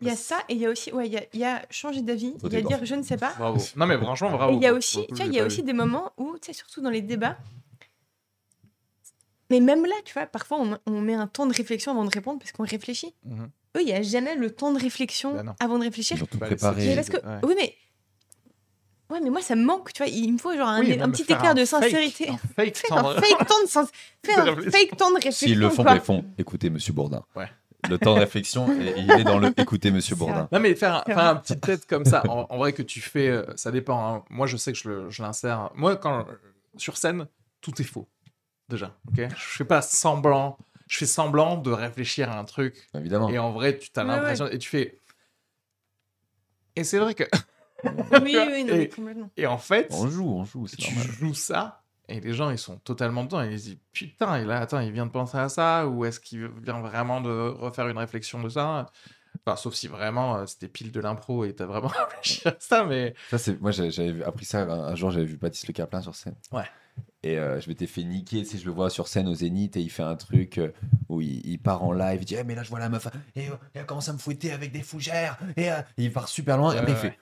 Il 0.01 0.07
y 0.07 0.11
a 0.11 0.15
ça 0.17 0.39
et 0.49 0.53
il 0.55 0.59
y 0.59 0.65
a 0.65 0.69
aussi, 0.69 0.91
ouais, 0.91 1.07
il 1.07 1.13
y 1.13 1.17
a, 1.17 1.23
il 1.33 1.39
y 1.39 1.45
a 1.45 1.65
changer 1.69 2.01
d'avis, 2.01 2.33
il 2.43 2.51
y 2.53 2.57
a 2.57 2.61
dire 2.61 2.79
je 2.83 2.95
ne 2.95 3.01
sais 3.03 3.15
pas. 3.15 3.33
Bravo. 3.37 3.61
Non, 3.77 3.85
mais 3.85 3.97
franchement, 3.97 4.29
bravo. 4.31 4.51
Et 4.51 4.55
il 4.57 4.61
y 4.61 4.67
a 4.67 4.73
aussi, 4.73 5.07
tu 5.07 5.23
il 5.25 5.33
y 5.33 5.39
a 5.39 5.45
aussi 5.45 5.57
vu. 5.61 5.63
des 5.63 5.71
moments 5.73 6.11
où, 6.17 6.35
tu 6.41 6.47
sais, 6.47 6.53
surtout 6.53 6.81
dans 6.81 6.89
les 6.89 7.01
débats, 7.01 7.37
mais 9.49 9.59
même 9.61 9.85
là, 9.85 9.95
tu 10.03 10.13
vois, 10.13 10.25
parfois 10.25 10.57
on, 10.59 10.77
on 10.85 11.01
met 11.01 11.13
un 11.13 11.27
temps 11.27 11.45
de 11.45 11.53
réflexion 11.53 11.91
avant 11.93 12.03
de 12.03 12.09
répondre 12.13 12.39
parce 12.39 12.51
qu'on 12.51 12.63
réfléchit. 12.65 13.13
Mhm. 13.23 13.49
Eux, 13.75 13.81
il 13.81 13.85
n'y 13.85 13.93
a 13.93 14.01
jamais 14.01 14.35
le 14.35 14.49
temps 14.51 14.71
de 14.73 14.79
réflexion 14.79 15.33
Bah 15.35 15.55
avant 15.59 15.77
de 15.79 15.83
réfléchir. 15.83 16.17
Ils 16.17 16.23
ont 16.23 16.27
tout 16.27 16.37
Bah, 16.37 16.47
préparé. 16.47 16.85
Mais 16.87 16.95
parce 16.95 17.09
que, 17.09 17.17
Ouais. 17.17 17.39
oui, 17.43 17.55
mais. 17.57 17.75
Ouais, 19.11 19.19
mais 19.21 19.29
moi, 19.29 19.41
ça 19.41 19.55
me 19.55 19.63
manque, 19.63 19.93
tu 19.93 20.01
vois. 20.03 20.11
Il 20.11 20.33
me 20.33 20.37
faut 20.39 20.51
genre 20.55 20.67
un, 20.67 20.79
Oui, 20.79 20.93
un 20.93 20.97
même 20.97 21.11
petit 21.11 21.31
un 21.31 21.53
de 21.53 21.63
sincérité. 21.63 22.25
fake 22.55 22.81
un 22.89 23.03
de- 23.13 23.19
fake 23.21 23.47
temps 23.47 23.61
de, 23.63 24.49
réflexion. 24.49 24.71
fake 24.71 24.97
temps 24.97 25.09
de 25.11 25.15
réflexion. 25.15 25.47
S'ils 25.47 25.59
le 25.59 25.69
font, 25.69 25.83
quoi. 25.83 25.93
ils 25.93 26.01
font. 26.01 26.25
Écoutez, 26.39 26.69
Monsieur 26.71 26.91
Bourdin. 26.93 27.23
Ouais. 27.35 27.47
Le 27.87 27.99
temps 27.99 28.15
de 28.15 28.19
réflexion, 28.21 28.67
et 28.81 28.93
il 28.97 29.11
est 29.11 29.23
dans 29.23 29.37
le 29.37 29.53
écoutez, 29.57 29.91
Monsieur 29.91 30.15
Bourdin. 30.15 30.47
Non, 30.51 30.59
mais 30.59 30.73
faire, 30.73 30.95
un- 30.95 31.03
faire 31.03 31.19
un 31.19 31.35
petit 31.35 31.59
tête 31.59 31.85
comme 31.85 32.03
ça, 32.03 32.23
en, 32.27 32.47
en 32.49 32.57
vrai 32.57 32.73
que 32.73 32.81
tu 32.81 32.99
fais, 32.99 33.27
euh, 33.27 33.43
ça 33.55 33.69
dépend. 33.71 34.11
hein. 34.15 34.23
Moi, 34.31 34.47
je 34.47 34.57
sais 34.57 34.73
que 34.73 34.79
je, 34.79 35.21
l'insère. 35.21 35.69
Moi, 35.75 35.95
quand 35.97 36.21
euh, 36.21 36.23
sur 36.77 36.97
scène, 36.97 37.27
tout 37.61 37.79
est 37.79 37.85
faux. 37.85 38.07
Déjà, 38.69 38.95
ok? 39.09 39.27
Je 39.29 39.35
fais 39.57 39.65
pas 39.65 39.83
semblant. 39.83 40.57
Je 40.87 40.97
fais 40.97 41.05
semblant 41.05 41.57
de 41.57 41.71
réfléchir 41.71 42.29
à 42.31 42.37
un 42.37 42.43
truc. 42.45 42.87
Évidemment. 42.93 43.29
Et 43.29 43.37
en 43.39 43.51
vrai, 43.51 43.77
tu 43.77 43.89
as 43.95 44.01
Ouais, 44.03 44.07
l'impression. 44.07 44.47
Et 44.47 44.57
tu 44.59 44.69
fais. 44.69 44.99
Et 46.75 46.83
c'est 46.83 46.99
vrai 46.99 47.13
que. 47.15 47.23
Oui, 48.23 48.35
oui, 48.35 48.63
non, 48.63 48.73
Et- 48.75 48.89
complètement. 48.89 49.29
Et 49.37 49.45
en 49.45 49.59
fait, 49.59 49.87
On 49.91 50.07
joue, 50.07 50.27
on 50.27 50.43
joue, 50.43 50.65
tu 50.67 50.87
normal. 50.91 51.07
joues 51.11 51.33
ça. 51.35 51.83
Et 52.07 52.19
les 52.19 52.33
gens, 52.33 52.49
ils 52.49 52.57
sont 52.57 52.77
totalement 52.77 53.23
dedans. 53.25 53.41
Ils 53.43 53.59
se 53.59 53.63
disent 53.65 53.77
Putain, 53.91 54.37
et 54.37 54.45
là, 54.45 54.59
attends, 54.61 54.79
il 54.79 54.91
vient 54.91 55.05
de 55.05 55.11
penser 55.11 55.37
à 55.37 55.49
ça 55.49 55.85
Ou 55.87 56.05
est-ce 56.05 56.19
qu'il 56.19 56.47
vient 56.63 56.79
vraiment 56.81 57.21
de 57.21 57.29
refaire 57.29 57.87
une 57.89 57.97
réflexion 57.99 58.41
de 58.41 58.49
ça? 58.49 58.87
Enfin, 59.45 59.55
sauf 59.57 59.75
si 59.75 59.87
vraiment 59.87 60.37
euh, 60.37 60.45
c'était 60.47 60.67
pile 60.69 60.91
de 60.91 60.99
l'impro 60.99 61.45
et 61.45 61.53
t'as 61.53 61.65
vraiment 61.65 61.87
réfléchi 62.09 62.47
à 62.47 62.55
ça, 62.59 62.85
mais. 62.85 63.13
Ça, 63.29 63.37
c'est 63.37 63.59
moi, 63.61 63.69
j'avais 63.71 64.11
vu- 64.11 64.23
appris 64.23 64.45
ça 64.45 64.61
un, 64.63 64.69
un 64.69 64.95
jour. 64.95 65.11
J'avais 65.11 65.25
vu 65.25 65.37
Baptiste 65.37 65.67
Le 65.67 65.73
Caplin 65.73 66.01
sur 66.01 66.15
scène. 66.15 66.35
Ouais. 66.51 66.65
Et 67.23 67.39
euh, 67.39 67.59
je 67.59 67.69
m'étais 67.69 67.87
fait 67.87 68.03
niquer. 68.03 68.43
Tu 68.43 68.51
sais, 68.51 68.57
je 68.59 68.65
le 68.65 68.71
vois 68.71 68.89
sur 68.91 69.07
scène 69.07 69.27
au 69.27 69.33
Zénith 69.33 69.75
et 69.77 69.81
il 69.81 69.89
fait 69.89 70.03
un 70.03 70.15
truc 70.15 70.59
euh, 70.59 70.71
où 71.09 71.21
il, 71.21 71.45
il 71.45 71.57
part 71.59 71.83
en 71.83 71.91
live. 71.91 72.19
Il 72.21 72.25
dit, 72.25 72.35
Eh, 72.37 72.43
mais 72.43 72.53
là, 72.55 72.61
je 72.63 72.69
vois 72.69 72.79
la 72.79 72.89
meuf 72.89 73.07
et 73.35 73.49
euh, 73.49 73.55
elle 73.73 73.85
commence 73.85 74.09
à 74.09 74.13
me 74.13 74.17
fouetter 74.19 74.51
avec 74.51 74.71
des 74.71 74.83
fougères. 74.83 75.37
Et 75.57 75.69
il 75.97 76.11
part 76.13 76.27
super 76.27 76.57
loin. 76.57 76.73
et 76.73 76.77
après, 76.77 76.91
il 76.91 76.97
fait. 76.97 77.19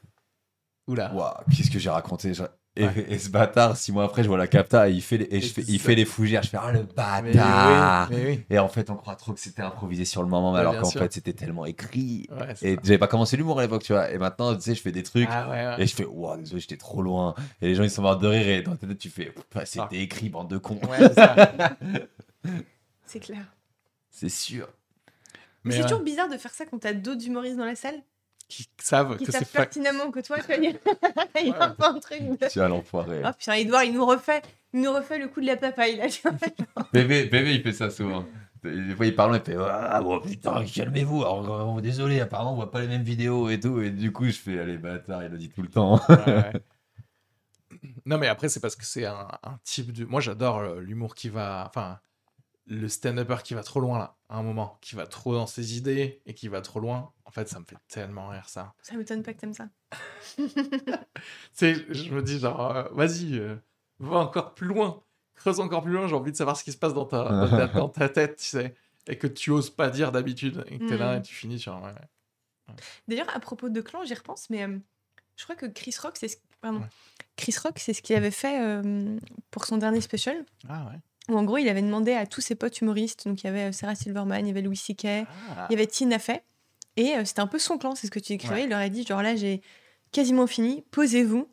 Oula. 0.88 1.14
Waouh, 1.14 1.34
qu'est-ce 1.56 1.72
que 1.72 1.80
j'ai 1.80 1.90
raconté 1.90 2.34
Je- 2.34 2.44
et, 2.76 2.86
Ouais. 2.86 3.06
et 3.08 3.20
ce 3.20 3.30
bâtard, 3.30 3.78
six 3.78 3.92
mois 3.92 4.06
après, 4.06 4.24
je 4.24 4.28
vois 4.28 4.38
la 4.38 4.48
capta 4.48 4.90
et 4.90 4.94
il 4.94 5.02
fait 5.02 5.18
les, 5.18 5.28
et 5.30 5.42
je 5.42 5.54
fais, 5.54 5.62
il 5.62 5.80
fait 5.80 5.94
les 5.96 6.06
fougères. 6.06 6.42
Je 6.44 6.50
fais 6.50 6.58
ah 6.60 6.72
le 6.72 6.80
Mais 6.80 6.86
bâtard. 7.34 8.10
oui, 8.10 8.16
mais 8.18 8.26
oui. 8.26 8.46
Et 8.50 8.58
en 8.60 8.68
fait, 8.68 8.90
on 8.90 8.96
croit 8.96 9.16
trop 9.16 9.34
que 9.34 9.40
c'était 9.40 9.62
improvisé 9.62 10.06
sur 10.06 10.24
le 10.24 10.30
moment, 10.30 10.52
mais 10.52 10.60
Ouais, 10.60 10.66
alors 10.66 10.82
qu'en 10.82 10.90
fait, 10.90 11.14
c'était 11.14 11.34
tellement 11.34 11.66
écrit. 11.66 12.28
Ouais, 12.32 12.54
Et 12.64 12.78
j'avais 12.84 12.98
pas 12.98 13.08
commencé 13.08 13.38
l'humour 13.38 13.60
à 13.60 13.62
l'époque, 13.64 13.84
tu 13.84 13.94
vois. 13.94 14.10
Et 14.12 14.18
maintenant, 14.18 14.56
tu 14.56 14.62
sais, 14.62 14.76
je 14.76 14.82
fais 14.82 14.92
des 14.92 15.04
trucs. 15.04 15.30
Ah 15.32 15.50
ouais, 15.50 15.66
ouais. 15.78 15.84
Et 15.84 15.88
je 15.88 15.96
fais, 15.96 16.06
waouh, 16.06 16.38
désolé, 16.38 16.62
j'étais 16.62 16.78
trop 16.78 17.02
loin. 17.02 17.36
Et 17.62 17.68
les 17.68 17.76
gens, 17.76 17.84
ils 17.84 17.92
sont 17.92 18.02
morts 18.02 18.18
de 18.18 18.28
rire. 18.28 18.48
Et 18.48 18.62
dans 18.64 18.76
ta 18.76 18.88
tête, 18.88 18.98
tu 18.98 19.10
fais, 19.10 19.26
Putain, 19.26 19.66
c'était 19.66 19.82
Ah. 19.84 19.88
écrit, 19.96 20.30
bande 20.30 20.50
de 20.50 20.58
cons. 20.58 20.80
Ouais, 20.90 20.98
c'est 21.00 21.14
ça. 21.14 21.36
C'est 23.06 23.20
clair. 23.20 23.46
C'est 24.10 24.30
sûr. 24.30 24.68
Mais 25.64 25.70
Mais 25.70 25.72
c'est 25.76 25.78
ouais, 25.84 25.84
toujours 25.90 26.04
bizarre 26.04 26.30
de 26.30 26.38
faire 26.38 26.54
ça 26.54 26.66
quand 26.66 26.80
t'as 26.80 26.94
d'autres 26.94 27.26
humoristes 27.26 27.58
dans 27.58 27.66
la 27.66 27.76
salle 27.76 28.02
qui 28.56 28.70
savent 28.78 29.18
qui 29.18 29.26
que 29.26 29.32
savent 29.32 29.44
c'est 29.44 29.52
pertinemment 29.52 30.12
que 30.12 30.20
toi, 30.20 30.38
tu 30.40 30.46
vois, 30.46 30.56
il 30.58 31.48
y 31.48 31.52
a 31.52 31.56
a 31.58 31.66
un 31.66 31.70
peu 31.70 31.84
un 31.84 32.00
truc 32.00 32.22
de... 32.22 32.48
Tu 32.48 32.62
as 32.62 32.68
l'enfoiré. 32.68 33.22
Oh 33.26 33.30
putain, 33.38 33.54
Edouard, 33.54 33.84
il 33.84 33.94
nous 33.94 34.06
refait, 34.06 34.42
il 34.74 34.82
nous 34.82 34.94
refait 34.94 35.18
le 35.18 35.28
coup 35.28 35.42
de 35.42 35.48
la 35.48 35.58
papaye, 35.58 35.98
là. 35.98 36.06
Bébé, 36.94 37.26
bébé, 37.26 37.56
il 37.56 37.62
fait 37.62 37.74
ça 37.74 37.90
souvent. 37.90 38.26
Des 38.64 38.96
fois, 38.96 39.06
il 39.06 39.16
parle, 39.16 39.36
il 39.36 39.42
fait 39.42 39.58
Ah, 39.60 40.02
bon, 40.02 40.22
putain, 40.22 40.64
calmez-vous. 40.64 41.22
Alors, 41.24 41.78
euh, 41.78 41.82
désolé, 41.82 42.22
apparemment, 42.22 42.54
on 42.54 42.56
voit 42.56 42.72
pas 42.72 42.80
les 42.80 42.88
mêmes 42.88 43.04
vidéos 43.04 43.50
et 43.50 43.60
tout. 43.60 43.82
Et 43.82 43.90
du 43.90 44.12
coup, 44.14 44.26
je 44.26 44.32
fais 44.32 44.58
Allez, 44.60 44.78
bâtard, 44.78 45.24
il 45.24 45.32
le 45.32 45.38
dit 45.38 45.50
tout 45.50 45.62
le 45.62 45.68
temps. 45.68 46.00
Ouais, 46.08 46.16
ouais. 46.26 46.54
Non, 48.06 48.18
mais 48.18 48.28
après, 48.28 48.50
c'est 48.50 48.60
parce 48.60 48.76
que 48.76 48.86
c'est 48.86 49.06
un, 49.06 49.28
un 49.44 49.60
type 49.64 49.92
de. 49.92 50.06
Moi, 50.06 50.22
j'adore 50.22 50.60
euh, 50.60 50.80
l'humour 50.80 51.16
qui 51.16 51.30
va. 51.30 51.66
Enfin, 51.68 52.00
le 52.66 52.88
stand-upper 52.88 53.38
qui 53.44 53.54
va 53.54 53.64
trop 53.64 53.80
loin, 53.82 53.98
là, 54.00 54.16
à 54.30 54.38
un 54.38 54.44
moment. 54.44 54.78
Qui 54.82 54.96
va 54.96 55.06
trop 55.06 55.34
dans 55.34 55.48
ses 55.48 55.78
idées 55.78 56.22
et 56.26 56.34
qui 56.34 56.48
va 56.48 56.62
trop 56.62 56.80
loin. 56.80 57.12
En 57.26 57.32
fait, 57.32 57.48
ça 57.50 57.60
me 57.60 57.66
fait 57.66 57.78
tellement 57.88 58.30
rire, 58.30 58.48
ça. 58.48 58.74
Ça 58.82 58.96
m'étonne 58.96 59.22
pas 59.24 59.34
que 59.34 59.40
t'aimes 59.40 59.54
ça. 59.54 59.68
Tu 60.38 60.50
sais, 61.54 61.76
je 61.90 62.12
me 62.14 62.22
dis, 62.24 62.40
genre, 62.40 62.76
euh, 62.76 62.84
vas-y, 62.92 63.38
euh, 63.38 63.56
va 64.00 64.18
encore 64.18 64.54
plus 64.54 64.68
loin. 64.68 65.04
Creuse 65.36 65.60
encore 65.60 65.84
plus 65.84 65.92
loin. 65.94 66.08
J'ai 66.08 66.16
envie 66.16 66.32
de 66.32 66.38
savoir 66.38 66.58
ce 66.58 66.64
qui 66.64 66.72
se 66.72 66.78
passe 66.78 66.94
dans 66.94 67.06
ta, 67.06 67.24
dans 67.24 67.50
ta, 67.50 67.68
dans 67.80 67.90
ta 67.90 68.10
tête, 68.10 68.38
tu 68.38 68.46
sais. 68.46 68.76
Et 69.08 69.18
que 69.18 69.28
tu 69.28 69.52
oses 69.52 69.70
pas 69.70 69.90
dire 69.90 70.12
d'habitude. 70.12 70.64
Et 70.68 70.80
que 70.80 70.88
t'es 70.88 70.98
là 70.98 71.16
Mm. 71.16 71.20
et 71.20 71.22
tu 71.22 71.34
finis 71.36 71.60
sur. 71.60 71.76
ouais, 71.76 71.82
ouais. 71.92 72.76
D'ailleurs, 73.08 73.30
à 73.36 73.40
propos 73.40 73.70
de 73.70 73.82
clan, 73.82 74.04
j'y 74.06 74.14
repense, 74.14 74.50
mais 74.50 74.64
euh, 74.64 74.78
je 75.36 75.44
crois 75.44 75.56
que 75.56 75.66
Chris 75.66 75.96
Rock, 76.02 76.16
c'est 76.18 76.30
ce... 76.30 76.38
Pardon. 76.62 76.82
Chris 77.36 77.56
Rock, 77.62 77.78
c'est 77.78 77.94
ce 77.94 78.02
qu'il 78.02 78.16
avait 78.16 78.32
fait 78.32 78.62
euh, 78.62 79.18
pour 79.52 79.66
son 79.66 79.78
dernier 79.78 80.00
special. 80.00 80.46
Ah 80.70 80.86
ouais. 80.90 81.00
Où 81.30 81.38
en 81.38 81.44
gros, 81.44 81.58
il 81.58 81.70
avait 81.70 81.82
demandé 81.82 82.14
à 82.14 82.26
tous 82.26 82.42
ses 82.42 82.56
potes 82.56 82.82
humoristes, 82.82 83.28
donc 83.28 83.42
il 83.44 83.48
y 83.48 83.50
avait 83.50 83.70
euh, 83.70 83.72
Sarah 83.72 83.96
Silverman, 83.96 84.46
il 84.46 84.50
y 84.50 84.52
avait 84.52 84.62
Louis 84.62 84.76
C.K., 84.78 85.06
Ah. 85.56 85.68
il 85.70 85.74
y 85.74 85.76
avait 85.76 85.88
Tina 85.88 86.20
Fey, 86.20 86.44
et 86.98 87.16
euh, 87.16 87.24
c'était 87.26 87.40
un 87.40 87.48
peu 87.48 87.60
son 87.60 87.78
clan, 87.78 87.96
c'est 87.96 88.08
ce 88.08 88.12
que 88.12 88.20
tu 88.20 88.34
écrivais. 88.34 88.56
Ouais. 88.56 88.64
Il 88.64 88.70
leur 88.70 88.80
a 88.80 88.90
dit, 88.90 89.06
genre 89.06 89.22
là, 89.22 89.36
j'ai 89.38 89.62
quasiment 90.12 90.48
fini, 90.48 90.84
posez-vous, 90.92 91.48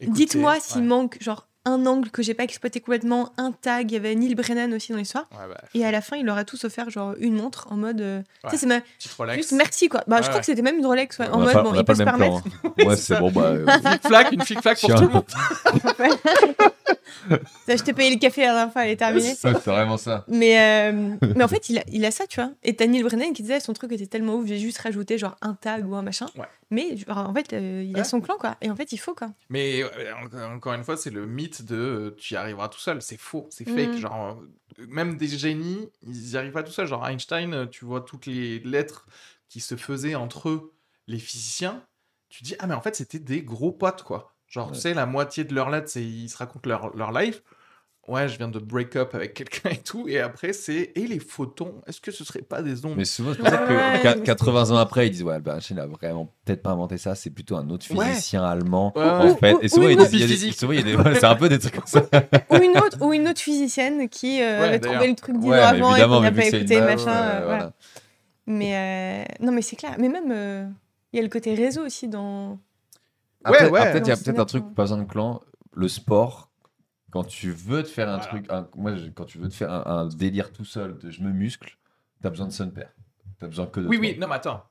dites-moi 0.00 0.58
s'il 0.60 0.80
ouais. 0.80 0.86
manque 0.86 1.18
genre 1.20 1.48
un 1.66 1.84
angle 1.86 2.10
que 2.10 2.22
j'ai 2.22 2.32
pas 2.34 2.44
exploité 2.44 2.80
complètement, 2.80 3.32
un 3.36 3.52
tag, 3.52 3.90
il 3.90 3.94
y 3.94 3.96
avait 3.96 4.14
Neil 4.14 4.34
Brennan 4.34 4.72
aussi 4.74 4.92
dans 4.92 4.98
l'histoire. 4.98 5.28
Ouais, 5.32 5.46
bah, 5.48 5.60
Et 5.74 5.84
à 5.84 5.90
la 5.90 6.00
fin, 6.00 6.16
il 6.16 6.24
leur 6.24 6.38
a 6.38 6.44
tous 6.44 6.64
offert 6.64 6.88
genre 6.90 7.14
une 7.18 7.34
montre 7.34 7.66
en 7.70 7.76
mode. 7.76 8.00
euh, 8.00 8.22
Tu 8.44 8.50
sais, 8.50 8.56
c'est 8.56 8.66
ma- 8.66 8.80
juste 9.36 9.52
merci 9.52 9.88
quoi. 9.90 10.02
Bah, 10.06 10.16
Ouais, 10.16 10.22
je 10.22 10.28
crois 10.28 10.36
ouais. 10.36 10.40
que 10.40 10.46
c'était 10.46 10.62
même 10.62 10.78
une 10.78 10.86
Rolex 10.86 11.18
ouais, 11.18 11.28
en 11.28 11.38
mode 11.38 11.52
pas- 11.52 11.62
bon, 11.62 11.72
peuvent 11.72 11.86
le 11.88 11.94
se 11.94 12.02
même 12.02 12.06
permettre. 12.16 12.42
plan. 12.42 12.52
hein. 12.78 12.84
Ouais, 12.86 12.96
c'est 12.96 13.14
bon, 13.20 13.30
bah. 13.30 13.42
euh, 13.42 13.66
Flic-flac, 13.66 14.32
une 14.32 14.42
flic-flac 14.42 14.80
pour 14.80 14.88
Tiens. 14.88 14.96
tout 14.98 15.04
le 15.06 15.10
monde. 15.10 15.24
Je 17.68 17.82
t'ai 17.82 17.92
payé 17.92 18.10
le 18.10 18.18
café 18.18 18.42
la 18.42 18.52
dernière 18.54 18.72
fois, 18.72 18.84
elle 18.84 18.90
est 18.92 18.96
terminée. 18.96 19.34
c'est 19.36 19.50
vraiment 19.64 19.96
ça. 19.96 20.24
Mais, 20.28 20.90
euh, 20.90 21.16
mais 21.36 21.44
en 21.44 21.48
fait, 21.48 21.68
il 21.68 21.78
a, 21.78 21.82
il 21.88 22.04
a 22.04 22.10
ça, 22.10 22.26
tu 22.26 22.40
vois. 22.40 22.50
Et 22.62 22.74
t'as 22.74 22.86
Neil 22.86 23.02
Brennan 23.02 23.32
qui 23.32 23.42
disait 23.42 23.60
son 23.60 23.72
truc 23.72 23.92
était 23.92 24.06
tellement 24.06 24.34
ouf, 24.36 24.46
j'ai 24.46 24.58
juste 24.58 24.78
rajouté 24.78 25.18
genre 25.18 25.36
un 25.42 25.54
tag 25.54 25.88
ou 25.88 25.94
un 25.94 26.02
machin. 26.02 26.26
Mais 26.70 26.96
en 27.08 27.34
fait, 27.34 27.52
euh, 27.52 27.82
il 27.84 27.98
a 27.98 28.04
son 28.04 28.20
clan, 28.20 28.36
quoi. 28.38 28.56
Et 28.60 28.70
en 28.70 28.76
fait, 28.76 28.92
il 28.92 28.98
faut, 28.98 29.14
quoi. 29.14 29.32
Mais 29.48 29.82
euh, 29.82 30.14
encore- 30.24 30.50
encore 30.50 30.74
une 30.74 30.84
fois, 30.84 30.96
c'est 30.96 31.10
le 31.10 31.26
mythe 31.26 31.62
de 31.64 31.74
euh, 31.76 32.14
tu 32.16 32.34
y 32.34 32.36
arriveras 32.36 32.68
tout 32.68 32.78
seul. 32.78 33.02
C'est 33.02 33.16
faux, 33.16 33.48
c'est 33.50 33.64
fake. 33.68 33.88
Mhm. 33.94 33.96
Genre, 33.98 34.40
euh, 34.78 34.86
même 34.88 35.16
des 35.16 35.26
génies, 35.26 35.88
ils 36.02 36.30
y 36.30 36.36
arrivent 36.36 36.52
pas 36.52 36.62
tout 36.62 36.70
seuls. 36.72 36.86
Genre 36.86 37.06
Einstein, 37.06 37.52
euh, 37.54 37.66
tu 37.66 37.84
vois 37.84 38.00
toutes 38.02 38.26
les 38.26 38.60
lettres 38.60 39.06
qui 39.48 39.60
se 39.60 39.76
faisaient 39.76 40.14
entre 40.14 40.48
eux, 40.48 40.72
les 41.08 41.18
physiciens. 41.18 41.82
Tu 42.28 42.44
dis, 42.44 42.54
ah, 42.60 42.68
mais 42.68 42.74
en 42.74 42.80
fait, 42.80 42.94
c'était 42.94 43.18
des 43.18 43.42
gros 43.42 43.72
potes, 43.72 44.04
quoi. 44.04 44.36
Genre, 44.46 44.70
tu 44.72 44.78
sais, 44.80 44.94
la 44.94 45.06
moitié 45.06 45.42
de 45.44 45.54
leurs 45.54 45.70
lettres, 45.70 45.88
c'est 45.90 46.04
ils 46.04 46.28
se 46.28 46.36
racontent 46.36 46.68
leur, 46.68 46.96
leur 46.96 47.10
life. 47.12 47.42
Ouais, 48.08 48.26
je 48.28 48.38
viens 48.38 48.48
de 48.48 48.58
break 48.58 48.96
up 48.96 49.14
avec 49.14 49.34
quelqu'un 49.34 49.70
et 49.70 49.76
tout. 49.76 50.08
Et 50.08 50.18
après, 50.20 50.52
c'est. 50.52 50.90
Et 50.96 51.06
les 51.06 51.20
photons 51.20 51.80
Est-ce 51.86 52.00
que 52.00 52.10
ce 52.10 52.24
serait 52.24 52.42
pas 52.42 52.60
des 52.60 52.84
ondes? 52.84 52.94
Mais 52.96 53.04
souvent, 53.04 53.32
c'est 53.32 53.38
pour 53.38 53.48
ça 53.48 53.58
que 53.58 53.72
Ouais, 53.72 54.00
qua- 54.02 54.16
mais 54.16 54.22
80 54.24 54.70
ans 54.72 54.76
après, 54.78 55.06
ils 55.06 55.10
disent 55.10 55.22
Ouais, 55.22 55.38
ben, 55.38 55.56
Einstein 55.56 55.78
a 55.78 55.86
vraiment 55.86 56.32
peut-être 56.44 56.62
pas 56.62 56.70
inventé 56.70 56.98
ça, 56.98 57.14
c'est 57.14 57.30
plutôt 57.30 57.56
un 57.56 57.68
autre 57.70 57.86
Ouais. 57.94 58.06
physicien 58.06 58.42
allemand. 58.42 58.92
Ouais, 58.96 59.02
En 59.04 59.26
ouais. 59.28 59.36
fait, 59.36 59.54
Ou- 59.54 59.58
et 59.62 59.68
souvent, 59.68 59.86
ou 59.86 59.90
il 59.90 59.98
y 60.00 60.02
a 60.02 60.06
des- 60.08 60.14
il 60.14 60.20
y 60.20 60.22
a 60.24 60.26
des- 60.26 60.32
physique. 60.32 60.54
souvent, 60.58 60.72
il 60.72 60.78
y 60.78 60.82
a 60.82 60.84
des- 60.84 60.96
ouais, 60.96 61.14
c'est 61.14 61.24
un 61.26 61.36
peu 61.36 61.48
des 61.48 61.58
trucs 61.60 61.74
comme 61.76 61.86
ça. 61.86 62.02
ou, 62.50 62.56
une 62.56 62.78
autre, 62.78 62.98
ou 63.00 63.12
une 63.12 63.28
autre 63.28 63.40
physicienne 63.40 64.08
qui 64.08 64.42
euh, 64.42 64.58
Ouais, 64.60 64.64
avait 64.68 64.78
d'ailleurs. 64.80 64.94
trouvé 64.96 65.10
le 65.10 65.16
truc 65.16 65.38
dix 65.38 65.46
Ouais, 65.48 65.60
ans 65.60 65.66
avant 65.66 65.96
et 65.96 66.00
qu'on 66.02 66.20
n'a 66.20 66.32
pas 66.32 66.46
écouté, 66.46 66.80
machin. 66.80 67.10
euh, 67.10 67.38
ouais, 67.38 67.44
voilà. 67.44 67.44
voilà. 67.44 67.72
Mais 68.46 69.24
euh, 69.30 69.44
non, 69.44 69.52
mais 69.52 69.62
c'est 69.62 69.76
clair. 69.76 69.94
Mais 70.00 70.08
même, 70.08 70.32
euh, 70.32 70.66
il 71.12 71.18
y 71.18 71.20
a 71.20 71.22
le 71.22 71.28
côté 71.28 71.54
réseau 71.54 71.84
aussi 71.84 72.08
dans. 72.08 72.58
Après, 73.44 73.68
ouais. 73.70 73.78
après, 73.78 73.98
il 74.00 74.06
y 74.08 74.10
a 74.10 74.16
peut-être 74.16 74.40
un 74.40 74.44
truc, 74.46 74.64
pas 74.74 74.82
besoin 74.82 74.98
de 74.98 75.04
clan, 75.04 75.40
le 75.74 75.86
sport. 75.86 76.49
Quand 77.10 77.24
tu 77.24 77.50
veux 77.50 77.82
te 77.82 77.88
faire 77.88 78.08
un 78.08 78.16
Voilà. 78.18 78.26
truc, 78.28 78.46
un- 78.50 78.68
moi, 78.76 78.94
je- 78.96 79.08
quand 79.08 79.24
tu 79.24 79.38
veux 79.38 79.48
te 79.48 79.54
faire 79.54 79.72
un, 79.72 79.84
un 79.86 80.06
délire 80.08 80.52
tout 80.52 80.64
seul, 80.64 80.96
de 80.98 81.10
je 81.10 81.22
me 81.22 81.30
muscle, 81.32 81.76
t'as 82.22 82.30
besoin 82.30 82.46
de 82.46 82.52
son 82.52 82.70
père. 82.70 82.92
T'as 83.38 83.46
besoin 83.48 83.66
que 83.66 83.80
de 83.80 83.86
Oui, 83.88 83.96
toi. 83.96 84.06
oui, 84.06 84.18
non, 84.18 84.28
mais 84.28 84.34
attends. 84.36 84.62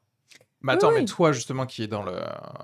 Mais 0.61 0.73
attends, 0.73 0.87
Oui, 0.89 0.93
mais 0.95 0.99
oui. 1.01 1.05
toi, 1.05 1.31
justement, 1.31 1.65
qui 1.65 1.83
est 1.83 1.87
dans 1.87 2.03
le, 2.03 2.13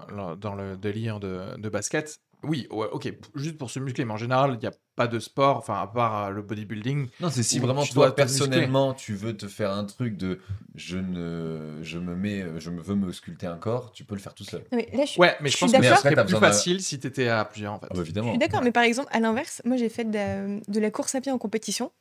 le- 0.10 0.36
dans 0.36 0.54
le 0.56 0.78
délire 0.78 1.20
de, 1.20 1.58
de 1.58 1.70
basket, 1.70 2.20
Oui, 2.48 2.68
ouais, 2.72 2.88
ok, 2.92 3.14
juste 3.36 3.58
pour 3.58 3.70
se 3.70 3.80
muscler, 3.80 4.06
mais 4.06 4.14
en 4.14 4.18
général, 4.18 4.52
il 4.54 4.60
n'y 4.60 4.68
a 4.68 4.72
pas 4.96 5.08
de 5.08 5.20
sport, 5.20 5.58
enfin, 5.58 5.82
à 5.82 5.88
part 5.88 6.26
euh, 6.26 6.30
le 6.30 6.42
bodybuilding. 6.42 7.08
Non, 7.20 7.30
c'est 7.30 7.44
si 7.44 7.60
vraiment 7.60 7.84
tu 7.84 7.94
toi 7.94 8.08
dois 8.08 8.16
personnellement 8.16 8.94
tu 8.94 9.14
veux 9.14 9.36
te 9.36 9.48
faire 9.48 9.72
un 9.72 9.84
truc 9.84 10.16
de 10.18 10.40
je 10.76 10.98
ne 10.98 11.80
je 11.82 11.98
me 12.00 12.16
mets 12.16 12.46
je 12.60 12.70
me 12.70 12.82
veux 12.82 12.96
me 12.96 13.12
sculpter 13.12 13.48
un 13.48 13.58
corps, 13.58 13.92
tu 13.92 14.06
peux 14.06 14.16
le 14.16 14.22
faire 14.22 14.34
tout 14.34 14.44
seul. 14.46 14.62
Non, 14.72 14.78
mais 14.78 14.90
là, 14.94 15.06
je 15.06 15.12
suis, 15.12 15.20
Ouais, 15.22 15.36
mais 15.42 15.50
je 15.50 15.56
Je 15.56 15.60
pense 15.62 15.70
suis 15.72 15.80
que 15.80 15.86
ce 15.86 15.96
serait 15.96 16.26
plus 16.26 16.36
facile 16.36 16.82
si 16.82 17.00
t'étais 17.00 17.28
à 17.28 17.44
plusieurs, 17.46 17.74
en 17.74 17.80
fait. 17.80 17.88
Ah 17.90 17.94
bah 17.94 17.96
je 17.98 18.02
évidemment. 18.02 18.30
suis 18.32 18.40
d'accord, 18.40 18.62
mais 18.62 18.72
par 18.72 18.84
exemple, 18.84 19.10
à 19.12 19.20
l'inverse, 19.20 19.62
moi 19.66 19.76
j'ai 19.78 19.90
fait 19.90 20.06
de 20.06 20.14
la, 20.14 20.48
de 20.68 20.80
la 20.80 20.92
course 20.92 21.16
à 21.16 21.22
pied 21.22 21.32
en 21.32 21.38
compétition. 21.38 21.92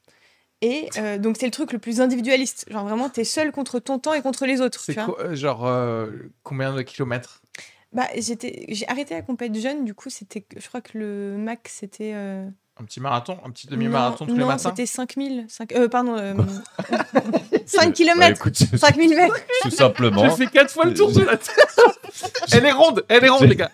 Et 0.61 0.89
euh, 0.97 1.19
donc, 1.19 1.37
c'est 1.39 1.45
le 1.47 1.51
truc 1.51 1.73
le 1.73 1.79
plus 1.79 2.01
individualiste. 2.01 2.65
Genre, 2.71 2.85
vraiment, 2.87 3.11
t'es 3.11 3.25
seul 3.25 3.53
contre 3.53 3.81
ton 3.81 3.99
temps 3.99 4.15
et 4.15 4.23
contre 4.23 4.47
les 4.47 4.61
autres. 4.63 4.81
C'est 4.81 4.95
tu 4.95 5.01
vois. 5.01 5.15
quoi, 5.15 5.21
euh, 5.25 5.35
genre 5.35 5.67
euh, 5.67 6.11
combien 6.43 6.73
de 6.73 6.81
kilomètres? 6.83 7.43
Bah, 7.95 8.09
j'étais, 8.17 8.67
j'ai 8.69 8.87
arrêté 8.89 9.15
la 9.15 9.23
compète 9.23 9.55
jeune, 9.57 9.85
du 9.85 9.95
coup, 9.95 10.11
c'était, 10.11 10.45
je 10.57 10.67
crois 10.69 10.81
que 10.81 10.99
le 10.99 11.37
max, 11.39 11.77
c'était. 11.81 12.13
euh, 12.15 12.45
Un 12.81 12.85
petit 12.85 12.99
marathon 13.01 13.39
Un 13.45 13.51
petit 13.51 13.69
demi-marathon 13.69 14.25
non, 14.25 14.31
tous 14.31 14.35
les 14.37 14.41
non, 14.43 14.49
matins 14.49 14.71
c'était 14.71 14.85
5000. 14.87 15.47
5, 15.49 15.73
euh, 15.73 15.89
pardon, 15.89 16.17
euh, 16.19 16.35
5 17.67 17.87
Bah, 17.87 17.93
km. 17.93 18.37
écoute, 18.37 18.57
5000 18.57 19.15
mètres. 19.15 19.37
tout 19.63 19.71
simplement. 19.71 20.29
J'ai 20.29 20.45
fait 20.47 20.53
4 20.53 20.71
fois 20.73 20.85
le 20.87 20.95
tour 20.95 21.13
de 21.13 21.23
la 21.23 21.37
Terre 21.37 21.55
Elle 22.53 22.65
est 22.67 22.73
ronde 22.73 23.05
Elle 23.09 23.25
est 23.25 23.29
ronde, 23.29 23.45
les 23.45 23.57
gars 23.57 23.71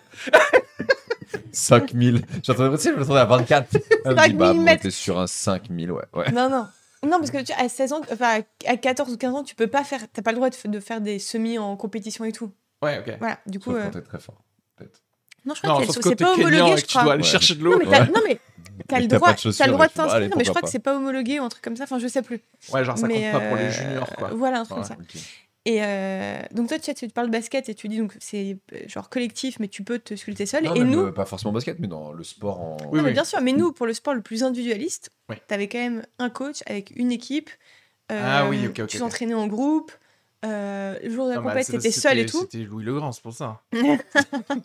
5000. 1.52 2.22
J'entendais 2.44 2.76
je 2.82 2.90
m'attendais 2.90 3.20
à 3.20 3.24
24. 3.24 3.76
Elle 4.04 4.10
me 4.12 4.14
dit, 4.16 4.20
5000 4.22 4.36
bah, 4.36 4.54
mètres. 4.54 4.82
t'es 4.82 4.90
sur 4.90 5.18
un 5.18 5.26
5000, 5.26 5.90
ouais. 5.92 6.02
ouais. 6.14 6.30
Non, 6.32 6.48
non. 6.48 6.66
Non, 7.02 7.18
parce 7.18 7.30
que 7.30 7.42
tu 7.42 7.52
à 7.52 7.68
16 7.68 7.92
ans, 7.94 8.00
enfin, 8.12 8.40
à 8.66 8.76
14 8.76 9.12
ou 9.12 9.16
15 9.16 9.34
ans, 9.34 9.42
tu 9.42 9.54
peux 9.54 9.66
pas 9.66 9.82
faire, 9.84 10.00
t'as 10.12 10.20
pas 10.22 10.32
le 10.32 10.36
droit 10.36 10.50
de, 10.50 10.68
de 10.68 10.80
faire 10.80 11.00
des 11.00 11.18
semis 11.18 11.58
en 11.58 11.74
compétition 11.76 12.24
et 12.26 12.32
tout. 12.32 12.52
Ouais, 12.82 12.98
ok. 12.98 13.16
Voilà, 13.18 13.38
du 13.46 13.58
coup. 13.60 13.70
Sauf 13.72 13.80
euh, 13.80 13.84
quand 13.84 13.90
t'es 13.90 14.02
très 14.02 14.20
fort. 14.20 14.42
peut-être. 14.76 15.02
Non, 15.46 15.54
je 15.54 15.60
crois 15.62 15.72
Non, 15.72 15.80
que 15.86 15.92
c'est 15.92 16.00
que 16.00 16.08
c'est 16.08 16.16
t'es 16.16 16.24
pas 16.24 16.32
homologué, 16.34 16.76
je 16.76 16.82
que 16.82 16.86
tu 16.86 16.86
crois. 16.88 17.02
dois 17.04 17.12
aller 17.14 17.22
Ouais. 17.22 17.28
chercher 17.28 17.54
de 17.54 17.64
l'eau. 17.64 17.72
non, 17.72 17.78
mais 17.78 17.86
t'as 17.86 18.00
le 19.00 19.06
droit, 19.06 19.32
t'as 19.34 19.66
le 19.66 19.72
droit 19.72 19.86
de 19.86 19.90
tu 19.92 19.96
t'inscrire, 19.96 20.30
mais 20.36 20.44
je 20.44 20.50
crois 20.50 20.62
que 20.62 20.68
c'est 20.68 20.78
pas 20.80 20.94
homologué 20.96 21.40
ou 21.40 21.44
un 21.44 21.48
truc 21.48 21.62
comme 21.62 21.76
ça. 21.76 21.84
Enfin, 21.84 21.98
je 21.98 22.08
sais 22.08 22.22
plus. 22.22 22.40
Ouais, 22.72 22.84
genre 22.84 22.98
ça 22.98 23.08
compte 23.08 23.32
pas 23.32 23.40
pour 23.40 23.56
les 23.56 23.64
euh, 23.64 23.70
juniors, 23.70 24.10
quoi. 24.16 24.30
Voilà, 24.34 24.60
un 24.60 24.64
truc 24.64 24.78
Ouais. 24.78 24.84
comme 24.96 24.96
ça. 25.06 25.20
Et 25.66 25.82
euh, 25.84 26.40
donc 26.52 26.68
toi, 26.68 26.78
tu, 26.78 26.92
tu 26.94 27.08
parles 27.08 27.28
basket 27.30 27.68
et 27.68 27.74
tu 27.74 27.86
dis 27.88 27.98
donc 27.98 28.14
c'est 28.18 28.56
genre 28.86 29.10
collectif, 29.10 29.58
mais 29.60 29.68
tu 29.68 29.82
peux 29.84 29.98
te 29.98 30.16
sculpter 30.16 30.46
seul. 30.46 30.64
Non, 30.64 30.74
et 30.74 30.80
nous, 30.84 31.12
pas 31.12 31.26
forcément 31.26 31.52
basket, 31.52 31.78
mais 31.80 31.86
dans 31.88 32.12
le 32.12 32.24
sport 32.24 32.60
en. 32.60 32.76
Oui, 32.90 32.96
Non, 32.98 33.02
mais 33.02 33.08
oui. 33.08 33.12
bien 33.12 33.24
sûr, 33.24 33.40
mais 33.42 33.52
nous, 33.52 33.72
pour 33.72 33.86
le 33.86 33.92
sport 33.92 34.14
le 34.14 34.22
plus 34.22 34.42
individualiste, 34.42 35.10
Oui. 35.28 35.36
t'avais 35.48 35.68
quand 35.68 35.78
même 35.78 36.02
un 36.18 36.30
coach 36.30 36.62
avec 36.66 36.92
une 36.96 37.12
équipe. 37.12 37.50
euh, 38.10 38.20
Ah 38.24 38.46
oui, 38.48 38.66
ok, 38.68 38.80
ok, 38.80 38.86
Tu 38.88 38.98
t'entraînais 38.98 39.34
en 39.34 39.46
groupe. 39.48 39.92
Euh, 40.44 40.98
le 41.02 41.10
jour 41.10 41.26
de 41.26 41.30
la 41.30 41.36
Non, 41.36 41.42
compète, 41.42 41.66
t'étais 41.66 41.90
seul 41.90 42.18
et 42.18 42.20
c'était- 42.26 42.30
tout. 42.30 42.40
C'était 42.50 42.64
Louis 42.64 42.84
Legrand, 42.84 43.12
c'est 43.12 43.22
pour 43.22 43.34
ça. 43.34 43.60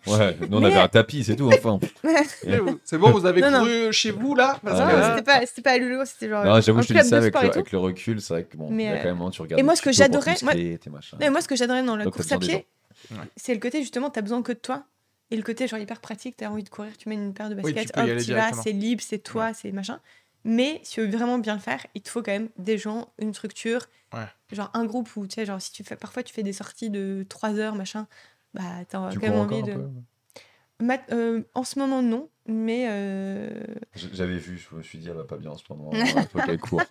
Ouais, 0.07 0.37
nous 0.49 0.57
on 0.57 0.61
Mais- 0.61 0.67
avait 0.67 0.79
un 0.79 0.87
tapis, 0.87 1.23
c'est 1.23 1.35
tout, 1.35 1.49
enfin. 1.53 1.79
C'est 2.83 2.97
bon, 2.97 3.11
vous 3.11 3.25
avez 3.25 3.41
Non, 3.41 3.51
non. 3.51 3.59
couru 3.59 3.91
chez 3.93 4.11
vous, 4.11 4.35
là 4.35 4.59
Ah, 4.65 5.09
c'était 5.15 5.23
pas, 5.23 5.45
c'était 5.45 5.61
pas 5.61 5.71
à 5.71 5.77
Lulu, 5.77 5.97
c'était 6.05 6.29
genre. 6.29 6.45
Non, 6.45 6.61
j'avoue, 6.61 6.81
je 6.81 6.87
te 6.89 6.93
dis 6.93 7.07
ça 7.09 7.17
avec 7.17 7.33
le, 7.35 7.41
et 7.47 7.49
avec 7.49 7.71
le 7.71 7.77
recul, 7.79 8.21
c'est 8.21 8.33
vrai 8.33 8.43
que 8.43 8.55
bon, 8.57 8.69
Mais, 8.69 8.83
il 8.83 8.85
y 8.85 8.89
a 8.89 8.93
euh, 8.93 8.97
quand 8.97 9.03
même 9.05 9.15
un 9.15 9.17
moment, 9.19 9.31
tu 9.31 9.41
regardes. 9.41 9.59
et 9.59 9.63
moi, 9.63 9.73
des 9.73 9.77
ce 9.77 9.81
que 9.81 9.91
j'adorais- 9.91 10.37
machins. 10.43 11.17
Mais 11.19 11.29
moi, 11.29 11.41
ce 11.41 11.47
que 11.47 11.55
j'adorais 11.55 11.83
dans 11.83 11.95
la 11.95 12.05
Donc, 12.05 12.13
course 12.15 12.31
à 12.31 12.37
pied, 12.37 12.65
c'est 13.35 13.53
le 13.53 13.59
côté 13.59 13.81
justement, 13.81 14.09
t'as 14.09 14.21
besoin 14.21 14.41
que 14.41 14.51
de 14.53 14.57
toi. 14.59 14.83
Et 15.31 15.37
le 15.37 15.41
côté 15.43 15.67
genre 15.67 15.79
hyper 15.79 15.99
pratique, 16.01 16.37
t'as 16.37 16.47
envie 16.49 16.61
de 16.63 16.69
courir, 16.69 16.91
tu 16.97 17.09
mets 17.09 17.15
une 17.15 17.33
paire 17.33 17.49
de 17.49 17.55
baskets, 17.55 17.91
hop, 17.97 18.05
tu 18.23 18.33
vas, 18.33 18.53
c'est 18.53 18.71
libre, 18.71 19.01
c'est 19.05 19.17
toi, 19.17 19.53
c'est 19.55 19.71
machin. 19.71 19.99
Mais 20.43 20.79
si 20.83 20.93
tu 20.93 21.01
veux 21.01 21.09
vraiment 21.17 21.39
bien 21.39 21.55
le 21.55 21.59
faire, 21.59 21.79
il 21.95 22.01
te 22.03 22.09
faut 22.09 22.21
quand 22.21 22.31
même 22.31 22.49
des 22.59 22.77
gens, 22.77 23.09
une 23.17 23.33
structure, 23.33 23.87
Ouais. 24.15 24.25
genre 24.51 24.71
un 24.73 24.85
groupe 24.85 25.15
où 25.17 25.27
tu 25.27 25.35
sais, 25.35 25.45
genre 25.45 25.61
si 25.61 25.71
tu 25.71 25.83
fais, 25.83 25.95
parfois 25.95 26.23
tu 26.23 26.33
fais 26.33 26.43
des 26.43 26.53
sorties 26.53 26.89
de 26.89 27.25
3 27.29 27.55
heures, 27.55 27.75
machin, 27.75 28.07
bah 28.53 28.61
t'as 28.89 29.13
quand 29.13 29.21
même 29.21 29.33
envie 29.35 29.63
de. 29.63 29.73
peu 29.73 29.89
Mat- 30.81 31.09
euh, 31.11 31.43
en 31.53 31.63
ce 31.63 31.79
moment, 31.79 32.01
non, 32.01 32.29
mais 32.47 32.87
euh, 32.89 33.49
J'avais 33.95 34.37
vu, 34.37 34.57
je 34.57 34.75
me 34.75 34.81
suis 34.83 34.97
dit, 34.97 35.07
elle 35.07 35.15
va 35.15 35.23
pas 35.23 35.37
bien 35.37 35.51
en 35.51 35.57
ce 35.57 35.63
moment, 35.69 35.89
il 36.17 36.27
faut 36.27 36.41
qu'elle 36.41 36.59
court. 36.59 36.81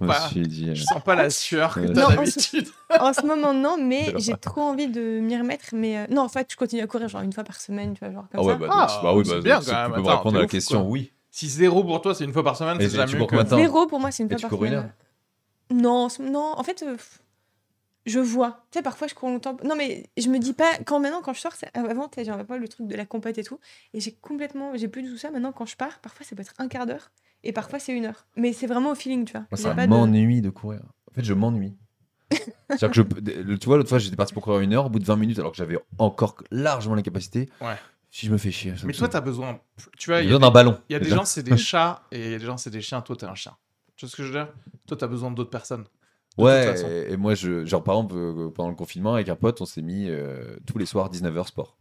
Je 0.00 0.06
me 0.06 0.12
suis 0.28 0.42
dit. 0.42 0.70
euh, 0.70 0.74
Je 0.74 0.84
sens 0.84 1.02
pas 1.02 1.16
la 1.16 1.28
sueur 1.30 1.74
que 1.74 1.92
t'as 1.92 2.14
d'habitude. 2.14 2.68
en 3.00 3.12
ce 3.12 3.26
moment, 3.26 3.52
non, 3.52 3.76
mais 3.82 4.12
j'ai 4.18 4.36
trop 4.36 4.60
envie 4.62 4.86
de 4.86 5.18
m'y 5.20 5.36
remettre. 5.36 5.66
Mais 5.72 5.98
euh, 5.98 6.06
non, 6.08 6.22
en 6.22 6.28
fait, 6.28 6.46
je 6.52 6.56
continue 6.56 6.82
à 6.82 6.86
courir 6.86 7.08
genre 7.08 7.22
une 7.22 7.32
fois 7.32 7.42
par 7.42 7.60
semaine, 7.60 7.94
tu 7.94 8.00
vois, 8.04 8.12
genre 8.12 8.28
comme 8.30 8.40
Ah 8.40 8.44
ouais, 8.44 8.52
ça. 8.52 8.58
bah, 8.58 8.66
Ah, 8.70 8.86
donc, 8.86 9.02
bah 9.02 9.14
oui, 9.16 9.24
c'est 9.24 9.34
bah, 9.34 9.40
bien, 9.40 9.56
donc, 9.56 9.64
quand 9.64 9.70
tu 9.70 9.76
même. 9.76 9.92
peux 9.94 10.02
me 10.02 10.06
répondre 10.16 10.36
à 10.36 10.40
la 10.40 10.44
ouf, 10.44 10.50
question, 10.52 10.80
quoi. 10.82 10.90
oui. 10.90 11.12
Si 11.32 11.48
zéro 11.48 11.82
pour 11.84 12.00
toi, 12.00 12.14
c'est 12.14 12.24
une 12.24 12.32
fois 12.32 12.44
par 12.44 12.56
semaine, 12.56 12.76
Et 12.80 12.84
c'est 12.88 12.90
déjà 12.90 13.06
mieux 13.06 13.26
Zéro 13.58 13.86
pour 13.88 13.98
moi, 14.00 14.10
c'est 14.12 14.22
une 14.22 14.28
fois 14.28 14.36
tu 14.36 14.42
par 14.42 14.50
cours 14.50 14.64
une 14.64 14.70
semaine. 14.72 14.92
Non, 15.70 16.08
non, 16.20 16.52
en 16.56 16.62
fait, 16.62 16.82
euh, 16.82 16.96
je 18.06 18.20
vois. 18.20 18.64
Tu 18.70 18.78
sais, 18.78 18.82
parfois, 18.82 19.08
je 19.08 19.14
cours 19.14 19.28
longtemps. 19.28 19.56
Non, 19.64 19.74
mais 19.76 20.08
je 20.16 20.28
me 20.28 20.38
dis 20.38 20.52
pas. 20.52 20.76
Quand 20.84 21.00
maintenant, 21.00 21.22
quand 21.22 21.32
je 21.34 21.40
sors, 21.40 21.54
avant, 21.74 22.08
tu 22.08 22.16
sais, 22.20 22.24
j'avais 22.24 22.44
pas 22.44 22.56
le 22.56 22.68
truc 22.68 22.86
de 22.86 22.94
la 22.96 23.04
compète 23.06 23.38
et 23.38 23.44
tout. 23.44 23.58
Et 23.94 24.00
j'ai 24.00 24.12
complètement. 24.12 24.76
J'ai 24.76 24.88
plus 24.88 25.02
du 25.02 25.10
tout 25.10 25.18
ça. 25.18 25.30
Maintenant, 25.30 25.52
quand 25.52 25.66
je 25.66 25.76
pars, 25.76 25.98
parfois, 26.00 26.24
ça 26.24 26.36
peut 26.36 26.42
être 26.42 26.54
un 26.58 26.68
quart 26.68 26.86
d'heure. 26.86 27.10
Et 27.42 27.52
parfois, 27.52 27.78
c'est 27.78 27.92
une 27.96 28.06
heure. 28.06 28.26
Mais 28.36 28.52
c'est 28.52 28.66
vraiment 28.66 28.90
au 28.90 28.94
feeling, 28.94 29.24
tu 29.24 29.32
vois. 29.32 29.46
Moi, 29.50 29.58
ça 29.58 29.74
de- 29.74 29.86
m'ennuie 29.88 30.40
de 30.40 30.50
courir. 30.50 30.80
En 31.10 31.14
fait, 31.14 31.24
je 31.24 31.34
m'ennuie. 31.34 31.76
C'est-à-dire 32.68 32.90
que 32.90 32.94
je, 32.96 33.54
tu 33.56 33.66
vois, 33.66 33.76
l'autre 33.76 33.88
fois, 33.88 33.98
j'étais 33.98 34.16
parti 34.16 34.34
pour 34.34 34.42
courir 34.42 34.60
une 34.60 34.72
heure, 34.72 34.86
au 34.86 34.90
bout 34.90 34.98
de 34.98 35.04
20 35.04 35.16
minutes, 35.16 35.38
alors 35.38 35.52
que 35.52 35.56
j'avais 35.58 35.78
encore 35.98 36.36
largement 36.50 36.94
les 36.96 37.02
capacités. 37.02 37.48
Ouais. 37.60 37.76
Si 38.10 38.26
je 38.26 38.32
me 38.32 38.38
fais 38.38 38.50
chier. 38.50 38.72
Mais 38.84 38.92
toi, 38.92 39.08
t'as 39.08 39.20
besoin... 39.20 39.60
Tu 39.98 40.10
vois, 40.10 40.20
il 40.20 40.24
y 40.24 40.28
a 40.28 40.32
besoin 40.32 40.40
d'un 40.48 40.50
ballon. 40.52 40.78
Il 40.88 40.92
y 40.94 40.96
a 40.96 40.98
des 41.00 41.08
gens, 41.10 41.24
c'est 41.24 41.42
des 41.42 41.56
chats, 41.56 42.02
et 42.10 42.24
il 42.26 42.30
y 42.32 42.34
a 42.34 42.38
des 42.38 42.44
gens, 42.46 42.56
c'est 42.56 42.70
des 42.70 42.80
chiens. 42.80 43.00
Toi, 43.02 43.14
t'es 43.16 43.26
un 43.26 43.34
chien. 43.34 43.56
Tu 43.96 44.04
vois 44.04 44.10
ce 44.10 44.16
que 44.16 44.22
je 44.22 44.28
veux 44.28 44.34
dire? 44.34 44.52
Toi, 44.86 44.96
t'as 44.96 45.06
besoin 45.06 45.30
d'autres 45.30 45.50
personnes. 45.50 45.82
de 45.82 45.86
toute 46.36 46.44
Ouais, 46.44 46.66
façon. 46.66 46.88
et, 46.88 47.12
et 47.12 47.16
moi, 47.16 47.34
je, 47.34 47.64
genre, 47.64 47.82
par 47.82 47.96
exemple, 47.96 48.14
euh, 48.16 48.50
pendant 48.50 48.68
le 48.70 48.76
confinement, 48.76 49.14
avec 49.14 49.28
un 49.28 49.36
pote, 49.36 49.60
on 49.60 49.66
s'est 49.66 49.82
mis 49.82 50.06
euh, 50.08 50.56
tous 50.66 50.78
les 50.78 50.86
soirs 50.86 51.10
19h 51.10 51.46
sport. 51.48 51.76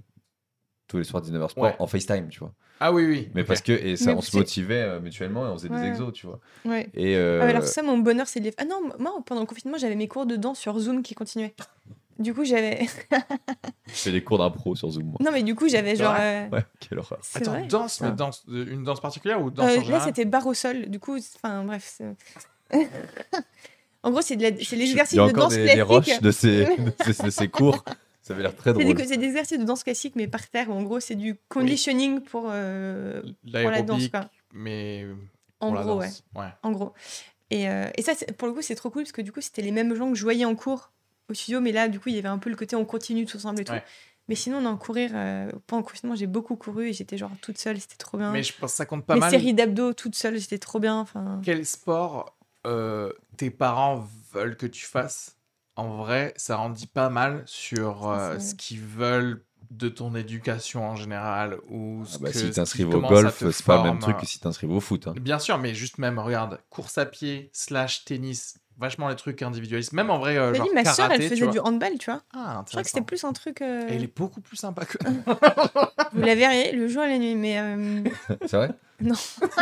Tous 0.87 0.97
les 0.97 1.03
soirs 1.03 1.21
19h 1.23 1.49
sport 1.49 1.63
Ouais. 1.63 1.75
en 1.79 1.87
FaceTime, 1.87 2.29
tu 2.29 2.39
vois. 2.39 2.53
Ah 2.79 2.93
oui, 2.93 3.05
oui. 3.05 3.29
Mais 3.33 3.43
parce 3.43 3.61
que, 3.61 3.71
et 3.71 3.95
ça, 3.97 4.11
Mais 4.11 4.17
on 4.17 4.21
se 4.21 4.35
motivait 4.37 4.81
euh, 4.81 4.99
mutuellement 5.01 5.45
et 5.47 5.49
on 5.49 5.57
faisait 5.57 5.69
Ouais. 5.69 5.81
des 5.81 5.87
exos, 5.87 6.13
tu 6.13 6.27
vois. 6.27 6.39
Ouais. 6.63 6.89
Et 6.93 7.15
euh, 7.15 7.39
Ah, 7.41 7.45
mais 7.45 7.51
alors, 7.51 7.63
ça, 7.63 7.81
mon 7.83 7.97
bonheur, 7.97 8.27
c'est 8.27 8.39
de 8.39 8.45
les. 8.45 8.53
Ah 8.57 8.65
non, 8.65 8.81
moi, 8.99 9.13
pendant 9.25 9.41
le 9.41 9.47
confinement, 9.47 9.77
j'avais 9.77 9.95
mes 9.95 10.07
cours 10.07 10.25
de 10.25 10.35
danse 10.35 10.59
sur 10.59 10.77
Zoom 10.79 11.01
qui 11.01 11.15
continuaient. 11.15 11.55
Du 12.17 12.33
coup, 12.33 12.45
j'avais. 12.45 12.85
je 13.87 13.93
fais 13.93 14.11
des 14.11 14.23
cours 14.23 14.37
d'impro 14.37 14.75
sur 14.75 14.89
Zoom, 14.89 15.05
moi. 15.05 15.17
Non, 15.19 15.31
mais 15.31 15.43
du 15.43 15.53
coup, 15.55 15.67
j'avais 15.67 15.95
genre. 15.95 16.15
euh, 16.17 16.47
Ouais, 16.49 16.63
quelle 16.79 16.99
horreur. 16.99 17.19
Attends, 17.33 17.51
vrai. 17.51 17.67
danse, 17.67 17.99
mais 18.01 18.11
danse, 18.11 18.43
euh, 18.49 18.65
une 18.71 18.83
danse 18.83 19.01
particulière 19.01 19.41
ou 19.41 19.51
danse 19.51 19.69
Euh, 19.69 19.81
en 19.81 19.89
là, 19.89 19.99
c'était 19.99 20.23
barre 20.25 20.47
au 20.47 20.53
sol. 20.53 20.85
Du 20.89 20.99
coup, 20.99 21.17
enfin, 21.35 21.63
bref. 21.65 22.01
en 24.03 24.11
gros, 24.11 24.21
c'est 24.21 24.35
de 24.35 24.43
la- 24.43 24.63
c'est 24.63 24.75
Il 24.75 24.79
l'exercice 24.79 25.17
y 25.17 25.19
a 25.19 25.25
de 25.25 25.29
encore 25.31 25.43
danse 25.45 25.53
des, 25.55 25.65
des 25.65 25.73
classique. 25.73 25.83
roches 25.87 26.21
de 26.21 26.31
ces, 26.31 26.65
de 27.07 27.11
ces, 27.13 27.23
de 27.23 27.29
ces 27.29 27.47
cours. 27.47 27.83
Ça 28.21 28.33
avait 28.33 28.43
l'air 28.43 28.55
très 28.55 28.71
C'est 28.73 28.79
drôle. 28.83 28.95
des, 28.95 29.05
c'est 29.07 29.17
des 29.17 29.25
exercices 29.27 29.59
de 29.59 29.63
danse 29.65 29.83
classique, 29.83 30.13
mais 30.15 30.27
par 30.27 30.47
terre. 30.49 30.69
où 30.69 30.73
En 30.73 30.83
gros, 30.83 30.99
c'est 30.99 31.15
du 31.15 31.35
conditioning 31.49 32.21
pour, 32.21 32.47
euh, 32.49 33.21
pour 33.51 33.69
la 33.71 33.81
danse. 33.81 34.07
Quoi. 34.07 34.29
mais 34.53 35.05
En 35.59 35.71
pour 35.73 35.81
gros, 35.83 35.95
ouais. 35.99 36.07
danse. 36.07 36.23
ouais. 36.35 36.47
En 36.63 36.71
gros. 36.71 36.93
Et, 37.51 37.69
euh, 37.69 37.87
et 37.95 38.01
ça, 38.01 38.13
c'est- 38.15 38.31
pour 38.35 38.47
le 38.47 38.53
coup, 38.55 38.61
c'est 38.63 38.73
trop 38.75 38.89
cool 38.89 39.03
parce 39.03 39.11
que 39.11 39.21
du 39.21 39.31
coup, 39.31 39.41
c'était 39.41 39.61
les 39.61 39.71
mêmes 39.71 39.93
gens 39.95 40.09
que 40.09 40.15
je 40.17 40.23
voyais 40.23 40.45
en 40.45 40.55
cours 40.55 40.91
au 41.29 41.33
studio, 41.33 41.61
mais 41.61 41.71
là, 41.71 41.87
du 41.87 41.99
coup, 41.99 42.09
il 42.09 42.15
y 42.15 42.19
avait 42.19 42.27
un 42.27 42.37
peu 42.37 42.49
le 42.49 42.55
côté 42.55 42.75
on 42.75 42.85
continue 42.85 43.25
tous 43.25 43.37
ensemble 43.37 43.61
et 43.61 43.65
tout. 43.65 43.73
Ouais. 43.73 43.83
Mais 44.27 44.35
sinon, 44.35 44.57
on 44.57 44.65
en 44.65 44.75
courir, 44.77 45.11
euh, 45.13 45.51
pendant 45.67 45.81
le 45.81 45.87
confinement, 45.87 46.15
j'ai 46.15 46.25
beaucoup 46.25 46.55
couru 46.55 46.87
et 46.89 46.93
j'étais 46.93 47.17
genre 47.17 47.31
toute 47.41 47.57
seule, 47.59 47.79
c'était 47.79 47.95
trop 47.97 48.17
bien. 48.17 48.31
Mais 48.31 48.41
je 48.41 48.53
pense 48.57 48.71
que 48.71 48.77
ça 48.77 48.85
compte 48.87 49.05
pas 49.05 49.13
Mes 49.13 49.19
mal. 49.19 49.29
séries 49.31 49.53
d'abdos 49.53 49.93
toute 49.93 50.15
seule, 50.15 50.37
j'étais 50.39 50.57
trop 50.57 50.79
bien. 50.79 50.99
Enfin, 50.99 51.39
Quel 51.43 51.63
sport 51.65 52.35
euh, 52.65 53.13
tes 53.37 53.51
parents 53.51 54.03
veulent 54.33 54.57
que 54.57 54.65
tu 54.65 54.85
fasses? 54.85 55.35
En 55.75 55.97
vrai, 55.97 56.33
ça 56.37 56.57
en 56.59 56.69
dit 56.69 56.87
pas 56.87 57.09
mal 57.09 57.43
sur 57.45 58.09
euh, 58.09 58.39
ce 58.39 58.55
qu'ils 58.55 58.79
veulent 58.81 59.43
de 59.71 59.89
ton 59.89 60.15
éducation 60.15 60.87
en 60.87 60.95
général 60.95 61.57
ou 61.69 62.03
ce 62.05 62.15
Ah 62.15 62.19
bah, 62.21 62.31
que, 62.31 62.65
si 62.65 62.77
qui 62.77 62.83
au 62.85 63.01
golf, 63.01 63.43
c'est 63.51 63.65
pas 63.65 63.77
le 63.83 63.89
même 63.91 63.99
truc 63.99 64.17
que 64.17 64.25
si 64.25 64.39
t'inscrives 64.39 64.71
au 64.71 64.79
foot. 64.79 65.07
hein. 65.07 65.13
Bien 65.19 65.37
sûr, 65.37 65.57
mais 65.57 65.73
juste 65.73 65.97
même, 65.97 66.17
regarde, 66.17 66.61
course 66.69 66.97
à 66.97 67.05
pied, 67.05 67.49
slash 67.51 68.05
tennis, 68.05 68.57
vachement 68.77 69.09
les 69.09 69.15
trucs 69.15 69.41
individualistes. 69.41 69.93
Même 69.93 70.09
en 70.09 70.19
vrai, 70.19 70.37
euh, 70.37 70.53
genre 70.53 70.67
dis, 70.67 70.73
ma 70.73 70.83
soeur, 70.83 70.95
karaté, 71.07 71.23
elle 71.25 71.29
tu 71.31 71.35
faisait 71.37 71.51
du 71.51 71.59
handball, 71.59 71.97
tu 71.97 72.09
vois. 72.11 72.21
Ah, 72.33 72.63
Je 72.65 72.71
crois 72.71 72.83
que 72.83 72.89
c'était 72.89 73.01
plus 73.01 73.23
un 73.23 73.33
truc. 73.33 73.61
euh, 73.61 73.87
Et 73.89 73.95
elle 73.95 74.03
est 74.03 74.15
beaucoup 74.17 74.41
plus 74.41 74.57
sympa 74.57 74.85
que 74.85 74.97
Vous 76.13 76.21
la 76.21 76.35
verriez 76.35 76.71
le 76.71 76.87
jour 76.87 77.03
et 77.03 77.09
la 77.09 77.17
nuit, 77.17 77.35
mais. 77.35 77.59
euh, 77.59 78.03
C'est 78.45 78.57
vrai? 78.57 78.71
Non. 79.01 79.15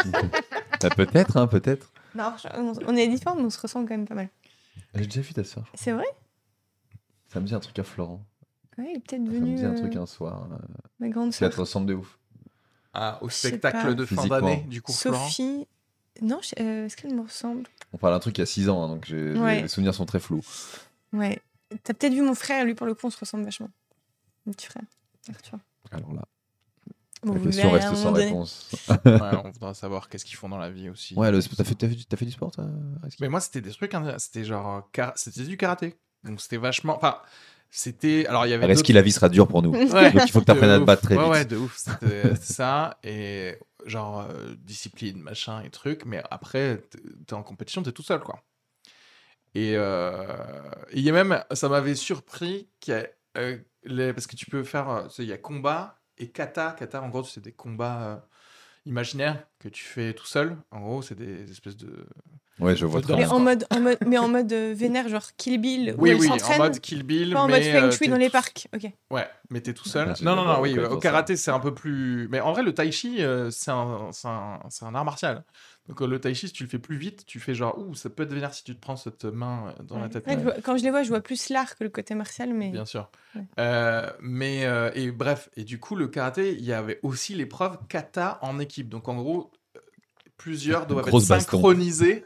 Bah, 0.82 0.92
peut-être, 0.92 1.38
hein, 1.38 1.48
peut-être. 1.48 1.92
Non, 2.14 2.34
on- 2.56 2.96
est 2.98 3.08
différents, 3.08 3.36
mais 3.38 3.44
on 3.44 3.50
se 3.50 3.60
ressemble 3.60 3.88
quand 3.88 3.96
même 3.96 4.06
pas 4.08 4.16
mal. 4.16 4.30
J'ai 4.96 5.06
déjà 5.06 5.22
vu 5.22 5.34
ta 5.34 5.44
soeur. 5.46 5.64
C'est 5.74 5.92
vrai? 5.94 6.06
Ça 7.30 7.40
me 7.40 7.46
dit 7.46 7.56
un 7.56 7.60
truc 7.60 7.80
à 7.80 7.84
Florent. 7.84 8.24
Ouais, 8.78 8.86
il 8.90 8.98
est 8.98 9.00
peut-être 9.00 9.26
Ça 9.26 9.40
me 9.40 9.56
dit 9.56 9.66
un 9.66 9.74
truc 9.74 9.96
euh, 9.96 10.02
un 10.02 10.06
soir. 10.06 10.48
euh, 10.52 10.58
ma 11.00 11.08
grande 11.10 11.30
qu'elle 11.30 11.38
sœur. 11.48 11.52
te 11.54 11.60
ressemble 11.62 11.88
de 11.88 11.94
ouf. 11.94 12.20
Ah, 12.94 13.18
au 13.22 13.30
Je 13.30 13.36
spectacle 13.36 13.96
de 13.96 14.06
fin 14.06 14.28
d'année 14.28 14.66
du 14.68 14.82
cours 14.82 14.96
Florent? 14.96 15.30
Non, 16.24 16.40
euh, 16.60 16.86
est-ce 16.86 16.96
qu'elle 16.98 17.14
me 17.14 17.22
ressemble? 17.22 17.64
On 17.92 17.98
parle 17.98 18.14
d'un 18.14 18.20
truc 18.20 18.38
il 18.38 18.42
y 18.42 18.44
a 18.44 18.48
6 18.48 18.70
ans, 18.70 18.84
hein, 18.84 18.88
donc 18.88 19.08
Ouais. 19.12 19.62
les 19.62 19.68
souvenirs 19.68 19.94
sont 19.94 20.06
très 20.06 20.20
flous. 20.20 20.42
Ouais. 21.12 21.40
T'as 21.84 21.94
peut-être 21.94 22.14
vu 22.14 22.22
mon 22.22 22.34
frère, 22.36 22.66
lui, 22.66 22.74
pour 22.76 22.88
le 22.88 22.94
coup, 22.96 23.08
on 23.08 23.10
se 23.10 23.20
ressemble 23.20 23.44
vachement. 23.44 23.70
Mon 24.46 24.54
petit 24.54 24.68
frère, 24.68 24.84
Arthur. 25.30 25.60
Alors 25.92 26.14
là, 26.14 26.24
Bon, 27.24 27.36
la 27.36 27.40
question 27.40 27.72
reste 27.72 27.88
un 27.88 27.96
sans 27.96 28.12
donné. 28.12 28.26
réponse. 28.26 28.70
Ouais, 29.06 29.36
on 29.46 29.52
voudra 29.52 29.74
savoir 29.74 30.10
qu'est-ce 30.10 30.26
qu'ils 30.26 30.36
font 30.36 30.50
dans 30.50 30.58
la 30.58 30.70
vie 30.70 30.90
aussi. 30.90 31.16
Ouais, 31.16 31.32
le- 31.32 31.42
t'as 31.42 31.64
fait, 31.64 31.88
du- 31.88 32.06
t'as 32.06 32.18
fait 32.18 32.26
du 32.26 32.32
sport, 32.34 32.52
toi 32.52 32.66
Mais 33.22 33.30
moi, 33.30 33.40
c'était 33.40 33.62
des 33.62 33.72
trucs, 33.72 33.94
hein, 33.94 34.16
c'était 34.18 34.44
genre, 34.44 34.90
euh, 34.98 35.12
c'était 35.16 35.44
du 35.44 35.56
karaté. 35.58 35.96
Donc 36.26 36.42
c'était 36.42 36.58
vachement, 36.58 36.96
enfin, 36.98 37.20
C'était. 37.76 38.28
Alors, 38.28 38.46
il 38.46 38.52
y 38.52 38.54
avait. 38.54 38.72
Est-ce 38.72 38.84
que 38.84 38.94
la 38.94 39.02
vie 39.02 39.12
sera 39.12 39.30
dure 39.30 39.48
pour 39.48 39.64
nous 39.64 39.72
Ouais. 39.72 40.12
Donc 40.12 40.22
il 40.28 40.32
faut 40.32 40.42
que 40.42 40.46
tu 40.46 40.52
apprennes 40.52 40.70
à 40.70 40.78
te 40.80 40.84
battre 40.84 41.02
très 41.02 41.16
ouais, 41.16 41.24
vite. 41.24 41.32
Ouais, 41.32 41.46
de 41.46 41.58
ouf. 41.58 41.76
C'était 41.76 42.36
ça. 42.36 43.00
Et 43.04 43.58
genre, 43.88 44.28
euh, 44.30 44.54
discipline, 44.60 45.20
machin 45.20 45.64
et 45.64 45.72
truc. 45.72 46.06
Mais 46.06 46.22
après, 46.30 46.78
t'es- 46.92 47.34
en 47.34 47.42
compétition, 47.42 47.82
t'es 47.82 47.92
tout 47.92 48.04
seul, 48.04 48.20
quoi. 48.20 48.44
Et 49.56 49.74
euh, 49.76 50.36
il 50.94 51.02
y 51.02 51.10
a 51.10 51.14
même, 51.14 51.44
ça 51.52 51.68
m'avait 51.68 51.96
surpris 51.96 52.70
qu'il 52.80 52.94
y 52.94 52.98
a, 52.98 53.08
euh, 53.38 53.58
les, 53.86 54.14
parce 54.14 54.28
que 54.28 54.36
tu 54.36 54.46
peux 54.46 54.64
faire, 54.64 55.08
il 55.18 55.26
y 55.26 55.34
a 55.34 55.38
combat 55.40 56.00
et 56.20 56.30
kata. 56.30 56.76
Kata, 56.78 57.02
en 57.02 57.10
gros, 57.10 57.24
c'est 57.24 57.42
des 57.42 57.54
combats 57.54 58.04
euh, 58.04 58.18
imaginaires 58.86 59.44
que 59.58 59.68
tu 59.70 59.84
fais 59.84 60.14
tout 60.14 60.28
seul. 60.28 60.58
En 60.70 60.80
gros, 60.82 61.02
c'est 61.02 61.16
des 61.16 61.50
espèces 61.52 61.78
de. 61.78 62.06
Ouais, 62.60 62.76
je 62.76 62.86
vois 62.86 63.02
très 63.02 63.14
Mais 63.14 63.20
bien. 63.24 63.30
en 63.30 63.40
mode, 63.40 63.66
en 63.72 63.80
mode, 63.80 63.98
mais 64.06 64.18
en 64.20 64.28
mode 64.28 64.54
euh, 64.54 64.74
vénère, 64.76 65.10
genre 65.10 65.26
Kill 65.38 65.60
Bill, 65.60 65.96
où 65.98 66.04
Oui, 66.04 66.12
elle 66.12 66.18
oui, 66.18 66.30
en 66.30 66.58
mode 66.60 66.80
Kill 66.80 67.02
Bill. 67.04 67.34
pas 67.34 67.42
en 67.42 67.48
mais, 67.48 67.54
mode 67.54 67.64
Feng 67.64 67.88
euh, 67.88 67.92
Shui 67.92 68.08
dans 68.10 68.18
les 68.18 68.30
parcs. 68.30 68.68
Ok. 68.76 68.92
Ouais, 69.10 69.28
mais 69.50 69.62
t'es 69.62 69.74
tout 69.74 69.88
seul. 69.90 70.10
Ah, 70.12 70.14
j'ai 70.16 70.24
non, 70.24 70.36
non, 70.36 70.44
d'abord 70.44 70.58
non, 70.58 70.62
oui, 70.62 70.78
au 70.78 70.90
faire 70.90 71.00
karaté, 71.00 71.36
c'est 71.36 71.50
un 71.50 71.60
peu 71.60 71.74
plus. 71.74 72.28
Mais 72.30 72.40
en 72.42 72.52
vrai, 72.54 72.62
le 72.62 72.74
tai 72.74 72.92
chi, 72.92 73.24
euh, 73.24 73.50
c'est 73.50 73.72
un, 73.72 74.10
c'est 74.12 74.28
un, 74.28 74.96
art 74.96 75.06
martial. 75.06 75.44
Donc, 75.90 76.02
euh, 76.02 76.08
le 76.08 76.20
tai 76.20 76.36
chi, 76.36 76.48
si 76.48 76.54
tu 76.54 76.64
le 76.64 76.70
fais 76.70 76.80
plus 76.80 76.96
vite, 76.98 77.26
tu 77.26 77.40
fais 77.40 77.56
genre, 77.56 77.78
ouh, 77.80 77.96
ça 77.96 78.12
peut 78.12 78.26
devenir 78.28 78.54
si 78.54 78.64
tu 78.64 78.76
te 78.76 78.80
prends 78.80 78.98
cette 78.98 79.26
main 79.26 79.74
euh, 79.80 79.84
dans 79.84 79.98
la 79.98 80.04
Ouais. 80.04 80.10
tête. 80.10 80.28
Ouais, 80.28 80.36
je 80.38 80.44
vois- 80.44 80.56
quand 80.64 80.78
je 80.78 80.84
les 80.84 80.92
vois, 80.92 81.02
je 81.02 81.10
vois 81.10 81.22
plus 81.22 81.50
l'art 81.50 81.76
que 81.76 81.84
le 81.84 81.90
côté 81.90 82.14
martial, 82.14 82.54
mais 82.54 82.70
Bien 82.70 82.86
sûr. 82.86 83.10
Ouais. 83.36 83.42
Euh, 83.60 84.10
mais, 84.22 84.66
euh, 84.66 84.92
et 84.94 85.12
bref, 85.12 85.50
et 85.58 85.64
du 85.64 85.80
coup, 85.80 85.96
le 85.96 86.08
karaté, 86.08 86.54
il 86.54 86.64
y 86.64 86.72
avait 86.72 87.00
aussi 87.02 87.34
l'épreuve 87.34 87.80
kata 87.90 88.38
en 88.44 88.60
équipe. 88.60 88.90
Donc, 88.90 89.08
en 89.10 89.16
gros, 89.16 89.52
euh, 89.52 89.58
plusieurs 90.44 90.88
doivent 90.88 91.04
être 91.04 91.08
Grosse 91.08 91.28
synchronisés 91.28 92.26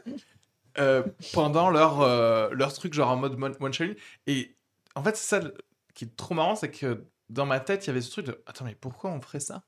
euh, 0.76 1.04
pendant 1.32 1.70
leur, 1.70 2.00
euh, 2.00 2.48
leur 2.50 2.72
truc, 2.72 2.92
genre 2.92 3.10
en 3.10 3.16
mode 3.16 3.38
one 3.60 3.72
shot. 3.72 3.84
Et 4.26 4.56
en 4.96 5.04
fait, 5.04 5.16
c'est 5.16 5.40
ça 5.40 5.48
qui 5.94 6.06
est 6.06 6.16
trop 6.16 6.34
marrant, 6.34 6.56
c'est 6.56 6.70
que 6.70 7.04
dans 7.30 7.46
ma 7.46 7.60
tête, 7.60 7.86
il 7.86 7.88
y 7.88 7.90
avait 7.90 8.00
ce 8.00 8.10
truc 8.10 8.26
de 8.26 8.42
Attends, 8.46 8.64
mais 8.64 8.74
pourquoi 8.74 9.12
on 9.12 9.20
ferait 9.20 9.38
ça? 9.38 9.62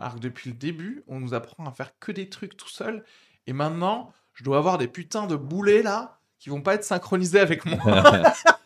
Alors 0.00 0.16
que 0.16 0.18
depuis 0.18 0.50
le 0.50 0.56
début, 0.56 1.04
on 1.06 1.20
nous 1.20 1.34
apprend 1.34 1.64
à 1.66 1.70
faire 1.70 1.96
que 2.00 2.10
des 2.10 2.28
trucs 2.28 2.56
tout 2.56 2.68
seul. 2.68 3.04
Et 3.46 3.52
maintenant, 3.52 4.12
je 4.32 4.42
dois 4.42 4.58
avoir 4.58 4.76
des 4.76 4.88
putains 4.88 5.28
de 5.28 5.36
boulets 5.36 5.82
là 5.82 6.18
qui 6.40 6.50
vont 6.50 6.62
pas 6.62 6.74
être 6.74 6.84
synchronisés 6.84 7.38
avec 7.38 7.64
moi. 7.64 7.78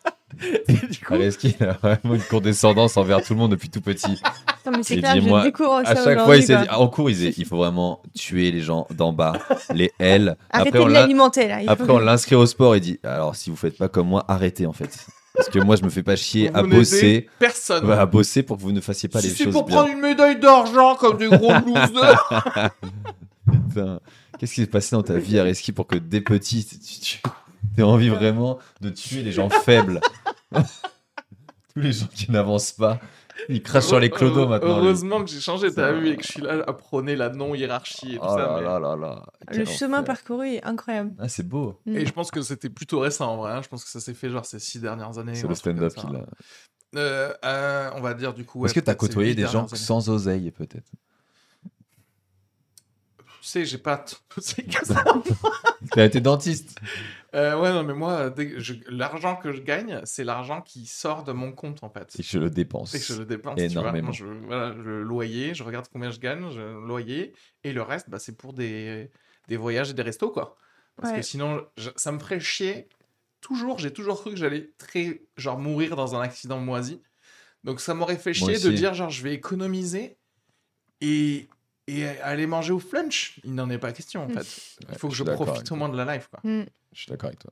Et 0.67 0.73
du 0.73 0.99
coup, 0.99 1.13
Aleski, 1.13 1.55
il 1.59 1.65
a 1.65 1.73
vraiment 1.73 2.15
une 2.15 2.21
condescendance 2.21 2.97
envers 2.97 3.23
tout 3.23 3.33
le 3.33 3.39
monde 3.39 3.51
depuis 3.51 3.69
tout 3.69 3.81
petit. 3.81 4.19
Attends, 4.47 4.71
mais 4.77 4.83
c'est 4.83 4.95
Il 4.95 4.99
clair, 5.01 5.13
dit, 5.15 5.21
je 5.21 5.27
moi, 5.27 5.43
découvre 5.43 5.81
ça 5.83 5.91
À 5.91 5.95
chaque 6.03 6.19
fois, 6.21 6.37
il 6.37 6.43
s'est 6.43 6.55
dit, 6.57 6.69
en 6.69 6.87
cours, 6.87 7.09
il 7.09 7.15
disait, 7.15 7.33
il 7.37 7.45
faut 7.45 7.57
vraiment 7.57 8.01
tuer 8.15 8.51
les 8.51 8.61
gens 8.61 8.87
d'en 8.95 9.11
bas, 9.11 9.33
les 9.73 9.91
L. 9.99 10.35
Arrêtez 10.51 10.69
Après, 10.69 10.79
on 10.79 10.87
de 10.87 10.93
l'alimenter 10.93 11.47
là. 11.47 11.59
faut 11.61 11.69
Après, 11.71 11.91
on 11.91 11.99
l'inscrit 11.99 12.35
au 12.35 12.45
sport. 12.45 12.75
Il 12.75 12.81
dit, 12.81 12.99
alors, 13.03 13.35
si 13.35 13.49
vous 13.49 13.55
fêtes 13.55 13.77
pas 13.77 13.89
comme 13.89 14.07
moi, 14.07 14.23
arrêtez 14.27 14.65
en 14.65 14.73
fait. 14.73 15.05
Parce 15.35 15.49
que 15.49 15.59
moi, 15.59 15.75
je 15.75 15.83
me 15.83 15.89
fais 15.89 16.03
pas 16.03 16.15
chier 16.15 16.53
à 16.53 16.61
vous 16.63 16.69
bosser, 16.69 17.29
personne. 17.39 17.85
ouais, 17.85 17.95
à 17.95 18.05
bosser 18.05 18.43
pour 18.43 18.57
que 18.57 18.61
vous 18.61 18.71
ne 18.71 18.81
fassiez 18.81 19.07
pas 19.07 19.21
si 19.21 19.27
les 19.29 19.33
c'est 19.35 19.43
choses 19.45 19.53
pour 19.53 19.63
bien. 19.65 19.77
prendre 19.77 19.89
une 19.93 19.99
médaille 20.01 20.39
d'argent 20.39 20.95
comme 20.95 21.17
des 21.17 21.27
gros 21.27 21.53
losers. 21.65 22.71
Putain, 23.51 23.99
Qu'est-ce 24.37 24.53
qui 24.53 24.61
s'est 24.61 24.67
passé 24.67 24.95
dans 24.95 25.03
ta 25.03 25.17
vie, 25.17 25.37
Areski, 25.39 25.71
pour 25.71 25.87
que 25.87 25.97
dès 25.97 26.21
petit, 26.21 26.65
tu, 26.65 27.19
aies 27.77 27.83
envie 27.83 28.09
vraiment 28.09 28.59
de 28.81 28.89
tuer 28.89 29.23
les 29.23 29.31
gens 29.31 29.49
faibles 29.49 29.99
Tous 31.73 31.79
les 31.79 31.91
gens 31.93 32.07
qui 32.07 32.31
n'avancent 32.31 32.71
pas. 32.71 32.99
Ils 33.47 33.61
crachent 33.63 33.85
sur 33.85 33.99
les 33.99 34.09
clodos 34.09 34.47
maintenant. 34.47 34.79
Heureusement 34.79 35.23
que 35.23 35.29
j'ai 35.29 35.39
changé, 35.39 35.71
t'as 35.73 35.91
vu, 35.93 36.09
et 36.09 36.17
que 36.17 36.23
je 36.23 36.31
suis 36.31 36.41
là 36.41 36.61
à 36.67 36.73
prôner 36.73 37.15
la 37.15 37.29
non-hiérarchie 37.29 38.15
et 38.15 38.17
tout 38.17 38.23
Oh 38.27 38.29
ça. 38.35 38.37
là 38.37 38.55
mais- 38.57 38.63
là 38.65 38.79
là 38.79 38.95
là. 38.97 39.23
Le 39.51 39.63
chemin 39.65 40.03
parcouru 40.03 40.47
est 40.55 40.63
incroyable. 40.65 41.13
Ah, 41.19 41.29
c'est 41.29 41.47
beau. 41.47 41.79
Mm. 41.85 41.95
Et 41.97 42.05
je 42.05 42.11
pense 42.11 42.31
que 42.31 42.41
c'était 42.41 42.69
plutôt 42.69 42.99
récent 42.99 43.31
en 43.31 43.37
vrai. 43.37 43.51
hein. 43.53 43.61
Je 43.63 43.69
pense 43.69 43.83
que 43.85 43.89
ça 43.89 44.01
s'est 44.01 44.13
fait 44.13 44.29
genre 44.29 44.45
ces 44.45 44.59
six 44.59 44.79
dernières 44.81 45.17
années. 45.19 45.35
C'est 45.35 45.47
le 45.47 45.55
stand-up 45.55 45.93
comme 45.95 46.09
qu'il 46.09 46.19
ça. 46.19 46.25
a. 46.25 46.97
Euh, 46.99 47.33
euh, 47.45 47.91
on 47.95 48.01
va 48.01 48.13
dire 48.15 48.33
du 48.33 48.43
coup. 48.43 48.65
Est-ce 48.65 48.73
ouais, 48.73 48.81
que 48.81 48.85
tu 48.85 48.89
as 48.91 48.95
peut-être 48.95 49.01
ces 49.03 49.07
côtoyé 49.09 49.35
des 49.35 49.45
gens 49.47 49.67
années. 49.67 49.75
sans 49.77 50.09
oseille, 50.09 50.51
peut-être? 50.51 50.91
Tu 53.41 53.47
sais, 53.47 53.63
j'ai 53.65 53.77
pas. 53.77 54.03
Tu 54.03 54.15
as 55.99 56.03
été 56.05 56.19
dentiste. 56.19 56.77
Euh, 57.35 57.59
ouais, 57.59 57.71
non, 57.71 57.83
mais 57.83 57.93
moi, 57.93 58.33
l'argent 58.89 59.35
que 59.35 59.51
je 59.51 59.61
gagne, 59.61 60.01
c'est 60.03 60.23
l'argent 60.23 60.61
qui 60.61 60.85
sort 60.87 61.23
de 61.23 61.31
mon 61.31 61.51
compte 61.51 61.83
en 61.83 61.89
fait. 61.89 62.15
Et 62.19 62.23
je 62.23 62.39
le 62.39 62.49
dépense. 62.49 62.95
Et 62.95 62.99
que 62.99 63.05
je 63.05 63.19
le 63.19 63.25
dépense. 63.25 63.55
tu 63.55 63.67
vois. 63.67 63.81
Énormément. 63.81 64.07
Moi, 64.07 64.13
je, 64.13 64.25
voilà, 64.25 64.69
le 64.69 65.03
loyer, 65.03 65.53
je 65.53 65.63
regarde 65.63 65.87
combien 65.91 66.09
je 66.09 66.19
gagne, 66.19 66.49
je, 66.51 66.59
le 66.59 66.85
loyer, 66.87 67.33
et 67.63 67.71
le 67.71 67.81
reste, 67.83 68.09
bah, 68.09 68.17
c'est 68.19 68.35
pour 68.35 68.53
des, 68.53 69.11
des 69.47 69.57
voyages 69.57 69.91
et 69.91 69.93
des 69.93 70.01
restos, 70.01 70.31
quoi. 70.31 70.55
Parce 70.95 71.09
que 71.17 71.21
sinon, 71.21 71.65
je- 71.77 71.91
ça 71.95 72.11
me 72.11 72.19
ferait 72.19 72.39
chier. 72.39 72.89
Toujours, 73.41 73.79
j'ai 73.79 73.93
toujours 73.93 74.19
cru 74.19 74.31
que 74.31 74.35
j'allais 74.37 74.71
très, 74.77 75.21
genre, 75.37 75.57
mourir 75.59 75.95
dans 75.95 76.15
un 76.15 76.21
accident 76.21 76.59
moisi. 76.59 77.01
Donc, 77.63 77.79
ça 77.79 77.93
m'aurait 77.93 78.17
fait 78.17 78.33
chier 78.33 78.55
de 78.55 78.71
dire, 78.75 78.93
genre, 78.95 79.09
je 79.11 79.21
vais 79.23 79.33
économiser 79.33 80.17
et, 81.01 81.47
et 81.87 82.05
aller 82.07 82.47
manger 82.47 82.73
au 82.73 82.79
flunch. 82.79 83.39
Il 83.43 83.53
n'en 83.55 83.69
est 83.69 83.77
pas 83.77 83.91
question, 83.93 84.23
en 84.23 84.27
Mm. 84.27 84.33
fait. 84.33 84.47
Il 84.81 84.87
Ouais, 84.89 84.97
faut 84.97 85.07
que 85.09 85.15
je 85.15 85.23
profite 85.23 85.71
au 85.71 85.75
moins 85.75 85.89
de 85.89 85.97
la 85.97 86.15
life, 86.15 86.27
quoi. 86.27 86.39
Mm. 86.43 86.65
Je 86.93 87.01
suis 87.01 87.09
d'accord 87.09 87.27
avec 87.27 87.39
toi. 87.39 87.51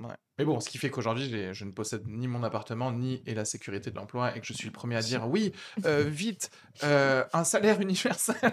Ouais. 0.00 0.14
Mais 0.38 0.44
bon, 0.44 0.58
ce 0.58 0.68
qui 0.68 0.78
fait 0.78 0.90
qu'aujourd'hui, 0.90 1.52
je 1.52 1.64
ne 1.64 1.70
possède 1.70 2.06
ni 2.08 2.26
mon 2.26 2.42
appartement, 2.42 2.90
ni 2.90 3.22
et 3.26 3.34
la 3.34 3.44
sécurité 3.44 3.90
de 3.90 3.96
l'emploi, 3.96 4.36
et 4.36 4.40
que 4.40 4.46
je 4.46 4.52
suis 4.52 4.66
le 4.66 4.72
premier 4.72 4.96
à 4.96 5.00
dire 5.02 5.28
oui, 5.28 5.52
euh, 5.84 6.02
vite, 6.02 6.50
euh, 6.82 7.24
un 7.32 7.44
salaire 7.44 7.80
universel. 7.80 8.34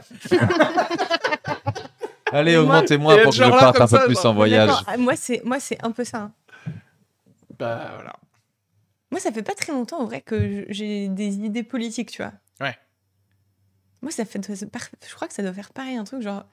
Allez, 2.32 2.56
augmentez-moi 2.58 3.18
pour 3.24 3.32
que 3.32 3.38
je 3.38 3.44
parte 3.44 3.82
un 3.82 3.88
peu 3.88 3.98
ça, 3.98 4.06
plus 4.06 4.14
genre, 4.16 4.28
en 4.28 4.34
voyage. 4.34 4.72
Moi, 4.98 5.16
c'est 5.16 5.42
moi, 5.44 5.60
c'est 5.60 5.84
un 5.84 5.92
peu 5.92 6.04
ça. 6.04 6.18
hein. 6.20 6.34
bah 7.60 7.92
voilà. 7.96 8.16
Moi, 9.10 9.20
ça 9.20 9.32
fait 9.32 9.44
pas 9.44 9.56
très 9.56 9.74
longtemps, 9.74 10.00
en 10.00 10.06
vrai, 10.06 10.22
que 10.22 10.66
j'ai 10.70 11.10
des 11.10 11.40
idées 11.40 11.64
politiques, 11.64 12.12
tu 12.12 12.22
vois. 12.22 12.32
Ouais. 12.62 12.78
Moi, 14.02 14.12
ça 14.12 14.24
fait. 14.24 14.40
Je 14.48 15.16
crois 15.16 15.28
que 15.28 15.34
ça 15.34 15.44
doit 15.44 15.52
faire 15.54 15.74
pareil, 15.74 15.98
un 15.98 16.06
truc 16.06 16.22
genre 16.22 16.46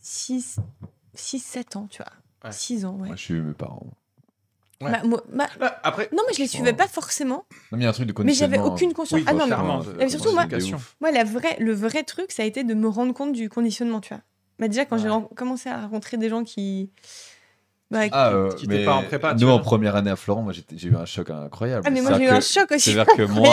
6, 0.00 0.60
7 1.14 1.76
ans, 1.76 1.88
tu 1.90 2.02
vois. 2.02 2.12
Ouais. 2.44 2.52
6 2.52 2.84
ans, 2.84 2.94
ouais. 3.00 3.08
Moi, 3.08 3.16
je 3.16 3.22
suis 3.22 3.40
mes 3.40 3.52
parents. 3.54 3.86
Ouais. 4.80 4.92
Moi- 5.04 5.22
Là, 5.32 5.80
après, 5.82 6.08
non, 6.12 6.22
mais 6.28 6.34
je 6.34 6.38
les 6.38 6.46
suivais 6.46 6.70
Oh. 6.72 6.76
pas 6.76 6.86
forcément. 6.86 7.44
Non, 7.72 7.78
mais 7.78 7.78
il 7.78 7.82
y 7.82 7.86
a 7.86 7.88
un 7.88 7.92
truc 7.92 8.06
de 8.06 8.22
Mais 8.22 8.32
j'avais 8.32 8.58
aucune 8.60 8.92
conscience. 8.92 9.18
Oui, 9.20 9.24
ah 9.28 9.32
non, 9.32 9.46
mais 9.98 10.08
surtout, 10.08 10.32
moi- 10.32 10.46
moi, 11.00 11.10
la 11.10 11.24
vraie, 11.24 11.56
le 11.58 11.72
vrai 11.72 12.04
truc, 12.04 12.30
ça 12.30 12.42
a 12.44 12.46
été 12.46 12.62
de 12.62 12.74
me 12.74 12.88
rendre 12.88 13.12
compte 13.12 13.32
du 13.32 13.48
conditionnement, 13.48 14.00
tu 14.00 14.14
vois. 14.14 14.22
Bah, 14.60 14.68
déjà, 14.68 14.84
quand 14.84 14.98
j'ai 14.98 15.08
Ouais. 15.10 15.22
commencé 15.36 15.68
à 15.68 15.82
rencontrer 15.82 16.16
des 16.16 16.28
gens 16.28 16.44
qui. 16.44 16.90
Bah, 17.90 18.04
qui- 18.04 18.10
Ah, 18.12 18.32
euh, 18.32 18.50
mais 18.68 18.84
pas 18.84 18.94
en 18.96 19.02
prépa, 19.02 19.32
Nous, 19.34 19.48
en 19.48 19.60
première 19.60 19.96
année 19.96 20.10
à 20.10 20.16
Florent, 20.16 20.42
moi, 20.42 20.52
j'ai 20.52 20.88
eu 20.88 20.94
un 20.94 21.06
choc 21.06 21.30
incroyable. 21.30 21.84
Ah, 21.86 21.90
mais 21.90 22.02
moi, 22.02 22.18
j'ai 22.18 22.24
eu 22.24 22.28
un 22.28 22.40
choc 22.40 22.70
aussi. 22.72 22.92
C'est-à-dire 22.92 23.14
que 23.16 23.22
moi, 23.32 23.48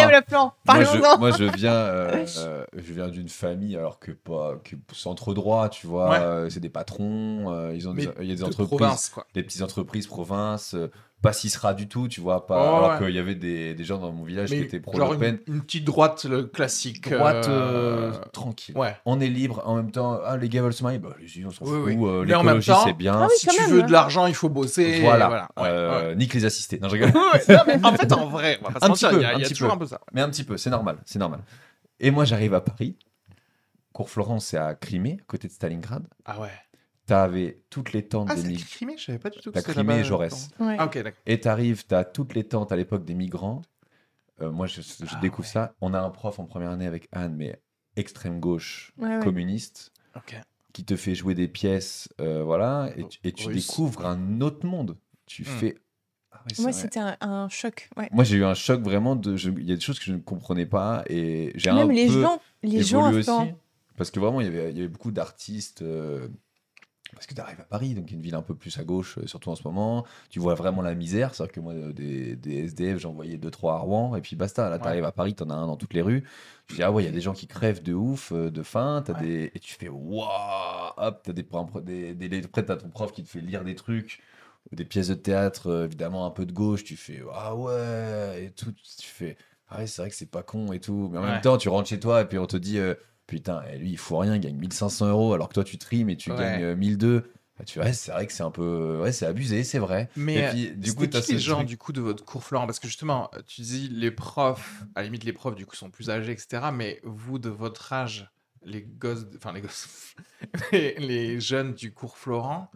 moi, 0.66 0.84
je, 0.84 1.18
moi, 1.20 1.32
je 1.32 1.44
viens, 1.56 1.72
euh, 1.74 2.26
euh, 2.40 2.66
je 2.76 2.94
viens 2.94 3.08
d'une 3.08 3.30
famille 3.30 3.78
alors 3.78 3.98
que 3.98 4.12
pas 4.12 4.56
que 4.64 4.76
centre 4.92 5.34
droit, 5.34 5.70
tu 5.70 5.88
vois. 5.88 6.10
Ouais. 6.10 6.20
euh, 6.20 6.50
c'est 6.50 6.60
des 6.60 6.68
patrons, 6.70 7.46
euh, 7.54 7.74
ils 7.74 7.88
ont 7.88 7.94
des, 7.94 8.10
il 8.20 8.28
y 8.28 8.32
a 8.32 8.36
des 8.36 8.42
de 8.42 8.44
entreprises, 8.46 8.78
province, 8.78 9.10
quoi. 9.10 9.26
des 9.34 9.44
petites 9.44 9.62
entreprises 9.62 10.08
province, 10.08 10.76
pas 11.22 11.34
Sisra 11.34 11.74
du 11.74 11.88
tout, 11.88 12.08
tu 12.08 12.22
vois. 12.22 12.46
Pas, 12.46 12.56
Oh, 12.58 12.76
alors 12.76 12.92
ouais. 13.00 13.06
qu'il 13.08 13.16
y 13.16 13.20
avait 13.20 13.34
des, 13.34 13.74
des 13.74 13.84
gens 13.84 13.98
dans 13.98 14.12
mon 14.12 14.24
village 14.24 14.50
qui 14.50 14.56
étaient 14.58 14.80
pro 14.80 14.96
genre 14.96 15.14
Le 15.14 15.18
Pen. 15.18 15.40
une, 15.48 15.56
une 15.56 15.62
petite 15.64 15.84
droite 15.84 16.26
le 16.26 16.44
classique. 16.44 17.10
Droite, 17.10 17.48
euh, 17.48 18.12
euh, 18.12 18.26
tranquille. 18.32 18.78
Ouais. 18.78 18.96
On 19.06 19.20
est 19.20 19.28
libre 19.28 19.64
en 19.66 19.76
même 19.76 19.90
temps. 19.92 20.20
Ah, 20.24 20.38
les 20.38 20.50
gars 20.50 20.62
veulent 20.62 20.74
se 20.74 20.84
marier, 20.84 21.00
bah 21.00 21.10
allez-y, 21.18 21.44
on 21.46 21.50
s'en 21.50 21.66
Oui, 21.66 21.72
fout. 21.72 21.84
oui. 21.86 22.10
euh, 22.10 22.26
L'écologie, 22.26 22.72
c'est 22.84 22.94
bien. 22.94 23.14
Ah 23.16 23.28
oui, 23.30 23.36
si 23.38 23.48
tu 23.48 23.60
même, 23.62 23.72
veux 23.72 23.82
hein. 23.82 23.86
de 23.88 23.92
l'argent, 23.92 24.26
il 24.28 24.36
faut 24.36 24.50
bosser. 24.50 25.02
Voilà. 25.02 25.28
voilà. 25.28 25.50
Ouais, 25.58 25.64
Euh, 25.68 26.10
ouais. 26.10 26.16
Nique 26.16 26.34
les 26.36 26.46
assistés. 26.46 26.78
Non, 26.80 26.90
je 26.90 26.94
rigole. 26.98 27.10
Ouais, 27.10 27.42
non, 27.56 27.62
mais 27.66 27.84
en 27.86 27.94
fait, 27.94 28.12
en 28.14 28.28
vrai, 28.28 28.60
on 28.62 28.66
va 28.68 28.72
pas 28.74 28.80
se 28.82 28.86
Un 28.86 28.90
mentir, 28.90 29.10
petit 29.10 29.16
peu, 29.16 29.22
il 29.22 29.24
y 29.24 29.26
a, 29.26 29.30
un 29.30 29.40
y 29.40 29.44
a 29.44 29.46
petit 29.48 29.54
toujours 29.54 29.70
peu. 29.70 29.76
un 29.76 29.78
peu 29.80 29.86
ça. 29.88 30.02
Mais 30.14 30.22
un 30.22 30.30
petit 30.30 30.44
peu, 30.44 30.58
c'est 30.58 30.70
normal, 30.70 30.98
c'est 31.06 31.18
normal. 31.20 31.40
Et 32.00 32.12
moi, 32.12 32.26
j'arrive 32.26 32.54
à 32.54 32.62
Paris. 32.62 32.98
Cours 33.94 34.10
Florence, 34.10 34.48
c'est 34.48 34.58
à 34.58 34.76
Crimée, 34.76 35.18
à 35.22 35.24
côté 35.26 35.48
de 35.48 35.54
Stalingrad. 35.54 36.04
Ah 36.26 36.42
ouais. 36.42 36.50
T'avais 37.06 37.62
toutes 37.70 37.94
les 37.94 38.08
tentes 38.08 38.30
Ah, 38.32 38.36
des 38.36 38.44
migrants. 38.44 38.66
Crimée, 38.72 38.98
je 38.98 39.04
savais 39.06 39.20
pas 39.20 39.30
du 39.30 39.40
tout 39.40 39.52
que 39.52 39.60
c'était 39.60 39.74
Crimée 39.74 40.00
et 40.00 40.04
Jaurès. 40.04 40.50
Ouais. 40.60 40.76
Ah 40.80 40.86
ok, 40.86 40.98
d'accord. 41.04 41.22
Et 41.28 41.40
t'arrives, 41.40 41.86
t'as 41.86 42.04
toutes 42.04 42.34
les 42.34 42.44
tentes 42.46 42.72
à 42.72 42.76
l'époque 42.76 43.06
des 43.06 43.14
migrants. 43.14 43.62
Euh, 44.42 44.52
moi, 44.52 44.66
je, 44.68 44.82
je 44.82 45.06
Ah 45.12 45.20
découvre 45.22 45.48
ouais. 45.48 45.52
ça. 45.54 45.76
On 45.82 45.94
a 45.94 46.00
un 46.02 46.10
prof 46.10 46.40
en 46.40 46.46
première 46.46 46.72
année 46.72 46.88
avec 46.88 47.08
Anne, 47.12 47.36
mais 47.36 47.62
extrême 47.96 48.40
gauche, 48.40 48.92
Ouais, 48.98 49.18
ouais. 49.18 49.24
communiste, 49.24 49.92
qui 50.74 50.84
te 50.84 50.96
fait 50.96 51.16
jouer 51.16 51.36
des 51.36 51.48
pièces, 51.48 52.10
euh, 52.20 52.44
voilà, 52.44 52.90
et 52.98 53.08
tu, 53.08 53.20
et 53.24 53.32
tu 53.32 53.48
Russe. 53.48 53.68
découvres 53.68 54.06
un 54.06 54.42
autre 54.42 54.66
monde. 54.66 54.98
Tu 55.28 55.44
Hmm. 55.44 55.46
fais. 55.46 55.76
Ah 56.32 56.42
Moi, 56.60 56.74
c'était 56.74 57.00
un, 57.00 57.16
un 57.22 57.48
choc. 57.50 57.90
Ouais. 57.98 58.10
Moi, 58.12 58.24
j'ai 58.26 58.38
eu 58.38 58.44
un 58.44 58.56
choc 58.56 58.82
vraiment 58.82 59.16
de. 59.16 59.38
je- 59.38 59.52
Il 59.52 59.64
y 59.70 59.72
a 59.72 59.76
des 59.76 59.82
choses 59.82 60.00
que 60.00 60.06
je 60.06 60.12
ne 60.14 60.18
comprenais 60.20 60.66
pas 60.66 61.04
et 61.08 61.52
j'ai 61.56 61.70
un 61.70 61.76
Même 61.76 61.92
les 61.92 62.08
peu 62.08 62.22
gens, 62.24 62.42
les 62.64 62.84
gens 62.84 63.10
aussi. 63.12 63.54
Parce 63.96 64.12
que 64.12 64.20
vraiment, 64.20 64.42
il 64.42 64.48
y 64.48 64.50
avait, 64.50 64.72
il 64.72 64.76
y 64.78 64.80
avait 64.82 64.90
beaucoup 64.90 65.12
d'artistes. 65.12 65.82
euh, 65.82 66.28
parce 67.14 67.28
que 67.28 67.34
tu 67.34 67.42
arrives 67.42 67.60
à 67.62 67.64
Paris, 67.66 67.94
donc 67.94 68.12
une 68.12 68.22
ville 68.22 68.36
un 68.36 68.42
peu 68.42 68.56
plus 68.56 68.78
à 68.80 68.84
gauche, 68.84 69.18
euh, 69.20 69.28
surtout 69.28 69.50
en 69.50 69.56
ce 69.56 69.64
moment. 69.64 70.06
Tu 70.30 70.40
vois 70.40 70.56
vraiment 70.56 70.82
la 70.82 70.96
misère. 70.96 71.34
C'est-à-dire 71.34 71.54
que 71.54 71.60
moi, 71.60 71.74
euh, 71.74 71.94
des, 71.94 72.36
des 72.36 72.66
SDF, 72.66 73.00
j'en 73.00 73.14
voyais 73.14 73.38
deux, 73.38 73.52
trois 73.52 73.76
à 73.76 73.78
Rouen, 73.78 74.16
et 74.16 74.22
puis 74.22 74.36
basta. 74.36 74.70
Là, 74.70 74.80
tu 74.80 74.88
arrives 74.88 75.06
à 75.06 75.12
Paris, 75.12 75.36
tu 75.36 75.44
en 75.44 75.50
as 75.50 75.54
un 75.56 75.68
dans 75.68 75.78
toutes 75.78 75.94
les 75.94 76.02
rues. 76.02 76.24
Je 76.68 76.76
dis, 76.76 76.84
ah 76.84 76.92
ouais, 76.92 77.04
il 77.04 77.06
y 77.06 77.10
a 77.10 77.12
des 77.12 77.22
gens 77.22 77.34
qui 77.34 77.48
crèvent 77.48 77.84
de 77.84 77.94
ouf, 77.94 78.32
euh, 78.32 78.50
de 78.50 78.64
faim. 78.64 79.04
As 79.08 79.12
Ouais. 79.14 79.20
des... 79.22 79.52
Et 79.56 79.60
tu 79.60 79.74
fais, 79.76 79.88
waouh 79.88 80.26
Hop, 80.98 81.22
tu 81.24 81.30
as 81.30 81.34
des, 81.34 81.44
des, 81.84 82.16
des, 82.16 82.30
des, 82.30 82.42
t'as 82.42 82.76
ton 82.76 82.90
prof 82.90 83.12
qui 83.12 83.24
te 83.24 83.30
fait 83.30 83.42
lire 83.42 83.64
des 83.64 83.76
trucs 83.76 84.22
des 84.72 84.84
pièces 84.86 85.10
de 85.10 85.14
théâtre, 85.14 85.84
évidemment 85.86 86.26
un 86.26 86.32
peu 86.32 86.46
de 86.46 86.52
gauche, 86.52 86.84
tu 86.84 86.98
fais 86.98 87.22
ah 87.34 87.56
ouais 87.56 88.46
et 88.46 88.52
tout, 88.52 88.72
tu 88.72 89.08
fais 89.08 89.38
ah 89.70 89.78
ouais 89.78 89.88
c'est 89.88 90.02
vrai 90.02 90.10
que 90.10 90.16
c'est 90.16 90.30
pas 90.30 90.42
con 90.44 90.74
et 90.74 90.80
tout, 90.80 91.08
mais 91.12 91.20
en 91.20 91.22
Ouais. 91.22 91.32
même 91.34 91.42
temps 91.42 91.58
tu 91.58 91.70
rentres 91.70 91.88
chez 91.88 92.00
toi 92.00 92.22
et 92.22 92.26
puis 92.26 92.40
on 92.40 92.48
te 92.48 92.58
dit 92.58 92.80
euh, 92.80 92.96
putain 93.28 93.64
et 93.64 93.78
lui 93.78 93.92
il 93.92 93.98
fout 93.98 94.20
rien, 94.20 94.36
il 94.36 94.42
gagne 94.42 94.56
1500 94.58 94.90
euros 94.90 95.34
alors 95.34 95.50
que 95.50 95.54
toi 95.54 95.64
tu 95.64 95.78
trimes 95.78 96.10
et 96.10 96.18
tu 96.18 96.32
Ouais. 96.32 96.38
gagnes 96.38 96.64
euh, 96.64 96.76
1002. 96.76 97.32
Bah, 97.58 97.64
tu 97.64 97.80
vois, 97.80 97.94
c'est 97.94 98.12
vrai 98.12 98.28
que 98.28 98.34
c'est 98.34 98.44
un 98.44 98.52
peu, 98.52 99.00
ouais, 99.02 99.14
c'est 99.14 99.26
abusé, 99.26 99.64
c'est 99.64 99.80
vrai. 99.80 100.10
Mais 100.18 100.40
et 100.40 100.44
puis 100.44 100.72
du 100.76 100.94
coup, 100.94 101.06
les 101.06 101.22
ce 101.22 101.38
gens 101.38 101.56
truc- 101.58 101.68
du 101.70 101.78
coup 101.78 101.94
de 101.94 102.02
votre 102.02 102.26
cours 102.26 102.44
Florent? 102.44 102.66
Parce 102.66 102.80
que 102.80 102.88
justement, 102.88 103.32
tu 103.48 103.62
dis 103.62 103.88
les 103.88 104.12
profs, 104.12 104.84
à 104.94 105.00
la 105.02 105.06
limite 105.06 105.24
les 105.24 105.32
profs 105.34 105.56
du 105.56 105.66
coup 105.66 105.76
sont 105.76 105.90
plus 105.90 106.10
âgés, 106.10 106.34
etc. 106.34 106.72
Mais 106.74 107.00
vous 107.04 107.40
de 107.40 107.50
votre 107.50 107.94
âge, 107.94 108.30
les 108.64 108.82
gosses, 108.84 109.26
enfin 109.38 109.54
les 109.54 109.62
gosses, 109.62 110.16
les, 110.74 110.96
les 110.96 111.40
jeunes 111.40 111.74
du 111.74 111.94
cours 111.94 112.18
Florent, 112.18 112.70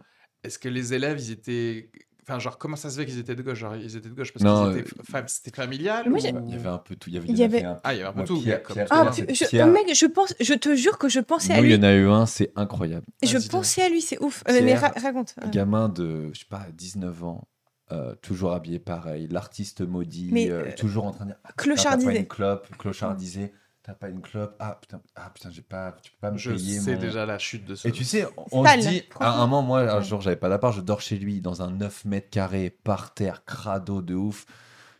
est-ce 0.44 0.58
que 0.58 0.68
les 0.70 0.94
élèves 0.94 1.20
ils 1.20 1.30
étaient, 1.32 1.90
enfin 2.30 2.38
genre 2.38 2.58
comment 2.58 2.76
ça 2.76 2.90
se 2.90 2.98
fait 3.00 3.06
qu'ils 3.06 3.18
étaient 3.18 3.34
de 3.34 3.42
gauche? 3.42 3.58
Genre 3.58 3.74
ils 3.76 3.96
étaient 3.96 4.08
de 4.08 4.14
gauche 4.14 4.32
parce 4.32 4.44
Non, 4.44 4.70
qu'ils 4.70 4.80
étaient 4.80 4.90
euh, 5.16 5.22
c'était 5.26 5.56
familial 5.56 6.08
Moi, 6.08 6.18
ou- 6.18 6.22
j'ai- 6.22 6.32
Il 6.46 6.50
y 6.52 6.54
avait 6.54 6.68
un 6.68 6.78
peu 6.78 6.94
tout. 6.96 7.10
Il 7.10 7.14
y 7.14 7.18
avait, 7.18 7.28
Il 7.28 7.36
y 7.38 7.64
un 7.64 7.80
Ah 7.82 7.92
il 7.94 7.98
y 7.98 8.00
avait 8.00 8.08
un 8.08 8.12
peu 8.12 8.24
tout. 8.24 8.40
Pierre- 8.40 8.62
comme 8.62 8.74
Pierre- 8.74 8.88
tout 8.88 8.94
Ah, 8.96 9.10
je, 9.12 9.44
Pierre. 9.48 9.66
mec, 9.66 9.94
je 9.94 10.06
pense, 10.06 10.34
je 10.40 10.54
te 10.54 10.74
jure 10.74 10.98
que 10.98 11.08
je 11.08 11.20
pensais 11.20 11.52
à 11.52 11.56
Nous, 11.58 11.64
il 11.64 11.68
lui. 11.70 11.76
y 11.76 11.78
en 11.78 11.82
a 11.82 11.92
eu 11.94 12.08
un, 12.08 12.26
c'est 12.26 12.52
incroyable. 12.56 13.06
Je 13.22 13.36
pensais 13.48 13.82
à 13.82 13.88
lui, 13.88 14.00
c'est 14.00 14.20
ouf. 14.22 14.42
Euh, 14.48 14.60
mais 14.62 14.74
ra- 14.74 14.92
raconte. 15.02 15.34
Un 15.42 15.48
gamin 15.48 15.88
de, 15.88 16.30
je 16.32 16.38
sais 16.40 16.46
pas, 16.48 16.66
19 16.72 17.24
ans, 17.24 17.48
euh, 17.92 18.14
toujours 18.22 18.52
habillé 18.52 18.78
pareil, 18.78 19.26
l'artiste 19.30 19.80
maudit, 19.80 20.30
Mais, 20.32 20.50
euh, 20.50 20.66
euh, 20.66 20.70
toujours 20.76 21.06
en 21.06 21.10
train 21.12 21.26
de 21.26 21.34
Ah, 21.44 21.50
Clochardisé. 21.56 22.18
une 22.20 22.26
clope, 22.26 22.68
clochardisé, 22.78 23.52
t'as 23.90 23.98
pas 23.98 24.08
une 24.08 24.20
clope, 24.20 24.54
ah 24.60 24.78
putain, 24.80 25.00
ah, 25.16 25.30
putain 25.34 25.50
j'ai 25.50 25.62
pas, 25.62 25.92
tu 26.02 26.12
peux 26.12 26.18
pas 26.20 26.30
me 26.30 26.38
Je 26.38 26.52
payer. 26.52 26.78
sais 26.78 26.94
mon- 26.94 27.00
déjà 27.00 27.26
la 27.26 27.38
chute 27.38 27.64
de 27.64 27.74
ce. 27.74 27.88
Et 27.88 27.92
tu 27.92 28.04
sais, 28.04 28.24
on 28.52 28.64
se 28.64 28.88
dit, 28.88 29.02
à 29.18 29.32
un 29.32 29.38
moment, 29.46 29.62
moi, 29.62 29.80
un 29.80 30.00
jour, 30.00 30.20
j'avais 30.20 30.36
pas 30.36 30.48
d'appart, 30.48 30.72
je 30.74 30.80
dors 30.80 31.00
chez 31.00 31.18
lui 31.18 31.40
dans 31.40 31.60
un 31.62 31.70
9 31.72 32.04
mètres 32.04 32.30
carrés, 32.30 32.70
par 32.70 33.14
terre, 33.14 33.44
crado 33.44 34.00
de 34.00 34.14
ouf. 34.14 34.46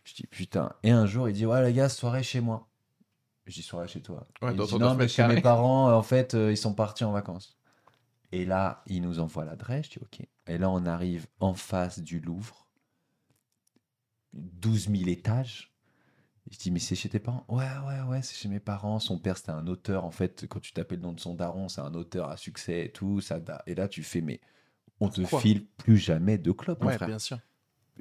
Je 0.03 0.13
dis 0.15 0.27
putain. 0.27 0.73
Et 0.83 0.91
un 0.91 1.05
jour, 1.05 1.29
il 1.29 1.33
dit, 1.33 1.45
ouais, 1.45 1.63
les 1.63 1.73
gars, 1.73 1.87
soirée 1.89 2.23
chez 2.23 2.41
moi. 2.41 2.67
Je 3.45 3.53
dis, 3.53 3.61
soirée 3.61 3.87
chez 3.87 4.01
toi. 4.01 4.27
Ouais, 4.41 4.51
il 4.51 4.57
dans 4.57 4.65
dit, 4.65 4.71
ton 4.71 4.79
non, 4.79 4.89
9 4.89 4.97
mais 4.97 5.07
chez 5.07 5.25
mes 5.27 5.41
parents, 5.41 5.95
en 5.95 6.01
fait, 6.03 6.33
euh, 6.33 6.51
ils 6.51 6.57
sont 6.57 6.73
partis 6.73 7.03
en 7.05 7.11
vacances. 7.11 7.57
Et 8.33 8.45
là, 8.45 8.81
il 8.87 9.01
nous 9.03 9.19
envoie 9.19 9.45
l'adresse. 9.45 9.85
Je 9.85 9.91
dis, 9.91 9.99
ok. 10.01 10.27
Et 10.47 10.57
là, 10.57 10.69
on 10.69 10.85
arrive 10.85 11.27
en 11.39 11.53
face 11.53 11.99
du 11.99 12.19
Louvre. 12.19 12.67
12 14.33 14.89
000 14.89 15.09
étages. 15.09 15.70
Je 16.49 16.57
dis, 16.57 16.71
mais 16.71 16.79
c'est 16.79 16.95
chez 16.95 17.07
tes 17.09 17.19
parents? 17.19 17.45
Ouais, 17.49 17.63
ouais, 17.87 18.01
ouais, 18.09 18.21
c'est 18.21 18.35
chez 18.35 18.49
mes 18.49 18.59
parents. 18.59 18.99
Son 18.99 19.17
père, 19.19 19.37
c'était 19.37 19.51
un 19.51 19.67
auteur. 19.67 20.03
En 20.05 20.11
fait, 20.11 20.45
quand 20.49 20.59
tu 20.59 20.73
t'appelles 20.73 20.97
le 20.99 21.03
nom 21.03 21.13
de 21.13 21.19
son 21.19 21.33
daron, 21.35 21.69
c'est 21.69 21.81
un 21.81 21.93
auteur 21.93 22.29
à 22.29 22.37
succès 22.37 22.85
et 22.85 22.91
tout. 22.91 23.21
Ça, 23.21 23.39
et 23.67 23.75
là, 23.75 23.87
tu 23.87 24.03
fais, 24.03 24.21
mais 24.21 24.41
on 25.01 25.09
te 25.09 25.21
Pourquoi 25.21 25.25
file 25.25 25.65
plus 25.67 25.97
jamais 25.97 26.37
de 26.37 26.51
clope, 26.51 26.83
mon 26.83 26.89
Ouais, 26.89 26.91
frère. 26.91 27.11
bien 27.11 27.19
sûr. 27.19 27.39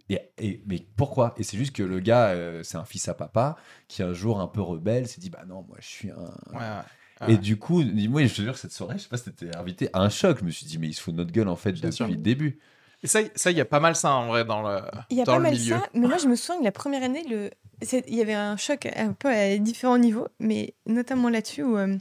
Et, 0.09 0.21
et- 0.39 0.63
mais 0.67 0.87
pourquoi? 0.97 1.35
Et 1.39 1.43
c'est 1.45 1.59
juste 1.59 1.75
que 1.77 1.83
le 1.83 2.01
gars, 2.01 2.31
euh, 2.31 2.63
c'est 2.65 2.79
un 2.79 2.85
fils 2.85 3.09
à 3.09 3.15
papa 3.15 3.57
qui, 3.89 4.03
un 4.03 4.13
jour, 4.15 4.41
un 4.41 4.49
peu 4.49 4.61
rebelle, 4.63 5.09
s'est 5.09 5.21
dit, 5.21 5.31
bah 5.31 5.45
non, 5.47 5.63
moi, 5.63 5.79
je 5.81 5.87
suis 5.89 6.11
un. 6.11 6.33
Ouais, 6.53 6.61
ouais. 6.61 6.83
Et 7.27 7.39
du 7.39 7.59
coup, 7.59 7.83
moi, 7.85 8.27
je 8.27 8.35
te 8.35 8.43
jure, 8.43 8.57
cette 8.59 8.73
soirée, 8.73 8.99
je 8.99 9.05
sais 9.05 9.09
pas 9.09 9.19
si 9.19 9.25
t'étais 9.25 9.55
invité 9.57 9.91
à 9.93 10.01
un 10.03 10.09
choc. 10.11 10.39
Je 10.41 10.45
me 10.45 10.51
suis 10.51 10.67
dit, 10.67 10.79
mais 10.79 10.89
il 10.89 10.95
se 10.95 11.03
fout 11.03 11.15
de 11.15 11.19
notre 11.19 11.33
gueule, 11.33 11.49
en 11.49 11.57
fait, 11.57 11.75
Bien 11.81 11.91
depuis 11.91 11.97
sûr. 11.97 12.09
le 12.15 12.19
début. 12.23 12.61
Et 13.03 13.07
ça, 13.07 13.21
ça, 13.35 13.51
il 13.51 13.57
y 13.59 13.61
a 13.61 13.65
pas 13.65 13.81
mal 13.81 13.97
ça 13.97 14.13
en 14.15 14.29
vrai 14.29 14.45
dans 14.45 14.63
le, 14.63 14.81
Il 15.11 15.17
y 15.17 15.21
a 15.21 15.27
dans 15.27 15.37
pas 15.37 15.39
le 15.39 15.43
mal 15.43 15.59
milieu. 15.59 15.83
ça, 15.83 15.89
mais 15.95 16.07
moi 16.09 16.17
je 16.19 16.27
me 16.29 16.37
souviens 16.37 16.59
que 16.61 16.65
la 16.65 16.73
première 16.73 17.03
année, 17.03 17.25
le... 17.29 17.51
c'est- 17.83 18.05
il 18.09 18.15
y 18.15 18.21
avait 18.21 18.35
un 18.35 18.57
choc 18.57 18.87
un 18.97 19.13
peu 19.13 19.29
à 19.29 19.57
différents 19.59 19.99
niveaux, 19.99 20.29
mais 20.39 20.75
notamment 20.87 21.29
là-dessus 21.29 21.63
où 21.63 21.77
euh, 21.77 21.97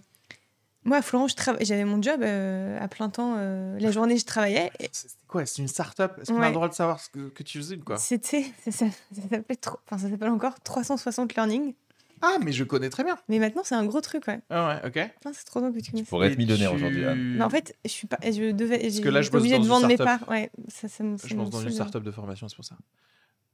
moi 0.85 0.97
à 0.97 1.01
trava- 1.01 1.57
j'avais 1.63 1.85
mon 1.85 2.01
job 2.01 2.21
euh, 2.23 2.77
à 2.79 2.87
plein 2.87 3.09
temps, 3.09 3.35
euh, 3.37 3.77
la 3.79 3.91
journée 3.91 4.17
je 4.17 4.25
travaillais, 4.25 4.71
et 4.79 4.89
C'était 4.91 5.13
quoi? 5.27 5.45
C'est 5.45 5.61
une 5.61 5.67
start-up? 5.67 6.17
Est-ce 6.21 6.31
qu'on 6.31 6.37
a 6.37 6.41
Ouais. 6.41 6.47
le 6.47 6.53
droit 6.53 6.69
de 6.69 6.73
savoir 6.73 6.99
ce 6.99 7.09
que, 7.09 7.29
que 7.29 7.43
tu 7.43 7.57
faisais 7.59 7.75
ou 7.75 7.83
quoi? 7.83 7.97
C'était, 7.97 8.43
ça, 8.65 8.71
ça, 8.71 8.85
ça 9.13 9.21
s'appelait 9.29 9.55
trop- 9.55 9.79
enfin, 9.85 9.97
ça 9.97 10.09
s'appelle 10.09 10.29
encore 10.29 10.59
360 10.61 11.35
Learning, 11.35 11.73
Ah, 12.21 12.37
mais 12.43 12.51
je 12.51 12.63
connais 12.63 12.89
très 12.89 13.03
bien. 13.03 13.17
mais 13.29 13.39
maintenant 13.39 13.61
c'est 13.63 13.75
un 13.75 13.85
gros 13.85 14.01
truc, 14.01 14.27
ouais. 14.27 14.39
Ah 14.49 14.81
ouais, 14.83 14.87
ok. 14.89 15.33
C'est 15.33 15.45
trop 15.45 15.59
drôle 15.59 15.73
que 15.73 15.79
tu 15.79 15.91
connaisses. 15.91 16.07
Pour 16.09 16.23
être 16.25 16.33
Et 16.33 16.37
millionnaire 16.37 16.69
tu- 16.71 16.75
aujourd'hui. 16.75 17.03
Mais 17.37 17.43
en 17.43 17.49
fait, 17.49 17.75
je 17.85 17.89
suis 17.91 18.07
pas, 18.07 18.17
je 18.23 18.51
devais, 18.51 18.89
j'ai 18.89 19.01
que 19.01 19.09
là, 19.09 19.21
je 19.21 19.29
bosse 19.31 19.43
dans 19.43 19.57
de 19.57 19.63
une 19.63 19.67
vendre 19.69 19.87
mes 19.87 19.95
start-up. 19.95 20.19
parts, 20.21 20.29
ouais. 20.29 20.49
Ça, 20.69 20.87
ça 20.87 21.03
me, 21.03 21.17
ça 21.17 21.27
Je 21.27 21.35
me 21.35 21.39
pense 21.41 21.49
dans 21.51 21.61
une 21.61 21.71
start-up 21.71 22.03
de 22.03 22.11
formation, 22.11 22.47
c'est 22.49 22.55
pour 22.55 22.65
ça. 22.65 22.75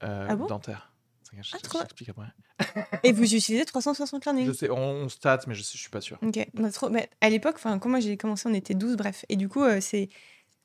Euh, 0.03 0.27
Ah 0.29 0.35
bon? 0.35 0.45
Dentaire. 0.47 0.91
Je, 1.33 1.55
Ah, 1.55 1.57
t'explique 1.83 2.09
après. 2.09 2.27
Et 3.03 3.11
vous 3.11 3.23
utilisez 3.23 3.65
360 3.65 4.25
Learning 4.25 4.47
Je 4.47 4.51
sais, 4.53 4.69
on, 4.69 4.77
on 4.77 5.09
stat, 5.09 5.39
mais 5.47 5.53
je, 5.53 5.61
sais, 5.61 5.73
je 5.75 5.81
suis 5.81 5.89
pas 5.89 6.01
sûr. 6.01 6.17
Ok, 6.21 6.47
bah, 6.53 6.71
trop- 6.71 6.89
bah, 6.89 7.01
à 7.21 7.29
l'époque, 7.29 7.57
quand 7.61 7.85
moi 7.87 7.99
j'ai 7.99 8.17
commencé, 8.17 8.47
on 8.47 8.53
était 8.53 8.73
12, 8.73 8.95
bref. 8.95 9.25
Et 9.29 9.35
du 9.35 9.49
coup, 9.49 9.63
euh, 9.63 9.79
c'est. 9.81 10.09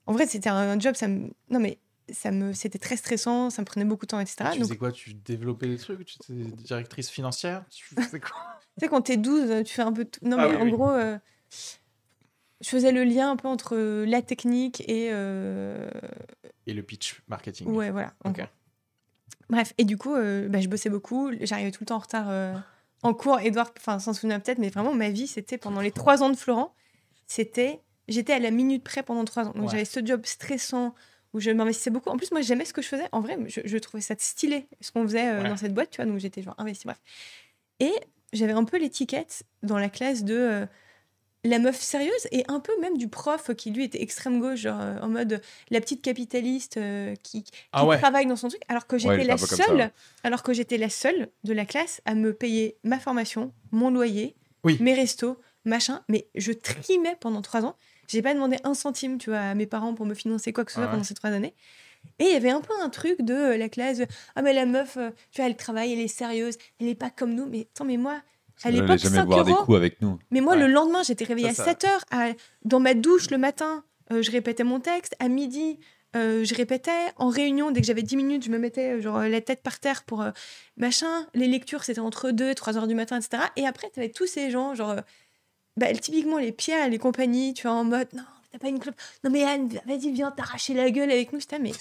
En 0.07 0.12
vrai, 0.12 0.27
c'était 0.27 0.49
un 0.51 0.78
job, 0.78 0.95
ça 0.95 1.09
me. 1.09 1.31
Non, 1.51 1.61
mais 1.61 1.78
ça 2.12 2.31
me... 2.31 2.53
c'était 2.53 2.78
très 2.78 2.97
stressant, 2.97 3.51
ça 3.51 3.62
me 3.62 3.66
prenait 3.66 3.85
beaucoup 3.85 4.07
de 4.07 4.11
temps, 4.11 4.20
etc. 4.20 4.51
tu 4.53 4.59
Donc, 4.59 4.69
faisais 4.69 4.77
quoi? 4.78 4.93
Tu 4.93 5.15
développais 5.15 5.69
des 5.69 5.77
trucs? 5.78 6.05
Tu 6.05 6.15
étais 6.15 6.35
directrice 6.62 7.11
financière? 7.11 7.65
Tu 7.70 7.85
faisais 7.95 8.20
quoi? 8.20 8.37
Tu 8.78 8.85
sais, 8.85 8.89
quand 8.89 9.03
t'es 9.03 9.16
12, 9.16 9.51
euh, 9.51 9.62
tu 9.62 9.74
fais 9.74 9.82
un 9.82 9.93
peu 9.93 10.05
tout. 10.05 10.20
Non, 10.24 10.37
Ah 10.39 10.47
mais 10.49 10.55
oui, 10.55 10.61
en 10.62 10.65
oui. 10.65 10.70
gros, 10.70 10.91
euh, 10.91 11.19
je 12.61 12.69
faisais 12.69 12.93
le 12.93 13.05
lien 13.05 13.31
un 13.31 13.37
peu 13.37 13.49
entre 13.49 13.77
la 14.05 14.23
technique 14.23 14.81
et. 14.89 15.09
euh, 15.12 15.91
Et 16.66 16.74
le 16.74 16.82
pitch 16.82 17.23
marketing. 17.28 17.69
Ouais, 17.69 17.91
voilà. 17.91 18.15
Bref, 19.48 19.73
et 19.78 19.85
du 19.85 19.97
coup, 19.97 20.15
euh, 20.15 20.48
bah, 20.48 20.61
je 20.61 20.69
bossais 20.69 20.90
beaucoup, 20.90 21.31
j'arrivais 21.40 21.70
tout 21.73 21.82
le 21.82 21.86
temps 21.86 21.97
en 21.97 22.01
retard 22.01 22.27
euh, 22.31 22.55
en 23.02 23.15
cours. 23.15 23.40
Edouard, 23.40 23.73
enfin, 23.78 23.98
s'en 23.98 24.12
souvient 24.12 24.39
peut-être, 24.40 24.59
mais 24.59 24.69
vraiment, 24.70 24.94
ma 24.94 25.11
vie, 25.11 25.27
c'était 25.27 25.59
pendant 25.59 25.81
les 25.81 25.90
trois 25.90 26.23
ans 26.23 26.31
de 26.31 26.36
Florent, 26.36 26.74
c'était. 27.27 27.81
J'étais 28.09 28.32
à 28.32 28.39
la 28.40 28.51
minute 28.51 28.82
près 28.82 29.02
pendant 29.05 29.24
trois 29.24 29.44
ans. 29.47 29.52
Donc, 29.52 29.65
Ouais. 29.65 29.70
j'avais 29.70 29.85
ce 29.85 30.05
job 30.05 30.23
stressant 30.27 30.94
où 31.32 31.39
je 31.39 31.51
m'investissais 31.52 31.90
beaucoup. 31.90 32.11
En 32.11 32.16
plus, 32.16 32.32
moi, 32.32 32.40
j'aimais 32.40 32.65
ce 32.65 32.73
que 32.73 32.82
je 32.82 32.89
faisais. 32.89 33.07
En 33.12 33.20
vrai, 33.20 33.39
je, 33.47 33.61
je 33.65 33.78
trouvais 33.78 34.01
ça 34.01 34.16
stylé, 34.19 34.66
ce 34.81 34.90
qu'on 34.90 35.02
faisait 35.05 35.28
euh, 35.28 35.43
Ouais. 35.43 35.48
dans 35.48 35.57
cette 35.57 35.73
boîte, 35.74 35.90
tu 35.90 35.97
vois. 36.02 36.07
Donc, 36.11 36.19
j'étais 36.19 36.43
genre 36.43 36.57
investie, 36.59 36.86
bref. 36.86 36.98
Et 37.78 37.93
j'avais 38.32 38.52
un 38.52 38.65
peu 38.65 38.78
l'étiquette 38.78 39.44
dans 39.62 39.78
la 39.78 39.89
classe 39.89 40.24
de. 40.24 40.66
Euh, 41.47 41.49
la 41.51 41.59
meuf 41.59 41.81
sérieuse 41.81 42.27
et 42.33 42.45
un 42.49 42.61
peu 42.61 42.73
même 42.81 42.97
du 42.99 43.09
prof 43.09 43.51
qui 43.57 43.71
lui 43.71 43.85
était 43.85 44.03
extrême 44.03 44.41
gauche, 44.41 44.61
genre 44.61 44.81
euh, 44.81 44.99
en 45.01 45.09
mode 45.09 45.41
la 45.71 45.81
petite 45.81 46.03
capitaliste 46.03 46.77
euh, 46.77 47.15
qui, 47.23 47.43
qui 47.45 47.53
Ah 47.73 47.85
ouais. 47.87 47.99
travaille 47.99 48.27
dans 48.27 48.37
son 48.37 48.49
truc, 48.49 48.62
alors 48.69 48.87
que 48.87 48.99
j'étais 48.99 49.25
la 49.25 49.37
ça, 49.39 49.57
seule, 49.57 49.77
ouais. 49.77 49.91
alors 50.25 50.43
que 50.43 50.53
j'étais 50.53 50.79
la 50.79 50.89
seule 50.91 51.29
de 51.45 51.53
la 51.53 51.65
classe 51.65 52.01
à 52.05 52.15
me 52.15 52.33
payer 52.33 52.77
ma 52.85 52.99
formation, 52.99 53.53
mon 53.73 53.91
loyer, 53.91 54.35
Oui. 54.65 54.77
mes 54.81 54.95
restos, 54.95 55.39
machin. 55.65 56.03
Mais 56.09 56.29
je 56.35 56.53
trimais 56.53 57.17
pendant 57.21 57.43
trois 57.43 57.65
ans. 57.65 57.77
J'ai 58.09 58.23
pas 58.23 58.35
demandé 58.35 58.57
un 58.65 58.75
centime, 58.75 59.19
tu 59.19 59.31
vois, 59.31 59.39
à 59.39 59.55
mes 59.55 59.67
parents 59.67 59.95
pour 59.95 60.05
me 60.05 60.15
financer 60.15 60.53
quoi 60.53 60.65
que 60.65 60.73
ce 60.73 60.79
soit 60.81 60.89
pendant 60.89 61.05
ces 61.05 61.15
trois 61.15 61.31
années. 61.31 61.55
Et 62.19 62.25
il 62.25 62.33
y 62.33 62.35
avait 62.35 62.51
un 62.51 62.61
peu 62.62 62.73
un 62.83 62.89
truc 62.89 63.21
de 63.23 63.35
euh, 63.35 63.57
la 63.59 63.69
classe, 63.69 64.01
euh, 64.01 64.07
ah 64.35 64.41
mais 64.43 64.53
la 64.55 64.65
meuf, 64.67 64.97
euh, 64.97 65.11
tu 65.33 65.41
vois, 65.41 65.49
elle 65.51 65.57
travaille, 65.57 65.93
elle 65.93 65.99
est 66.01 66.09
sérieuse, 66.09 66.57
elle 66.81 66.89
est 66.89 66.95
pas 66.95 67.11
comme 67.11 67.35
nous. 67.35 67.47
Mais 67.47 67.69
attends, 67.75 67.85
mais 67.85 67.99
moi, 67.99 68.21
à 68.62 68.70
l'époque, 68.70 68.99
jamais 68.99 69.16
5 69.16 69.27
boire 69.27 69.45
des 69.45 69.53
coups 69.53 69.77
avec 69.77 70.01
nous. 70.03 70.19
Mais 70.31 70.41
moi, 70.41 70.55
Ouais. 70.55 70.61
le 70.61 70.66
lendemain, 70.69 71.03
j'étais 71.03 71.24
réveillée 71.24 71.53
Ça, 71.55 71.62
à 71.62 71.65
ça- 71.66 71.70
7 71.73 71.85
heures. 71.85 72.05
à- 72.11 72.31
Dans 72.65 72.81
ma 72.81 72.95
douche 72.95 73.31
le 73.31 73.39
matin, 73.39 73.85
euh, 74.12 74.23
je 74.23 74.31
répétais 74.31 74.65
mon 74.65 74.81
texte. 74.81 75.15
À 75.19 75.28
midi, 75.28 75.78
euh, 76.16 76.45
je 76.45 76.55
répétais. 76.55 76.91
En 77.16 77.28
réunion, 77.28 77.70
dès 77.70 77.81
que 77.81 77.87
j'avais 77.87 78.03
10 78.03 78.16
minutes, 78.16 78.45
je 78.45 78.51
me 78.51 78.59
mettais 78.59 78.95
euh, 78.99 79.01
genre, 79.01 79.20
la 79.20 79.41
tête 79.41 79.62
par 79.62 79.78
terre 79.81 80.03
pour 80.05 80.23
euh, 80.23 80.31
machin. 80.77 81.27
Les 81.35 81.47
lectures, 81.47 81.85
c'était 81.85 82.01
entre 82.01 82.31
2 82.32 82.51
et 82.51 82.55
3 82.55 82.77
heures 82.77 82.87
du 82.87 82.95
matin, 82.95 83.19
etc. 83.19 83.43
Et 83.57 83.66
après, 83.66 83.91
tu 83.93 84.01
avais 84.01 84.11
tous 84.11 84.27
ces 84.27 84.51
gens, 84.51 84.74
genre, 84.74 84.97
bah, 85.77 85.93
typiquement 85.95 86.39
les 86.39 86.53
Pierre, 86.53 86.89
les 86.89 86.99
compagnies, 86.99 87.55
tu 87.55 87.62
vois, 87.69 87.77
en 87.77 87.85
mode 87.85 88.09
non, 88.12 88.24
t'as 88.53 88.59
pas 88.59 88.69
une 88.69 88.78
clope. 88.81 88.97
Non, 89.24 89.31
mais 89.31 89.45
Anne, 89.45 89.69
vas-y, 89.87 90.11
viens 90.11 90.31
t'arracher 90.32 90.74
la 90.74 90.91
gueule 90.91 91.11
avec 91.11 91.32
nous. 91.32 91.41
J'étais, 91.41 91.59
mais. 91.59 91.73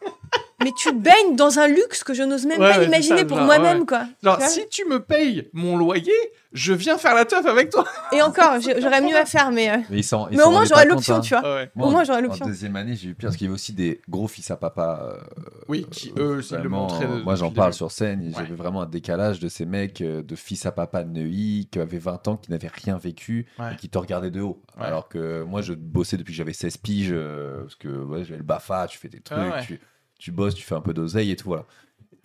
mais 0.64 0.72
tu 0.76 0.92
baignes 0.92 1.36
dans 1.36 1.58
un 1.58 1.68
luxe 1.68 2.04
que 2.04 2.14
je 2.14 2.22
n'ose 2.22 2.46
même 2.46 2.60
Ouais, 2.60 2.70
pas 2.70 2.78
ouais, 2.78 2.86
imaginer 2.86 3.18
ça, 3.20 3.24
pour 3.24 3.38
moi-même, 3.38 3.80
ouais. 3.80 3.86
quoi. 3.86 4.04
Genre, 4.22 4.38
Tu 4.38 4.46
si 4.48 4.68
tu 4.68 4.84
me 4.86 5.00
payes 5.00 5.48
mon 5.52 5.76
loyer, 5.76 6.12
je 6.52 6.72
viens 6.74 6.98
faire 6.98 7.14
la 7.14 7.24
teuf 7.24 7.46
avec 7.46 7.70
toi. 7.70 7.84
Et 8.12 8.20
encore, 8.20 8.54
j'aurais 8.80 9.00
mieux 9.00 9.16
à 9.16 9.24
faire, 9.24 9.50
mais. 9.50 9.70
euh, 9.70 9.76
Mais, 9.90 9.98
ils 9.98 10.04
s'en- 10.04 10.28
ils 10.28 10.36
Mais 10.36 10.42
s'en 10.42 10.48
au 10.48 10.52
moins, 10.52 10.64
j'aurais 10.64 10.84
l'option, 10.86 11.16
hein. 11.16 11.20
tu 11.20 11.34
vois. 11.34 11.54
ouais. 11.54 11.70
Au 11.78 11.90
moins, 11.90 12.04
j'aurais 12.04 12.18
en 12.18 12.22
l'option. 12.22 12.44
deuxième 12.46 12.76
année, 12.76 12.94
j'ai 12.94 13.08
eu 13.10 13.14
pire 13.14 13.28
parce 13.28 13.36
qu'il 13.36 13.46
y 13.46 13.48
avait 13.48 13.54
aussi 13.54 13.72
des 13.72 14.00
gros 14.08 14.28
fils 14.28 14.50
à 14.50 14.56
papa. 14.56 15.00
euh, 15.38 15.40
Oui, 15.68 15.86
qui 15.90 16.12
eux 16.18 16.36
aussi 16.38 16.54
le 16.54 16.68
montraient. 16.68 17.06
moi, 17.24 17.34
j'en 17.36 17.50
parle 17.50 17.72
sur 17.72 17.90
scène. 17.90 18.20
Ouais. 18.26 18.32
J'avais 18.36 18.54
vraiment 18.54 18.82
un 18.82 18.86
décalage 18.86 19.40
de 19.40 19.48
ces 19.48 19.64
mecs 19.64 20.00
euh, 20.02 20.22
de 20.22 20.36
fils 20.36 20.66
à 20.66 20.72
papa 20.72 21.04
de 21.04 21.10
Neuilly 21.10 21.68
qui 21.70 21.78
avaient 21.80 21.98
20 21.98 22.28
ans, 22.28 22.36
qui 22.36 22.50
n'avaient 22.50 22.70
rien 22.72 22.98
vécu 22.98 23.46
Ouais. 23.58 23.72
et 23.72 23.76
qui 23.76 23.88
te 23.88 23.96
regardaient 23.98 24.30
de 24.30 24.40
haut. 24.42 24.60
Alors 24.78 25.08
que 25.08 25.42
moi, 25.44 25.62
je 25.62 25.72
bossais 25.72 26.16
depuis 26.16 26.32
que 26.32 26.36
j'avais 26.36 26.52
16 26.52 26.76
piges 26.78 27.10
euh, 27.12 27.62
parce 27.62 27.76
que 27.76 27.88
ouais, 27.88 28.24
j'avais 28.24 28.38
le 28.38 28.42
BAFA, 28.44 28.86
tu 28.88 28.98
fais 28.98 29.08
des 29.08 29.20
trucs, 29.20 29.38
Ah 29.38 29.60
tu, 29.62 29.80
tu 30.22 30.30
bosses, 30.32 30.54
tu 30.54 30.62
fais 30.62 30.74
un 30.74 30.80
peu 30.80 30.94
d'oseille 30.94 31.30
et 31.32 31.36
tout. 31.36 31.48
Voilà. 31.48 31.66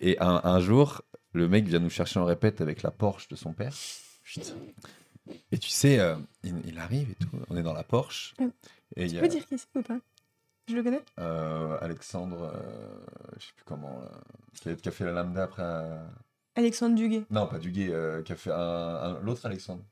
Et 0.00 0.18
un, 0.20 0.40
un 0.44 0.60
jour, 0.60 1.02
le 1.32 1.48
mec 1.48 1.66
vient 1.66 1.80
nous 1.80 1.90
chercher 1.90 2.20
en 2.20 2.24
répète 2.24 2.60
avec 2.60 2.82
la 2.82 2.90
Porsche 2.90 3.28
de 3.28 3.36
son 3.36 3.52
père. 3.52 3.74
Putain. 4.22 4.52
Et 5.52 5.58
tu 5.58 5.68
sais, 5.68 5.98
euh, 5.98 6.16
il, 6.44 6.54
il 6.66 6.78
arrive 6.78 7.10
et 7.10 7.14
tout. 7.16 7.28
On 7.50 7.56
est 7.56 7.62
dans 7.62 7.72
la 7.74 7.82
Porsche. 7.82 8.34
Euh, 8.40 8.48
Et 8.96 9.04
il 9.04 9.08
Tu 9.10 9.14
y 9.16 9.18
a 9.18 9.22
peux 9.22 9.28
dire 9.28 9.44
qui 9.46 9.58
c'est 9.58 9.66
ou 9.78 9.82
pas? 9.82 9.98
Je 10.68 10.74
le 10.76 10.82
connais? 10.82 11.00
Euh, 11.18 11.76
Alexandre, 11.80 12.52
euh, 12.54 13.04
je 13.38 13.46
sais 13.46 13.52
plus 13.56 13.64
comment, 13.64 14.00
qui, 14.54 14.68
a, 14.68 14.72
a 14.72 14.90
fait 14.90 15.04
la 15.04 15.12
lambda 15.12 15.44
après. 15.44 15.62
euh, 15.64 16.06
Alexandre 16.54 16.94
Duguay. 16.94 17.24
Non, 17.30 17.46
pas 17.46 17.58
Duguay, 17.58 17.88
euh, 17.90 18.22
qui 18.22 18.32
a 18.32 18.36
fait 18.36 18.50
un, 18.52 18.56
un- 18.58 19.20
l'autre 19.20 19.44
Alexandre. 19.46 19.82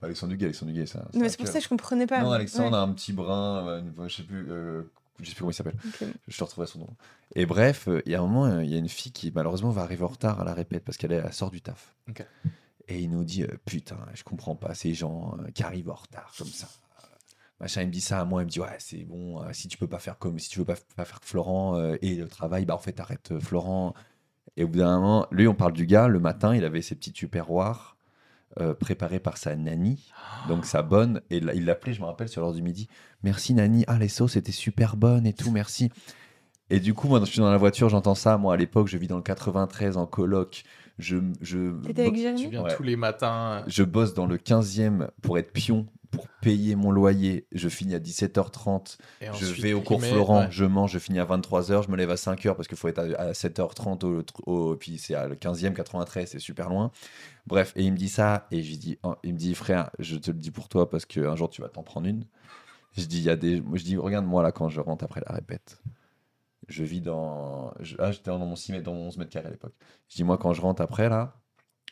Pas 0.00 0.06
Alexandre 0.06 0.30
Duguay, 0.30 0.46
Alexandre 0.46 0.72
Duguay, 0.72 0.86
ça. 0.86 1.00
Non, 1.14 1.20
mais 1.20 1.28
c'est 1.28 1.36
pour 1.36 1.46
ça 1.48 1.58
que 1.58 1.64
je 1.64 1.68
comprenais 1.68 2.06
pas. 2.06 2.22
Non, 2.22 2.32
Alexandre 2.32 2.72
Ouais. 2.72 2.78
a 2.78 2.80
un 2.82 2.92
petit 2.92 3.12
brin, 3.12 3.78
une- 3.80 4.08
je 4.08 4.14
sais 4.16 4.22
plus, 4.22 4.46
euh, 4.50 4.82
Je 5.20 5.28
sais 5.28 5.34
plus 5.34 5.40
comment 5.40 5.50
il 5.50 5.54
s'appelle. 5.54 5.76
Je 6.28 6.36
te 6.36 6.44
retrouverai 6.44 6.66
son 6.66 6.80
nom. 6.80 6.96
Et 7.34 7.46
bref, 7.46 7.88
euh, 7.88 8.02
il 8.06 8.12
y 8.12 8.14
a 8.14 8.20
un 8.20 8.22
moment, 8.22 8.46
euh, 8.46 8.64
il 8.64 8.70
y 8.70 8.74
a 8.74 8.78
une 8.78 8.88
fille 8.88 9.12
qui 9.12 9.32
malheureusement 9.34 9.70
va 9.70 9.82
arriver 9.82 10.04
en 10.04 10.08
retard 10.08 10.40
à 10.40 10.44
la 10.44 10.54
répète 10.54 10.84
parce 10.84 10.96
qu'elle 10.96 11.32
sort 11.32 11.50
du 11.50 11.60
taf. 11.60 11.94
Et 12.88 13.00
il 13.00 13.10
nous 13.10 13.24
dit 13.24 13.42
euh, 13.42 13.58
Putain, 13.64 13.98
je 14.14 14.22
comprends 14.22 14.54
pas 14.54 14.74
ces 14.74 14.94
gens 14.94 15.36
qui 15.54 15.62
arrivent 15.62 15.90
en 15.90 15.94
retard 15.94 16.32
comme 16.38 16.48
ça. 16.48 16.68
Machin, 17.60 17.82
il 17.82 17.88
me 17.88 17.92
dit 17.92 18.00
ça 18.00 18.20
à 18.20 18.24
moi, 18.24 18.42
il 18.42 18.46
me 18.46 18.50
dit 18.50 18.60
Ouais, 18.60 18.76
c'est 18.78 19.04
bon, 19.04 19.42
si 19.52 19.66
tu 19.66 19.76
peux 19.76 19.88
pas 19.88 19.98
faire 19.98 20.18
comme 20.18 20.38
si 20.38 20.48
tu 20.48 20.60
veux 20.60 20.64
pas, 20.64 20.76
pas 20.94 21.04
faire 21.04 21.20
que 21.20 21.26
Florent 21.26 21.82
et 22.00 22.14
le 22.14 22.28
travail, 22.28 22.64
bah 22.64 22.74
en 22.74 22.78
fait, 22.78 23.00
arrête 23.00 23.38
Florent. 23.40 23.94
Et 24.56 24.64
au 24.64 24.68
bout 24.68 24.78
d'un 24.78 24.98
moment, 25.00 25.26
lui, 25.32 25.48
on 25.48 25.54
parle 25.54 25.72
du 25.72 25.84
gars, 25.84 26.08
le 26.08 26.20
matin, 26.20 26.54
il 26.54 26.64
avait 26.64 26.82
ses 26.82 26.94
petits 26.94 27.12
tupperwares 27.12 27.97
euh, 28.60 28.74
préparés 28.74 29.20
par 29.20 29.36
sa 29.36 29.56
nanny, 29.56 30.10
donc 30.48 30.64
sa 30.64 30.82
bonne, 30.82 31.20
et 31.30 31.38
il 31.38 31.64
l'appelait, 31.64 31.92
je 31.94 32.00
me 32.00 32.06
rappelle, 32.06 32.28
sur 32.28 32.40
l'heure 32.42 32.52
du 32.52 32.62
midi 32.62 32.88
Merci 33.22 33.54
Nani, 33.54 33.84
ah 33.88 33.98
les 33.98 34.08
sauces 34.08 34.36
étaient 34.36 34.52
super 34.52 34.96
bonnes 34.96 35.26
et 35.26 35.32
tout, 35.32 35.50
merci. 35.50 35.90
Et 36.70 36.80
du 36.80 36.92
coup, 36.94 37.08
moi, 37.08 37.20
je 37.20 37.24
suis 37.30 37.40
dans 37.40 37.50
la 37.50 37.56
voiture, 37.56 37.88
j'entends 37.88 38.14
ça. 38.14 38.36
Moi, 38.36 38.52
à 38.52 38.56
l'époque, 38.56 38.88
je 38.88 38.98
vis 38.98 39.06
dans 39.08 39.16
le 39.16 39.22
93 39.22 39.96
en 39.96 40.06
coloc. 40.06 40.64
Je, 40.98 41.16
je, 41.40 41.72
avec 41.88 42.14
Tu 42.14 42.48
viens 42.48 42.62
Ouais. 42.62 42.76
tous 42.76 42.82
les 42.82 42.96
matins. 42.96 43.64
je 43.66 43.82
bosse 43.84 44.12
dans 44.14 44.26
le 44.26 44.36
15e 44.36 45.08
pour 45.22 45.38
être 45.38 45.52
pion, 45.52 45.86
pour 46.10 46.28
payer 46.40 46.74
mon 46.76 46.90
loyer. 46.90 47.46
Je 47.52 47.68
finis 47.68 47.94
à 47.94 47.98
17h30. 47.98 48.98
Et 49.20 49.28
je 49.38 49.46
vais 49.62 49.72
au 49.72 49.80
cours 49.80 50.00
Florent, 50.12 50.40
ouais. 50.40 50.48
je 50.50 50.64
mange, 50.64 50.92
je 50.92 50.98
finis 50.98 51.18
à 51.18 51.24
23h. 51.24 51.84
Je 51.84 51.90
me 51.90 51.96
lève 51.96 52.10
à 52.10 52.14
5h 52.16 52.54
parce 52.54 52.68
qu'il 52.68 52.76
faut 52.78 52.88
être 52.88 52.98
à, 52.98 53.02
à 53.20 53.32
7h30 53.32 54.04
au, 54.04 54.22
au- 54.50 54.76
puis 54.76 54.98
c'est 54.98 55.14
à 55.14 55.26
le 55.28 55.34
15e 55.36 55.74
93, 55.74 56.30
c'est 56.30 56.38
super 56.38 56.68
loin. 56.70 56.90
Bref, 57.46 57.72
et 57.76 57.84
il 57.84 57.92
me 57.92 57.96
dit 57.98 58.08
ça 58.08 58.46
et 58.50 58.62
je 58.62 58.76
dis, 58.76 58.98
oh, 59.02 59.14
il 59.22 59.34
me 59.34 59.38
dit 59.38 59.54
frère, 59.54 59.90
je 59.98 60.16
te 60.16 60.30
le 60.30 60.38
dis 60.38 60.50
pour 60.50 60.68
toi 60.68 60.88
parce 60.90 61.04
qu'un 61.06 61.36
jour 61.36 61.48
tu 61.50 61.62
vas 61.62 61.68
t'en 61.68 61.82
prendre 61.82 62.06
une. 62.06 62.24
Je 62.96 63.04
dis, 63.04 63.20
y 63.22 63.30
a 63.30 63.36
des, 63.36 63.62
je 63.74 63.82
dis, 63.84 63.96
regarde 63.96 64.26
moi 64.26 64.42
là 64.42 64.50
quand 64.52 64.68
je 64.68 64.80
rentre 64.80 65.04
après 65.04 65.22
la 65.26 65.34
répète. 65.34 65.80
Je 66.68 66.84
vis 66.84 67.00
dans, 67.00 67.72
je- 67.80 67.96
ah, 67.98 68.12
j'étais 68.12 68.30
dans 68.30 68.38
mon 68.38 68.56
6 68.56 68.72
mètres, 68.72 68.84
dans 68.84 68.92
mon 68.94 69.06
11 69.06 69.16
mètres 69.18 69.30
carrés 69.30 69.46
à 69.48 69.50
l'époque. 69.50 69.74
Je 70.08 70.16
dis 70.16 70.24
moi 70.24 70.36
quand 70.36 70.52
je 70.52 70.60
rentre 70.60 70.82
après 70.82 71.08
là, 71.08 71.34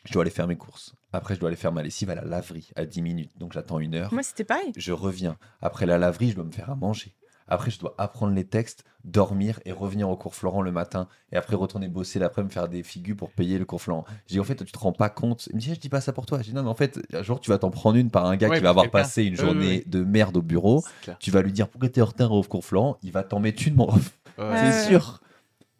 je 0.07 0.13
dois 0.13 0.23
aller 0.23 0.31
faire 0.31 0.47
mes 0.47 0.55
courses. 0.55 0.93
Après 1.13 1.35
je 1.35 1.39
dois 1.39 1.49
aller 1.49 1.55
faire 1.57 1.71
ma 1.71 1.83
lessive 1.83 2.09
à 2.09 2.15
la 2.15 2.23
laverie 2.25 2.69
à 2.75 2.85
10 2.85 3.01
minutes, 3.01 3.31
donc 3.37 3.53
j'attends 3.53 3.79
une 3.79 3.95
heure 3.95 4.13
Moi, 4.13 4.23
c'était 4.23 4.43
pareil. 4.43 4.71
je 4.75 4.91
reviens. 4.91 5.37
Après 5.61 5.85
la 5.85 5.97
laverie, 5.97 6.31
je 6.31 6.35
dois 6.35 6.45
me 6.45 6.51
faire 6.51 6.69
à 6.69 6.75
manger. 6.75 7.13
Après, 7.49 7.71
je 7.71 7.79
dois 7.79 7.95
apprendre 7.97 8.33
les 8.33 8.43
textes, 8.43 8.83
dormir 9.05 9.61
et 9.63 9.71
revenir 9.71 10.09
au 10.09 10.17
cours 10.17 10.35
Florent 10.35 10.61
le 10.61 10.73
matin. 10.73 11.07
Et 11.31 11.37
après, 11.37 11.55
retourner 11.55 11.87
bosser 11.87 12.19
l'après, 12.19 12.43
me 12.43 12.49
faire 12.49 12.67
des 12.67 12.83
figures 12.83 13.15
pour 13.15 13.31
payer 13.31 13.57
le 13.57 13.63
cours 13.63 13.81
Florent. 13.81 14.03
Je 14.25 14.33
dis, 14.33 14.39
en 14.41 14.43
fait, 14.43 14.55
toi, 14.55 14.65
tu 14.65 14.73
te 14.73 14.77
rends 14.79 14.91
pas 14.91 15.07
compte. 15.09 15.47
Il 15.51 15.55
me 15.55 15.61
dit, 15.61 15.73
je 15.73 15.79
dis 15.79 15.87
pas 15.87 16.01
ça 16.01 16.11
pour 16.11 16.25
toi. 16.25 16.39
Je 16.39 16.43
dis, 16.49 16.53
non, 16.53 16.63
mais 16.63 16.69
en 16.69 16.75
fait, 16.75 16.99
un 17.13 17.23
jour, 17.23 17.39
tu 17.39 17.49
vas 17.49 17.57
t'en 17.57 17.69
prendre 17.69 17.95
une 17.97 18.11
par 18.11 18.25
un 18.25 18.35
gars 18.35 18.49
Ouais, 18.49 18.57
qui 18.57 18.63
va 18.63 18.71
avoir 18.71 18.89
passé 18.91 19.23
une 19.23 19.37
journée 19.37 19.77
oui. 19.77 19.83
de 19.89 20.03
merde 20.03 20.35
au 20.35 20.41
bureau. 20.41 20.83
Tu 21.21 21.31
vas 21.31 21.41
lui 21.41 21.53
dire, 21.53 21.69
pourquoi 21.69 21.87
t'es 21.87 22.01
en 22.01 22.05
retard 22.07 22.33
au 22.33 22.43
cours 22.43 22.65
Florent? 22.65 22.97
Il 23.01 23.13
va 23.13 23.23
t'en 23.23 23.39
mettre 23.39 23.65
une, 23.65 23.75
mon 23.75 23.85
ref. 23.85 24.19
Ouais. 24.37 24.43
Ouais. 24.43 24.71
C'est 24.73 24.89
sûr. 24.89 25.21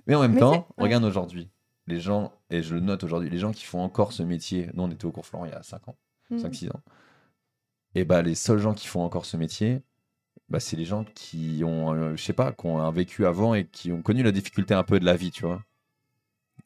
Mais 0.07 0.15
en 0.15 0.21
même 0.21 0.35
Mais 0.35 0.39
temps, 0.39 0.69
regarde 0.77 1.03
aujourd'hui. 1.03 1.49
Les 1.87 1.99
gens, 1.99 2.33
et 2.49 2.61
je 2.61 2.73
le 2.75 2.81
note 2.81 3.03
aujourd'hui, 3.03 3.29
les 3.29 3.37
gens 3.39 3.51
qui 3.51 3.63
font 3.65 3.79
encore 3.81 4.11
ce 4.13 4.21
métier. 4.23 4.69
Nous, 4.73 4.83
on 4.83 4.91
était 4.91 5.05
au 5.05 5.11
cours 5.11 5.25
Florent 5.25 5.45
il 5.45 5.51
y 5.51 5.55
a 5.55 5.63
5 5.63 5.87
ans. 5.87 5.95
Mm. 6.29 6.37
5-6 6.37 6.69
ans. 6.71 6.81
Et 7.95 8.03
bah, 8.03 8.21
les 8.21 8.35
seuls 8.35 8.59
gens 8.59 8.73
qui 8.73 8.87
font 8.87 9.01
encore 9.03 9.25
ce 9.25 9.37
métier, 9.37 9.81
bah, 10.49 10.59
c'est 10.59 10.75
les 10.75 10.85
gens 10.85 11.05
qui 11.15 11.61
ont, 11.65 11.93
euh, 11.93 12.15
je 12.15 12.23
sais 12.23 12.33
pas, 12.33 12.51
qui 12.51 12.65
ont 12.65 12.79
un 12.79 12.91
vécu 12.91 13.25
avant 13.25 13.53
et 13.53 13.65
qui 13.65 13.91
ont 13.91 14.01
connu 14.01 14.21
la 14.23 14.31
difficulté 14.31 14.73
un 14.73 14.83
peu 14.83 14.99
de 14.99 15.05
la 15.05 15.15
vie, 15.15 15.31
tu 15.31 15.45
vois. 15.45 15.61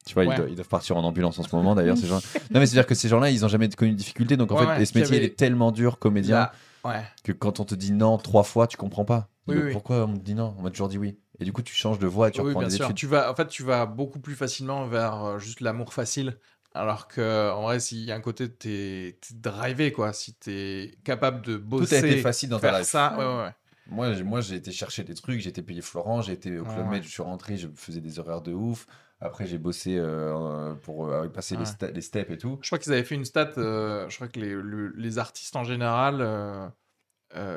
Tu 0.04 0.14
vois, 0.14 0.24
ils 0.24 0.34
doivent, 0.34 0.50
ils, 0.50 0.56
doivent 0.56 0.68
partir 0.68 0.96
en 0.96 1.04
ambulance 1.04 1.38
en 1.38 1.44
ce 1.44 1.54
moment 1.54 1.76
d'ailleurs, 1.76 1.96
ces 1.96 2.08
gens. 2.08 2.18
Non, 2.50 2.58
mais 2.58 2.66
c'est-à-dire 2.66 2.86
que 2.86 2.94
ces 2.96 3.08
gens-là, 3.08 3.30
ils 3.30 3.44
ont 3.44 3.48
jamais 3.48 3.68
connu 3.68 3.92
de 3.92 3.96
difficulté. 3.96 4.36
Donc 4.36 4.50
en 4.50 4.56
Ouais, 4.56 4.62
fait, 4.62 4.68
ouais, 4.68 4.82
et 4.82 4.84
ce 4.86 4.98
métier, 4.98 5.16
il 5.18 5.22
est 5.22 5.36
tellement 5.36 5.70
dur, 5.70 6.00
comédien, 6.00 6.34
Là, 6.36 6.52
ouais. 6.84 7.04
que 7.22 7.30
quand 7.30 7.60
on 7.60 7.64
te 7.64 7.76
dit 7.76 7.92
non 7.92 8.18
trois 8.18 8.42
fois, 8.42 8.66
tu 8.66 8.76
comprends 8.76 9.04
pas. 9.04 9.28
Oui, 9.46 9.54
Donc, 9.54 9.64
oui. 9.66 9.72
Pourquoi 9.72 10.04
on 10.04 10.08
me 10.08 10.16
dit 10.18 10.34
non? 10.34 10.56
On 10.58 10.62
m'a 10.62 10.70
toujours 10.70 10.88
dit 10.88 10.98
oui. 10.98 11.16
Et 11.38 11.44
du 11.44 11.52
coup, 11.52 11.62
tu 11.62 11.74
changes 11.74 11.98
de 11.98 12.06
voie 12.06 12.28
et 12.28 12.30
tu 12.32 12.40
Oui, 12.40 12.40
reprends 12.40 12.56
bien 12.56 12.68
des 12.68 12.74
sûr. 12.74 12.74
études. 12.76 12.94
Tu 12.94 13.06
vas, 13.06 13.30
en 13.30 13.34
fait, 13.34 13.46
tu 13.48 13.62
vas 13.62 13.84
beaucoup 13.86 14.18
plus 14.20 14.34
facilement 14.34 14.86
vers 14.86 15.22
euh, 15.24 15.38
juste 15.38 15.60
l'amour 15.60 15.92
facile. 15.92 16.38
Alors 16.74 17.06
que, 17.06 17.50
en 17.50 17.62
vrai, 17.62 17.78
s'il 17.80 17.98
y 18.04 18.10
a 18.12 18.14
un 18.16 18.20
côté, 18.22 18.50
t'es 18.50 19.08
es 19.10 19.34
drivé, 19.34 19.92
quoi. 19.92 20.12
Si 20.14 20.34
t'es 20.34 20.98
capable 21.04 21.42
de 21.44 21.56
Tout 21.76 21.86
bosser, 21.86 21.94
a 21.94 21.98
été 21.98 22.16
facile 22.16 22.48
dans 22.48 22.60
ta 22.60 22.78
life. 22.80 22.88
ça, 22.90 23.16
ouais, 23.18 23.24
ouais, 23.26 23.42
ouais. 23.44 23.54
Moi, 23.86 24.12
j'ai- 24.14 24.22
moi, 24.24 24.40
j'ai 24.40 24.56
été 24.56 24.72
chercher 24.72 25.04
des 25.04 25.14
trucs, 25.14 25.40
j'ai 25.40 25.50
été 25.50 25.62
payé 25.62 25.82
Florent, 25.82 26.22
j'ai 26.22 26.32
été 26.32 26.58
au 26.58 26.66
Club 26.66 26.90
Ouais, 26.90 27.02
je 27.02 27.08
suis 27.08 27.22
rentré, 27.22 27.56
je 27.56 27.68
faisais 27.76 28.00
des 28.00 28.18
horaires 28.18 28.42
de 28.42 28.52
ouf. 28.52 28.86
Après, 29.20 29.46
j'ai 29.46 29.58
bossé 29.58 29.96
euh, 29.98 30.74
pour 30.76 31.06
euh, 31.08 31.28
passer 31.28 31.56
les, 31.56 31.64
sta- 31.66 31.92
les 31.92 32.00
steps 32.02 32.30
et 32.30 32.38
tout. 32.38 32.60
Je 32.62 32.68
crois 32.68 32.78
qu'ils 32.78 32.92
avaient 32.92 33.04
fait 33.04 33.14
une 33.14 33.24
stat. 33.24 33.52
euh, 33.58 34.08
je 34.08 34.14
crois 34.16 34.28
que 34.28 34.40
les, 34.40 34.50
le- 34.54 34.92
les 34.96 35.18
artistes 35.18 35.56
en 35.56 35.64
général, 35.64 36.22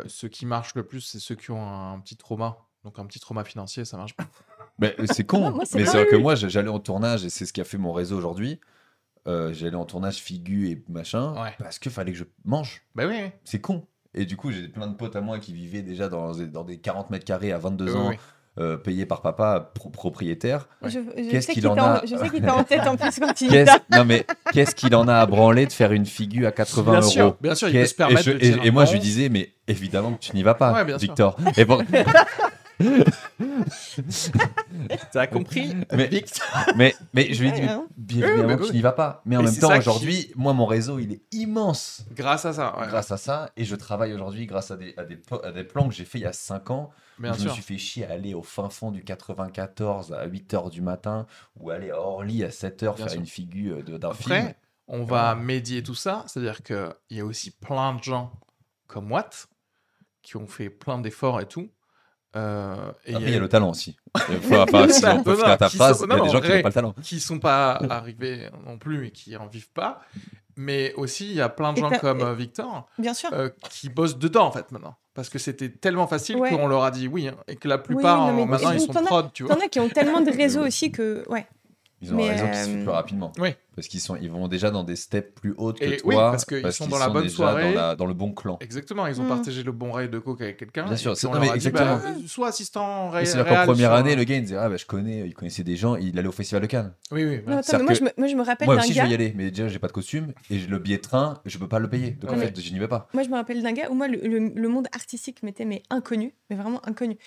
ceux 0.07 0.27
qui 0.29 0.45
marchent 0.45 0.75
le 0.75 0.85
plus, 0.87 1.01
c'est 1.01 1.19
ceux 1.19 1.35
qui 1.35 1.51
ont 1.51 1.67
un 1.93 1.99
petit 1.99 2.17
trauma. 2.17 2.64
Donc 2.85 2.97
un 2.99 3.05
petit 3.05 3.19
trauma 3.19 3.43
financier, 3.43 3.83
ça 3.83 3.97
marche 3.97 4.13
pas. 4.15 4.25
Mais 4.79 4.95
c'est 5.11 5.23
con. 5.25 5.39
Moi, 5.51 5.63
mais 5.73 5.85
c'est 5.85 5.97
vrai 5.97 6.05
que 6.07 6.15
moi, 6.15 6.35
j'allais 6.35 6.69
en 6.69 6.79
tournage 6.79 7.25
et 7.25 7.29
c'est 7.29 7.45
ce 7.45 7.51
qui 7.51 7.59
a 7.59 7.63
fait 7.65 7.77
mon 7.79 7.91
réseau 7.91 8.17
aujourd'hui. 8.17 8.59
Euh, 9.27 9.51
j'allais 9.53 9.75
en 9.75 9.85
tournage 9.85 10.17
figu 10.17 10.69
et 10.69 10.83
machin 10.87 11.33
Ouais. 11.41 11.53
parce 11.57 11.79
que 11.79 11.89
fallait 11.89 12.11
que 12.11 12.17
je 12.19 12.25
mange. 12.45 12.83
Bah 12.93 13.05
oui, 13.07 13.15
oui. 13.23 13.29
C'est 13.43 13.59
con. 13.59 13.85
Et 14.13 14.25
du 14.25 14.37
coup, 14.37 14.51
j'ai 14.51 14.67
plein 14.67 14.85
de 14.87 14.93
potes 14.95 15.15
à 15.15 15.21
moi 15.21 15.39
qui 15.39 15.51
vivaient 15.51 15.81
déjà 15.81 16.07
dans, 16.09 16.31
dans 16.33 16.63
des 16.63 16.77
40 16.77 17.09
mètres 17.09 17.25
carrés 17.25 17.51
à 17.51 17.57
22 17.57 17.85
Oui, 17.85 17.91
ans, 17.97 18.09
oui. 18.09 18.15
euh, 18.59 18.77
payés 18.77 19.07
par 19.07 19.21
papa, 19.23 19.71
pro- 19.73 19.89
propriétaire. 19.89 20.67
Qu'est-ce 20.83 21.47
sais 21.47 21.53
qu'il 21.53 21.67
en 21.67 21.75
t'a 21.75 21.95
a 21.95 22.03
en- 22.03 22.05
je 22.05 22.15
sais 22.15 22.29
qu'il 22.29 22.41
t'a 22.43 22.55
en 22.55 22.63
tête 22.63 22.85
en 22.87 22.95
plus 22.97 23.19
quand 23.19 23.41
il 23.41 23.65
non 23.91 24.05
mais 24.05 24.25
qu'est-ce 24.53 24.75
qu'il 24.75 24.95
en 24.95 25.07
a 25.07 25.15
à 25.15 25.25
branler 25.25 25.65
de 25.65 25.73
faire 25.73 25.91
une 25.91 26.05
figure 26.05 26.47
à 26.47 26.51
80 26.51 26.91
Bien 26.91 26.99
euros? 27.01 27.09
sûr, 27.09 27.37
bien 27.41 27.55
sûr, 27.55 27.67
il 27.67 27.71
peut 27.73 27.79
Qu'est- 27.79 27.85
se 27.87 27.95
permettre 27.95 28.19
et, 28.27 28.31
je- 28.31 28.31
de 28.31 28.37
dire 28.37 28.63
et- 28.63 28.67
et 28.67 28.71
moi, 28.71 28.85
je 28.85 28.93
lui 28.93 28.99
disais, 28.99 29.27
mais 29.29 29.51
évidemment 29.67 30.13
que 30.13 30.19
tu 30.19 30.35
n'y 30.35 30.43
vas 30.43 30.53
pas, 30.53 30.71
Ouais, 30.71 30.85
bien 30.85 30.99
sûr. 30.99 31.07
Victor. 31.07 31.35
Et 31.57 31.65
bon, 31.65 31.79
T'as 35.11 35.27
compris 35.27 35.73
Mais- 35.93 36.09
mais, 36.75 36.95
mais 37.13 37.33
je 37.33 37.43
lui 37.43 37.51
dis, 37.51 37.61
Ouais, 37.61 37.65
mais 37.65 37.71
hein. 37.71 37.87
bien 37.97 38.25
Oui, 38.27 38.33
évidemment 38.39 38.65
tu 38.65 38.73
n'y 38.73 38.81
vas 38.81 38.91
pas. 38.91 39.21
Mais 39.25 39.37
en 39.37 39.43
même 39.43 39.55
temps, 39.57 39.69
qui- 39.71 39.77
aujourd'hui, 39.77 40.31
moi, 40.35 40.53
mon 40.53 40.65
réseau, 40.65 40.99
il 40.99 41.13
est 41.13 41.21
immense 41.31 42.05
Grâce 42.11 42.45
à 42.45 42.53
ça, 42.53 42.77
ouais. 42.79 42.87
grâce 42.87 43.11
à 43.11 43.17
ça. 43.17 43.51
Et 43.57 43.65
je 43.65 43.75
travaille 43.75 44.13
aujourd'hui 44.13 44.45
grâce 44.45 44.71
à 44.71 44.77
des, 44.77 44.93
à, 44.97 45.03
des, 45.05 45.17
po- 45.17 45.43
à 45.43 45.51
des 45.51 45.63
plans 45.63 45.87
que 45.87 45.93
j'ai 45.95 46.05
fait 46.05 46.19
il 46.19 46.23
y 46.23 46.27
a 46.27 46.33
5 46.33 46.69
ans. 46.71 46.91
Bien 47.19 47.33
je 47.33 47.39
sûr. 47.39 47.49
me 47.49 47.53
suis 47.53 47.63
fait 47.63 47.77
chier 47.77 48.05
à 48.05 48.11
aller 48.11 48.33
au 48.33 48.43
fin 48.43 48.69
fond 48.69 48.91
du 48.91 49.03
94 49.03 50.11
à 50.13 50.27
8h 50.27 50.69
du 50.69 50.81
matin 50.81 51.25
ou 51.57 51.69
aller 51.69 51.91
à 51.91 51.99
Orly 52.01 52.43
à 52.43 52.49
7h 52.49 52.77
Bien 52.79 52.93
faire 52.95 53.09
sûr. 53.11 53.19
une 53.19 53.25
figure 53.25 53.83
de- 53.83 53.97
d'un 53.97 54.13
film. 54.13 54.35
Après, 54.35 54.57
on 54.87 55.03
va 55.05 55.33
médier 55.35 55.81
tout 55.81 55.95
ça, 55.95 56.25
c'est-à-dire 56.27 56.61
qu'il 56.61 56.93
y 57.11 57.19
a 57.21 57.25
aussi 57.25 57.51
plein 57.51 57.95
de 57.95 58.03
gens 58.03 58.31
comme 58.87 59.11
Watt 59.11 59.47
qui 60.21 60.35
ont 60.37 60.47
fait 60.47 60.69
plein 60.69 60.99
d'efforts 60.99 61.39
et 61.39 61.47
tout. 61.47 61.69
Euh, 62.35 62.75
et 63.05 63.15
Après, 63.15 63.27
il 63.27 63.33
y 63.33 63.37
a 63.37 63.39
le 63.39 63.47
talent 63.49 63.69
aussi. 63.69 63.95
Il 64.29 64.39
faut- 64.41 64.55
enfin, 64.55 64.87
si 64.89 65.05
on 65.05 65.23
peut 65.23 65.35
finir 65.35 65.57
ta 65.57 65.69
phrase, 65.69 66.03
il 66.05 66.09
y 66.09 66.13
a 66.13 66.15
des 66.15 66.21
en 66.21 66.25
gens 66.29 66.41
qui 66.41 66.49
n'ont 66.49 66.61
pas 66.61 66.67
le 66.69 66.73
talent. 66.73 66.95
qui 67.01 67.19
sont 67.19 67.39
pas 67.39 67.79
arrivés 67.89 68.49
non 68.65 68.77
plus 68.77 69.07
et 69.07 69.11
qui 69.11 69.35
en 69.37 69.47
vivent 69.47 69.69
pas. 69.71 70.01
Mais 70.57 70.93
aussi, 70.95 71.25
il 71.27 71.33
y 71.35 71.41
a 71.41 71.49
plein 71.49 71.73
de 71.73 71.79
Et 71.79 71.81
gens 71.81 71.89
comme 71.99 72.19
et- 72.19 72.23
euh, 72.23 72.33
Victor 72.33 72.87
Bien 72.97 73.13
sûr. 73.13 73.29
euh, 73.33 73.49
qui 73.69 73.89
bossent 73.89 74.17
dedans 74.17 74.45
en 74.47 74.51
fait 74.51 74.71
maintenant. 74.71 74.95
Parce 75.13 75.29
que 75.29 75.39
c'était 75.39 75.69
tellement 75.69 76.07
facile 76.07 76.35
Ouais. 76.37 76.49
qu'on 76.49 76.67
leur 76.67 76.83
a 76.83 76.91
dit 76.91 77.07
oui. 77.07 77.27
hein, 77.29 77.35
et 77.47 77.55
que 77.55 77.67
la 77.69 77.77
plupart, 77.77 78.27
non, 78.27 78.33
mais- 78.33 78.41
euh, 78.41 78.45
maintenant, 78.45 78.71
ils 78.71 78.79
sont 78.81 78.91
prod, 78.93 79.31
tu 79.33 79.43
vois. 79.43 79.55
T'en 79.55 79.61
as 79.61 79.67
qui 79.69 79.79
ont 79.79 79.89
tellement 79.89 80.21
de 80.21 80.31
réseaux 80.37 80.65
aussi 80.65 80.91
que. 80.91 81.23
Ouais. 81.29 81.45
Ils 82.01 82.13
ont 82.13 82.17
Mais, 82.17 82.29
un 82.29 82.31
réseau 82.33 82.47
qui 82.47 82.57
se 82.57 82.69
euh, 82.77 82.81
plus 82.83 82.89
rapidement. 82.89 83.31
Oui. 83.39 83.49
Parce 83.75 83.87
qu'ils 83.87 83.99
sont, 83.99 84.15
ils 84.15 84.29
vont 84.29 84.47
déjà 84.47 84.69
dans 84.71 84.83
des 84.83 84.95
steps 84.95 85.33
plus 85.39 85.53
hautes 85.57 85.79
que 85.79 85.85
Et 85.85 85.97
toi. 85.97 86.09
oui, 86.09 86.15
parce 86.15 86.45
qu'ils 86.45 86.71
sont 86.71 86.87
dans 86.87 86.97
la 86.99 87.09
bonne 87.09 87.27
soirée. 87.29 87.73
Dans, 87.73 87.81
la- 87.81 87.95
dans 87.95 88.05
le 88.05 88.13
bon 88.13 88.31
clan. 88.33 88.57
Exactement, 88.61 89.07
ils 89.07 89.19
ont 89.19 89.25
Mm. 89.25 89.29
partagé 89.29 89.63
le 89.63 89.71
bon 89.71 89.91
rail 89.91 90.09
de 90.09 90.19
coke 90.19 90.41
avec 90.41 90.57
quelqu'un. 90.57 90.85
Bien 90.85 90.95
sûr, 90.97 91.15
c'est- 91.17 91.27
dit, 91.27 91.33
bah, 91.33 91.55
exactement. 91.55 91.95
euh, 91.95 92.27
soit 92.27 92.49
assistant 92.49 93.09
ré- 93.09 93.25
C'est-à-dire 93.25 93.53
qu'en 93.53 93.63
première 93.65 93.93
année, 93.93 94.15
le 94.15 94.23
gars, 94.23 94.35
il 94.35 94.41
disait 94.43 94.55
Ah, 94.57 94.69
bah, 94.69 94.77
je 94.77 94.85
connais, 94.85 95.25
il 95.27 95.33
connaissait 95.33 95.63
des 95.63 95.75
gens, 95.77 95.95
il 95.95 96.17
allait 96.19 96.27
au 96.27 96.31
Festival 96.33 96.61
de 96.61 96.67
Cannes. 96.67 96.93
Oui, 97.11 97.23
oui. 97.25 97.37
Non, 97.37 97.41
voilà. 97.45 97.59
attends, 97.59 97.77
mais 97.77 97.83
moi, 97.83 97.93
que- 97.93 97.99
je 97.99 98.03
me, 98.03 98.09
moi, 98.17 98.27
je 98.27 98.35
me 98.35 98.43
rappelle 98.43 98.65
Moi 98.67 98.75
d'un 98.75 98.81
aussi, 98.81 98.91
je 98.93 98.97
gars. 98.97 99.05
vais 99.05 99.11
y 99.11 99.13
aller, 99.13 99.33
mais 99.35 99.49
déjà, 99.51 99.67
j'ai 99.67 99.79
pas 99.79 99.87
de 99.87 99.93
costume 99.93 100.33
et 100.49 100.57
le 100.59 100.79
billet 100.79 100.97
de 100.97 101.01
train, 101.01 101.41
je 101.45 101.57
peux 101.57 101.67
pas 101.67 101.79
le 101.79 101.89
payer. 101.89 102.11
Donc 102.11 102.31
en 102.31 102.35
Ouais. 102.37 102.45
fait, 102.47 102.61
je 102.61 102.71
n'y 102.73 102.79
vais 102.79 102.87
pas. 102.87 103.07
Moi, 103.13 103.23
je 103.23 103.29
me 103.29 103.35
rappelle 103.35 103.61
d'un 103.63 103.73
gars 103.73 103.89
où 103.89 103.93
moi, 103.93 104.07
le, 104.07 104.17
le- 104.21 104.53
le 104.53 104.67
monde 104.69 104.87
artistique 104.93 105.43
m'était 105.43 105.65
mais 105.65 105.81
inconnu, 105.89 106.33
mais 106.49 106.55
vraiment 106.55 106.81
inconnu. 106.87 107.17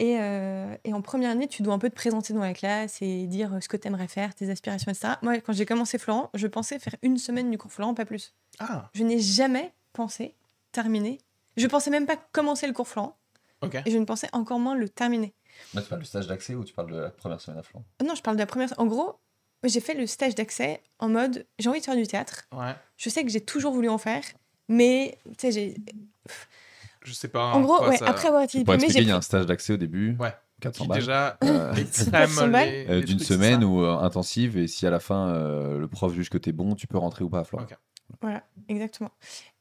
Et, 0.00 0.18
euh, 0.20 0.76
et 0.84 0.92
en 0.94 1.02
première 1.02 1.30
année, 1.30 1.48
tu 1.48 1.62
dois 1.62 1.74
un 1.74 1.78
peu 1.78 1.90
te 1.90 1.94
présenter 1.94 2.32
dans 2.32 2.40
la 2.40 2.54
classe 2.54 3.02
et 3.02 3.26
dire 3.26 3.54
euh, 3.54 3.60
ce 3.60 3.68
que 3.68 3.76
tu 3.76 3.88
aimerais 3.88 4.06
faire, 4.06 4.32
tes 4.34 4.48
aspirations, 4.50 4.92
etc. 4.92 5.14
Moi, 5.22 5.40
quand 5.40 5.52
j'ai 5.52 5.66
commencé 5.66 5.98
Florent, 5.98 6.30
je 6.34 6.46
pensais 6.46 6.78
faire 6.78 6.94
une 7.02 7.18
semaine 7.18 7.50
du 7.50 7.58
cours 7.58 7.72
Florent, 7.72 7.94
pas 7.94 8.04
plus. 8.04 8.32
Ah, 8.60 8.88
Je 8.94 9.02
n'ai 9.02 9.18
jamais 9.18 9.72
pensé 9.92 10.34
terminer. 10.70 11.18
Je 11.56 11.66
pensais 11.66 11.90
même 11.90 12.06
pas 12.06 12.16
commencer 12.16 12.68
le 12.68 12.72
cours 12.72 12.86
Florent 12.86 13.18
ok. 13.62 13.74
et 13.84 13.90
je 13.90 13.98
ne 13.98 14.04
pensais 14.04 14.28
encore 14.32 14.60
moins 14.60 14.76
le 14.76 14.88
terminer. 14.88 15.34
Là, 15.74 15.82
tu 15.82 15.88
parles 15.88 16.02
du 16.02 16.06
stage 16.06 16.28
d'accès 16.28 16.54
ou 16.54 16.62
tu 16.64 16.72
parles 16.72 16.92
de 16.92 16.98
la 16.98 17.10
première 17.10 17.40
semaine 17.40 17.58
à 17.58 17.64
Florent? 17.64 17.84
Non, 18.04 18.14
je 18.14 18.22
parle 18.22 18.36
de 18.36 18.42
la 18.42 18.46
première. 18.46 18.72
En 18.78 18.86
gros, 18.86 19.16
j'ai 19.64 19.80
fait 19.80 19.94
le 19.94 20.06
stage 20.06 20.36
d'accès 20.36 20.80
en 21.00 21.08
mode 21.08 21.44
j'ai 21.58 21.68
envie 21.68 21.80
de 21.80 21.84
faire 21.84 21.96
du 21.96 22.06
théâtre. 22.06 22.46
Ouais. 22.52 22.74
Je 22.96 23.08
sais 23.10 23.24
que 23.24 23.30
j'ai 23.30 23.40
toujours 23.40 23.72
voulu 23.72 23.88
en 23.88 23.98
faire, 23.98 24.22
mais 24.68 25.18
tu 25.30 25.34
sais, 25.38 25.50
j'ai. 25.50 25.74
Je 27.08 27.12
sais 27.14 27.28
pas. 27.28 27.52
En 27.52 27.60
gros, 27.62 27.78
quoi 27.78 27.88
ouais, 27.88 27.96
ça- 27.96 28.06
après 28.06 28.28
avoir 28.28 28.42
été 28.42 28.58
expliquer, 28.60 28.92
j'ai 28.92 29.00
il 29.00 29.08
y 29.08 29.10
a 29.10 29.16
un 29.16 29.20
stage 29.22 29.46
d'accès 29.46 29.72
au 29.72 29.76
début, 29.76 30.16
Ouais. 30.20 30.34
400 30.60 30.84
qui 30.84 30.88
balles, 30.88 30.98
déjà 31.00 31.38
euh, 31.44 31.72
extrême 31.74 32.10
400 32.10 32.48
balles. 32.48 32.68
les- 32.68 32.86
euh, 32.88 33.00
les 33.00 33.04
d'une 33.06 33.18
semaine 33.18 33.64
ou 33.64 33.82
euh, 33.82 33.96
intensive. 33.98 34.56
Et 34.58 34.66
si 34.68 34.86
à 34.86 34.90
la 34.90 35.00
fin, 35.00 35.28
euh, 35.28 35.78
le 35.78 35.88
prof 35.88 36.12
juge 36.12 36.28
que 36.30 36.38
t'es 36.38 36.52
bon, 36.52 36.74
tu 36.74 36.86
peux 36.86 36.98
rentrer 36.98 37.24
ou 37.24 37.28
pas 37.30 37.40
à 37.40 37.44
Florent. 37.44 37.64
Ok. 37.64 37.76
Voilà, 38.22 38.42
exactement. 38.68 39.10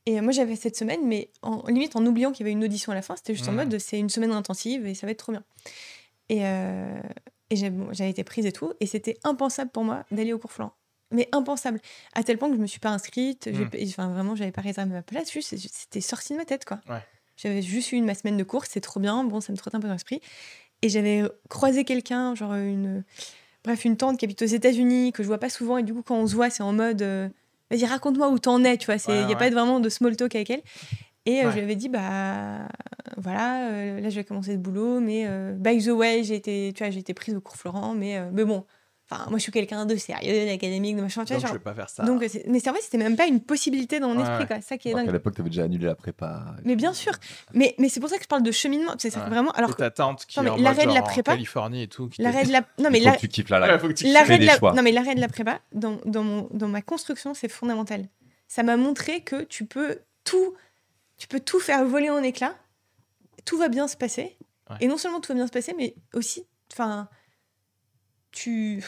Et 0.06 0.22
moi, 0.22 0.32
j'avais 0.32 0.56
cette 0.56 0.78
semaine, 0.78 1.02
mais 1.06 1.30
en 1.42 1.64
limite 1.68 1.96
en 1.98 2.06
oubliant 2.06 2.32
qu'il 2.32 2.46
y 2.46 2.50
avait 2.50 2.54
une 2.54 2.64
audition 2.64 2.92
à 2.94 2.96
la 2.96 3.02
fin. 3.02 3.16
C'était 3.18 3.34
juste 3.36 3.48
en 3.50 3.52
Mhm. 3.52 3.58
mode, 3.58 3.78
c'est 3.80 4.00
une 4.00 4.10
semaine 4.10 4.32
intensive 4.32 4.86
et 4.88 4.94
ça 4.96 5.06
va 5.06 5.12
être 5.12 5.20
trop 5.20 5.34
bien. 5.34 5.44
Et, 6.30 6.46
euh, 6.46 7.00
et 7.50 7.56
j'ai- 7.58 7.70
bon, 7.70 7.90
j'avais 7.92 8.10
été 8.10 8.24
prise 8.24 8.46
et 8.46 8.52
tout. 8.52 8.72
Et 8.80 8.86
c'était 8.86 9.18
impensable 9.24 9.70
pour 9.72 9.84
moi 9.84 10.06
d'aller 10.12 10.32
au 10.34 10.40
cours 10.40 10.52
Florent. 10.52 10.74
Mais 11.12 11.28
impensable. 11.32 11.80
À 12.14 12.24
tel 12.24 12.38
point 12.38 12.50
que 12.50 12.56
je 12.56 12.60
me 12.62 12.68
suis 12.68 12.80
pas 12.82 12.90
inscrite. 12.90 13.50
j'ai 13.54 13.66
pas- 13.66 13.78
Enfin, 13.86 14.10
vraiment, 14.10 14.36
j'avais 14.36 14.52
pas 14.52 14.62
réservé 14.62 14.92
ma 14.92 15.02
place. 15.02 15.32
Juste, 15.32 15.56
c'était 15.58 16.02
sorti 16.02 16.34
de 16.34 16.38
ma 16.38 16.46
tête, 16.46 16.66
quoi. 16.66 16.80
Ouais. 16.90 17.02
J'avais 17.38 17.62
juste 17.62 17.92
eu 17.92 18.02
ma 18.02 18.14
semaine 18.16 18.36
de 18.38 18.44
cours. 18.44 18.66
C'est 18.66 18.82
trop 18.82 19.00
bien. 19.00 19.24
Bon, 19.24 19.40
ça 19.40 19.52
me 19.54 19.58
trotte 19.58 19.74
un 19.76 19.80
peu 19.80 19.88
dans 19.88 19.94
l'esprit. 19.94 20.20
Et 20.82 20.90
j'avais 20.90 21.24
croisé 21.50 21.84
quelqu'un, 21.86 22.36
genre 22.36 22.54
une. 22.56 23.04
Bref, 23.64 23.86
une 23.86 23.98
tante 23.98 24.18
qui 24.18 24.26
habite 24.26 24.42
aux 24.42 24.46
États-Unis, 24.46 25.12
que 25.12 25.24
je 25.24 25.28
vois 25.28 25.40
pas 25.40 25.50
souvent. 25.50 25.78
Et 25.78 25.84
du 25.84 25.94
coup, 25.94 26.02
quand 26.04 26.16
on 26.18 26.28
se 26.28 26.36
voit, 26.36 26.50
c'est 26.50 26.64
en 26.64 26.74
mode. 26.74 27.02
euh, 27.02 27.30
Vas-y, 27.70 27.86
raconte-moi 27.86 28.30
où 28.30 28.40
t'en 28.40 28.64
es, 28.64 28.78
tu 28.78 28.86
vois. 28.86 28.96
Il 28.96 29.12
Ouais, 29.12 29.18
n'y 29.18 29.24
a 29.24 29.28
ouais. 29.28 29.36
pas 29.36 29.50
vraiment 29.50 29.80
de 29.80 29.90
small 29.90 30.16
talk 30.16 30.36
avec 30.36 30.50
elle. 30.50 30.62
Et 31.26 31.42
euh, 31.42 31.46
Ouais. 31.46 31.52
je 31.52 31.56
lui 31.58 31.64
avais 31.64 31.76
dit, 31.76 31.90
bah 31.90 32.68
voilà, 33.18 33.68
euh, 33.72 34.00
là 34.00 34.10
je 34.10 34.16
vais 34.16 34.24
commencer 34.24 34.54
ce 34.54 34.58
boulot, 34.58 35.02
mais 35.02 35.28
by 35.58 35.84
the 35.84 35.90
way, 35.90 36.24
j'ai 36.24 36.36
été, 36.36 36.72
tu 36.74 36.82
vois, 36.84 36.92
j'ai 36.92 37.00
été 37.00 37.14
prise 37.14 37.36
au 37.36 37.42
cours 37.42 37.58
Florent, 37.58 37.94
mais, 37.94 38.22
mais 38.32 38.46
bon, 38.46 38.66
enfin, 39.10 39.26
moi 39.30 39.38
je 39.40 39.44
suis 39.44 39.52
quelqu'un 39.52 39.86
de 39.86 39.96
sérieux, 39.96 40.46
d'académique, 40.46 40.96
de 40.98 41.02
machin, 41.02 41.24
tu 41.26 41.34
vois. 41.34 41.38
Donc, 41.38 41.42
je 41.42 41.48
genre- 41.48 41.54
vais 41.54 41.60
pas 41.64 41.74
faire 41.74 41.90
ça. 41.90 42.04
donc, 42.04 42.24
c'est- 42.28 42.46
mais 42.48 42.60
c'est 42.60 42.70
en 42.70 42.74
fait, 42.74 42.82
c'était 42.82 42.98
même 42.98 43.16
pas 43.16 43.26
une 43.28 43.42
possibilité 43.42 44.00
dans 44.00 44.10
mon 44.10 44.16
Ouais, 44.18 44.22
esprit, 44.24 44.40
ouais. 44.40 44.48
quoi. 44.48 44.62
Ça 44.62 44.78
qui 44.78 44.90
est 44.90 44.94
Alors 44.94 45.06
dingue. 45.06 45.14
l'époque, 45.14 45.36
t'avais 45.36 45.50
déjà 45.50 45.64
annulé 45.64 45.86
la 45.86 45.96
prépa. 45.96 46.56
Mais 46.66 46.76
bien 46.76 46.94
sûr, 46.94 47.14
mais, 47.54 47.76
mais 47.80 47.90
c'est 47.90 48.00
pour 48.00 48.10
ça 48.10 48.18
que 48.18 48.24
je 48.24 48.28
parle 48.28 48.44
de 48.44 48.52
cheminement. 48.52 48.94
C'est 48.98 49.16
Ouais. 49.16 49.22
vraiment. 49.30 49.52
Alors, 49.52 49.72
Et 49.72 49.74
ta 49.76 49.92
tante 49.92 50.26
qui 50.26 50.40
Non, 50.40 50.44
est 50.44 50.46
mais 50.46 50.52
en 50.52 50.64
l'arrêt 50.64 50.84
de 50.84 50.88
la 50.92 50.96
genre 50.96 51.04
en 51.06 51.12
prépa- 51.12 51.32
Californie 51.32 51.84
et 51.84 51.88
tout. 51.88 52.10
l'arrêt 52.20 52.46
de 52.46 52.52
la, 52.52 52.62
non 52.80 52.90
mais 52.92 53.00
Il 53.00 53.04
faut 53.04 53.10
la- 53.10 53.16
que 53.16 53.22
tu 53.22 53.28
kiffes 53.30 53.46
que 53.46 53.94
tu 53.94 54.06
l'arrêt 54.12 54.38
de 54.40 54.46
la, 54.46 54.60
non 54.74 54.82
mais 54.84 54.92
l'arrêt 54.92 55.16
de 55.16 55.22
la 55.22 55.28
prépa 55.28 55.60
dans, 55.74 55.98
dans 56.06 56.24
mon 56.24 56.48
dans 56.52 56.68
ma 56.68 56.82
construction, 56.82 57.34
c'est 57.34 57.50
fondamental. 57.50 58.06
Ça 58.48 58.64
m'a 58.64 58.78
montré 58.78 59.22
que 59.22 59.44
tu 59.44 59.66
peux 59.66 60.00
tout, 60.24 60.54
tu 61.18 61.28
peux 61.28 61.40
tout 61.40 61.60
faire 61.60 61.86
voler 61.86 62.10
en 62.10 62.24
éclats. 62.24 62.56
Tout 63.46 63.58
va 63.58 63.70
bien 63.70 63.88
se 63.88 63.96
passer. 63.98 64.36
Ouais. 64.70 64.76
Et 64.82 64.88
non 64.88 64.98
seulement 64.98 65.20
tout 65.22 65.30
va 65.30 65.36
bien 65.36 65.48
se 65.48 65.52
passer, 65.52 65.74
mais 65.78 65.96
aussi, 66.14 66.46
enfin, 66.74 67.08
tu. 68.42 68.84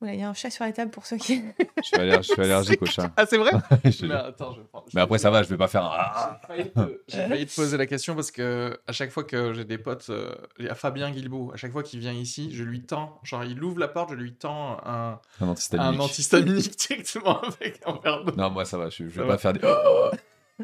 Voilà, 0.00 0.14
il 0.14 0.20
y 0.20 0.24
a 0.24 0.28
un 0.28 0.34
chat 0.34 0.50
sur 0.50 0.64
la 0.64 0.72
table 0.72 0.90
pour 0.90 1.06
ceux 1.06 1.16
qui. 1.16 1.44
Je 1.76 1.82
suis 1.84 1.96
aller- 1.96 2.16
je 2.16 2.22
suis 2.22 2.42
allergique 2.42 2.82
au 2.82 2.86
chat. 2.86 3.12
Ah, 3.16 3.24
c'est 3.24 3.36
vrai 3.38 3.52
Mais 4.02 4.12
attends, 4.14 4.52
je 4.52 4.58
vais 4.60 4.66
prendre- 4.66 4.86
Mais 4.94 5.00
après, 5.00 5.18
ça 5.18 5.30
va, 5.30 5.44
je 5.44 5.48
vais 5.48 5.56
pas 5.56 5.68
faire 5.68 5.84
un. 5.84 6.38
J'ai 6.48 6.64
failli 6.64 6.70
te- 6.72 7.16
failli 7.28 7.46
te 7.46 7.54
poser 7.54 7.76
la 7.76 7.86
question 7.86 8.16
parce 8.16 8.32
que 8.32 8.76
à 8.88 8.92
chaque 8.92 9.10
fois 9.12 9.22
que 9.22 9.52
j'ai 9.52 9.64
des 9.64 9.78
potes, 9.78 10.06
euh, 10.10 10.34
il 10.58 10.64
y 10.64 10.68
a 10.68 10.74
Fabien 10.74 11.12
Guilbault, 11.12 11.52
à 11.54 11.56
chaque 11.56 11.70
fois 11.70 11.84
qu'il 11.84 12.00
vient 12.00 12.12
ici, 12.12 12.50
je 12.52 12.64
lui 12.64 12.82
tends, 12.82 13.20
genre 13.22 13.44
il 13.44 13.62
ouvre 13.62 13.78
la 13.78 13.86
porte, 13.86 14.10
je 14.10 14.16
lui 14.16 14.34
tends 14.34 14.78
un, 14.84 15.20
Un 15.40 15.46
antihistaminique. 15.48 16.00
un 16.00 16.02
antihistaminique 16.02 16.76
directement 16.88 17.40
avec 17.40 17.80
un 17.86 17.92
verre 18.02 18.24
d'eau. 18.24 18.34
Non, 18.36 18.50
moi 18.50 18.64
ça 18.64 18.78
va, 18.78 18.88
je, 18.90 18.96
je 18.96 19.04
vais 19.04 19.12
Ça 19.12 19.20
pas 19.20 19.26
va. 19.28 19.38
faire 19.38 19.52
des. 19.52 19.60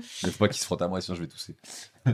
Il 0.23 0.31
faut 0.33 0.39
pas 0.39 0.49
qu'il 0.49 0.61
se 0.61 0.65
frotte 0.65 0.83
à 0.83 0.89
moi, 0.89 1.01
sinon 1.01 1.15
je 1.17 1.23
vais 1.23 1.29
tousser. 1.29 1.57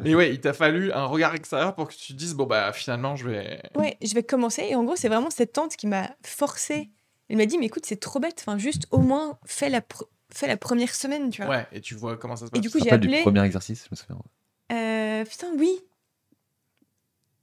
Et 0.04 0.14
ouais, 0.14 0.32
il 0.32 0.40
t'a 0.40 0.52
fallu 0.52 0.92
un 0.92 1.04
regard 1.06 1.34
extérieur 1.34 1.74
pour 1.74 1.88
que 1.88 1.94
tu 1.94 2.12
te 2.12 2.18
dises, 2.18 2.34
bon 2.34 2.46
bah 2.46 2.72
finalement 2.72 3.16
je 3.16 3.28
vais. 3.28 3.62
Ouais, 3.76 3.96
je 4.02 4.12
vais 4.14 4.22
commencer. 4.22 4.62
Et 4.70 4.74
en 4.74 4.84
gros, 4.84 4.96
c'est 4.96 5.08
vraiment 5.08 5.30
cette 5.30 5.52
tante 5.52 5.76
qui 5.76 5.86
m'a 5.86 6.10
forcé. 6.24 6.90
Elle 7.28 7.36
m'a 7.38 7.46
dit, 7.46 7.56
mais 7.58 7.66
écoute, 7.66 7.86
c'est 7.86 7.96
trop 8.00 8.20
bête. 8.20 8.44
Enfin, 8.46 8.58
juste 8.58 8.86
au 8.90 8.98
moins, 8.98 9.38
fais 9.46 9.70
la, 9.70 9.80
pr- 9.80 10.04
fais 10.30 10.46
la 10.46 10.56
première 10.58 10.94
semaine, 10.94 11.30
tu 11.30 11.42
vois. 11.42 11.50
Ouais, 11.50 11.66
et 11.72 11.80
tu 11.80 11.94
vois 11.94 12.16
comment 12.18 12.36
ça 12.36 12.46
se 12.46 12.50
Et 12.50 12.50
passe. 12.52 12.60
du 12.60 12.68
Tu 12.68 12.72
coup, 12.72 12.78
te 12.78 12.84
j'ai 12.84 12.90
rappelles 12.90 13.06
appelé. 13.08 13.18
du 13.18 13.22
premier 13.24 13.44
exercice 13.44 13.84
Je 13.84 13.88
me 13.90 13.96
souviens. 13.96 14.18
Euh, 14.72 15.24
putain, 15.24 15.46
oui. 15.58 15.80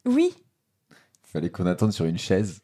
Oui. 0.05 0.33
Il 0.91 1.29
fallait 1.31 1.49
qu'on 1.49 1.65
attende 1.65 1.93
sur 1.93 2.05
une 2.05 2.17
chaise. 2.17 2.61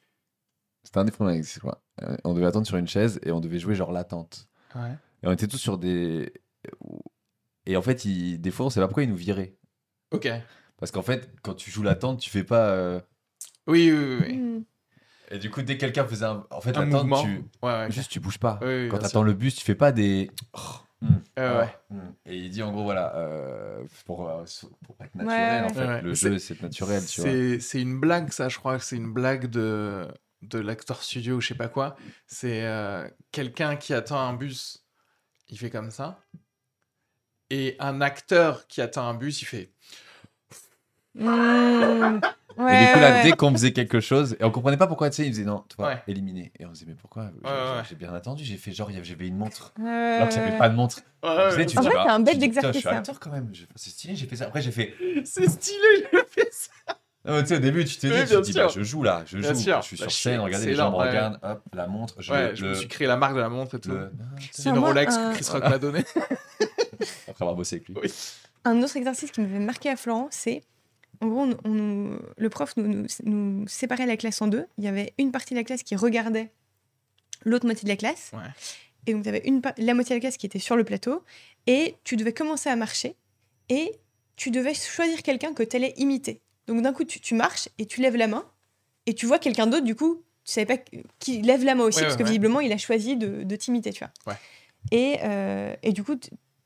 C'était 0.83 0.99
un 0.99 1.05
des 1.05 1.11
premiers 1.11 1.35
exercices, 1.35 1.59
quoi. 1.61 1.81
Euh, 2.03 2.15
On 2.23 2.33
devait 2.33 2.45
attendre 2.45 2.67
sur 2.67 2.77
une 2.77 2.87
chaise 2.87 3.19
et 3.23 3.31
on 3.31 3.39
devait 3.39 3.59
jouer 3.59 3.75
genre 3.75 3.91
l'attente. 3.91 4.47
Ouais. 4.75 4.91
Et 5.23 5.27
on 5.27 5.31
était 5.31 5.47
tous 5.47 5.57
sur 5.57 5.77
des. 5.77 6.31
Et 7.67 7.75
en 7.77 7.81
fait, 7.83 8.05
il... 8.05 8.39
des 8.39 8.49
fois, 8.51 8.65
on 8.65 8.69
sait 8.69 8.79
pas 8.79 8.87
pourquoi 8.87 9.03
ils 9.03 9.09
nous 9.09 9.15
viraient. 9.15 9.55
Ok. 10.11 10.27
Parce 10.77 10.91
qu'en 10.91 11.01
fait, 11.03 11.29
quand 11.43 11.53
tu 11.53 11.69
joues 11.69 11.83
l'attente, 11.83 12.19
tu 12.19 12.29
fais 12.29 12.43
pas. 12.43 12.69
euh, 12.69 12.99
Oui, 13.67 13.91
oui, 13.91 13.97
oui. 13.97 14.17
oui. 14.27 14.37
Hmm. 14.37 14.63
Et 15.29 15.39
du 15.39 15.49
coup, 15.51 15.61
dès 15.61 15.75
que 15.75 15.81
quelqu'un 15.81 16.07
faisait 16.07 16.25
un. 16.25 16.45
En 16.49 16.61
fait, 16.61 16.75
Un 16.77 16.85
l'attente, 16.85 17.01
mouvement. 17.03 17.21
tu. 17.23 17.43
Ouais, 17.61 17.71
ouais. 17.73 17.91
Juste, 17.91 18.09
tu 18.09 18.19
bouges 18.21 18.37
pas. 18.39 18.59
Oui, 18.61 18.67
oui, 18.67 18.87
Quand 18.89 18.97
bien 18.97 19.07
t'attends 19.07 19.23
le 19.23 19.33
bus, 19.33 19.55
tu 19.55 19.65
fais 19.65 19.75
pas 19.75 19.91
des. 19.91 20.31
Oh, 20.53 20.59
hmm, 21.01 21.07
Euh, 21.39 21.59
ouais. 21.61 21.69
ah, 21.69 21.93
hmm. 21.93 22.13
Et 22.25 22.37
il 22.37 22.49
dit 22.49 22.63
en 22.63 22.71
gros, 22.71 22.83
voilà, 22.83 23.13
euh, 23.17 23.83
pour, 24.05 24.29
euh, 24.29 24.45
pour 24.85 24.95
pas 24.95 25.05
être 25.05 25.15
Ouais, 25.15 25.25
naturel, 25.25 25.63
en 25.65 25.69
fait. 25.69 25.85
Ouais. 25.87 26.01
Le 26.03 26.13
jeu, 26.13 26.37
c'est 26.39 26.61
naturel, 26.61 27.05
tu 27.05 27.19
vois. 27.21 27.29
C'est 27.29 27.59
c'est 27.59 27.81
une 27.81 27.99
blague, 27.99 28.31
ça, 28.31 28.47
je 28.47 28.57
crois 28.57 28.77
que 28.77 28.85
c'est 28.85 28.95
une 28.95 29.11
blague 29.11 29.47
de, 29.47 30.07
de 30.43 30.59
l'acteur 30.59 31.03
studio 31.03 31.35
ou 31.35 31.41
je 31.41 31.49
sais 31.49 31.55
pas 31.55 31.67
quoi. 31.67 31.97
C'est 32.27 32.65
euh, 32.65 33.05
quelqu'un 33.33 33.75
qui 33.75 33.93
attend 33.93 34.19
un 34.19 34.33
bus, 34.33 34.85
il 35.49 35.57
fait 35.59 35.69
comme 35.69 35.91
ça. 35.91 36.23
Et 37.49 37.75
un 37.79 38.01
acteur 38.01 38.67
qui 38.67 38.81
attend 38.81 39.07
un 39.07 39.13
bus, 39.13 39.41
il 39.41 39.45
fait. 39.45 39.71
Et 42.59 42.75
du 42.79 42.91
coup, 42.91 42.99
là, 42.99 43.11
ouais, 43.11 43.21
dès 43.23 43.29
ouais. 43.29 43.37
qu'on 43.37 43.51
faisait 43.51 43.71
quelque 43.71 43.99
chose, 43.99 44.35
et 44.39 44.43
on 44.43 44.49
comprenait 44.49 44.77
pas 44.77 44.87
pourquoi, 44.87 45.11
tu 45.11 45.17
sais, 45.17 45.27
il 45.27 45.31
faisait 45.31 45.43
non, 45.45 45.63
toi, 45.69 45.87
Ouais. 45.89 46.03
éliminé. 46.07 46.51
Et 46.59 46.65
on 46.65 46.69
se 46.69 46.79
disait, 46.79 46.85
mais 46.87 46.95
pourquoi? 46.95 47.29
J'ai- 47.43 47.49
Ouais, 47.49 47.55
ouais. 47.55 47.83
J'ai 47.87 47.95
bien 47.95 48.11
attendu, 48.15 48.43
j'ai 48.43 48.57
fait 48.57 48.71
genre, 48.71 48.89
il 48.89 48.95
y 48.95 48.97
avait- 48.97 49.05
j'avais 49.05 49.27
une 49.27 49.37
montre. 49.37 49.73
Ouais, 49.79 49.87
Alors 49.87 50.27
que 50.29 50.33
j'avais 50.33 50.57
pas 50.57 50.67
de 50.67 50.75
montre. 50.75 50.97
Ouais, 51.23 51.29
Tu 51.29 51.37
ouais, 51.37 51.51
sais, 51.51 51.65
tu 51.67 51.75
te 51.75 51.79
En 51.79 51.83
dis, 51.83 51.87
vrai, 51.89 51.95
bah, 51.97 52.03
c'est 52.05 52.11
un 52.11 52.19
bête 52.19 52.33
putain, 52.39 52.45
Je 52.47 52.51
suis 52.51 52.61
d'exercice, 52.63 52.85
acteur 52.87 53.19
quand 53.19 53.29
même. 53.29 53.49
J'ai 53.53 53.65
fait, 53.65 53.71
C'est 53.75 53.89
stylé, 53.91 54.15
j'ai 54.15 54.25
fait 54.25 54.35
ça. 54.37 54.45
Après, 54.45 54.61
j'ai 54.63 54.71
fait. 54.71 54.93
C'est 55.25 55.47
stylé, 55.47 56.05
a 56.13 56.25
fait 56.25 56.49
ça. 56.51 56.71
Non, 57.27 57.33
mais 57.35 57.41
tu 57.43 57.49
sais, 57.49 57.57
au 57.57 57.59
début, 57.59 57.83
tu 57.85 57.97
te 57.97 58.07
dis, 58.07 58.13
Oui, 58.13 58.19
tu 58.21 58.25
te 58.25 58.29
bien 58.31 58.41
dis, 58.41 58.53
bah, 58.53 58.67
je 58.73 58.81
joue 58.83 59.03
là, 59.03 59.23
je 59.25 59.37
Bien 59.37 59.53
joue. 59.53 59.59
sûr. 59.59 59.81
Je 59.81 59.87
suis 59.87 59.97
Bah, 59.97 60.03
sur 60.07 60.11
scène, 60.11 60.39
regardez, 60.39 60.65
les 60.67 60.75
gens 60.75 60.91
me 60.91 60.95
ouais. 60.97 61.07
regardent, 61.09 61.39
hop, 61.43 61.61
la 61.73 61.85
montre. 61.87 62.15
Je, 62.21 62.31
Ouais, 62.31 62.55
je 62.55 62.65
me 62.65 62.73
suis 62.73 62.87
créé 62.87 63.05
la 63.07 63.17
marque 63.17 63.35
de 63.35 63.41
la 63.41 63.49
montre 63.49 63.75
et 63.75 63.79
tout. 63.79 63.89
le- 63.91 64.11
C'est 64.51 64.63
une 64.65 64.71
Enfin, 64.71 64.79
moi, 64.79 64.89
Rolex 64.89 65.13
un- 65.15 65.31
que 65.31 65.35
Chris 65.35 65.47
Rock 65.51 65.63
m'a 65.63 65.77
donnée. 65.77 66.03
Après 67.27 67.43
avoir 67.43 67.55
bossé 67.55 67.75
avec 67.75 67.87
lui. 67.89 67.95
Oui. 68.01 68.13
Un 68.65 68.81
autre 68.81 68.95
exercice 68.97 69.31
qui 69.31 69.41
m'avait 69.41 69.59
marqué 69.59 69.89
à 69.89 69.95
Florent, 69.95 70.27
c'est. 70.31 70.63
En 71.21 71.27
gros, 71.27 71.41
on- 71.41 71.57
on 71.65 71.69
nous- 71.69 72.19
le 72.37 72.49
prof 72.49 72.73
nous, 72.77 72.87
nous, 72.87 73.07
nous 73.23 73.67
séparait 73.67 74.05
la 74.05 74.17
classe 74.17 74.41
en 74.41 74.47
deux. 74.47 74.65
Il 74.77 74.83
y 74.83 74.87
avait 74.87 75.13
une 75.17 75.31
partie 75.31 75.53
de 75.53 75.59
la 75.59 75.63
classe 75.63 75.83
qui 75.83 75.95
regardait 75.95 76.51
l'autre 77.43 77.65
moitié 77.65 77.83
de 77.85 77.89
la 77.89 77.97
classe. 77.97 78.31
Ouais. 78.33 78.39
Et 79.07 79.13
donc, 79.13 79.23
tu 79.23 79.29
avais 79.29 79.41
une, 79.45 79.61
la 79.77 79.93
moitié 79.93 80.15
de 80.15 80.17
la 80.17 80.21
classe 80.21 80.37
qui 80.37 80.45
était 80.45 80.59
sur 80.59 80.75
le 80.75 80.83
plateau. 80.83 81.23
Et 81.65 81.95
tu 82.03 82.15
devais 82.17 82.33
commencer 82.33 82.69
à 82.69 82.75
marcher. 82.75 83.15
Et 83.69 83.99
tu 84.35 84.51
devais 84.51 84.73
choisir 84.73 85.23
quelqu'un 85.23 85.53
que 85.53 85.63
tu 85.63 85.75
allais 85.75 85.93
imiter. 85.97 86.41
Donc, 86.67 86.81
d'un 86.81 86.93
coup, 86.93 87.03
tu, 87.03 87.19
tu 87.19 87.33
marches 87.35 87.69
et 87.77 87.85
tu 87.85 88.01
lèves 88.01 88.15
la 88.15 88.27
main. 88.27 88.45
Et 89.05 89.13
tu 89.13 89.25
vois 89.25 89.39
quelqu'un 89.39 89.67
d'autre, 89.67 89.85
du 89.85 89.95
coup, 89.95 90.23
tu 90.43 90.51
savais 90.53 90.65
pas 90.65 90.77
qui 91.19 91.41
lève 91.41 91.63
la 91.63 91.75
main 91.75 91.83
aussi, 91.85 91.97
Ouais, 91.99 92.03
parce 92.03 92.13
ouais, 92.15 92.17
que 92.19 92.23
ouais. 92.23 92.29
visiblement, 92.29 92.59
il 92.59 92.71
a 92.73 92.77
choisi 92.77 93.15
de, 93.15 93.43
de 93.43 93.55
t'imiter, 93.55 93.91
tu 93.93 94.03
vois. 94.03 94.11
Et, 94.91 95.17
euh, 95.23 95.75
et 95.83 95.93
du 95.93 96.03
coup, 96.03 96.17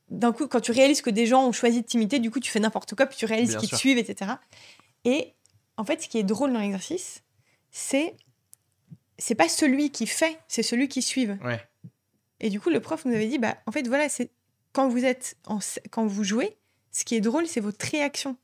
d'un 0.08 0.32
coup, 0.32 0.46
quand 0.48 0.60
tu 0.60 0.72
réalises 0.72 1.02
que 1.02 1.10
des 1.10 1.26
gens 1.26 1.46
ont 1.46 1.52
choisi 1.52 1.82
de 1.82 1.86
t'imiter, 1.86 2.18
du 2.18 2.30
coup, 2.30 2.40
tu 2.40 2.50
fais 2.50 2.60
n'importe 2.60 2.94
quoi, 2.94 3.06
puis 3.06 3.16
tu 3.16 3.24
réalises 3.26 3.56
qu'ils 3.56 3.68
te 3.70 3.76
suivent, 3.76 3.98
etc. 3.98 4.32
Et 5.04 5.34
en 5.76 5.84
fait, 5.84 6.02
ce 6.02 6.08
qui 6.08 6.18
est 6.18 6.22
drôle 6.24 6.52
dans 6.52 6.60
l'exercice, 6.60 7.22
c'est 7.70 8.14
c'est 9.18 9.34
pas 9.36 9.48
celui 9.48 9.90
qui 9.90 10.06
fait, 10.06 10.38
c'est 10.48 10.62
celui 10.64 10.88
qui 10.88 11.00
suive. 11.02 11.38
Et 12.40 12.50
du 12.50 12.60
coup, 12.60 12.70
le 12.70 12.80
prof 12.80 13.04
nous 13.04 13.14
avait 13.14 13.28
dit, 13.28 13.38
bah, 13.38 13.56
en 13.66 13.72
fait, 13.72 13.86
voilà, 13.86 14.08
c'est 14.08 14.30
quand 14.72 14.88
vous 14.88 15.04
êtes 15.04 15.36
en, 15.46 15.60
quand 15.90 16.06
vous 16.06 16.24
jouez, 16.24 16.56
ce 16.90 17.04
qui 17.04 17.14
est 17.14 17.20
drôle, 17.20 17.46
c'est 17.46 17.60
votre 17.60 17.84
réaction. 17.88 18.36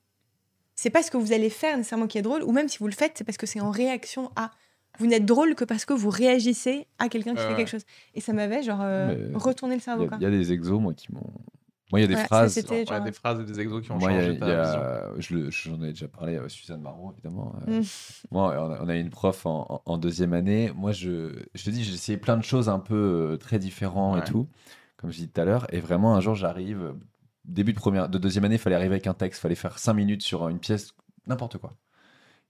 C'est 0.81 0.91
pas 0.91 1.03
ce 1.03 1.11
que 1.11 1.17
vous 1.17 1.33
allez 1.33 1.51
faire 1.51 1.77
nécessairement 1.77 2.07
qui 2.07 2.19
est 2.19 2.23
drôle, 2.23 2.45
ou 2.45 2.53
même 2.53 2.69
si 2.69 2.79
vous 2.79 2.87
le 2.87 2.93
faites, 2.93 3.15
c'est 3.17 3.25
parce 3.25 3.37
que 3.37 3.47
c'est 3.47 3.61
en 3.61 3.73
réaction 3.73 4.31
à. 4.37 4.53
Vous 5.01 5.07
n'êtes 5.09 5.25
drôle 5.27 5.57
que 5.57 5.65
parce 5.65 5.85
que 5.85 5.93
vous 5.93 6.09
réagissez 6.09 6.87
à 7.01 7.09
quelqu'un 7.09 7.33
qui 7.35 7.39
Ouais, 7.41 7.47
fait 7.47 7.51
ouais. 7.51 7.57
quelque 7.57 7.69
chose. 7.69 7.85
Et 8.15 8.21
ça 8.21 8.33
m'avait 8.33 8.63
genre 8.63 8.79
euh, 8.83 9.31
retourné 9.35 9.75
le 9.75 9.81
cerveau. 9.81 10.07
il 10.21 10.23
y 10.23 10.27
a 10.27 10.31
des 10.31 10.53
exos, 10.53 10.81
moi, 10.81 10.95
qui 10.95 11.13
m'ont. 11.13 11.33
Moi, 11.91 11.99
il 11.99 12.03
y 12.03 12.05
a 12.05 12.07
des 12.07 12.15
Ouais, 12.15 12.21
ça, 12.21 12.27
phrases. 12.27 12.57
Ouais, 12.71 12.85
genre- 12.87 13.01
des 13.03 13.11
phrases 13.13 13.41
et 13.41 13.45
des 13.45 13.59
exos 13.59 13.83
qui 13.83 13.91
ont 13.91 13.99
Moi, 13.99 14.13
il 14.13 14.15
y 14.15 14.19
a- 14.19 14.21
changé 14.21 14.35
y 14.35 15.17
vision. 15.19 15.51
je 15.51 15.51
j'en 15.51 15.83
ai 15.83 15.89
déjà 15.89 16.07
parlé 16.07 16.37
à 16.37 16.49
Suzanne 16.49 16.81
Marot, 16.83 17.13
évidemment. 17.13 17.55
Euh, 17.67 17.81
Mm. 17.81 17.85
Moi, 18.31 18.55
on 18.57 18.71
a, 18.73 18.79
on 18.85 18.89
a 18.89 18.95
une 18.97 19.11
prof 19.11 19.47
en, 19.47 19.99
deuxième 19.99 20.33
année. 20.33 20.71
Moi, 20.77 20.93
je, 20.93 21.33
je 21.57 21.65
te 21.65 21.71
dis, 21.71 21.83
j'ai 21.83 21.95
essayé 21.95 22.19
plein 22.19 22.37
de 22.37 22.45
choses 22.45 22.69
un 22.69 22.79
peu 22.79 22.95
euh, 23.33 23.37
très 23.37 23.59
différentes 23.59 24.15
Ouais. 24.17 24.21
et 24.21 24.31
tout, 24.31 24.47
comme 24.97 25.11
je 25.11 25.17
dis 25.19 25.29
tout 25.29 25.41
à 25.41 25.45
l'heure. 25.45 25.67
Et 25.75 25.81
vraiment, 25.81 26.15
un 26.15 26.21
jour, 26.21 26.37
j'arrive, 26.37 26.93
début 27.49 27.73
de, 27.73 27.79
première, 27.79 28.09
de 28.09 28.19
deuxième 28.19 28.45
année, 28.45 28.57
il 28.57 28.61
fallait 28.61 28.77
arriver 28.77 28.95
avec 28.95 29.07
un 29.07 29.15
texte, 29.15 29.41
il 29.41 29.43
fallait 29.43 29.55
faire 29.55 29.79
cinq 29.79 29.95
minutes 29.95 30.23
sur 30.23 30.49
une 30.49 30.59
pièce, 30.61 30.95
n'importe 31.27 31.59
quoi. 31.59 31.77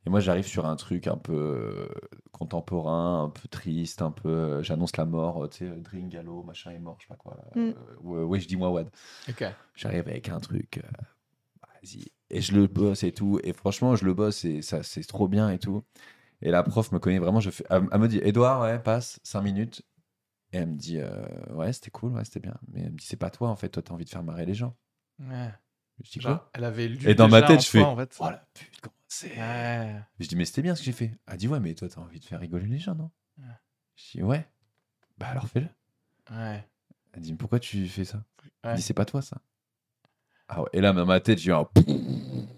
Et 0.06 0.10
moi, 0.10 0.20
j'arrive 0.20 0.46
sur 0.46 0.64
un 0.66 0.76
truc 0.76 1.06
un 1.06 1.16
peu 1.16 1.32
euh, 1.34 1.88
contemporain, 2.32 3.24
un 3.24 3.28
peu 3.30 3.48
triste, 3.48 4.00
un 4.00 4.10
peu. 4.12 4.28
euh, 4.28 4.62
J'annonce 4.62 4.96
la 4.96 5.04
mort, 5.04 5.44
euh, 5.44 5.48
tu 5.48 5.66
sais, 5.66 5.76
Dring 5.80 6.08
Gallo, 6.08 6.42
machin 6.44 6.70
est 6.70 6.78
mort, 6.78 6.96
je 7.00 7.04
sais 7.04 7.08
pas 7.08 7.16
quoi. 7.16 7.36
Mm. 7.56 7.72
Euh, 8.04 8.24
ouais, 8.24 8.40
je 8.40 8.46
dis 8.48 8.56
moi, 8.56 8.70
Wad. 8.70 8.88
J'arrive 9.74 10.08
avec 10.08 10.28
un 10.28 10.38
truc, 10.40 10.78
euh, 10.78 11.02
vas-y. 11.62 12.06
Et 12.30 12.40
je 12.40 12.54
le 12.54 12.66
bosse 12.66 13.02
et 13.02 13.12
tout. 13.12 13.40
Et 13.42 13.52
franchement, 13.52 13.96
je 13.96 14.04
le 14.04 14.14
bosse 14.14 14.44
et 14.44 14.62
ça, 14.62 14.82
c'est 14.82 15.02
trop 15.02 15.28
bien 15.28 15.50
et 15.50 15.58
tout. 15.58 15.82
Et 16.42 16.50
la 16.50 16.62
prof 16.62 16.92
me 16.92 16.98
connaît 17.00 17.18
vraiment. 17.18 17.40
Je 17.40 17.50
fais, 17.50 17.64
elle, 17.68 17.88
elle 17.90 18.00
me 18.00 18.08
dit, 18.08 18.20
Edouard, 18.22 18.60
ouais, 18.62 18.78
passe 18.78 19.18
5 19.24 19.42
minutes. 19.42 19.82
Et 20.52 20.58
elle 20.58 20.68
me 20.68 20.76
dit, 20.76 20.98
euh, 20.98 21.26
ouais, 21.54 21.72
c'était 21.72 21.90
cool, 21.90 22.12
ouais, 22.12 22.24
c'était 22.24 22.40
bien. 22.40 22.54
Mais 22.68 22.82
elle 22.82 22.92
me 22.92 22.96
dit, 22.96 23.04
c'est 23.06 23.16
pas 23.16 23.30
toi, 23.30 23.48
en 23.50 23.56
fait. 23.56 23.68
Toi, 23.70 23.82
t'as 23.82 23.92
envie 23.92 24.04
de 24.04 24.10
faire 24.10 24.22
marrer 24.22 24.46
les 24.46 24.54
gens. 24.54 24.76
Ouais. 25.20 25.50
Je 26.04 26.10
dis, 26.10 26.20
Genre, 26.20 26.38
quoi 26.38 26.50
elle 26.54 26.64
avait 26.64 26.88
lu. 26.88 27.08
Et 27.08 27.14
dans 27.14 27.28
ma 27.28 27.42
tête, 27.42 27.60
je 27.62 27.68
fais, 27.68 27.80
toi, 27.80 27.88
en 27.88 27.96
fait. 27.96 28.16
Oh 28.20 28.30
la 28.30 28.46
pute, 28.54 28.80
comment 28.80 28.94
c'est 29.08 29.36
Ouais. 29.36 30.00
Je 30.20 30.28
dis, 30.28 30.36
mais 30.36 30.44
c'était 30.44 30.62
bien 30.62 30.74
ce 30.74 30.80
que 30.80 30.86
j'ai 30.86 30.92
fait. 30.92 31.18
Elle 31.26 31.36
dit, 31.36 31.48
ouais, 31.48 31.60
mais 31.60 31.74
toi, 31.74 31.88
t'as 31.88 32.00
envie 32.00 32.20
de 32.20 32.24
faire 32.24 32.40
rigoler 32.40 32.66
les 32.66 32.78
gens, 32.78 32.94
non 32.94 33.10
Ouais. 33.38 33.44
Je 33.96 34.12
dis, 34.12 34.22
ouais. 34.22 34.46
Bah 35.18 35.28
alors 35.28 35.48
fais-le. 35.48 35.68
Ouais. 36.30 36.64
Elle 37.12 37.22
dit, 37.22 37.32
mais 37.32 37.38
pourquoi 37.38 37.58
tu 37.58 37.88
fais 37.88 38.04
ça? 38.04 38.18
Ouais. 38.18 38.50
Elle 38.64 38.76
dit, 38.76 38.82
c'est 38.82 38.94
pas 38.94 39.04
toi, 39.04 39.22
ça. 39.22 39.38
Ah 40.48 40.62
ouais, 40.62 40.68
Et 40.72 40.80
là, 40.80 40.92
dans 40.92 41.04
ma 41.06 41.20
tête, 41.20 41.38
j'ai 41.38 41.52
un. 41.52 41.68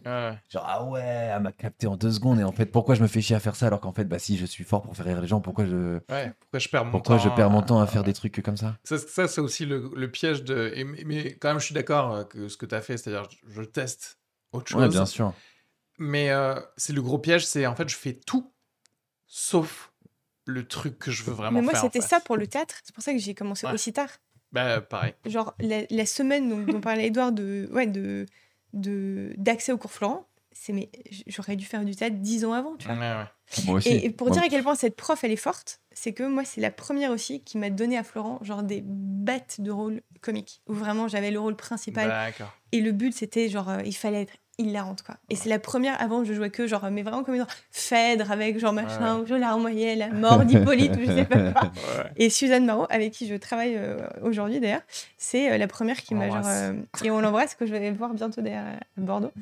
Ouais. 0.05 0.39
Genre, 0.49 0.65
ah 0.67 0.85
ouais, 0.85 1.01
elle 1.01 1.43
m'a 1.43 1.53
capté 1.53 1.87
en 1.87 1.97
deux 1.97 2.11
secondes. 2.13 2.41
Et 2.41 2.45
en 2.45 2.53
fait, 2.53 2.67
pourquoi 2.67 2.95
je 2.95 3.03
me 3.03 3.07
fais 3.07 3.21
chier 3.21 3.37
à 3.37 3.41
faire 3.41 3.57
ça 3.57 3.67
alors 3.67 3.81
qu'en 3.81 3.93
fait, 3.93 4.05
bah 4.05 4.19
si 4.19 4.37
je 4.39 4.47
suis 4.47 4.65
fort 4.65 4.83
pour 4.83 4.97
faire 4.97 5.07
rire 5.07 5.21
les 5.21 5.27
gens, 5.29 5.41
pourquoi 5.41 5.67
je, 5.67 5.99
Ouais, 6.11 6.33
pourquoi 6.41 6.59
je 6.59 6.69
perds 6.69 6.85
mon 6.87 6.91
pourquoi 6.93 7.17
temps 7.17 7.23
je 7.23 7.29
perds 7.31 7.51
mon 7.51 7.63
temps 7.63 7.81
à 7.81 7.87
faire 7.87 8.03
des 8.05 8.13
trucs 8.13 8.41
comme 8.43 8.57
ça? 8.57 8.77
Ça, 8.85 8.99
ça, 8.99 9.29
c'est 9.29 9.41
aussi 9.41 9.67
le, 9.67 9.91
le 9.95 10.11
piège 10.11 10.43
de. 10.45 10.73
et- 10.75 10.85
mais- 10.85 11.35
quand 11.37 11.49
même, 11.49 11.59
je 11.61 11.65
suis 11.67 11.75
d'accord 11.75 12.15
euh, 12.15 12.25
que 12.25 12.49
ce 12.49 12.57
que 12.57 12.67
tu 12.67 12.75
as 12.75 12.81
fait, 12.81 12.97
c'est-à-dire, 12.97 13.29
je, 13.31 13.53
je 13.53 13.63
teste 13.63 14.19
autre 14.53 14.69
chose. 14.71 14.81
Ouais, 14.83 14.89
bien 14.89 15.07
sûr. 15.07 15.33
Mais 15.99 16.31
euh, 16.31 16.59
c'est 16.77 16.93
le 16.95 17.03
gros 17.03 17.19
piège, 17.19 17.47
c'est 17.47 17.67
en 17.67 17.75
fait, 17.75 17.89
je 17.89 17.97
fais 17.97 18.15
tout 18.15 18.53
sauf 19.27 19.93
le 20.47 20.67
truc 20.67 20.99
que 20.99 21.11
je 21.11 21.23
veux 21.23 21.33
vraiment 21.33 21.59
Mais 21.61 21.63
moi, 21.63 21.73
faire. 21.73 21.85
en 21.85 21.87
c'était 21.87 22.01
fait. 22.01 22.09
ça 22.09 22.21
pour 22.21 22.37
le 22.37 22.47
théâtre. 22.47 22.77
C'est 22.83 22.95
pour 22.95 23.05
ça 23.05 23.13
que 23.13 23.19
j'ai 23.19 23.35
commencé 23.35 23.67
Ouais. 23.67 23.73
aussi 23.75 23.93
tard. 23.93 24.09
Bah, 24.53 24.81
pareil. 24.81 25.15
Genre, 25.27 25.55
la, 25.61 25.83
la 25.91 26.07
semaine 26.07 26.49
dont, 26.49 26.73
dont 26.73 26.81
parlait 26.81 27.07
Edouard 27.07 27.31
de, 27.33 27.69
ouais, 27.73 27.87
de, 27.87 28.27
d'accès 28.73 29.73
au 29.73 29.79
cours 29.79 29.93
Florent, 29.93 30.27
c'est, 30.53 30.73
mais 30.73 30.91
j'aurais 31.27 31.57
dû 31.57 31.65
faire 31.65 31.85
du 31.85 31.95
théâtre 31.95 32.17
dix 32.17 32.45
ans 32.45 32.53
avant, 32.53 32.77
tu 32.77 32.87
vois. 32.87 32.97
Ouais, 32.97 33.01
ouais. 33.01 33.65
Moi 33.65 33.77
aussi. 33.77 33.89
Et, 33.89 34.07
et 34.07 34.11
pour 34.11 34.31
dire 34.31 34.43
à 34.43 34.49
quel 34.49 34.63
point 34.63 34.75
cette 34.75 34.97
prof, 34.97 35.23
elle 35.25 35.31
est 35.33 35.37
forte, 35.37 35.81
c'est 35.93 36.13
que 36.13 36.23
moi, 36.23 36.45
c'est 36.45 36.61
la 36.61 36.71
première 36.71 37.11
aussi 37.11 37.43
qui 37.43 37.59
m'a 37.59 37.71
donné 37.71 37.97
à 37.97 38.05
Florent, 38.05 38.39
genre, 38.43 38.63
des 38.63 38.83
bêtes 38.85 39.61
de 39.61 39.71
rôle 39.71 40.03
comique, 40.21 40.63
où 40.69 40.75
vraiment 40.75 41.09
j'avais 41.09 41.31
le 41.31 41.41
rôle 41.41 41.57
principal. 41.57 42.33
Et 42.73 42.81
le 42.81 42.93
but, 42.93 43.13
c'était 43.13 43.49
genre, 43.49 43.69
euh, 43.69 43.83
il 43.85 43.95
fallait 43.95 44.23
être 44.23 44.35
hilarante, 44.61 45.03
quoi. 45.03 45.17
Et 45.29 45.37
c'est 45.37 45.49
la 45.49 45.59
première, 45.59 46.01
avant, 46.01 46.25
je 46.25 46.33
jouais 46.33 46.51
que 46.51 46.67
genre, 46.67 46.89
mais 46.91 47.03
vraiment 47.03 47.25
comme 47.25 47.35
une 47.35 47.47
Phèdre 47.71 48.31
avec 48.31 48.59
genre 48.59 48.73
machin, 48.73 49.17
Ouais. 49.17 49.23
où 49.23 49.27
je 49.27 49.35
larmoyais 49.35 49.97
la 49.97 50.09
mort 50.09 50.45
d'Hippolyte, 50.45 50.93
ou 50.97 51.01
je 51.01 51.07
sais 51.07 51.25
pas 51.25 51.53
quoi. 51.53 51.63
Ouais. 51.99 52.13
Et 52.17 52.31
Suzanne 52.31 52.65
Marot, 52.65 52.87
avec 52.91 53.13
qui 53.13 53.27
je 53.27 53.35
travaille 53.35 53.77
euh, 53.77 53.99
aujourd'hui 54.23 54.61
d'ailleurs, 54.61 54.83
c'est 55.17 55.53
euh, 55.53 55.59
la 55.59 55.67
première 55.67 55.97
qui 56.03 56.15
m'a 56.15 56.29
genre. 56.31 56.43
euh, 56.47 56.75
et 57.05 57.11
on 57.11 57.21
l'embrasse, 57.21 57.55
que 57.55 57.67
je 57.67 57.73
vais 57.73 57.91
voir 57.91 58.13
bientôt 58.15 58.41
d'ailleurs 58.43 58.67
à 58.67 59.01
Bordeaux. 59.01 59.33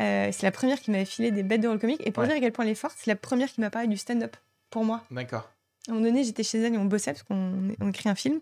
Euh, 0.00 0.28
c'est 0.32 0.42
la 0.44 0.52
première 0.52 0.80
qui 0.80 0.90
m'avait 0.90 1.04
filé 1.04 1.30
des 1.30 1.42
bêtes 1.42 1.60
de 1.60 1.68
rôle 1.68 1.78
comique. 1.78 2.00
Et 2.06 2.10
pour 2.10 2.22
Ouais. 2.22 2.28
dire 2.28 2.36
à 2.36 2.40
quel 2.40 2.52
point 2.52 2.64
elle 2.64 2.70
est 2.70 2.74
forte, 2.74 2.94
c'est 2.98 3.10
la 3.10 3.16
première 3.16 3.48
qui 3.48 3.60
m'a 3.60 3.70
parlé 3.70 3.88
du 3.88 3.96
stand-up 3.96 4.36
pour 4.70 4.84
moi. 4.84 5.02
D'accord. 5.10 5.50
À 5.88 5.90
un 5.90 5.94
moment 5.94 6.06
donné, 6.06 6.22
j'étais 6.24 6.44
chez 6.44 6.60
elle 6.60 6.74
et 6.74 6.78
on 6.78 6.84
bossait 6.84 7.12
parce 7.12 7.24
qu'on 7.24 7.74
on 7.80 7.88
écrit 7.88 8.08
un 8.08 8.14
film. 8.14 8.40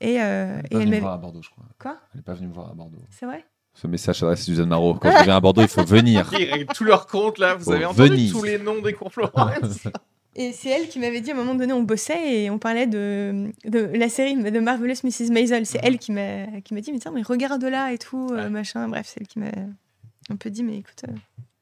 Et, 0.00 0.20
euh, 0.20 0.58
Elle 0.58 0.64
est 0.64 0.66
et 0.66 0.70
pas 0.70 0.78
venue 0.80 0.94
me 0.96 1.00
voir 1.00 1.12
à 1.12 1.18
Bordeaux, 1.18 1.42
je 1.42 1.50
crois. 1.50 1.64
Quoi? 1.78 1.96
Elle 2.12 2.18
n'est 2.18 2.22
pas 2.24 2.34
venue 2.34 2.48
me 2.48 2.52
voir 2.54 2.70
à 2.70 2.74
Bordeaux. 2.74 2.98
C'est 3.10 3.26
vrai? 3.26 3.44
Ce 3.74 3.86
message 3.86 4.18
s'adresse 4.20 4.40
à 4.40 4.44
Suzanne 4.44 4.68
Marot. 4.68 4.94
Quand 4.94 5.10
je 5.18 5.24
viens 5.24 5.36
à 5.36 5.40
Bordeaux, 5.40 5.62
il 5.62 5.68
faut 5.68 5.84
venir. 5.84 6.28
Ils 6.38 6.50
règlent 6.50 6.72
tous 6.74 6.84
leurs 6.84 7.06
comptes 7.06 7.38
là. 7.38 7.54
Vous 7.54 7.64
Faut 7.64 7.72
avez 7.72 7.84
entendu 7.86 8.10
venir. 8.10 8.32
tous 8.32 8.42
les 8.42 8.58
noms 8.58 8.80
des 8.82 8.92
cours 8.92 9.12
Florence 9.12 9.86
Et 10.36 10.52
c'est 10.52 10.68
elle 10.70 10.88
qui 10.88 11.00
m'avait 11.00 11.20
dit 11.20 11.30
à 11.32 11.34
un 11.34 11.36
moment 11.36 11.54
donné, 11.56 11.72
on 11.72 11.82
bossait 11.82 12.42
et 12.44 12.50
on 12.50 12.58
parlait 12.58 12.86
de, 12.86 13.50
de 13.64 13.80
la 13.80 14.08
série 14.08 14.36
de 14.40 14.60
Marvelous 14.60 14.94
Mrs. 15.02 15.30
Maisel. 15.32 15.66
C'est 15.66 15.80
elle 15.82 15.98
qui 15.98 16.12
m'a 16.12 16.60
qui 16.60 16.72
m'a 16.72 16.80
dit, 16.80 16.92
mais 16.92 17.00
tiens, 17.00 17.10
mais 17.10 17.22
regarde 17.22 17.64
là 17.64 17.92
et 17.92 17.98
tout, 17.98 18.28
euh, 18.32 18.48
machin. 18.48 18.88
Bref, 18.88 19.08
c'est 19.08 19.20
elle 19.20 19.26
qui 19.26 19.40
m'a 19.40 19.50
un 20.30 20.36
peu 20.36 20.48
dit, 20.50 20.62
mais 20.62 20.78
écoute, 20.78 21.02
euh, 21.08 21.12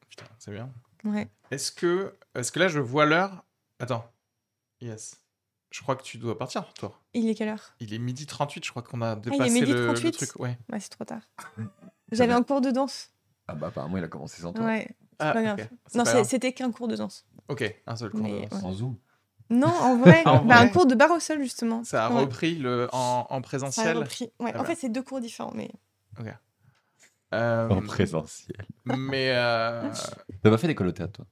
Putain, 0.09 0.25
c'est 0.37 0.51
bien. 0.51 0.69
ouais. 1.05 1.27
Est-ce 1.49 1.71
que, 1.71 2.13
est-ce 2.35 2.51
que 2.51 2.59
là, 2.59 2.67
je 2.67 2.79
vois 2.79 3.05
l'heure? 3.07 3.43
Attends. 3.79 4.05
Yes. 4.81 5.19
Je 5.71 5.81
crois 5.81 5.95
que 5.95 6.03
tu 6.03 6.17
dois 6.19 6.37
partir, 6.37 6.71
toi. 6.73 6.99
Il 7.15 7.27
est 7.27 7.33
quelle 7.35 7.49
heure? 7.49 7.73
Il 7.79 7.91
est 7.93 7.97
midi 7.99 8.27
38, 8.27 8.63
je 8.65 8.69
crois 8.69 8.83
qu'on 8.83 9.01
a 9.01 9.13
il 9.13 9.17
est 9.17 9.31
dépassé 9.31 9.51
midi 9.51 9.71
le, 9.71 9.79
le 9.81 9.85
38? 9.93 10.11
truc. 10.11 10.39
Ouais. 10.39 10.57
Ouais, 10.71 10.79
c'est 10.79 10.89
trop 10.89 11.05
tard. 11.05 11.21
J'avais 12.11 12.33
un 12.33 12.43
cours 12.43 12.61
de 12.61 12.71
danse. 12.71 13.11
Ah 13.47 13.55
bah 13.55 13.67
apparemment, 13.67 13.97
il 13.97 14.03
a 14.03 14.07
commencé 14.07 14.41
sans 14.41 14.53
toi. 14.53 14.65
Ouais. 14.65 14.87
Ah, 15.19 15.33
pas 15.33 15.41
grave. 15.43 15.67
Non, 15.95 16.03
pas 16.03 16.23
c'était 16.23 16.53
qu'un 16.53 16.71
cours 16.71 16.87
de 16.87 16.95
danse. 16.95 17.25
Ok, 17.47 17.75
un 17.87 17.95
seul 17.95 18.11
cours. 18.11 18.19
de 18.21 18.25
Mais, 18.25 18.41
danse. 18.41 18.51
ouais. 18.53 18.59
Sans 18.61 18.73
Zoom. 18.73 18.97
Non, 19.49 19.67
en 19.67 19.97
vrai, 19.97 20.21
En 20.25 20.45
bah, 20.45 20.59
un 20.59 20.67
cours 20.69 20.85
de 20.85 20.93
barre 20.95 21.11
au 21.11 21.19
sol, 21.19 21.41
justement. 21.41 21.83
Ça 21.83 22.05
a 22.05 22.11
Ouais. 22.13 22.19
repris 22.21 22.55
le, 22.55 22.87
en, 22.93 23.21
en 23.21 23.27
Ça 23.29 23.35
a 23.37 23.41
présentiel. 23.41 23.97
repris. 23.97 24.31
Ouais, 24.39 24.51
Ah 24.53 24.59
en 24.59 24.61
bah. 24.61 24.65
fait, 24.69 24.75
c'est 24.75 24.89
deux 24.89 25.01
cours 25.01 25.19
différents, 25.19 25.51
mais 25.55 25.71
Euh, 27.33 27.69
En 27.69 27.81
présentiel. 27.81 28.65
mais 28.85 29.31
euh, 29.35 29.89
T'as 30.43 30.49
pas 30.49 30.57
fait 30.57 30.67
d'école 30.67 30.87
au 30.87 30.91
théâtre, 30.91 31.13
toi? 31.13 31.25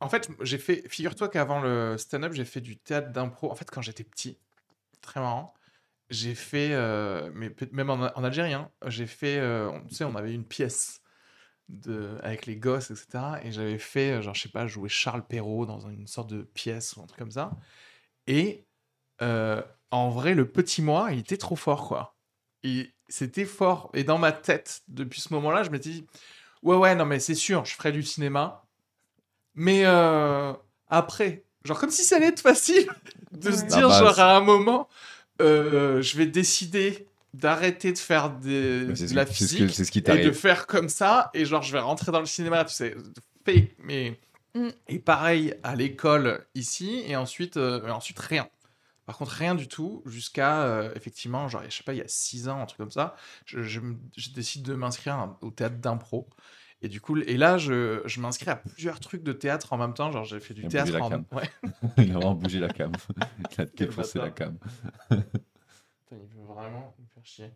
en 0.00 0.08
fait, 0.08 0.28
j'ai 0.42 0.58
fait. 0.58 0.82
Figure-toi 0.88 1.28
qu'avant 1.28 1.60
le 1.60 1.96
stand-up, 1.98 2.32
j'ai 2.32 2.44
fait 2.44 2.60
du 2.60 2.76
théâtre 2.76 3.10
d'impro. 3.12 3.50
En 3.50 3.54
fait, 3.54 3.70
quand 3.70 3.80
j'étais 3.80 4.04
petit, 4.04 4.38
très 5.00 5.20
marrant. 5.20 5.54
J'ai 6.10 6.34
fait, 6.36 6.70
euh, 6.72 7.30
mais 7.34 7.52
même 7.72 7.90
en, 7.90 7.94
en 8.16 8.24
algérien, 8.24 8.70
j'ai 8.86 9.06
fait. 9.06 9.38
euh, 9.38 9.68
on- 9.70 9.84
tu 9.86 9.94
sais, 9.94 10.04
on 10.04 10.14
avait 10.14 10.32
une 10.34 10.44
pièce 10.44 11.00
de, 11.68 12.16
avec 12.22 12.46
les 12.46 12.56
gosses, 12.56 12.90
etc. 12.92 13.40
Et 13.44 13.52
j'avais 13.52 13.78
fait, 13.78 14.12
euh, 14.12 14.22
genre, 14.22 14.34
je 14.34 14.42
sais 14.42 14.48
pas, 14.48 14.66
jouer 14.68 14.88
Charles 14.88 15.26
Perrault 15.26 15.66
dans 15.66 15.80
une 15.88 16.06
sorte 16.06 16.30
de 16.30 16.42
pièce 16.42 16.96
ou 16.96 17.02
un 17.02 17.06
truc 17.06 17.18
comme 17.18 17.32
ça. 17.32 17.50
Et 18.28 18.64
euh, 19.22 19.62
en 19.90 20.10
vrai, 20.10 20.34
le 20.34 20.48
petit 20.48 20.82
moi, 20.82 21.08
il 21.12 21.20
était 21.20 21.36
trop 21.38 21.56
fort, 21.56 21.88
quoi. 21.88 22.16
Et 22.64 22.92
c'était 23.08 23.44
fort. 23.44 23.90
Et 23.94 24.04
dans 24.04 24.18
ma 24.18 24.32
tête, 24.32 24.82
depuis 24.88 25.20
ce 25.20 25.32
moment-là, 25.34 25.62
je 25.64 25.70
m'étais 25.70 25.90
dit, 25.90 26.06
ouais, 26.62 26.76
ouais, 26.76 26.94
non, 26.94 27.06
mais 27.06 27.20
c'est 27.20 27.34
sûr, 27.36 27.64
je 27.64 27.74
ferai 27.74 27.92
du 27.92 28.02
cinéma. 28.02 28.64
Mais 29.54 29.84
après, 30.88 31.44
genre 31.64 31.78
comme 31.80 31.90
si 31.90 32.04
ça 32.04 32.16
allait 32.16 32.28
être 32.28 32.40
facile 32.40 32.88
de 33.32 33.50
se 33.52 33.64
dire, 33.64 33.88
genre 33.90 34.18
à 34.20 34.36
un 34.36 34.40
moment, 34.40 34.88
euh, 35.40 36.00
je 36.02 36.16
vais 36.16 36.26
décider 36.26 37.06
d'arrêter 37.34 37.92
de 37.92 37.98
faire 37.98 38.30
des, 38.30 38.86
de 38.86 38.94
ce, 38.94 39.14
la 39.14 39.26
ce, 39.26 39.32
physique 39.32 39.58
que- 39.66 39.68
c'est 39.68 39.84
ce 39.84 39.90
qui 39.90 39.98
et 39.98 40.02
de 40.24 40.32
faire 40.32 40.66
comme 40.66 40.88
ça 40.88 41.30
et 41.34 41.44
genre 41.44 41.62
je 41.62 41.72
vais 41.72 41.80
rentrer 41.80 42.10
dans 42.12 42.20
le 42.20 42.26
cinéma 42.26 42.64
tu 42.64 42.74
sais. 42.74 42.94
Fake 43.44 43.76
mais 43.78 44.18
Mm. 44.54 44.70
et 44.88 44.98
pareil 44.98 45.54
à 45.62 45.76
l'école 45.76 46.46
ici 46.54 47.02
et 47.06 47.14
ensuite 47.14 47.58
euh, 47.58 47.86
et 47.86 47.90
ensuite 47.90 48.18
rien. 48.18 48.48
Par 49.04 49.18
contre 49.18 49.32
rien 49.32 49.54
du 49.54 49.68
tout 49.68 50.02
jusqu'à 50.06 50.62
euh, 50.62 50.90
effectivement 50.96 51.46
genre 51.46 51.62
je 51.68 51.76
sais 51.76 51.82
pas 51.82 51.92
il 51.92 51.98
y 51.98 52.02
a 52.02 52.08
six 52.08 52.48
ans 52.48 52.62
un 52.62 52.64
truc 52.64 52.78
comme 52.78 52.90
ça 52.90 53.16
je, 53.44 53.60
je 53.60 53.80
décide 54.34 54.62
de 54.62 54.72
m'inscrire 54.74 55.36
au 55.42 55.50
théâtre 55.50 55.76
d'impro 55.76 56.26
et 56.82 56.88
du 56.88 57.00
coup 57.00 57.16
et 57.18 57.36
là 57.36 57.56
je, 57.58 58.02
je 58.04 58.20
m'inscris 58.20 58.50
à 58.50 58.56
plusieurs 58.56 59.00
trucs 59.00 59.22
de 59.22 59.32
théâtre 59.32 59.72
en 59.72 59.78
même 59.78 59.94
temps 59.94 60.12
genre 60.12 60.24
j'ai 60.24 60.40
fait 60.40 60.54
du 60.54 60.62
Il 60.62 60.68
théâtre 60.68 61.00
en 61.00 61.08
cam. 61.08 61.24
ouais 61.32 61.50
Il 61.98 62.10
a 62.10 62.14
vraiment 62.14 62.34
bougé 62.34 62.58
la 62.60 62.68
cam. 62.68 62.92
Il 63.58 63.60
a 63.60 63.64
défoncé 63.64 64.18
la 64.18 64.30
cam. 64.30 64.58
Putain, 65.08 65.22
il 66.12 66.36
veut 66.38 66.44
vraiment 66.46 66.94
me 66.98 67.06
faire 67.14 67.24
chier. 67.24 67.52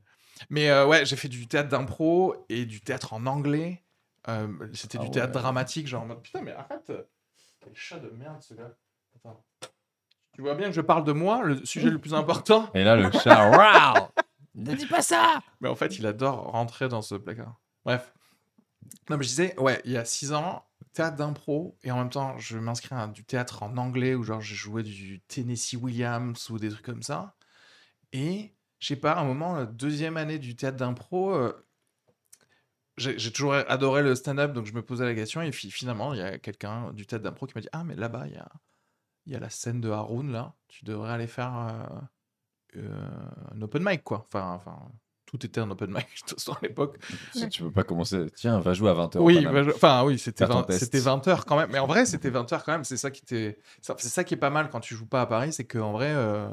Mais 0.49 0.71
euh, 0.71 0.87
ouais, 0.87 1.05
j'ai 1.05 1.17
fait 1.17 1.29
du 1.29 1.47
théâtre 1.47 1.69
d'impro 1.69 2.35
et 2.49 2.65
du 2.65 2.81
théâtre 2.81 3.13
en 3.13 3.27
anglais. 3.27 3.85
Euh, 4.29 4.49
C'était 4.75 4.99
Ah 5.01 5.05
du 5.05 5.11
théâtre 5.11 5.35
ouais. 5.35 5.41
dramatique, 5.41 5.87
genre 5.87 6.03
en 6.03 6.07
mode 6.07 6.23
putain, 6.23 6.43
mais 6.43 6.53
arrête. 6.53 6.91
euh, 6.91 7.03
Quel 7.61 7.75
chat 7.75 7.99
de 7.99 8.11
merde 8.11 8.41
ce 8.43 8.55
gars. 8.55 8.75
Attends. 9.17 9.45
Tu 10.33 10.43
vois 10.43 10.55
bien 10.55 10.69
que 10.69 10.75
je 10.75 10.81
parle 10.81 11.05
de 11.05 11.13
moi, 11.13 11.43
le 11.45 11.65
sujet 11.65 11.91
le 11.91 11.99
plus 11.99 12.15
important? 12.15 12.71
Et 12.75 12.85
là, 12.85 12.97
le 12.97 13.11
chat, 13.13 13.51
waouh 13.51 14.09
Ne 14.55 14.75
dis 14.75 14.87
pas 14.87 15.03
ça 15.03 15.41
Mais 15.61 15.69
en 15.69 15.75
fait, 15.75 15.99
il 15.99 16.07
adore 16.07 16.51
rentrer 16.53 16.89
dans 16.89 17.03
ce 17.03 17.15
placard. 17.15 17.61
Bref. 17.85 18.13
Non, 19.09 19.17
mais 19.17 19.25
je 19.25 19.29
disais, 19.29 19.59
ouais, 19.61 19.81
il 19.85 19.93
y 19.93 19.97
a 19.97 20.05
six 20.05 20.33
ans, 20.33 20.65
théâtre 20.93 21.17
d'impro, 21.17 21.77
et 21.83 21.91
en 21.91 21.99
même 21.99 22.11
temps, 22.11 22.39
je 22.39 22.59
m'inscris 22.59 22.95
à 22.95 23.07
du 23.09 23.25
théâtre 23.25 23.63
en 23.63 23.77
anglais, 23.77 24.15
où 24.15 24.23
genre, 24.23 24.41
j'ai 24.41 24.55
joué 24.55 24.83
du 24.83 25.21
Tennessee 25.29 25.75
Williams 25.75 26.51
ou 26.51 26.59
des 26.59 26.71
trucs 26.71 26.85
comme 26.85 27.03
ça. 27.03 27.37
Et, 28.13 28.55
je 28.81 28.89
sais 28.89 28.97
pas, 28.97 29.13
à 29.13 29.21
un 29.21 29.25
moment, 29.25 29.57
la 29.57 29.67
deuxième 29.67 30.17
année 30.17 30.39
du 30.39 30.57
théâtre 30.57 30.79
d'impro, 30.79 31.35
euh, 31.35 31.67
j'ai 32.97 33.33
toujours 33.33 33.55
adoré 33.55 34.03
le 34.03 34.15
stand-up, 34.15 34.53
donc 34.53 34.67
je 34.67 34.75
me 34.75 34.83
posais 34.83 35.05
la 35.05 35.15
question, 35.15 35.41
et 35.41 35.53
fi- 35.53 35.71
finalement, 35.71 36.13
il 36.13 36.19
y 36.19 36.23
a 36.23 36.39
quelqu'un 36.39 36.93
du 36.93 37.07
théâtre 37.07 37.25
d'impro 37.25 37.47
qui 37.47 37.55
m'a 37.55 37.63
dit 37.63 37.69
Ah, 37.73 37.83
mais 37.85 37.97
là-bas, 37.97 38.27
il 38.27 38.35
y 38.35 38.37
a, 38.37 38.49
y 39.27 39.37
a 39.37 39.41
la 39.41 39.51
scène 39.51 39.81
de 39.81 39.91
Haroun, 39.91 40.33
là, 40.33 40.55
tu 40.69 40.85
devrais 40.85 41.13
aller 41.13 41.27
faire 41.29 41.57
euh, 42.77 42.81
euh, 42.81 43.11
un 43.53 43.63
open 43.63 43.83
mic, 43.85 44.05
quoi. 44.05 44.25
Enfin, 44.27 44.53
enfin, 44.55 44.93
tout 45.31 45.47
était 45.47 45.61
un 45.61 45.71
open 45.71 45.91
mic, 45.91 45.97
de 46.25 46.29
toute 46.29 46.31
façon, 46.39 46.53
à 46.53 46.59
l'époque. 46.63 46.99
Si 47.33 47.49
tu 47.49 47.63
veux 47.63 47.71
pas 47.71 47.85
commencer, 47.85 48.27
tiens, 48.35 48.59
va 48.61 48.73
jouer 48.75 48.91
à 48.91 48.95
20h. 48.95 49.19
Oui, 49.19 49.47
enfin 49.75 50.03
oui, 50.05 50.19
c'était 50.19 50.39
Faire 50.47 50.49
ton 50.55 50.61
20, 50.61 50.63
test. 50.65 50.79
c'était 50.81 50.99
20 51.01 51.29
heures 51.29 51.45
quand 51.47 51.57
même. 51.57 51.71
Mais 51.73 51.79
en 51.79 51.87
vrai, 51.87 52.05
c'était 52.07 52.31
20 52.31 52.53
heures 52.53 52.65
quand 52.65 52.73
même. 52.73 52.85
C'est 52.85 52.97
ça 52.97 53.11
qui 53.11 53.23
était, 53.23 53.59
ça- 53.81 53.95
c'est 53.99 54.09
ça 54.09 54.25
qui 54.25 54.35
est 54.35 54.37
pas 54.39 54.51
mal 54.51 54.71
quand 54.71 54.81
tu 54.81 54.95
joues 54.95 55.07
pas 55.07 55.23
à 55.23 55.27
Paris, 55.27 55.53
c'est 55.53 55.65
qu'en 55.65 55.93
vrai, 55.93 56.11
euh, 56.13 56.49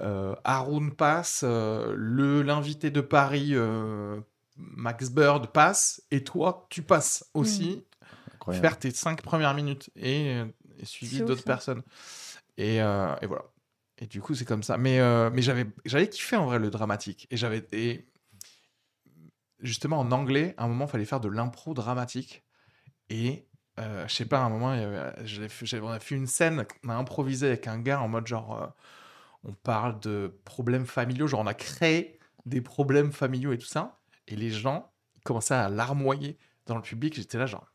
euh, 0.00 0.34
Haroun 0.44 0.92
passe, 0.94 1.42
euh, 1.44 1.92
le 1.96 2.42
l'invité 2.42 2.90
de 2.90 3.00
Paris, 3.00 3.50
euh, 3.52 4.20
Max 4.56 5.10
Bird 5.10 5.48
passe, 5.48 6.02
et 6.10 6.24
toi, 6.24 6.66
tu 6.70 6.82
passes 6.82 7.24
aussi. 7.34 7.84
Faire 8.54 8.78
tes 8.78 8.90
cinq 8.92 9.20
premières 9.20 9.52
minutes 9.52 9.90
et, 9.94 10.30
et 10.78 10.84
suivi 10.84 11.18
d'autres 11.20 11.40
ça. 11.42 11.44
personnes. 11.46 11.82
Et, 12.56 12.80
euh, 12.80 13.14
et 13.20 13.26
voilà. 13.26 13.44
Et 13.98 14.06
du 14.06 14.20
coup, 14.20 14.34
c'est 14.34 14.44
comme 14.44 14.62
ça. 14.62 14.78
Mais, 14.78 15.00
euh, 15.00 15.30
mais 15.32 15.42
j'avais, 15.42 15.66
j'avais 15.84 16.08
kiffé 16.08 16.36
en 16.36 16.46
vrai 16.46 16.58
le 16.58 16.70
dramatique. 16.70 17.26
Et 17.30 17.36
j'avais. 17.36 17.66
Et 17.72 18.06
justement, 19.60 19.98
en 19.98 20.12
anglais, 20.12 20.54
à 20.56 20.64
un 20.64 20.68
moment, 20.68 20.86
il 20.86 20.90
fallait 20.90 21.04
faire 21.04 21.20
de 21.20 21.28
l'impro 21.28 21.74
dramatique. 21.74 22.44
Et 23.10 23.46
euh, 23.78 24.06
je 24.06 24.14
sais 24.14 24.26
pas, 24.26 24.40
à 24.40 24.44
un 24.44 24.50
moment, 24.50 24.74
il 24.74 25.82
on 25.82 25.88
a 25.88 26.00
fait 26.00 26.14
une 26.14 26.26
scène, 26.26 26.64
on 26.84 26.88
a 26.90 26.94
improvisé 26.94 27.48
avec 27.48 27.66
un 27.66 27.78
gars 27.78 28.00
en 28.00 28.08
mode 28.08 28.26
genre. 28.26 28.62
euh, 28.62 28.66
on 29.44 29.52
parle 29.52 30.00
de 30.00 30.40
problèmes 30.44 30.86
familiaux, 30.86 31.26
genre 31.26 31.40
on 31.40 31.46
a 31.46 31.54
créé 31.54 32.18
des 32.46 32.60
problèmes 32.60 33.12
familiaux 33.12 33.52
et 33.52 33.58
tout 33.58 33.66
ça. 33.66 34.00
Et 34.26 34.36
les 34.36 34.50
gens 34.50 34.92
commençaient 35.24 35.54
à 35.54 35.68
larmoyer 35.68 36.38
dans 36.66 36.76
le 36.76 36.82
public. 36.82 37.14
J'étais 37.14 37.38
là, 37.38 37.46
genre, 37.46 37.66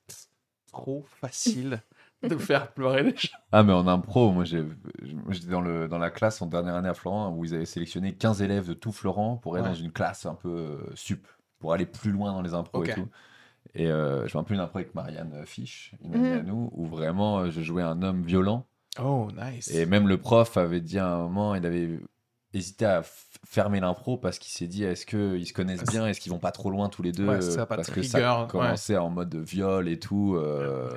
trop 0.68 1.06
facile 1.22 1.82
de 2.30 2.38
faire 2.38 2.72
pleurer 2.74 3.04
les 3.04 3.16
gens. 3.16 3.38
Ah, 3.52 3.64
mais 3.64 3.74
en 3.74 3.88
impro, 3.88 4.32
moi 4.32 4.44
j'étais 4.46 5.48
dans, 5.48 5.62
le, 5.62 5.88
dans 5.88 5.98
la 6.00 6.10
classe 6.10 6.42
en 6.42 6.48
dernière 6.48 6.76
année 6.76 6.90
à 6.90 6.94
Florent 6.94 7.32
où 7.36 7.46
ils 7.46 7.54
avaient 7.54 7.66
sélectionné 7.66 8.14
15 8.14 8.42
élèves 8.42 8.68
de 8.68 8.74
tout 8.74 8.92
Florent 8.92 9.38
pour 9.38 9.58
être 9.58 9.64
Ouais. 9.64 9.70
dans 9.70 9.76
une 9.76 9.92
classe 9.92 10.26
un 10.26 10.36
peu 10.36 10.50
euh, 10.50 10.78
sup 10.96 11.28
pour 11.60 11.74
aller 11.74 11.86
plus 11.86 12.12
loin 12.12 12.32
dans 12.32 12.42
les 12.42 12.54
impros 12.54 12.84
et 12.84 12.90
tout. 12.90 13.08
Et 13.76 13.88
euh, 13.92 14.24
je 14.24 14.32
fais 14.32 14.38
un 14.38 14.44
peu 14.44 14.54
une 14.54 14.60
impro 14.60 14.80
avec 14.80 14.94
Marianne 14.96 15.44
Fish, 15.46 15.94
une 16.04 16.16
Mhm. 16.16 16.26
amie 16.26 16.34
à 16.34 16.44
nous, 16.44 16.70
où 16.74 16.86
vraiment 16.86 17.40
euh, 17.40 17.50
je 17.52 17.62
jouais 17.62 17.84
un 17.84 18.02
homme 18.02 18.24
violent. 18.24 18.66
Oh, 19.02 19.30
nice. 19.36 19.70
Et 19.72 19.86
même 19.86 20.08
le 20.08 20.18
prof 20.18 20.58
avait 20.58 20.82
dit 20.82 21.00
à 21.00 21.08
un 21.08 21.18
moment, 21.20 21.56
il 21.56 21.66
avait 21.66 22.00
hésité 22.54 22.86
à 22.86 23.02
fermer 23.48 23.80
l'impro 23.80 24.18
parce 24.18 24.38
qu'il 24.38 24.52
s'est 24.52 24.68
dit 24.68 24.84
est-ce 24.84 25.06
qu'ils 25.08 25.48
se 25.48 25.54
connaissent 25.54 25.80
Ouais, 25.82 25.92
bien, 25.92 26.08
est-ce 26.08 26.20
qu'ils 26.20 26.32
vont 26.32 26.38
pas 26.40 26.52
trop 26.52 26.70
loin 26.70 26.90
tous 26.90 27.02
les 27.02 27.12
deux? 27.12 27.28
Ouais, 27.30 27.42
ça, 27.42 27.66
pas 27.66 27.76
de 27.76 27.82
Parce 27.82 27.90
que 27.90 28.04
ça 28.04 28.42
ouais. 28.44 28.48
commençait 28.48 28.98
en 28.98 29.10
mode 29.10 29.34
viol 29.36 29.88
et 29.88 29.98
tout. 30.00 30.36
euh, 30.36 30.92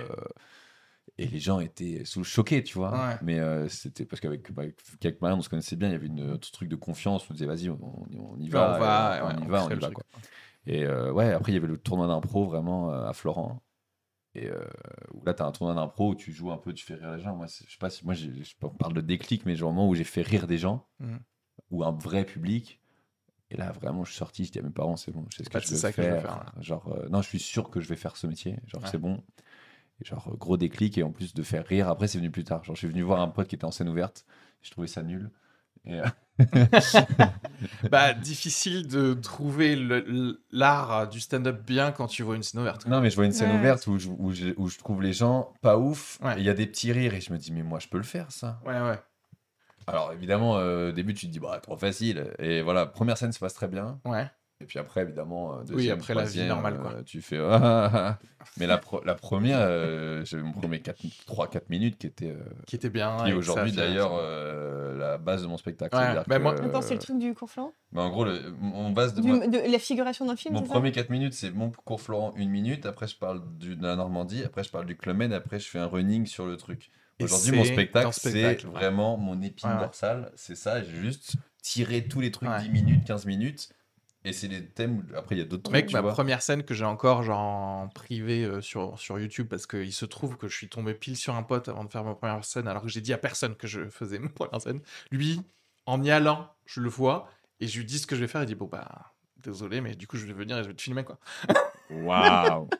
Et 1.18 1.26
les 1.26 1.38
gens 1.38 1.60
étaient 1.60 2.04
sous 2.04 2.24
choqués, 2.24 2.62
tu 2.62 2.76
vois. 2.76 2.92
Ouais. 2.92 3.16
Mais 3.22 3.38
euh, 3.40 3.68
c'était 3.68 4.04
parce 4.04 4.20
qu'avec 4.20 4.52
bah, 4.52 4.64
avec 5.02 5.20
Marianne, 5.22 5.38
on 5.38 5.42
se 5.42 5.48
connaissait 5.48 5.76
bien, 5.76 5.88
il 5.88 5.92
y 5.92 5.94
avait 5.94 6.08
une, 6.08 6.32
un 6.34 6.36
truc 6.38 6.68
de 6.68 6.76
confiance, 6.76 7.28
on 7.30 7.32
disait 7.32 7.46
vas-y, 7.46 7.70
on, 7.70 7.78
on 7.80 8.38
y 8.38 8.48
va, 8.50 8.76
on 8.76 8.78
va, 8.78 9.14
euh, 9.14 9.26
ouais, 9.28 9.34
on 9.38 9.44
y 9.44 9.48
va, 9.48 9.64
on 9.64 9.70
y. 9.70 9.92
Quoi. 9.92 10.04
Et 10.66 10.84
euh, 10.84 11.12
ouais, 11.12 11.32
après, 11.32 11.52
il 11.52 11.54
y 11.54 11.58
avait 11.58 11.68
le 11.68 11.78
tournoi 11.78 12.06
d'impro 12.06 12.44
vraiment 12.46 12.90
à 12.90 13.12
Florent. 13.14 13.62
Et 14.34 14.48
euh, 14.50 14.62
où 15.14 15.24
là, 15.24 15.32
tu 15.32 15.42
as 15.42 15.46
un 15.46 15.52
tournoi 15.52 15.74
d'impro 15.74 16.10
où 16.10 16.14
tu 16.14 16.30
joues 16.32 16.52
un 16.52 16.58
peu, 16.58 16.74
tu 16.74 16.84
fais 16.84 16.94
rire 16.96 17.12
les 17.16 17.22
gens. 17.22 17.34
Moi, 17.34 17.46
je 17.46 17.52
sais 17.70 17.78
pas 17.80 17.88
si 17.88 18.04
moi, 18.04 18.12
je 18.12 18.28
parle 18.78 18.92
de 18.92 19.00
déclic, 19.00 19.46
mais 19.46 19.56
genre, 19.56 19.72
moment 19.72 19.88
où 19.88 19.94
j'ai 19.94 20.04
fait 20.04 20.20
rire 20.20 20.46
des 20.46 20.58
gens, 20.58 20.86
Mhm. 21.00 21.20
ou 21.70 21.82
un 21.84 21.92
vrai 21.92 22.26
public. 22.26 22.78
Et 23.50 23.56
là, 23.56 23.72
vraiment, 23.72 24.04
je 24.04 24.10
suis 24.10 24.18
sorti, 24.18 24.44
je 24.44 24.52
dis 24.52 24.58
à 24.58 24.62
mes 24.62 24.70
parents, 24.70 24.96
c'est 24.96 25.12
bon, 25.12 25.24
je 25.30 25.36
sais 25.38 25.44
ce 25.44 25.48
que 25.48 25.54
Bah, 25.54 25.60
je 25.60 25.68
c'est 25.68 25.74
veux 25.74 25.80
ça 25.80 25.92
que 25.92 26.02
faire. 26.02 26.10
je 26.10 26.14
veux 26.16 26.20
faire, 26.20 26.52
Genre, 26.60 26.88
euh, 26.92 27.08
non, 27.08 27.22
je 27.22 27.28
suis 27.28 27.38
sûr 27.38 27.70
que 27.70 27.80
je 27.80 27.88
vais 27.88 27.96
faire 27.96 28.16
ce 28.16 28.26
métier. 28.26 28.58
Genre, 28.66 28.82
Ouais. 28.82 28.88
c'est 28.90 28.98
bon. 28.98 29.22
Et 30.00 30.04
genre, 30.04 30.28
euh, 30.32 30.36
gros 30.36 30.56
déclic, 30.56 30.98
et 30.98 31.02
en 31.02 31.10
plus 31.10 31.32
de 31.34 31.42
faire 31.42 31.64
rire, 31.66 31.88
après, 31.88 32.06
c'est 32.08 32.18
venu 32.18 32.30
plus 32.30 32.44
tard. 32.44 32.62
Genre, 32.64 32.74
je 32.76 32.80
suis 32.80 32.88
venu 32.88 33.02
voir 33.02 33.20
un 33.20 33.28
pote 33.28 33.48
qui 33.48 33.54
était 33.54 33.64
en 33.64 33.70
scène 33.70 33.88
ouverte, 33.88 34.24
je 34.62 34.70
trouvais 34.70 34.86
ça 34.88 35.02
nul. 35.02 35.30
Et, 35.86 36.00
euh, 36.00 36.04
Bah, 37.90 38.12
difficile 38.12 38.86
de 38.88 39.14
trouver 39.14 39.76
l'art 40.52 41.08
du 41.08 41.20
stand-up 41.20 41.62
bien 41.66 41.92
quand 41.92 42.06
tu 42.08 42.22
vois 42.22 42.36
une 42.36 42.42
scène 42.42 42.60
ouverte. 42.60 42.86
Non, 42.86 43.00
mais 43.00 43.08
je 43.10 43.16
vois 43.16 43.24
une 43.24 43.32
scène 43.32 43.50
Ouais. 43.52 43.56
ouverte 43.58 43.86
où 43.86 43.98
je, 43.98 44.08
où, 44.10 44.32
je, 44.32 44.48
où 44.56 44.68
je 44.68 44.78
trouve 44.78 45.00
les 45.02 45.12
gens 45.12 45.54
pas 45.62 45.78
ouf. 45.78 46.18
Ouais. 46.22 46.34
Il 46.38 46.44
y 46.44 46.50
a 46.50 46.54
des 46.54 46.66
petits 46.66 46.92
rires 46.92 47.14
et 47.14 47.20
je 47.20 47.32
me 47.32 47.38
dis, 47.38 47.52
mais 47.52 47.62
moi, 47.62 47.78
je 47.78 47.88
peux 47.88 47.96
le 47.98 48.04
faire, 48.04 48.30
ça. 48.32 48.60
Ouais, 48.66 48.80
ouais. 48.80 48.98
Alors, 49.86 50.12
évidemment, 50.12 50.58
euh, 50.58 50.90
au 50.90 50.92
début, 50.92 51.14
tu 51.14 51.26
te 51.26 51.32
dis, 51.32 51.38
bah, 51.40 51.58
trop 51.62 51.76
facile. 51.76 52.32
Et 52.38 52.60
voilà, 52.62 52.86
première 52.86 53.16
scène 53.16 53.32
se 53.32 53.38
passe 53.38 53.54
très 53.54 53.68
bien. 53.68 54.00
Ouais. 54.04 54.28
Et 54.62 54.64
puis 54.64 54.78
après, 54.78 55.02
évidemment, 55.02 55.58
euh, 55.58 55.64
deuxième, 55.64 55.98
après, 55.98 56.14
la 56.14 56.22
vie 56.22 56.28
troisième, 56.28 56.48
normale, 56.48 56.78
quoi. 56.80 56.92
euh, 56.94 57.02
tu 57.02 57.20
fais. 57.20 57.36
ah, 57.38 57.60
ah, 57.62 57.90
ah. 57.92 58.18
Mais 58.58 58.66
la, 58.66 58.78
pro- 58.78 59.02
la 59.04 59.14
première, 59.14 59.58
euh, 59.60 60.24
j'avais 60.24 60.42
mon 60.42 60.52
premier 60.52 60.78
3-4 60.78 61.60
minutes 61.68 61.98
qui 61.98 62.06
était. 62.06 62.30
euh, 62.30 62.38
Qui 62.66 62.76
était 62.76 62.88
bien. 62.88 63.18
qui 63.22 63.34
aujourd'hui, 63.34 63.72
d'ailleurs, 63.72 64.12
euh, 64.14 64.96
la 64.96 65.18
base 65.18 65.42
de 65.42 65.46
mon 65.46 65.58
spectacle. 65.58 65.94
Ouais, 65.94 66.14
bah, 66.26 66.36
que, 66.38 66.42
moi- 66.42 66.54
Attends, 66.54 66.80
c'est 66.80 66.94
le 66.94 67.00
truc 67.00 67.18
du 67.18 67.34
cours 67.34 67.50
Florent? 67.50 67.72
bah, 67.92 68.02
en 68.02 68.08
gros, 68.08 68.24
le- 68.24 68.50
mon 68.58 68.92
base 68.92 69.12
de. 69.12 69.20
Du- 69.20 69.28
moi- 69.28 69.46
de 69.46 69.58
la 69.70 69.78
figuration 69.78 70.24
dans 70.24 70.32
le 70.32 70.38
film, 70.38 70.54
Mon 70.54 70.62
premier 70.62 70.90
4 70.90 71.10
minutes, 71.10 71.34
c'est 71.34 71.50
mon 71.50 71.70
cours 71.70 72.00
Florent, 72.00 72.32
une 72.36 72.48
minute. 72.48 72.86
Après, 72.86 73.06
je 73.08 73.16
parle 73.18 73.42
du- 73.58 73.76
de 73.76 73.82
la 73.86 73.94
Normandie. 73.94 74.42
Après, 74.42 74.64
je 74.64 74.70
parle 74.70 74.86
du 74.86 74.96
Club 74.96 75.18
Med. 75.18 75.34
Après, 75.34 75.58
je 75.58 75.68
fais 75.68 75.78
un 75.78 75.86
running 75.86 76.24
sur 76.24 76.46
le 76.46 76.56
truc. 76.56 76.90
Aujourd'hui, 77.20 77.52
mon 77.52 77.64
spectacle, 77.64 78.08
c'est 78.12 78.62
vraiment 78.64 79.18
mon 79.18 79.40
épine 79.42 79.68
dorsale. 79.80 80.32
C'est 80.34 80.56
ça. 80.56 80.82
J'ai 80.82 80.96
juste 80.96 81.34
tiré 81.62 82.08
tous 82.08 82.20
les 82.20 82.30
trucs 82.30 82.48
Ouais. 82.48 82.62
10 82.62 82.70
minutes, 82.70 83.04
15 83.04 83.26
minutes. 83.26 83.68
Et 84.26 84.32
c'est 84.32 84.48
les 84.48 84.66
thèmes. 84.66 85.06
Après, 85.16 85.36
il 85.36 85.38
y 85.38 85.42
a 85.42 85.44
d'autres 85.44 85.62
trucs. 85.62 85.72
Mec, 85.72 85.92
ma 85.92 86.00
vois. 86.00 86.12
première 86.12 86.42
scène 86.42 86.64
que 86.64 86.74
j'ai 86.74 86.84
encore 86.84 87.22
genre 87.22 87.38
en 87.38 87.88
privé 87.88 88.44
euh, 88.44 88.60
sur, 88.60 88.98
sur 88.98 89.18
YouTube 89.20 89.46
parce 89.48 89.66
qu'il 89.66 89.92
se 89.92 90.04
trouve 90.04 90.36
que 90.36 90.48
je 90.48 90.56
suis 90.56 90.68
tombé 90.68 90.94
pile 90.94 91.16
sur 91.16 91.36
un 91.36 91.44
pote 91.44 91.68
avant 91.68 91.84
de 91.84 91.90
faire 91.90 92.02
ma 92.02 92.14
première 92.14 92.44
scène 92.44 92.66
alors 92.66 92.82
que 92.82 92.88
j'ai 92.88 93.00
dit 93.00 93.12
à 93.12 93.18
personne 93.18 93.54
que 93.54 93.68
je 93.68 93.88
faisais 93.88 94.18
ma 94.18 94.28
première 94.28 94.60
scène. 94.60 94.80
Lui, 95.12 95.42
en 95.86 96.02
y 96.02 96.10
allant, 96.10 96.52
je 96.64 96.80
le 96.80 96.88
vois 96.88 97.30
et 97.60 97.68
je 97.68 97.78
lui 97.78 97.86
dis 97.86 98.00
ce 98.00 98.06
que 98.08 98.16
je 98.16 98.20
vais 98.20 98.26
faire. 98.26 98.42
Il 98.42 98.46
dit 98.46 98.56
bon 98.56 98.66
bah 98.66 99.14
désolé 99.36 99.80
mais 99.80 99.94
du 99.94 100.08
coup 100.08 100.16
je 100.16 100.26
vais 100.26 100.32
venir 100.32 100.58
et 100.58 100.64
je 100.64 100.68
vais 100.68 100.74
te 100.74 100.82
filmer 100.82 101.04
quoi. 101.04 101.20
Waouh! 101.90 102.68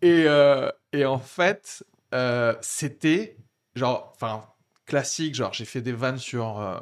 Et, 0.00 0.24
euh, 0.26 0.70
et 0.92 1.04
en 1.04 1.18
fait, 1.18 1.84
euh, 2.14 2.54
c'était 2.60 3.36
genre, 3.74 4.12
enfin, 4.14 4.44
classique, 4.86 5.34
genre 5.34 5.52
j'ai 5.52 5.64
fait 5.64 5.80
des 5.80 5.92
vannes 5.92 6.18
sur 6.18 6.60
euh, 6.60 6.78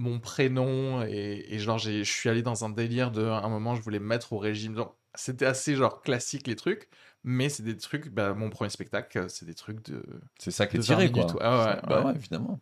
mon 0.00 0.20
prénom 0.20 1.02
et, 1.04 1.44
et 1.48 1.58
genre 1.58 1.78
j'ai- 1.78 2.04
je 2.04 2.12
suis 2.12 2.28
allé 2.28 2.42
dans 2.42 2.64
un 2.64 2.70
délire 2.70 3.10
de, 3.10 3.24
à 3.24 3.42
un 3.44 3.48
moment 3.48 3.74
je 3.76 3.82
voulais 3.82 3.98
me 4.00 4.06
mettre 4.06 4.32
au 4.32 4.38
régime. 4.38 4.76
Genre, 4.76 4.96
C'était 5.14 5.46
assez 5.46 5.74
genre 5.76 6.02
classique 6.02 6.46
les 6.46 6.56
trucs, 6.56 6.88
mais 7.24 7.48
c'est 7.48 7.62
des 7.64 7.76
trucs, 7.76 8.08
bah, 8.10 8.34
mon 8.34 8.50
premier 8.50 8.70
spectacle, 8.70 9.18
euh, 9.18 9.28
c'est 9.28 9.44
des 9.46 9.54
trucs 9.54 9.82
de, 9.84 10.02
C'est 10.38 10.50
ça 10.50 10.66
qui 10.66 10.76
est 10.76 10.80
tiré, 10.80 11.10
20 11.10 11.12
quoi. 11.12 11.26
Ouais, 11.26 11.74
ouais, 11.74 11.80
Bah 11.88 12.04
ouais. 12.04 12.14
évidemment. 12.14 12.60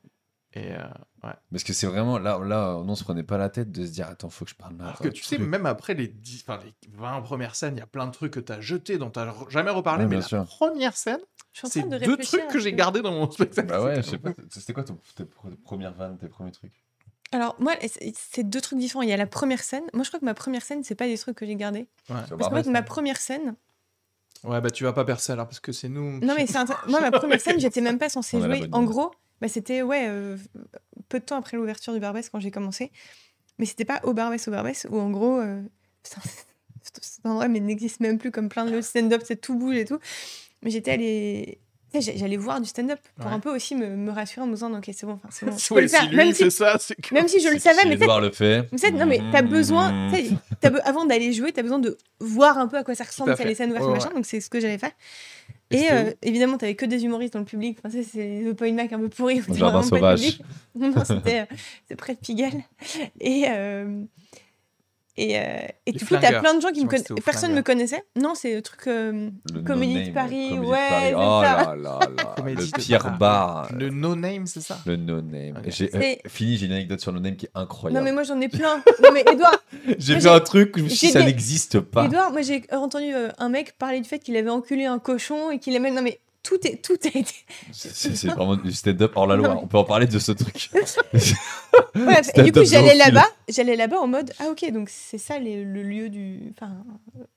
Et 0.54 0.72
euh, 0.72 0.78
ouais. 1.24 1.34
Parce 1.50 1.64
que 1.64 1.72
c'est 1.72 1.86
vraiment 1.86 2.18
là, 2.18 2.38
là, 2.38 2.76
on 2.76 2.94
se 2.94 3.04
prenait 3.04 3.22
pas 3.22 3.38
la 3.38 3.48
tête 3.48 3.70
de 3.70 3.84
se 3.86 3.90
dire 3.92 4.06
attends, 4.08 4.28
faut 4.30 4.44
que 4.44 4.50
je 4.50 4.54
parle 4.56 4.76
là. 4.78 4.84
Alors 4.84 5.00
que 5.00 5.08
tu 5.08 5.22
sais, 5.22 5.38
même 5.38 5.66
après 5.66 5.94
les, 5.94 6.08
10, 6.08 6.42
enfin, 6.46 6.58
les 6.64 6.74
20 6.90 7.20
premières 7.22 7.54
scènes, 7.54 7.76
il 7.76 7.80
y 7.80 7.82
a 7.82 7.86
plein 7.86 8.06
de 8.06 8.12
trucs 8.12 8.32
que 8.32 8.40
tu 8.40 8.52
as 8.52 8.60
jetés, 8.60 8.98
dont 8.98 9.10
tu 9.10 9.20
jamais 9.50 9.70
reparlé, 9.70 10.04
Ouais, 10.04 10.08
mais 10.08 10.16
la 10.16 10.22
sûr. 10.22 10.44
première 10.46 10.96
scène, 10.96 11.20
Je 11.52 11.58
suis 11.58 11.66
en 11.66 11.70
c'est 11.70 11.80
train 11.80 11.86
de 11.90 11.98
deux 11.98 12.16
trucs 12.18 12.46
que 12.48 12.58
j'ai 12.58 12.70
peu. 12.70 12.76
gardés 12.76 13.02
dans 13.02 13.12
mon 13.12 13.30
spectacle. 13.30 13.68
Bah 13.68 13.82
ouais, 13.82 13.96
je 13.96 14.02
C'était 14.02 14.10
sais 14.10 14.18
pas. 14.18 14.32
C'était 14.50 14.72
quoi 14.72 14.84
ton, 14.84 14.98
tes 15.14 15.24
pre- 15.24 15.56
premières 15.56 15.94
vannes, 15.94 16.18
tes 16.18 16.28
premiers 16.28 16.52
trucs? 16.52 16.84
Alors, 17.32 17.56
moi, 17.58 17.74
c'est 18.14 18.42
deux 18.48 18.60
trucs 18.60 18.78
différents. 18.78 19.02
Il 19.02 19.08
y 19.08 19.12
a 19.12 19.16
la 19.16 19.26
première 19.26 19.62
scène. 19.62 19.84
Moi, 19.92 20.02
je 20.02 20.08
crois 20.08 20.20
que 20.20 20.24
ma 20.24 20.34
première 20.34 20.62
scène, 20.62 20.82
c'est 20.82 20.94
pas 20.94 21.06
des 21.06 21.18
trucs 21.18 21.36
que 21.36 21.46
j'ai 21.46 21.56
gardés. 21.56 21.86
Vas 22.08 22.24
Parce 22.28 22.48
qu'en 22.48 22.62
fait, 22.62 22.70
ma 22.70 22.82
première 22.82 23.18
scène. 23.18 23.54
Ouais, 24.44 24.60
bah 24.60 24.70
tu 24.70 24.84
vas 24.84 24.92
pas 24.92 25.04
percer 25.04 25.32
alors 25.32 25.46
parce 25.46 25.58
que 25.58 25.72
c'est 25.72 25.88
nous. 25.88 26.20
Non, 26.20 26.34
mais 26.36 26.46
c'est 26.46 26.58
moi, 26.88 27.00
ma 27.00 27.10
première 27.10 27.40
scène, 27.40 27.58
j'étais 27.58 27.80
même 27.80 27.98
pas 27.98 28.08
censée 28.08 28.40
jouer. 28.40 28.68
En 28.72 28.84
gros, 28.84 29.10
bah, 29.40 29.48
c'était 29.48 29.82
ouais, 29.82 30.06
euh, 30.08 30.36
peu 31.08 31.18
de 31.18 31.24
temps 31.24 31.36
après 31.36 31.56
l'ouverture 31.56 31.92
du 31.92 32.00
Barbès 32.00 32.28
quand 32.30 32.40
j'ai 32.40 32.50
commencé. 32.50 32.92
Mais 33.58 33.66
c'était 33.66 33.84
pas 33.84 34.00
au 34.04 34.14
Barbès, 34.14 34.46
au 34.46 34.50
Barbès, 34.52 34.86
où 34.90 34.98
en 34.98 35.10
gros, 35.10 35.40
euh, 35.40 35.60
putain, 36.04 36.20
cet 37.02 37.26
endroit 37.26 37.48
mais 37.48 37.60
n'existe 37.60 38.00
même 38.00 38.18
plus 38.18 38.30
comme 38.30 38.48
plein 38.48 38.64
de 38.64 38.80
stand-up, 38.80 39.22
c'est 39.24 39.40
tout 39.40 39.56
bouge 39.56 39.76
et 39.76 39.84
tout. 39.84 39.98
Mais 40.62 40.70
j'étais 40.70 40.92
allée. 40.92 41.58
J'allais 41.94 42.36
voir 42.36 42.60
du 42.60 42.68
stand-up 42.68 42.98
pour 43.16 43.26
Ouais. 43.26 43.32
un 43.32 43.40
peu 43.40 43.54
aussi 43.54 43.74
me, 43.74 43.86
me 43.96 44.10
rassurer 44.10 44.42
en 44.42 44.46
me 44.46 44.54
disant 44.54 44.72
ok 44.76 44.90
c'est 44.92 45.06
bon, 45.06 45.12
enfin, 45.14 45.28
c'est 45.30 45.46
bon. 45.46 45.56
je 45.58 45.74
Ouais, 45.74 45.82
le 45.82 45.88
faire. 45.88 46.02
si 46.02 46.08
lui 46.08 46.16
même, 46.16 46.32
si, 46.34 46.44
fait 46.44 46.50
ça, 46.50 46.76
c'est 46.78 46.94
que. 46.94 47.14
même 47.14 47.28
si 47.28 47.40
je 47.40 47.48
le 47.48 47.58
savais, 47.58 47.80
si 47.80 47.88
mais 47.88 47.94
Edouard 47.94 48.20
le 48.20 48.30
fait. 48.30 48.68
mais 48.72 48.90
non, 48.92 49.06
mais 49.06 49.20
t'as 49.32 49.42
besoin, 49.42 49.90
Mhm. 49.92 50.12
tu 50.14 50.24
sais, 50.26 50.34
t'as 50.60 50.70
be- 50.70 50.80
avant 50.84 51.06
d'aller 51.06 51.32
jouer, 51.32 51.50
t'as 51.52 51.62
besoin 51.62 51.78
de 51.78 51.96
voir 52.20 52.58
un 52.58 52.66
peu 52.68 52.76
à 52.76 52.84
quoi 52.84 52.94
ça 52.94 53.04
ressemble, 53.04 53.30
ça, 53.30 53.36
fait. 53.36 53.44
les 53.46 53.54
scènes 53.54 53.70
ouvertes, 53.70 53.86
Ouais, 53.86 53.92
machin, 53.92 54.10
donc 54.14 54.26
c'est 54.26 54.40
ce 54.40 54.50
que 54.50 54.60
j'allais 54.60 54.78
faire. 54.78 54.92
Et 55.70 55.90
euh, 55.92 56.12
évidemment, 56.22 56.56
t'avais 56.56 56.74
que 56.74 56.86
des 56.86 57.04
humoristes 57.04 57.34
dans 57.34 57.40
le 57.40 57.44
public. 57.44 57.78
Enfin, 57.84 57.94
c'est 58.10 58.40
le 58.40 58.54
point 58.54 58.72
Mac 58.72 58.90
un 58.92 58.98
peu 58.98 59.08
pourri. 59.10 59.42
Jardin 59.48 59.54
vraiment 59.54 59.72
pas 59.72 59.82
de 59.82 59.86
sauvage. 59.88 60.20
public. 60.20 60.42
Non, 60.74 60.90
non, 60.96 61.04
c'était 61.04 61.40
euh, 61.92 61.96
près 61.96 62.14
de 62.14 62.18
Pigalle. 62.20 62.62
Et, 63.20 63.44
euh, 63.48 64.02
et, 65.20 65.38
euh, 65.38 65.42
et 65.86 65.92
du 65.92 66.04
coup, 66.04 66.14
plein 66.16 66.54
de 66.54 66.60
gens 66.60 66.68
qui 66.70 66.80
Je 66.80 66.84
me 66.84 66.88
connaissent. 66.90 67.12
Personne 67.24 67.50
ne 67.50 67.56
me 67.56 67.62
connaissait. 67.62 68.02
Non, 68.16 68.34
c'est 68.34 68.54
le 68.54 68.62
truc. 68.62 68.86
euh, 68.86 69.30
Le 69.52 69.62
Comédie 69.62 70.08
de 70.08 70.14
Paris, 70.14 70.50
Comédie 70.50 70.56
de 70.66 70.70
ouais, 70.70 70.88
Paris. 70.88 71.12
Oh 71.16 71.40
ça. 71.42 71.56
là 71.56 71.76
là 71.76 71.98
là. 72.16 72.34
Comédie 72.36 72.60
Le 72.66 72.66
de 72.78 72.82
pire 72.82 73.18
bar. 73.18 73.68
Le 73.74 73.90
no-name, 73.90 74.46
c'est 74.46 74.60
ça? 74.60 74.78
Le 74.86 74.96
no-name. 74.96 75.60
J'ai 75.66 75.90
euh, 75.94 76.14
fini, 76.28 76.56
j'ai 76.56 76.66
une 76.66 76.72
anecdote 76.72 77.00
sur 77.00 77.10
le 77.12 77.18
no-name 77.18 77.36
qui 77.36 77.46
est 77.46 77.50
Non, 77.54 77.62
incroyable. 77.62 78.04
mais 78.04 78.12
moi, 78.12 78.22
j'en 78.22 78.40
ai 78.40 78.48
plein. 78.48 78.76
non, 79.02 79.10
mais 79.12 79.24
Edouard, 79.30 79.58
J'ai 79.98 80.16
vu 80.18 80.28
un 80.28 80.40
truc, 80.40 80.74
je 80.76 80.82
me 80.84 80.88
suis 80.88 81.08
dit, 81.08 81.12
ça 81.12 81.24
n'existe 81.24 81.80
pas. 81.80 82.04
Edouard, 82.06 82.30
moi, 82.30 82.42
j'ai 82.42 82.62
entendu 82.72 83.12
euh, 83.12 83.28
un 83.38 83.48
mec 83.48 83.76
parler 83.78 84.00
du 84.00 84.08
fait 84.08 84.20
qu'il 84.20 84.36
avait 84.36 84.50
enculé 84.50 84.84
un 84.84 84.98
cochon 85.00 85.50
et 85.50 85.58
qu'il 85.58 85.74
aimait. 85.74 85.90
Non, 85.90 86.02
mais 86.02 86.20
tout, 86.42 86.66
est, 86.66 86.82
tout 86.82 86.96
a 87.04 87.18
été. 87.18 87.34
C'est 87.72 88.26
vraiment 88.28 88.56
du 88.56 88.72
stand-up 88.72 89.12
hors 89.16 89.26
la 89.26 89.36
loi. 89.36 89.48
Non, 89.48 89.60
On 89.64 89.66
peut 89.66 89.76
en 89.78 89.84
parler 89.84 90.06
de 90.06 90.18
ce 90.18 90.32
truc. 90.32 90.70
Bref, 91.94 92.30
et 92.34 92.42
du 92.42 92.52
coup, 92.52 92.64
j'allais 92.64 92.94
là-bas, 92.94 93.26
j'allais 93.48 93.76
là-bas 93.76 93.98
en 93.98 94.06
mode 94.06 94.32
ah 94.38 94.48
ok 94.50 94.70
donc 94.72 94.88
c'est 94.88 95.18
ça 95.18 95.38
les- 95.38 95.64
le 95.64 95.82
lieu 95.82 96.08
du, 96.08 96.52
enfin 96.52 96.84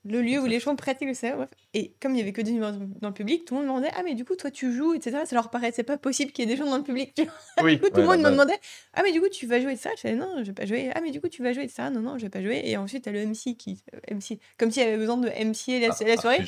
le 0.04 0.20
lieu 0.22 0.40
où 0.40 0.46
les 0.46 0.60
gens 0.60 0.76
pratiquent 0.76 1.08
le 1.08 1.14
stand-up. 1.14 1.48
Et 1.74 1.94
comme 2.00 2.14
il 2.14 2.18
y 2.18 2.22
avait 2.22 2.32
que 2.32 2.40
des 2.42 2.52
humoristes 2.52 2.80
dans 3.00 3.08
le 3.08 3.14
public, 3.14 3.44
tout 3.44 3.54
le 3.54 3.60
monde 3.60 3.68
me 3.68 3.72
demandait 3.72 3.90
ah 3.96 4.02
mais 4.04 4.14
du 4.14 4.24
coup 4.24 4.36
toi 4.36 4.50
tu 4.50 4.72
joues 4.72 4.94
etc. 4.94 5.18
Ça 5.24 5.34
leur 5.34 5.50
paraissait 5.50 5.82
pas 5.82 5.96
possible 5.98 6.32
qu'il 6.32 6.48
y 6.48 6.52
ait 6.52 6.54
des 6.54 6.62
gens 6.62 6.68
dans 6.70 6.76
le 6.76 6.82
public. 6.84 7.12
Tu 7.14 7.24
vois 7.24 7.32
Oui. 7.64 7.76
du 7.76 7.80
coup 7.82 7.88
tout 7.90 7.96
Ouais, 7.96 8.02
le 8.02 8.06
monde 8.06 8.12
la 8.12 8.18
me 8.18 8.22
base. 8.24 8.32
demandait 8.46 8.60
ah 8.94 9.00
mais 9.04 9.12
du 9.12 9.20
coup 9.20 9.28
tu 9.28 9.46
vas 9.46 9.60
jouer 9.60 9.72
etc. 9.72 9.90
Je 9.96 10.02
disais 10.08 10.14
non 10.20 10.36
je 10.38 10.44
vais 10.44 10.52
pas 10.52 10.66
jouer. 10.66 10.90
Ah 10.94 11.00
mais 11.02 11.10
du 11.10 11.20
coup 11.20 11.28
tu 11.28 11.42
vas 11.42 11.52
jouer 11.52 11.64
etc. 11.64 11.84
Non 11.92 12.00
non 12.00 12.18
je 12.18 12.22
vais 12.22 12.30
pas 12.30 12.42
jouer. 12.42 12.62
Et 12.64 12.76
ensuite 12.76 13.04
t'as 13.04 13.10
le 13.10 13.24
MC 13.26 13.56
qui 13.56 13.82
euh, 13.94 14.14
MC 14.14 14.38
comme 14.58 14.70
s'il 14.70 14.82
y 14.82 14.86
avait 14.86 14.96
besoin 14.96 15.16
de 15.16 15.28
MC 15.28 15.80
la, 15.80 15.88
la 16.06 16.16
soirée. 16.16 16.44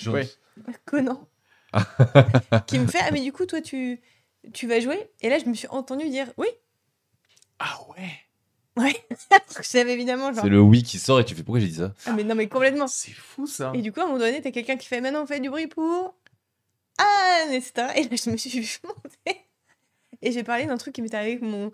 Ah. 0.69 0.73
Connant. 0.85 1.27
qui 2.67 2.79
me 2.79 2.87
fait 2.87 2.99
ah 3.03 3.11
mais 3.11 3.21
du 3.21 3.33
coup 3.33 3.47
toi 3.47 3.61
tu 3.61 4.01
tu 4.53 4.67
vas 4.67 4.81
jouer? 4.81 5.11
Et 5.21 5.29
là 5.29 5.39
je 5.39 5.45
me 5.47 5.55
suis 5.55 5.69
entendu 5.69 6.09
dire 6.09 6.33
oui 6.37 6.49
Ah 7.59 7.79
ouais. 7.91 8.83
ouais. 8.85 9.07
je 9.57 9.63
savais 9.63 9.93
évidemment 9.93 10.33
genre 10.33 10.45
C'est 10.45 10.51
le 10.51 10.61
oui 10.61 10.83
qui 10.83 10.99
sort 10.99 11.21
et 11.21 11.25
tu 11.25 11.35
fais 11.35 11.43
pourquoi 11.43 11.61
j'ai 11.61 11.69
dit 11.69 11.77
ça? 11.77 11.93
Ah 12.07 12.13
mais 12.13 12.25
non 12.25 12.35
mais 12.35 12.49
complètement. 12.49 12.87
C'est 12.87 13.13
fou 13.13 13.47
ça. 13.47 13.73
Et 13.75 13.83
du 13.83 13.93
coup, 13.93 14.01
à 14.01 14.05
un 14.05 14.07
moment 14.07 14.19
donné, 14.19 14.41
t'as 14.43 14.51
quelqu'un 14.51 14.77
qui 14.77 14.87
fait 14.87 15.01
maintenant 15.01 15.23
on 15.23 15.27
fait 15.27 15.41
du 15.41 15.51
bruit 15.51 15.67
pour 15.67 16.15
Anne, 16.99 17.53
etc. 17.53 17.89
Et 17.97 18.05
là, 18.05 18.17
je 18.23 18.31
me 18.31 18.37
suis 18.37 18.51
vu 18.61 18.79
monter. 18.85 19.41
Et 20.23 20.33
j'ai 20.33 20.43
parlé 20.45 20.67
d'un 20.67 20.77
truc 20.77 20.95
qui 20.95 21.03
m'était 21.03 21.17
arrivé 21.17 21.33
avec 21.33 21.43
mon, 21.43 21.71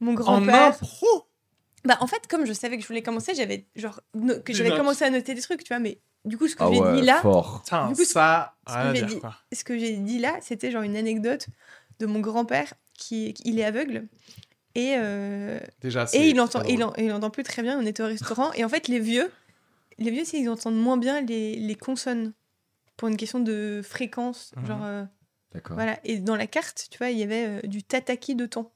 mon 0.00 0.12
En 0.12 0.14
grand-père. 0.14 0.66
impro? 0.74 1.06
Bah, 1.84 1.98
en 2.00 2.06
fait, 2.06 2.26
comme 2.26 2.46
je 2.46 2.52
savais 2.52 2.76
que 2.76 2.82
je 2.82 2.88
voulais 2.88 3.02
commencer, 3.02 3.34
j'avais 3.34 3.66
genre 3.76 4.00
no- 4.14 4.40
que 4.40 4.52
j'avais 4.52 4.70
commencé 4.76 5.04
à 5.04 5.10
noter 5.10 5.34
des 5.34 5.40
trucs, 5.42 5.62
tu 5.62 5.68
vois. 5.68 5.78
Mais 5.78 5.98
du 6.26 6.36
coup, 6.36 6.48
ce 6.48 6.56
que 6.56 6.62
Ah 6.64 6.68
j'ai 6.72 6.80
ouais, 6.80 7.00
dit 7.00 7.02
là, 7.06 7.20
fort. 7.22 7.62
Du 7.88 7.94
coup, 7.94 8.04
ça, 8.04 8.54
ce 8.68 8.74
que 8.74 8.82
j'ai 8.94 9.00
dire, 9.00 9.06
dit- 9.06 9.20
quoi. 9.20 9.34
ce 9.52 9.64
que 9.64 9.78
j'ai 9.78 9.96
dit 9.96 10.18
là, 10.18 10.36
c'était 10.42 10.70
genre 10.70 10.82
une 10.82 10.96
anecdote 10.96 11.46
de 12.00 12.06
mon 12.06 12.20
grand-père 12.20 12.74
qui, 12.94 13.32
qui- 13.34 13.42
il 13.46 13.58
est 13.58 13.64
aveugle. 13.64 14.08
Et, 14.74 14.94
euh, 14.98 15.58
Déjà, 15.80 16.06
c'est 16.06 16.18
et 16.18 16.28
il 16.28 16.40
entend, 16.40 16.60
très 16.60 16.72
il, 16.72 16.80
drôle. 16.80 16.92
en- 16.98 17.02
il 17.02 17.12
entend 17.12 17.30
plus 17.30 17.42
très 17.44 17.62
bien. 17.62 17.78
On 17.78 17.86
était 17.86 18.02
au 18.02 18.06
restaurant 18.06 18.52
et 18.52 18.64
en 18.64 18.68
fait 18.68 18.88
les 18.88 19.00
vieux, 19.00 19.30
les 19.98 20.10
vieux, 20.10 20.24
ils 20.34 20.48
entendent 20.50 20.78
moins 20.78 20.98
bien 20.98 21.22
les, 21.22 21.56
les 21.56 21.74
consonnes 21.74 22.34
pour 22.98 23.08
une 23.08 23.16
question 23.16 23.40
de 23.40 23.80
fréquence. 23.82 24.52
Mhm. 24.56 24.66
Genre, 24.66 24.84
euh, 24.84 25.04
D'accord. 25.52 25.76
voilà. 25.76 25.98
Et 26.04 26.18
dans 26.18 26.36
la 26.36 26.46
carte, 26.46 26.88
tu 26.90 26.98
vois, 26.98 27.08
il 27.10 27.18
y 27.18 27.22
avait 27.22 27.46
euh, 27.46 27.60
du 27.66 27.82
tataki 27.82 28.34
de 28.34 28.44
ton. 28.46 28.68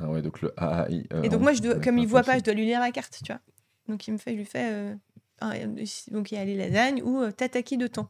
Ah 0.00 0.08
ouais, 0.08 0.22
donc 0.22 0.40
le 0.40 0.54
A, 0.56 0.86
I. 0.88 1.06
euh, 1.12 1.22
Et 1.22 1.28
donc 1.28 1.40
on- 1.40 1.42
moi, 1.42 1.52
je 1.52 1.60
dois, 1.60 1.74
ouais, 1.74 1.84
comme 1.84 1.98
il 1.98 2.06
voit 2.06 2.22
pas, 2.22 2.38
je 2.38 2.42
dois 2.44 2.54
lui 2.54 2.64
lire 2.64 2.80
la 2.80 2.90
carte, 2.92 3.20
tu 3.22 3.30
vois. 3.32 3.40
Donc 3.88 4.06
il 4.08 4.12
me 4.12 4.18
fait, 4.18 4.30
je 4.32 4.36
lui 4.36 4.44
fais, 4.46 4.70
euh, 4.72 4.94
donc 5.40 6.30
il 6.30 6.34
y 6.34 6.38
a 6.38 6.44
les 6.44 6.56
lasagnes 6.56 7.02
ou 7.02 7.22
euh, 7.22 7.32
tataki 7.32 7.76
de 7.76 7.86
thon. 7.86 8.08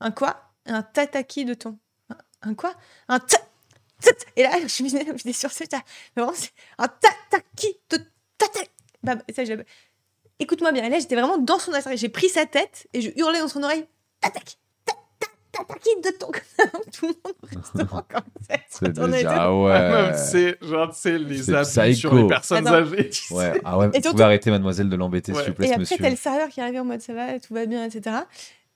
Un 0.00 0.10
quoi? 0.10 0.52
Un 0.66 0.82
tataki 0.82 1.44
de 1.44 1.54
thon. 1.54 1.78
Un, 2.42 2.54
quoi? 2.54 2.74
Un 3.08 3.18
ta, 3.18 3.38
Et 4.36 4.42
là, 4.42 4.52
je 4.66 4.82
me 4.82 4.88
disais, 4.88 5.32
sur 5.32 5.50
ce 5.50 5.64
vraiment, 6.14 6.32
c'est 6.34 6.52
un 6.78 6.88
tataki 6.88 7.78
de 7.90 7.98
tataki. 8.36 8.70
Bah, 9.02 9.16
Écoute-moi 10.40 10.72
bien. 10.72 10.88
Là, 10.88 10.98
j'étais 10.98 11.16
vraiment 11.16 11.38
dans 11.38 11.58
son 11.58 11.72
oreille. 11.72 11.96
J'ai 11.96 12.08
pris 12.08 12.28
sa 12.28 12.46
tête 12.46 12.86
et 12.92 13.00
je 13.00 13.10
hurlais 13.16 13.40
dans 13.40 13.48
son 13.48 13.62
oreille, 13.62 13.86
tataki, 14.20 14.58
tataki 15.66 16.00
de 16.02 16.10
thon. 16.18 16.30
Tout 16.92 17.06
le 17.06 17.14
monde 17.24 17.34
il 17.52 17.58
se 18.70 18.76
C'est 18.78 18.92
déjà, 18.92 19.42
ah 19.42 19.54
ouais. 19.54 19.90
Même, 19.90 20.14
c'est 20.16 20.58
genre, 20.62 20.90
tu 20.90 20.98
sais, 21.00 21.18
les 21.18 21.42
C'est 21.42 21.78
abus 21.78 21.94
sur 21.94 22.14
les 22.14 22.26
personnes 22.26 22.66
Attends. 22.66 22.76
âgées. 22.76 23.10
tu 23.10 23.22
sais. 23.24 23.34
Ouais, 23.34 23.60
ah 23.64 23.78
ouais, 23.78 23.88
vous 23.88 24.10
pouvez 24.10 24.24
arrêter, 24.24 24.50
mademoiselle, 24.50 24.88
de 24.88 24.96
l'embêter, 24.96 25.34
s'il 25.34 25.44
vous 25.44 25.54
plaît, 25.54 25.68
Et 25.68 25.72
après, 25.72 25.96
t'as 25.96 26.10
le 26.10 26.16
serveur 26.16 26.48
qui 26.48 26.60
arrive 26.60 26.80
en 26.80 26.84
mode 26.84 27.00
ça 27.00 27.14
va, 27.14 27.38
tout 27.38 27.54
va 27.54 27.66
bien, 27.66 27.84
etc. 27.84 28.16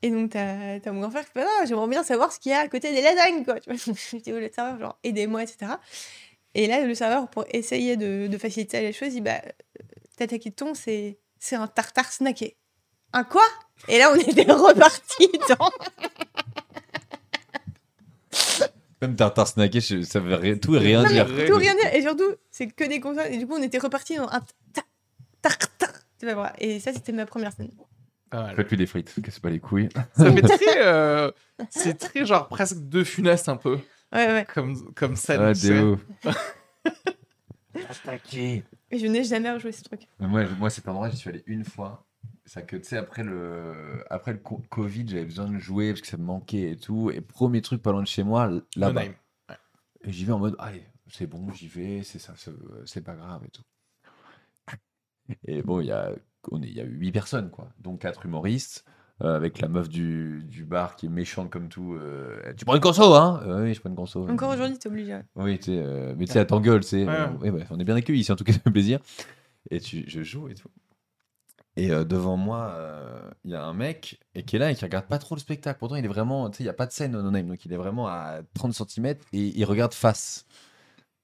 Et 0.03 0.11
donc, 0.11 0.31
t'as 0.31 0.79
as 0.85 0.93
mon 0.93 1.01
grand 1.01 1.11
frère 1.11 1.25
qui 1.25 1.33
fait 1.33 1.45
non, 1.45 1.67
j'aimerais 1.67 1.89
bien 1.89 2.03
savoir 2.03 2.33
ce 2.33 2.41
qu'il 2.41 2.51
y 2.51 2.55
a 2.55 2.59
à 2.61 2.69
côté 2.69 2.93
des 2.93 3.03
lasagnes, 3.03 3.45
quoi. 3.45 3.61
Tu 3.61 3.71
vois, 3.71 3.79
je 4.11 4.17
dis 4.17 4.33
au 4.33 4.39
le 4.39 4.51
serveur, 4.53 4.79
genre, 4.79 4.99
aidez-moi, 5.05 5.43
etc. 5.43 5.73
Et 6.55 6.67
là, 6.67 6.85
le 6.85 6.95
serveur, 6.95 7.29
pour 7.29 7.45
essayer 7.51 7.97
de, 7.97 8.27
de 8.27 8.39
faciliter 8.39 8.81
les 8.81 8.93
choses, 8.93 9.09
il 9.09 9.15
dit 9.15 9.21
bah, 9.21 9.41
euh, 9.45 9.85
tataki 10.17 10.51
de 10.51 10.55
thon, 10.55 10.75
c'est 10.75 11.19
c'est 11.39 11.57
un 11.57 11.67
tartare 11.67 12.13
snacké. 12.13 12.57
Un 13.13 13.25
quoi? 13.25 13.43
Et 13.89 13.99
là, 13.99 14.13
on 14.13 14.17
était 14.17 14.51
reparti 14.51 15.29
dans. 15.49 15.71
Même 19.03 19.17
tartare 19.17 19.47
snacké, 19.49 19.81
je- 19.81 20.03
ça 20.03 20.21
veut 20.21 20.35
rien- 20.37 20.57
tout 20.57 20.75
et 20.77 20.79
rien 20.79 21.03
Non, 21.03 21.09
mais 21.09 21.15
dire. 21.15 21.47
tout 21.49 21.57
rien 21.59 21.75
dire. 21.75 21.93
Et 21.95 22.01
surtout, 22.03 22.31
c'est 22.51 22.69
que 22.69 22.85
des 22.89 23.01
consonnes. 23.01 23.31
Et 23.33 23.37
du 23.39 23.47
coup, 23.47 23.55
on 23.59 23.63
était 23.63 23.79
reparti 23.79 24.17
dans 24.17 24.29
un 24.29 24.41
ta- 24.73 24.83
tartare. 25.43 25.93
Tu 26.19 26.27
vas 26.27 26.35
voir. 26.35 26.53
Et 26.59 26.79
ça, 26.81 26.93
c'était 26.93 27.13
ma 27.13 27.27
première 27.27 27.53
scène. 27.53 27.71
Pas 28.31 28.43
mal. 28.45 28.57
Faites-lui 28.57 28.77
des 28.79 28.87
frites, 28.87 29.13
casse 29.23 29.41
pas 29.41 29.51
les 29.51 29.59
couilles. 29.59 29.89
Ça 30.17 30.33
fait 30.33 30.41
très. 30.43 30.87
euh, 30.87 31.31
c'est 31.69 31.99
très 31.99 32.25
genre 32.25 32.49
presque 32.49 32.77
de 32.89 33.05
funeste 33.05 33.49
un 33.49 33.57
peu. 33.57 33.79
Ouais, 34.13 34.27
ouais. 34.27 34.47
Comme, 34.55 34.95
comme 34.95 35.17
scène. 35.17 35.41
Ah, 35.43 35.53
tu 35.53 35.61
sais. 35.61 35.69
Déo. 35.75 35.99
Et 38.91 38.99
je 38.99 39.07
n'ai 39.07 39.25
jamais 39.25 39.51
rejoué 39.51 39.73
ce 39.73 39.83
truc. 39.83 40.03
Mais 40.21 40.27
Moi, 40.29 40.45
moi, 40.59 40.71
cet 40.71 40.87
endroit, 40.89 41.09
j'y 41.09 41.17
suis 41.17 41.31
allé 41.31 41.43
une 41.47 41.65
fois. 41.65 42.05
Ça 42.45 42.63
que, 42.63 42.77
tu 42.77 42.85
sais, 42.85 42.97
après 42.97 43.23
le, 43.23 44.05
après 44.11 44.33
le 44.33 44.39
co- 44.39 44.63
Covid, 44.69 45.07
j'avais 45.09 45.25
besoin 45.25 45.49
de 45.49 45.59
jouer 45.59 45.91
parce 45.93 46.01
que 46.01 46.07
ça 46.09 46.17
me 46.17 46.25
manquait 46.25 46.73
et 46.73 46.77
tout. 46.77 47.11
Et 47.11 47.21
premier 47.21 47.63
truc 47.63 47.83
pas 47.83 47.93
loin 47.93 48.03
de 48.03 48.07
chez 48.09 48.25
moi, 48.25 48.51
là-bas. 48.77 49.05
Et 50.05 50.13
j'y 50.13 50.25
vais 50.25 50.33
en 50.33 50.39
mode, 50.39 50.57
allez, 50.59 50.85
c'est 51.11 51.27
bon, 51.27 51.51
j'y 51.53 51.69
vais, 51.69 52.03
c'est 52.05 52.19
ça, 52.19 52.35
c'est- 52.37 52.53
c'est 52.87 53.03
pas 53.03 53.15
grave 53.17 53.43
et 53.45 53.51
tout. 53.51 53.63
Et 55.47 55.63
bon, 55.63 55.81
il 55.81 55.87
y 55.87 55.93
a, 55.93 56.11
on 56.51 56.63
est, 56.63 56.67
il 56.67 56.75
y 56.75 56.81
a 56.81 56.85
huit 56.85 57.13
personnes, 57.13 57.51
quoi. 57.51 57.69
Donc 57.79 58.01
quatre 58.01 58.27
humoristes, 58.27 58.85
euh, 59.23 59.37
avec 59.37 59.61
la 59.61 59.69
meuf 59.69 59.89
du, 59.89 60.43
du 60.45 60.65
bar 60.65 60.97
qui 60.97 61.07
est 61.07 61.09
méchante 61.09 61.51
comme 61.51 61.69
tout. 61.69 61.95
euh, 61.95 62.41
tu 62.57 62.65
prends 62.65 62.75
une 62.75 62.81
conso, 62.81 63.15
hein? 63.15 63.41
Euh, 63.47 63.63
Oui, 63.65 63.75
je 63.75 63.81
prends 63.81 63.91
une 63.91 63.97
conso. 63.97 64.29
Encore 64.29 64.51
aujourd'hui, 64.51 64.79
t'es 64.79 64.89
obligé. 64.89 65.19
Oui, 65.37 65.59
euh, 65.69 66.15
mais 66.19 66.27
tu 66.27 66.33
sais, 66.33 66.41
à 66.41 66.45
t'engueule, 66.45 66.81
tu 66.81 66.89
sais. 66.89 67.05
Ouais, 67.05 67.11
euh, 67.11 67.29
ouais. 67.39 67.51
ouais, 67.51 67.61
ouais, 67.61 67.67
on 67.71 67.79
est 67.79 67.85
bien 67.85 67.97
accueillis 67.97 68.21
ici, 68.21 68.33
en 68.33 68.37
tout 68.37 68.45
cas, 68.45 68.53
fait 68.53 68.71
plaisir. 68.71 69.01
Et 69.71 69.81
tu, 69.81 70.05
je 70.09 70.23
joue 70.23 70.49
et 70.49 70.55
tout. 70.55 70.69
Et 71.77 71.91
euh, 71.91 72.05
devant 72.05 72.37
moi, 72.37 72.71
euh, 72.75 73.31
il 73.45 73.51
y 73.51 73.55
a 73.55 73.65
un 73.65 73.73
mec 73.73 74.21
et 74.35 74.43
qui 74.43 74.57
est 74.57 74.59
là 74.59 74.71
et 74.71 74.75
qui 74.75 74.85
regarde 74.85 75.07
pas 75.07 75.19
trop 75.19 75.35
le 75.35 75.41
spectacle. 75.41 75.79
Pourtant, 75.79 75.97
il 75.97 76.05
est 76.05 76.09
vraiment, 76.09 76.51
tu 76.51 76.59
sais, 76.59 76.63
il 76.65 76.67
n'y 76.67 76.71
a 76.71 76.75
pas 76.75 76.87
de 76.87 76.93
scène 76.93 77.17
au 77.17 77.23
no-name, 77.23 77.49
donc 77.49 77.65
il 77.65 77.73
est 77.73 77.77
vraiment 77.79 78.09
à 78.09 78.41
30 78.55 78.75
cm 78.75 79.07
et 79.33 79.39
il 79.59 79.65
regarde 79.65 79.95
face. 79.95 80.45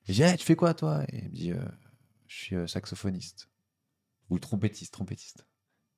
Et 0.09 0.13
je 0.15 0.23
dis, 0.23 0.31
Eh, 0.33 0.37
tu 0.39 0.47
fais 0.47 0.57
quoi, 0.57 0.73
toi? 0.73 1.03
Et 1.13 1.19
il 1.19 1.25
me 1.25 1.35
dit, 1.35 1.53
euh, 1.53 1.59
je 2.29 2.35
suis 2.37 2.57
euh, 2.57 2.67
saxophoniste. 2.67 3.49
Ou 4.31 4.39
trompettiste, 4.39 4.93
trompettiste. 4.95 5.45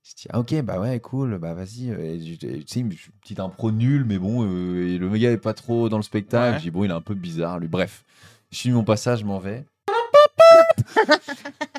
Je 0.02 0.14
dis, 0.14 0.26
ah 0.30 0.40
ok, 0.40 0.62
bah 0.62 0.80
ouais, 0.80 0.98
cool, 0.98 1.38
bah 1.38 1.54
vas-y. 1.54 1.88
Je- 1.88 2.34
tu 2.36 2.64
sais, 2.66 2.80
une 2.80 2.88
petite 3.22 3.38
impro 3.38 3.70
nulle, 3.70 4.04
mais 4.04 4.18
bon, 4.18 4.44
euh, 4.46 4.88
et 4.88 4.98
le 4.98 5.08
gars 5.16 5.30
est 5.30 5.36
pas 5.36 5.54
trop 5.54 5.88
dans 5.88 5.96
le 5.98 6.02
spectacle. 6.02 6.54
Ouais. 6.54 6.58
Je 6.58 6.62
dis, 6.64 6.70
bon, 6.72 6.82
il 6.84 6.90
est 6.90 6.94
un 6.94 7.00
peu 7.00 7.14
bizarre, 7.14 7.58
lui. 7.60 7.68
Bref, 7.68 8.04
je 8.50 8.58
finis 8.58 8.74
mon 8.74 8.82
passage, 8.84 9.20
je 9.20 9.24
m'en 9.26 9.38
vais. 9.38 9.64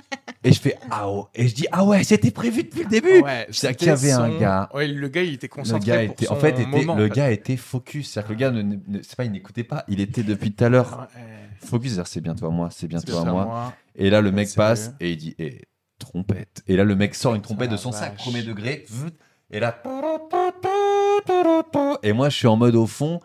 et 0.44 0.52
je 0.52 0.60
fais, 0.60 0.76
ah 0.90 1.12
ouais. 1.12 1.24
Et 1.36 1.48
je 1.48 1.54
dis, 1.56 1.68
ah 1.72 1.86
ouais, 1.86 2.04
c'était 2.04 2.32
prévu 2.32 2.64
depuis 2.64 2.84
le 2.84 2.90
début. 2.90 3.22
Ouais, 3.22 3.46
Je 3.50 3.54
sais 3.54 3.68
c'était 3.68 3.76
qu'il 3.76 3.88
y 3.88 3.92
avait 3.92 4.12
un 4.12 4.40
gars. 4.40 4.70
Ouais, 4.74 4.88
le 4.88 5.08
gars, 5.08 5.22
il 5.24 5.34
était 5.36 5.48
Le 5.48 5.52
concentré. 5.54 5.88
gars 5.88 6.04
pour 6.06 6.14
était, 6.14 6.28
en 6.30 6.36
fait, 6.36 6.50
était, 6.50 6.66
moment, 6.66 6.96
le 6.96 7.06
en 7.06 7.08
fait. 7.08 7.14
gars 7.16 7.32
était 7.32 7.58
focus. 7.58 8.10
C'est-à-dire 8.10 8.28
que 8.30 8.34
le 8.34 8.40
gars, 8.40 8.52
ne, 8.52 8.62
ne- 8.64 9.02
c'est 9.04 9.16
pas, 9.16 9.26
il 9.26 9.32
n'écoutait 9.32 9.64
pas. 9.64 9.84
Il 9.88 10.00
était 10.00 10.24
depuis 10.24 10.52
tout 10.52 10.64
à 10.64 10.70
l'heure 10.70 11.08
Ouais, 11.16 11.22
focus. 11.68 11.92
C'est-à-dire, 11.92 12.08
c'est 12.08 12.22
bientôt 12.22 12.48
à 12.48 12.50
moi, 12.50 12.70
c'est 12.72 12.88
bien 12.88 13.00
à 13.00 13.02
ça, 13.02 13.24
moi. 13.26 13.74
Et 13.96 14.10
là, 14.10 14.22
le 14.22 14.32
mec 14.32 14.48
Sérieux 14.48 14.58
passe 14.70 14.94
et 15.00 15.12
il 15.12 15.18
dit 15.18 15.36
eh, 15.38 15.62
trompette. 16.00 16.64
Et 16.68 16.76
là, 16.76 16.84
le 16.86 16.96
mec 16.96 17.14
sort 17.14 17.36
une 17.36 17.42
trompette 17.42 17.70
Ah, 17.70 17.74
de 17.74 17.78
son 17.78 17.92
sac, 17.92 18.16
premier 18.16 18.42
degré. 18.42 18.86
Et 19.52 19.60
là. 19.60 19.80
Et 22.04 22.14
moi, 22.14 22.30
je 22.30 22.36
suis 22.38 22.48
en 22.48 22.58
mode 22.58 22.76
au 22.76 22.88
fond. 22.88 23.20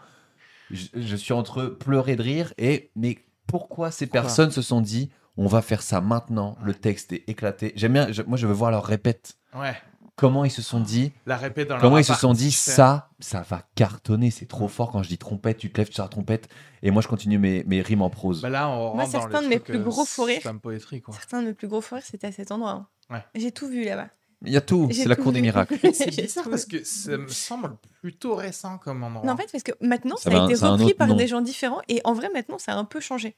Je, 0.71 0.87
je 0.97 1.17
suis 1.17 1.33
entre 1.33 1.65
pleurer 1.67 2.17
de 2.17 2.23
rire 2.23 2.53
et. 2.59 2.91
Mais 2.97 3.19
pourquoi 3.47 3.91
ces 3.91 4.07
Pourquoi 4.07 4.23
personnes 4.23 4.51
se 4.51 4.63
sont 4.63 4.81
dit 4.81 5.11
on 5.37 5.47
va 5.47 5.63
faire 5.63 5.83
ça 5.83 6.01
maintenant 6.01 6.57
Le 6.63 6.75
texte 6.75 7.13
est 7.13 7.25
éclaté. 7.29 7.73
J'aime 7.77 7.93
bien. 7.95 8.13
je- 8.13 8.23
moi, 8.23 8.37
je 8.37 8.47
veux 8.47 8.53
voir 8.55 8.71
leur 8.71 8.85
répète. 8.85 9.37
Ouais, 9.55 9.75
Comment 10.17 10.47
ils 10.47 10.51
se 10.51 10.63
sont 10.63 10.81
dit 10.81 11.13
la 11.27 11.37
répète 11.37 11.69
dans 11.69 11.79
Comment 11.79 11.99
ils 11.99 12.05
se 12.05 12.15
sont 12.15 12.33
dit 12.33 12.51
ça, 12.51 13.11
ça 13.21 13.43
va 13.43 13.61
cartonner, 13.75 14.31
c'est 14.31 14.47
trop 14.47 14.67
fort 14.67 14.91
quand 14.91 15.03
je 15.03 15.09
dis 15.11 15.19
trompette, 15.19 15.59
tu 15.59 15.71
te 15.71 15.77
lèves, 15.77 15.89
tu 15.89 15.95
sors 15.95 16.07
la 16.07 16.09
trompette, 16.09 16.49
et 16.83 16.91
moi 16.91 17.03
je 17.03 17.09
continue 17.09 17.37
mes, 17.39 17.65
mes 17.65 17.83
rimes 17.83 18.01
en 18.01 18.09
prose. 18.09 18.41
Bah 18.41 18.49
là, 18.49 18.67
on 18.71 18.95
Moi, 18.95 19.05
rentre 19.05 19.13
dans 19.13 19.21
certains 19.21 19.43
de 19.43 19.49
mes 19.49 19.59
plus 19.59 19.77
euh, 19.77 19.83
gros 19.83 20.07
fous 20.07 20.23
rires. 20.25 20.41
Certains 20.43 21.43
de 21.43 21.49
mes 21.49 21.53
plus 21.53 21.69
gros 21.69 21.83
fous 21.83 21.97
rires, 21.97 22.05
c'était 22.05 22.29
à 22.29 22.33
cet 22.33 22.51
endroit. 22.51 22.71
hein. 22.71 22.87
Ouais. 23.11 23.23
J'ai 23.35 23.53
tout 23.53 23.69
vu 23.69 23.85
là-bas. 23.85 24.09
Il 24.47 24.53
y 24.53 24.57
a 24.57 24.63
tout, 24.63 24.89
c'est 24.91 25.05
la 25.07 25.17
cour 25.17 25.33
des 25.33 25.41
miracles. 25.43 25.78
C'est 25.94 26.09
bizarre 26.15 26.49
parce 26.49 26.65
que 26.67 26.83
ça 26.85 27.17
me 27.19 27.28
semble 27.28 27.77
plutôt 28.01 28.35
récent 28.36 28.78
comme 28.78 29.02
endroit. 29.02 29.25
Non, 29.27 29.33
en 29.33 29.36
fait, 29.36 29.51
parce 29.52 29.65
que 29.65 29.73
maintenant, 29.83 30.17
Ça 30.17 30.31
a 30.31 30.44
été 30.47 30.62
un 30.65 30.77
repris 30.77 30.94
par 30.94 31.09
nom. 31.09 31.17
des 31.17 31.27
gens 31.27 31.41
différents. 31.43 31.81
Et 31.89 32.01
en 32.05 32.12
vrai, 32.15 32.28
maintenant, 32.33 32.59
ça 32.59 32.73
a 32.73 32.77
un 32.77 32.85
peu 32.85 33.01
changé. 33.01 33.36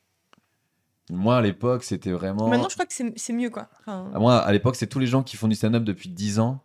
Moi 1.10 1.36
à 1.38 1.40
l'époque, 1.42 1.84
c'était 1.84 2.12
vraiment. 2.12 2.48
Maintenant, 2.48 2.68
je 2.68 2.74
crois 2.74 2.86
que 2.86 2.92
c'est 2.92 3.12
c'est 3.16 3.32
mieux, 3.32 3.50
quoi. 3.50 3.68
Enfin, 3.80 4.10
Moi 4.18 4.36
à 4.38 4.52
l'époque, 4.52 4.76
c'est 4.76 4.86
tous 4.86 4.98
les 4.98 5.06
gens 5.06 5.22
qui 5.22 5.36
font 5.36 5.48
du 5.48 5.54
stand-up 5.54 5.84
depuis 5.84 6.08
10 6.08 6.38
ans, 6.38 6.62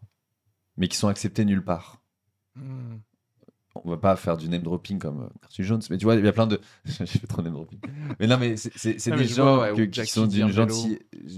mais 0.77 0.88
qui 0.88 0.97
sont 0.97 1.07
acceptés 1.07 1.45
nulle 1.45 1.63
part. 1.63 2.01
Hmm. 2.55 2.97
On 3.85 3.89
va 3.89 3.97
pas 3.97 4.15
faire 4.15 4.38
du 4.38 4.49
name 4.49 4.61
dropping 4.61 4.99
comme 4.99 5.22
euh, 5.23 5.27
Arthur 5.43 5.65
Jones, 5.65 5.81
mais 5.89 5.97
tu 5.97 6.05
vois, 6.05 6.13
il 6.15 6.23
y 6.23 6.27
a 6.27 6.31
plein 6.31 6.45
de. 6.45 6.59
J'ai 6.85 7.05
fait 7.07 7.25
trop 7.27 7.41
name 7.41 7.53
dropping. 7.53 7.80
Mais 8.19 8.27
non, 8.27 8.38
mais 8.38 8.55
c'est- 8.55 9.07
Non, 9.09 9.15
des 9.15 9.22
mais 9.23 9.27
gens 9.27 9.55
vois, 9.55 9.72
ouais, 9.72 9.75
que- 9.75 9.81
ou 9.81 9.89
qui 10.03 10.05
sont 10.05 10.27
d'une 10.27 10.51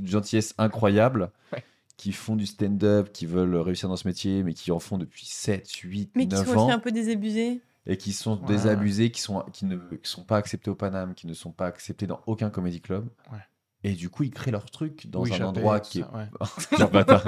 gentillesse 0.06 0.54
incroyable, 0.58 1.32
Ouais. 1.54 1.64
qui 1.96 2.12
font 2.12 2.36
du 2.36 2.46
stand-up, 2.46 3.12
qui 3.14 3.26
veulent 3.26 3.56
réussir 3.56 3.88
dans 3.88 3.96
ce 3.96 4.06
métier, 4.08 4.44
mais 4.44 4.54
qui 4.54 4.72
en 4.74 4.80
font 4.80 4.98
depuis 4.98 5.26
7, 5.26 5.70
8, 5.72 6.12
mais 6.16 6.28
qui 6.28 6.36
9 6.36 6.46
sont 6.46 6.58
ans. 6.58 6.66
aussi 6.66 6.74
un 6.74 6.80
peu 6.80 6.92
désabusés. 6.92 7.62
Et 7.88 7.98
qui 7.98 8.14
sont 8.14 8.42
Ouais. 8.42 8.46
désabusés, 8.46 9.12
qui 9.12 9.22
sont 9.22 9.42
qui 9.54 9.66
ne 9.66 9.78
qui 9.78 10.10
sont 10.10 10.24
pas 10.26 10.38
acceptés 10.38 10.70
au 10.72 10.76
Paname, 10.76 11.14
qui 11.16 11.28
ne 11.28 11.34
sont 11.34 11.52
pas 11.52 11.68
acceptés 11.68 12.08
dans 12.08 12.22
aucun 12.28 12.50
comédie 12.50 12.82
club. 12.82 13.10
Ouais. 13.32 13.40
Et 13.88 13.92
du 13.94 14.10
coup, 14.10 14.24
ils 14.24 14.32
créent 14.32 14.50
leur 14.50 14.66
truc 14.66 15.08
dans 15.12 15.22
Oui, 15.22 15.32
un 15.40 15.46
endroit 15.46 15.80
qui 15.80 16.00
est 16.00 16.02
ça, 16.02 16.12
ouais. 16.16 16.88
Bâtard. 16.92 17.24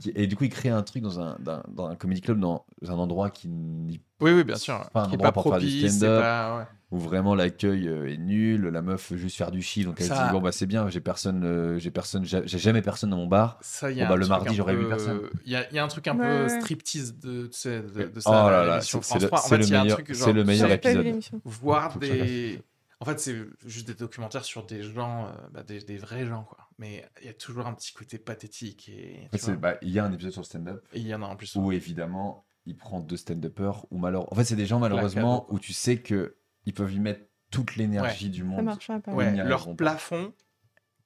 Qui- 0.00 0.10
et 0.16 0.26
du 0.26 0.34
coup, 0.34 0.42
ils 0.44 0.50
créent 0.50 0.68
un 0.70 0.82
truc 0.82 1.00
dans 1.02 1.20
un 1.20 1.36
dans, 1.38 1.62
dans 1.68 1.86
un 1.86 1.94
comédie 1.94 2.20
club 2.20 2.40
dans 2.40 2.64
un 2.88 2.94
endroit 2.94 3.30
qui 3.30 3.46
n'y- 3.48 4.00
Oui, 4.20 4.32
oui, 4.32 4.42
bien 4.42 4.56
sûr. 4.56 4.80
Pas 4.90 5.02
un 5.02 5.04
Qui 5.04 5.10
est 5.12 5.14
endroit 5.14 5.28
pas 5.30 5.32
pour 5.32 5.44
faire 5.52 5.60
du 5.60 5.66
propice, 5.66 5.96
stand-up. 5.98 6.20
pas- 6.20 6.56
ouais. 6.58 6.64
où 6.90 6.98
vraiment 6.98 7.34
l'accueil 7.36 7.86
euh, 7.88 8.12
est 8.12 8.18
nul, 8.18 8.62
la 8.66 8.82
meuf 8.82 9.12
veut 9.12 9.16
juste 9.16 9.36
faire 9.36 9.50
du 9.52 9.62
chi, 9.62 9.84
donc 9.84 9.94
elle 10.00 10.08
se 10.08 10.12
Ça- 10.14 10.26
dit 10.26 10.32
bon 10.32 10.40
bah 10.42 10.50
c'est 10.52 10.66
bien, 10.66 10.88
j'ai 10.90 11.00
personne, 11.00 11.42
euh, 11.44 11.78
j'ai 11.78 11.90
personne, 11.92 12.24
j'ai 12.24 12.44
jamais 12.58 12.82
personne 12.82 13.08
dans 13.10 13.16
mon 13.16 13.26
bar. 13.28 13.58
Ça, 13.62 13.90
y 13.90 13.94
Bon, 13.94 14.02
a 14.02 14.08
bah, 14.08 14.14
un 14.14 14.16
le 14.16 14.26
mardi, 14.26 14.54
j'aurais 14.56 14.74
huit 14.74 14.88
personnes. 14.88 15.20
Il 15.46 15.52
y 15.52 15.74
y 15.74 15.78
a 15.78 15.84
un 15.84 15.88
truc 15.88 16.06
un 16.08 16.18
Ouais, 16.18 16.26
peu 16.26 16.52
ouais. 16.52 16.60
striptease 16.60 17.16
de, 17.18 17.46
tu 17.46 17.58
sais, 17.58 17.80
de, 17.80 17.86
de 18.02 18.10
Oh 18.16 18.20
ça, 18.20 18.50
là 18.50 18.64
là, 18.66 18.72
l'émission 18.74 19.00
c'est- 19.02 19.20
le- 19.20 19.26
3. 19.28 19.38
En 19.38 19.42
c'est 19.42 19.48
fait, 19.50 19.58
le 19.58 19.66
meilleur- 19.68 19.98
genre, 20.10 20.32
le 20.34 20.42
vu 20.42 21.08
épisode. 21.08 21.40
voir 21.44 21.98
des... 21.98 22.60
En 23.02 23.04
fait, 23.04 23.18
c'est 23.18 23.36
juste 23.66 23.88
des 23.88 23.94
documentaires 23.94 24.44
sur 24.44 24.64
des 24.64 24.84
gens, 24.84 25.26
euh, 25.26 25.30
bah, 25.50 25.64
des, 25.64 25.80
des 25.80 25.96
vrais 25.96 26.24
gens, 26.24 26.44
quoi. 26.44 26.68
Mais 26.78 27.04
il 27.20 27.26
y 27.26 27.28
a 27.28 27.34
toujours 27.34 27.66
un 27.66 27.74
petit 27.74 27.92
côté 27.92 28.16
pathétique. 28.16 28.88
Et, 28.88 29.28
bah, 29.60 29.74
il 29.82 29.90
y 29.90 29.98
a 29.98 30.04
un 30.04 30.12
épisode 30.12 30.30
sur 30.30 30.40
le 30.42 30.46
stand-up 30.46 30.84
il 30.94 31.06
y 31.06 31.12
en 31.14 31.20
a 31.22 31.26
en 31.26 31.34
plus. 31.34 31.54
où 31.56 31.72
évidemment 31.72 32.44
il 32.64 32.76
prend 32.76 33.00
deux 33.00 33.16
stand-uppers 33.16 33.84
ou 33.90 33.98
malheureusement, 33.98 34.32
en 34.32 34.36
fait 34.36 34.44
c'est 34.44 34.54
des 34.56 34.66
gens 34.66 34.78
malheureusement 34.78 35.46
où 35.52 35.58
tu 35.58 35.72
sais 35.72 35.96
que 35.98 36.36
ils 36.64 36.72
peuvent 36.72 36.92
y 36.92 37.00
mettre 37.00 37.24
toute 37.50 37.74
l'énergie 37.74 38.30
du 38.30 38.40
Ça 38.40 38.46
monde. 38.46 38.64
marchera 38.64 39.00
pas. 39.00 39.12
Ouais, 39.12 39.32
leur 39.34 39.74
plafond 39.74 40.32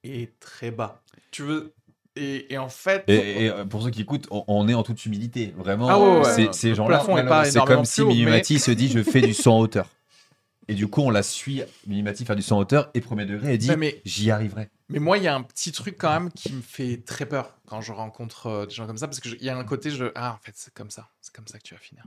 est 0.03 0.39
très 0.39 0.69
bas. 0.71 1.01
Tu 1.31 1.41
veux... 1.41 1.73
Et, 2.15 2.53
et 2.53 2.57
en 2.57 2.69
fait... 2.69 3.03
Et, 3.07 3.45
et, 3.45 3.49
euh, 3.49 3.65
pour 3.65 3.81
ceux 3.83 3.89
qui 3.91 4.01
écoutent, 4.01 4.27
on, 4.31 4.43
on 4.47 4.67
est 4.67 4.73
en 4.73 4.81
toute 4.83 5.05
humilité, 5.05 5.53
vraiment. 5.57 5.87
Ah 5.89 5.99
ouais, 5.99 6.17
ouais, 6.19 6.23
c'est 6.23 6.47
ouais. 6.47 6.53
ces 6.53 6.69
Le 6.69 6.75
gens-là, 6.75 6.97
plafond 6.97 7.17
est 7.17 7.23
pas 7.23 7.29
malheureusement, 7.41 7.65
c'est 7.67 7.73
comme 7.75 7.85
si 7.85 8.01
mais- 8.01 8.07
Mimimati 8.13 8.59
se 8.59 8.71
dit 8.71 8.87
je 8.87 9.03
fais 9.03 9.21
du 9.21 9.33
100 9.33 9.59
hauteur. 9.59 9.89
Et 10.69 10.73
du 10.75 10.87
coup, 10.87 11.01
on 11.01 11.09
la 11.09 11.23
suit, 11.23 11.61
Mimimati, 11.85 12.25
faire 12.25 12.35
du 12.35 12.41
son 12.41 12.57
hauteur 12.57 12.89
et 12.93 13.01
premier 13.01 13.25
degré, 13.25 13.53
et 13.53 13.57
dit 13.57 13.69
Ouais, 13.69 13.77
mais- 13.77 14.01
J'y 14.05 14.31
arriverai. 14.31 14.69
Mais 14.89 14.99
moi, 14.99 15.17
il 15.17 15.23
y 15.23 15.27
a 15.27 15.35
un 15.35 15.43
petit 15.43 15.71
truc 15.71 15.97
quand 15.97 16.11
même 16.11 16.31
qui 16.31 16.51
me 16.53 16.61
fait 16.61 17.03
très 17.05 17.25
peur 17.25 17.57
quand 17.67 17.81
je 17.81 17.91
rencontre 17.93 18.47
euh, 18.47 18.65
des 18.65 18.73
gens 18.73 18.85
comme 18.87 18.97
ça, 18.97 19.07
parce 19.07 19.19
qu'il 19.19 19.41
y 19.43 19.49
a 19.49 19.57
un 19.57 19.63
côté, 19.63 19.89
je... 19.91 20.05
ah, 20.15 20.33
en 20.33 20.43
fait, 20.45 20.53
c'est 20.55 20.73
comme 20.73 20.89
ça, 20.89 21.09
c'est 21.21 21.33
comme 21.33 21.47
ça 21.47 21.57
que 21.57 21.63
tu 21.63 21.73
vas 21.73 21.79
finir. 21.79 22.03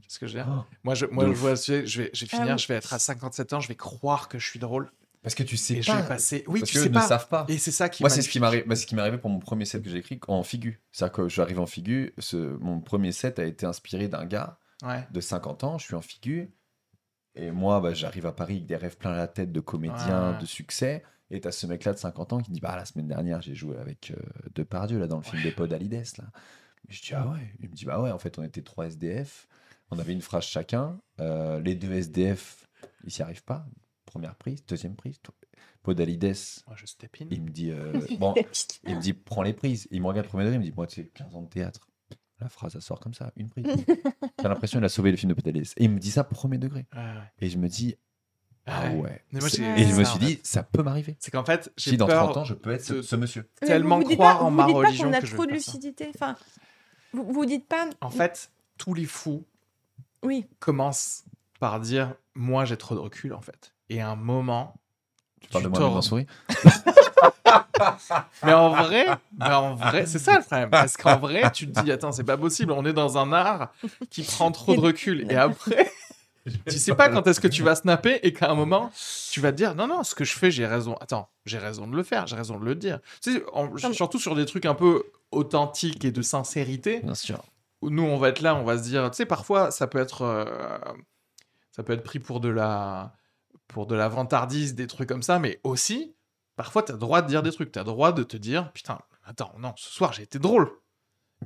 Tu 0.00 0.08
sais 0.08 0.14
ce 0.14 0.18
que 0.18 0.26
je 0.26 0.36
veux 0.38 0.44
dire? 0.44 0.52
Oh. 0.52 0.64
Moi, 0.84 0.94
je, 0.94 1.06
moi, 1.06 1.26
je 1.26 1.32
vois, 1.32 1.54
je 1.54 1.72
vais, 1.72 1.86
je 1.86 2.00
vais 2.02 2.10
Ah 2.32 2.36
finir, 2.38 2.52
oui. 2.54 2.58
je 2.58 2.66
vais 2.68 2.74
être 2.76 2.92
à 2.94 2.98
57 2.98 3.52
ans, 3.54 3.60
je 3.60 3.68
vais 3.68 3.76
croire 3.76 4.28
que 4.28 4.38
je 4.38 4.46
suis 4.48 4.58
drôle, 4.58 4.90
Parce 5.22 5.34
que 5.34 5.42
tu 5.42 5.56
sais 5.58 5.74
et 5.76 5.82
je 5.82 5.90
pas. 5.90 6.00
vais 6.02 6.08
passer. 6.08 6.44
Oui, 6.48 6.60
parce 6.60 6.70
tu 6.70 6.76
qu'eux 6.78 6.82
sais 6.84 6.88
ne 6.90 6.94
pas. 6.94 7.02
savent 7.02 7.28
pas. 7.28 7.44
Et 7.48 7.58
c'est 7.58 7.70
ça 7.72 7.88
qui 7.90 8.02
Moi, 8.02 8.08
c'est 8.10 8.22
ce 8.22 8.28
qui 8.30 8.40
magnifique. 8.40 8.60
m'arrive, 8.60 8.68
bah, 8.68 8.76
ce 8.76 8.86
qui 8.86 8.94
m'est 8.94 9.02
arrivé 9.02 9.18
pour 9.18 9.28
mon 9.30 9.38
premier 9.40 9.64
set 9.66 9.82
que 9.82 9.90
j'ai 9.90 9.98
écrit 9.98 10.18
en 10.28 10.42
figu. 10.42 10.80
C'est-à-dire 10.92 11.12
que 11.12 11.28
j'arrive 11.28 11.60
en 11.60 11.66
figu. 11.66 12.14
Ce, 12.18 12.36
mon 12.36 12.80
premier 12.80 13.12
set 13.12 13.38
a 13.38 13.44
été 13.44 13.66
inspiré 13.66 14.08
d'un 14.08 14.24
gars 14.24 14.58
Ouais. 14.84 15.06
de 15.10 15.20
50 15.20 15.64
ans. 15.64 15.76
Je 15.78 15.86
suis 15.86 15.94
en 15.96 16.00
figu. 16.02 16.50
Et 17.38 17.50
moi, 17.50 17.80
bah, 17.80 17.94
j'arrive 17.94 18.26
à 18.26 18.32
Paris 18.32 18.54
avec 18.56 18.66
des 18.66 18.76
rêves 18.76 18.96
plein 18.96 19.14
la 19.14 19.28
tête 19.28 19.52
de 19.52 19.60
comédien, 19.60 20.32
Ouais. 20.32 20.38
de 20.40 20.46
succès. 20.46 21.02
Et 21.30 21.40
t'as 21.40 21.52
ce 21.52 21.66
mec-là 21.66 21.92
de 21.92 21.98
50 21.98 22.32
ans 22.32 22.40
qui 22.40 22.50
dit 22.50 22.60
Bah, 22.60 22.74
la 22.76 22.84
semaine 22.84 23.06
dernière, 23.08 23.40
j'ai 23.42 23.54
joué 23.54 23.76
avec 23.78 24.10
euh, 24.10 24.16
Depardieu 24.54 24.98
là, 24.98 25.06
dans 25.06 25.18
le 25.18 25.22
film 25.22 25.42
des 25.42 25.52
Pod 25.52 25.72
Alides. 25.72 25.92
Là. 26.18 26.24
Et 26.88 26.92
je 26.92 27.02
dis 27.02 27.14
Ah 27.14 27.26
ouais. 27.28 27.54
Il 27.60 27.68
me 27.68 27.74
dit 27.74 27.84
Bah 27.84 28.00
ouais, 28.00 28.10
en 28.10 28.18
fait, 28.18 28.38
on 28.38 28.42
était 28.42 28.62
trois 28.62 28.86
SDF. 28.86 29.46
On 29.90 29.98
avait 29.98 30.12
une 30.12 30.22
phrase 30.22 30.44
chacun. 30.44 31.00
Euh, 31.20 31.60
les 31.60 31.74
deux 31.74 31.92
SDF, 31.92 32.66
ils 33.04 33.10
s'y 33.10 33.22
arrivent 33.22 33.44
pas. 33.44 33.66
Première 34.06 34.34
prise, 34.36 34.64
deuxième 34.66 34.96
prise. 34.96 35.18
Pod 35.82 36.00
Alides, 36.00 36.34
Moi, 36.66 36.76
je 36.76 36.86
step 36.86 37.16
in. 37.20 37.26
il 37.30 37.42
me 37.42 37.50
dit 37.50 37.70
euh, 37.70 37.92
Bon, 38.18 38.34
il 38.86 38.96
me 38.96 39.00
dit, 39.00 39.12
prends 39.12 39.42
les 39.42 39.52
prises. 39.52 39.86
Il 39.90 40.00
me 40.02 40.06
regarde 40.06 40.26
premier 40.26 40.44
degré, 40.44 40.56
il 40.56 40.60
me 40.60 40.64
dit, 40.64 40.72
moi, 40.74 40.86
tu 40.86 41.02
sais, 41.02 41.10
15 41.14 41.36
ans 41.36 41.42
de 41.42 41.48
théâtre. 41.48 41.88
La 42.40 42.48
phrase, 42.48 42.72
elle 42.76 42.82
sort 42.82 43.00
comme 43.00 43.14
ça, 43.14 43.32
une 43.36 43.48
prise. 43.50 43.64
T'as 44.36 44.48
l'impression 44.48 44.78
qu'il 44.78 44.84
a 44.84 44.88
sauvé 44.88 45.10
le 45.10 45.16
film 45.16 45.30
de 45.30 45.34
Pétalis. 45.34 45.72
Et 45.76 45.84
il 45.84 45.90
me 45.90 45.98
dit 45.98 46.10
ça 46.10 46.22
premier 46.24 46.58
degré. 46.58 46.86
Ouais, 46.94 47.00
ouais. 47.00 47.14
Et 47.40 47.48
je 47.50 47.58
me 47.58 47.68
dis, 47.68 47.96
ah 48.66 48.88
Ouais. 48.90 48.94
ouais. 48.96 49.24
Mais 49.32 49.40
moi, 49.40 49.48
C'est- 49.48 49.56
j'ai- 49.56 49.82
Et 49.82 49.86
je 49.86 49.94
me 49.96 50.04
suis 50.04 50.18
dit, 50.20 50.38
ça 50.44 50.62
peut 50.62 50.82
m'arriver. 50.82 51.16
C'est 51.18 51.30
qu'en 51.32 51.44
fait, 51.44 51.72
j'ai 51.76 51.90
Si 51.92 51.96
dans 51.96 52.06
peur 52.06 52.24
30 52.24 52.36
ans, 52.38 52.44
je 52.44 52.54
peux 52.54 52.70
être 52.70 52.84
ce, 52.84 52.92
de- 52.94 53.02
ce 53.02 53.16
monsieur. 53.16 53.48
Mais 53.62 53.66
tellement 53.68 53.96
vous 53.96 54.02
vous 54.02 54.08
dites 54.08 54.18
croire 54.18 54.38
pas- 54.38 54.44
en 54.44 54.50
vous 54.50 54.56
ma 54.56 54.66
dites 54.66 54.74
pas 54.74 54.78
religion 54.80 55.08
qu'on 55.08 55.12
a 55.14 55.20
que 55.20 55.26
je 55.26 55.34
trop 55.34 55.46
de 55.46 55.52
lucidité. 55.52 56.10
Enfin, 56.14 56.36
vous 57.12 57.24
vous 57.32 57.44
dites 57.46 57.66
pas. 57.66 57.88
En 58.00 58.10
fait, 58.10 58.52
tous 58.76 58.94
les 58.94 59.06
fous 59.06 59.44
Oui. 60.22 60.46
commencent 60.60 61.24
par 61.58 61.80
dire 61.80 62.14
Moi, 62.36 62.64
j'ai 62.66 62.76
trop 62.76 62.94
de 62.94 63.00
recul, 63.00 63.32
en 63.34 63.40
fait. 63.40 63.74
Et 63.88 64.00
à 64.00 64.10
un 64.10 64.16
moment. 64.16 64.74
Tu 65.40 65.48
parles 65.48 65.64
de 65.64 65.68
moi, 65.70 65.82
en 65.84 66.02
souris 66.02 66.26
Mais 68.44 68.52
en 68.52 68.70
vrai, 68.70 69.06
mais 69.38 69.52
en 69.54 69.74
vrai, 69.74 70.06
c'est 70.06 70.18
ça 70.18 70.38
le 70.38 70.44
problème. 70.44 70.70
Parce 70.70 70.96
qu'en 70.96 71.16
vrai, 71.18 71.50
tu 71.52 71.70
te 71.70 71.80
dis, 71.80 71.90
attends, 71.92 72.12
c'est 72.12 72.24
pas 72.24 72.36
possible. 72.36 72.72
On 72.72 72.84
est 72.84 72.92
dans 72.92 73.18
un 73.18 73.32
art 73.32 73.72
qui 74.10 74.22
prend 74.22 74.50
trop 74.52 74.74
de 74.74 74.80
recul. 74.80 75.30
Et 75.30 75.36
après, 75.36 75.90
tu 76.68 76.78
sais 76.78 76.94
pas 76.94 77.08
quand 77.08 77.26
est-ce 77.26 77.40
que 77.40 77.48
tu 77.48 77.62
vas 77.62 77.74
snapper 77.74 78.20
et 78.22 78.32
qu'à 78.32 78.50
un 78.50 78.54
moment, 78.54 78.90
tu 79.30 79.40
vas 79.40 79.52
te 79.52 79.56
dire, 79.56 79.74
non, 79.74 79.86
non, 79.86 80.02
ce 80.04 80.14
que 80.14 80.24
je 80.24 80.36
fais, 80.36 80.50
j'ai 80.50 80.66
raison. 80.66 80.94
Attends, 81.00 81.28
j'ai 81.46 81.58
raison 81.58 81.86
de 81.86 81.96
le 81.96 82.02
faire, 82.02 82.26
j'ai 82.26 82.36
raison 82.36 82.58
de 82.58 82.64
le 82.64 82.74
dire. 82.74 82.98
Tu 83.22 83.34
sais, 83.34 83.42
en- 83.52 83.68
Comme- 83.68 83.94
surtout 83.94 84.18
sur 84.18 84.34
des 84.34 84.44
trucs 84.46 84.66
un 84.66 84.74
peu 84.74 85.04
authentiques 85.30 86.04
et 86.04 86.12
de 86.12 86.22
sincérité, 86.22 87.00
Bien 87.00 87.14
sûr. 87.14 87.42
où 87.82 87.90
nous, 87.90 88.02
on 88.04 88.18
va 88.18 88.28
être 88.30 88.40
là, 88.40 88.54
on 88.56 88.64
va 88.64 88.76
se 88.78 88.82
dire, 88.82 89.10
tu 89.10 89.16
sais, 89.16 89.26
parfois, 89.26 89.70
ça 89.70 89.86
peut 89.86 89.98
être, 89.98 90.22
euh, 90.22 90.44
ça 91.72 91.82
peut 91.82 91.92
être 91.92 92.02
pris 92.04 92.18
pour 92.18 92.40
de 92.40 92.48
la, 92.48 93.12
pour 93.68 93.86
de 93.86 93.94
la 93.94 94.08
vantardise, 94.08 94.74
des 94.74 94.86
trucs 94.86 95.08
comme 95.08 95.22
ça, 95.22 95.38
mais 95.38 95.60
aussi, 95.64 96.14
parfois, 96.58 96.82
tu 96.82 96.90
as 96.92 96.94
le 96.94 96.98
droit 97.00 97.22
de 97.22 97.28
dire 97.28 97.42
des 97.42 97.52
trucs, 97.52 97.72
tu 97.72 97.78
as 97.78 97.82
le 97.82 97.86
droit 97.86 98.12
de 98.12 98.22
te 98.22 98.36
dire, 98.36 98.70
putain, 98.72 98.98
attends, 99.24 99.54
non, 99.58 99.72
ce 99.76 99.88
soir, 99.90 100.12
j'ai 100.12 100.24
été 100.24 100.38
drôle. 100.38 100.70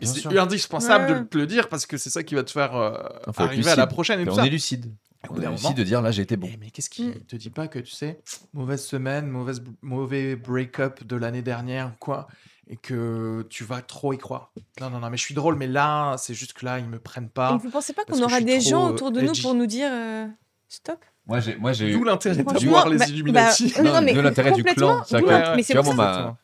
Et 0.00 0.06
Bien 0.06 0.12
c'est 0.14 0.38
indispensable 0.38 1.12
Ouais. 1.12 1.20
de 1.20 1.24
te 1.24 1.36
le 1.38 1.46
dire 1.46 1.68
parce 1.68 1.84
que 1.86 1.98
c'est 1.98 2.08
ça 2.10 2.22
qui 2.22 2.34
va 2.34 2.42
te 2.42 2.50
faire 2.50 2.74
euh, 2.74 2.94
être 3.28 3.40
arriver 3.42 3.70
à 3.70 3.76
la 3.76 3.86
prochaine 3.86 4.18
et 4.20 4.22
Et 4.22 4.26
tout 4.26 4.32
on 4.32 4.36
ça. 4.36 4.46
est 4.46 4.50
lucide. 4.50 4.92
On 5.28 5.40
est 5.40 5.48
lucide 5.50 5.76
de 5.76 5.84
dire, 5.84 6.00
là, 6.02 6.10
j'ai 6.10 6.22
été 6.22 6.36
bon. 6.36 6.48
Eh, 6.50 6.56
mais 6.56 6.70
qu'est-ce 6.70 6.88
qui 6.90 7.04
Mm. 7.08 7.24
te 7.28 7.36
dit 7.36 7.50
pas 7.50 7.68
que 7.68 7.78
tu 7.78 7.92
sais, 7.92 8.20
mauvaise 8.54 8.82
semaine, 8.84 9.28
mauvaise, 9.28 9.62
mauvais 9.82 10.34
break-up 10.34 11.04
de 11.04 11.14
l'année 11.14 11.42
dernière 11.42 11.88
ou 11.88 11.96
quoi, 12.00 12.26
et 12.66 12.76
que 12.76 13.46
tu 13.50 13.64
vas 13.64 13.82
trop 13.82 14.12
y 14.14 14.18
croire? 14.18 14.50
Non, 14.80 14.88
non, 14.90 14.98
non, 14.98 15.10
mais 15.10 15.18
je 15.18 15.22
suis 15.24 15.34
drôle, 15.34 15.56
mais 15.56 15.66
là, 15.68 16.16
c'est 16.18 16.34
juste 16.34 16.54
que 16.54 16.64
là, 16.64 16.78
ils 16.78 16.88
me 16.88 16.98
prennent 16.98 17.26
Et 17.26 17.28
pas. 17.28 17.56
vous 17.58 17.70
pensez 17.70 17.92
pas 17.92 18.04
qu'on 18.06 18.20
aura 18.22 18.40
des 18.40 18.60
gens 18.62 18.88
autour 18.88 19.12
de 19.12 19.20
nous 19.20 19.34
pour 19.42 19.52
nous 19.54 19.66
dire 19.66 19.90
euh, 19.92 20.26
stop? 20.68 21.04
Moi, 21.26 21.38
j'ai 21.38 21.54
moi, 21.56 21.72
j'ai 21.72 21.88
eu. 21.88 21.92
D'où 21.92 22.02
l'intérêt 22.04 22.42
d'avoir 22.42 22.88
les 22.88 22.98
bah- 22.98 23.06
Illuminati. 23.06 23.72
bah, 23.76 23.82
non, 23.82 24.02
mais 24.02 24.12
de 24.12 24.20
l'intérêt 24.20 24.50
du 24.52 24.64
clan. 24.64 25.02
D'où 25.08 25.18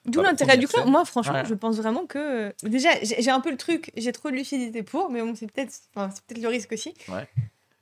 D'où 0.07 0.23
l'intérêt 0.23 0.57
du 0.57 0.69
clan. 0.69 0.87
Moi, 0.87 1.05
franchement, 1.05 1.35
Ouais. 1.35 1.45
je 1.47 1.55
pense 1.55 1.77
vraiment 1.77 2.07
que. 2.07 2.53
Déjà, 2.63 2.91
j'ai 3.03 3.31
un 3.31 3.41
peu 3.41 3.51
le 3.51 3.57
truc, 3.57 3.91
j'ai 3.97 4.13
trop 4.13 4.31
de 4.31 4.37
lucidité 4.37 4.83
pour, 4.85 5.11
mais 5.11 5.21
bon, 5.21 5.35
c'est 5.35 5.51
peut-être 5.51 5.73
enfin, 5.95 6.11
c'est 6.15 6.23
peut-être 6.25 6.43
le 6.43 6.49
risque 6.49 6.73
aussi. 6.73 6.95
Ouais. 7.09 7.29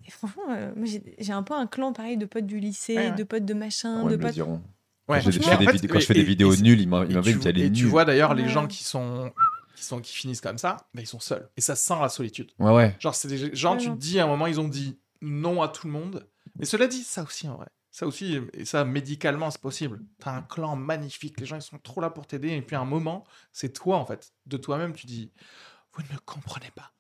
Et 0.07 0.11
franchement, 0.11 0.45
euh, 0.51 0.73
moi, 0.75 0.87
j'ai 1.19 1.33
un 1.33 1.43
peu 1.43 1.53
un 1.55 1.67
clan 1.67 1.93
pareil 1.93 2.17
de 2.17 2.25
potes 2.27 2.47
du 2.47 2.61
lycée, 2.61 2.97
Ouais, 2.97 3.11
ouais. 3.11 3.15
de 3.17 3.25
potes 3.25 3.45
de 3.45 3.55
machin, 3.55 4.03
Ouais, 4.03 4.11
de 4.11 4.15
ils 4.15 4.19
me 4.19 4.23
le 4.23 4.29
potes. 4.29 4.39
Ouais, 5.09 5.21
Quand 5.23 5.31
je 5.31 5.31
fais 5.31 5.39
des 5.39 5.67
fait, 5.67 5.73
vidéos- 5.73 5.93
quand 5.93 6.01
je 6.01 6.07
fais 6.07 6.13
et- 6.15 6.17
des 6.17 6.21
et- 6.23 6.25
vidéos 6.25 6.53
et- 6.55 6.63
nulles, 6.63 6.81
il 6.81 6.89
m'a- 6.89 7.05
il 7.09 7.17
Et 7.17 7.71
tu, 7.73 7.85
et 7.85 7.89
vois 7.89 8.05
d'ailleurs 8.05 8.35
les 8.35 8.49
gens 8.49 8.67
qui 8.67 8.83
sont, 8.85 9.31
qui 9.77 9.85
sont 9.85 10.01
qui 10.01 10.15
finissent 10.17 10.41
comme 10.41 10.59
ça, 10.59 10.79
bah, 10.95 11.03
ils 11.03 11.07
sont 11.07 11.21
seuls. 11.21 11.49
Et 11.57 11.61
ça 11.61 11.77
sent 11.77 11.95
la 12.01 12.09
solitude. 12.09 12.51
Ouais, 12.59 12.73
ouais. 12.73 12.97
Genre, 12.99 13.15
c'est 13.15 13.29
des 13.29 13.55
gens, 13.55 13.75
Ouais, 13.75 13.79
tu 13.83 13.89
non. 13.89 13.95
te 13.95 14.01
dis 14.01 14.19
à 14.19 14.25
un 14.25 14.27
moment, 14.27 14.47
ils 14.47 14.59
ont 14.59 14.67
dit 14.69 14.99
non 15.21 15.61
à 15.63 15.69
tout 15.69 15.87
le 15.87 15.93
monde. 15.93 16.27
Mais 16.59 16.65
cela 16.67 16.87
dit, 16.87 17.03
ça 17.03 17.23
aussi 17.23 17.49
en 17.49 17.57
vrai. 17.57 17.69
Ça 17.91 18.07
aussi, 18.07 18.39
et 18.53 18.67
ça 18.67 18.85
médicalement, 18.85 19.51
c'est 19.51 19.61
possible. 19.61 20.03
T'as 20.19 20.33
un 20.33 20.43
clan 20.43 20.77
magnifique, 20.77 21.41
les 21.41 21.47
gens 21.47 21.57
ils 21.57 21.63
sont 21.63 21.79
trop 21.79 22.03
là 22.03 22.11
pour 22.11 22.27
t'aider. 22.27 22.51
Et 22.51 22.61
puis 22.61 22.77
à 22.77 22.81
un 22.81 22.85
moment, 22.85 23.25
c'est 23.53 23.73
toi 23.73 23.97
en 23.97 24.05
fait. 24.05 24.33
De 24.45 24.59
toi-même, 24.59 24.93
tu 24.93 25.07
dis 25.07 25.33
Vous 25.95 26.03
ne 26.03 26.19
comprenez 26.27 26.71
pas. 26.75 26.93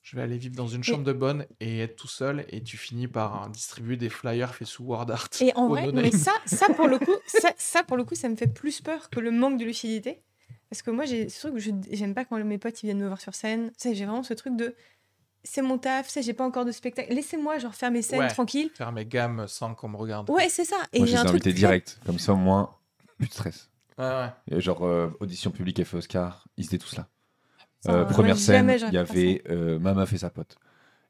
Je 0.00 0.16
vais 0.16 0.22
aller 0.22 0.36
vivre 0.36 0.56
dans 0.56 0.66
une 0.66 0.82
chambre 0.82 1.04
de 1.04 1.12
bonne 1.12 1.46
et 1.60 1.80
être 1.80 1.96
tout 1.96 2.08
seul. 2.08 2.44
Et 2.48 2.62
tu 2.62 2.76
finis 2.76 3.06
par 3.06 3.44
euh, 3.44 3.48
distribuer 3.50 3.96
des 3.96 4.08
flyers 4.08 4.54
faits 4.54 4.66
sous 4.66 4.84
Word 4.84 5.10
Art. 5.10 5.28
Et 5.40 5.54
en 5.54 5.68
vrai, 5.68 5.92
mais 5.92 6.10
ça, 6.10 6.32
ça 6.44 6.66
pour 6.74 6.88
le 6.88 6.98
coup, 6.98 7.14
ça, 7.26 7.52
ça 7.56 7.84
pour 7.84 7.96
le 7.96 8.04
coup, 8.04 8.14
ça 8.14 8.28
me 8.28 8.34
fait 8.34 8.48
plus 8.48 8.80
peur 8.80 9.10
que 9.10 9.20
le 9.20 9.30
manque 9.30 9.60
de 9.60 9.64
lucidité. 9.64 10.22
Parce 10.70 10.82
que 10.82 10.90
moi, 10.90 11.04
j'ai 11.04 11.28
ce 11.28 11.46
truc, 11.46 11.62
j'aime 11.90 12.14
pas 12.14 12.24
quand 12.24 12.42
mes 12.42 12.58
potes 12.58 12.82
ils 12.82 12.86
viennent 12.86 12.98
me 12.98 13.06
voir 13.06 13.20
sur 13.20 13.34
scène. 13.34 13.68
Tu 13.72 13.74
sais, 13.76 13.94
j'ai 13.94 14.06
vraiment 14.06 14.22
ce 14.22 14.34
truc 14.34 14.56
de, 14.56 14.74
c'est 15.44 15.62
mon 15.62 15.78
taf, 15.78 16.06
tu 16.06 16.12
sais, 16.14 16.22
j'ai 16.22 16.32
pas 16.34 16.44
encore 16.44 16.64
de 16.64 16.72
spectacle. 16.72 17.12
Laissez-moi 17.12 17.58
genre 17.58 17.74
faire 17.74 17.90
mes 17.90 18.02
scènes 18.02 18.20
Ouais. 18.20 18.28
tranquille. 18.28 18.70
Faire 18.74 18.92
mes 18.92 19.04
gammes 19.06 19.46
sans 19.48 19.74
qu'on 19.74 19.88
me 19.88 19.96
regarde. 19.96 20.28
Ouais, 20.30 20.48
c'est 20.48 20.64
ça. 20.64 20.76
Et 20.92 20.98
Moi, 20.98 21.06
j'ai 21.06 21.12
les 21.14 21.18
un 21.18 21.24
ai 21.24 21.26
truc 21.28 21.42
très- 21.42 21.52
direct. 21.52 21.98
Comme 22.06 22.18
ça, 22.18 22.32
au 22.32 22.36
moins, 22.36 22.74
plus 23.18 23.28
de 23.28 23.32
stress. 23.32 23.68
Ouais, 23.98 24.04
ouais. 24.06 24.30
Et 24.50 24.60
genre, 24.60 24.84
euh, 24.86 25.10
audition 25.20 25.50
publique 25.50 25.78
et 25.78 25.84
fait 25.84 25.96
Oscar, 25.96 26.46
ils 26.56 26.64
étaient 26.64 26.78
tous 26.78 26.96
là. 26.96 27.06
Ça, 27.80 27.92
Euh, 27.92 28.04
première 28.04 28.38
scène, 28.38 28.70
il 28.88 28.94
y 28.94 28.98
avait 28.98 29.42
euh, 29.50 29.78
Mama 29.78 30.06
fait 30.06 30.18
sa 30.18 30.30
pote. 30.30 30.56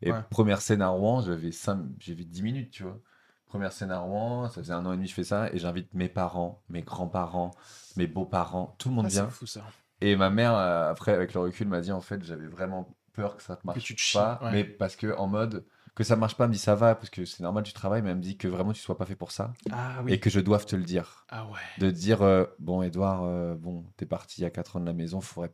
Et 0.01 0.11
Ouais. 0.11 0.19
première 0.31 0.61
scène 0.63 0.83
à 0.83 0.89
Rouen, 0.89 1.21
j'avais 1.23 1.53
cinq- 1.53 1.85
j'avais 2.01 2.25
10 2.25 2.43
minutes, 2.43 2.71
tu 2.71 2.83
vois. 2.83 2.99
Première 3.47 3.71
scène 3.73 3.91
à 3.91 3.99
Rouen, 3.99 4.49
ça 4.49 4.63
faisait 4.63 4.73
un 4.73 4.85
an 4.87 4.93
et 4.93 4.97
demi 4.97 5.05
que 5.05 5.11
je 5.11 5.15
fais 5.15 5.25
ça, 5.25 5.51
et 5.53 5.59
j'invite 5.59 5.93
mes 5.95 6.09
parents, 6.09 6.63
mes 6.71 6.81
grands-parents, 6.83 7.51
mes 7.97 8.07
beaux-parents, 8.07 8.75
tout 8.79 8.89
le 8.89 8.95
monde 8.95 9.05
Ah, 9.07 9.11
vient. 9.11 9.27
c'est 9.31 9.37
fou 9.37 9.47
ça. 9.47 9.61
Et 10.01 10.17
ma 10.17 10.31
mère, 10.31 10.55
euh, 10.57 10.91
après, 10.91 11.13
avec 11.13 11.35
le 11.35 11.41
recul, 11.41 11.69
m'a 11.69 11.81
dit 11.83 11.93
en 11.93 12.01
fait, 12.01 12.25
j'avais 12.25 12.47
vraiment 12.47 12.89
peur 13.13 13.37
que 13.37 13.43
ça 13.43 13.57
te 13.57 13.67
marche 13.67 13.83
tu 13.83 13.95
te 13.95 14.01
chies, 14.01 14.19
pas, 14.19 14.41
ouais. 14.43 14.51
mais 14.53 14.65
parce 14.65 14.97
que 14.97 15.15
en 15.17 15.27
mode 15.27 15.65
que 15.95 16.05
ça 16.05 16.17
marche 16.17 16.37
pas, 16.37 16.45
elle 16.45 16.51
me 16.51 16.55
dit 16.55 16.59
ça 16.61 16.75
va, 16.75 16.95
parce 16.95 17.11
que 17.11 17.25
c'est 17.27 17.43
normal, 17.43 17.65
tu 17.65 17.73
travailles, 17.75 18.01
mais 18.03 18.11
elle 18.11 18.17
me 18.17 18.23
dit 18.23 18.37
que 18.39 18.49
vraiment 18.49 18.73
tu 18.73 18.81
sois 18.81 18.97
pas 18.97 19.05
fait 19.05 19.15
pour 19.17 19.31
ça, 19.31 19.53
Ah 19.71 20.01
oui. 20.05 20.13
et 20.15 20.21
que 20.21 20.31
je 20.31 20.41
doive 20.41 20.65
te 20.65 20.75
le 20.75 20.85
dire. 20.85 21.27
Ah 21.29 21.45
ouais. 21.47 21.59
De 21.79 21.91
dire, 21.91 22.23
euh, 22.23 22.47
bon, 22.59 22.83
Edouard, 22.83 23.25
euh, 23.25 23.55
bon, 23.55 23.85
t'es 23.99 24.07
parti 24.07 24.41
il 24.41 24.45
y 24.45 24.47
a 24.47 24.51
4 24.51 24.77
ans 24.77 24.81
de 24.81 24.87
la 24.87 24.95
maison, 24.95 25.21
faudrait 25.21 25.53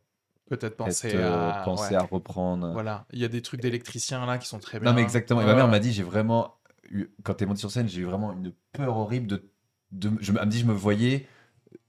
Peut-être 0.49 0.77
penser 0.77 1.11
euh, 1.13 1.51
à. 1.51 1.61
penser 1.63 1.91
ouais. 1.91 1.95
à 1.95 2.03
reprendre. 2.03 2.71
Voilà. 2.71 3.05
Il 3.11 3.19
y 3.19 3.25
a 3.25 3.27
des 3.27 3.41
trucs 3.41 3.61
d'électriciens 3.61 4.25
là 4.25 4.37
qui 4.39 4.47
sont 4.47 4.59
très 4.59 4.79
bien. 4.79 4.89
Non, 4.89 4.95
mais 4.95 5.01
exactement. 5.03 5.41
Et 5.41 5.45
ma 5.45 5.53
mère 5.53 5.67
m'a 5.67 5.79
dit, 5.79 5.91
j'ai 5.93 6.01
vraiment, 6.03 6.55
eu- 6.89 7.09
quand 7.23 7.35
t'es 7.35 7.45
monté 7.45 7.59
sur 7.59 7.69
scène, 7.69 7.87
j'ai 7.89 8.01
eu 8.01 8.05
vraiment 8.05 8.31
une 8.33 8.53
peur 8.71 8.97
horrible 8.97 9.27
de. 9.27 9.51
de 9.91 10.09
je, 10.21 10.31
me- 10.31 10.39
elle 10.39 10.45
me 10.47 10.51
dit, 10.51 10.59
je 10.59 10.65
me 10.65 10.73
voyais 10.73 11.27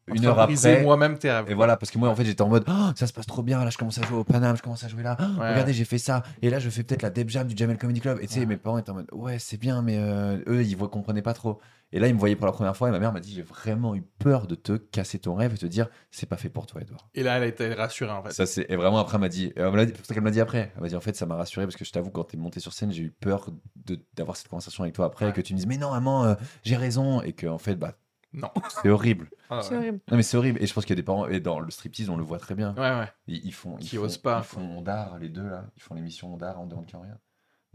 une 0.09 0.25
heure 0.27 0.35
de 0.37 0.41
après. 0.55 0.83
moi-même 0.83 1.19
tes 1.19 1.31
rêves. 1.31 1.47
Et 1.49 1.55
voilà, 1.55 1.77
parce 1.77 1.91
que 1.93 1.99
moi, 1.99 2.09
en 2.09 2.15
fait, 2.17 2.25
j'étais 2.25 2.43
en 2.43 2.49
mode, 2.49 2.65
Oh, 2.69 2.91
ça 2.97 3.07
se 3.07 3.12
passe 3.12 3.27
trop 3.27 3.43
bien. 3.43 3.62
Là, 3.65 3.70
je 3.70 3.79
commence 3.79 3.99
à 3.99 4.03
jouer 4.07 4.19
au 4.19 4.25
Paname, 4.25 4.57
je 4.57 4.62
commence 4.62 4.83
à 4.85 4.89
jouer 4.89 5.03
là. 5.03 5.17
Oh, 5.20 5.41
Ouais. 5.41 5.51
Regardez, 5.51 5.73
j'ai 5.73 5.85
fait 5.85 5.99
ça. 5.99 6.23
Et 6.43 6.51
là, 6.51 6.59
je 6.59 6.69
fais 6.70 6.83
peut-être 6.83 7.03
la 7.03 7.11
Deb 7.11 7.29
Jam 7.29 7.47
du 7.47 7.57
Jamel 7.57 7.79
Comedy 7.79 8.01
Club. 8.01 8.19
Et 8.20 8.27
tu 8.27 8.35
sais, 8.35 8.41
Ouais. 8.41 8.47
mes 8.47 8.57
parents 8.57 8.79
étaient 8.79 8.91
en 8.91 8.95
mode, 8.95 9.09
ouais, 9.12 9.39
c'est 9.39 9.57
bien, 9.59 9.83
mais 9.83 9.99
euh, 9.99 10.39
eux, 10.49 10.62
ils 10.65 10.77
ne 10.79 10.87
comprenaient 10.87 11.23
pas 11.23 11.35
trop. 11.35 11.61
Et 11.93 11.99
là, 11.99 12.07
ils 12.07 12.15
me 12.15 12.20
voyaient 12.20 12.37
pour 12.37 12.47
la 12.47 12.53
première 12.53 12.77
fois. 12.77 12.89
Et 12.89 12.93
ma 12.93 13.01
mère 13.01 13.12
m'a 13.12 13.19
dit, 13.20 13.33
j'ai 13.35 13.43
vraiment 13.43 13.97
eu 13.97 14.03
peur 14.20 14.47
de 14.47 14.55
te 14.55 14.77
casser 14.77 15.19
ton 15.19 15.35
rêve 15.35 15.55
et 15.55 15.59
te 15.59 15.67
dire, 15.67 15.89
c'est 16.12 16.27
pas 16.29 16.37
fait 16.37 16.49
pour 16.49 16.67
toi, 16.67 16.81
Edouard. 16.81 17.09
Et 17.15 17.23
là, 17.25 17.37
elle 17.37 17.43
a 17.43 17.47
été 17.47 17.73
rassurée 17.75 18.12
en 18.12 18.23
fait. 18.23 18.33
Ça, 18.33 18.47
c'est... 18.47 18.65
Et 18.69 18.77
vraiment, 18.77 18.99
après, 18.99 19.17
elle 19.17 19.20
m'a 19.23 19.29
dit, 19.29 19.49
dit- 19.49 19.53
c'est 19.57 19.97
pour 19.97 20.07
ça 20.07 20.15
qu'elle 20.15 20.23
m'a 20.23 20.31
dit 20.31 20.41
après. 20.41 20.70
Elle 20.77 20.83
m'a 20.83 20.89
dit, 20.89 20.95
en 20.97 21.01
fait, 21.01 21.17
ça 21.17 21.27
m'a 21.27 21.35
rassuré 21.35 21.67
parce 21.67 21.77
que 21.77 21.85
je 21.85 21.91
t'avoue, 21.91 22.11
quand 22.11 22.23
t'es 22.25 22.37
monté 22.37 22.61
sur 22.61 22.73
scène, 22.73 22.93
j'ai 22.93 23.03
eu 23.03 23.11
peur 23.11 23.51
de, 23.75 23.99
d'avoir 24.15 24.37
cette 24.37 24.47
conversation 24.49 24.85
avec 24.85 24.95
toi 24.95 25.07
après, 25.07 25.27
Ouais. 25.27 25.33
que 25.33 25.41
tu 25.41 25.53
me 25.53 25.57
dises, 25.59 25.67
mais 25.67 25.79
non, 25.79 25.91
maman, 25.91 26.25
euh, 26.27 26.35
j'ai 26.62 26.77
raison. 26.77 27.23
Et 27.23 27.33
que, 27.33 27.49
en 27.49 27.59
fait, 27.59 27.75
bah, 27.75 27.95
Non. 28.33 28.50
c'est 28.83 28.89
horrible. 28.89 29.28
Ah, 29.49 29.60
C'est 29.62 29.70
ouais. 29.73 29.76
horrible. 29.78 30.00
Non, 30.10 30.17
mais 30.17 30.23
c'est 30.23 30.36
horrible. 30.36 30.62
Et 30.62 30.67
je 30.67 30.73
pense 30.75 30.84
qu'il 30.84 30.94
y 30.94 30.99
a 30.99 31.02
des 31.02 31.05
parents, 31.05 31.26
et 31.26 31.41
dans 31.41 31.60
le 31.60 31.70
striptease, 31.70 32.09
on 32.10 32.17
le 32.17 32.23
voit 32.23 32.39
très 32.39 32.55
bien. 32.55 32.75
Ouais, 32.75 32.81
ouais. 33.00 33.09
Ils, 33.26 33.44
ils 33.47 33.52
font, 33.55 33.76
ils 33.78 33.86
Qui 33.89 33.97
font, 33.97 34.02
osent 34.05 34.18
pas, 34.18 34.39
Ils 34.44 34.47
font 34.49 34.83
d'art, 34.83 35.18
les 35.18 35.28
deux 35.28 35.49
là. 35.49 35.67
Ils 35.76 35.83
font 35.83 35.94
l'émission 35.94 36.36
d'art 36.36 36.60
en 36.60 36.67
demandant 36.67 37.00
rien. 37.00 37.18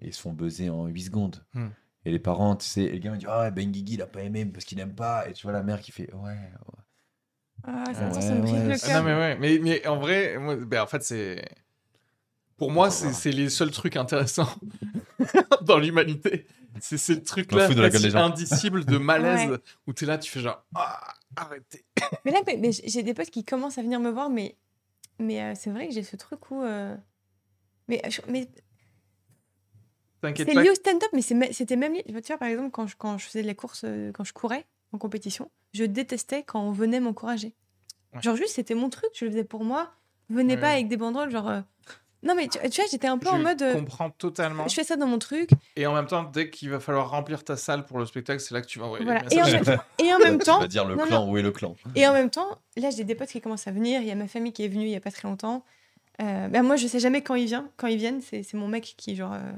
Et 0.02 0.08
ils 0.08 0.14
se 0.14 0.22
font 0.22 0.34
buzzer 0.34 0.70
en 0.70 0.88
8 0.88 1.02
secondes. 1.04 1.46
Hmm. 1.54 1.68
Et 2.06 2.12
les 2.12 2.20
parents, 2.20 2.56
tu 2.56 2.66
sais, 2.68 2.84
et 2.84 2.92
le 2.94 3.00
gars 3.00 3.12
me 3.12 3.18
dit 3.18 3.26
Ah, 3.28 3.50
Ben 3.52 3.72
Guigui, 3.72 3.96
il 3.96 4.02
a 4.02 4.08
pas 4.08 4.22
aimé 4.22 4.46
parce 4.46 4.64
qu'il 4.66 4.80
aime 4.80 4.94
pas. 4.96 5.28
Et 5.28 5.34
tu 5.34 5.44
vois 5.44 5.54
la 5.54 5.64
mère 5.64 5.82
qui 5.82 5.92
fait 5.92 6.14
Ouais. 6.14 6.30
ouais. 6.32 6.80
Ah, 7.64 7.84
ça, 7.94 8.08
Ouais, 8.10 8.22
ça, 8.22 8.36
me 8.36 8.42
brise 8.42 8.54
ouais, 8.54 8.68
le 8.74 8.78
cœur. 8.78 9.00
non, 9.02 9.10
mais 9.10 9.16
ouais. 9.16 9.38
Mais, 9.40 9.60
mais 9.60 9.88
en 9.88 9.98
vrai, 9.98 10.38
moi, 10.38 10.56
ben, 10.56 10.84
en 10.84 10.88
fait, 10.88 11.04
c'est. 11.04 11.44
Pour 12.58 12.72
moi, 12.72 12.90
c'est, 12.92 13.12
c'est 13.12 13.32
les 13.32 13.50
seuls 13.50 13.72
trucs 13.72 13.98
intéressants 13.98 14.48
dans 15.64 15.78
l'humanité. 15.80 16.46
C'est 16.82 16.98
c'est 16.98 17.16
le 17.16 17.24
truc 17.24 17.48
Je 17.50 17.56
m'en 17.56 17.62
là, 17.62 17.68
fous 17.68 17.74
de 17.74 17.82
la 17.82 17.90
gueule 17.90 18.02
des 18.02 18.10
gens. 18.10 18.20
indicible 18.26 18.86
de 18.86 18.98
malaise 18.98 19.50
Ouais. 19.52 19.58
où 19.88 19.94
t'es 19.94 20.06
là, 20.06 20.18
tu 20.18 20.30
fais 20.32 20.40
genre 20.42 20.64
ah, 20.76 21.14
arrêtez. 21.36 21.86
Mais 22.26 22.32
là, 22.32 22.40
mais, 22.46 22.58
mais 22.58 22.72
j'ai 22.72 23.04
des 23.04 23.14
potes 23.14 23.30
qui 23.30 23.44
commencent 23.46 23.78
à 23.78 23.82
venir 23.82 24.00
me 24.00 24.10
voir, 24.10 24.30
mais, 24.30 24.58
mais 25.20 25.42
euh, 25.42 25.54
c'est 25.56 25.70
vrai 25.70 25.88
que 25.88 25.94
j'ai 25.94 26.04
ce 26.04 26.16
truc 26.16 26.52
où. 26.52 26.62
euh, 26.64 26.96
Mais, 27.88 28.02
je- 28.10 28.22
mais 28.30 28.50
c'est 30.36 30.54
lié 30.56 30.70
au 30.72 30.76
stand-up, 30.76 31.10
mais 31.14 31.22
c'était 31.22 31.76
même 31.76 31.94
lié. 31.94 32.04
Tu 32.04 32.12
vois, 32.14 32.38
par 32.38 32.48
exemple, 32.48 32.72
quand 32.72 32.88
je, 32.88 32.96
quand 32.98 33.18
je 33.20 33.26
faisais 33.28 33.42
de 33.44 33.48
la 33.48 33.54
course, 33.54 33.84
euh, 33.86 34.12
quand 34.12 34.24
je 34.24 34.34
courais 34.34 34.66
en 34.92 34.98
compétition, 34.98 35.52
je 35.74 35.84
détestais 35.84 36.42
quand 36.44 36.62
on 36.62 36.72
venait 36.72 37.00
m'encourager. 37.00 37.54
Ouais. 38.14 38.22
Genre, 38.22 38.36
juste, 38.36 38.56
c'était 38.56 38.74
mon 38.76 38.90
truc, 38.90 39.10
je 39.14 39.26
le 39.26 39.32
faisais 39.32 39.44
pour 39.44 39.64
moi. 39.64 39.92
Venez 40.30 40.56
Ouais, 40.56 40.62
pas 40.62 40.70
avec 40.72 40.88
des 40.88 40.98
banderoles, 40.98 41.30
genre. 41.30 41.48
euh, 41.50 41.62
Non, 42.24 42.34
mais 42.36 42.48
tu, 42.48 42.58
tu 42.70 42.82
vois, 42.82 42.90
j'étais 42.90 43.08
un 43.08 43.18
peu 43.20 43.30
en 43.30 43.38
Je 43.38 43.44
mode. 43.44 43.62
euh, 43.62 43.74
comprends 43.74 44.10
totalement. 44.10 44.68
Je 44.68 44.74
fais 44.74 44.84
ça 44.84 44.96
dans 44.96 45.06
mon 45.06 45.20
truc. 45.20 45.50
Et 45.76 45.86
en 45.86 45.94
même 45.94 46.08
temps, 46.08 46.24
dès 46.24 46.50
qu'il 46.50 46.70
va 46.72 46.80
falloir 46.80 47.10
remplir 47.12 47.44
ta 47.44 47.56
salle 47.56 47.86
pour 47.86 48.00
le 48.00 48.06
spectacle, 48.06 48.40
c'est 48.40 48.54
là 48.54 48.62
que 48.62 48.68
tu 48.68 48.80
vas 48.80 48.86
envoyer 48.86 49.06
Voilà. 49.06 49.22
Et 49.32 49.42
en, 49.42 49.46
et 50.00 50.14
en 50.14 50.20
même 50.24 50.40
Tu 50.40 50.46
temps, 50.46 50.60
vas 50.60 50.68
dire 50.68 50.86
le 50.86 50.96
non, 50.96 51.06
clan, 51.06 51.30
où 51.30 51.38
est 51.38 51.42
le 51.44 51.52
clan? 51.52 51.76
Et 51.96 52.08
en 52.08 52.14
même 52.14 52.30
temps, 52.32 52.58
là, 52.78 52.90
j'ai 52.90 53.04
des 53.04 53.14
potes 53.16 53.30
qui 53.30 53.42
commencent 53.42 53.68
à 53.68 53.72
venir. 53.72 54.02
Il 54.02 54.08
y 54.08 54.12
a 54.12 54.16
ma 54.16 54.28
famille 54.28 54.54
qui 54.54 54.64
est 54.66 54.68
venue 54.70 54.86
il 54.86 54.92
y 54.92 54.96
a 54.96 55.02
pas 55.02 55.12
très 55.12 55.28
longtemps. 55.28 55.64
Euh, 56.22 56.48
ben, 56.48 56.64
moi, 56.64 56.78
je 56.78 56.88
sais 56.88 57.00
jamais 57.00 57.22
quand 57.22 57.36
ils 57.36 57.46
viennent. 57.46 57.68
Quand 57.78 57.88
ils 57.88 57.98
viennent, 57.98 58.22
c'est 58.22 58.42
c'est 58.42 58.58
mon 58.58 58.68
mec 58.68 58.96
qui 58.98 59.16
genre 59.16 59.34
euh, 59.34 59.52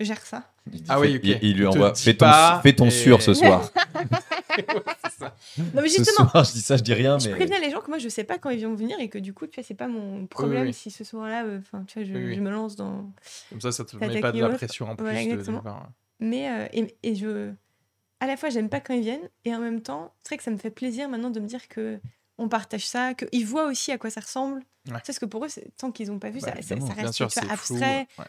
gère 0.00 0.26
ça. 0.26 0.50
Il 0.72 0.80
dit, 0.80 0.84
Ah 0.88 0.98
oui, 0.98 1.20
il, 1.22 1.38
il 1.42 1.56
lui 1.58 1.66
envoie 1.66 1.94
fais 1.94 2.14
ton, 2.14 2.26
fais 2.62 2.72
ton 2.74 2.86
et- 2.86 2.90
ce 3.20 3.34
soir. 3.34 3.70
Ouais, 4.56 4.64
c'est 5.04 5.18
ça. 5.18 5.34
Non, 5.58 5.82
mais 5.82 5.88
ce 5.88 5.96
justement, 5.98 6.28
soir, 6.28 6.44
je 6.44 6.52
dis 6.52 6.60
ça, 6.60 6.76
je 6.76 6.82
dis 6.84 6.94
rien, 6.94 7.18
je 7.18 7.28
mais. 7.28 7.34
préviens 7.34 7.58
les 7.58 7.70
gens 7.72 7.80
que 7.80 7.88
moi, 7.88 7.98
je 7.98 8.08
sais 8.08 8.22
pas 8.22 8.38
quand 8.38 8.50
ils 8.50 8.64
vont 8.64 8.74
venir 8.76 8.96
et 9.00 9.08
que 9.08 9.18
du 9.18 9.34
coup, 9.34 9.48
tu 9.48 9.56
vois, 9.56 9.64
c'est 9.66 9.74
pas 9.74 9.88
mon 9.88 10.26
problème 10.28 10.62
oui. 10.66 10.72
si 10.72 10.92
ce 10.92 11.02
soir-là, 11.02 11.44
euh, 11.44 11.58
enfin, 11.58 11.82
tu 11.88 11.98
vois, 11.98 12.06
je, 12.08 12.14
Oui, 12.14 12.24
oui. 12.26 12.34
je 12.36 12.40
me 12.40 12.50
lance 12.52 12.76
dans. 12.76 13.10
Comme 13.50 13.60
ça, 13.60 13.72
ça 13.72 13.84
te 13.84 13.96
met 13.96 14.20
pas 14.20 14.30
de 14.30 14.40
la 14.40 14.50
pression 14.50 14.88
en 14.88 14.94
plus. 14.94 15.04
Voilà, 15.04 15.24
de. 15.24 15.60
Mais 16.20 16.48
euh, 16.48 16.68
et, 16.72 16.96
et 17.02 17.14
je, 17.16 17.50
à 18.20 18.26
la 18.28 18.36
fois, 18.36 18.48
j'aime 18.48 18.68
pas 18.68 18.78
quand 18.80 18.94
ils 18.94 19.02
viennent 19.02 19.28
et 19.44 19.52
en 19.54 19.58
même 19.58 19.80
temps, 19.82 20.14
c'est 20.22 20.28
vrai 20.30 20.36
que 20.36 20.44
ça 20.44 20.52
me 20.52 20.56
fait 20.58 20.70
plaisir 20.70 21.08
maintenant 21.08 21.30
de 21.30 21.40
me 21.40 21.46
dire 21.48 21.66
que 21.68 21.98
on 22.38 22.48
partage 22.48 22.86
ça, 22.86 23.14
qu'ils 23.14 23.46
voient 23.46 23.66
aussi 23.66 23.90
à 23.90 23.98
quoi 23.98 24.10
ça 24.10 24.20
ressemble. 24.20 24.60
Ouais. 24.88 24.98
Parce 25.04 25.18
que 25.18 25.26
pour 25.26 25.44
eux, 25.44 25.48
tant 25.78 25.90
qu'ils 25.90 26.12
ont 26.12 26.18
pas 26.20 26.30
vu, 26.30 26.38
Bah, 26.40 26.48
ça, 26.48 26.52
ça, 26.52 26.58
évidemment. 26.74 26.86
ça 26.86 26.92
reste 27.02 27.14
sûr, 27.14 27.28
tu 27.28 27.38
abstrait. 27.50 28.06
Ouais. 28.18 28.24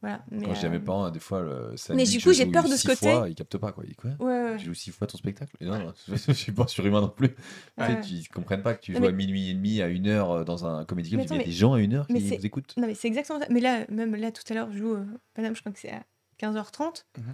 Voilà. 0.00 0.24
Mais, 0.30 0.44
Quand 0.46 0.54
je 0.54 0.60
dis 0.60 0.66
à 0.66 0.68
mes 0.68 0.78
parents, 0.78 1.10
des 1.10 1.18
fois, 1.18 1.42
le 1.42 1.76
samedi 1.76 2.02
Mais 2.04 2.08
du 2.08 2.22
coup, 2.22 2.32
j'ai 2.32 2.46
peur 2.46 2.62
de 2.68 2.76
ce 2.76 2.86
côté. 2.86 3.10
Fois, 3.12 3.28
ils 3.28 3.34
captent 3.34 3.58
pas, 3.58 3.72
quoi. 3.72 3.82
Ils 3.84 3.88
disent, 3.88 3.96
quoi 3.96 4.10
Ouais, 4.20 4.50
ouais. 4.52 4.56
Tu 4.56 4.66
joues 4.66 4.74
six 4.74 4.92
fois 4.92 5.06
ton 5.08 5.18
spectacle? 5.18 5.56
Et 5.60 5.64
Non, 5.66 5.92
je, 6.06 6.14
je 6.28 6.32
suis 6.32 6.52
pas 6.52 6.68
surhumain 6.68 7.00
non 7.00 7.08
plus. 7.08 7.34
Tu 7.34 7.34
sais, 7.78 7.82
Ouais. 7.94 8.00
tu- 8.00 8.14
Ils 8.14 8.28
comprennent 8.28 8.62
pas 8.62 8.74
que 8.74 8.80
tu 8.80 8.92
Non, 8.92 8.98
joues 8.98 9.02
mais- 9.02 9.08
à 9.08 9.12
minuit 9.12 9.50
et 9.50 9.54
demi, 9.54 9.82
à 9.82 9.88
une 9.88 10.06
heure 10.06 10.30
euh, 10.30 10.44
dans 10.44 10.64
un 10.66 10.84
comédie 10.84 11.10
club. 11.10 11.26
Il 11.30 11.36
y 11.36 11.40
a 11.40 11.44
des 11.44 11.50
gens 11.50 11.72
à 11.74 11.80
une 11.80 11.94
heure 11.94 12.06
mais 12.10 12.20
qui 12.20 12.36
vous 12.36 12.46
écoutent. 12.46 12.74
Non, 12.76 12.86
mais 12.86 12.94
c'est 12.94 13.08
exactement 13.08 13.40
ça. 13.40 13.46
Mais 13.50 13.58
là, 13.60 13.84
même 13.88 14.14
là, 14.14 14.30
tout 14.30 14.42
à 14.50 14.54
l'heure, 14.54 14.70
je 14.70 14.78
joue 14.78 14.94
euh, 14.94 15.04
Paname, 15.34 15.56
je 15.56 15.60
crois 15.62 15.72
que 15.72 15.78
c'est 15.80 15.90
à 15.92 16.02
15h30. 16.40 17.04
Mhm. 17.18 17.24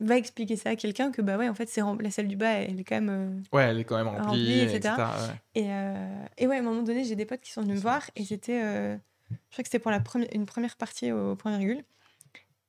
Va 0.00 0.16
expliquer 0.16 0.56
ça 0.56 0.70
à 0.70 0.74
quelqu'un 0.76 1.12
que, 1.12 1.22
bah 1.22 1.36
ouais, 1.38 1.48
en 1.48 1.54
fait, 1.54 1.68
c'est 1.68 1.82
rem- 1.82 2.00
la 2.02 2.10
salle 2.10 2.26
du 2.26 2.34
bas, 2.34 2.50
elle 2.54 2.80
est 2.80 2.84
quand 2.84 3.00
même. 3.00 3.08
euh, 3.08 3.56
Ouais, 3.56 3.62
elle 3.62 3.78
est 3.78 3.84
quand 3.84 3.96
même 3.96 4.08
remplie, 4.08 4.24
Remplie, 4.24 4.60
etc. 4.60 4.76
etc. 4.78 4.94
ouais. 4.96 5.62
Et, 5.62 5.66
euh, 5.68 6.24
et 6.38 6.46
ouais, 6.48 6.56
à 6.56 6.58
un 6.58 6.62
moment 6.62 6.82
donné, 6.82 7.04
j'ai 7.04 7.14
des 7.14 7.26
potes 7.26 7.40
qui 7.42 7.52
sont 7.52 7.62
venus 7.62 7.76
me 7.76 7.80
voir 7.80 8.10
et 8.16 8.24
c'était. 8.24 8.60
Euh, 9.32 9.36
Je 9.50 9.54
crois 9.54 9.62
que 9.64 9.68
c'était 9.68 9.78
pour 9.78 9.90
la 9.90 10.00
première, 10.00 10.28
une 10.32 10.46
première 10.46 10.76
partie 10.76 11.10
au 11.12 11.36
point 11.36 11.56
virgule. 11.58 11.84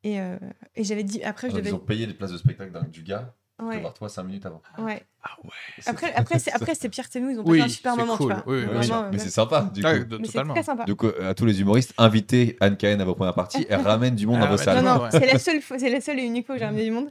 Et, 0.03 0.19
euh, 0.19 0.37
et 0.75 0.83
j'avais 0.83 1.03
dit. 1.03 1.23
Après, 1.23 1.47
je 1.47 1.53
Alors, 1.53 1.59
devais. 1.59 1.69
Ils 1.69 1.75
ont 1.75 1.79
payé 1.79 2.05
les 2.05 2.13
places 2.13 2.31
de 2.31 2.37
spectacle 2.37 2.71
d'un- 2.71 2.83
du 2.83 3.03
gars 3.03 3.33
de 3.59 3.65
Ouais, 3.65 3.79
voir 3.79 3.93
toi 3.93 4.09
5 4.09 4.23
minutes 4.23 4.45
avant. 4.45 4.61
ouais. 4.79 5.01
Ah 5.23 5.29
ouais. 5.45 5.49
Après, 5.85 6.13
après, 6.13 6.39
c'est, 6.39 6.51
après, 6.71 6.75
c'est 6.75 6.89
Pierre 6.89 7.09
Ténou, 7.09 7.29
ils 7.29 7.39
ont 7.39 7.43
Oui, 7.45 7.59
passé 7.59 7.71
un 7.71 7.73
super 7.75 7.95
moment, 7.95 8.17
cool. 8.17 8.33
tu 8.33 8.33
vois. 8.33 8.43
Oui, 8.47 8.57
oui, 8.63 8.67
Oui, 8.67 8.87
Vraiment, 8.87 9.09
mais 9.11 9.17
euh, 9.17 9.23
c'est 9.23 9.29
sympa, 9.29 9.71
du 9.73 9.81
Ouais, 9.85 9.99
coup. 9.99 10.05
de- 10.05 10.17
mais 10.17 10.25
c'est 10.25 10.31
totalement. 10.33 10.53
très 10.55 10.63
sympa. 10.63 10.83
Donc, 10.85 11.03
euh, 11.05 11.29
à 11.29 11.33
tous 11.33 11.45
les 11.45 11.61
humoristes, 11.61 11.93
invitez 11.97 12.57
Anne 12.59 12.75
Cahen 12.75 12.99
à 12.99 13.05
vos 13.05 13.15
premières 13.15 13.35
parties. 13.35 13.65
Elle 13.69 13.79
ramène 13.81 14.15
du 14.15 14.27
monde 14.27 14.39
Ah 14.41 14.45
dans 14.45 14.51
vos 14.51 14.57
salles. 14.57 14.83
Non, 14.83 14.95
non, 14.95 15.03
ouais. 15.03 15.11
c'est 15.11 15.25
la 15.25 15.39
seule 15.39 15.61
c'est 15.61 15.89
la 15.89 16.01
seule 16.01 16.19
et 16.19 16.23
unique 16.23 16.47
fois 16.47 16.55
où 16.55 16.57
j'ai 16.59 16.65
ramené 16.65 16.83
du 16.83 16.91
monde. 16.91 17.09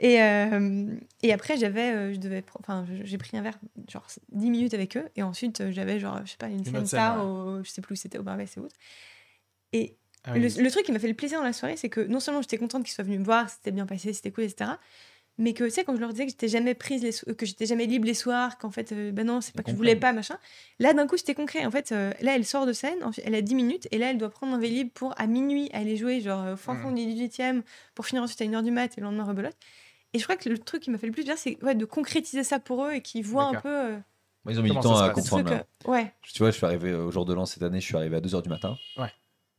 Et, 0.00 0.22
euh, 0.22 0.94
et 1.22 1.32
après, 1.32 1.56
j'avais, 1.56 1.90
euh, 1.92 2.12
je 2.14 2.18
devais, 2.18 2.44
enfin, 2.60 2.86
j'ai 3.02 3.18
pris 3.18 3.36
un 3.36 3.42
verre, 3.42 3.58
genre 3.88 4.06
10 4.30 4.50
minutes 4.50 4.74
avec 4.74 4.96
eux, 4.96 5.08
et 5.16 5.22
ensuite 5.24 5.60
euh, 5.60 5.72
j'avais 5.72 5.98
genre, 5.98 6.20
je 6.24 6.30
sais 6.30 6.36
pas, 6.36 6.48
une, 6.48 6.64
scène 6.64 6.76
autre 6.76 6.86
scène, 6.86 7.18
au, 7.20 7.64
je 7.64 7.70
sais 7.70 7.82
plus 7.82 7.94
où 7.94 7.96
c'était, 7.96 8.18
au 8.18 8.22
Barbès 8.22 8.56
et 8.56 8.60
autres. 8.60 8.76
Et 9.72 9.96
Ah 10.22 10.34
oui. 10.34 10.40
le, 10.40 10.62
le 10.62 10.70
truc 10.70 10.84
qui 10.84 10.92
m'a 10.92 11.00
fait 11.00 11.08
le 11.08 11.14
plaisir 11.14 11.38
dans 11.38 11.44
la 11.44 11.52
soirée, 11.52 11.76
c'est 11.76 11.88
que 11.88 12.00
non 12.00 12.20
seulement 12.20 12.42
j'étais 12.42 12.58
contente 12.58 12.84
qu'ils 12.84 12.94
soient 12.94 13.04
venus 13.04 13.18
me 13.18 13.24
voir, 13.24 13.50
c'était 13.50 13.72
bien 13.72 13.86
passé, 13.86 14.12
c'était 14.12 14.30
cool, 14.30 14.44
etc. 14.44 14.70
Mais 15.40 15.52
que, 15.52 15.62
tu 15.64 15.70
sais, 15.70 15.84
quand 15.84 15.94
je 15.94 16.00
leur 16.00 16.10
disais 16.10 16.26
que 16.26 16.30
j'étais 16.32 16.48
jamais 16.48 16.74
prise, 16.74 17.02
les 17.02 17.34
que 17.34 17.46
j'étais 17.46 17.66
jamais 17.66 17.86
libre 17.86 18.06
les 18.06 18.14
soirs, 18.14 18.58
qu'en 18.58 18.70
fait, 18.70 18.90
euh, 18.90 19.12
ben 19.12 19.24
non, 19.24 19.40
c'est 19.40 19.54
pas 19.54 19.62
que 19.62 19.70
je 19.70 19.76
voulais 19.76 19.94
pas, 19.94 20.12
machin. 20.12 20.36
Là, 20.80 20.94
d'un 20.94 21.06
coup, 21.06 21.16
c'était 21.16 21.34
concret. 21.34 21.64
En 21.64 21.70
fait, 21.70 21.92
euh, 21.92 22.12
là, 22.20 22.34
elle 22.34 22.44
sort 22.44 22.66
de 22.66 22.72
scène, 22.72 22.98
elle 23.24 23.34
a 23.36 23.40
10 23.40 23.54
minutes, 23.54 23.86
et 23.92 23.98
là, 23.98 24.10
elle 24.10 24.18
doit 24.18 24.30
prendre 24.30 24.54
un 24.54 24.58
Vélib 24.58 24.90
pour, 24.90 25.14
à 25.16 25.28
minuit, 25.28 25.70
aller 25.72 25.96
jouer, 25.96 26.20
genre, 26.20 26.54
au 26.54 26.56
fin 26.56 26.74
fond 26.76 26.90
Mm. 26.90 26.94
du 26.96 27.02
18e, 27.02 27.62
pour 27.94 28.06
finir 28.06 28.22
ensuite 28.24 28.40
à 28.40 28.44
1h 28.46 28.62
du 28.64 28.72
mat, 28.72 28.98
et 28.98 29.00
le 29.00 29.06
lendemain, 29.06 29.24
rebelote. 29.24 29.56
Et 30.14 30.18
je 30.18 30.24
crois 30.24 30.36
que 30.36 30.48
le 30.48 30.58
truc 30.58 30.82
qui 30.82 30.90
m'a 30.90 30.98
fait 30.98 31.06
le 31.06 31.12
plus 31.12 31.22
plaisir, 31.22 31.38
c'est 31.38 31.62
ouais, 31.62 31.74
de 31.74 31.84
concrétiser 31.84 32.44
ça 32.44 32.58
pour 32.58 32.84
eux 32.84 32.92
et 32.94 33.02
qu'ils 33.02 33.24
voient 33.24 33.48
un 33.48 33.54
peu 33.60 33.68
euh, 33.68 33.98
ils 34.48 34.58
ont 34.58 34.62
mis 34.62 34.70
du 34.70 34.78
temps 34.80 34.98
à 34.98 35.10
comprendre. 35.10 35.44
truc. 35.44 35.58
là. 35.58 35.66
euh, 35.86 35.90
ouais. 35.90 36.14
Tu 36.22 36.38
vois, 36.38 36.50
je 36.50 36.56
suis 36.56 36.66
arrivé 36.66 36.94
au 36.94 37.10
jour 37.10 37.24
de 37.24 37.34
l'an 37.34 37.46
cette 37.46 37.62
année, 37.62 37.80
je 37.80 37.86
suis 37.86 37.96
arrivé 37.96 38.16
à 38.16 38.20
2h 38.20 38.42
du 38.42 38.48
matin. 38.48 38.76
Ouais. 38.96 39.12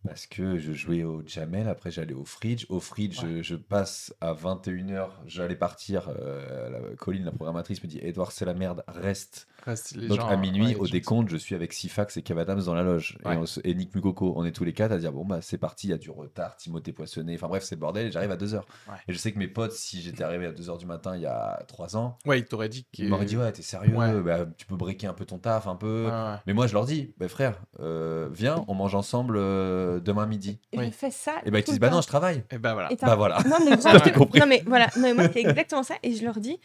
Parce 0.08 0.28
que 0.28 0.58
je 0.58 0.72
jouais 0.72 1.04
au 1.04 1.22
Jamel, 1.28 1.68
après 1.68 1.92
j'allais 1.92 2.14
au 2.14 2.24
Fridge. 2.24 2.66
Au 2.70 2.80
Fridge, 2.80 3.20
je, 3.22 3.42
je 3.42 3.56
passe 3.56 4.14
à 4.22 4.34
21h, 4.34 5.10
j'allais 5.26 5.56
partir. 5.58 6.10
euh, 6.18 6.70
la, 6.70 6.96
Colline, 6.96 7.26
la 7.26 7.32
programmatrice, 7.32 7.84
me 7.84 7.90
dit 7.90 8.00
Edouard, 8.02 8.32
c'est 8.32 8.46
la 8.46 8.54
merde, 8.54 8.84
reste. 8.88 9.48
Reste 9.66 9.96
les 9.98 10.08
Donc 10.08 10.22
gens, 10.22 10.28
à 10.30 10.38
minuit, 10.38 10.68
ouais, 10.68 10.76
au 10.76 10.88
décompte, 10.88 11.28
je 11.30 11.36
suis 11.36 11.54
avec 11.54 11.74
Sifax 11.74 12.16
et 12.16 12.22
Kev 12.22 12.40
Adams 12.40 12.62
dans 12.64 12.74
la 12.76 12.84
loge. 12.84 13.18
Ouais. 13.26 13.34
Et, 13.36 13.38
on 13.38 13.46
se- 13.46 13.60
et 13.66 13.74
Nick 13.76 13.94
Mukoko, 13.94 14.34
on 14.38 14.46
est 14.46 14.54
tous 14.54 14.64
les 14.64 14.72
quatre 14.72 14.94
à 14.94 14.98
dire 14.98 15.12
Bon, 15.12 15.26
bah 15.26 15.42
c'est 15.42 15.58
parti, 15.58 15.88
il 15.88 15.90
y 15.90 15.94
a 15.94 15.98
du 15.98 16.10
retard, 16.12 16.56
Timothée 16.56 16.94
Poissonné. 16.94 17.36
Enfin 17.36 17.50
bref, 17.50 17.64
c'est 17.64 17.76
le 17.76 17.82
bordel 17.82 18.10
j'arrive 18.10 18.32
à 18.32 18.38
2h. 18.38 18.56
Ouais. 18.56 18.64
Et 19.10 19.14
je 19.14 19.18
sais 19.18 19.34
que 19.34 19.38
mes 19.38 19.50
potes, 19.50 19.74
si 19.74 20.02
j'étais 20.02 20.24
arrivé 20.24 20.46
à 20.46 20.54
2h 20.54 20.78
du 20.80 20.86
matin 20.86 21.16
il 21.18 21.22
y 21.24 21.26
a 21.26 21.62
3 21.68 21.98
ans, 21.98 22.18
Ouais, 22.26 22.40
il 22.40 22.46
t'aurait 22.46 22.70
dit 22.70 22.86
ils 22.98 23.10
m'auraient 23.10 23.26
dit 23.26 23.36
Ouais, 23.36 23.52
t'es 23.52 23.62
sérieux, 23.64 23.94
bah, 24.24 24.46
tu 24.58 24.66
peux 24.66 24.78
breaker 24.78 25.08
un 25.08 25.14
peu 25.14 25.26
ton 25.26 25.40
taf, 25.40 25.68
un 25.68 25.76
peu. 25.76 26.08
Mais 26.48 26.54
moi, 26.54 26.68
je 26.68 26.74
leur 26.74 26.86
dis, 26.86 27.14
bah, 27.18 27.28
frère, 27.28 27.62
euh, 27.82 28.30
viens, 28.32 28.64
on 28.70 28.74
mange 28.76 28.96
ensemble 28.96 29.36
euh, 29.38 29.89
demain 30.00 30.26
midi. 30.28 30.60
Je 30.74 30.80
Oui. 30.80 30.92
fais 30.92 31.10
ça. 31.10 31.42
Et 31.46 31.52
bah, 31.52 31.60
ils 31.60 31.64
te 31.64 31.72
disent, 31.72 31.80
bah 31.80 31.90
non, 31.90 32.02
je 32.02 32.08
travaille. 32.08 32.44
Et 32.52 32.60
ben 32.60 32.74
voilà. 32.74 32.92
Et 32.92 32.96
Bah 32.96 33.16
voilà. 33.16 33.40
Non, 33.48 33.58
mais, 33.66 33.72
non, 33.76 34.64
voilà, 34.68 34.88
non, 34.96 35.02
mais 35.02 35.14
moi 35.16 35.30
c'est 35.34 35.40
exactement 35.40 35.84
ça. 35.84 35.96
Et 36.04 36.14
je 36.14 36.24
leur 36.24 36.40
dis, 36.40 36.60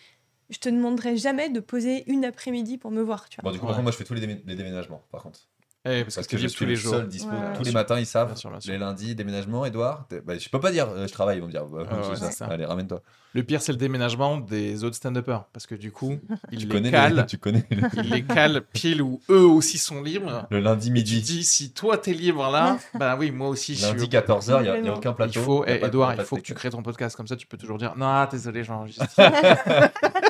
je 0.50 0.58
te 0.58 0.68
demanderai 0.68 1.16
jamais 1.16 1.48
de 1.48 1.60
poser 1.60 2.04
une 2.10 2.24
après-midi 2.24 2.76
pour 2.76 2.90
me 2.90 3.00
voir, 3.02 3.28
tu 3.30 3.40
vois. 3.40 3.50
Bon, 3.50 3.54
du 3.54 3.58
coup, 3.58 3.64
Ouais. 3.64 3.68
par 3.70 3.76
contre, 3.76 3.84
moi, 3.84 3.92
je 3.92 3.96
fais 3.96 4.04
tous 4.04 4.14
les 4.14 4.20
déménagements, 4.54 5.02
par 5.10 5.22
contre. 5.22 5.40
Eh, 5.86 6.02
parce, 6.04 6.14
Parce 6.14 6.26
que, 6.26 6.36
que 6.36 6.42
je 6.42 6.48
suis 6.48 6.56
tous 6.58 6.64
le 6.64 6.70
les 6.70 6.76
jours. 6.76 6.94
seul 6.94 7.08
dispo. 7.08 7.30
Ouais, 7.30 7.52
Tous 7.56 7.62
les 7.64 7.72
matins, 7.72 7.98
ils 7.98 8.06
savent. 8.06 8.28
Bien 8.28 8.36
sûr, 8.36 8.50
bien 8.50 8.58
sûr. 8.60 8.72
Les 8.72 8.78
lundis, 8.78 9.14
déménagement, 9.14 9.66
Edouard. 9.66 10.06
Bah, 10.24 10.38
je 10.38 10.48
peux 10.48 10.58
pas 10.60 10.72
dire 10.72 10.88
euh, 10.88 11.06
je 11.06 11.12
travaille. 11.12 11.36
Ils 11.36 11.40
vont 11.40 11.46
me 11.46 11.52
dire, 11.52 11.66
bah, 11.66 11.84
Ah 11.90 11.94
ouais, 11.96 12.02
c'est 12.14 12.20
ça. 12.20 12.30
c'est 12.30 12.36
ça. 12.38 12.46
Allez, 12.46 12.64
ramène-toi. 12.64 13.02
Le 13.34 13.42
pire, 13.42 13.60
c'est 13.60 13.72
le 13.72 13.78
déménagement 13.78 14.38
des 14.38 14.82
autres 14.84 14.94
stand-uppers. 14.96 15.44
Parce 15.52 15.66
que 15.66 15.74
du 15.74 15.90
coup, 15.92 16.18
ils 16.52 16.58
Tu 16.60 16.66
les 16.66 16.72
connais, 16.74 16.90
calent. 16.90 17.16
les, 17.16 17.26
tu 17.26 17.36
connais 17.38 17.64
Ils 17.70 18.10
les 18.10 18.22
calent 18.24 18.62
pile 18.72 19.02
où 19.02 19.20
eux 19.28 19.44
aussi 19.44 19.76
sont 19.76 20.02
libres. 20.02 20.46
le 20.50 20.60
lundi 20.60 20.86
Et 20.88 20.90
tu 20.90 20.92
midi. 20.94 21.20
dis, 21.20 21.44
si 21.44 21.72
toi 21.72 21.98
t'es 21.98 22.12
libre 22.14 22.50
là, 22.50 22.78
bah 22.94 23.16
oui, 23.18 23.30
moi 23.30 23.48
aussi 23.48 23.74
je 23.74 23.82
Lundi 23.86 24.04
suis. 24.04 24.08
14h, 24.08 24.64
il 24.76 24.82
n'y 24.82 24.88
a, 24.88 24.94
aucun 24.94 25.12
plateau. 25.12 25.32
Il 25.34 25.42
faut, 25.42 25.64
eh, 25.66 25.84
Edouard, 25.84 26.14
il 26.14 26.22
faut 26.22 26.36
que 26.36 26.42
tu 26.42 26.54
crées 26.54 26.70
ton 26.70 26.82
podcast 26.82 27.14
comme 27.16 27.26
ça, 27.26 27.36
tu 27.36 27.46
peux 27.46 27.58
toujours 27.58 27.76
dire 27.76 27.92
non, 27.96 28.26
désolé, 28.30 28.64
j'enregistre. 28.64 29.04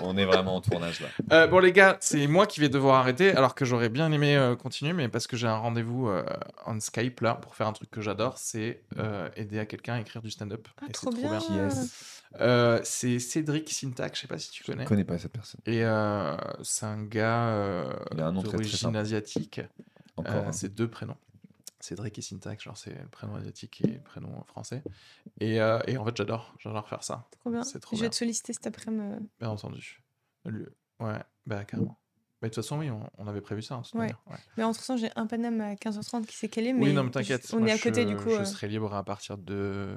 On 0.02 0.16
est 0.16 0.24
vraiment 0.24 0.57
en 0.57 0.60
tournage 0.60 1.00
là. 1.00 1.07
Euh, 1.33 1.47
bon 1.47 1.58
les 1.60 1.73
gars, 1.73 1.97
c'est 2.00 2.26
moi 2.26 2.47
qui 2.47 2.60
vais 2.60 2.68
devoir 2.68 2.97
arrêter, 3.00 3.34
alors 3.36 3.55
que 3.55 3.65
j'aurais 3.65 3.89
bien 3.89 4.10
aimé 4.12 4.36
euh, 4.36 4.57
continuer, 4.57 4.92
mais 4.92 5.08
parce 5.08 5.26
que 5.26 5.36
j'ai 5.45 5.51
un 5.51 5.57
rendez-vous 5.59 6.09
euh, 6.09 6.25
en 6.65 6.81
Skype 6.81 7.21
là 7.21 7.35
pour 7.35 7.55
faire 7.55 7.67
un 7.67 7.73
truc 7.73 7.91
que 7.91 8.01
j'adore, 8.01 8.39
c'est 8.39 8.83
euh, 8.99 9.29
aider 9.37 9.59
à 9.59 9.67
quelqu'un 9.67 9.95
à 9.95 10.01
écrire 10.01 10.23
du 10.23 10.31
stand-up. 10.31 10.67
Ah, 10.81 10.87
Et 10.89 10.93
trop 10.93 11.11
c'est 11.13 11.19
bien. 11.21 11.39
Qui 11.39 11.59
est-ce 11.59 12.23
Euh, 12.41 12.81
c'est 12.83 13.19
Cédric 13.19 13.71
Syntax, 13.71 14.17
je 14.17 14.23
sais 14.23 14.27
pas 14.29 14.39
si 14.39 14.51
tu 14.51 14.63
Je 14.65 14.73
connais. 14.73 14.85
ne 14.85 14.89
connais 14.89 15.05
pas 15.05 15.19
cette 15.19 15.33
personne. 15.33 15.61
Et 15.67 15.85
euh, 15.85 16.37
c'est 16.63 16.87
un 16.87 17.03
gars 17.05 17.49
euh, 17.51 17.93
d'origine 18.43 18.97
asiatique. 18.97 19.61
Encore. 20.17 20.35
Euh, 20.35 20.43
hein. 20.47 20.53
c'est 20.53 20.75
deux 20.75 20.89
prénoms. 20.89 21.17
Cédric 21.81 22.19
et 22.19 22.23
Syntax, 22.23 22.65
genre 22.65 22.79
c'est 22.79 22.95
le 22.99 23.09
prénom 23.09 23.35
asiatique 23.35 23.83
et 23.83 23.89
le 23.89 24.01
prénom 24.01 24.43
français. 24.45 24.83
Et, 25.41 25.61
euh, 25.61 25.79
et 25.87 25.99
en 25.99 26.05
fait, 26.07 26.17
j'adore, 26.17 26.55
j'adore 26.59 26.89
faire 26.89 27.03
ça, 27.05 27.29
Trop 27.41 27.51
bien. 27.51 27.63
C'est 27.63 27.79
trop 27.79 27.95
je 27.95 28.01
vais 28.01 28.07
bien. 28.07 28.11
te 28.11 28.17
solliciter 28.17 28.53
cet 28.55 28.67
après-midi. 28.67 29.27
bien 29.39 29.51
entendu. 29.51 30.03
Le- 30.47 30.75
Ouais, 31.01 31.19
bah 31.45 31.65
carrément. 31.65 31.99
Mais 32.45 32.51
de 32.51 32.55
toute 32.55 32.63
façon, 32.63 32.79
oui, 32.79 32.91
on, 32.91 33.01
on 33.17 33.27
avait 33.27 33.41
prévu 33.41 33.63
ça. 33.63 33.77
hein, 33.77 33.83
Ouais. 33.95 34.13
ouais. 34.31 34.37
Mais 34.59 34.65
entre 34.65 34.85
temps, 34.85 34.99
j'ai 34.99 35.09
un 35.17 35.27
Paname 35.27 35.63
à 35.63 35.75
15h30 35.77 36.27
qui 36.27 36.37
s'est 36.37 36.51
calé. 36.51 36.75
Mais 36.75 36.83
Oui, 36.85 36.93
non, 36.93 37.03
mais 37.05 37.11
t'inquiète. 37.11 37.49
On 37.55 37.59
moi, 37.59 37.69
est 37.71 37.73
à 37.73 37.77
je- 37.77 37.83
côté 37.83 38.05
du 38.05 38.17
coup. 38.17 38.29
Je 38.29 38.35
euh, 38.43 38.45
serai 38.45 38.69
libre 38.69 38.93
à 38.95 39.03
partir 39.03 39.39
de. 39.39 39.97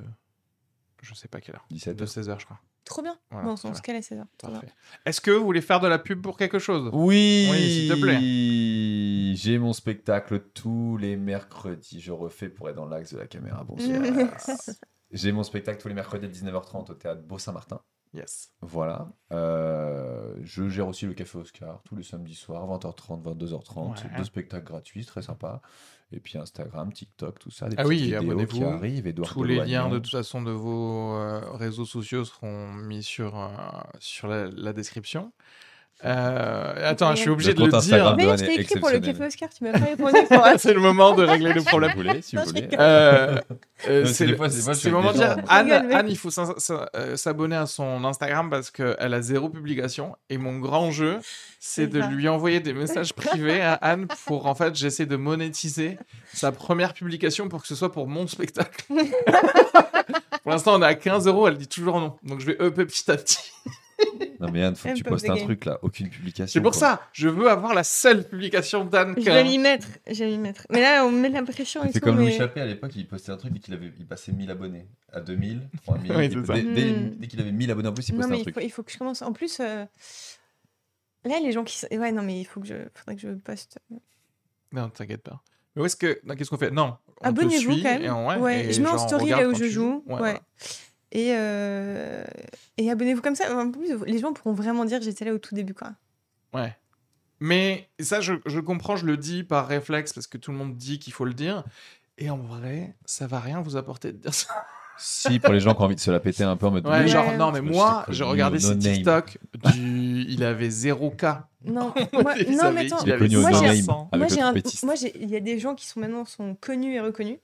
Je 1.01 1.13
sais 1.13 1.27
pas 1.27 1.41
quelle 1.41 1.55
heure. 1.55 1.65
17 1.71 1.97
De 1.97 2.05
16h, 2.05 2.39
je 2.39 2.45
crois. 2.45 2.59
Trop 2.85 3.01
bien. 3.01 3.17
Voilà, 3.31 3.47
bon, 3.47 3.55
on 3.61 3.73
se 3.73 3.81
cale 3.81 3.97
à 3.97 3.99
16h. 3.99 4.23
Trop 4.37 4.49
bien. 4.51 4.61
Parfait. 4.61 4.73
Est-ce 5.05 5.19
que 5.19 5.29
vous 5.31 5.43
voulez 5.43 5.59
faire 5.59 5.81
de 5.81 5.87
la 5.89 5.99
pub 5.99 6.21
pour 6.21 6.37
quelque 6.37 6.57
chose? 6.57 6.89
Oui, 6.93 7.49
Oui, 7.51 7.57
s'il 7.69 7.89
te 7.93 7.99
plaît. 8.01 9.35
J'ai 9.35 9.57
mon 9.59 9.73
spectacle 9.73 10.39
tous 10.53 10.95
les 10.95 11.17
mercredis. 11.17 11.99
Je 11.99 12.13
refais 12.13 12.47
pour 12.47 12.69
être 12.69 12.77
dans 12.77 12.85
l'axe 12.87 13.11
de 13.13 13.17
la 13.19 13.27
caméra. 13.27 13.65
Bonsoir. 13.65 13.99
J'ai 15.11 15.31
mon 15.33 15.43
spectacle 15.43 15.81
tous 15.81 15.89
les 15.89 15.93
mercredis 15.93 16.25
à 16.25 16.29
19h30 16.29 16.91
au 16.91 16.93
théâtre 16.93 17.21
Beau-Saint-Martin. 17.23 17.81
Yes. 18.17 18.51
Voilà. 18.61 19.09
Euh, 19.31 20.33
je 20.41 20.67
gère 20.69 20.87
aussi 20.87 21.05
le 21.05 21.13
Café 21.13 21.37
Oscar 21.37 21.81
tous 21.83 21.95
les 21.95 22.01
samedis 22.01 22.33
soirs, 22.33 22.67
20h30, 22.67 23.21
22h30. 23.23 23.89
Ouais. 23.91 24.17
Deux 24.17 24.23
spectacles 24.23 24.65
gratuits, 24.65 25.05
très 25.05 25.21
sympa. 25.21 25.61
Et 26.11 26.19
puis 26.19 26.37
Instagram, 26.37 26.91
TikTok, 26.91 27.37
tout 27.37 27.51
ça. 27.51 27.69
Des 27.69 27.75
Ah 27.77 27.85
oui, 27.85 28.15
abonnez-vous. 28.15 29.23
Tous 29.23 29.43
les 29.43 29.63
liens 29.65 29.89
de 29.89 29.99
toute 29.99 30.11
façon 30.11 30.41
de 30.41 30.51
vos 30.51 31.15
euh, 31.15 31.51
réseaux 31.51 31.85
sociaux 31.85 32.25
seront 32.25 32.73
mis 32.73 33.03
sur, 33.03 33.37
euh, 33.37 33.49
sur 33.99 34.27
la, 34.27 34.47
la 34.47 34.73
description. 34.73 35.31
Euh, 36.05 36.91
attends, 36.91 37.15
je 37.15 37.21
suis 37.21 37.29
obligé 37.29 37.53
Le 37.53 37.57
de 37.57 37.65
le 37.65 37.81
dire. 37.81 38.15
Mais 38.15 38.37
je 38.37 38.45
t'ai 38.45 38.61
écrit 38.61 38.79
pour 38.79 38.89
le 38.89 38.99
café 38.99 39.25
Oscar, 39.25 39.49
tu 39.49 39.63
m'as 39.63 39.71
pas 39.71 39.85
répondu. 39.85 40.13
Pour... 40.29 40.43
C'est 40.59 40.73
le 40.73 40.79
moment 40.79 41.15
de 41.15 41.23
régler 41.23 41.53
le 41.53 41.59
Si 41.59 41.65
vous 41.65 41.69
problème. 41.69 41.91
voulez, 41.95 42.21
si 42.21 42.35
vous 42.35 42.43
voulez. 42.43 42.67
Euh, 42.77 43.39
euh, 43.87 44.05
c'est 44.05 44.25
le, 44.25 44.91
moment 44.91 45.11
de 45.11 45.17
dire 45.17 45.37
Anne, 45.47 45.71
Anne, 45.71 46.07
il 46.09 46.17
faut 46.17 46.29
s'abonner 46.29 47.55
à 47.55 47.65
son 47.65 48.03
Instagram 48.05 48.49
parce 48.49 48.69
qu'elle 48.69 49.13
a 49.13 49.21
zéro 49.21 49.49
publication. 49.49 50.15
Et 50.29 50.37
mon 50.37 50.59
grand 50.59 50.91
jeu, 50.91 51.17
c'est 51.59 51.83
C'est 51.83 51.87
de 51.87 52.01
ça. 52.01 52.07
lui 52.07 52.27
envoyer 52.29 52.59
des 52.59 52.73
messages 52.73 53.13
privés 53.13 53.61
à 53.61 53.73
Anne 53.73 54.07
pour 54.25 54.45
en 54.45 54.55
fait, 54.55 54.75
j'essaie 54.75 55.07
de 55.07 55.15
monétiser 55.15 55.97
sa 56.33 56.51
première 56.51 56.93
publication 56.93 57.49
pour 57.49 57.61
que 57.61 57.67
ce 57.67 57.75
soit 57.75 57.91
pour 57.91 58.07
mon 58.07 58.27
spectacle. 58.27 58.85
pour 60.43 60.51
l'instant, 60.51 60.75
on 60.75 60.81
est 60.81 60.85
à 60.85 60.95
15 60.95 61.27
euros, 61.27 61.47
elle 61.47 61.57
dit 61.57 61.67
toujours 61.67 61.99
non. 61.99 62.17
Donc 62.23 62.39
je 62.39 62.45
vais 62.45 62.61
up 62.61 62.75
petit 62.75 63.09
à 63.09 63.17
petit. 63.17 63.51
Non, 64.39 64.49
mais 64.51 64.63
Anne, 64.63 64.75
faut 64.75 64.87
que 64.89 64.93
tu 64.93 65.03
postes 65.03 65.27
un 65.29 65.33
game. 65.35 65.45
truc 65.45 65.65
là. 65.65 65.79
Aucune 65.81 66.09
publication. 66.09 66.51
C'est 66.53 66.61
pour 66.61 66.71
quoi. 66.73 66.79
ça, 66.79 67.01
je 67.11 67.27
veux 67.27 67.49
avoir 67.49 67.73
la 67.73 67.83
seule 67.83 68.23
publication 68.27 68.85
d'Anne. 68.85 69.15
Je 69.17 69.23
vais 69.23 69.43
m'y 69.43 69.57
mettre, 69.57 69.87
je 70.05 70.23
vais 70.23 70.29
m'y 70.29 70.37
mettre. 70.37 70.67
Mais 70.69 70.79
là, 70.81 71.03
on 71.05 71.11
me 71.11 71.19
met 71.19 71.29
l'impression 71.29 71.83
et 71.83 71.87
C'est 71.91 71.99
tout, 71.99 72.05
comme 72.05 72.17
Louis 72.17 72.27
mais- 72.27 72.37
Chappé 72.37 72.61
à 72.61 72.65
l'époque, 72.67 72.91
il 72.95 73.07
postait 73.07 73.31
un 73.31 73.37
truc 73.37 73.51
dès 73.53 73.59
qu'il 73.59 73.73
avait, 73.73 73.91
il 73.97 74.05
passait 74.05 74.31
1000 74.31 74.51
abonnés. 74.51 74.85
À 75.11 75.21
2000, 75.21 75.67
3000. 75.85 76.11
Oui, 76.15 76.25
il- 76.25 76.45
c'est 76.45 76.53
dès 76.53 76.61
dès- 76.63 76.91
Hmm. 76.91 77.15
dès 77.17 77.27
qu'il 77.27 77.41
avait 77.41 77.51
1000 77.51 77.71
abonnés 77.71 77.87
en 77.87 77.93
plus, 77.93 78.07
il 78.09 78.13
Non, 78.13 78.17
postait 78.19 78.29
mais 78.31 78.35
un 78.35 78.39
il 78.39 78.43
truc. 78.43 78.53
faut, 78.55 78.61
il 78.61 78.69
faut 78.69 78.83
que 78.83 78.91
je 78.91 78.97
commence. 78.99 79.21
En 79.23 79.33
plus, 79.33 79.59
euh, 79.59 79.85
là, 81.25 81.39
les 81.41 81.51
gens 81.51 81.63
qui. 81.63 81.83
Ouais, 81.97 82.11
non, 82.11 82.21
mais 82.21 82.39
il 82.39 82.45
faut 82.45 82.59
que 82.61 82.67
je. 82.67 82.75
Faudrait 82.93 83.15
que 83.15 83.21
je 83.21 83.29
poste. 83.29 83.79
Non, 84.71 84.89
t'inquiète 84.89 85.23
pas. 85.23 85.41
Mais 85.75 85.81
où 85.81 85.85
est-ce 85.85 85.95
que. 85.95 86.19
non, 86.23 86.35
Qu'est-ce 86.35 86.49
qu'on 86.51 86.57
fait? 86.57 86.69
Non. 86.71 86.95
Abonnez-vous 87.21 87.77
quand 87.77 87.83
même. 87.83 88.01
et 88.03 88.09
on- 88.11 88.27
ouais, 88.27 88.35
Ouais, 88.37 88.65
et 88.67 88.73
je 88.73 88.81
mets 88.81 88.89
en 88.89 88.99
story 88.99 89.29
là 89.31 89.47
où 89.47 89.55
je 89.55 89.65
joue. 89.65 90.03
Ouais. 90.05 90.17
voilà. 90.17 90.41
Et, 91.11 91.31
euh, 91.35 92.23
et 92.77 92.91
abonnez-vous 92.91 93.21
comme 93.21 93.35
ça. 93.35 93.55
En 93.57 93.71
plus, 93.71 93.95
les 94.05 94.19
gens 94.19 94.33
pourront 94.33 94.53
vraiment 94.53 94.85
dire 94.85 94.99
que 94.99 95.05
j'étais 95.05 95.25
là 95.25 95.33
au 95.33 95.37
tout 95.39 95.55
début, 95.55 95.73
quoi. 95.73 95.91
Ouais. 96.53 96.75
Mais 97.39 97.87
ça, 97.99 98.19
je, 98.19 98.33
je 98.45 98.59
comprends, 98.59 98.95
je 98.95 99.05
le 99.05 99.15
dis 99.15 99.43
par 99.43 99.67
réflexe 99.67 100.11
parce 100.13 100.27
que 100.27 100.37
tout 100.37 100.51
le 100.51 100.57
monde 100.57 100.75
dit 100.75 100.99
qu'il 100.99 101.13
faut 101.13 101.25
le 101.25 101.33
dire. 101.33 101.63
Et 102.17 102.29
en 102.29 102.37
vrai, 102.37 102.95
ça 103.05 103.27
va 103.27 103.39
rien 103.39 103.61
vous 103.61 103.77
apporter 103.77 104.11
de 104.11 104.17
dire 104.17 104.33
ça. 104.33 104.65
Si, 104.99 105.37
pour 105.39 105.53
les 105.53 105.59
gens 105.59 105.75
qui 105.75 105.81
ont 105.81 105.85
envie 105.85 105.93
de 105.95 105.99
se 105.99 106.09
la 106.09 106.19
péter 106.19 106.43
un 106.43 106.57
peu 106.57 106.65
en 106.65 106.71
mode. 106.71 106.87
Ouais, 106.87 107.07
genre, 107.07 107.31
non, 107.37 107.51
mais 107.51 107.61
Moi, 107.61 108.03
j'ai 108.09 108.23
regardé 108.23 108.57
ses. 108.59 108.79
TikTok. 108.79 109.37
Du... 109.75 110.25
Il 110.27 110.43
avait 110.43 110.69
0K. 110.69 111.43
Non, 111.65 111.93
moi, 112.13 112.33
non 112.49 112.71
mais 112.71 112.91
attends. 112.91 113.03
Il 113.05 113.09
est 113.09 113.13
avait 113.13 113.27
connu 113.27 113.37
moi, 113.37 113.51
no 113.51 113.59
j'ai- 113.59 113.65
name. 113.67 113.75
500. 113.77 114.09
Avec 114.11 114.19
Moi, 114.19 114.27
le 114.29 114.35
j'ai 114.35 114.41
un- 114.41 114.85
moi, 114.87 114.95
j'ai- 114.95 115.23
il 115.23 115.29
y 115.29 115.35
a 115.35 115.39
des 115.39 115.59
gens 115.59 115.75
qui 115.75 115.85
sont 115.85 115.99
maintenant 115.99 116.25
sont 116.25 116.55
connus 116.55 116.95
et 116.95 116.99
reconnus 116.99 117.37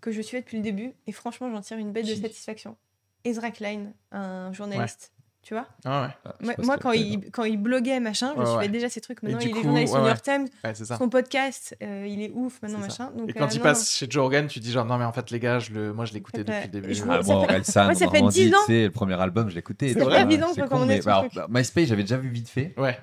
que 0.00 0.12
je 0.12 0.22
suivais 0.22 0.42
depuis 0.42 0.58
le 0.58 0.62
début 0.62 0.92
et 1.08 1.12
franchement, 1.12 1.50
j'en 1.50 1.60
tire 1.60 1.78
une 1.78 1.90
bête 1.90 2.06
de 2.06 2.14
satisfaction. 2.14 2.76
Ezra 3.24 3.50
Klein, 3.50 3.92
un 4.12 4.52
journaliste, 4.52 5.12
tu 5.42 5.54
vois? 5.54 5.66
Ah 5.84 6.02
ouais, 6.02 6.08
Ah, 6.24 6.52
Moi, 6.62 6.78
quand 6.78 6.92
il 6.92 7.30
quand 7.30 7.44
il 7.44 7.56
bloguait 7.56 8.00
machin, 8.00 8.32
je 8.34 8.40
Ouais, 8.40 8.46
suivais 8.46 8.58
ouais. 8.58 8.68
déjà 8.68 8.88
ses 8.88 9.00
trucs. 9.00 9.22
Maintenant, 9.22 9.38
il 9.40 9.48
est 9.48 9.50
coup, 9.52 9.62
journaliste 9.62 9.92
ouais, 9.94 9.98
au 9.98 10.02
New. 10.02 10.08
York 10.08 10.22
Times. 10.22 10.48
c'est. 10.74 10.84
Son 10.84 11.08
podcast, 11.08 11.76
euh, 11.82 12.06
il 12.08 12.22
est 12.22 12.30
ouf 12.34 12.60
maintenant 12.62 12.78
C'est 12.82 12.88
machin. 12.88 13.10
Donc, 13.16 13.30
Et 13.30 13.32
quand 13.32 13.44
euh, 13.46 13.48
il 13.52 13.56
non, 13.58 13.62
passe 13.62 13.90
chez 13.94 14.06
Joe 14.08 14.22
Rogan, 14.22 14.46
tu 14.46 14.60
dis 14.60 14.70
genre, 14.72 14.84
non, 14.86 14.98
mais 14.98 15.04
en 15.04 15.12
fait, 15.12 15.30
les 15.30 15.40
gars, 15.40 15.58
je 15.58 15.72
le... 15.72 15.92
moi, 15.92 16.04
je 16.04 16.12
l'écoutais 16.14 16.44
depuis 16.44 16.62
le 16.64 16.68
début. 16.68 16.94
je 16.94 17.02
Ah, 17.04 17.22
Ça 17.22 17.34
bon, 17.34 17.40
fait- 17.42 17.52
Orelsan, 17.52 17.88
Ouais, 17.88 17.94
ça 17.94 18.06
fait 18.08 18.12
Normandie, 18.18 18.44
10 18.48 18.54
ans. 18.54 18.58
le 18.68 18.88
premier 18.88 19.20
album, 19.20 19.48
je 19.50 19.54
l'écoutais. 19.54 19.88
Tu 19.88 19.94
fait 19.94 20.00
vois, 20.00 20.24
10 20.24 20.42
ans 20.42 20.48
c'est 20.54 20.66
son 20.66 21.08
alors, 21.08 21.20
truc. 21.28 21.34
bah, 21.34 21.46
MySpace, 21.50 21.86
j'avais 21.88 22.02
déjà 22.02 22.16
vu 22.18 22.28
vite 22.30 22.48
fait, 22.48 22.74
Ouais, 22.78 22.98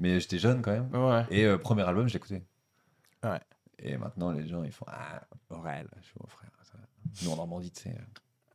mais 0.00 0.20
j'étais 0.20 0.38
jeune 0.38 0.62
quand 0.62 0.72
même. 0.72 0.88
ouais. 0.92 1.24
Et 1.30 1.44
euh, 1.44 1.58
premier 1.58 1.82
album, 1.82 2.08
je 2.08 2.14
l'écoutais. 2.14 2.42
Ouais. 3.22 3.40
Et 3.80 3.96
maintenant, 3.96 4.30
les 4.30 4.46
gens, 4.46 4.62
ils 4.62 4.70
font 4.72 4.86
Ah, 4.88 5.22
Aurel, 5.50 5.88
je 6.00 6.04
suis 6.06 6.14
mon 6.20 6.28
frère. 6.28 6.50
ça. 6.62 6.78
Nous, 7.24 7.30
en 7.32 7.36
Normandie, 7.36 7.70
tu 7.72 7.82
sais, 7.82 7.94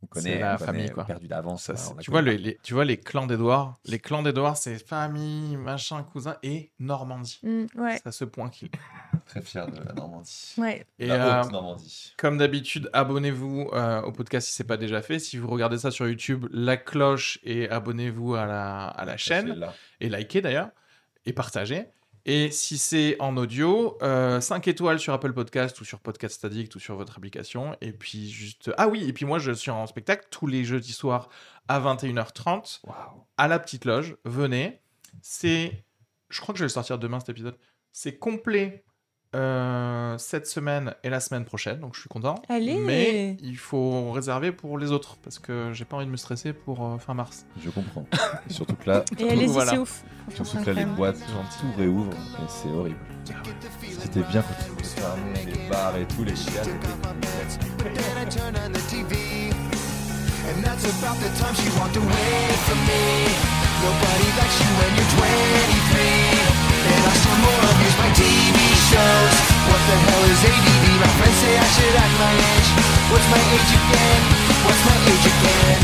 on 0.01 0.07
C'est 0.13 0.21
connaît, 0.21 0.39
la 0.39 0.53
on 0.53 0.57
connaît, 0.57 0.65
famille, 0.65 0.89
quoi. 0.91 1.03
perdu 1.05 1.27
d'avance. 1.27 1.69
Tu, 1.99 2.09
vois, 2.11 2.21
les, 2.21 2.57
tu 2.63 2.73
vois 2.73 2.85
les 2.85 2.97
clans 2.97 3.27
d'Edouard 3.27 3.77
Les 3.85 3.99
clans 3.99 4.21
d'Edouard, 4.23 4.55
c'est 4.57 4.77
famille, 4.77 5.57
machin, 5.57 6.01
cousin 6.03 6.37
et 6.43 6.71
Normandie. 6.79 7.39
Mm, 7.43 7.65
ouais, 7.75 7.97
C'est 7.97 8.07
à 8.07 8.11
ce 8.11 8.23
point 8.25 8.49
qu'il 8.49 8.67
est. 8.67 8.71
Très 9.25 9.41
fier 9.41 9.67
de 9.69 9.77
la 9.83 9.93
Normandie. 9.93 10.55
ouais. 10.57 10.85
Et 10.97 11.05
la 11.07 11.39
euh, 11.39 11.43
haute 11.43 11.51
Normandie. 11.51 12.13
comme 12.17 12.37
d'habitude, 12.37 12.89
abonnez-vous 12.93 13.69
euh, 13.73 14.01
au 14.01 14.11
podcast 14.11 14.47
si 14.47 14.53
c'est 14.55 14.63
pas 14.63 14.77
déjà 14.77 15.01
fait. 15.01 15.19
Si 15.19 15.37
vous 15.37 15.47
regardez 15.49 15.77
ça 15.77 15.91
sur 15.91 16.07
YouTube, 16.07 16.47
la 16.51 16.77
cloche 16.77 17.37
et 17.43 17.69
abonnez-vous 17.69 18.35
à 18.35 18.45
la, 18.45 18.87
à 18.87 19.05
la 19.05 19.17
chaîne. 19.17 19.59
Et 19.99 20.09
likez 20.09 20.41
d'ailleurs. 20.41 20.69
Et 21.25 21.33
partagez. 21.33 21.85
Et 22.25 22.51
si 22.51 22.77
c'est 22.77 23.15
en 23.19 23.37
audio, 23.37 23.97
5 24.01 24.67
étoiles 24.67 24.99
sur 24.99 25.13
Apple 25.13 25.33
Podcast 25.33 25.79
ou 25.81 25.85
sur 25.85 25.99
Podcast 25.99 26.43
Addict 26.45 26.75
ou 26.75 26.79
sur 26.79 26.95
votre 26.95 27.17
application. 27.17 27.75
Et 27.81 27.91
puis 27.91 28.29
juste. 28.29 28.71
Ah 28.77 28.87
oui, 28.87 29.07
et 29.07 29.13
puis 29.13 29.25
moi 29.25 29.39
je 29.39 29.51
suis 29.51 29.71
en 29.71 29.87
spectacle 29.87 30.27
tous 30.29 30.47
les 30.47 30.63
jeudis 30.63 30.93
soirs 30.93 31.29
à 31.67 31.79
21h30 31.79 32.81
Waouh. 32.83 32.95
à 33.37 33.47
la 33.47 33.59
petite 33.59 33.85
loge. 33.85 34.17
Venez. 34.25 34.79
C'est. 35.21 35.83
Je 36.29 36.41
crois 36.41 36.53
que 36.53 36.59
je 36.59 36.63
vais 36.63 36.67
le 36.67 36.73
sortir 36.73 36.99
demain 36.99 37.19
cet 37.19 37.29
épisode. 37.29 37.57
C'est 37.91 38.17
complet 38.17 38.83
euh, 39.35 40.17
cette 40.17 40.47
semaine 40.47 40.95
et 41.03 41.09
la 41.09 41.19
semaine 41.19 41.45
prochaine, 41.45 41.79
donc 41.79 41.93
je 41.95 41.99
suis 41.99 42.09
content. 42.09 42.35
Allez. 42.49 42.77
Mais 42.77 43.37
il 43.43 43.57
faut 43.57 44.11
réserver 44.11 44.51
pour 44.51 44.77
les 44.79 44.91
autres 44.91 45.17
parce 45.23 45.37
que 45.39 45.71
j'ai 45.73 45.85
pas 45.85 45.97
envie 45.97 46.05
de 46.07 46.11
me 46.11 46.17
stresser 46.17 46.51
pour 46.53 46.83
euh, 46.85 46.97
fin 46.97 47.13
mars. 47.13 47.45
Je 47.63 47.69
comprends. 47.69 48.05
Et 48.49 48.53
surtout 48.53 48.75
que 48.75 48.89
là, 48.89 49.03
Et 49.19 49.29
allez-y, 49.29 49.47
Voilà. 49.47 49.71
c'est 49.71 49.77
ouf. 49.77 50.03
Surtout 50.33 50.57
que 50.63 50.69
là, 50.71 50.73
les 50.73 50.85
boîtes, 50.85 51.19
tout 51.59 51.67
réouvre 51.77 52.11
et 52.11 52.47
c'est 52.47 52.69
horrible. 52.69 52.97
C'était 53.99 54.21
bien 54.23 54.41
quand 54.41 54.75
tout 54.77 54.83
fermé, 54.83 55.45
les 55.45 55.69
bars 55.69 55.95
et 55.97 56.05
tout, 56.05 56.23
les 56.23 56.35
chiens. 56.35 56.63
And 60.49 60.63
that's 60.63 60.83
about 60.85 61.17
the 61.21 61.29
time 61.37 61.53
she 61.53 61.69
walked 61.77 61.95
away 61.95 62.49
from 62.65 62.79
me. 62.87 63.27
Nobody 63.83 64.27
likes 64.39 64.59
you 64.59 64.69
when 64.79 64.91
you're 64.97 65.11
23, 65.13 66.28
I 67.09 67.13
still 67.17 67.39
more 67.41 67.63
abuse 67.73 67.97
my 67.97 68.11
TV 68.13 68.57
shows. 68.93 69.37
What 69.65 69.81
the 69.89 69.97
hell 69.97 70.23
is 70.29 70.41
ADD? 70.45 70.85
My 71.01 71.11
friends 71.17 71.37
say 71.41 71.53
I 71.57 71.67
should 71.73 71.95
act 71.97 72.15
my 72.21 72.33
age. 72.53 72.69
What's 73.09 73.27
my 73.33 73.41
age 73.57 73.71
again? 73.81 74.21
What's 74.65 74.83
my 74.85 74.97
age 75.09 75.25
again? 75.33 75.81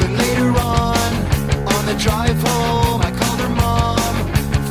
But 0.00 0.10
later 0.16 0.48
on, 0.56 1.10
on 1.76 1.82
the 1.84 1.96
drive 2.00 2.40
home, 2.40 3.04
I 3.04 3.10
called 3.12 3.40
her 3.44 3.52
mom 3.52 4.14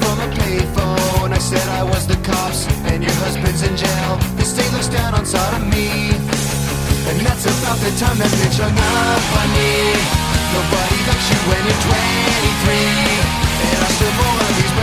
from 0.01 0.16
a 0.25 0.30
payphone. 0.33 1.30
I 1.30 1.38
said 1.38 1.66
I 1.77 1.83
was 1.83 2.08
the 2.08 2.17
cops 2.25 2.66
and 2.90 3.03
your 3.03 3.14
husband's 3.22 3.61
in 3.61 3.77
jail. 3.77 4.17
The 4.41 4.45
state 4.45 4.72
looks 4.74 4.90
down 4.90 5.14
on 5.14 5.25
sodomy. 5.25 6.17
And 7.09 7.17
that's 7.22 7.45
about 7.45 7.77
the 7.77 7.93
time 8.01 8.17
that 8.17 8.32
bitch 8.41 8.58
hung 8.58 8.74
up 8.74 9.25
on 9.38 9.48
me. 9.53 10.28
Nobody 10.50 10.98
you 11.30 11.40
when 11.45 11.61
you're 11.61 11.84
23. 11.86 11.94
And 13.69 13.80
I 13.86 13.90
still 13.94 14.14
these 14.58 14.74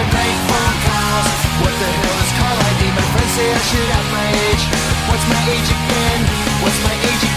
calls. 0.87 1.41
What 1.59 1.75
the 1.75 1.91
hell 1.91 2.19
is 2.23 2.33
call 2.39 2.57
ID? 2.71 2.83
My 2.95 3.07
friends 3.11 3.33
say 3.35 3.49
I 3.51 3.63
should 3.67 3.91
have 3.91 4.09
my 4.15 4.27
age. 4.47 4.65
What's 5.11 5.27
my 5.27 5.43
age 5.51 5.71
again? 5.75 6.21
What's 6.63 6.81
my 6.87 6.95
age 6.95 7.23
again? 7.23 7.36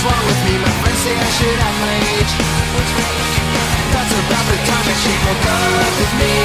Is 0.00 0.06
wrong 0.08 0.24
with 0.24 0.40
me? 0.48 0.54
My 0.56 0.72
friends 0.80 1.00
say 1.04 1.12
I 1.12 1.30
should 1.36 1.58
act 1.60 1.78
my 1.84 1.96
age 2.16 2.32
What's? 2.72 2.92
That's 3.92 4.12
about 4.16 4.46
the 4.48 4.58
time 4.64 4.84
that 4.88 4.98
she 5.04 5.12
broke 5.24 5.44
up 5.44 5.92
with 6.00 6.14
me 6.16 6.36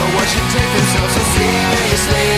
No 0.00 0.04
one 0.16 0.28
should 0.32 0.48
take 0.48 0.70
themselves 0.72 1.12
so 1.12 1.22
seriously 1.36 2.30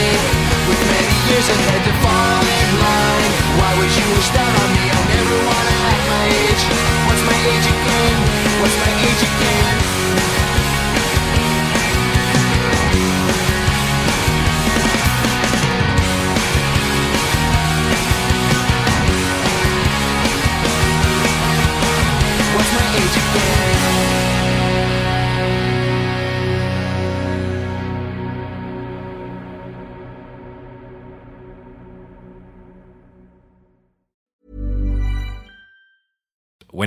With 0.67 0.83
many 0.91 1.15
years 1.31 1.47
ahead 1.47 1.81
to 1.87 1.93
fall 2.03 2.43
in 2.43 2.69
line 2.83 3.31
Why 3.61 3.71
would 3.79 3.93
you 3.93 4.07
wish 4.19 4.29
that 4.35 4.53
on 4.63 4.69
me? 4.75 4.85
I 4.91 5.01
never 5.15 5.37
wanna 5.47 5.75
act 5.95 6.05
my 6.11 6.25
age 6.27 6.63
What's 7.07 7.23
my 7.23 7.39
age 7.39 7.67
again? 7.71 8.02